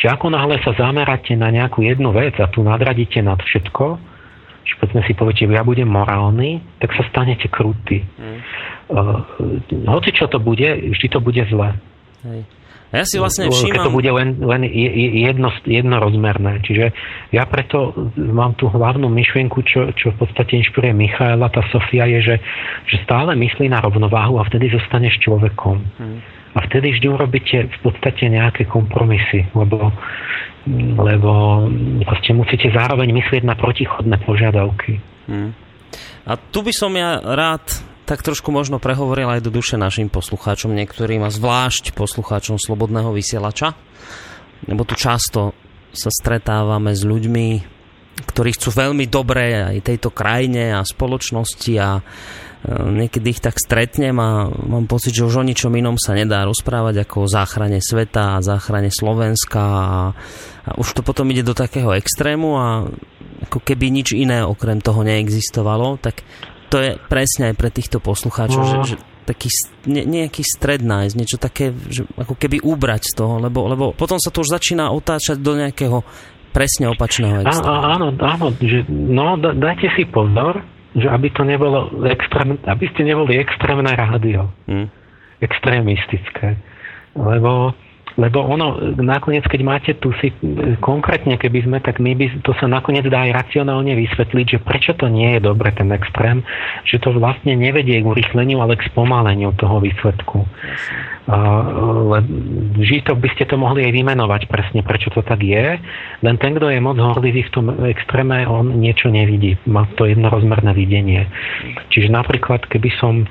Čiže 0.00 0.08
ako 0.12 0.26
náhle 0.32 0.60
sa 0.60 0.76
zameráte 0.76 1.32
na 1.36 1.48
nejakú 1.48 1.84
jednu 1.84 2.12
vec 2.12 2.36
a 2.40 2.48
tu 2.52 2.60
nadradíte 2.60 3.20
nad 3.24 3.40
všetko, 3.40 4.00
že 4.68 4.74
povedzme 4.80 5.00
si 5.08 5.12
poviete, 5.16 5.48
ja 5.48 5.64
budem 5.64 5.88
morálny, 5.88 6.60
tak 6.84 6.92
sa 6.92 7.04
stanete 7.08 7.48
krutý. 7.48 8.04
Mm. 8.20 8.40
Uh, 8.88 9.20
hoci 9.88 10.12
čo 10.12 10.28
to 10.28 10.40
bude, 10.40 10.68
vždy 10.92 11.06
to 11.08 11.20
bude 11.20 11.40
zle. 11.48 11.72
Hej. 12.24 12.40
Ja 12.88 13.04
si 13.04 13.20
vlastne 13.20 13.52
všímam... 13.52 13.84
Keď 13.84 13.86
to 13.92 13.92
bude 13.92 14.10
len, 14.16 14.40
len 14.40 14.64
jedno, 14.64 15.52
jednorozmerné. 15.68 16.64
Čiže 16.64 16.86
ja 17.36 17.44
preto 17.44 17.92
mám 18.16 18.56
tú 18.56 18.72
hlavnú 18.72 19.12
myšlienku, 19.12 19.60
čo, 19.68 19.92
čo 19.92 20.16
v 20.16 20.24
podstate 20.24 20.56
inšpiruje 20.64 20.96
Michaela, 20.96 21.52
tá 21.52 21.60
Sofia, 21.68 22.08
je, 22.08 22.32
že, 22.32 22.36
že 22.88 22.96
stále 23.04 23.36
myslí 23.36 23.68
na 23.68 23.84
rovnováhu 23.84 24.40
a 24.40 24.48
vtedy 24.48 24.72
zostaneš 24.72 25.20
človekom. 25.20 25.76
Hmm. 26.00 26.20
A 26.56 26.64
vtedy 26.64 26.96
vždy 26.96 27.06
urobíte 27.12 27.68
v 27.68 27.78
podstate 27.84 28.24
nejaké 28.32 28.64
kompromisy, 28.64 29.44
lebo, 29.52 29.92
lebo 30.96 31.32
proste 32.08 32.32
musíte 32.32 32.72
zároveň 32.72 33.12
myslieť 33.12 33.44
na 33.44 33.52
protichodné 33.52 34.16
požiadavky. 34.24 34.96
Hmm. 35.28 35.52
A 36.24 36.40
tu 36.40 36.64
by 36.64 36.72
som 36.72 36.92
ja 36.96 37.20
rád 37.20 37.87
tak 38.08 38.24
trošku 38.24 38.48
možno 38.48 38.80
prehovoril 38.80 39.28
aj 39.28 39.44
do 39.44 39.52
duše 39.52 39.76
našim 39.76 40.08
poslucháčom, 40.08 40.72
niektorým 40.72 41.20
a 41.20 41.28
zvlášť 41.28 41.92
poslucháčom 41.92 42.56
Slobodného 42.56 43.12
vysielača, 43.12 43.76
lebo 44.64 44.88
tu 44.88 44.96
často 44.96 45.52
sa 45.92 46.08
stretávame 46.08 46.96
s 46.96 47.04
ľuďmi, 47.04 47.46
ktorí 48.24 48.56
chcú 48.56 48.72
veľmi 48.72 49.04
dobre 49.12 49.76
aj 49.76 49.84
tejto 49.84 50.08
krajine 50.08 50.72
a 50.72 50.88
spoločnosti 50.88 51.72
a 51.76 52.00
niekedy 52.66 53.38
ich 53.38 53.44
tak 53.44 53.60
stretnem 53.60 54.16
a 54.18 54.50
mám 54.50 54.90
pocit, 54.90 55.14
že 55.14 55.22
už 55.22 55.44
o 55.44 55.46
ničom 55.46 55.70
inom 55.78 55.94
sa 55.94 56.16
nedá 56.16 56.42
rozprávať 56.42 57.06
ako 57.06 57.28
o 57.28 57.30
záchrane 57.30 57.78
sveta 57.78 58.40
a 58.40 58.42
záchrane 58.42 58.90
Slovenska 58.90 59.60
a, 59.62 59.94
a 60.66 60.70
už 60.80 60.98
to 60.98 61.06
potom 61.06 61.30
ide 61.30 61.46
do 61.46 61.54
takého 61.54 61.94
extrému 61.94 62.58
a 62.58 62.66
ako 63.46 63.62
keby 63.62 63.94
nič 63.94 64.18
iné 64.18 64.42
okrem 64.42 64.82
toho 64.82 65.06
neexistovalo, 65.06 66.02
tak 66.02 66.26
to 66.68 66.76
je 66.80 66.90
presne 67.08 67.52
aj 67.52 67.54
pre 67.56 67.70
týchto 67.72 67.98
poslucháčov, 67.98 68.62
no. 68.62 68.70
že, 68.84 68.94
že 68.94 68.96
taký 69.28 69.48
ne, 69.84 70.04
nejaký 70.08 70.40
stred 70.40 70.80
nájsť, 70.80 71.14
niečo 71.16 71.36
také, 71.36 71.72
že 71.92 72.08
ako 72.16 72.32
keby 72.36 72.64
úbrať 72.64 73.12
z 73.12 73.12
toho, 73.12 73.36
lebo, 73.36 73.68
lebo 73.68 73.84
potom 73.92 74.16
sa 74.16 74.32
to 74.32 74.40
už 74.40 74.56
začína 74.56 74.88
otáčať 74.88 75.36
do 75.36 75.52
nejakého 75.52 76.00
presne 76.52 76.88
opačného 76.88 77.44
extrému. 77.44 77.68
Áno, 77.68 78.06
áno, 78.16 78.46
že, 78.56 78.88
no 78.88 79.36
dajte 79.36 79.92
si 79.96 80.08
pozor, 80.08 80.64
že 80.96 81.06
aby 81.12 81.28
to 81.36 81.44
nebolo 81.44 81.92
extrém, 82.08 82.56
aby 82.64 82.84
ste 82.92 83.04
neboli 83.04 83.36
extrémne 83.36 83.92
rádio. 83.92 84.48
Hmm. 84.64 84.88
Extrémistické. 85.38 86.56
Lebo 87.14 87.76
lebo 88.16 88.40
ono, 88.40 88.80
nakoniec, 88.98 89.44
keď 89.44 89.60
máte 89.60 89.90
tu 90.00 90.14
si, 90.18 90.32
konkrétne, 90.80 91.36
keby 91.36 91.68
sme, 91.68 91.78
tak 91.78 92.00
my 92.00 92.16
by, 92.16 92.40
to 92.40 92.56
sa 92.56 92.64
nakoniec 92.64 93.04
dá 93.06 93.28
aj 93.28 93.44
racionálne 93.44 93.92
vysvetliť, 93.94 94.46
že 94.56 94.58
prečo 94.62 94.92
to 94.96 95.10
nie 95.12 95.36
je 95.36 95.40
dobre, 95.44 95.68
ten 95.74 95.90
extrém, 95.92 96.40
že 96.88 97.02
to 97.02 97.12
vlastne 97.14 97.52
nevedie 97.54 98.00
k 98.00 98.08
urychleniu, 98.08 98.64
ale 98.64 98.80
k 98.80 98.88
spomaleniu 98.88 99.52
toho 99.54 99.78
výsledku. 99.82 100.48
Uh, 101.28 102.24
to 103.04 103.12
by 103.12 103.28
ste 103.36 103.44
to 103.44 103.60
mohli 103.60 103.84
aj 103.84 103.92
vymenovať 103.92 104.42
presne, 104.48 104.80
prečo 104.80 105.12
to 105.12 105.20
tak 105.20 105.44
je, 105.44 105.76
len 106.24 106.36
ten, 106.40 106.56
kto 106.56 106.72
je 106.72 106.80
moc 106.80 106.96
horlivý 106.96 107.44
v 107.44 107.52
tom 107.52 107.66
extréme, 107.84 108.48
on 108.48 108.80
niečo 108.80 109.12
nevidí, 109.12 109.60
má 109.68 109.84
to 110.00 110.08
jednorozmerné 110.08 110.72
videnie. 110.72 111.28
Čiže 111.92 112.08
napríklad, 112.08 112.64
keby 112.64 112.90
som, 112.96 113.28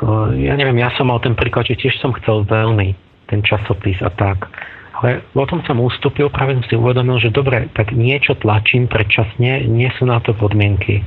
uh, 0.00 0.32
ja 0.32 0.56
neviem, 0.56 0.80
ja 0.80 0.88
som 0.96 1.12
mal 1.12 1.20
ten 1.20 1.36
príklad, 1.36 1.68
že 1.68 1.76
tiež 1.76 2.00
som 2.00 2.16
chcel 2.16 2.48
veľmi 2.48 3.05
ten 3.26 3.42
časopis 3.42 3.98
a 4.02 4.10
tak. 4.10 4.48
Ale 4.96 5.20
potom 5.36 5.60
som 5.68 5.76
ustúpil, 5.84 6.32
práve 6.32 6.56
som 6.56 6.64
si 6.64 6.74
uvedomil, 6.74 7.20
že 7.20 7.28
dobre, 7.28 7.68
tak 7.76 7.92
niečo 7.92 8.32
tlačím 8.40 8.88
predčasne, 8.88 9.68
nie 9.68 9.90
sú 10.00 10.08
na 10.08 10.24
to 10.24 10.32
podmienky. 10.32 11.04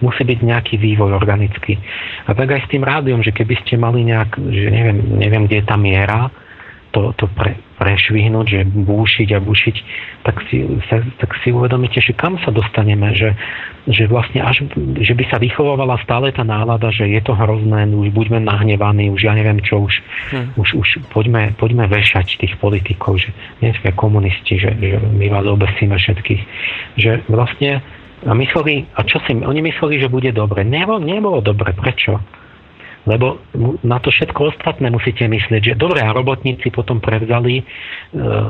Musí 0.00 0.22
byť 0.24 0.38
nejaký 0.40 0.74
vývoj 0.78 1.12
organický. 1.12 1.76
A 2.24 2.32
tak 2.32 2.54
aj 2.54 2.64
s 2.64 2.70
tým 2.72 2.86
rádiom, 2.86 3.20
že 3.20 3.34
keby 3.34 3.58
ste 3.66 3.76
mali 3.76 4.06
nejak, 4.06 4.30
že 4.38 4.68
neviem, 4.70 4.98
neviem 5.18 5.44
kde 5.44 5.60
je 5.60 5.66
tá 5.66 5.76
miera, 5.76 6.30
to, 6.90 7.12
to 7.16 7.28
pre, 7.36 7.60
prešvihnúť, 7.76 8.46
že 8.48 8.60
búšiť 8.64 9.28
a 9.36 9.38
búšiť, 9.44 9.76
tak 10.24 10.40
si, 10.48 10.64
sa, 10.88 11.04
tak 11.20 11.30
si 11.44 11.52
uvedomíte, 11.52 12.00
že 12.00 12.16
kam 12.16 12.40
sa 12.40 12.48
dostaneme, 12.48 13.12
že, 13.12 13.36
že 13.86 14.08
vlastne 14.08 14.40
až, 14.40 14.64
že 14.98 15.12
by 15.12 15.24
sa 15.28 15.36
vychovávala 15.36 16.00
stále 16.02 16.32
tá 16.32 16.42
nálada, 16.42 16.88
že 16.88 17.06
je 17.06 17.20
to 17.20 17.36
hrozné, 17.36 17.86
už 17.92 18.10
buďme 18.12 18.40
nahnevaní, 18.42 19.12
už 19.12 19.20
ja 19.28 19.36
neviem 19.36 19.60
čo, 19.60 19.84
už, 19.84 19.94
hm. 20.32 20.46
už, 20.56 20.68
už 20.80 20.88
poďme, 21.12 21.52
poďme 21.60 21.86
vešať 21.86 22.40
tých 22.40 22.54
politikov, 22.58 23.20
že 23.20 23.30
nie 23.60 23.70
sme 23.78 23.92
komunisti, 23.92 24.56
že, 24.56 24.72
že 24.74 24.96
my 25.00 25.26
vás 25.28 25.44
obesíme 25.44 25.94
všetkých. 25.94 26.42
Že 26.96 27.10
vlastne 27.28 27.84
a 28.26 28.34
mysleli, 28.34 28.82
a 28.98 29.06
čo 29.06 29.22
si, 29.22 29.30
oni 29.30 29.62
mysleli, 29.62 30.02
že 30.02 30.10
bude 30.10 30.34
dobre. 30.34 30.66
Nebolo, 30.66 30.98
nebolo 30.98 31.38
dobre. 31.38 31.70
Prečo? 31.70 32.18
Lebo 33.06 33.38
na 33.86 34.02
to 34.02 34.10
všetko 34.10 34.56
ostatné 34.56 34.90
musíte 34.90 35.24
myslieť, 35.24 35.62
že 35.62 35.80
dobré 35.80 36.02
a 36.02 36.12
robotníci 36.12 36.74
potom 36.74 36.98
prevzali, 36.98 37.62
e, 37.62 37.64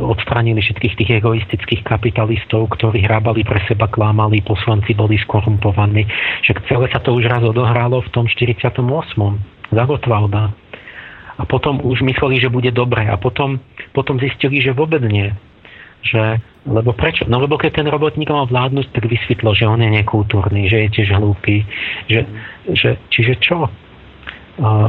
odstránili 0.03 0.65
všetkých 0.65 0.95
tých 0.99 1.11
egoistických 1.21 1.83
kapitalistov, 1.85 2.73
ktorí 2.73 3.05
hrábali 3.05 3.45
pre 3.45 3.61
seba, 3.69 3.87
klámali, 3.87 4.41
poslanci 4.41 4.97
boli 4.97 5.21
skorumpovaní. 5.21 6.09
Však 6.49 6.65
celé 6.67 6.87
sa 6.91 6.99
to 7.05 7.15
už 7.15 7.29
raz 7.29 7.45
odohralo 7.45 8.01
v 8.03 8.11
tom 8.11 8.25
48. 8.27 8.83
za 9.71 9.83
Gotwalda. 9.85 10.51
A 11.39 11.47
potom 11.47 11.79
už 11.79 12.03
mysleli, 12.03 12.43
že 12.43 12.51
bude 12.51 12.75
dobre. 12.75 13.07
A 13.07 13.15
potom, 13.15 13.63
potom 13.95 14.19
zistili, 14.19 14.59
že 14.59 14.75
vôbec 14.75 14.99
nie. 15.07 15.31
Že, 16.03 16.43
lebo 16.67 16.91
prečo? 16.95 17.27
No 17.31 17.39
lebo 17.39 17.59
keď 17.59 17.83
ten 17.83 17.87
robotník 17.87 18.31
mal 18.31 18.51
vládnuť, 18.51 18.91
tak 18.91 19.07
vysvetlo, 19.07 19.55
že 19.55 19.71
on 19.71 19.79
je 19.79 19.91
nekultúrny, 20.03 20.67
že 20.67 20.87
je 20.87 20.89
tiež 20.99 21.15
hlúpy. 21.15 21.63
Že, 22.11 22.21
že, 22.75 22.91
čiže 23.11 23.35
čo? 23.39 23.71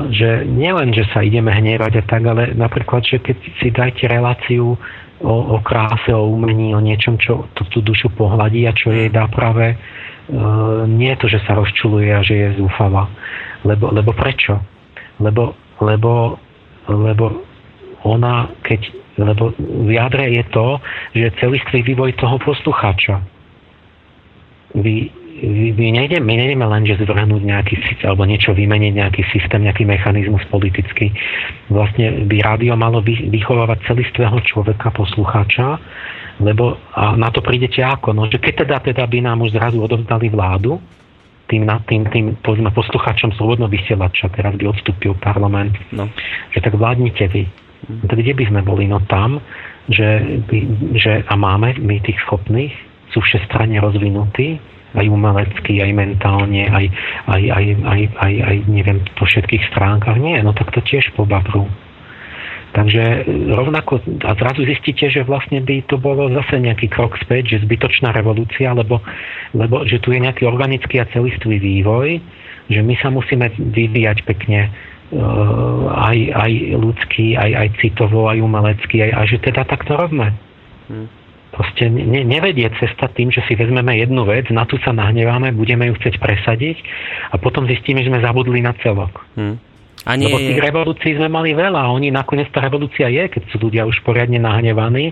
Že 0.10 0.50
nielen, 0.50 0.90
že 0.98 1.06
sa 1.14 1.22
ideme 1.22 1.54
hnievať 1.54 2.02
a 2.02 2.04
tak, 2.10 2.26
ale 2.26 2.58
napríklad, 2.58 3.06
že 3.06 3.22
keď 3.22 3.38
si 3.62 3.70
dajte 3.70 4.10
reláciu 4.10 4.74
o, 5.22 5.36
o 5.54 5.58
kráse, 5.62 6.10
o 6.10 6.26
umení, 6.26 6.74
o 6.74 6.82
niečom, 6.82 7.22
čo 7.22 7.46
tú, 7.54 7.70
tú 7.70 7.80
dušu 7.86 8.10
pohľadí 8.18 8.66
a 8.66 8.74
čo 8.74 8.90
jej 8.90 9.14
dá 9.14 9.30
práve, 9.30 9.74
e, 9.74 9.78
nie 10.90 11.14
je 11.14 11.20
to, 11.22 11.28
že 11.30 11.40
sa 11.46 11.54
rozčuluje 11.54 12.10
a 12.10 12.26
že 12.26 12.34
je 12.34 12.50
zúfava. 12.58 13.14
Lebo, 13.62 13.94
lebo 13.94 14.10
prečo? 14.18 14.58
Lebo, 15.22 15.54
lebo, 15.86 16.42
lebo 16.90 17.46
ona, 18.10 18.50
keď, 18.66 18.90
lebo 19.22 19.54
v 19.60 19.94
jadre 19.94 20.34
je 20.34 20.44
to, 20.50 20.68
že 21.14 21.38
celistvý 21.38 21.86
vývoj 21.94 22.18
toho 22.18 22.42
poslucháča. 22.42 23.22
Vy, 24.74 25.14
my 25.48 25.90
nejdeme, 25.95 26.24
my 26.26 26.35
nejdeme 26.35 26.66
len, 26.68 26.84
že 26.84 27.00
zvrhnúť 27.00 27.43
nejaký 27.43 27.76
alebo 28.03 28.27
niečo 28.27 28.51
vymeniť, 28.51 28.93
nejaký 28.95 29.22
systém, 29.32 29.64
nejaký 29.64 29.88
mechanizmus 29.88 30.43
politický. 30.51 31.11
Vlastne 31.72 32.27
by 32.27 32.38
rádio 32.43 32.76
malo 32.76 33.00
vychovávať 33.06 33.85
celistvého 33.88 34.38
človeka, 34.43 34.92
poslucháča, 34.92 35.80
lebo 36.40 36.80
a 36.95 37.19
na 37.19 37.32
to 37.32 37.43
prídete 37.43 37.84
ako? 37.84 38.16
No, 38.16 38.27
že 38.32 38.40
keď 38.40 38.68
teda, 38.68 38.77
teda 38.80 39.03
by 39.08 39.19
nám 39.24 39.43
už 39.43 39.56
zrazu 39.56 39.80
odovzdali 39.84 40.32
vládu, 40.32 40.80
tým, 41.50 41.66
tým, 41.90 42.01
tým 42.14 42.26
povedzme, 42.45 42.69
poslucháčom 42.69 43.34
slobodno 43.34 43.66
vysielača, 43.66 44.30
teraz 44.30 44.53
by 44.53 44.69
odstúpil 44.69 45.18
parlament, 45.18 45.74
no. 45.90 46.06
že 46.53 46.61
tak 46.61 46.77
vládnite 46.77 47.26
vy. 47.34 47.43
Mm. 47.90 48.06
Tak 48.06 48.18
kde 48.22 48.34
by 48.38 48.43
sme 48.53 48.61
boli? 48.61 48.85
No 48.85 49.01
tam, 49.09 49.42
že, 49.90 50.40
že 50.93 51.26
a 51.26 51.34
máme 51.34 51.82
my 51.82 51.98
tých 52.06 52.22
schopných, 52.30 52.72
sú 53.09 53.26
všestranne 53.26 53.82
rozvinutí, 53.82 54.61
aj 54.98 55.06
umelecky, 55.06 55.85
aj 55.85 55.92
mentálne, 55.93 56.66
aj, 56.66 56.85
aj, 57.30 57.42
aj, 57.45 57.66
aj, 57.85 58.01
aj, 58.18 58.34
aj 58.42 58.56
neviem, 58.66 59.00
po 59.14 59.30
všetkých 59.30 59.69
stránkach. 59.69 60.18
Nie, 60.18 60.42
no 60.42 60.58
tak 60.58 60.74
to 60.74 60.82
tiež 60.82 61.14
pobabru. 61.14 61.69
Takže 62.69 63.26
rovnako, 63.50 63.98
a 64.30 64.38
zrazu 64.38 64.61
zistíte, 64.61 65.09
že 65.09 65.26
vlastne 65.26 65.58
by 65.66 65.90
to 65.90 65.98
bolo 65.98 66.30
zase 66.30 66.61
nejaký 66.61 66.85
krok 66.85 67.18
späť, 67.18 67.58
že 67.58 67.66
zbytočná 67.66 68.14
revolúcia, 68.14 68.69
lebo, 68.77 69.01
lebo 69.58 69.90
že 69.90 69.98
tu 69.98 70.14
je 70.14 70.22
nejaký 70.22 70.45
organický 70.45 71.01
a 71.01 71.09
celistvý 71.09 71.58
vývoj, 71.58 72.22
že 72.69 72.82
my 72.85 72.93
sa 73.01 73.09
musíme 73.09 73.50
vyvíjať 73.58 74.22
pekne 74.22 74.69
uh, 74.69 75.85
aj, 75.98 76.18
aj 76.30 76.51
ľudský, 76.77 77.34
aj, 77.42 77.51
aj 77.58 77.68
citovo, 77.82 78.30
aj 78.30 78.38
umelecký, 78.38 79.01
aj, 79.01 79.11
a 79.18 79.22
že 79.26 79.38
teda 79.42 79.66
tak 79.66 79.90
to 79.90 79.98
robme. 79.98 80.30
Hmm 80.93 81.19
proste 81.52 81.90
ne, 81.90 82.22
nevedie 82.26 82.69
cesta 82.78 83.10
tým, 83.10 83.34
že 83.34 83.42
si 83.50 83.53
vezmeme 83.58 83.98
jednu 83.98 84.26
vec, 84.26 84.48
na 84.53 84.66
tú 84.66 84.78
sa 84.82 84.94
nahneváme, 84.94 85.53
budeme 85.53 85.90
ju 85.90 85.94
chcieť 85.98 86.22
presadiť 86.22 86.78
a 87.34 87.42
potom 87.42 87.66
zistíme, 87.66 88.02
že 88.06 88.10
sme 88.10 88.24
zabudli 88.24 88.61
na 88.61 88.74
celok. 88.80 89.14
Hmm. 89.36 89.58
A 90.08 90.16
nie 90.16 90.32
Lebo 90.32 90.40
tých 90.40 90.60
je... 90.60 90.64
revolúcií 90.64 91.11
sme 91.19 91.28
mali 91.28 91.52
veľa. 91.52 91.92
Oni 91.92 92.08
nakoniec 92.08 92.48
tá 92.56 92.64
revolúcia 92.64 93.11
je, 93.11 93.24
keď 93.28 93.42
sú 93.52 93.60
ľudia 93.60 93.84
už 93.84 94.00
poriadne 94.08 94.40
nahnevaní. 94.40 95.11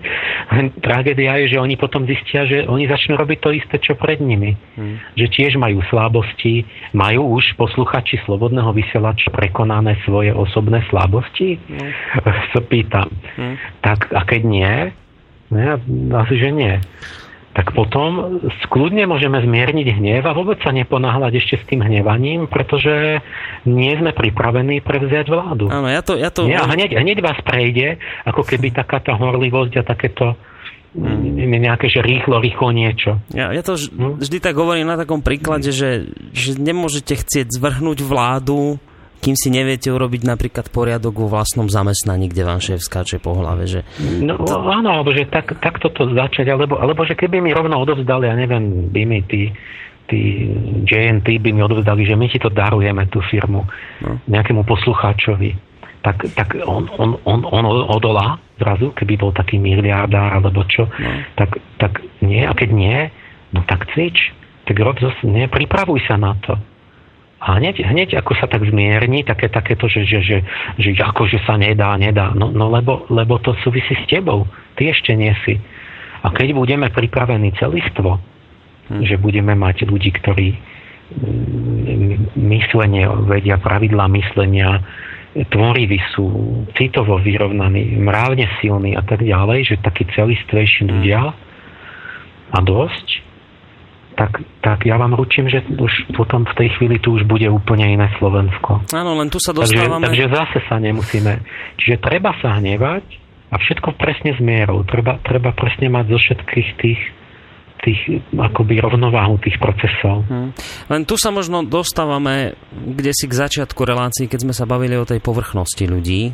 Tragédia 0.79 1.35
je, 1.43 1.53
že 1.53 1.57
oni 1.59 1.75
potom 1.75 2.07
zistia, 2.07 2.47
že 2.47 2.63
oni 2.63 2.87
začnú 2.87 3.19
robiť 3.19 3.37
to 3.43 3.49
isté, 3.51 3.75
čo 3.83 3.99
pred 3.99 4.23
nimi. 4.23 4.55
Hmm. 4.79 4.97
Že 5.19 5.25
tiež 5.27 5.51
majú 5.59 5.83
slabosti, 5.91 6.63
majú 6.95 7.35
už 7.35 7.59
posluchači 7.59 8.23
slobodného 8.23 8.71
vysielača 8.71 9.27
prekonané 9.35 9.99
svoje 10.07 10.31
osobné 10.31 10.79
slabosti? 10.87 11.59
Hmm. 11.67 11.91
Sa 12.55 12.63
pýtam. 12.63 13.11
Hmm. 13.35 13.59
Tak 13.83 14.15
a 14.15 14.23
keď 14.23 14.41
nie, 14.47 14.75
Ne? 15.51 15.79
Asi, 16.15 16.35
že 16.35 16.49
nie. 16.51 16.75
Tak 17.57 17.73
potom 17.73 18.37
skľudne 18.67 19.09
môžeme 19.09 19.41
zmierniť 19.41 19.87
hnev 19.97 20.29
a 20.29 20.37
vôbec 20.37 20.61
sa 20.61 20.69
neponáhľať 20.69 21.41
ešte 21.41 21.55
s 21.57 21.63
tým 21.65 21.81
hnevaním, 21.81 22.45
pretože 22.45 23.17
nie 23.65 23.97
sme 23.97 24.13
pripravení 24.13 24.85
prevziať 24.85 25.25
vládu. 25.25 25.65
Áno, 25.73 25.89
ja 25.89 26.05
to... 26.05 26.13
Ja 26.13 26.29
to... 26.29 26.45
Nie, 26.45 26.61
a 26.61 26.69
hneď, 26.69 26.93
hneď 27.01 27.17
vás 27.25 27.41
prejde, 27.41 27.97
ako 28.29 28.45
keby 28.45 28.77
taká 28.77 29.01
tá 29.01 29.17
horlivosť 29.17 29.73
a 29.81 29.83
takéto 29.83 30.37
hmm. 30.93 31.57
nejaké, 31.57 31.89
že 31.89 32.05
rýchlo, 32.05 32.37
rýchlo 32.37 32.69
niečo. 32.69 33.17
Ja, 33.33 33.49
ja 33.49 33.65
to 33.65 33.73
hm? 33.73 34.21
vždy 34.21 34.37
tak 34.37 34.53
hovorím 34.53 34.93
na 34.93 35.01
takom 35.01 35.25
príklade, 35.25 35.73
že, 35.73 36.13
že 36.37 36.61
nemôžete 36.61 37.17
chcieť 37.17 37.57
zvrhnúť 37.57 38.05
vládu 38.05 38.77
kým 39.17 39.35
si 39.35 39.49
neviete 39.49 39.89
urobiť 39.89 40.21
napríklad 40.23 40.69
poriadok 40.69 41.25
vo 41.25 41.27
vlastnom 41.27 41.67
zamestnaní, 41.67 42.29
kde 42.29 42.43
vám 42.45 42.61
šéf 42.61 42.85
skáče 42.85 43.17
po 43.17 43.33
hlave. 43.33 43.65
Že 43.65 43.79
no 44.21 44.37
to... 44.45 44.61
áno, 44.61 45.01
alebo 45.01 45.09
že 45.13 45.25
tak, 45.27 45.57
tak 45.57 45.81
toto 45.81 46.07
začať, 46.13 46.53
alebo, 46.53 46.77
alebo 46.77 47.01
že 47.03 47.17
keby 47.17 47.41
mi 47.41 47.51
rovno 47.51 47.81
odovzdali, 47.81 48.29
ja 48.29 48.35
neviem, 48.37 48.93
by 48.93 49.01
mi 49.03 49.19
tí, 49.25 49.49
tí 50.05 50.19
JNT 50.85 51.27
by 51.41 51.49
mi 51.49 51.61
odovzdali, 51.65 52.05
že 52.05 52.15
my 52.15 52.25
ti 52.29 52.37
to 52.37 52.53
darujeme, 52.53 53.09
tú 53.09 53.19
firmu, 53.25 53.65
no. 54.05 54.21
nejakému 54.29 54.61
poslucháčovi. 54.63 55.57
Tak, 56.05 56.37
tak 56.37 56.55
on, 56.63 56.87
on, 56.95 57.19
on, 57.27 57.43
on 57.43 57.65
odolá 57.67 58.39
zrazu, 58.61 58.95
keby 58.95 59.19
bol 59.19 59.35
taký 59.35 59.59
miliardár 59.59 60.39
alebo 60.39 60.63
čo, 60.69 60.87
no. 60.87 61.11
tak, 61.35 61.57
tak 61.81 61.99
nie, 62.23 62.45
a 62.45 62.53
keď 62.53 62.69
nie, 62.71 62.97
no 63.51 63.65
tak 63.65 63.89
cvič, 63.91 64.31
tak 64.69 64.77
rob 64.79 64.95
zase, 65.01 65.25
nie, 65.25 65.49
pripravuj 65.51 66.05
sa 66.05 66.15
na 66.15 66.37
to 66.39 66.55
A 67.37 67.61
hneď, 67.61 67.85
hneď 67.85 68.17
ako 68.17 68.33
sa 68.33 68.49
tak 68.49 68.65
zmierni, 68.65 69.21
také, 69.21 69.45
také 69.45 69.77
to, 69.77 69.85
že, 69.85 70.09
že, 70.09 70.19
že, 70.25 70.37
že 70.81 70.89
akože 70.97 71.45
sa 71.45 71.53
nedá, 71.53 71.93
nedá. 71.93 72.33
No, 72.33 72.49
no 72.49 72.65
lebo, 72.73 73.05
lebo 73.13 73.37
to 73.37 73.53
súvisí 73.61 73.93
s 73.93 74.05
tebou. 74.09 74.49
Ty 74.73 74.89
ešte 74.89 75.13
nie 75.13 75.29
si. 75.45 75.61
A 76.25 76.33
keď 76.33 76.57
budeme 76.57 76.89
pripravení 76.89 77.53
celistvo, 77.61 78.17
hm. 78.89 79.05
že 79.05 79.21
budeme 79.21 79.53
mať 79.53 79.85
ľudí, 79.85 80.17
ktorí 80.17 80.57
mm, 81.13 82.41
myslenie 82.41 83.05
vedia, 83.29 83.61
pravidlá 83.61 84.09
myslenia, 84.17 84.81
tvoriví 85.37 86.01
sú, 86.17 86.25
citovo 86.73 87.21
vyrovnaní, 87.21 88.01
mravne 88.01 88.49
silní 88.57 88.97
a 88.97 89.05
tak 89.05 89.21
ďalej, 89.21 89.77
že 89.77 89.85
takí 89.85 90.09
celistvejší 90.09 90.85
hm. 90.85 90.89
ľudia 90.89 91.21
a 92.47 92.57
dosť, 92.65 93.26
tak, 94.17 94.41
tak 94.65 94.89
ja 94.89 94.97
vám 94.97 95.13
ručím, 95.13 95.45
že 95.45 95.61
už 95.61 96.17
potom 96.17 96.43
v 96.49 96.53
tej 96.57 96.69
chvíli 96.75 96.97
tu 96.97 97.13
už 97.13 97.29
bude 97.29 97.45
úplne 97.53 97.85
iné 97.85 98.09
Slovensko. 98.17 98.81
Áno, 98.89 99.13
len 99.13 99.29
tu 99.29 99.37
sa 99.37 99.53
dostávame... 99.53 100.09
Takže, 100.09 100.25
takže 100.25 100.33
zase 100.33 100.59
sa 100.65 100.75
nemusíme... 100.81 101.33
Čiže 101.77 101.95
treba 102.01 102.33
sa 102.41 102.57
hnevať 102.57 103.05
a 103.53 103.55
všetko 103.61 103.93
presne 103.95 104.33
s 104.33 104.41
mierou. 104.41 104.81
Treba, 104.89 105.21
treba 105.21 105.53
presne 105.53 105.93
mať 105.93 106.05
zo 106.09 106.19
všetkých 106.19 106.69
tých 106.81 107.01
tých 107.77 108.25
akoby 108.33 108.81
rovnováhu 108.81 109.37
tých 109.37 109.61
procesov. 109.61 110.25
Hmm. 110.25 110.49
Len 110.89 111.01
tu 111.05 111.13
sa 111.13 111.29
možno 111.29 111.61
dostávame 111.61 112.57
kde 112.73 113.13
si 113.13 113.29
k 113.29 113.37
začiatku 113.37 113.77
relácií, 113.85 114.25
keď 114.25 114.49
sme 114.49 114.53
sa 114.57 114.65
bavili 114.65 114.97
o 114.97 115.05
tej 115.05 115.21
povrchnosti 115.21 115.85
ľudí, 115.85 116.33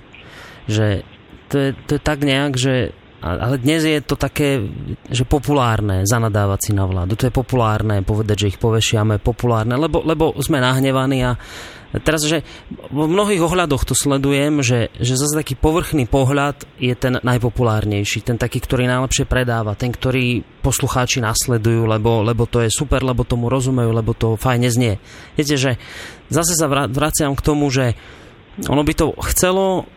že 0.72 1.04
to 1.52 1.56
je, 1.60 1.70
to 1.86 2.00
je 2.00 2.02
tak 2.02 2.24
nejak, 2.24 2.56
že 2.56 2.96
ale 3.24 3.56
dnes 3.56 3.88
je 3.88 4.04
to 4.04 4.20
také, 4.20 4.68
že 5.08 5.24
populárne 5.24 6.04
zanadávať 6.04 6.60
si 6.60 6.72
na 6.76 6.84
vládu. 6.84 7.16
To 7.16 7.32
je 7.32 7.34
populárne 7.34 8.04
povedať, 8.04 8.36
že 8.44 8.50
ich 8.52 8.60
povešiame, 8.60 9.24
populárne, 9.24 9.80
lebo, 9.80 10.04
lebo 10.04 10.36
sme 10.44 10.60
nahnevaní 10.60 11.24
a 11.24 11.40
teraz, 12.04 12.28
že 12.28 12.44
v 12.92 13.08
mnohých 13.08 13.40
ohľadoch 13.40 13.88
to 13.88 13.96
sledujem, 13.96 14.60
že, 14.60 14.92
že 15.00 15.16
zase 15.16 15.40
taký 15.40 15.56
povrchný 15.56 16.04
pohľad 16.04 16.68
je 16.82 16.92
ten 17.00 17.16
najpopulárnejší, 17.24 18.28
ten 18.28 18.36
taký, 18.36 18.60
ktorý 18.60 18.92
najlepšie 18.92 19.24
predáva, 19.24 19.80
ten, 19.80 19.96
ktorý 19.96 20.44
poslucháči 20.60 21.24
nasledujú, 21.24 21.88
lebo, 21.88 22.28
lebo 22.28 22.44
to 22.44 22.60
je 22.60 22.74
super, 22.74 23.06
lebo 23.08 23.24
tomu 23.24 23.48
rozumejú, 23.48 23.94
lebo 23.94 24.12
to 24.12 24.36
fajne 24.36 24.68
znie. 24.68 25.00
Viete, 25.40 25.56
že 25.56 25.72
zase 26.28 26.60
sa 26.60 26.68
vraciam 26.68 27.38
k 27.40 27.46
tomu, 27.46 27.72
že 27.72 27.96
ono 28.68 28.84
by 28.84 28.94
to 28.98 29.16
chcelo 29.32 29.88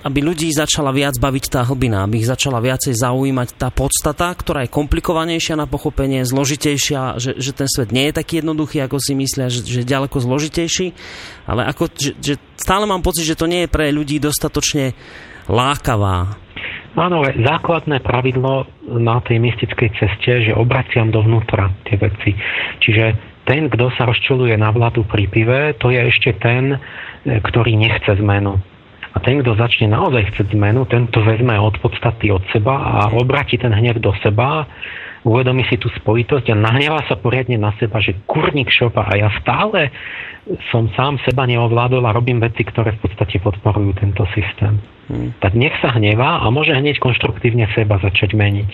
aby 0.00 0.18
ľudí 0.24 0.48
začala 0.48 0.96
viac 0.96 1.20
baviť 1.20 1.44
tá 1.52 1.60
hlbina, 1.68 2.04
aby 2.04 2.24
ich 2.24 2.28
začala 2.28 2.56
viacej 2.56 2.96
zaujímať 2.96 3.48
tá 3.60 3.68
podstata, 3.68 4.32
ktorá 4.32 4.64
je 4.64 4.72
komplikovanejšia 4.72 5.60
na 5.60 5.68
pochopenie, 5.68 6.24
zložitejšia, 6.24 7.20
že, 7.20 7.36
že 7.36 7.52
ten 7.52 7.68
svet 7.68 7.92
nie 7.92 8.08
je 8.08 8.16
taký 8.16 8.40
jednoduchý, 8.40 8.80
ako 8.80 8.96
si 8.96 9.12
myslia, 9.12 9.52
že, 9.52 9.60
že 9.60 9.84
je 9.84 9.92
ďaleko 9.92 10.16
zložitejší, 10.16 10.96
ale 11.44 11.68
ako, 11.68 11.92
že, 11.92 12.12
že 12.16 12.34
stále 12.56 12.88
mám 12.88 13.04
pocit, 13.04 13.28
že 13.28 13.36
to 13.36 13.44
nie 13.44 13.68
je 13.68 13.72
pre 13.72 13.92
ľudí 13.92 14.16
dostatočne 14.16 14.96
lákavá. 15.52 16.40
Áno, 16.98 17.22
základné 17.22 18.02
pravidlo 18.02 18.66
na 18.98 19.22
tej 19.22 19.38
mystickej 19.38 19.94
ceste, 19.94 20.50
že 20.50 20.58
obraciam 20.58 21.14
dovnútra 21.14 21.70
tie 21.86 21.94
veci. 21.94 22.34
Čiže 22.82 23.04
ten, 23.46 23.70
kto 23.70 23.94
sa 23.94 24.10
rozčuluje 24.10 24.58
na 24.58 24.74
vládu 24.74 25.06
pri 25.06 25.30
pive, 25.30 25.60
to 25.78 25.94
je 25.94 26.02
ešte 26.02 26.34
ten, 26.42 26.82
ktorý 27.22 27.78
nechce 27.78 28.10
zmenu 28.18 28.58
a 29.10 29.18
ten, 29.18 29.42
kto 29.42 29.58
začne 29.58 29.90
naozaj 29.90 30.30
chcieť 30.30 30.54
zmenu, 30.54 30.86
ten 30.86 31.10
to 31.10 31.18
vezme 31.26 31.58
od 31.58 31.74
podstaty 31.82 32.30
od 32.30 32.46
seba 32.54 32.78
a 32.78 33.10
obráti 33.10 33.58
ten 33.58 33.74
hnev 33.74 33.98
do 33.98 34.14
seba, 34.22 34.70
uvedomí 35.26 35.66
si 35.68 35.76
tú 35.76 35.90
spojitosť 35.90 36.54
a 36.54 36.56
nahnevá 36.56 37.04
sa 37.04 37.18
poriadne 37.18 37.58
na 37.60 37.74
seba, 37.76 37.98
že 38.00 38.16
kurník 38.24 38.70
šopa 38.70 39.04
a 39.04 39.12
ja 39.18 39.28
stále 39.42 39.90
som 40.72 40.88
sám 40.96 41.20
seba 41.26 41.44
neovládol 41.44 42.06
a 42.06 42.16
robím 42.16 42.40
veci, 42.40 42.64
ktoré 42.64 42.96
v 42.96 43.06
podstate 43.06 43.42
podporujú 43.42 44.00
tento 44.00 44.24
systém. 44.32 44.80
Hmm. 45.10 45.34
Tak 45.42 45.52
nech 45.58 45.74
sa 45.84 45.92
hnevá 45.92 46.40
a 46.40 46.46
môže 46.48 46.72
hneď 46.72 47.02
konštruktívne 47.02 47.68
seba 47.76 48.00
začať 48.00 48.32
meniť. 48.32 48.70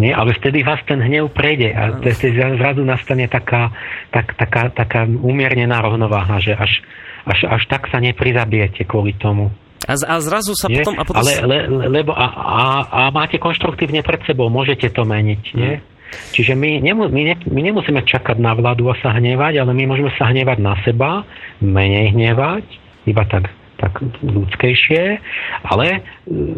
Nie? 0.00 0.16
Ale 0.16 0.32
vtedy 0.32 0.64
vás 0.64 0.80
ten 0.88 1.04
hnev 1.04 1.28
prejde 1.36 1.68
a 1.76 2.00
vtedy 2.00 2.40
zrazu 2.56 2.80
nastane 2.80 3.28
taká, 3.28 3.68
tak, 4.08 4.32
taká, 4.40 4.72
taká 4.72 5.04
umiernená 5.04 5.84
rovnováha, 5.84 6.40
že 6.40 6.56
až, 6.56 6.80
až, 7.26 7.46
až 7.46 7.62
tak 7.70 7.86
sa 7.90 8.02
neprizabijete 8.02 8.86
kvôli 8.86 9.14
tomu. 9.18 9.50
A, 9.86 9.98
a 9.98 10.14
zrazu 10.22 10.54
sa 10.54 10.70
nie? 10.70 10.78
potom... 10.78 10.94
A 10.94 11.02
potom... 11.02 11.22
Ale, 11.22 11.42
le, 11.42 11.58
lebo 11.90 12.14
a, 12.14 12.26
a, 12.30 12.64
a 12.86 13.00
máte 13.10 13.42
konštruktívne 13.42 14.06
pred 14.06 14.22
sebou, 14.22 14.46
môžete 14.46 14.94
to 14.94 15.02
meniť. 15.02 15.42
Nie? 15.58 15.82
Hmm. 15.82 15.90
Čiže 16.36 16.52
my, 16.54 16.78
nemu, 16.84 17.08
my, 17.08 17.22
ne, 17.24 17.34
my 17.48 17.60
nemusíme 17.72 18.04
čakať 18.04 18.36
na 18.36 18.52
vládu 18.52 18.92
a 18.92 18.94
sa 19.00 19.16
hnevať, 19.16 19.64
ale 19.64 19.72
my 19.72 19.84
môžeme 19.88 20.12
sa 20.20 20.28
hnevať 20.28 20.58
na 20.60 20.76
seba, 20.84 21.24
menej 21.58 22.12
hnevať, 22.12 22.68
iba 23.08 23.24
tak, 23.26 23.48
tak 23.80 23.96
ľudskejšie, 24.20 25.02
ale 25.66 25.86
e, 25.88 26.00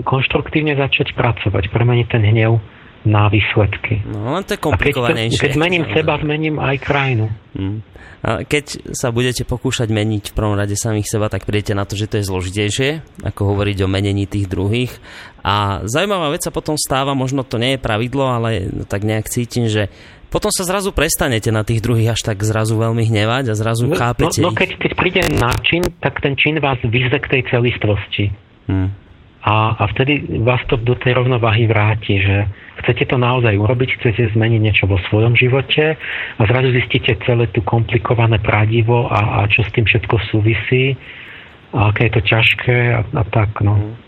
konštruktívne 0.02 0.74
začať 0.74 1.14
pracovať, 1.14 1.70
premeniť 1.70 2.06
ten 2.10 2.22
hnev 2.26 2.58
na 3.04 3.28
výsledky. 3.28 4.00
No 4.08 4.32
len 4.32 4.44
to 4.48 4.56
je 4.56 4.60
komplikovanejšie. 4.60 5.36
Keď, 5.36 5.52
keď 5.52 5.58
zmením 5.60 5.84
seba, 5.92 6.16
zmením 6.16 6.56
aj 6.56 6.76
krajinu. 6.80 7.28
Hmm. 7.52 7.84
A 8.24 8.40
keď 8.48 8.96
sa 8.96 9.12
budete 9.12 9.44
pokúšať 9.44 9.92
meniť 9.92 10.32
v 10.32 10.36
prvom 10.36 10.56
rade 10.56 10.72
samých 10.72 11.12
seba, 11.12 11.28
tak 11.28 11.44
prídete 11.44 11.76
na 11.76 11.84
to, 11.84 11.92
že 11.92 12.08
to 12.08 12.16
je 12.16 12.24
zložitejšie, 12.24 12.90
ako 13.20 13.52
hovoriť 13.52 13.84
o 13.84 13.88
menení 13.88 14.24
tých 14.24 14.48
druhých. 14.48 14.96
A 15.44 15.84
zaujímavá 15.84 16.32
vec 16.32 16.40
sa 16.40 16.48
potom 16.48 16.80
stáva, 16.80 17.12
možno 17.12 17.44
to 17.44 17.60
nie 17.60 17.76
je 17.76 17.84
pravidlo, 17.84 18.24
ale 18.24 18.72
tak 18.88 19.04
nejak 19.04 19.28
cítim, 19.28 19.68
že 19.68 19.92
potom 20.32 20.48
sa 20.50 20.64
zrazu 20.64 20.90
prestanete 20.90 21.52
na 21.52 21.62
tých 21.62 21.84
druhých 21.84 22.16
až 22.16 22.34
tak 22.34 22.42
zrazu 22.42 22.74
veľmi 22.80 23.06
hnevať 23.06 23.52
a 23.52 23.54
zrazu 23.54 23.86
no, 23.86 23.94
chápete 23.94 24.40
No, 24.40 24.50
no 24.50 24.56
keď, 24.56 24.80
keď 24.80 24.92
príde 24.96 25.22
na 25.36 25.52
čin, 25.62 25.84
tak 26.00 26.18
ten 26.24 26.34
čin 26.34 26.58
vás 26.58 26.80
vyzve 26.82 27.20
k 27.22 27.38
tej 27.38 27.42
celistvosti. 27.52 28.32
Hmm. 28.66 29.03
A, 29.44 29.76
a 29.76 29.84
vtedy 29.92 30.40
vás 30.40 30.64
to 30.72 30.80
do 30.80 30.96
tej 30.96 31.20
rovnováhy 31.20 31.68
vráti, 31.68 32.16
že 32.16 32.48
chcete 32.80 33.12
to 33.12 33.20
naozaj 33.20 33.52
urobiť, 33.52 34.00
chcete 34.00 34.32
zmeniť 34.32 34.60
niečo 34.60 34.84
vo 34.88 34.96
svojom 35.12 35.36
živote 35.36 36.00
a 36.40 36.42
zrazu 36.48 36.72
zistíte 36.72 37.12
celé 37.28 37.52
tu 37.52 37.60
komplikované 37.60 38.40
pradivo 38.40 39.04
a, 39.04 39.44
a 39.44 39.50
čo 39.52 39.60
s 39.60 39.68
tým 39.76 39.84
všetko 39.84 40.16
súvisí 40.32 40.96
a 41.76 41.92
aké 41.92 42.08
je 42.08 42.12
to 42.16 42.22
ťažké 42.24 42.76
a, 42.96 43.00
a 43.04 43.22
tak. 43.28 43.60
No. 43.60 44.00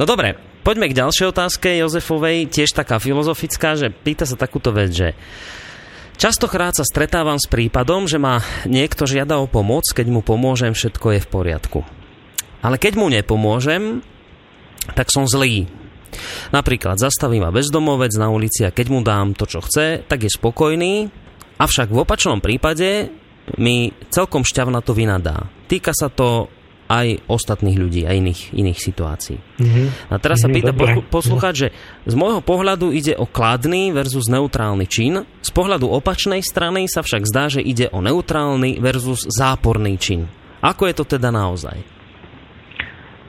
no 0.00 0.04
dobre, 0.08 0.40
poďme 0.64 0.88
k 0.88 0.96
ďalšej 0.96 1.26
otázke 1.28 1.68
Jozefovej, 1.84 2.48
tiež 2.48 2.72
taká 2.72 2.96
filozofická, 2.96 3.76
že 3.76 3.92
pýta 3.92 4.24
sa 4.24 4.40
takúto 4.40 4.72
vec, 4.72 4.90
že 4.96 5.08
Častokrát 6.14 6.70
sa 6.78 6.86
stretávam 6.86 7.42
s 7.42 7.50
prípadom, 7.50 8.06
že 8.06 8.22
ma 8.22 8.38
niekto 8.70 9.02
žiada 9.02 9.42
o 9.42 9.50
pomoc, 9.50 9.82
keď 9.90 10.06
mu 10.14 10.22
pomôžem, 10.22 10.70
všetko 10.70 11.18
je 11.18 11.20
v 11.26 11.28
poriadku. 11.28 11.80
Ale 12.62 12.78
keď 12.78 12.92
mu 12.94 13.10
nepomôžem, 13.10 13.98
tak 14.92 15.08
som 15.08 15.24
zlý. 15.24 15.64
Napríklad 16.54 17.00
zastaví 17.00 17.42
ma 17.42 17.50
bezdomovec 17.50 18.14
na 18.20 18.30
ulici 18.30 18.62
a 18.62 18.70
keď 18.70 18.86
mu 18.92 19.00
dám 19.02 19.34
to, 19.34 19.48
čo 19.48 19.64
chce, 19.64 20.06
tak 20.06 20.22
je 20.22 20.30
spokojný, 20.30 21.10
avšak 21.58 21.90
v 21.90 21.98
opačnom 22.04 22.38
prípade 22.38 23.10
mi 23.58 23.92
celkom 24.12 24.46
šťavna 24.46 24.80
to 24.80 24.96
vynadá. 24.96 25.48
Týka 25.66 25.92
sa 25.92 26.08
to 26.08 26.48
aj 26.84 27.24
ostatných 27.32 27.80
ľudí 27.80 28.02
a 28.04 28.12
iných, 28.12 28.52
iných 28.52 28.78
situácií. 28.78 29.38
Mm-hmm. 29.40 29.86
A 30.12 30.14
teraz 30.20 30.44
sa 30.44 30.48
mhm, 30.52 30.54
pýta 30.54 30.72
mm-hmm, 30.76 31.08
poslúchať, 31.08 31.54
že 31.56 31.68
z 32.04 32.14
môjho 32.14 32.44
pohľadu 32.44 32.92
ide 32.92 33.16
o 33.16 33.24
kladný 33.24 33.90
versus 33.90 34.28
neutrálny 34.28 34.84
čin, 34.84 35.24
z 35.24 35.50
pohľadu 35.50 35.88
opačnej 35.88 36.44
strany 36.44 36.84
sa 36.84 37.00
však 37.00 37.24
zdá, 37.24 37.48
že 37.48 37.64
ide 37.64 37.88
o 37.88 38.04
neutrálny 38.04 38.84
versus 38.84 39.24
záporný 39.24 39.96
čin. 39.96 40.28
Ako 40.60 40.88
je 40.88 40.94
to 40.96 41.04
teda 41.16 41.32
naozaj? 41.32 41.93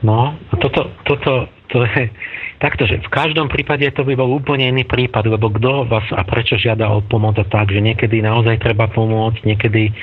No, 0.06 0.38
a 0.38 0.53
toto, 0.61 0.93
toto 1.01 1.50
to 1.74 1.82
je 1.82 2.14
takto, 2.64 2.85
že 2.85 3.01
v 3.01 3.09
každom 3.09 3.50
prípade 3.50 3.90
to 3.92 4.06
by 4.06 4.14
bol 4.14 4.30
úplne 4.30 4.69
iný 4.69 4.85
prípad, 4.85 5.25
lebo 5.25 5.50
kto 5.50 5.90
vás 5.90 6.06
a 6.14 6.22
prečo 6.24 6.56
žiada 6.56 6.88
o 6.93 7.01
pomoc 7.01 7.35
a 7.42 7.45
tak, 7.45 7.74
že 7.74 7.82
niekedy 7.82 8.22
naozaj 8.22 8.61
treba 8.61 8.85
pomôcť, 8.88 9.42
niekedy, 9.43 9.90
e, 9.90 9.93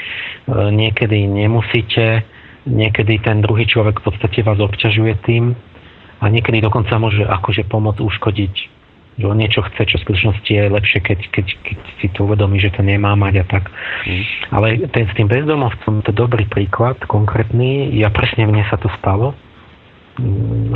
niekedy 0.74 1.24
nemusíte, 1.30 2.26
niekedy 2.66 3.22
ten 3.22 3.42
druhý 3.42 3.66
človek 3.66 4.02
v 4.02 4.06
podstate 4.10 4.42
vás 4.42 4.58
obťažuje 4.58 5.22
tým 5.22 5.54
a 6.22 6.24
niekedy 6.26 6.62
dokonca 6.62 6.94
môže 6.98 7.22
akože 7.22 7.66
pomoc 7.70 7.98
uškodiť 8.02 8.82
že 9.12 9.28
on 9.28 9.36
niečo 9.36 9.60
chce, 9.60 9.92
čo 9.92 10.00
v 10.00 10.04
skutočnosti 10.08 10.48
je 10.48 10.72
lepšie, 10.72 11.04
keď, 11.04 11.20
keď, 11.36 11.46
keď 11.68 11.78
si 12.00 12.08
to 12.16 12.24
uvedomí, 12.24 12.56
že 12.56 12.72
to 12.72 12.80
nemá 12.80 13.12
mať 13.12 13.44
a 13.44 13.46
tak. 13.46 13.68
Mm. 14.08 14.24
Ale 14.56 14.66
ten 14.88 15.04
s 15.04 15.12
tým 15.12 15.28
bezdomovcom, 15.28 16.00
to 16.00 16.08
je 16.08 16.16
dobrý 16.16 16.48
príklad, 16.48 16.96
konkrétny, 17.04 17.92
ja 17.92 18.08
presne 18.08 18.48
mne 18.48 18.64
sa 18.72 18.80
to 18.80 18.88
stalo 18.96 19.36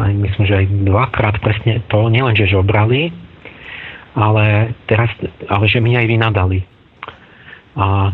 aj 0.00 0.12
myslím, 0.16 0.44
že 0.48 0.58
aj 0.64 0.66
dvakrát 0.88 1.36
presne 1.44 1.84
to, 1.92 2.08
nielen, 2.08 2.32
že 2.32 2.48
žobrali, 2.48 3.12
ale, 4.16 4.72
teraz, 4.88 5.12
ale 5.48 5.64
že 5.68 5.78
mi 5.80 5.92
aj 5.92 6.06
vynadali. 6.08 6.64
A, 7.76 8.12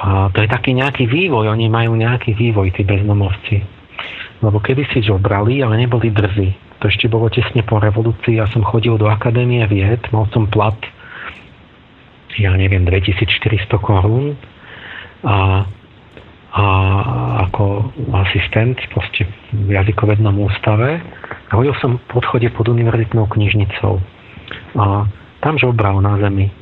a 0.00 0.08
to 0.32 0.38
je 0.40 0.48
taký 0.48 0.72
nejaký 0.72 1.04
vývoj, 1.04 1.52
oni 1.52 1.68
majú 1.68 1.92
nejaký 1.92 2.32
vývoj, 2.32 2.72
tí 2.72 2.82
bezdomovci. 2.88 3.60
Lebo 4.40 4.58
kedy 4.58 4.88
si 4.90 5.04
žobrali, 5.04 5.60
ale 5.60 5.76
neboli 5.76 6.08
drzí. 6.08 6.80
To 6.80 6.90
ešte 6.90 7.06
bolo 7.06 7.30
tesne 7.30 7.62
po 7.62 7.78
revolúcii, 7.78 8.40
ja 8.40 8.48
som 8.50 8.64
chodil 8.64 8.96
do 8.98 9.06
Akadémie 9.06 9.62
vied, 9.68 10.02
mal 10.10 10.26
som 10.34 10.48
plat, 10.48 10.74
ja 12.40 12.56
neviem, 12.56 12.82
2400 12.88 13.68
korún 13.78 14.34
a 15.22 15.68
a 16.52 16.64
ako 17.48 17.88
asistent 18.12 18.76
proste 18.92 19.24
v 19.56 19.72
jazykovednom 19.72 20.36
ústave. 20.36 21.00
Hodil 21.48 21.72
som 21.80 21.96
v 21.96 22.04
podchode 22.12 22.48
pod 22.52 22.68
univerzitnou 22.68 23.24
knižnicou. 23.24 23.96
A 24.76 25.08
tam 25.40 25.56
žobral 25.56 26.04
na 26.04 26.20
zemi. 26.20 26.52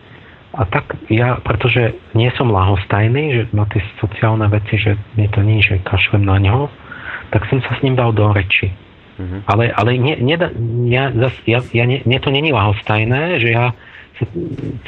A 0.55 0.67
tak 0.67 0.94
ja, 1.10 1.39
pretože 1.43 1.94
nie 2.15 2.31
som 2.35 2.51
lahostajný, 2.51 3.23
že 3.35 3.43
na 3.55 3.67
tie 3.70 3.83
sociálne 4.02 4.47
veci, 4.51 4.78
že 4.78 4.94
mi 5.15 5.27
to 5.31 5.43
nie, 5.43 5.62
že 5.62 5.83
kašlem 5.83 6.27
na 6.27 6.39
ňo, 6.39 6.70
tak 7.31 7.47
som 7.51 7.62
sa 7.62 7.75
s 7.78 7.83
ním 7.83 7.94
dal 7.94 8.10
do 8.10 8.31
reči. 8.31 8.70
Mm-hmm. 9.19 9.41
Ale, 9.47 9.70
ale 9.75 9.91
nie, 9.99 10.17
nie, 10.23 10.39
ja, 10.91 11.15
ja, 11.47 11.60
ja, 11.60 11.85
nie, 11.86 12.02
nie 12.02 12.19
to 12.19 12.31
není 12.31 12.51
lahostajné, 12.51 13.43
že 13.43 13.55
ja 13.55 13.75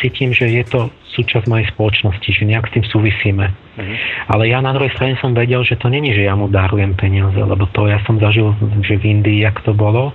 cítim, 0.00 0.32
že 0.36 0.48
je 0.48 0.64
to 0.68 0.92
súčasť 1.16 1.48
mojej 1.48 1.66
spoločnosti, 1.72 2.28
že 2.28 2.48
nejak 2.48 2.68
s 2.68 2.74
tým 2.78 2.84
súvisíme. 2.88 3.46
Mm-hmm. 3.48 3.96
Ale 4.28 4.48
ja 4.48 4.60
na 4.60 4.72
druhej 4.76 4.92
strane 4.96 5.16
som 5.20 5.32
vedel, 5.32 5.64
že 5.64 5.80
to 5.80 5.88
není, 5.88 6.12
že 6.12 6.24
ja 6.24 6.36
mu 6.36 6.48
darujem 6.48 6.92
peniaze, 6.96 7.36
lebo 7.36 7.64
to 7.72 7.88
ja 7.88 8.00
som 8.04 8.20
zažil, 8.20 8.52
že 8.84 9.00
v 9.00 9.18
Indii, 9.18 9.44
jak 9.44 9.60
to 9.64 9.72
bolo, 9.72 10.12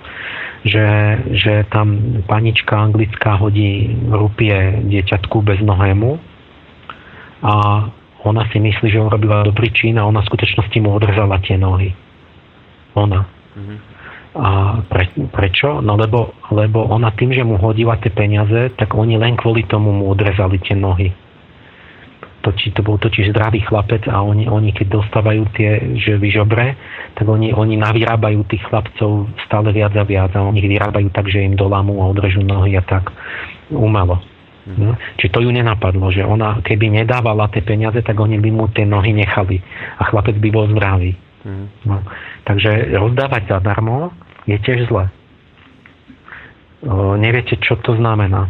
že, 0.66 0.86
že 1.34 1.66
tam 1.74 2.22
panička 2.26 2.78
anglická 2.78 3.38
hodí 3.38 3.94
rupie 4.10 4.86
dieťatku 4.86 5.42
bez 5.42 5.62
nohému 5.62 6.18
a 7.46 7.54
ona 8.26 8.44
si 8.50 8.58
myslí, 8.58 8.92
že 8.92 9.00
urobila 9.00 9.46
dobrý 9.46 9.70
čin 9.72 10.02
a 10.02 10.06
ona 10.06 10.26
v 10.26 10.30
skutočnosti 10.34 10.78
mu 10.82 10.98
odrzala 10.98 11.38
tie 11.46 11.56
nohy. 11.56 11.94
Ona. 12.98 13.22
Mm-hmm. 13.54 13.97
A 14.38 14.82
pre, 14.86 15.10
prečo? 15.34 15.82
No 15.82 15.98
lebo, 15.98 16.38
lebo 16.54 16.86
ona 16.86 17.10
tým, 17.18 17.34
že 17.34 17.42
mu 17.42 17.58
hodila 17.58 17.98
tie 17.98 18.14
peniaze, 18.14 18.70
tak 18.78 18.94
oni 18.94 19.18
len 19.18 19.34
kvôli 19.34 19.66
tomu 19.66 19.90
mu 19.90 20.14
odrezali 20.14 20.62
tie 20.62 20.78
nohy. 20.78 21.10
To, 22.46 22.54
či, 22.54 22.72
to 22.72 22.86
bol 22.86 23.02
totiž 23.02 23.34
zdravý 23.34 23.66
chlapec 23.66 24.06
a 24.08 24.22
oni, 24.22 24.46
oni 24.46 24.72
keď 24.72 25.02
dostávajú 25.02 25.44
tie, 25.58 26.00
že 26.00 26.16
vyžobre, 26.22 26.78
tak 27.18 27.26
oni, 27.26 27.52
oni 27.52 27.76
navyrábajú 27.82 28.46
tých 28.48 28.64
chlapcov 28.70 29.28
stále 29.50 29.74
viac 29.74 29.92
a 29.98 30.06
viac 30.06 30.32
a 30.38 30.46
oni 30.46 30.62
ich 30.64 30.70
vyrábajú 30.70 31.10
tak, 31.12 31.28
že 31.28 31.44
im 31.44 31.58
dolamú 31.58 32.00
a 32.00 32.08
odrežú 32.08 32.46
nohy 32.46 32.78
a 32.78 32.86
tak 32.86 33.10
umelo. 33.74 34.22
Mm. 34.68 35.00
Čiže 35.18 35.34
to 35.34 35.40
ju 35.44 35.50
nenapadlo, 35.50 36.12
že 36.12 36.28
ona 36.28 36.60
keby 36.62 36.92
nedávala 36.92 37.48
tie 37.50 37.64
peniaze, 37.64 38.04
tak 38.04 38.20
oni 38.20 38.38
by 38.38 38.50
mu 38.52 38.68
tie 38.70 38.84
nohy 38.84 39.16
nechali 39.16 39.64
a 39.98 40.08
chlapec 40.08 40.38
by 40.38 40.50
bol 40.52 40.68
zdravý. 40.72 41.16
Mm. 41.48 41.68
No. 41.88 42.04
Takže 42.44 42.96
rozdávať 42.96 43.48
zadarmo 43.48 44.12
je 44.48 44.58
tiež 44.58 44.88
zle. 44.88 45.12
Neviete, 47.20 47.60
čo 47.60 47.76
to 47.84 48.00
znamená. 48.00 48.50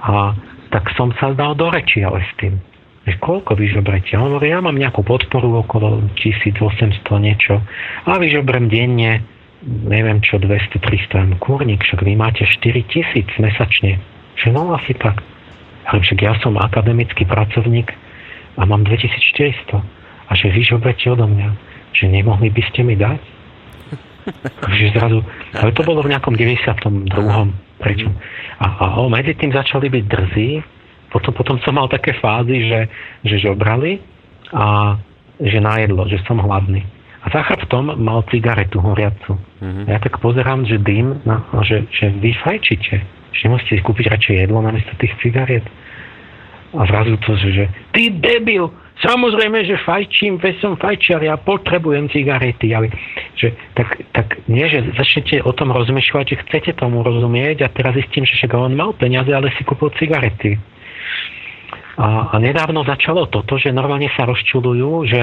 A 0.00 0.38
tak 0.70 0.94
som 0.94 1.10
sa 1.18 1.34
dal 1.34 1.58
do 1.58 1.68
reči 1.68 2.06
ale 2.06 2.22
s 2.22 2.32
tým. 2.38 2.56
Že 3.04 3.20
koľko 3.20 3.52
vyžobrete? 3.58 4.16
On 4.16 4.32
hovorí, 4.32 4.48
ja 4.48 4.64
mám 4.64 4.80
nejakú 4.80 5.04
podporu 5.04 5.60
okolo 5.60 6.08
1800 6.16 7.04
niečo 7.20 7.60
a 8.08 8.16
vyžobrem 8.16 8.72
denne 8.72 9.34
neviem 9.64 10.20
čo, 10.20 10.36
200-300 10.36 11.40
kurník, 11.40 11.80
však 11.80 12.04
vy 12.04 12.12
máte 12.16 12.44
4000 12.44 13.40
mesačne. 13.40 13.96
Že 14.36 14.48
no 14.52 14.76
asi 14.76 14.92
tak. 14.92 15.24
Ale 15.88 16.00
však 16.04 16.18
ja 16.20 16.32
som 16.40 16.56
akademický 16.60 17.24
pracovník 17.24 17.92
a 18.60 18.62
mám 18.68 18.84
2400. 18.84 19.80
A 20.28 20.32
že 20.36 20.48
vy 20.52 20.64
žobrete 20.64 21.08
odo 21.12 21.28
mňa. 21.28 21.48
Že 21.96 22.04
nemohli 22.12 22.48
by 22.52 22.62
ste 22.72 22.80
mi 22.84 22.96
dať? 22.96 23.20
Takže 24.64 24.96
zrazu, 24.96 25.20
ale 25.52 25.70
to 25.76 25.82
bolo 25.84 26.00
v 26.00 26.12
nejakom 26.16 26.34
92. 26.36 27.12
Prečo? 27.80 28.08
A, 28.60 28.66
a 28.66 28.84
o, 29.02 29.12
medzi 29.12 29.36
tým 29.36 29.52
začali 29.52 29.92
byť 29.92 30.04
drzí, 30.08 30.50
potom, 31.12 31.32
potom 31.36 31.56
som 31.62 31.76
mal 31.76 31.86
také 31.86 32.16
fázy, 32.18 32.66
že, 32.66 32.80
že 33.22 33.36
žobrali 33.46 34.02
a 34.50 34.96
že 35.38 35.58
najedlo, 35.62 36.10
že 36.10 36.18
som 36.26 36.42
hladný. 36.42 36.82
A 37.24 37.32
za 37.32 37.40
chrbtom 37.40 37.96
mal 38.02 38.20
cigaretu 38.28 38.82
horiacu. 38.84 39.38
Mm-hmm. 39.64 39.84
Ja 39.88 39.96
tak 39.96 40.20
pozerám, 40.20 40.68
že 40.68 40.76
dým, 40.76 41.24
no, 41.24 41.40
že, 41.64 41.88
že 41.88 42.12
vy 42.20 42.36
fajčíte. 42.44 43.00
Že 43.32 43.44
musíte 43.48 43.80
kúpiť 43.80 44.12
radšej 44.12 44.34
jedlo 44.44 44.60
namiesto 44.60 44.92
tých 45.00 45.16
cigariet. 45.24 45.64
A 46.76 46.84
zrazu 46.84 47.16
to, 47.24 47.32
že, 47.40 47.48
že 47.54 47.64
ty 47.96 48.12
debil, 48.12 48.68
Samozrejme, 49.02 49.66
že 49.66 49.74
fajčím, 49.82 50.38
veď 50.38 50.54
som 50.62 50.78
fajčiar, 50.78 51.18
ja 51.26 51.34
potrebujem 51.34 52.06
cigarety. 52.14 52.70
Ale, 52.70 52.94
že, 53.34 53.50
tak, 53.74 53.98
tak 54.14 54.38
nie, 54.46 54.62
že 54.70 54.86
začnete 54.94 55.42
o 55.42 55.50
tom 55.50 55.74
rozmýšľať, 55.74 56.24
že 56.30 56.40
chcete 56.46 56.78
tomu 56.78 57.02
rozumieť 57.02 57.66
a 57.66 57.72
teraz 57.74 57.98
zistím, 57.98 58.22
že 58.22 58.38
však 58.38 58.54
on 58.54 58.78
mal 58.78 58.94
peniaze, 58.94 59.34
ale 59.34 59.50
si 59.58 59.66
kúpil 59.66 59.90
cigarety. 59.98 60.54
A, 61.98 62.30
a 62.30 62.34
nedávno 62.38 62.86
začalo 62.86 63.26
toto, 63.26 63.58
že 63.58 63.74
normálne 63.74 64.06
sa 64.14 64.30
rozčulujú, 64.30 65.10
že 65.10 65.20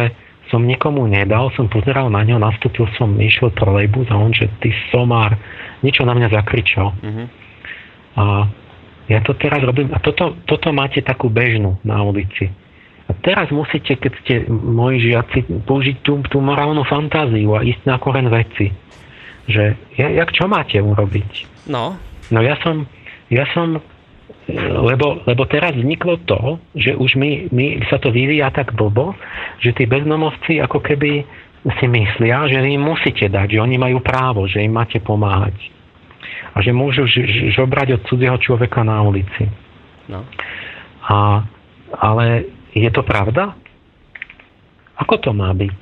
som 0.52 0.68
nikomu 0.68 1.08
nedal, 1.08 1.48
som 1.56 1.72
pozeral 1.72 2.12
na 2.12 2.28
ňo, 2.28 2.44
nastúpil 2.44 2.92
som, 3.00 3.16
išiel 3.16 3.56
trolejbus 3.56 4.12
a 4.12 4.20
on, 4.20 4.36
že 4.36 4.52
ty 4.60 4.76
somár, 4.92 5.40
niečo 5.80 6.04
na 6.04 6.12
mňa 6.12 6.28
zakričal. 6.28 6.92
Mm-hmm. 7.00 7.28
A 8.20 8.24
ja 9.08 9.20
to 9.24 9.32
teraz 9.40 9.64
robím, 9.64 9.96
a 9.96 10.00
toto, 10.04 10.36
toto 10.44 10.76
máte 10.76 11.00
takú 11.00 11.32
bežnú 11.32 11.80
na 11.88 12.04
ulici 12.04 12.52
teraz 13.20 13.52
musíte, 13.52 14.00
keď 14.00 14.12
ste 14.24 14.34
moji 14.50 15.12
žiaci, 15.12 15.64
použiť 15.68 16.04
tú, 16.04 16.24
tú 16.32 16.40
morálnu 16.40 16.88
fantáziu 16.88 17.54
a 17.58 17.66
ísť 17.66 17.84
na 17.84 17.98
koren 18.00 18.32
veci. 18.32 18.72
Že, 19.52 19.76
jak 19.98 20.30
čo 20.32 20.48
máte 20.48 20.80
urobiť? 20.80 21.68
No. 21.68 22.00
No 22.32 22.40
ja 22.40 22.56
som, 22.64 22.88
ja 23.28 23.44
som 23.52 23.84
lebo, 24.82 25.22
lebo 25.30 25.44
teraz 25.48 25.78
vzniklo 25.78 26.18
to, 26.28 26.60
že 26.76 26.98
už 26.98 27.16
my, 27.16 27.54
my 27.54 27.66
sa 27.88 28.02
to 28.02 28.10
vyvíja 28.12 28.52
tak 28.52 28.74
blbo, 28.74 29.16
že 29.62 29.72
tí 29.72 29.86
beznomovci 29.86 30.60
ako 30.60 30.82
keby 30.82 31.24
si 31.78 31.86
myslia, 31.86 32.50
že 32.50 32.58
im 32.58 32.82
musíte 32.82 33.30
dať, 33.30 33.54
že 33.54 33.60
oni 33.62 33.78
majú 33.78 34.02
právo, 34.02 34.50
že 34.50 34.66
im 34.66 34.74
máte 34.74 34.98
pomáhať. 34.98 35.54
A 36.52 36.60
že 36.60 36.74
môžu 36.74 37.06
žobrať 37.54 38.02
od 38.02 38.02
cudzieho 38.10 38.36
človeka 38.42 38.82
na 38.82 39.00
ulici. 39.06 39.46
No. 40.10 40.26
A, 41.06 41.46
ale 41.96 42.50
je 42.76 42.90
to 42.92 43.04
pravda? 43.04 43.56
Ako 45.00 45.18
to 45.20 45.32
má 45.34 45.52
byť? 45.52 45.80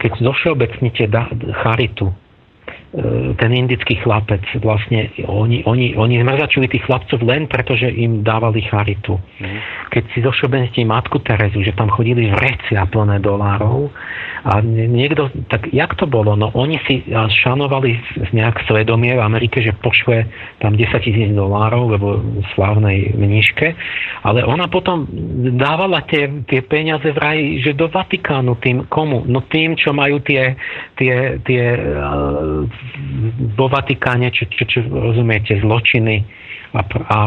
Keď 0.00 0.12
zovšeobecnite 0.24 1.04
charitu, 1.62 2.10
ten 3.38 3.50
indický 3.54 4.02
chlapec, 4.02 4.42
vlastne 4.58 5.14
oni, 5.22 5.62
oni, 5.62 5.94
oni 5.94 6.26
zmrzačili 6.26 6.66
tých 6.66 6.82
chlapcov 6.90 7.22
len 7.22 7.46
preto, 7.46 7.78
že 7.78 7.86
im 7.86 8.26
dávali 8.26 8.66
charitu. 8.66 9.14
Mm. 9.38 9.58
Keď 9.94 10.02
si 10.10 10.18
zošobenete 10.26 10.82
matku 10.82 11.22
Terezu, 11.22 11.62
že 11.62 11.70
tam 11.78 11.86
chodili 11.94 12.26
vrecia 12.34 12.82
plné 12.90 13.22
dolárov 13.22 13.94
a 14.42 14.58
niekto, 14.66 15.30
tak 15.46 15.70
jak 15.70 15.94
to 15.94 16.10
bolo? 16.10 16.34
No 16.34 16.50
oni 16.50 16.82
si 16.90 17.06
šanovali 17.14 17.94
nejak 18.34 18.66
svedomie 18.66 19.14
v 19.14 19.22
Amerike, 19.22 19.62
že 19.62 19.70
pošle 19.78 20.26
tam 20.58 20.74
10 20.74 20.90
tisíc 20.98 21.30
dolárov, 21.30 21.94
lebo 21.94 22.18
slávnej 22.58 23.14
mníške, 23.14 23.70
ale 24.26 24.42
ona 24.42 24.66
potom 24.66 25.06
dávala 25.54 26.02
tie, 26.10 26.26
tie 26.50 26.58
peniaze 26.66 27.06
vraj, 27.14 27.62
že 27.62 27.70
do 27.70 27.86
Vatikánu 27.86 28.58
tým 28.58 28.90
komu? 28.90 29.22
No 29.30 29.46
tým, 29.46 29.78
čo 29.78 29.94
majú 29.94 30.18
tie, 30.26 30.58
tie, 30.98 31.38
tie 31.46 31.62
vo 33.56 33.66
Vatikáne, 33.68 34.32
čo, 34.32 34.48
čo, 34.48 34.64
čo 34.64 34.78
rozumiete, 34.88 35.58
zločiny 35.60 36.24
a, 36.74 36.80
a, 36.80 37.18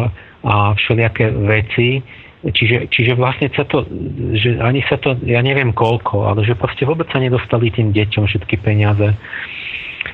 a 0.44 0.54
všelijaké 0.78 1.30
veci. 1.46 2.02
Čiže, 2.44 2.92
čiže 2.92 3.16
vlastne 3.16 3.48
sa 3.56 3.64
to, 3.64 3.88
že 4.36 4.60
ani 4.60 4.84
sa 4.92 5.00
to, 5.00 5.16
ja 5.24 5.40
neviem 5.40 5.72
koľko, 5.72 6.28
ale 6.28 6.44
že 6.44 6.60
proste 6.60 6.84
vôbec 6.84 7.08
sa 7.08 7.24
nedostali 7.24 7.72
tým 7.72 7.96
deťom 7.96 8.28
všetky 8.28 8.60
peniaze. 8.60 9.16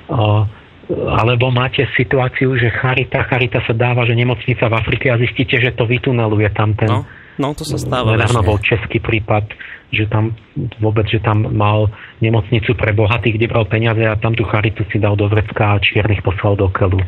Uh, 0.05 0.45
alebo 0.89 1.53
máte 1.53 1.85
situáciu, 1.93 2.57
že 2.57 2.73
charita, 2.73 3.21
charita 3.29 3.61
sa 3.65 3.73
dáva, 3.77 4.05
že 4.09 4.17
nemocnica 4.17 4.65
v 4.69 4.77
Afrike 4.77 5.13
a 5.13 5.21
zistíte, 5.21 5.61
že 5.61 5.73
to 5.73 5.85
vytuneluje 5.85 6.49
tam 6.53 6.73
ten... 6.73 6.89
No, 6.89 7.05
no 7.39 7.55
to 7.55 7.63
sa 7.63 7.79
stáva. 7.79 8.13
Nedávno 8.13 8.43
bol 8.43 8.59
český 8.59 8.99
prípad, 8.99 9.47
že 9.89 10.05
tam 10.11 10.35
vôbec, 10.83 11.07
že 11.09 11.23
tam 11.23 11.49
mal 11.49 11.89
nemocnicu 12.21 12.75
pre 12.75 12.93
bohatých, 12.93 13.39
kde 13.39 13.49
bral 13.49 13.65
peniaze 13.65 14.03
a 14.05 14.19
tam 14.19 14.35
tú 14.35 14.45
charitu 14.45 14.85
si 14.91 15.01
dal 15.01 15.17
do 15.17 15.25
vrecka 15.25 15.79
a 15.79 15.81
čiernych 15.81 16.21
poslal 16.21 16.59
do 16.59 16.69
kelu 16.69 16.99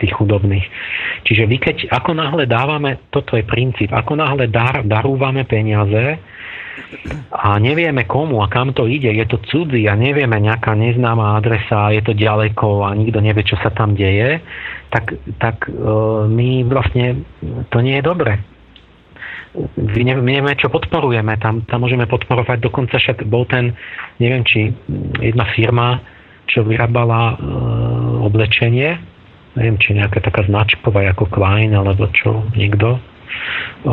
tých 0.00 0.16
chudobných. 0.16 0.64
Čiže 1.28 1.44
vy 1.44 1.56
keď, 1.60 1.76
ako 1.92 2.16
náhle 2.16 2.48
dávame, 2.48 3.12
toto 3.12 3.36
je 3.36 3.44
princíp, 3.44 3.92
ako 3.92 4.16
náhle 4.16 4.48
dar, 4.48 4.80
darúvame 4.80 5.44
peniaze 5.44 6.16
a 7.28 7.60
nevieme 7.60 8.08
komu 8.08 8.40
a 8.40 8.48
kam 8.48 8.72
to 8.72 8.88
ide, 8.88 9.12
je 9.12 9.26
to 9.28 9.36
cudzí 9.44 9.84
a 9.84 9.92
nevieme 9.92 10.40
nejaká 10.40 10.72
neznáma 10.72 11.36
adresa, 11.36 11.92
je 11.92 12.00
to 12.00 12.16
ďaleko 12.16 12.88
a 12.88 12.96
nikto 12.96 13.20
nevie, 13.20 13.44
čo 13.44 13.60
sa 13.60 13.68
tam 13.68 13.92
deje, 13.92 14.40
tak, 14.88 15.20
tak 15.36 15.68
e, 15.68 15.72
my 16.24 16.64
vlastne, 16.64 17.20
to 17.68 17.84
nie 17.84 18.00
je 18.00 18.04
dobre 18.08 18.40
my 19.58 20.02
nevieme, 20.06 20.54
čo 20.54 20.70
podporujeme. 20.70 21.34
Tam, 21.42 21.66
tam 21.66 21.82
môžeme 21.82 22.06
podporovať, 22.06 22.62
dokonca 22.62 23.02
však 23.02 23.26
bol 23.26 23.42
ten, 23.50 23.74
neviem, 24.22 24.46
či 24.46 24.70
jedna 25.18 25.42
firma, 25.50 25.98
čo 26.46 26.62
vyrábala 26.62 27.34
e, 27.34 27.36
oblečenie, 28.30 28.94
neviem, 29.58 29.76
či 29.82 29.98
nejaká 29.98 30.22
taká 30.22 30.46
značková 30.46 31.02
ako 31.10 31.26
Klein, 31.34 31.74
alebo 31.74 32.06
čo, 32.14 32.46
niekto, 32.54 32.94
e, 32.94 33.90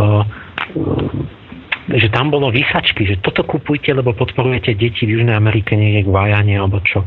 že 1.98 2.11
tam 2.14 2.30
bolo 2.30 2.53
vysačky, 2.53 3.08
že 3.08 3.24
toto 3.24 3.42
kupujte, 3.48 3.90
lebo 3.95 4.14
podporujete 4.14 4.77
deti 4.77 5.10
v 5.10 5.18
Južnej 5.18 5.34
Amerike 5.34 5.74
niekde 5.74 6.06
k 6.06 6.14
vajanie 6.14 6.60
alebo 6.60 6.84
čo. 6.84 7.02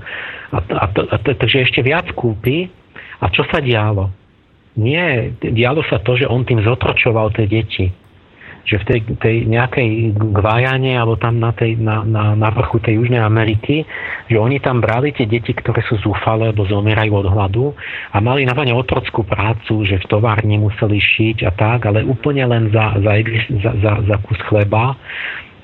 A, 0.50 0.58
a, 0.58 0.84
a 0.88 1.16
to, 1.20 1.36
takže 1.36 1.68
ešte 1.68 1.84
viac 1.84 2.08
kúpi. 2.16 2.66
A 3.20 3.28
čo 3.28 3.44
sa 3.52 3.60
dialo? 3.60 4.08
Nie, 4.80 5.36
dialo 5.36 5.84
sa 5.84 6.00
to, 6.00 6.16
že 6.16 6.24
on 6.24 6.48
tým 6.48 6.64
zotročoval 6.64 7.36
tie 7.36 7.44
deti 7.44 7.92
že 8.64 8.76
v 8.80 8.84
tej, 8.86 9.00
tej 9.18 9.36
nejakej 9.48 10.14
Gvajane 10.16 10.94
alebo 10.94 11.16
tam 11.16 11.40
na, 11.40 11.50
tej, 11.56 11.80
na, 11.80 12.04
na, 12.04 12.36
na 12.36 12.48
vrchu 12.52 12.78
tej 12.84 13.00
Južnej 13.00 13.22
Ameriky, 13.22 13.88
že 14.28 14.36
oni 14.36 14.60
tam 14.60 14.84
brali 14.84 15.10
tie 15.16 15.24
deti, 15.24 15.56
ktoré 15.56 15.80
sú 15.88 15.96
zúfale 16.04 16.52
alebo 16.52 16.68
zomierajú 16.68 17.12
od 17.12 17.26
hladu 17.28 17.72
a 18.12 18.16
mali 18.20 18.44
na 18.44 18.54
otrockú 18.54 19.24
prácu, 19.24 19.88
že 19.88 19.98
v 20.04 20.06
továrni 20.06 20.60
museli 20.60 21.00
šiť 21.00 21.48
a 21.48 21.50
tak, 21.56 21.88
ale 21.88 22.04
úplne 22.04 22.44
len 22.46 22.68
za, 22.70 23.00
za, 23.00 23.12
za, 23.64 23.72
za, 23.80 23.92
za 24.04 24.16
kus 24.22 24.38
chleba, 24.46 24.94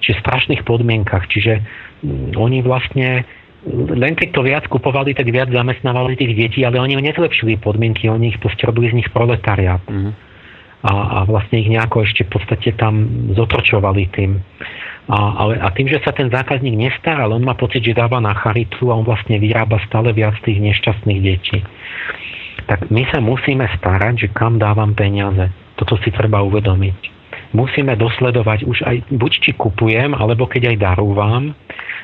či 0.01 0.17
v 0.17 0.23
strašných 0.25 0.63
podmienkach. 0.65 1.29
Čiže 1.29 1.61
mm, 2.03 2.35
oni 2.35 2.59
vlastne 2.65 3.29
len 3.75 4.15
keď 4.15 4.29
to 4.31 4.47
viac 4.47 4.65
kupovali, 4.71 5.11
tak 5.11 5.27
viac 5.27 5.51
zamestnávali 5.51 6.15
tých 6.15 6.39
detí, 6.39 6.63
ale 6.63 6.79
oni 6.79 7.03
nezlepšili 7.03 7.59
podmienky, 7.59 8.07
oni 8.07 8.31
ich 8.31 8.39
proste 8.39 8.63
robili 8.63 8.95
z 8.95 9.03
nich 9.03 9.11
proletariat. 9.11 9.83
Mm-hmm 9.91 10.27
a, 10.87 10.95
a 10.95 11.19
vlastne 11.27 11.59
ich 11.59 11.71
nejako 11.71 12.07
ešte 12.07 12.23
v 12.31 12.39
podstate 12.39 12.71
tam 12.79 13.27
zotročovali 13.35 14.07
tým. 14.15 14.39
A, 15.07 15.19
ale, 15.39 15.59
a 15.59 15.71
tým, 15.75 15.91
že 15.91 16.03
sa 16.03 16.15
ten 16.15 16.31
zákazník 16.31 16.75
nestaral, 16.79 17.31
on 17.31 17.43
má 17.43 17.59
pocit, 17.59 17.83
že 17.83 17.95
dáva 17.95 18.23
na 18.23 18.35
charitu 18.35 18.91
a 18.91 18.99
on 18.99 19.07
vlastne 19.07 19.39
vyrába 19.39 19.83
stále 19.87 20.15
viac 20.15 20.39
tých 20.43 20.59
nešťastných 20.63 21.21
detí. 21.23 21.59
Tak 22.67 22.91
my 22.91 23.07
sa 23.11 23.23
musíme 23.23 23.67
starať, 23.79 24.27
že 24.27 24.29
kam 24.35 24.59
dávam 24.59 24.95
peniaze. 24.95 25.51
Toto 25.79 25.95
si 26.03 26.11
treba 26.11 26.43
uvedomiť. 26.43 27.15
Musíme 27.55 27.95
dosledovať 27.95 28.67
už 28.67 28.79
aj, 28.83 28.97
buď 29.15 29.33
či 29.39 29.51
kupujem, 29.55 30.11
alebo 30.19 30.51
keď 30.51 30.75
aj 30.75 30.83
darúvam, 30.83 31.55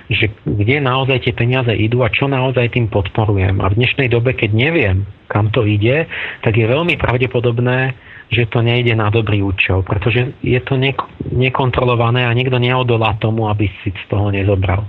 že 0.06 0.30
kde 0.46 0.78
naozaj 0.78 1.26
tie 1.26 1.34
peniaze 1.34 1.74
idú 1.74 2.06
a 2.06 2.12
čo 2.14 2.30
naozaj 2.30 2.78
tým 2.78 2.86
podporujem. 2.86 3.58
A 3.58 3.66
v 3.70 3.82
dnešnej 3.82 4.06
dobe, 4.10 4.38
keď 4.38 4.54
neviem, 4.54 5.02
kam 5.26 5.50
to 5.50 5.66
ide, 5.66 6.06
tak 6.46 6.54
je 6.54 6.66
veľmi 6.70 6.94
pravdepodobné, 6.94 7.94
že 8.32 8.48
to 8.48 8.64
nejde 8.64 8.96
na 8.96 9.12
dobrý 9.12 9.44
účel, 9.44 9.84
pretože 9.84 10.32
je 10.40 10.60
to 10.64 10.80
nekontrolované 11.28 12.24
a 12.24 12.32
nikto 12.32 12.56
neodolá 12.56 13.20
tomu, 13.20 13.52
aby 13.52 13.68
si 13.84 13.92
z 13.92 14.04
toho 14.08 14.32
nezobral. 14.32 14.88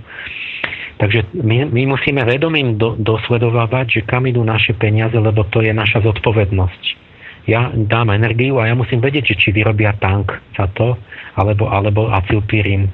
Takže 0.96 1.36
my, 1.36 1.68
my 1.68 1.82
musíme 1.92 2.24
vedomým 2.24 2.80
do, 2.80 2.96
dosledovať, 2.96 4.00
že 4.00 4.06
kam 4.08 4.24
idú 4.24 4.40
naše 4.40 4.72
peniaze, 4.78 5.14
lebo 5.18 5.44
to 5.52 5.60
je 5.60 5.74
naša 5.74 6.00
zodpovednosť. 6.00 7.04
Ja 7.44 7.68
dám 7.76 8.08
energiu 8.16 8.56
a 8.56 8.72
ja 8.72 8.74
musím 8.78 9.04
vedieť, 9.04 9.36
či 9.36 9.52
vyrobia 9.52 9.92
tank 10.00 10.32
za 10.56 10.64
to, 10.72 10.96
alebo, 11.36 11.68
alebo 11.68 12.08
acylpyrín. 12.08 12.88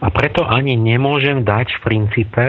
A 0.00 0.06
preto 0.14 0.46
ani 0.46 0.78
nemôžem 0.78 1.42
dať 1.42 1.74
v 1.76 1.82
princípe 1.82 2.46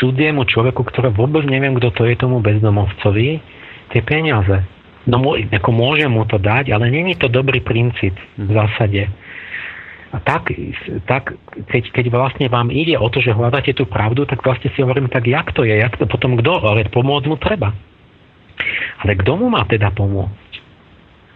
cudziemu 0.00 0.48
človeku, 0.48 0.82
ktoré 0.88 1.12
vôbec 1.12 1.44
neviem, 1.44 1.76
kto 1.76 1.92
to 1.92 2.02
je 2.08 2.16
tomu 2.16 2.40
bezdomovcovi, 2.40 3.44
tie 3.92 4.00
peniaze. 4.02 4.64
No 5.02 5.34
ako 5.34 5.70
môžem 5.74 6.14
mu 6.14 6.22
to 6.28 6.38
dať, 6.38 6.70
ale 6.70 6.86
není 6.86 7.18
to 7.18 7.26
dobrý 7.26 7.58
princíp 7.58 8.14
v 8.38 8.50
zásade. 8.54 9.10
A 10.12 10.20
tak, 10.20 10.52
tak 11.08 11.34
keď, 11.72 11.82
keď 11.90 12.04
vlastne 12.12 12.46
vám 12.52 12.68
ide 12.68 13.00
o 13.00 13.08
to, 13.08 13.24
že 13.24 13.32
hľadáte 13.32 13.72
tú 13.72 13.88
pravdu, 13.88 14.28
tak 14.28 14.44
vlastne 14.44 14.68
si 14.76 14.84
hovorím, 14.84 15.08
tak 15.08 15.24
jak 15.24 15.50
to 15.56 15.64
je, 15.64 15.72
jak 15.72 15.96
to 15.96 16.04
potom 16.04 16.36
kto, 16.36 16.52
ale 16.60 16.84
pomôcť 16.92 17.26
mu 17.26 17.40
treba. 17.40 17.72
Ale 19.02 19.16
kto 19.16 19.40
mu 19.40 19.48
má 19.48 19.64
teda 19.64 19.88
pomôcť? 19.90 20.52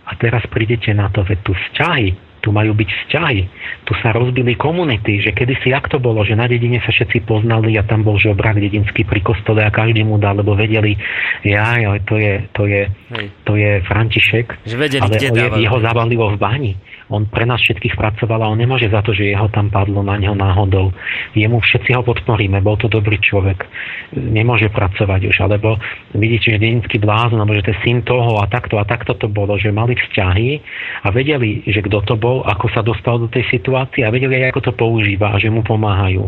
A 0.07 0.15
teraz 0.21 0.45
prídete 0.53 0.93
na 0.95 1.11
to, 1.11 1.25
že 1.27 1.41
tu 1.43 1.57
vzťahy, 1.57 2.26
tu 2.47 2.55
majú 2.55 2.79
byť 2.79 2.87
vzťahy. 2.87 3.41
Tu 3.83 3.93
sa 3.99 4.15
rozbili 4.15 4.55
komunity, 4.55 5.19
že 5.19 5.35
kedysi 5.35 5.75
jak 5.75 5.91
to 5.91 5.99
bolo, 5.99 6.23
že 6.23 6.39
na 6.39 6.47
dedine 6.47 6.79
sa 6.79 6.95
všetci 6.95 7.27
poznali 7.27 7.75
a 7.75 7.83
tam 7.83 8.07
bol 8.07 8.15
žobrak 8.23 8.63
dedinský 8.63 9.03
pri 9.03 9.19
kostole 9.27 9.67
a 9.67 9.75
každý 9.75 10.07
mu 10.07 10.23
dal, 10.23 10.39
lebo 10.39 10.55
vedeli, 10.55 10.95
ja, 11.43 11.75
ale 11.75 12.07
to 12.07 12.15
je, 12.15 12.47
to 12.55 12.71
je, 12.71 12.87
to 13.43 13.59
je 13.59 13.83
František, 13.83 14.63
že 14.63 14.79
vedeli, 14.79 15.03
ale 15.03 15.11
kde 15.19 15.29
je, 15.35 15.47
jeho 15.67 15.79
zabalilo 15.83 16.31
v 16.31 16.39
bani 16.39 16.73
on 17.07 17.31
pre 17.31 17.47
nás 17.47 17.63
všetkých 17.63 17.95
pracoval 17.95 18.43
a 18.43 18.51
on 18.51 18.59
nemôže 18.59 18.91
za 18.91 18.99
to, 19.07 19.15
že 19.15 19.31
jeho 19.31 19.47
tam 19.55 19.71
padlo 19.71 20.03
na 20.03 20.19
neho 20.19 20.35
náhodou. 20.35 20.91
Jemu 21.39 21.63
všetci 21.63 21.95
ho 21.95 22.03
podporíme, 22.03 22.59
bol 22.67 22.75
to 22.75 22.91
dobrý 22.91 23.23
človek. 23.23 23.63
Nemôže 24.19 24.67
pracovať 24.75 25.31
už, 25.31 25.37
alebo 25.47 25.79
vidíte, 26.19 26.59
že 26.59 26.63
dedinský 26.63 26.99
blázon, 26.99 27.39
alebo 27.39 27.55
že 27.55 27.71
to 27.71 27.73
je 27.75 27.83
syn 27.87 28.03
toho 28.03 28.43
a 28.43 28.51
takto 28.51 28.83
a 28.83 28.85
takto 28.85 29.15
to 29.15 29.31
bolo, 29.31 29.55
že 29.55 29.71
mali 29.71 29.95
vzťahy 29.95 30.49
a 31.07 31.09
vedeli, 31.15 31.63
že 31.71 31.79
kto 31.87 32.03
to 32.03 32.15
bol, 32.19 32.43
ako 32.43 32.67
sa 32.75 32.83
dostal 32.83 33.23
do 33.23 33.31
tej 33.31 33.47
situácie 33.55 34.03
a 34.03 34.11
vedeli 34.11 34.43
aj, 34.43 34.59
ako 34.59 34.61
to 34.67 34.73
používa 34.75 35.31
a 35.31 35.39
že 35.39 35.47
mu 35.47 35.63
pomáhajú. 35.63 36.27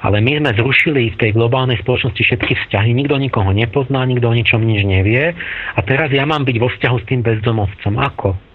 Ale 0.00 0.24
my 0.24 0.40
sme 0.40 0.50
zrušili 0.56 1.12
v 1.12 1.20
tej 1.20 1.30
globálnej 1.36 1.76
spoločnosti 1.84 2.16
všetky 2.16 2.56
vzťahy, 2.64 2.96
nikto 2.96 3.20
nikoho 3.20 3.52
nepozná, 3.52 4.08
nikto 4.08 4.32
o 4.32 4.36
ničom 4.36 4.64
nič 4.64 4.88
nevie 4.88 5.36
a 5.76 5.80
teraz 5.84 6.08
ja 6.08 6.24
mám 6.24 6.48
byť 6.48 6.56
vo 6.56 6.72
vzťahu 6.72 6.96
s 6.96 7.04
tým 7.04 7.20
bezdomovcom. 7.20 7.94
Ako? 8.00 8.49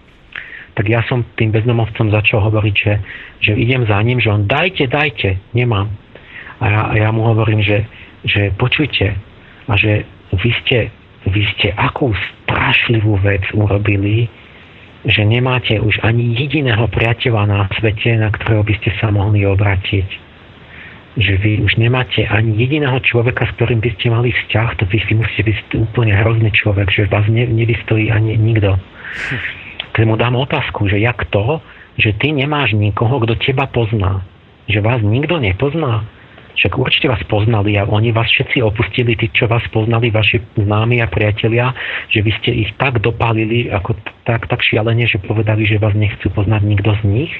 Tak 0.76 0.92
ja 0.92 1.00
som 1.08 1.24
tým 1.40 1.56
bezdomovcom 1.56 2.12
začal 2.12 2.44
hovoriť, 2.44 2.74
že, 2.76 2.94
že 3.40 3.52
idem 3.56 3.88
za 3.88 3.96
ním, 4.04 4.20
že 4.20 4.28
on 4.28 4.44
dajte, 4.44 4.92
dajte, 4.92 5.40
nemám. 5.56 5.88
A 6.60 6.64
ja, 6.68 6.80
a 6.92 6.94
ja 7.00 7.08
mu 7.16 7.24
hovorím, 7.24 7.64
že, 7.64 7.88
že 8.28 8.52
počujte, 8.60 9.16
a 9.66 9.72
že 9.74 10.04
vy 10.36 10.50
ste, 10.62 10.92
vy 11.32 11.42
ste 11.56 11.72
akú 11.72 12.12
strašlivú 12.44 13.16
vec 13.24 13.42
urobili, 13.56 14.28
že 15.08 15.24
nemáte 15.24 15.80
už 15.80 15.96
ani 16.04 16.36
jediného 16.36 16.84
priateľa 16.92 17.42
na 17.48 17.60
svete, 17.80 18.20
na 18.20 18.28
ktorého 18.28 18.60
by 18.60 18.74
ste 18.76 18.92
sa 19.00 19.08
mohli 19.08 19.48
obratiť. 19.48 20.28
Že 21.16 21.34
vy 21.40 21.52
už 21.64 21.80
nemáte 21.80 22.28
ani 22.28 22.52
jediného 22.60 23.00
človeka, 23.00 23.48
s 23.48 23.54
ktorým 23.56 23.80
by 23.80 23.96
ste 23.96 24.12
mali 24.12 24.28
vzťah, 24.28 24.68
to 24.76 24.84
vy 24.92 25.00
si 25.08 25.16
musíte 25.16 25.42
byť 25.48 25.56
úplne 25.88 26.12
hrozný 26.12 26.52
človek, 26.52 26.92
že 26.92 27.08
vás 27.08 27.24
ne, 27.32 27.48
nevystojí 27.48 28.12
ani 28.12 28.36
nikto. 28.36 28.76
Hm 28.76 29.65
keď 29.96 30.04
mu 30.04 30.20
dám 30.20 30.36
otázku, 30.36 30.84
že 30.92 31.00
jak 31.00 31.24
to, 31.32 31.64
že 31.96 32.12
ty 32.20 32.28
nemáš 32.28 32.76
nikoho, 32.76 33.16
kto 33.24 33.40
teba 33.40 33.64
pozná. 33.64 34.20
Že 34.68 34.84
vás 34.84 35.00
nikto 35.00 35.40
nepozná. 35.40 36.04
Však 36.56 36.76
určite 36.76 37.08
vás 37.08 37.24
poznali 37.24 37.80
a 37.80 37.88
oni 37.88 38.12
vás 38.12 38.28
všetci 38.28 38.60
opustili, 38.60 39.16
tí, 39.16 39.32
čo 39.32 39.48
vás 39.48 39.64
poznali, 39.72 40.12
vaši 40.12 40.40
známi 40.56 41.00
a 41.00 41.08
priatelia, 41.08 41.72
že 42.12 42.20
vy 42.20 42.32
ste 42.40 42.50
ich 42.52 42.70
tak 42.76 43.00
dopálili, 43.00 43.72
ako 43.72 43.96
tak, 44.28 44.48
tak 44.48 44.60
šialene, 44.60 45.08
že 45.08 45.20
povedali, 45.20 45.64
že 45.64 45.80
vás 45.80 45.96
nechcú 45.96 46.28
poznať 46.28 46.60
nikto 46.64 46.92
z 47.00 47.02
nich. 47.08 47.32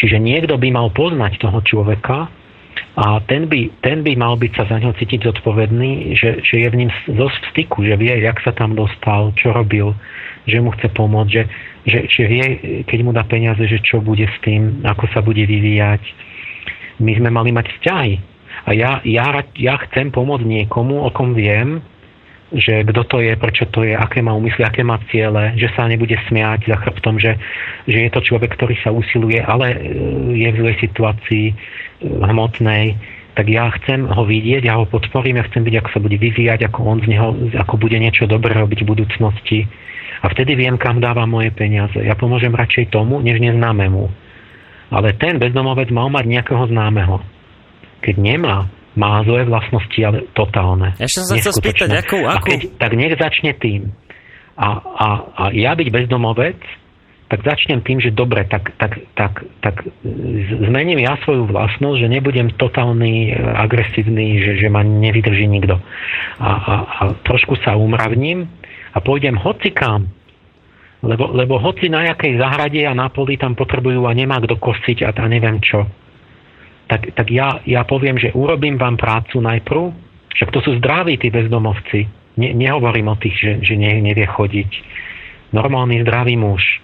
Čiže 0.00 0.16
niekto 0.16 0.56
by 0.56 0.68
mal 0.72 0.88
poznať 0.92 1.40
toho 1.44 1.60
človeka 1.64 2.28
a 2.96 3.20
ten 3.24 3.48
by, 3.48 3.72
ten 3.84 4.00
by 4.04 4.16
mal 4.16 4.36
byť 4.36 4.52
sa 4.56 4.64
za 4.68 4.76
neho 4.80 4.92
cítiť 4.96 5.24
zodpovedný, 5.24 6.16
že, 6.16 6.44
že 6.44 6.64
je 6.64 6.68
v 6.68 6.78
ním 6.84 6.90
zo 7.08 7.28
styku, 7.52 7.84
že 7.84 7.96
vie, 7.96 8.12
jak 8.20 8.40
sa 8.44 8.52
tam 8.52 8.76
dostal, 8.76 9.32
čo 9.36 9.52
robil, 9.52 9.96
že 10.46 10.60
mu 10.60 10.72
chce 10.76 10.88
pomôcť, 10.92 11.30
že, 11.30 11.42
že, 11.84 11.98
že 12.08 12.22
vie, 12.28 12.44
keď 12.88 12.98
mu 13.04 13.12
dá 13.12 13.24
peniaze, 13.24 13.60
že 13.64 13.80
čo 13.84 14.00
bude 14.00 14.24
s 14.24 14.36
tým, 14.44 14.84
ako 14.84 15.04
sa 15.12 15.20
bude 15.20 15.44
vyvíjať. 15.44 16.00
My 17.00 17.16
sme 17.16 17.28
mali 17.32 17.50
mať 17.52 17.72
vzťahy. 17.76 18.14
A 18.68 18.70
ja, 18.76 19.00
ja, 19.08 19.40
ja 19.56 19.74
chcem 19.88 20.12
pomôcť 20.12 20.44
niekomu, 20.44 21.00
o 21.00 21.08
kom 21.12 21.32
viem, 21.32 21.80
že 22.50 22.82
kto 22.82 23.06
to 23.06 23.16
je, 23.22 23.32
prečo 23.38 23.64
to 23.70 23.86
je, 23.86 23.94
aké 23.94 24.20
má 24.20 24.34
úmysly, 24.34 24.66
aké 24.66 24.82
má 24.82 24.98
ciele, 25.08 25.54
že 25.54 25.70
sa 25.78 25.86
nebude 25.86 26.18
smiať 26.26 26.66
za 26.66 26.76
chrbtom, 26.82 27.22
že, 27.22 27.38
že 27.86 27.98
je 28.06 28.10
to 28.10 28.20
človek, 28.26 28.50
ktorý 28.58 28.74
sa 28.82 28.90
usiluje, 28.90 29.38
ale 29.38 29.70
e, 29.70 29.78
je 30.34 30.48
v 30.50 30.58
zlej 30.58 30.76
situácii 30.82 31.46
e, 31.46 31.54
hmotnej, 32.02 32.98
tak 33.38 33.46
ja 33.46 33.70
chcem 33.80 34.02
ho 34.02 34.26
vidieť, 34.26 34.66
ja 34.66 34.82
ho 34.82 34.84
podporím, 34.90 35.38
ja 35.38 35.46
chcem 35.46 35.62
vidieť, 35.62 35.86
ako 35.86 35.94
sa 35.94 36.00
bude 36.02 36.18
vyvíjať, 36.18 36.66
ako 36.66 36.78
on 36.82 36.98
z 37.06 37.14
neho, 37.14 37.28
ako 37.54 37.78
bude 37.78 37.94
niečo 37.94 38.26
dobré 38.26 38.58
robiť 38.58 38.82
v 38.82 38.90
budúcnosti 38.98 39.58
a 40.20 40.26
vtedy 40.28 40.52
viem, 40.52 40.76
kam 40.76 41.00
dávam 41.00 41.28
moje 41.28 41.48
peniaze. 41.56 41.96
Ja 41.96 42.12
pomôžem 42.12 42.52
radšej 42.52 42.92
tomu, 42.92 43.24
než 43.24 43.40
neznámemu. 43.40 44.12
Ale 44.92 45.16
ten 45.16 45.40
bezdomovec 45.40 45.88
mal 45.88 46.12
mať 46.12 46.28
nejakého 46.28 46.68
známeho. 46.68 47.24
Keď 48.04 48.16
nemá, 48.20 48.68
má 48.98 49.22
zlé 49.24 49.48
vlastnosti, 49.48 50.00
ale 50.02 50.28
totálne. 50.36 50.92
Ešte 51.00 51.24
som 51.24 51.28
sa 51.32 51.36
chcel 51.40 51.54
spýtať, 51.56 51.88
akú, 51.94 52.20
akú... 52.26 52.52
keď, 52.52 52.60
tak 52.76 52.90
nech 52.98 53.14
začne 53.16 53.56
tým. 53.56 53.94
A, 54.60 54.68
a, 54.76 55.08
a 55.32 55.42
ja 55.56 55.72
byť 55.72 55.88
bezdomovec, 55.88 56.60
tak 57.30 57.46
začnem 57.46 57.80
tým, 57.86 58.02
že 58.02 58.10
dobre, 58.10 58.42
tak, 58.50 58.74
tak, 58.74 58.98
tak, 59.14 59.46
tak 59.62 59.86
zmením 60.66 60.98
ja 60.98 61.14
svoju 61.22 61.46
vlastnosť, 61.46 62.02
že 62.02 62.08
nebudem 62.10 62.50
totálny, 62.58 63.30
agresívny, 63.38 64.42
že, 64.42 64.52
že 64.58 64.66
ma 64.66 64.82
nevydrží 64.82 65.46
nikto. 65.46 65.78
A, 66.42 66.50
a, 66.50 66.74
a 66.82 67.02
trošku 67.22 67.54
sa 67.62 67.78
umravním 67.78 68.50
a 68.90 68.98
pôjdem 68.98 69.38
hocikám, 69.38 70.06
lebo, 71.00 71.32
lebo 71.32 71.56
hoci 71.56 71.88
na 71.88 72.04
jakej 72.12 72.36
zahrade 72.36 72.84
a 72.84 72.92
na 72.92 73.08
poli 73.08 73.40
tam 73.40 73.56
potrebujú 73.56 74.04
a 74.04 74.12
nemá 74.12 74.36
kto 74.42 74.60
kosiť 74.60 75.06
a, 75.06 75.10
a 75.16 75.24
neviem 75.30 75.56
čo, 75.64 75.88
tak, 76.90 77.14
tak 77.14 77.30
ja, 77.30 77.62
ja 77.62 77.86
poviem, 77.86 78.18
že 78.18 78.34
urobím 78.34 78.74
vám 78.74 78.98
prácu 78.98 79.38
najprv, 79.38 79.94
však 80.34 80.50
to 80.50 80.58
sú 80.58 80.70
zdraví 80.82 81.14
tí 81.22 81.30
bezdomovci. 81.30 82.10
Ne, 82.34 82.50
nehovorím 82.50 83.14
o 83.14 83.16
tých, 83.18 83.38
že, 83.38 83.52
že 83.62 83.74
ne, 83.78 84.02
nevie 84.02 84.26
chodiť. 84.26 84.70
Normálny 85.54 86.02
zdravý 86.02 86.34
muž. 86.34 86.82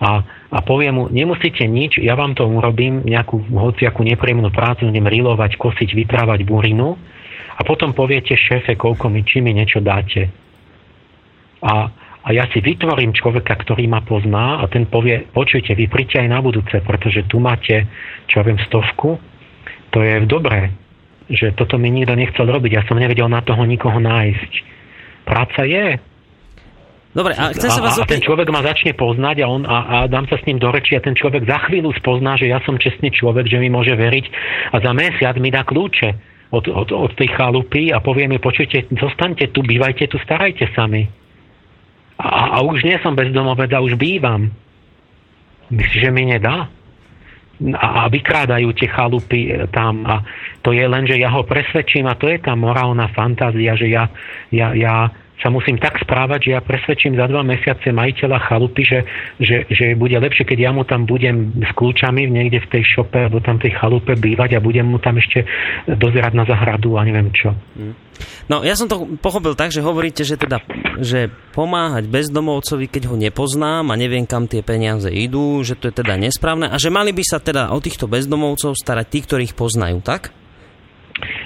A, 0.00 0.22
a 0.54 0.58
povie 0.62 0.88
mu, 0.94 1.10
nemusíte 1.10 1.66
nič, 1.66 1.98
ja 2.00 2.16
vám 2.16 2.32
to 2.32 2.46
urobím, 2.46 3.04
nejakú 3.04 3.42
hociakú 3.52 4.06
nepríjemnú 4.06 4.48
prácu, 4.54 4.88
budem 4.88 5.04
rilovať, 5.04 5.58
kosiť, 5.60 5.92
vyprávať 5.98 6.46
burinu 6.46 6.96
a 7.58 7.60
potom 7.66 7.92
poviete 7.92 8.32
šéfe, 8.38 8.78
koľko 8.78 9.12
mi, 9.12 9.20
či 9.26 9.44
mi 9.44 9.52
niečo 9.52 9.84
dáte. 9.84 10.32
A, 11.60 11.92
a 12.24 12.28
ja 12.32 12.44
si 12.52 12.60
vytvorím 12.60 13.16
človeka, 13.16 13.56
ktorý 13.56 13.88
ma 13.88 14.00
pozná 14.04 14.60
a 14.60 14.68
ten 14.68 14.88
povie, 14.88 15.28
počujte, 15.32 15.72
vy 15.76 15.88
príďte 15.88 16.24
aj 16.24 16.28
na 16.28 16.40
budúce, 16.40 16.76
pretože 16.84 17.28
tu 17.28 17.40
máte, 17.40 17.88
čo 18.28 18.40
ja 18.40 18.44
viem, 18.44 18.60
stovku, 18.68 19.20
to 19.90 19.98
je 20.00 20.24
dobré, 20.24 20.72
že 21.30 21.54
toto 21.54 21.78
mi 21.78 21.92
nikto 21.92 22.16
nechcel 22.16 22.46
robiť, 22.46 22.70
ja 22.74 22.82
som 22.86 22.98
nevedel 22.98 23.28
na 23.30 23.42
toho 23.42 23.62
nikoho 23.66 23.98
nájsť. 23.98 24.52
Práca 25.28 25.62
je, 25.66 26.00
Dobre, 27.10 27.34
a 27.34 27.50
chcem 27.50 27.74
sa 27.74 27.82
vás 27.82 27.98
a, 27.98 28.06
a 28.06 28.10
ten 28.10 28.22
človek 28.22 28.46
ma 28.54 28.62
začne 28.62 28.94
poznať 28.94 29.42
a, 29.42 29.46
on, 29.50 29.66
a, 29.66 29.78
a 29.82 29.96
dám 30.06 30.30
sa 30.30 30.38
s 30.38 30.46
ním 30.46 30.62
do 30.62 30.70
reči 30.70 30.94
a 30.94 31.02
ten 31.02 31.18
človek 31.18 31.42
za 31.42 31.58
chvíľu 31.66 31.90
spozná, 31.98 32.38
že 32.38 32.46
ja 32.46 32.62
som 32.62 32.78
čestný 32.78 33.10
človek, 33.10 33.50
že 33.50 33.58
mi 33.58 33.66
môže 33.66 33.98
veriť 33.98 34.24
a 34.70 34.78
za 34.78 34.94
mesiac 34.94 35.34
mi 35.42 35.50
dá 35.50 35.66
kľúče 35.66 36.08
od, 36.54 36.70
od, 36.70 36.88
od 36.94 37.10
tej 37.18 37.34
chalupy 37.34 37.90
a 37.90 37.98
povie 37.98 38.30
mi, 38.30 38.38
počujte, 38.38 38.86
zostaňte 38.94 39.50
tu, 39.50 39.66
bývajte 39.66 40.06
tu, 40.06 40.22
starajte 40.22 40.70
sami. 40.70 41.10
A, 42.20 42.56
a 42.56 42.58
už 42.60 42.84
nie 42.84 43.00
som 43.00 43.16
bezdomovec 43.16 43.72
a 43.72 43.80
už 43.80 43.96
bývam. 43.96 44.52
Myslíš, 45.72 46.00
že 46.04 46.10
mi 46.12 46.28
nedá? 46.28 46.68
A, 47.76 47.86
a 48.04 48.08
vykrádajú 48.12 48.72
tie 48.76 48.88
chalupy 48.88 49.52
e, 49.52 49.68
tam 49.72 50.04
a 50.04 50.24
to 50.64 50.72
je 50.72 50.84
len, 50.84 51.04
že 51.04 51.20
ja 51.20 51.32
ho 51.32 51.44
presvedčím 51.44 52.08
a 52.08 52.16
to 52.16 52.28
je 52.28 52.40
tá 52.40 52.56
morálna 52.56 53.08
fantázia, 53.12 53.76
že 53.76 53.88
ja, 53.88 54.08
ja, 54.52 54.72
ja 54.72 55.12
sa 55.40 55.48
musím 55.48 55.80
tak 55.80 55.96
správať, 56.00 56.40
že 56.46 56.50
ja 56.56 56.60
presvedčím 56.60 57.16
za 57.16 57.26
dva 57.26 57.40
mesiace 57.40 57.90
majiteľa 57.90 58.38
chalupy, 58.44 58.82
že, 58.84 59.00
že, 59.40 59.64
že 59.72 59.96
bude 59.96 60.16
lepšie, 60.20 60.44
keď 60.44 60.58
ja 60.68 60.70
mu 60.70 60.84
tam 60.84 61.08
budem 61.08 61.52
s 61.64 61.72
kľúčami 61.72 62.28
niekde 62.28 62.60
v 62.60 62.70
tej 62.78 62.82
šope 62.84 63.16
alebo 63.16 63.40
tam 63.40 63.56
tej 63.56 63.72
chalupe 63.80 64.12
bývať 64.16 64.56
a 64.56 64.64
budem 64.64 64.86
mu 64.86 65.00
tam 65.00 65.16
ešte 65.16 65.48
dozerať 65.88 66.32
na 66.36 66.44
zahradu 66.44 67.00
a 67.00 67.04
neviem 67.08 67.32
čo. 67.32 67.56
No 68.52 68.60
ja 68.60 68.76
som 68.76 68.84
to 68.84 69.16
pochopil 69.16 69.56
tak, 69.56 69.72
že 69.72 69.80
hovoríte, 69.80 70.28
že 70.28 70.36
teda 70.36 70.60
že 71.00 71.32
pomáhať 71.56 72.04
bezdomovcovi, 72.04 72.84
keď 72.92 73.08
ho 73.08 73.16
nepoznám 73.16 73.88
a 73.88 73.96
neviem, 73.96 74.28
kam 74.28 74.44
tie 74.44 74.60
peniaze 74.60 75.08
idú, 75.08 75.64
že 75.64 75.72
to 75.80 75.88
je 75.88 76.04
teda 76.04 76.20
nesprávne 76.20 76.68
a 76.68 76.76
že 76.76 76.92
mali 76.92 77.16
by 77.16 77.24
sa 77.24 77.40
teda 77.40 77.72
o 77.72 77.80
týchto 77.80 78.04
bezdomovcov 78.04 78.76
starať 78.76 79.06
tí, 79.08 79.18
ktorých 79.24 79.56
poznajú, 79.56 80.04
tak? 80.04 80.36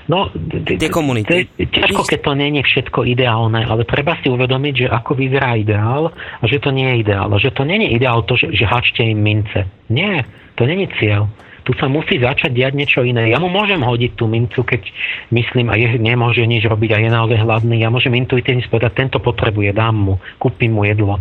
No, 0.04 0.28
tie 0.68 0.92
komunity. 0.92 1.48
Ťažko, 1.56 2.04
keď 2.04 2.20
to 2.20 2.32
nie 2.36 2.60
je 2.60 2.62
všetko 2.68 3.08
ideálne, 3.08 3.64
ale 3.64 3.88
treba 3.88 4.20
si 4.20 4.28
uvedomiť, 4.28 4.74
že 4.84 4.86
ako 4.92 5.16
vyzerá 5.16 5.56
ideál 5.56 6.12
a 6.12 6.44
že 6.44 6.60
to 6.60 6.68
nie 6.68 6.84
je 6.92 6.96
ideál. 7.08 7.32
A 7.32 7.40
že 7.40 7.48
to 7.56 7.64
nie 7.64 7.80
je 7.80 7.88
ideál 7.96 8.20
to, 8.28 8.36
že, 8.36 8.52
že 8.52 8.68
hačte 8.68 9.00
im 9.00 9.24
mince. 9.24 9.64
Nie, 9.88 10.28
to 10.60 10.68
nie 10.68 10.84
je 10.84 10.88
cieľ. 11.00 11.24
Tu 11.64 11.72
sa 11.80 11.88
musí 11.88 12.20
začať 12.20 12.52
diať 12.52 12.76
niečo 12.76 13.00
iné. 13.00 13.32
Ja 13.32 13.40
mu 13.40 13.48
môžem 13.48 13.80
hodiť 13.80 14.20
tú 14.20 14.28
mincu, 14.28 14.60
keď 14.60 14.84
myslím 15.32 15.72
a 15.72 15.80
je, 15.80 15.96
nemôže 15.96 16.44
nič 16.44 16.68
robiť 16.68 16.92
a 16.92 16.98
je 17.00 17.08
naozaj 17.08 17.40
hladný. 17.40 17.80
Ja 17.80 17.88
môžem 17.88 18.12
intuitívne 18.20 18.60
povedať, 18.68 18.92
tento 19.00 19.16
potrebuje, 19.16 19.72
dám 19.72 19.96
mu, 19.96 20.14
kúpim 20.36 20.76
mu 20.76 20.84
jedlo. 20.84 21.16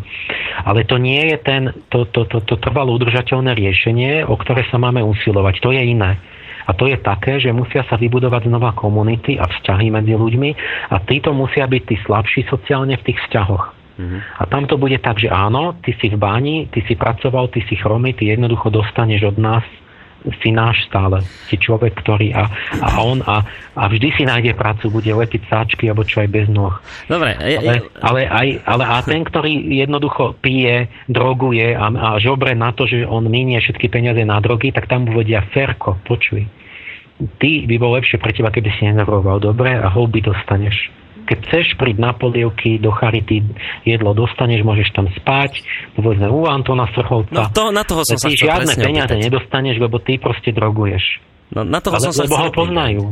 Ale 0.67 0.83
to 0.83 0.99
nie 0.99 1.31
je 1.31 1.37
ten, 1.39 1.71
to, 1.87 2.03
to, 2.11 2.27
to, 2.27 2.43
to 2.43 2.59
trvalo 2.59 2.91
udržateľné 2.99 3.55
riešenie, 3.55 4.27
o 4.27 4.35
ktoré 4.35 4.67
sa 4.67 4.75
máme 4.75 4.99
usilovať. 4.99 5.63
To 5.63 5.71
je 5.71 5.79
iné. 5.79 6.19
A 6.67 6.71
to 6.73 6.87
je 6.87 6.97
také, 6.99 7.39
že 7.39 7.51
musia 7.51 7.83
sa 7.87 7.99
vybudovať 7.99 8.47
znova 8.47 8.71
komunity 8.73 9.35
a 9.35 9.45
vzťahy 9.47 9.91
medzi 9.91 10.15
ľuďmi 10.15 10.49
a 10.91 10.95
títo 11.03 11.35
musia 11.35 11.67
byť 11.67 11.83
tí 11.83 11.95
slabší 12.07 12.47
sociálne 12.47 12.95
v 12.99 13.05
tých 13.11 13.19
vzťahoch. 13.27 13.83
Mm-hmm. 13.93 14.19
A 14.41 14.43
tam 14.49 14.65
to 14.65 14.81
bude 14.81 14.97
tak, 15.05 15.21
že 15.21 15.29
áno, 15.29 15.77
ty 15.85 15.93
si 16.01 16.09
v 16.09 16.17
báni, 16.17 16.65
ty 16.73 16.81
si 16.89 16.97
pracoval, 16.97 17.53
ty 17.53 17.61
si 17.69 17.77
chromý, 17.77 18.17
ty 18.17 18.33
jednoducho 18.33 18.73
dostaneš 18.73 19.35
od 19.35 19.37
nás 19.37 19.65
si 20.39 20.55
náš 20.55 20.87
stále, 20.87 21.19
si 21.51 21.59
človek, 21.59 21.99
ktorý 21.99 22.31
a, 22.31 22.47
a 22.79 23.03
on 23.03 23.19
a, 23.27 23.43
a 23.75 23.83
vždy 23.91 24.09
si 24.15 24.23
nájde 24.23 24.55
prácu, 24.55 24.87
bude 24.87 25.11
lepiť 25.11 25.51
sáčky 25.51 25.91
alebo 25.91 26.07
čo 26.07 26.23
aj 26.23 26.29
bez 26.31 26.47
noh. 26.47 26.79
Dobre. 27.11 27.35
Ale, 27.35 27.83
ale, 27.99 28.21
aj, 28.27 28.47
ale 28.63 28.83
a 28.87 28.97
ten, 29.03 29.27
ktorý 29.27 29.51
jednoducho 29.83 30.39
pije, 30.39 30.87
droguje 31.11 31.75
a, 31.75 31.91
a 31.91 32.09
žobre 32.23 32.55
na 32.55 32.71
to, 32.71 32.87
že 32.87 33.03
on 33.03 33.27
minie 33.27 33.59
všetky 33.59 33.91
peniaze 33.91 34.23
na 34.23 34.39
drogy, 34.39 34.71
tak 34.71 34.87
tam 34.87 35.03
povedia 35.03 35.43
Ferko, 35.51 35.99
počuj. 36.07 36.47
Ty 37.19 37.51
by 37.69 37.75
bol 37.77 37.93
lepšie 37.99 38.17
pre 38.17 38.31
teba, 38.31 38.49
keby 38.49 38.69
si 38.79 38.89
nedrogoval 38.89 39.43
dobre 39.43 39.75
a 39.75 39.87
houby 39.91 40.23
dostaneš 40.23 41.03
keď 41.33 41.49
chceš 41.49 41.73
príť 41.81 41.97
na 41.97 42.13
polievky, 42.13 42.77
do 42.77 42.93
Charity 42.93 43.41
jedlo 43.89 44.13
dostaneš, 44.13 44.61
môžeš 44.61 44.93
tam 44.93 45.09
spať, 45.09 45.65
povedzme 45.97 46.29
u 46.29 46.45
Antona 46.45 46.85
Strchovca. 46.93 47.33
No 47.33 47.49
to, 47.49 47.73
na 47.73 47.81
toho 47.81 48.05
som 48.05 48.21
sa 48.21 48.29
chcel 48.29 48.53
žiadne 48.53 48.73
peniaze 48.77 49.17
nedostaneš, 49.17 49.81
lebo 49.81 49.97
ty 49.97 50.21
proste 50.21 50.53
droguješ. 50.53 51.01
No, 51.57 51.65
na 51.65 51.81
toho 51.81 51.97
Ale, 51.97 52.05
som 52.05 52.13
sa 52.13 52.29
lebo 52.29 52.37
ho 52.37 52.49
poznajú. 52.53 53.03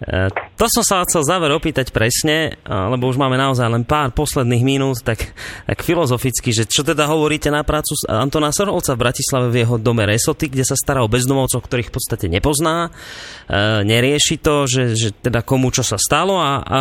E, 0.00 0.32
to 0.56 0.64
som 0.68 0.84
sa 0.84 1.04
chcel 1.04 1.24
záver 1.24 1.52
opýtať 1.52 1.92
presne, 1.92 2.56
lebo 2.64 3.08
už 3.08 3.20
máme 3.20 3.36
naozaj 3.36 3.68
len 3.68 3.84
pár 3.84 4.12
posledných 4.12 4.64
minút, 4.64 5.00
tak, 5.04 5.32
tak 5.64 5.78
filozoficky, 5.80 6.52
že 6.52 6.64
čo 6.68 6.84
teda 6.84 7.04
hovoríte 7.08 7.48
na 7.52 7.64
prácu 7.64 7.96
Antona 8.08 8.52
Sorholca 8.52 8.96
v 8.96 9.02
Bratislave 9.08 9.48
v 9.52 9.64
jeho 9.64 9.76
dome 9.76 10.04
Resoty, 10.08 10.48
kde 10.48 10.64
sa 10.64 10.76
stará 10.76 11.04
o 11.04 11.08
bezdomovcov, 11.08 11.64
ktorých 11.64 11.88
v 11.92 11.94
podstate 11.96 12.26
nepozná, 12.32 12.88
e, 12.88 13.84
nerieši 13.84 14.40
to, 14.40 14.64
že, 14.64 14.96
že 14.96 15.08
teda 15.16 15.44
komu 15.44 15.72
čo 15.72 15.84
sa 15.84 16.00
stalo 16.00 16.40
a, 16.40 16.60
a 16.60 16.80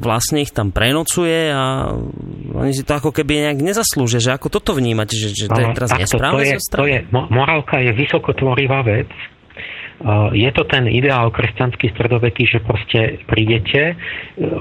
vlastne 0.00 0.44
ich 0.44 0.52
tam 0.52 0.72
prenocuje 0.72 1.52
a 1.52 1.92
oni 2.56 2.72
si 2.76 2.84
to 2.84 2.92
ako 2.96 3.12
keby 3.12 3.48
nejak 3.48 3.60
nezaslúžia, 3.60 4.20
že 4.20 4.36
ako 4.36 4.52
toto 4.52 4.76
vnímať, 4.76 5.08
že, 5.12 5.28
že 5.32 5.46
to 5.48 5.60
je 5.60 5.66
teraz 5.76 5.90
nesprávne 5.96 6.44
to 6.44 6.44
je, 6.44 6.56
to 6.72 6.84
je, 6.88 6.98
morálka 7.12 7.80
je 7.80 7.92
vysokotvorivá 7.96 8.84
vec, 8.84 9.08
je 10.32 10.50
to 10.56 10.64
ten 10.64 10.88
ideál 10.88 11.28
kresťanský 11.28 11.92
stredoveký, 11.92 12.48
že 12.48 12.64
proste 12.64 13.20
prídete, 13.28 13.92
e, 13.92 13.94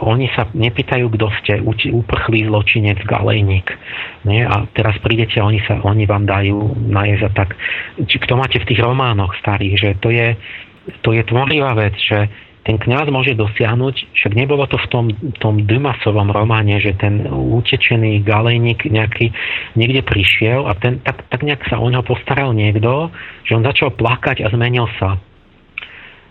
oni 0.03 0.27
sa 0.35 0.51
nepýtajú, 0.51 1.07
kto 1.15 1.27
ste, 1.39 1.53
uprchlý 1.95 2.51
zločinec, 2.51 2.99
galejník. 3.07 3.71
Nie? 4.27 4.43
A 4.43 4.67
teraz 4.75 4.99
prídete 4.99 5.39
oni, 5.39 5.63
sa, 5.63 5.79
oni 5.87 6.03
vám 6.03 6.27
dajú 6.27 6.75
najesť 6.91 7.23
a 7.23 7.31
tak. 7.31 7.55
Či 8.03 8.19
kto 8.27 8.35
máte 8.35 8.59
v 8.59 8.67
tých 8.67 8.83
románoch 8.83 9.31
starých, 9.39 9.75
že 9.79 9.89
to 10.03 10.11
je, 10.11 10.35
to 11.07 11.15
je 11.15 11.23
tvorivá 11.23 11.71
vec, 11.71 11.95
že 11.95 12.27
ten 12.67 12.75
kňaz 12.75 13.07
môže 13.07 13.39
dosiahnuť, 13.39 14.19
však 14.19 14.35
nebolo 14.35 14.67
to 14.67 14.75
v 14.75 14.87
tom, 14.91 15.05
tom 15.39 15.63
Dumasovom 15.63 16.35
románe, 16.35 16.83
že 16.83 16.99
ten 16.99 17.23
utečený 17.31 18.27
galejník 18.27 18.91
nejaký 18.91 19.31
niekde 19.79 20.03
prišiel 20.03 20.67
a 20.67 20.75
ten, 20.75 20.99
tak, 20.99 21.23
tak 21.31 21.47
nejak 21.47 21.63
sa 21.71 21.79
o 21.79 21.87
neho 21.87 22.03
postaral 22.03 22.51
niekto, 22.51 23.07
že 23.47 23.55
on 23.55 23.63
začal 23.63 23.95
plakať 23.95 24.43
a 24.43 24.51
zmenil 24.51 24.85
sa 24.99 25.15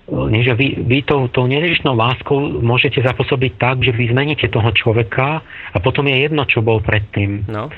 že 0.08 0.56
vy, 0.56 0.88
vy 0.88 0.98
tou, 1.04 1.28
tou 1.28 1.44
nezišnou 1.44 1.92
láskou 1.92 2.40
môžete 2.64 3.04
zapôsobiť 3.04 3.52
tak, 3.60 3.84
že 3.84 3.92
vy 3.92 4.08
zmeníte 4.08 4.48
toho 4.48 4.72
človeka 4.72 5.44
a 5.44 5.76
potom 5.84 6.08
je 6.08 6.16
jedno, 6.24 6.48
čo 6.48 6.64
bol 6.64 6.80
predtým. 6.80 7.44
No. 7.44 7.68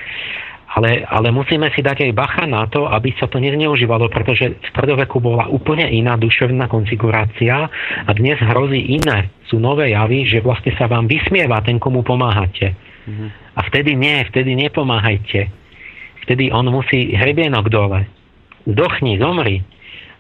Ale, 0.71 1.03
ale 1.11 1.35
musíme 1.35 1.67
si 1.75 1.83
dať 1.83 2.07
aj 2.07 2.13
bacha 2.15 2.47
na 2.47 2.71
to, 2.71 2.87
aby 2.87 3.11
sa 3.19 3.27
to 3.27 3.43
nezneužívalo, 3.43 4.07
pretože 4.07 4.55
v 4.55 4.67
stredoveku 4.71 5.19
bola 5.19 5.51
úplne 5.51 5.83
iná 5.91 6.15
duševná 6.15 6.71
konfigurácia 6.71 7.67
a 8.07 8.11
dnes 8.15 8.39
hrozí 8.39 8.79
iné. 8.95 9.35
Sú 9.51 9.59
nové 9.59 9.91
javy, 9.91 10.31
že 10.31 10.39
vlastne 10.39 10.71
sa 10.79 10.87
vám 10.87 11.11
vysmieva 11.11 11.59
ten, 11.67 11.83
komu 11.83 12.07
pomáhate. 12.07 12.79
Mm-hmm. 12.79 13.29
A 13.59 13.61
vtedy 13.67 13.99
nie, 13.99 14.23
vtedy 14.31 14.55
nepomáhajte. 14.55 15.51
Vtedy 16.23 16.55
on 16.55 16.71
musí 16.71 17.19
hrebienok 17.19 17.67
dole. 17.67 18.07
Zdochni, 18.71 19.19
zomri 19.19 19.67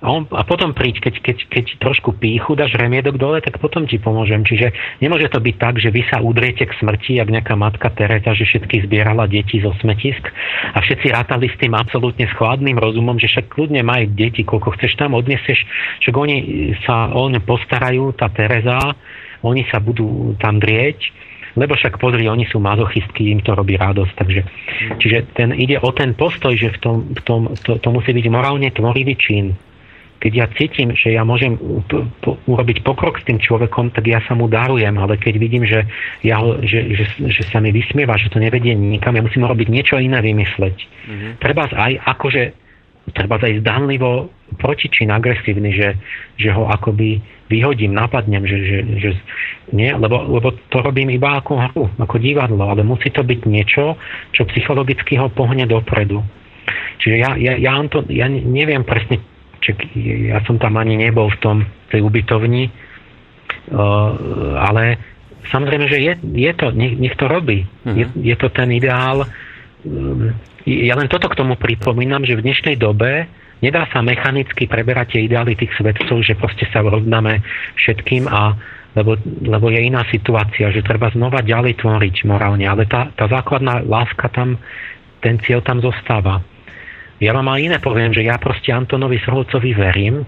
on, 0.00 0.24
a 0.32 0.48
potom 0.48 0.72
príď, 0.72 1.04
keď, 1.04 1.14
keď, 1.20 1.36
keď 1.52 1.64
trošku 1.76 2.16
píchu, 2.16 2.56
dáš 2.56 2.72
remiedok 2.80 3.20
dole, 3.20 3.44
tak 3.44 3.60
potom 3.60 3.84
ti 3.84 4.00
pomôžem. 4.00 4.40
Čiže 4.48 4.72
nemôže 5.04 5.28
to 5.28 5.44
byť 5.44 5.56
tak, 5.60 5.76
že 5.76 5.92
vy 5.92 6.08
sa 6.08 6.24
udriete 6.24 6.64
k 6.64 6.72
smrti, 6.80 7.20
jak 7.20 7.28
nejaká 7.28 7.52
matka 7.52 7.92
Teresa, 7.92 8.32
že 8.32 8.48
všetky 8.48 8.88
zbierala 8.88 9.28
deti 9.28 9.60
zo 9.60 9.76
smetisk 9.76 10.24
a 10.72 10.80
všetci 10.80 11.12
rátali 11.12 11.52
s 11.52 11.60
tým 11.60 11.76
absolútne 11.76 12.24
s 12.24 12.32
chladným 12.32 12.80
rozumom, 12.80 13.20
že 13.20 13.28
však 13.28 13.52
kľudne 13.52 13.84
maj 13.84 14.08
deti, 14.16 14.40
koľko 14.40 14.72
chceš 14.80 14.96
tam 14.96 15.12
odniesieš, 15.12 15.68
však 16.00 16.14
oni 16.16 16.36
sa 16.88 17.12
o 17.12 17.28
ne 17.28 17.44
postarajú, 17.44 18.16
tá 18.16 18.32
Teresa, 18.32 18.96
oni 19.44 19.68
sa 19.68 19.84
budú 19.84 20.32
tam 20.40 20.56
drieť, 20.56 21.12
lebo 21.60 21.76
však 21.76 22.00
pozri, 22.00 22.24
oni 22.24 22.48
sú 22.48 22.56
mazochistky, 22.56 23.36
im 23.36 23.44
to 23.44 23.52
robí 23.52 23.76
radosť. 23.76 24.14
Takže, 24.16 24.42
čiže 24.96 25.18
ten, 25.36 25.52
ide 25.52 25.76
o 25.76 25.92
ten 25.92 26.16
postoj, 26.16 26.56
že 26.56 26.72
v 26.72 26.78
tom, 26.80 26.96
v 27.12 27.20
tom, 27.28 27.40
to, 27.60 27.76
to 27.76 27.88
musí 27.92 28.16
byť 28.16 28.26
morálne 28.32 28.72
tvorivý 28.72 29.18
čin 29.20 29.52
keď 30.20 30.32
ja 30.36 30.46
cítim, 30.52 30.92
že 30.92 31.16
ja 31.16 31.24
môžem 31.24 31.56
urobiť 32.44 32.84
pokrok 32.84 33.16
s 33.16 33.24
tým 33.24 33.40
človekom, 33.40 33.96
tak 33.96 34.04
ja 34.04 34.20
sa 34.28 34.36
mu 34.36 34.52
darujem, 34.52 34.92
ale 35.00 35.16
keď 35.16 35.34
vidím, 35.40 35.64
že, 35.64 35.88
ja 36.20 36.36
ho, 36.36 36.60
že, 36.60 36.92
že, 36.92 37.04
že 37.24 37.42
sa 37.48 37.58
mi 37.58 37.72
vysmieva, 37.72 38.20
že 38.20 38.28
to 38.28 38.36
nevedie 38.36 38.76
nikam, 38.76 39.16
ja 39.16 39.24
musím 39.24 39.48
robiť 39.48 39.68
niečo 39.72 39.96
iné 39.96 40.20
vymysleť. 40.20 40.76
Mm-hmm. 40.76 41.30
Treba 41.40 41.72
aj 41.72 41.92
akože 42.04 42.42
treba 43.10 43.40
aj 43.40 43.64
zdanlivo 43.64 44.30
protičin 44.60 45.10
agresívny, 45.10 45.74
že, 45.74 45.88
že 46.38 46.50
ho 46.52 46.68
akoby 46.68 47.18
vyhodím, 47.50 47.96
napadnem, 47.96 48.46
že, 48.46 48.58
že, 48.62 48.78
že 49.02 49.10
nie, 49.74 49.90
lebo, 49.90 50.22
lebo 50.38 50.54
to 50.70 50.78
robím 50.78 51.10
iba 51.10 51.38
ako 51.42 51.52
hru, 51.58 51.84
ako 51.98 52.16
divadlo, 52.22 52.70
ale 52.70 52.86
musí 52.86 53.10
to 53.10 53.26
byť 53.26 53.40
niečo, 53.46 53.98
čo 54.30 54.46
psychologicky 54.54 55.18
ho 55.18 55.26
pohne 55.32 55.66
dopredu. 55.66 56.22
Čiže 57.02 57.16
ja, 57.18 57.30
ja, 57.34 57.58
ja, 57.58 57.72
to, 57.90 58.06
ja 58.12 58.30
neviem 58.30 58.86
presne, 58.86 59.18
či, 59.60 59.76
ja 60.32 60.40
som 60.48 60.56
tam 60.56 60.80
ani 60.80 60.96
nebol 60.96 61.28
v 61.28 61.40
tom 61.40 61.56
tej 61.92 62.00
ubytovni, 62.00 62.72
ale 64.56 64.98
samozrejme, 65.52 65.86
že 65.86 65.98
je, 66.00 66.12
je 66.16 66.52
to, 66.56 66.72
nech, 66.72 66.96
nech 66.96 67.14
to 67.16 67.28
robí. 67.28 67.64
Uh-huh. 67.64 67.96
Je, 67.96 68.04
je 68.20 68.36
to 68.36 68.48
ten 68.50 68.72
ideál. 68.72 69.28
Um, 69.84 70.32
ja 70.64 70.94
len 70.96 71.08
toto 71.08 71.28
k 71.28 71.38
tomu 71.38 71.56
pripomínam, 71.56 72.24
že 72.24 72.36
v 72.36 72.44
dnešnej 72.44 72.76
dobe 72.76 73.28
nedá 73.64 73.88
sa 73.92 74.04
mechanicky 74.04 74.68
preberať 74.68 75.16
tie 75.16 75.20
ideály 75.28 75.56
tých 75.56 75.72
svetcov, 75.76 76.20
že 76.24 76.36
proste 76.36 76.68
sa 76.68 76.84
rovnáme 76.84 77.40
všetkým 77.80 78.28
a 78.28 78.56
lebo, 78.90 79.14
lebo 79.46 79.70
je 79.70 79.86
iná 79.86 80.02
situácia, 80.10 80.66
že 80.74 80.82
treba 80.82 81.14
znova 81.14 81.46
ďalej 81.46 81.78
tvoriť 81.78 82.26
morálne, 82.26 82.66
ale 82.66 82.90
tá, 82.90 83.06
tá 83.14 83.30
základná 83.30 83.86
láska 83.86 84.26
tam, 84.34 84.58
ten 85.22 85.38
cieľ 85.46 85.62
tam 85.62 85.78
zostáva. 85.78 86.42
Ja 87.20 87.36
vám 87.36 87.52
aj 87.52 87.60
iné 87.60 87.76
poviem, 87.78 88.16
že 88.16 88.24
ja 88.24 88.40
proste 88.40 88.72
Antonovi 88.72 89.20
Srholcovi 89.20 89.76
verím, 89.76 90.24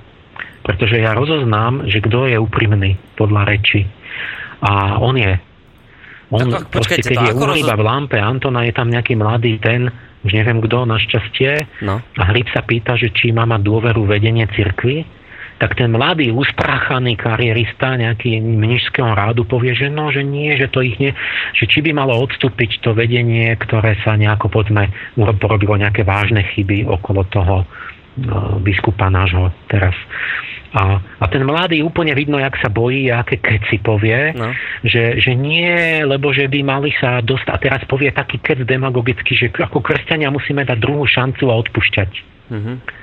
pretože 0.60 1.00
ja 1.00 1.16
rozoznám, 1.16 1.88
že 1.88 2.04
kto 2.04 2.28
je 2.28 2.36
úprimný 2.36 3.00
podľa 3.16 3.48
reči. 3.48 3.88
A 4.62 5.00
on 5.00 5.16
je. 5.16 5.32
On 6.32 6.48
tak, 6.48 6.68
proste, 6.68 7.00
keď 7.00 7.32
je 7.32 7.32
roz... 7.32 7.60
iba 7.60 7.74
v 7.76 7.84
lampe 7.84 8.16
Antona, 8.20 8.64
je 8.64 8.72
tam 8.72 8.88
nejaký 8.88 9.16
mladý 9.16 9.56
ten, 9.60 9.88
už 10.24 10.32
neviem 10.32 10.60
kto, 10.64 10.88
našťastie, 10.88 11.82
no. 11.84 12.00
a 12.00 12.22
Hryb 12.30 12.48
sa 12.52 12.64
pýta, 12.64 12.96
že 12.96 13.12
či 13.12 13.34
má 13.34 13.44
mať 13.44 13.60
dôveru 13.64 14.04
vedenie 14.08 14.46
cirkvi, 14.52 15.04
tak 15.62 15.78
ten 15.78 15.94
mladý, 15.94 16.34
uspráchaný 16.34 17.14
karierista 17.14 17.94
nejaký 17.94 18.42
mnižského 18.42 19.14
rádu 19.14 19.46
povie, 19.46 19.78
že 19.78 19.86
no, 19.86 20.10
že 20.10 20.26
nie, 20.26 20.58
že 20.58 20.66
to 20.66 20.82
ich 20.82 20.98
nie, 20.98 21.14
že 21.54 21.70
či 21.70 21.86
by 21.86 21.94
malo 21.94 22.18
odstúpiť 22.18 22.82
to 22.82 22.98
vedenie, 22.98 23.54
ktoré 23.54 23.94
sa 24.02 24.18
nejako, 24.18 24.50
poďme, 24.50 24.90
porobilo 25.38 25.78
nejaké 25.78 26.02
vážne 26.02 26.42
chyby 26.50 26.82
okolo 26.90 27.22
toho 27.30 27.62
no, 28.18 28.58
biskupa 28.58 29.06
nášho 29.06 29.54
teraz. 29.70 29.94
A, 30.74 30.98
a 30.98 31.24
ten 31.30 31.46
mladý 31.46 31.78
úplne 31.86 32.10
vidno, 32.18 32.42
jak 32.42 32.58
sa 32.58 32.66
bojí, 32.66 33.06
aké 33.14 33.38
keci 33.38 33.78
povie, 33.78 34.34
no. 34.34 34.50
že, 34.82 35.22
že 35.22 35.30
nie, 35.38 36.02
lebo 36.02 36.34
že 36.34 36.50
by 36.50 36.58
mali 36.66 36.90
sa 36.98 37.22
dostať, 37.22 37.54
a 37.54 37.62
teraz 37.62 37.80
povie 37.86 38.10
taký 38.10 38.42
kec 38.42 38.66
demagogický, 38.66 39.38
že 39.38 39.46
ako 39.54 39.78
kresťania 39.78 40.34
musíme 40.34 40.66
dať 40.66 40.78
druhú 40.82 41.06
šancu 41.06 41.54
a 41.54 41.54
odpúšťať. 41.54 42.10
Mm-hmm. 42.50 43.01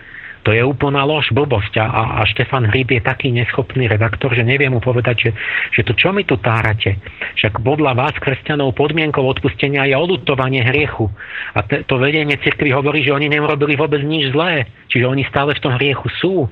To 0.49 0.57
je 0.57 0.65
úplná 0.65 1.05
lož, 1.05 1.29
blbosť. 1.29 1.77
A, 1.77 1.85
a 2.17 2.25
Štefan 2.25 2.65
Hríb 2.65 2.89
je 2.89 3.05
taký 3.05 3.29
neschopný 3.29 3.85
redaktor, 3.85 4.33
že 4.33 4.41
nevie 4.41 4.65
mu 4.65 4.81
povedať, 4.81 5.29
že, 5.29 5.31
že 5.77 5.85
to 5.85 5.93
čo 5.93 6.09
mi 6.09 6.25
tu 6.25 6.41
tárate? 6.41 6.97
Však 7.37 7.61
podľa 7.61 7.93
vás, 7.93 8.17
kresťanov, 8.17 8.73
podmienkou 8.73 9.21
odpustenia 9.21 9.85
je 9.85 9.93
odutovanie 9.93 10.65
hriechu. 10.65 11.05
A 11.53 11.61
te, 11.61 11.85
to 11.85 12.01
vedenie 12.01 12.33
cirkvi 12.41 12.73
hovorí, 12.73 13.05
že 13.05 13.13
oni 13.13 13.29
neurobili 13.29 13.77
vôbec 13.77 14.01
nič 14.01 14.33
zlé. 14.33 14.65
Čiže 14.89 15.05
oni 15.05 15.21
stále 15.29 15.53
v 15.53 15.61
tom 15.61 15.77
hriechu 15.77 16.09
sú. 16.17 16.49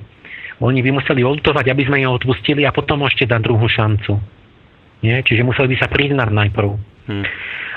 Oni 0.62 0.78
by 0.78 0.94
museli 0.94 1.26
odutovať, 1.26 1.66
aby 1.66 1.82
sme 1.90 1.98
ich 1.98 2.06
odpustili 2.06 2.62
a 2.62 2.70
potom 2.70 3.02
ešte 3.02 3.26
dať 3.26 3.40
druhú 3.42 3.66
šancu. 3.66 4.14
Nie? 5.02 5.26
Čiže 5.26 5.42
museli 5.42 5.74
by 5.74 5.76
sa 5.82 5.90
priznať 5.90 6.30
najprv. 6.30 6.70
Hmm. 7.10 7.26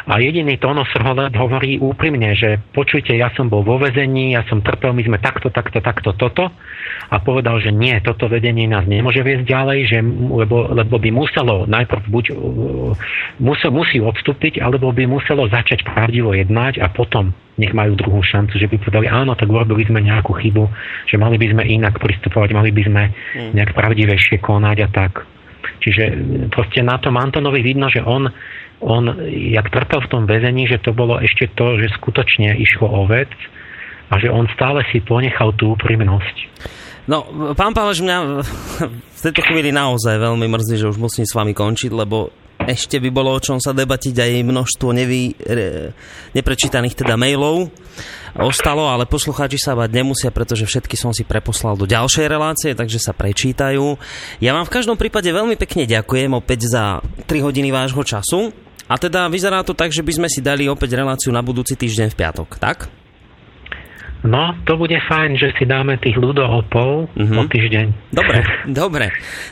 A 0.09 0.17
jediný 0.17 0.57
Tono 0.57 0.81
Srholeb 0.89 1.35
hovorí 1.37 1.77
úprimne, 1.77 2.33
že 2.33 2.57
počujte, 2.73 3.13
ja 3.13 3.29
som 3.37 3.51
bol 3.51 3.61
vo 3.61 3.77
vezení, 3.77 4.33
ja 4.33 4.41
som 4.49 4.65
trpel, 4.65 4.97
my 4.97 5.03
sme 5.05 5.17
takto, 5.21 5.53
takto, 5.53 5.77
takto, 5.77 6.17
toto. 6.17 6.49
A 7.11 7.19
povedal, 7.19 7.59
že 7.59 7.75
nie, 7.75 7.93
toto 8.01 8.31
vedenie 8.31 8.65
nás 8.65 8.87
nemôže 8.87 9.21
viesť 9.21 9.45
ďalej, 9.45 9.79
že, 9.85 9.99
lebo, 10.31 10.71
lebo 10.71 10.95
by 10.95 11.09
muselo 11.11 11.67
najprv 11.67 12.01
buď 12.07 12.25
uh, 12.31 12.95
musel, 13.43 13.69
musí 13.75 13.99
odstúpiť, 13.99 14.63
alebo 14.63 14.89
by 14.95 15.05
muselo 15.05 15.45
začať 15.51 15.83
pravdivo 15.83 16.33
jednať 16.33 16.79
a 16.79 16.87
potom 16.89 17.35
nech 17.59 17.75
majú 17.75 17.93
druhú 17.99 18.23
šancu, 18.23 18.57
že 18.57 18.65
by 18.65 18.79
povedali, 18.79 19.11
áno, 19.11 19.35
tak 19.35 19.51
urobili 19.51 19.85
sme 19.85 20.01
nejakú 20.01 20.33
chybu, 20.33 20.65
že 21.05 21.19
mali 21.19 21.35
by 21.35 21.51
sme 21.51 21.63
inak 21.67 21.99
pristupovať, 21.99 22.49
mali 22.55 22.71
by 22.73 22.81
sme 22.87 23.03
hmm. 23.11 23.51
nejak 23.53 23.75
pravdivejšie 23.75 24.39
konať 24.39 24.77
a 24.81 24.89
tak. 24.89 25.27
Čiže 25.81 26.03
proste 26.53 26.85
na 26.85 27.01
tom 27.01 27.17
Antonovi 27.17 27.65
vidno, 27.65 27.89
že 27.89 28.05
on 28.05 28.29
on, 28.81 29.21
jak 29.29 29.69
trpel 29.69 30.01
v 30.03 30.11
tom 30.11 30.23
väzení, 30.25 30.65
že 30.65 30.81
to 30.81 30.91
bolo 30.91 31.21
ešte 31.21 31.47
to, 31.53 31.77
že 31.77 31.93
skutočne 32.01 32.57
išlo 32.57 32.89
o 32.89 33.05
vec 33.05 33.29
a 34.11 34.17
že 34.17 34.27
on 34.27 34.49
stále 34.51 34.83
si 34.89 34.99
ponechal 34.99 35.53
tú 35.55 35.77
úprimnosť. 35.77 36.35
No, 37.09 37.25
pán 37.57 37.73
Páleš, 37.73 38.05
mňa 38.05 38.17
v 38.89 39.19
tejto 39.21 39.41
chvíli 39.45 39.73
naozaj 39.73 40.21
veľmi 40.21 40.45
mrzí, 40.45 40.81
že 40.81 40.89
už 40.89 41.01
musím 41.01 41.25
s 41.25 41.33
vami 41.33 41.53
končiť, 41.53 41.89
lebo 41.89 42.29
ešte 42.61 43.01
by 43.01 43.09
bolo 43.09 43.33
o 43.33 43.41
čom 43.41 43.57
sa 43.57 43.73
debatiť 43.73 44.21
aj 44.21 44.31
množstvo 44.45 44.87
nevy, 44.93 45.33
neprečítaných 46.37 46.93
teda 46.93 47.17
mailov 47.17 47.73
ostalo, 48.37 48.87
ale 48.87 49.09
poslucháči 49.09 49.59
sa 49.59 49.75
bať 49.75 49.91
nemusia, 49.91 50.31
pretože 50.31 50.63
všetky 50.63 50.95
som 50.95 51.11
si 51.11 51.27
preposlal 51.27 51.75
do 51.75 51.89
ďalšej 51.89 52.25
relácie, 52.31 52.71
takže 52.71 53.01
sa 53.01 53.11
prečítajú. 53.11 53.99
Ja 54.39 54.55
vám 54.55 54.63
v 54.69 54.73
každom 54.77 54.95
prípade 54.95 55.27
veľmi 55.27 55.59
pekne 55.59 55.83
ďakujem 55.83 56.31
opäť 56.31 56.71
za 56.71 56.83
3 57.27 57.27
hodiny 57.43 57.73
vášho 57.73 58.05
času. 58.05 58.55
A 58.91 58.99
teda 58.99 59.31
vyzerá 59.31 59.63
to 59.63 59.71
tak, 59.71 59.95
že 59.95 60.03
by 60.03 60.11
sme 60.19 60.27
si 60.27 60.43
dali 60.43 60.67
opäť 60.67 60.99
reláciu 60.99 61.31
na 61.31 61.39
budúci 61.39 61.79
týždeň 61.79 62.11
v 62.11 62.19
piatok, 62.19 62.59
tak? 62.59 62.91
No, 64.21 64.53
to 64.69 64.77
bude 64.77 64.93
fajn, 65.09 65.33
že 65.39 65.49
si 65.57 65.65
dáme 65.65 65.97
tých 65.97 66.13
ľudohopov 66.13 67.09
mm-hmm. 67.15 67.39
o 67.41 67.43
týždeň. 67.49 67.85
Dobre, 68.13 68.39
dobre. 68.83 69.05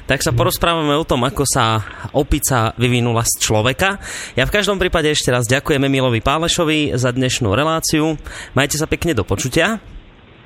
Tak 0.05 0.21
sa 0.21 0.35
porozprávame 0.35 0.93
o 0.93 1.07
tom, 1.07 1.23
ako 1.25 1.41
sa 1.47 1.81
opica 2.13 2.75
vyvinula 2.77 3.25
z 3.25 3.39
človeka. 3.41 3.97
Ja 4.37 4.45
v 4.45 4.53
každom 4.53 4.77
prípade 4.77 5.09
ešte 5.09 5.33
raz 5.33 5.49
ďakujeme 5.49 5.89
Milovi 5.89 6.21
Pálešovi 6.21 6.93
za 6.99 7.09
dnešnú 7.09 7.49
reláciu. 7.55 8.19
Majte 8.53 8.77
sa 8.77 8.85
pekne 8.85 9.17
do 9.17 9.25
počutia. 9.25 9.81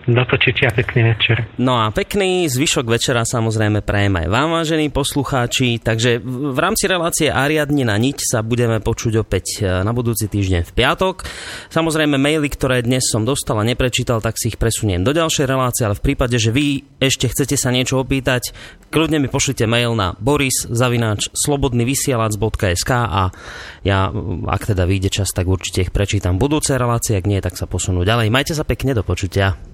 Do 0.03 0.19
počutia, 0.27 0.67
pekný 0.67 1.15
večer. 1.15 1.47
No 1.55 1.79
a 1.79 1.87
pekný 1.87 2.51
zvyšok 2.51 2.91
večera 2.91 3.23
samozrejme 3.23 3.79
prajem 3.79 4.19
aj 4.19 4.27
vám, 4.27 4.49
vážení 4.51 4.91
poslucháči. 4.91 5.79
Takže 5.79 6.19
v 6.19 6.59
rámci 6.59 6.91
relácie 6.91 7.31
Ariadne 7.31 7.87
na 7.87 7.95
niť 7.95 8.19
sa 8.19 8.43
budeme 8.43 8.83
počuť 8.83 9.23
opäť 9.23 9.63
e, 9.63 9.79
na 9.79 9.95
budúci 9.95 10.27
týždeň 10.27 10.67
v 10.67 10.75
piatok. 10.75 11.23
Samozrejme 11.71 12.19
maily, 12.19 12.51
ktoré 12.51 12.83
dnes 12.83 13.07
som 13.07 13.23
dostal 13.23 13.55
a 13.55 13.63
neprečítal, 13.63 14.19
tak 14.19 14.35
si 14.35 14.51
ich 14.51 14.59
presuniem 14.59 15.07
do 15.07 15.15
ďalšej 15.15 15.47
relácie, 15.47 15.87
ale 15.87 15.95
v 15.95 16.03
prípade, 16.11 16.35
že 16.35 16.51
vy 16.51 16.83
ešte 16.99 17.31
chcete 17.31 17.55
sa 17.55 17.71
niečo 17.71 17.95
opýtať, 18.03 18.51
kľudne 18.91 19.23
mi 19.23 19.31
pošlite 19.31 19.63
mail 19.71 19.95
na 19.95 20.19
boris 20.19 20.67
zavináč 20.67 21.31
slobodnyvysielac.sk 21.31 22.91
a 22.91 23.31
ja, 23.87 24.11
ak 24.51 24.61
teda 24.67 24.83
vyjde 24.83 25.23
čas, 25.23 25.31
tak 25.31 25.47
určite 25.47 25.87
ich 25.87 25.95
prečítam 25.95 26.35
budúce 26.35 26.75
relácie, 26.75 27.15
ak 27.15 27.23
nie, 27.23 27.39
tak 27.39 27.55
sa 27.55 27.71
posunú 27.71 28.03
ďalej. 28.03 28.27
Majte 28.27 28.51
sa 28.51 28.67
pekne, 28.67 28.91
do 28.91 29.07
počutia. 29.07 29.72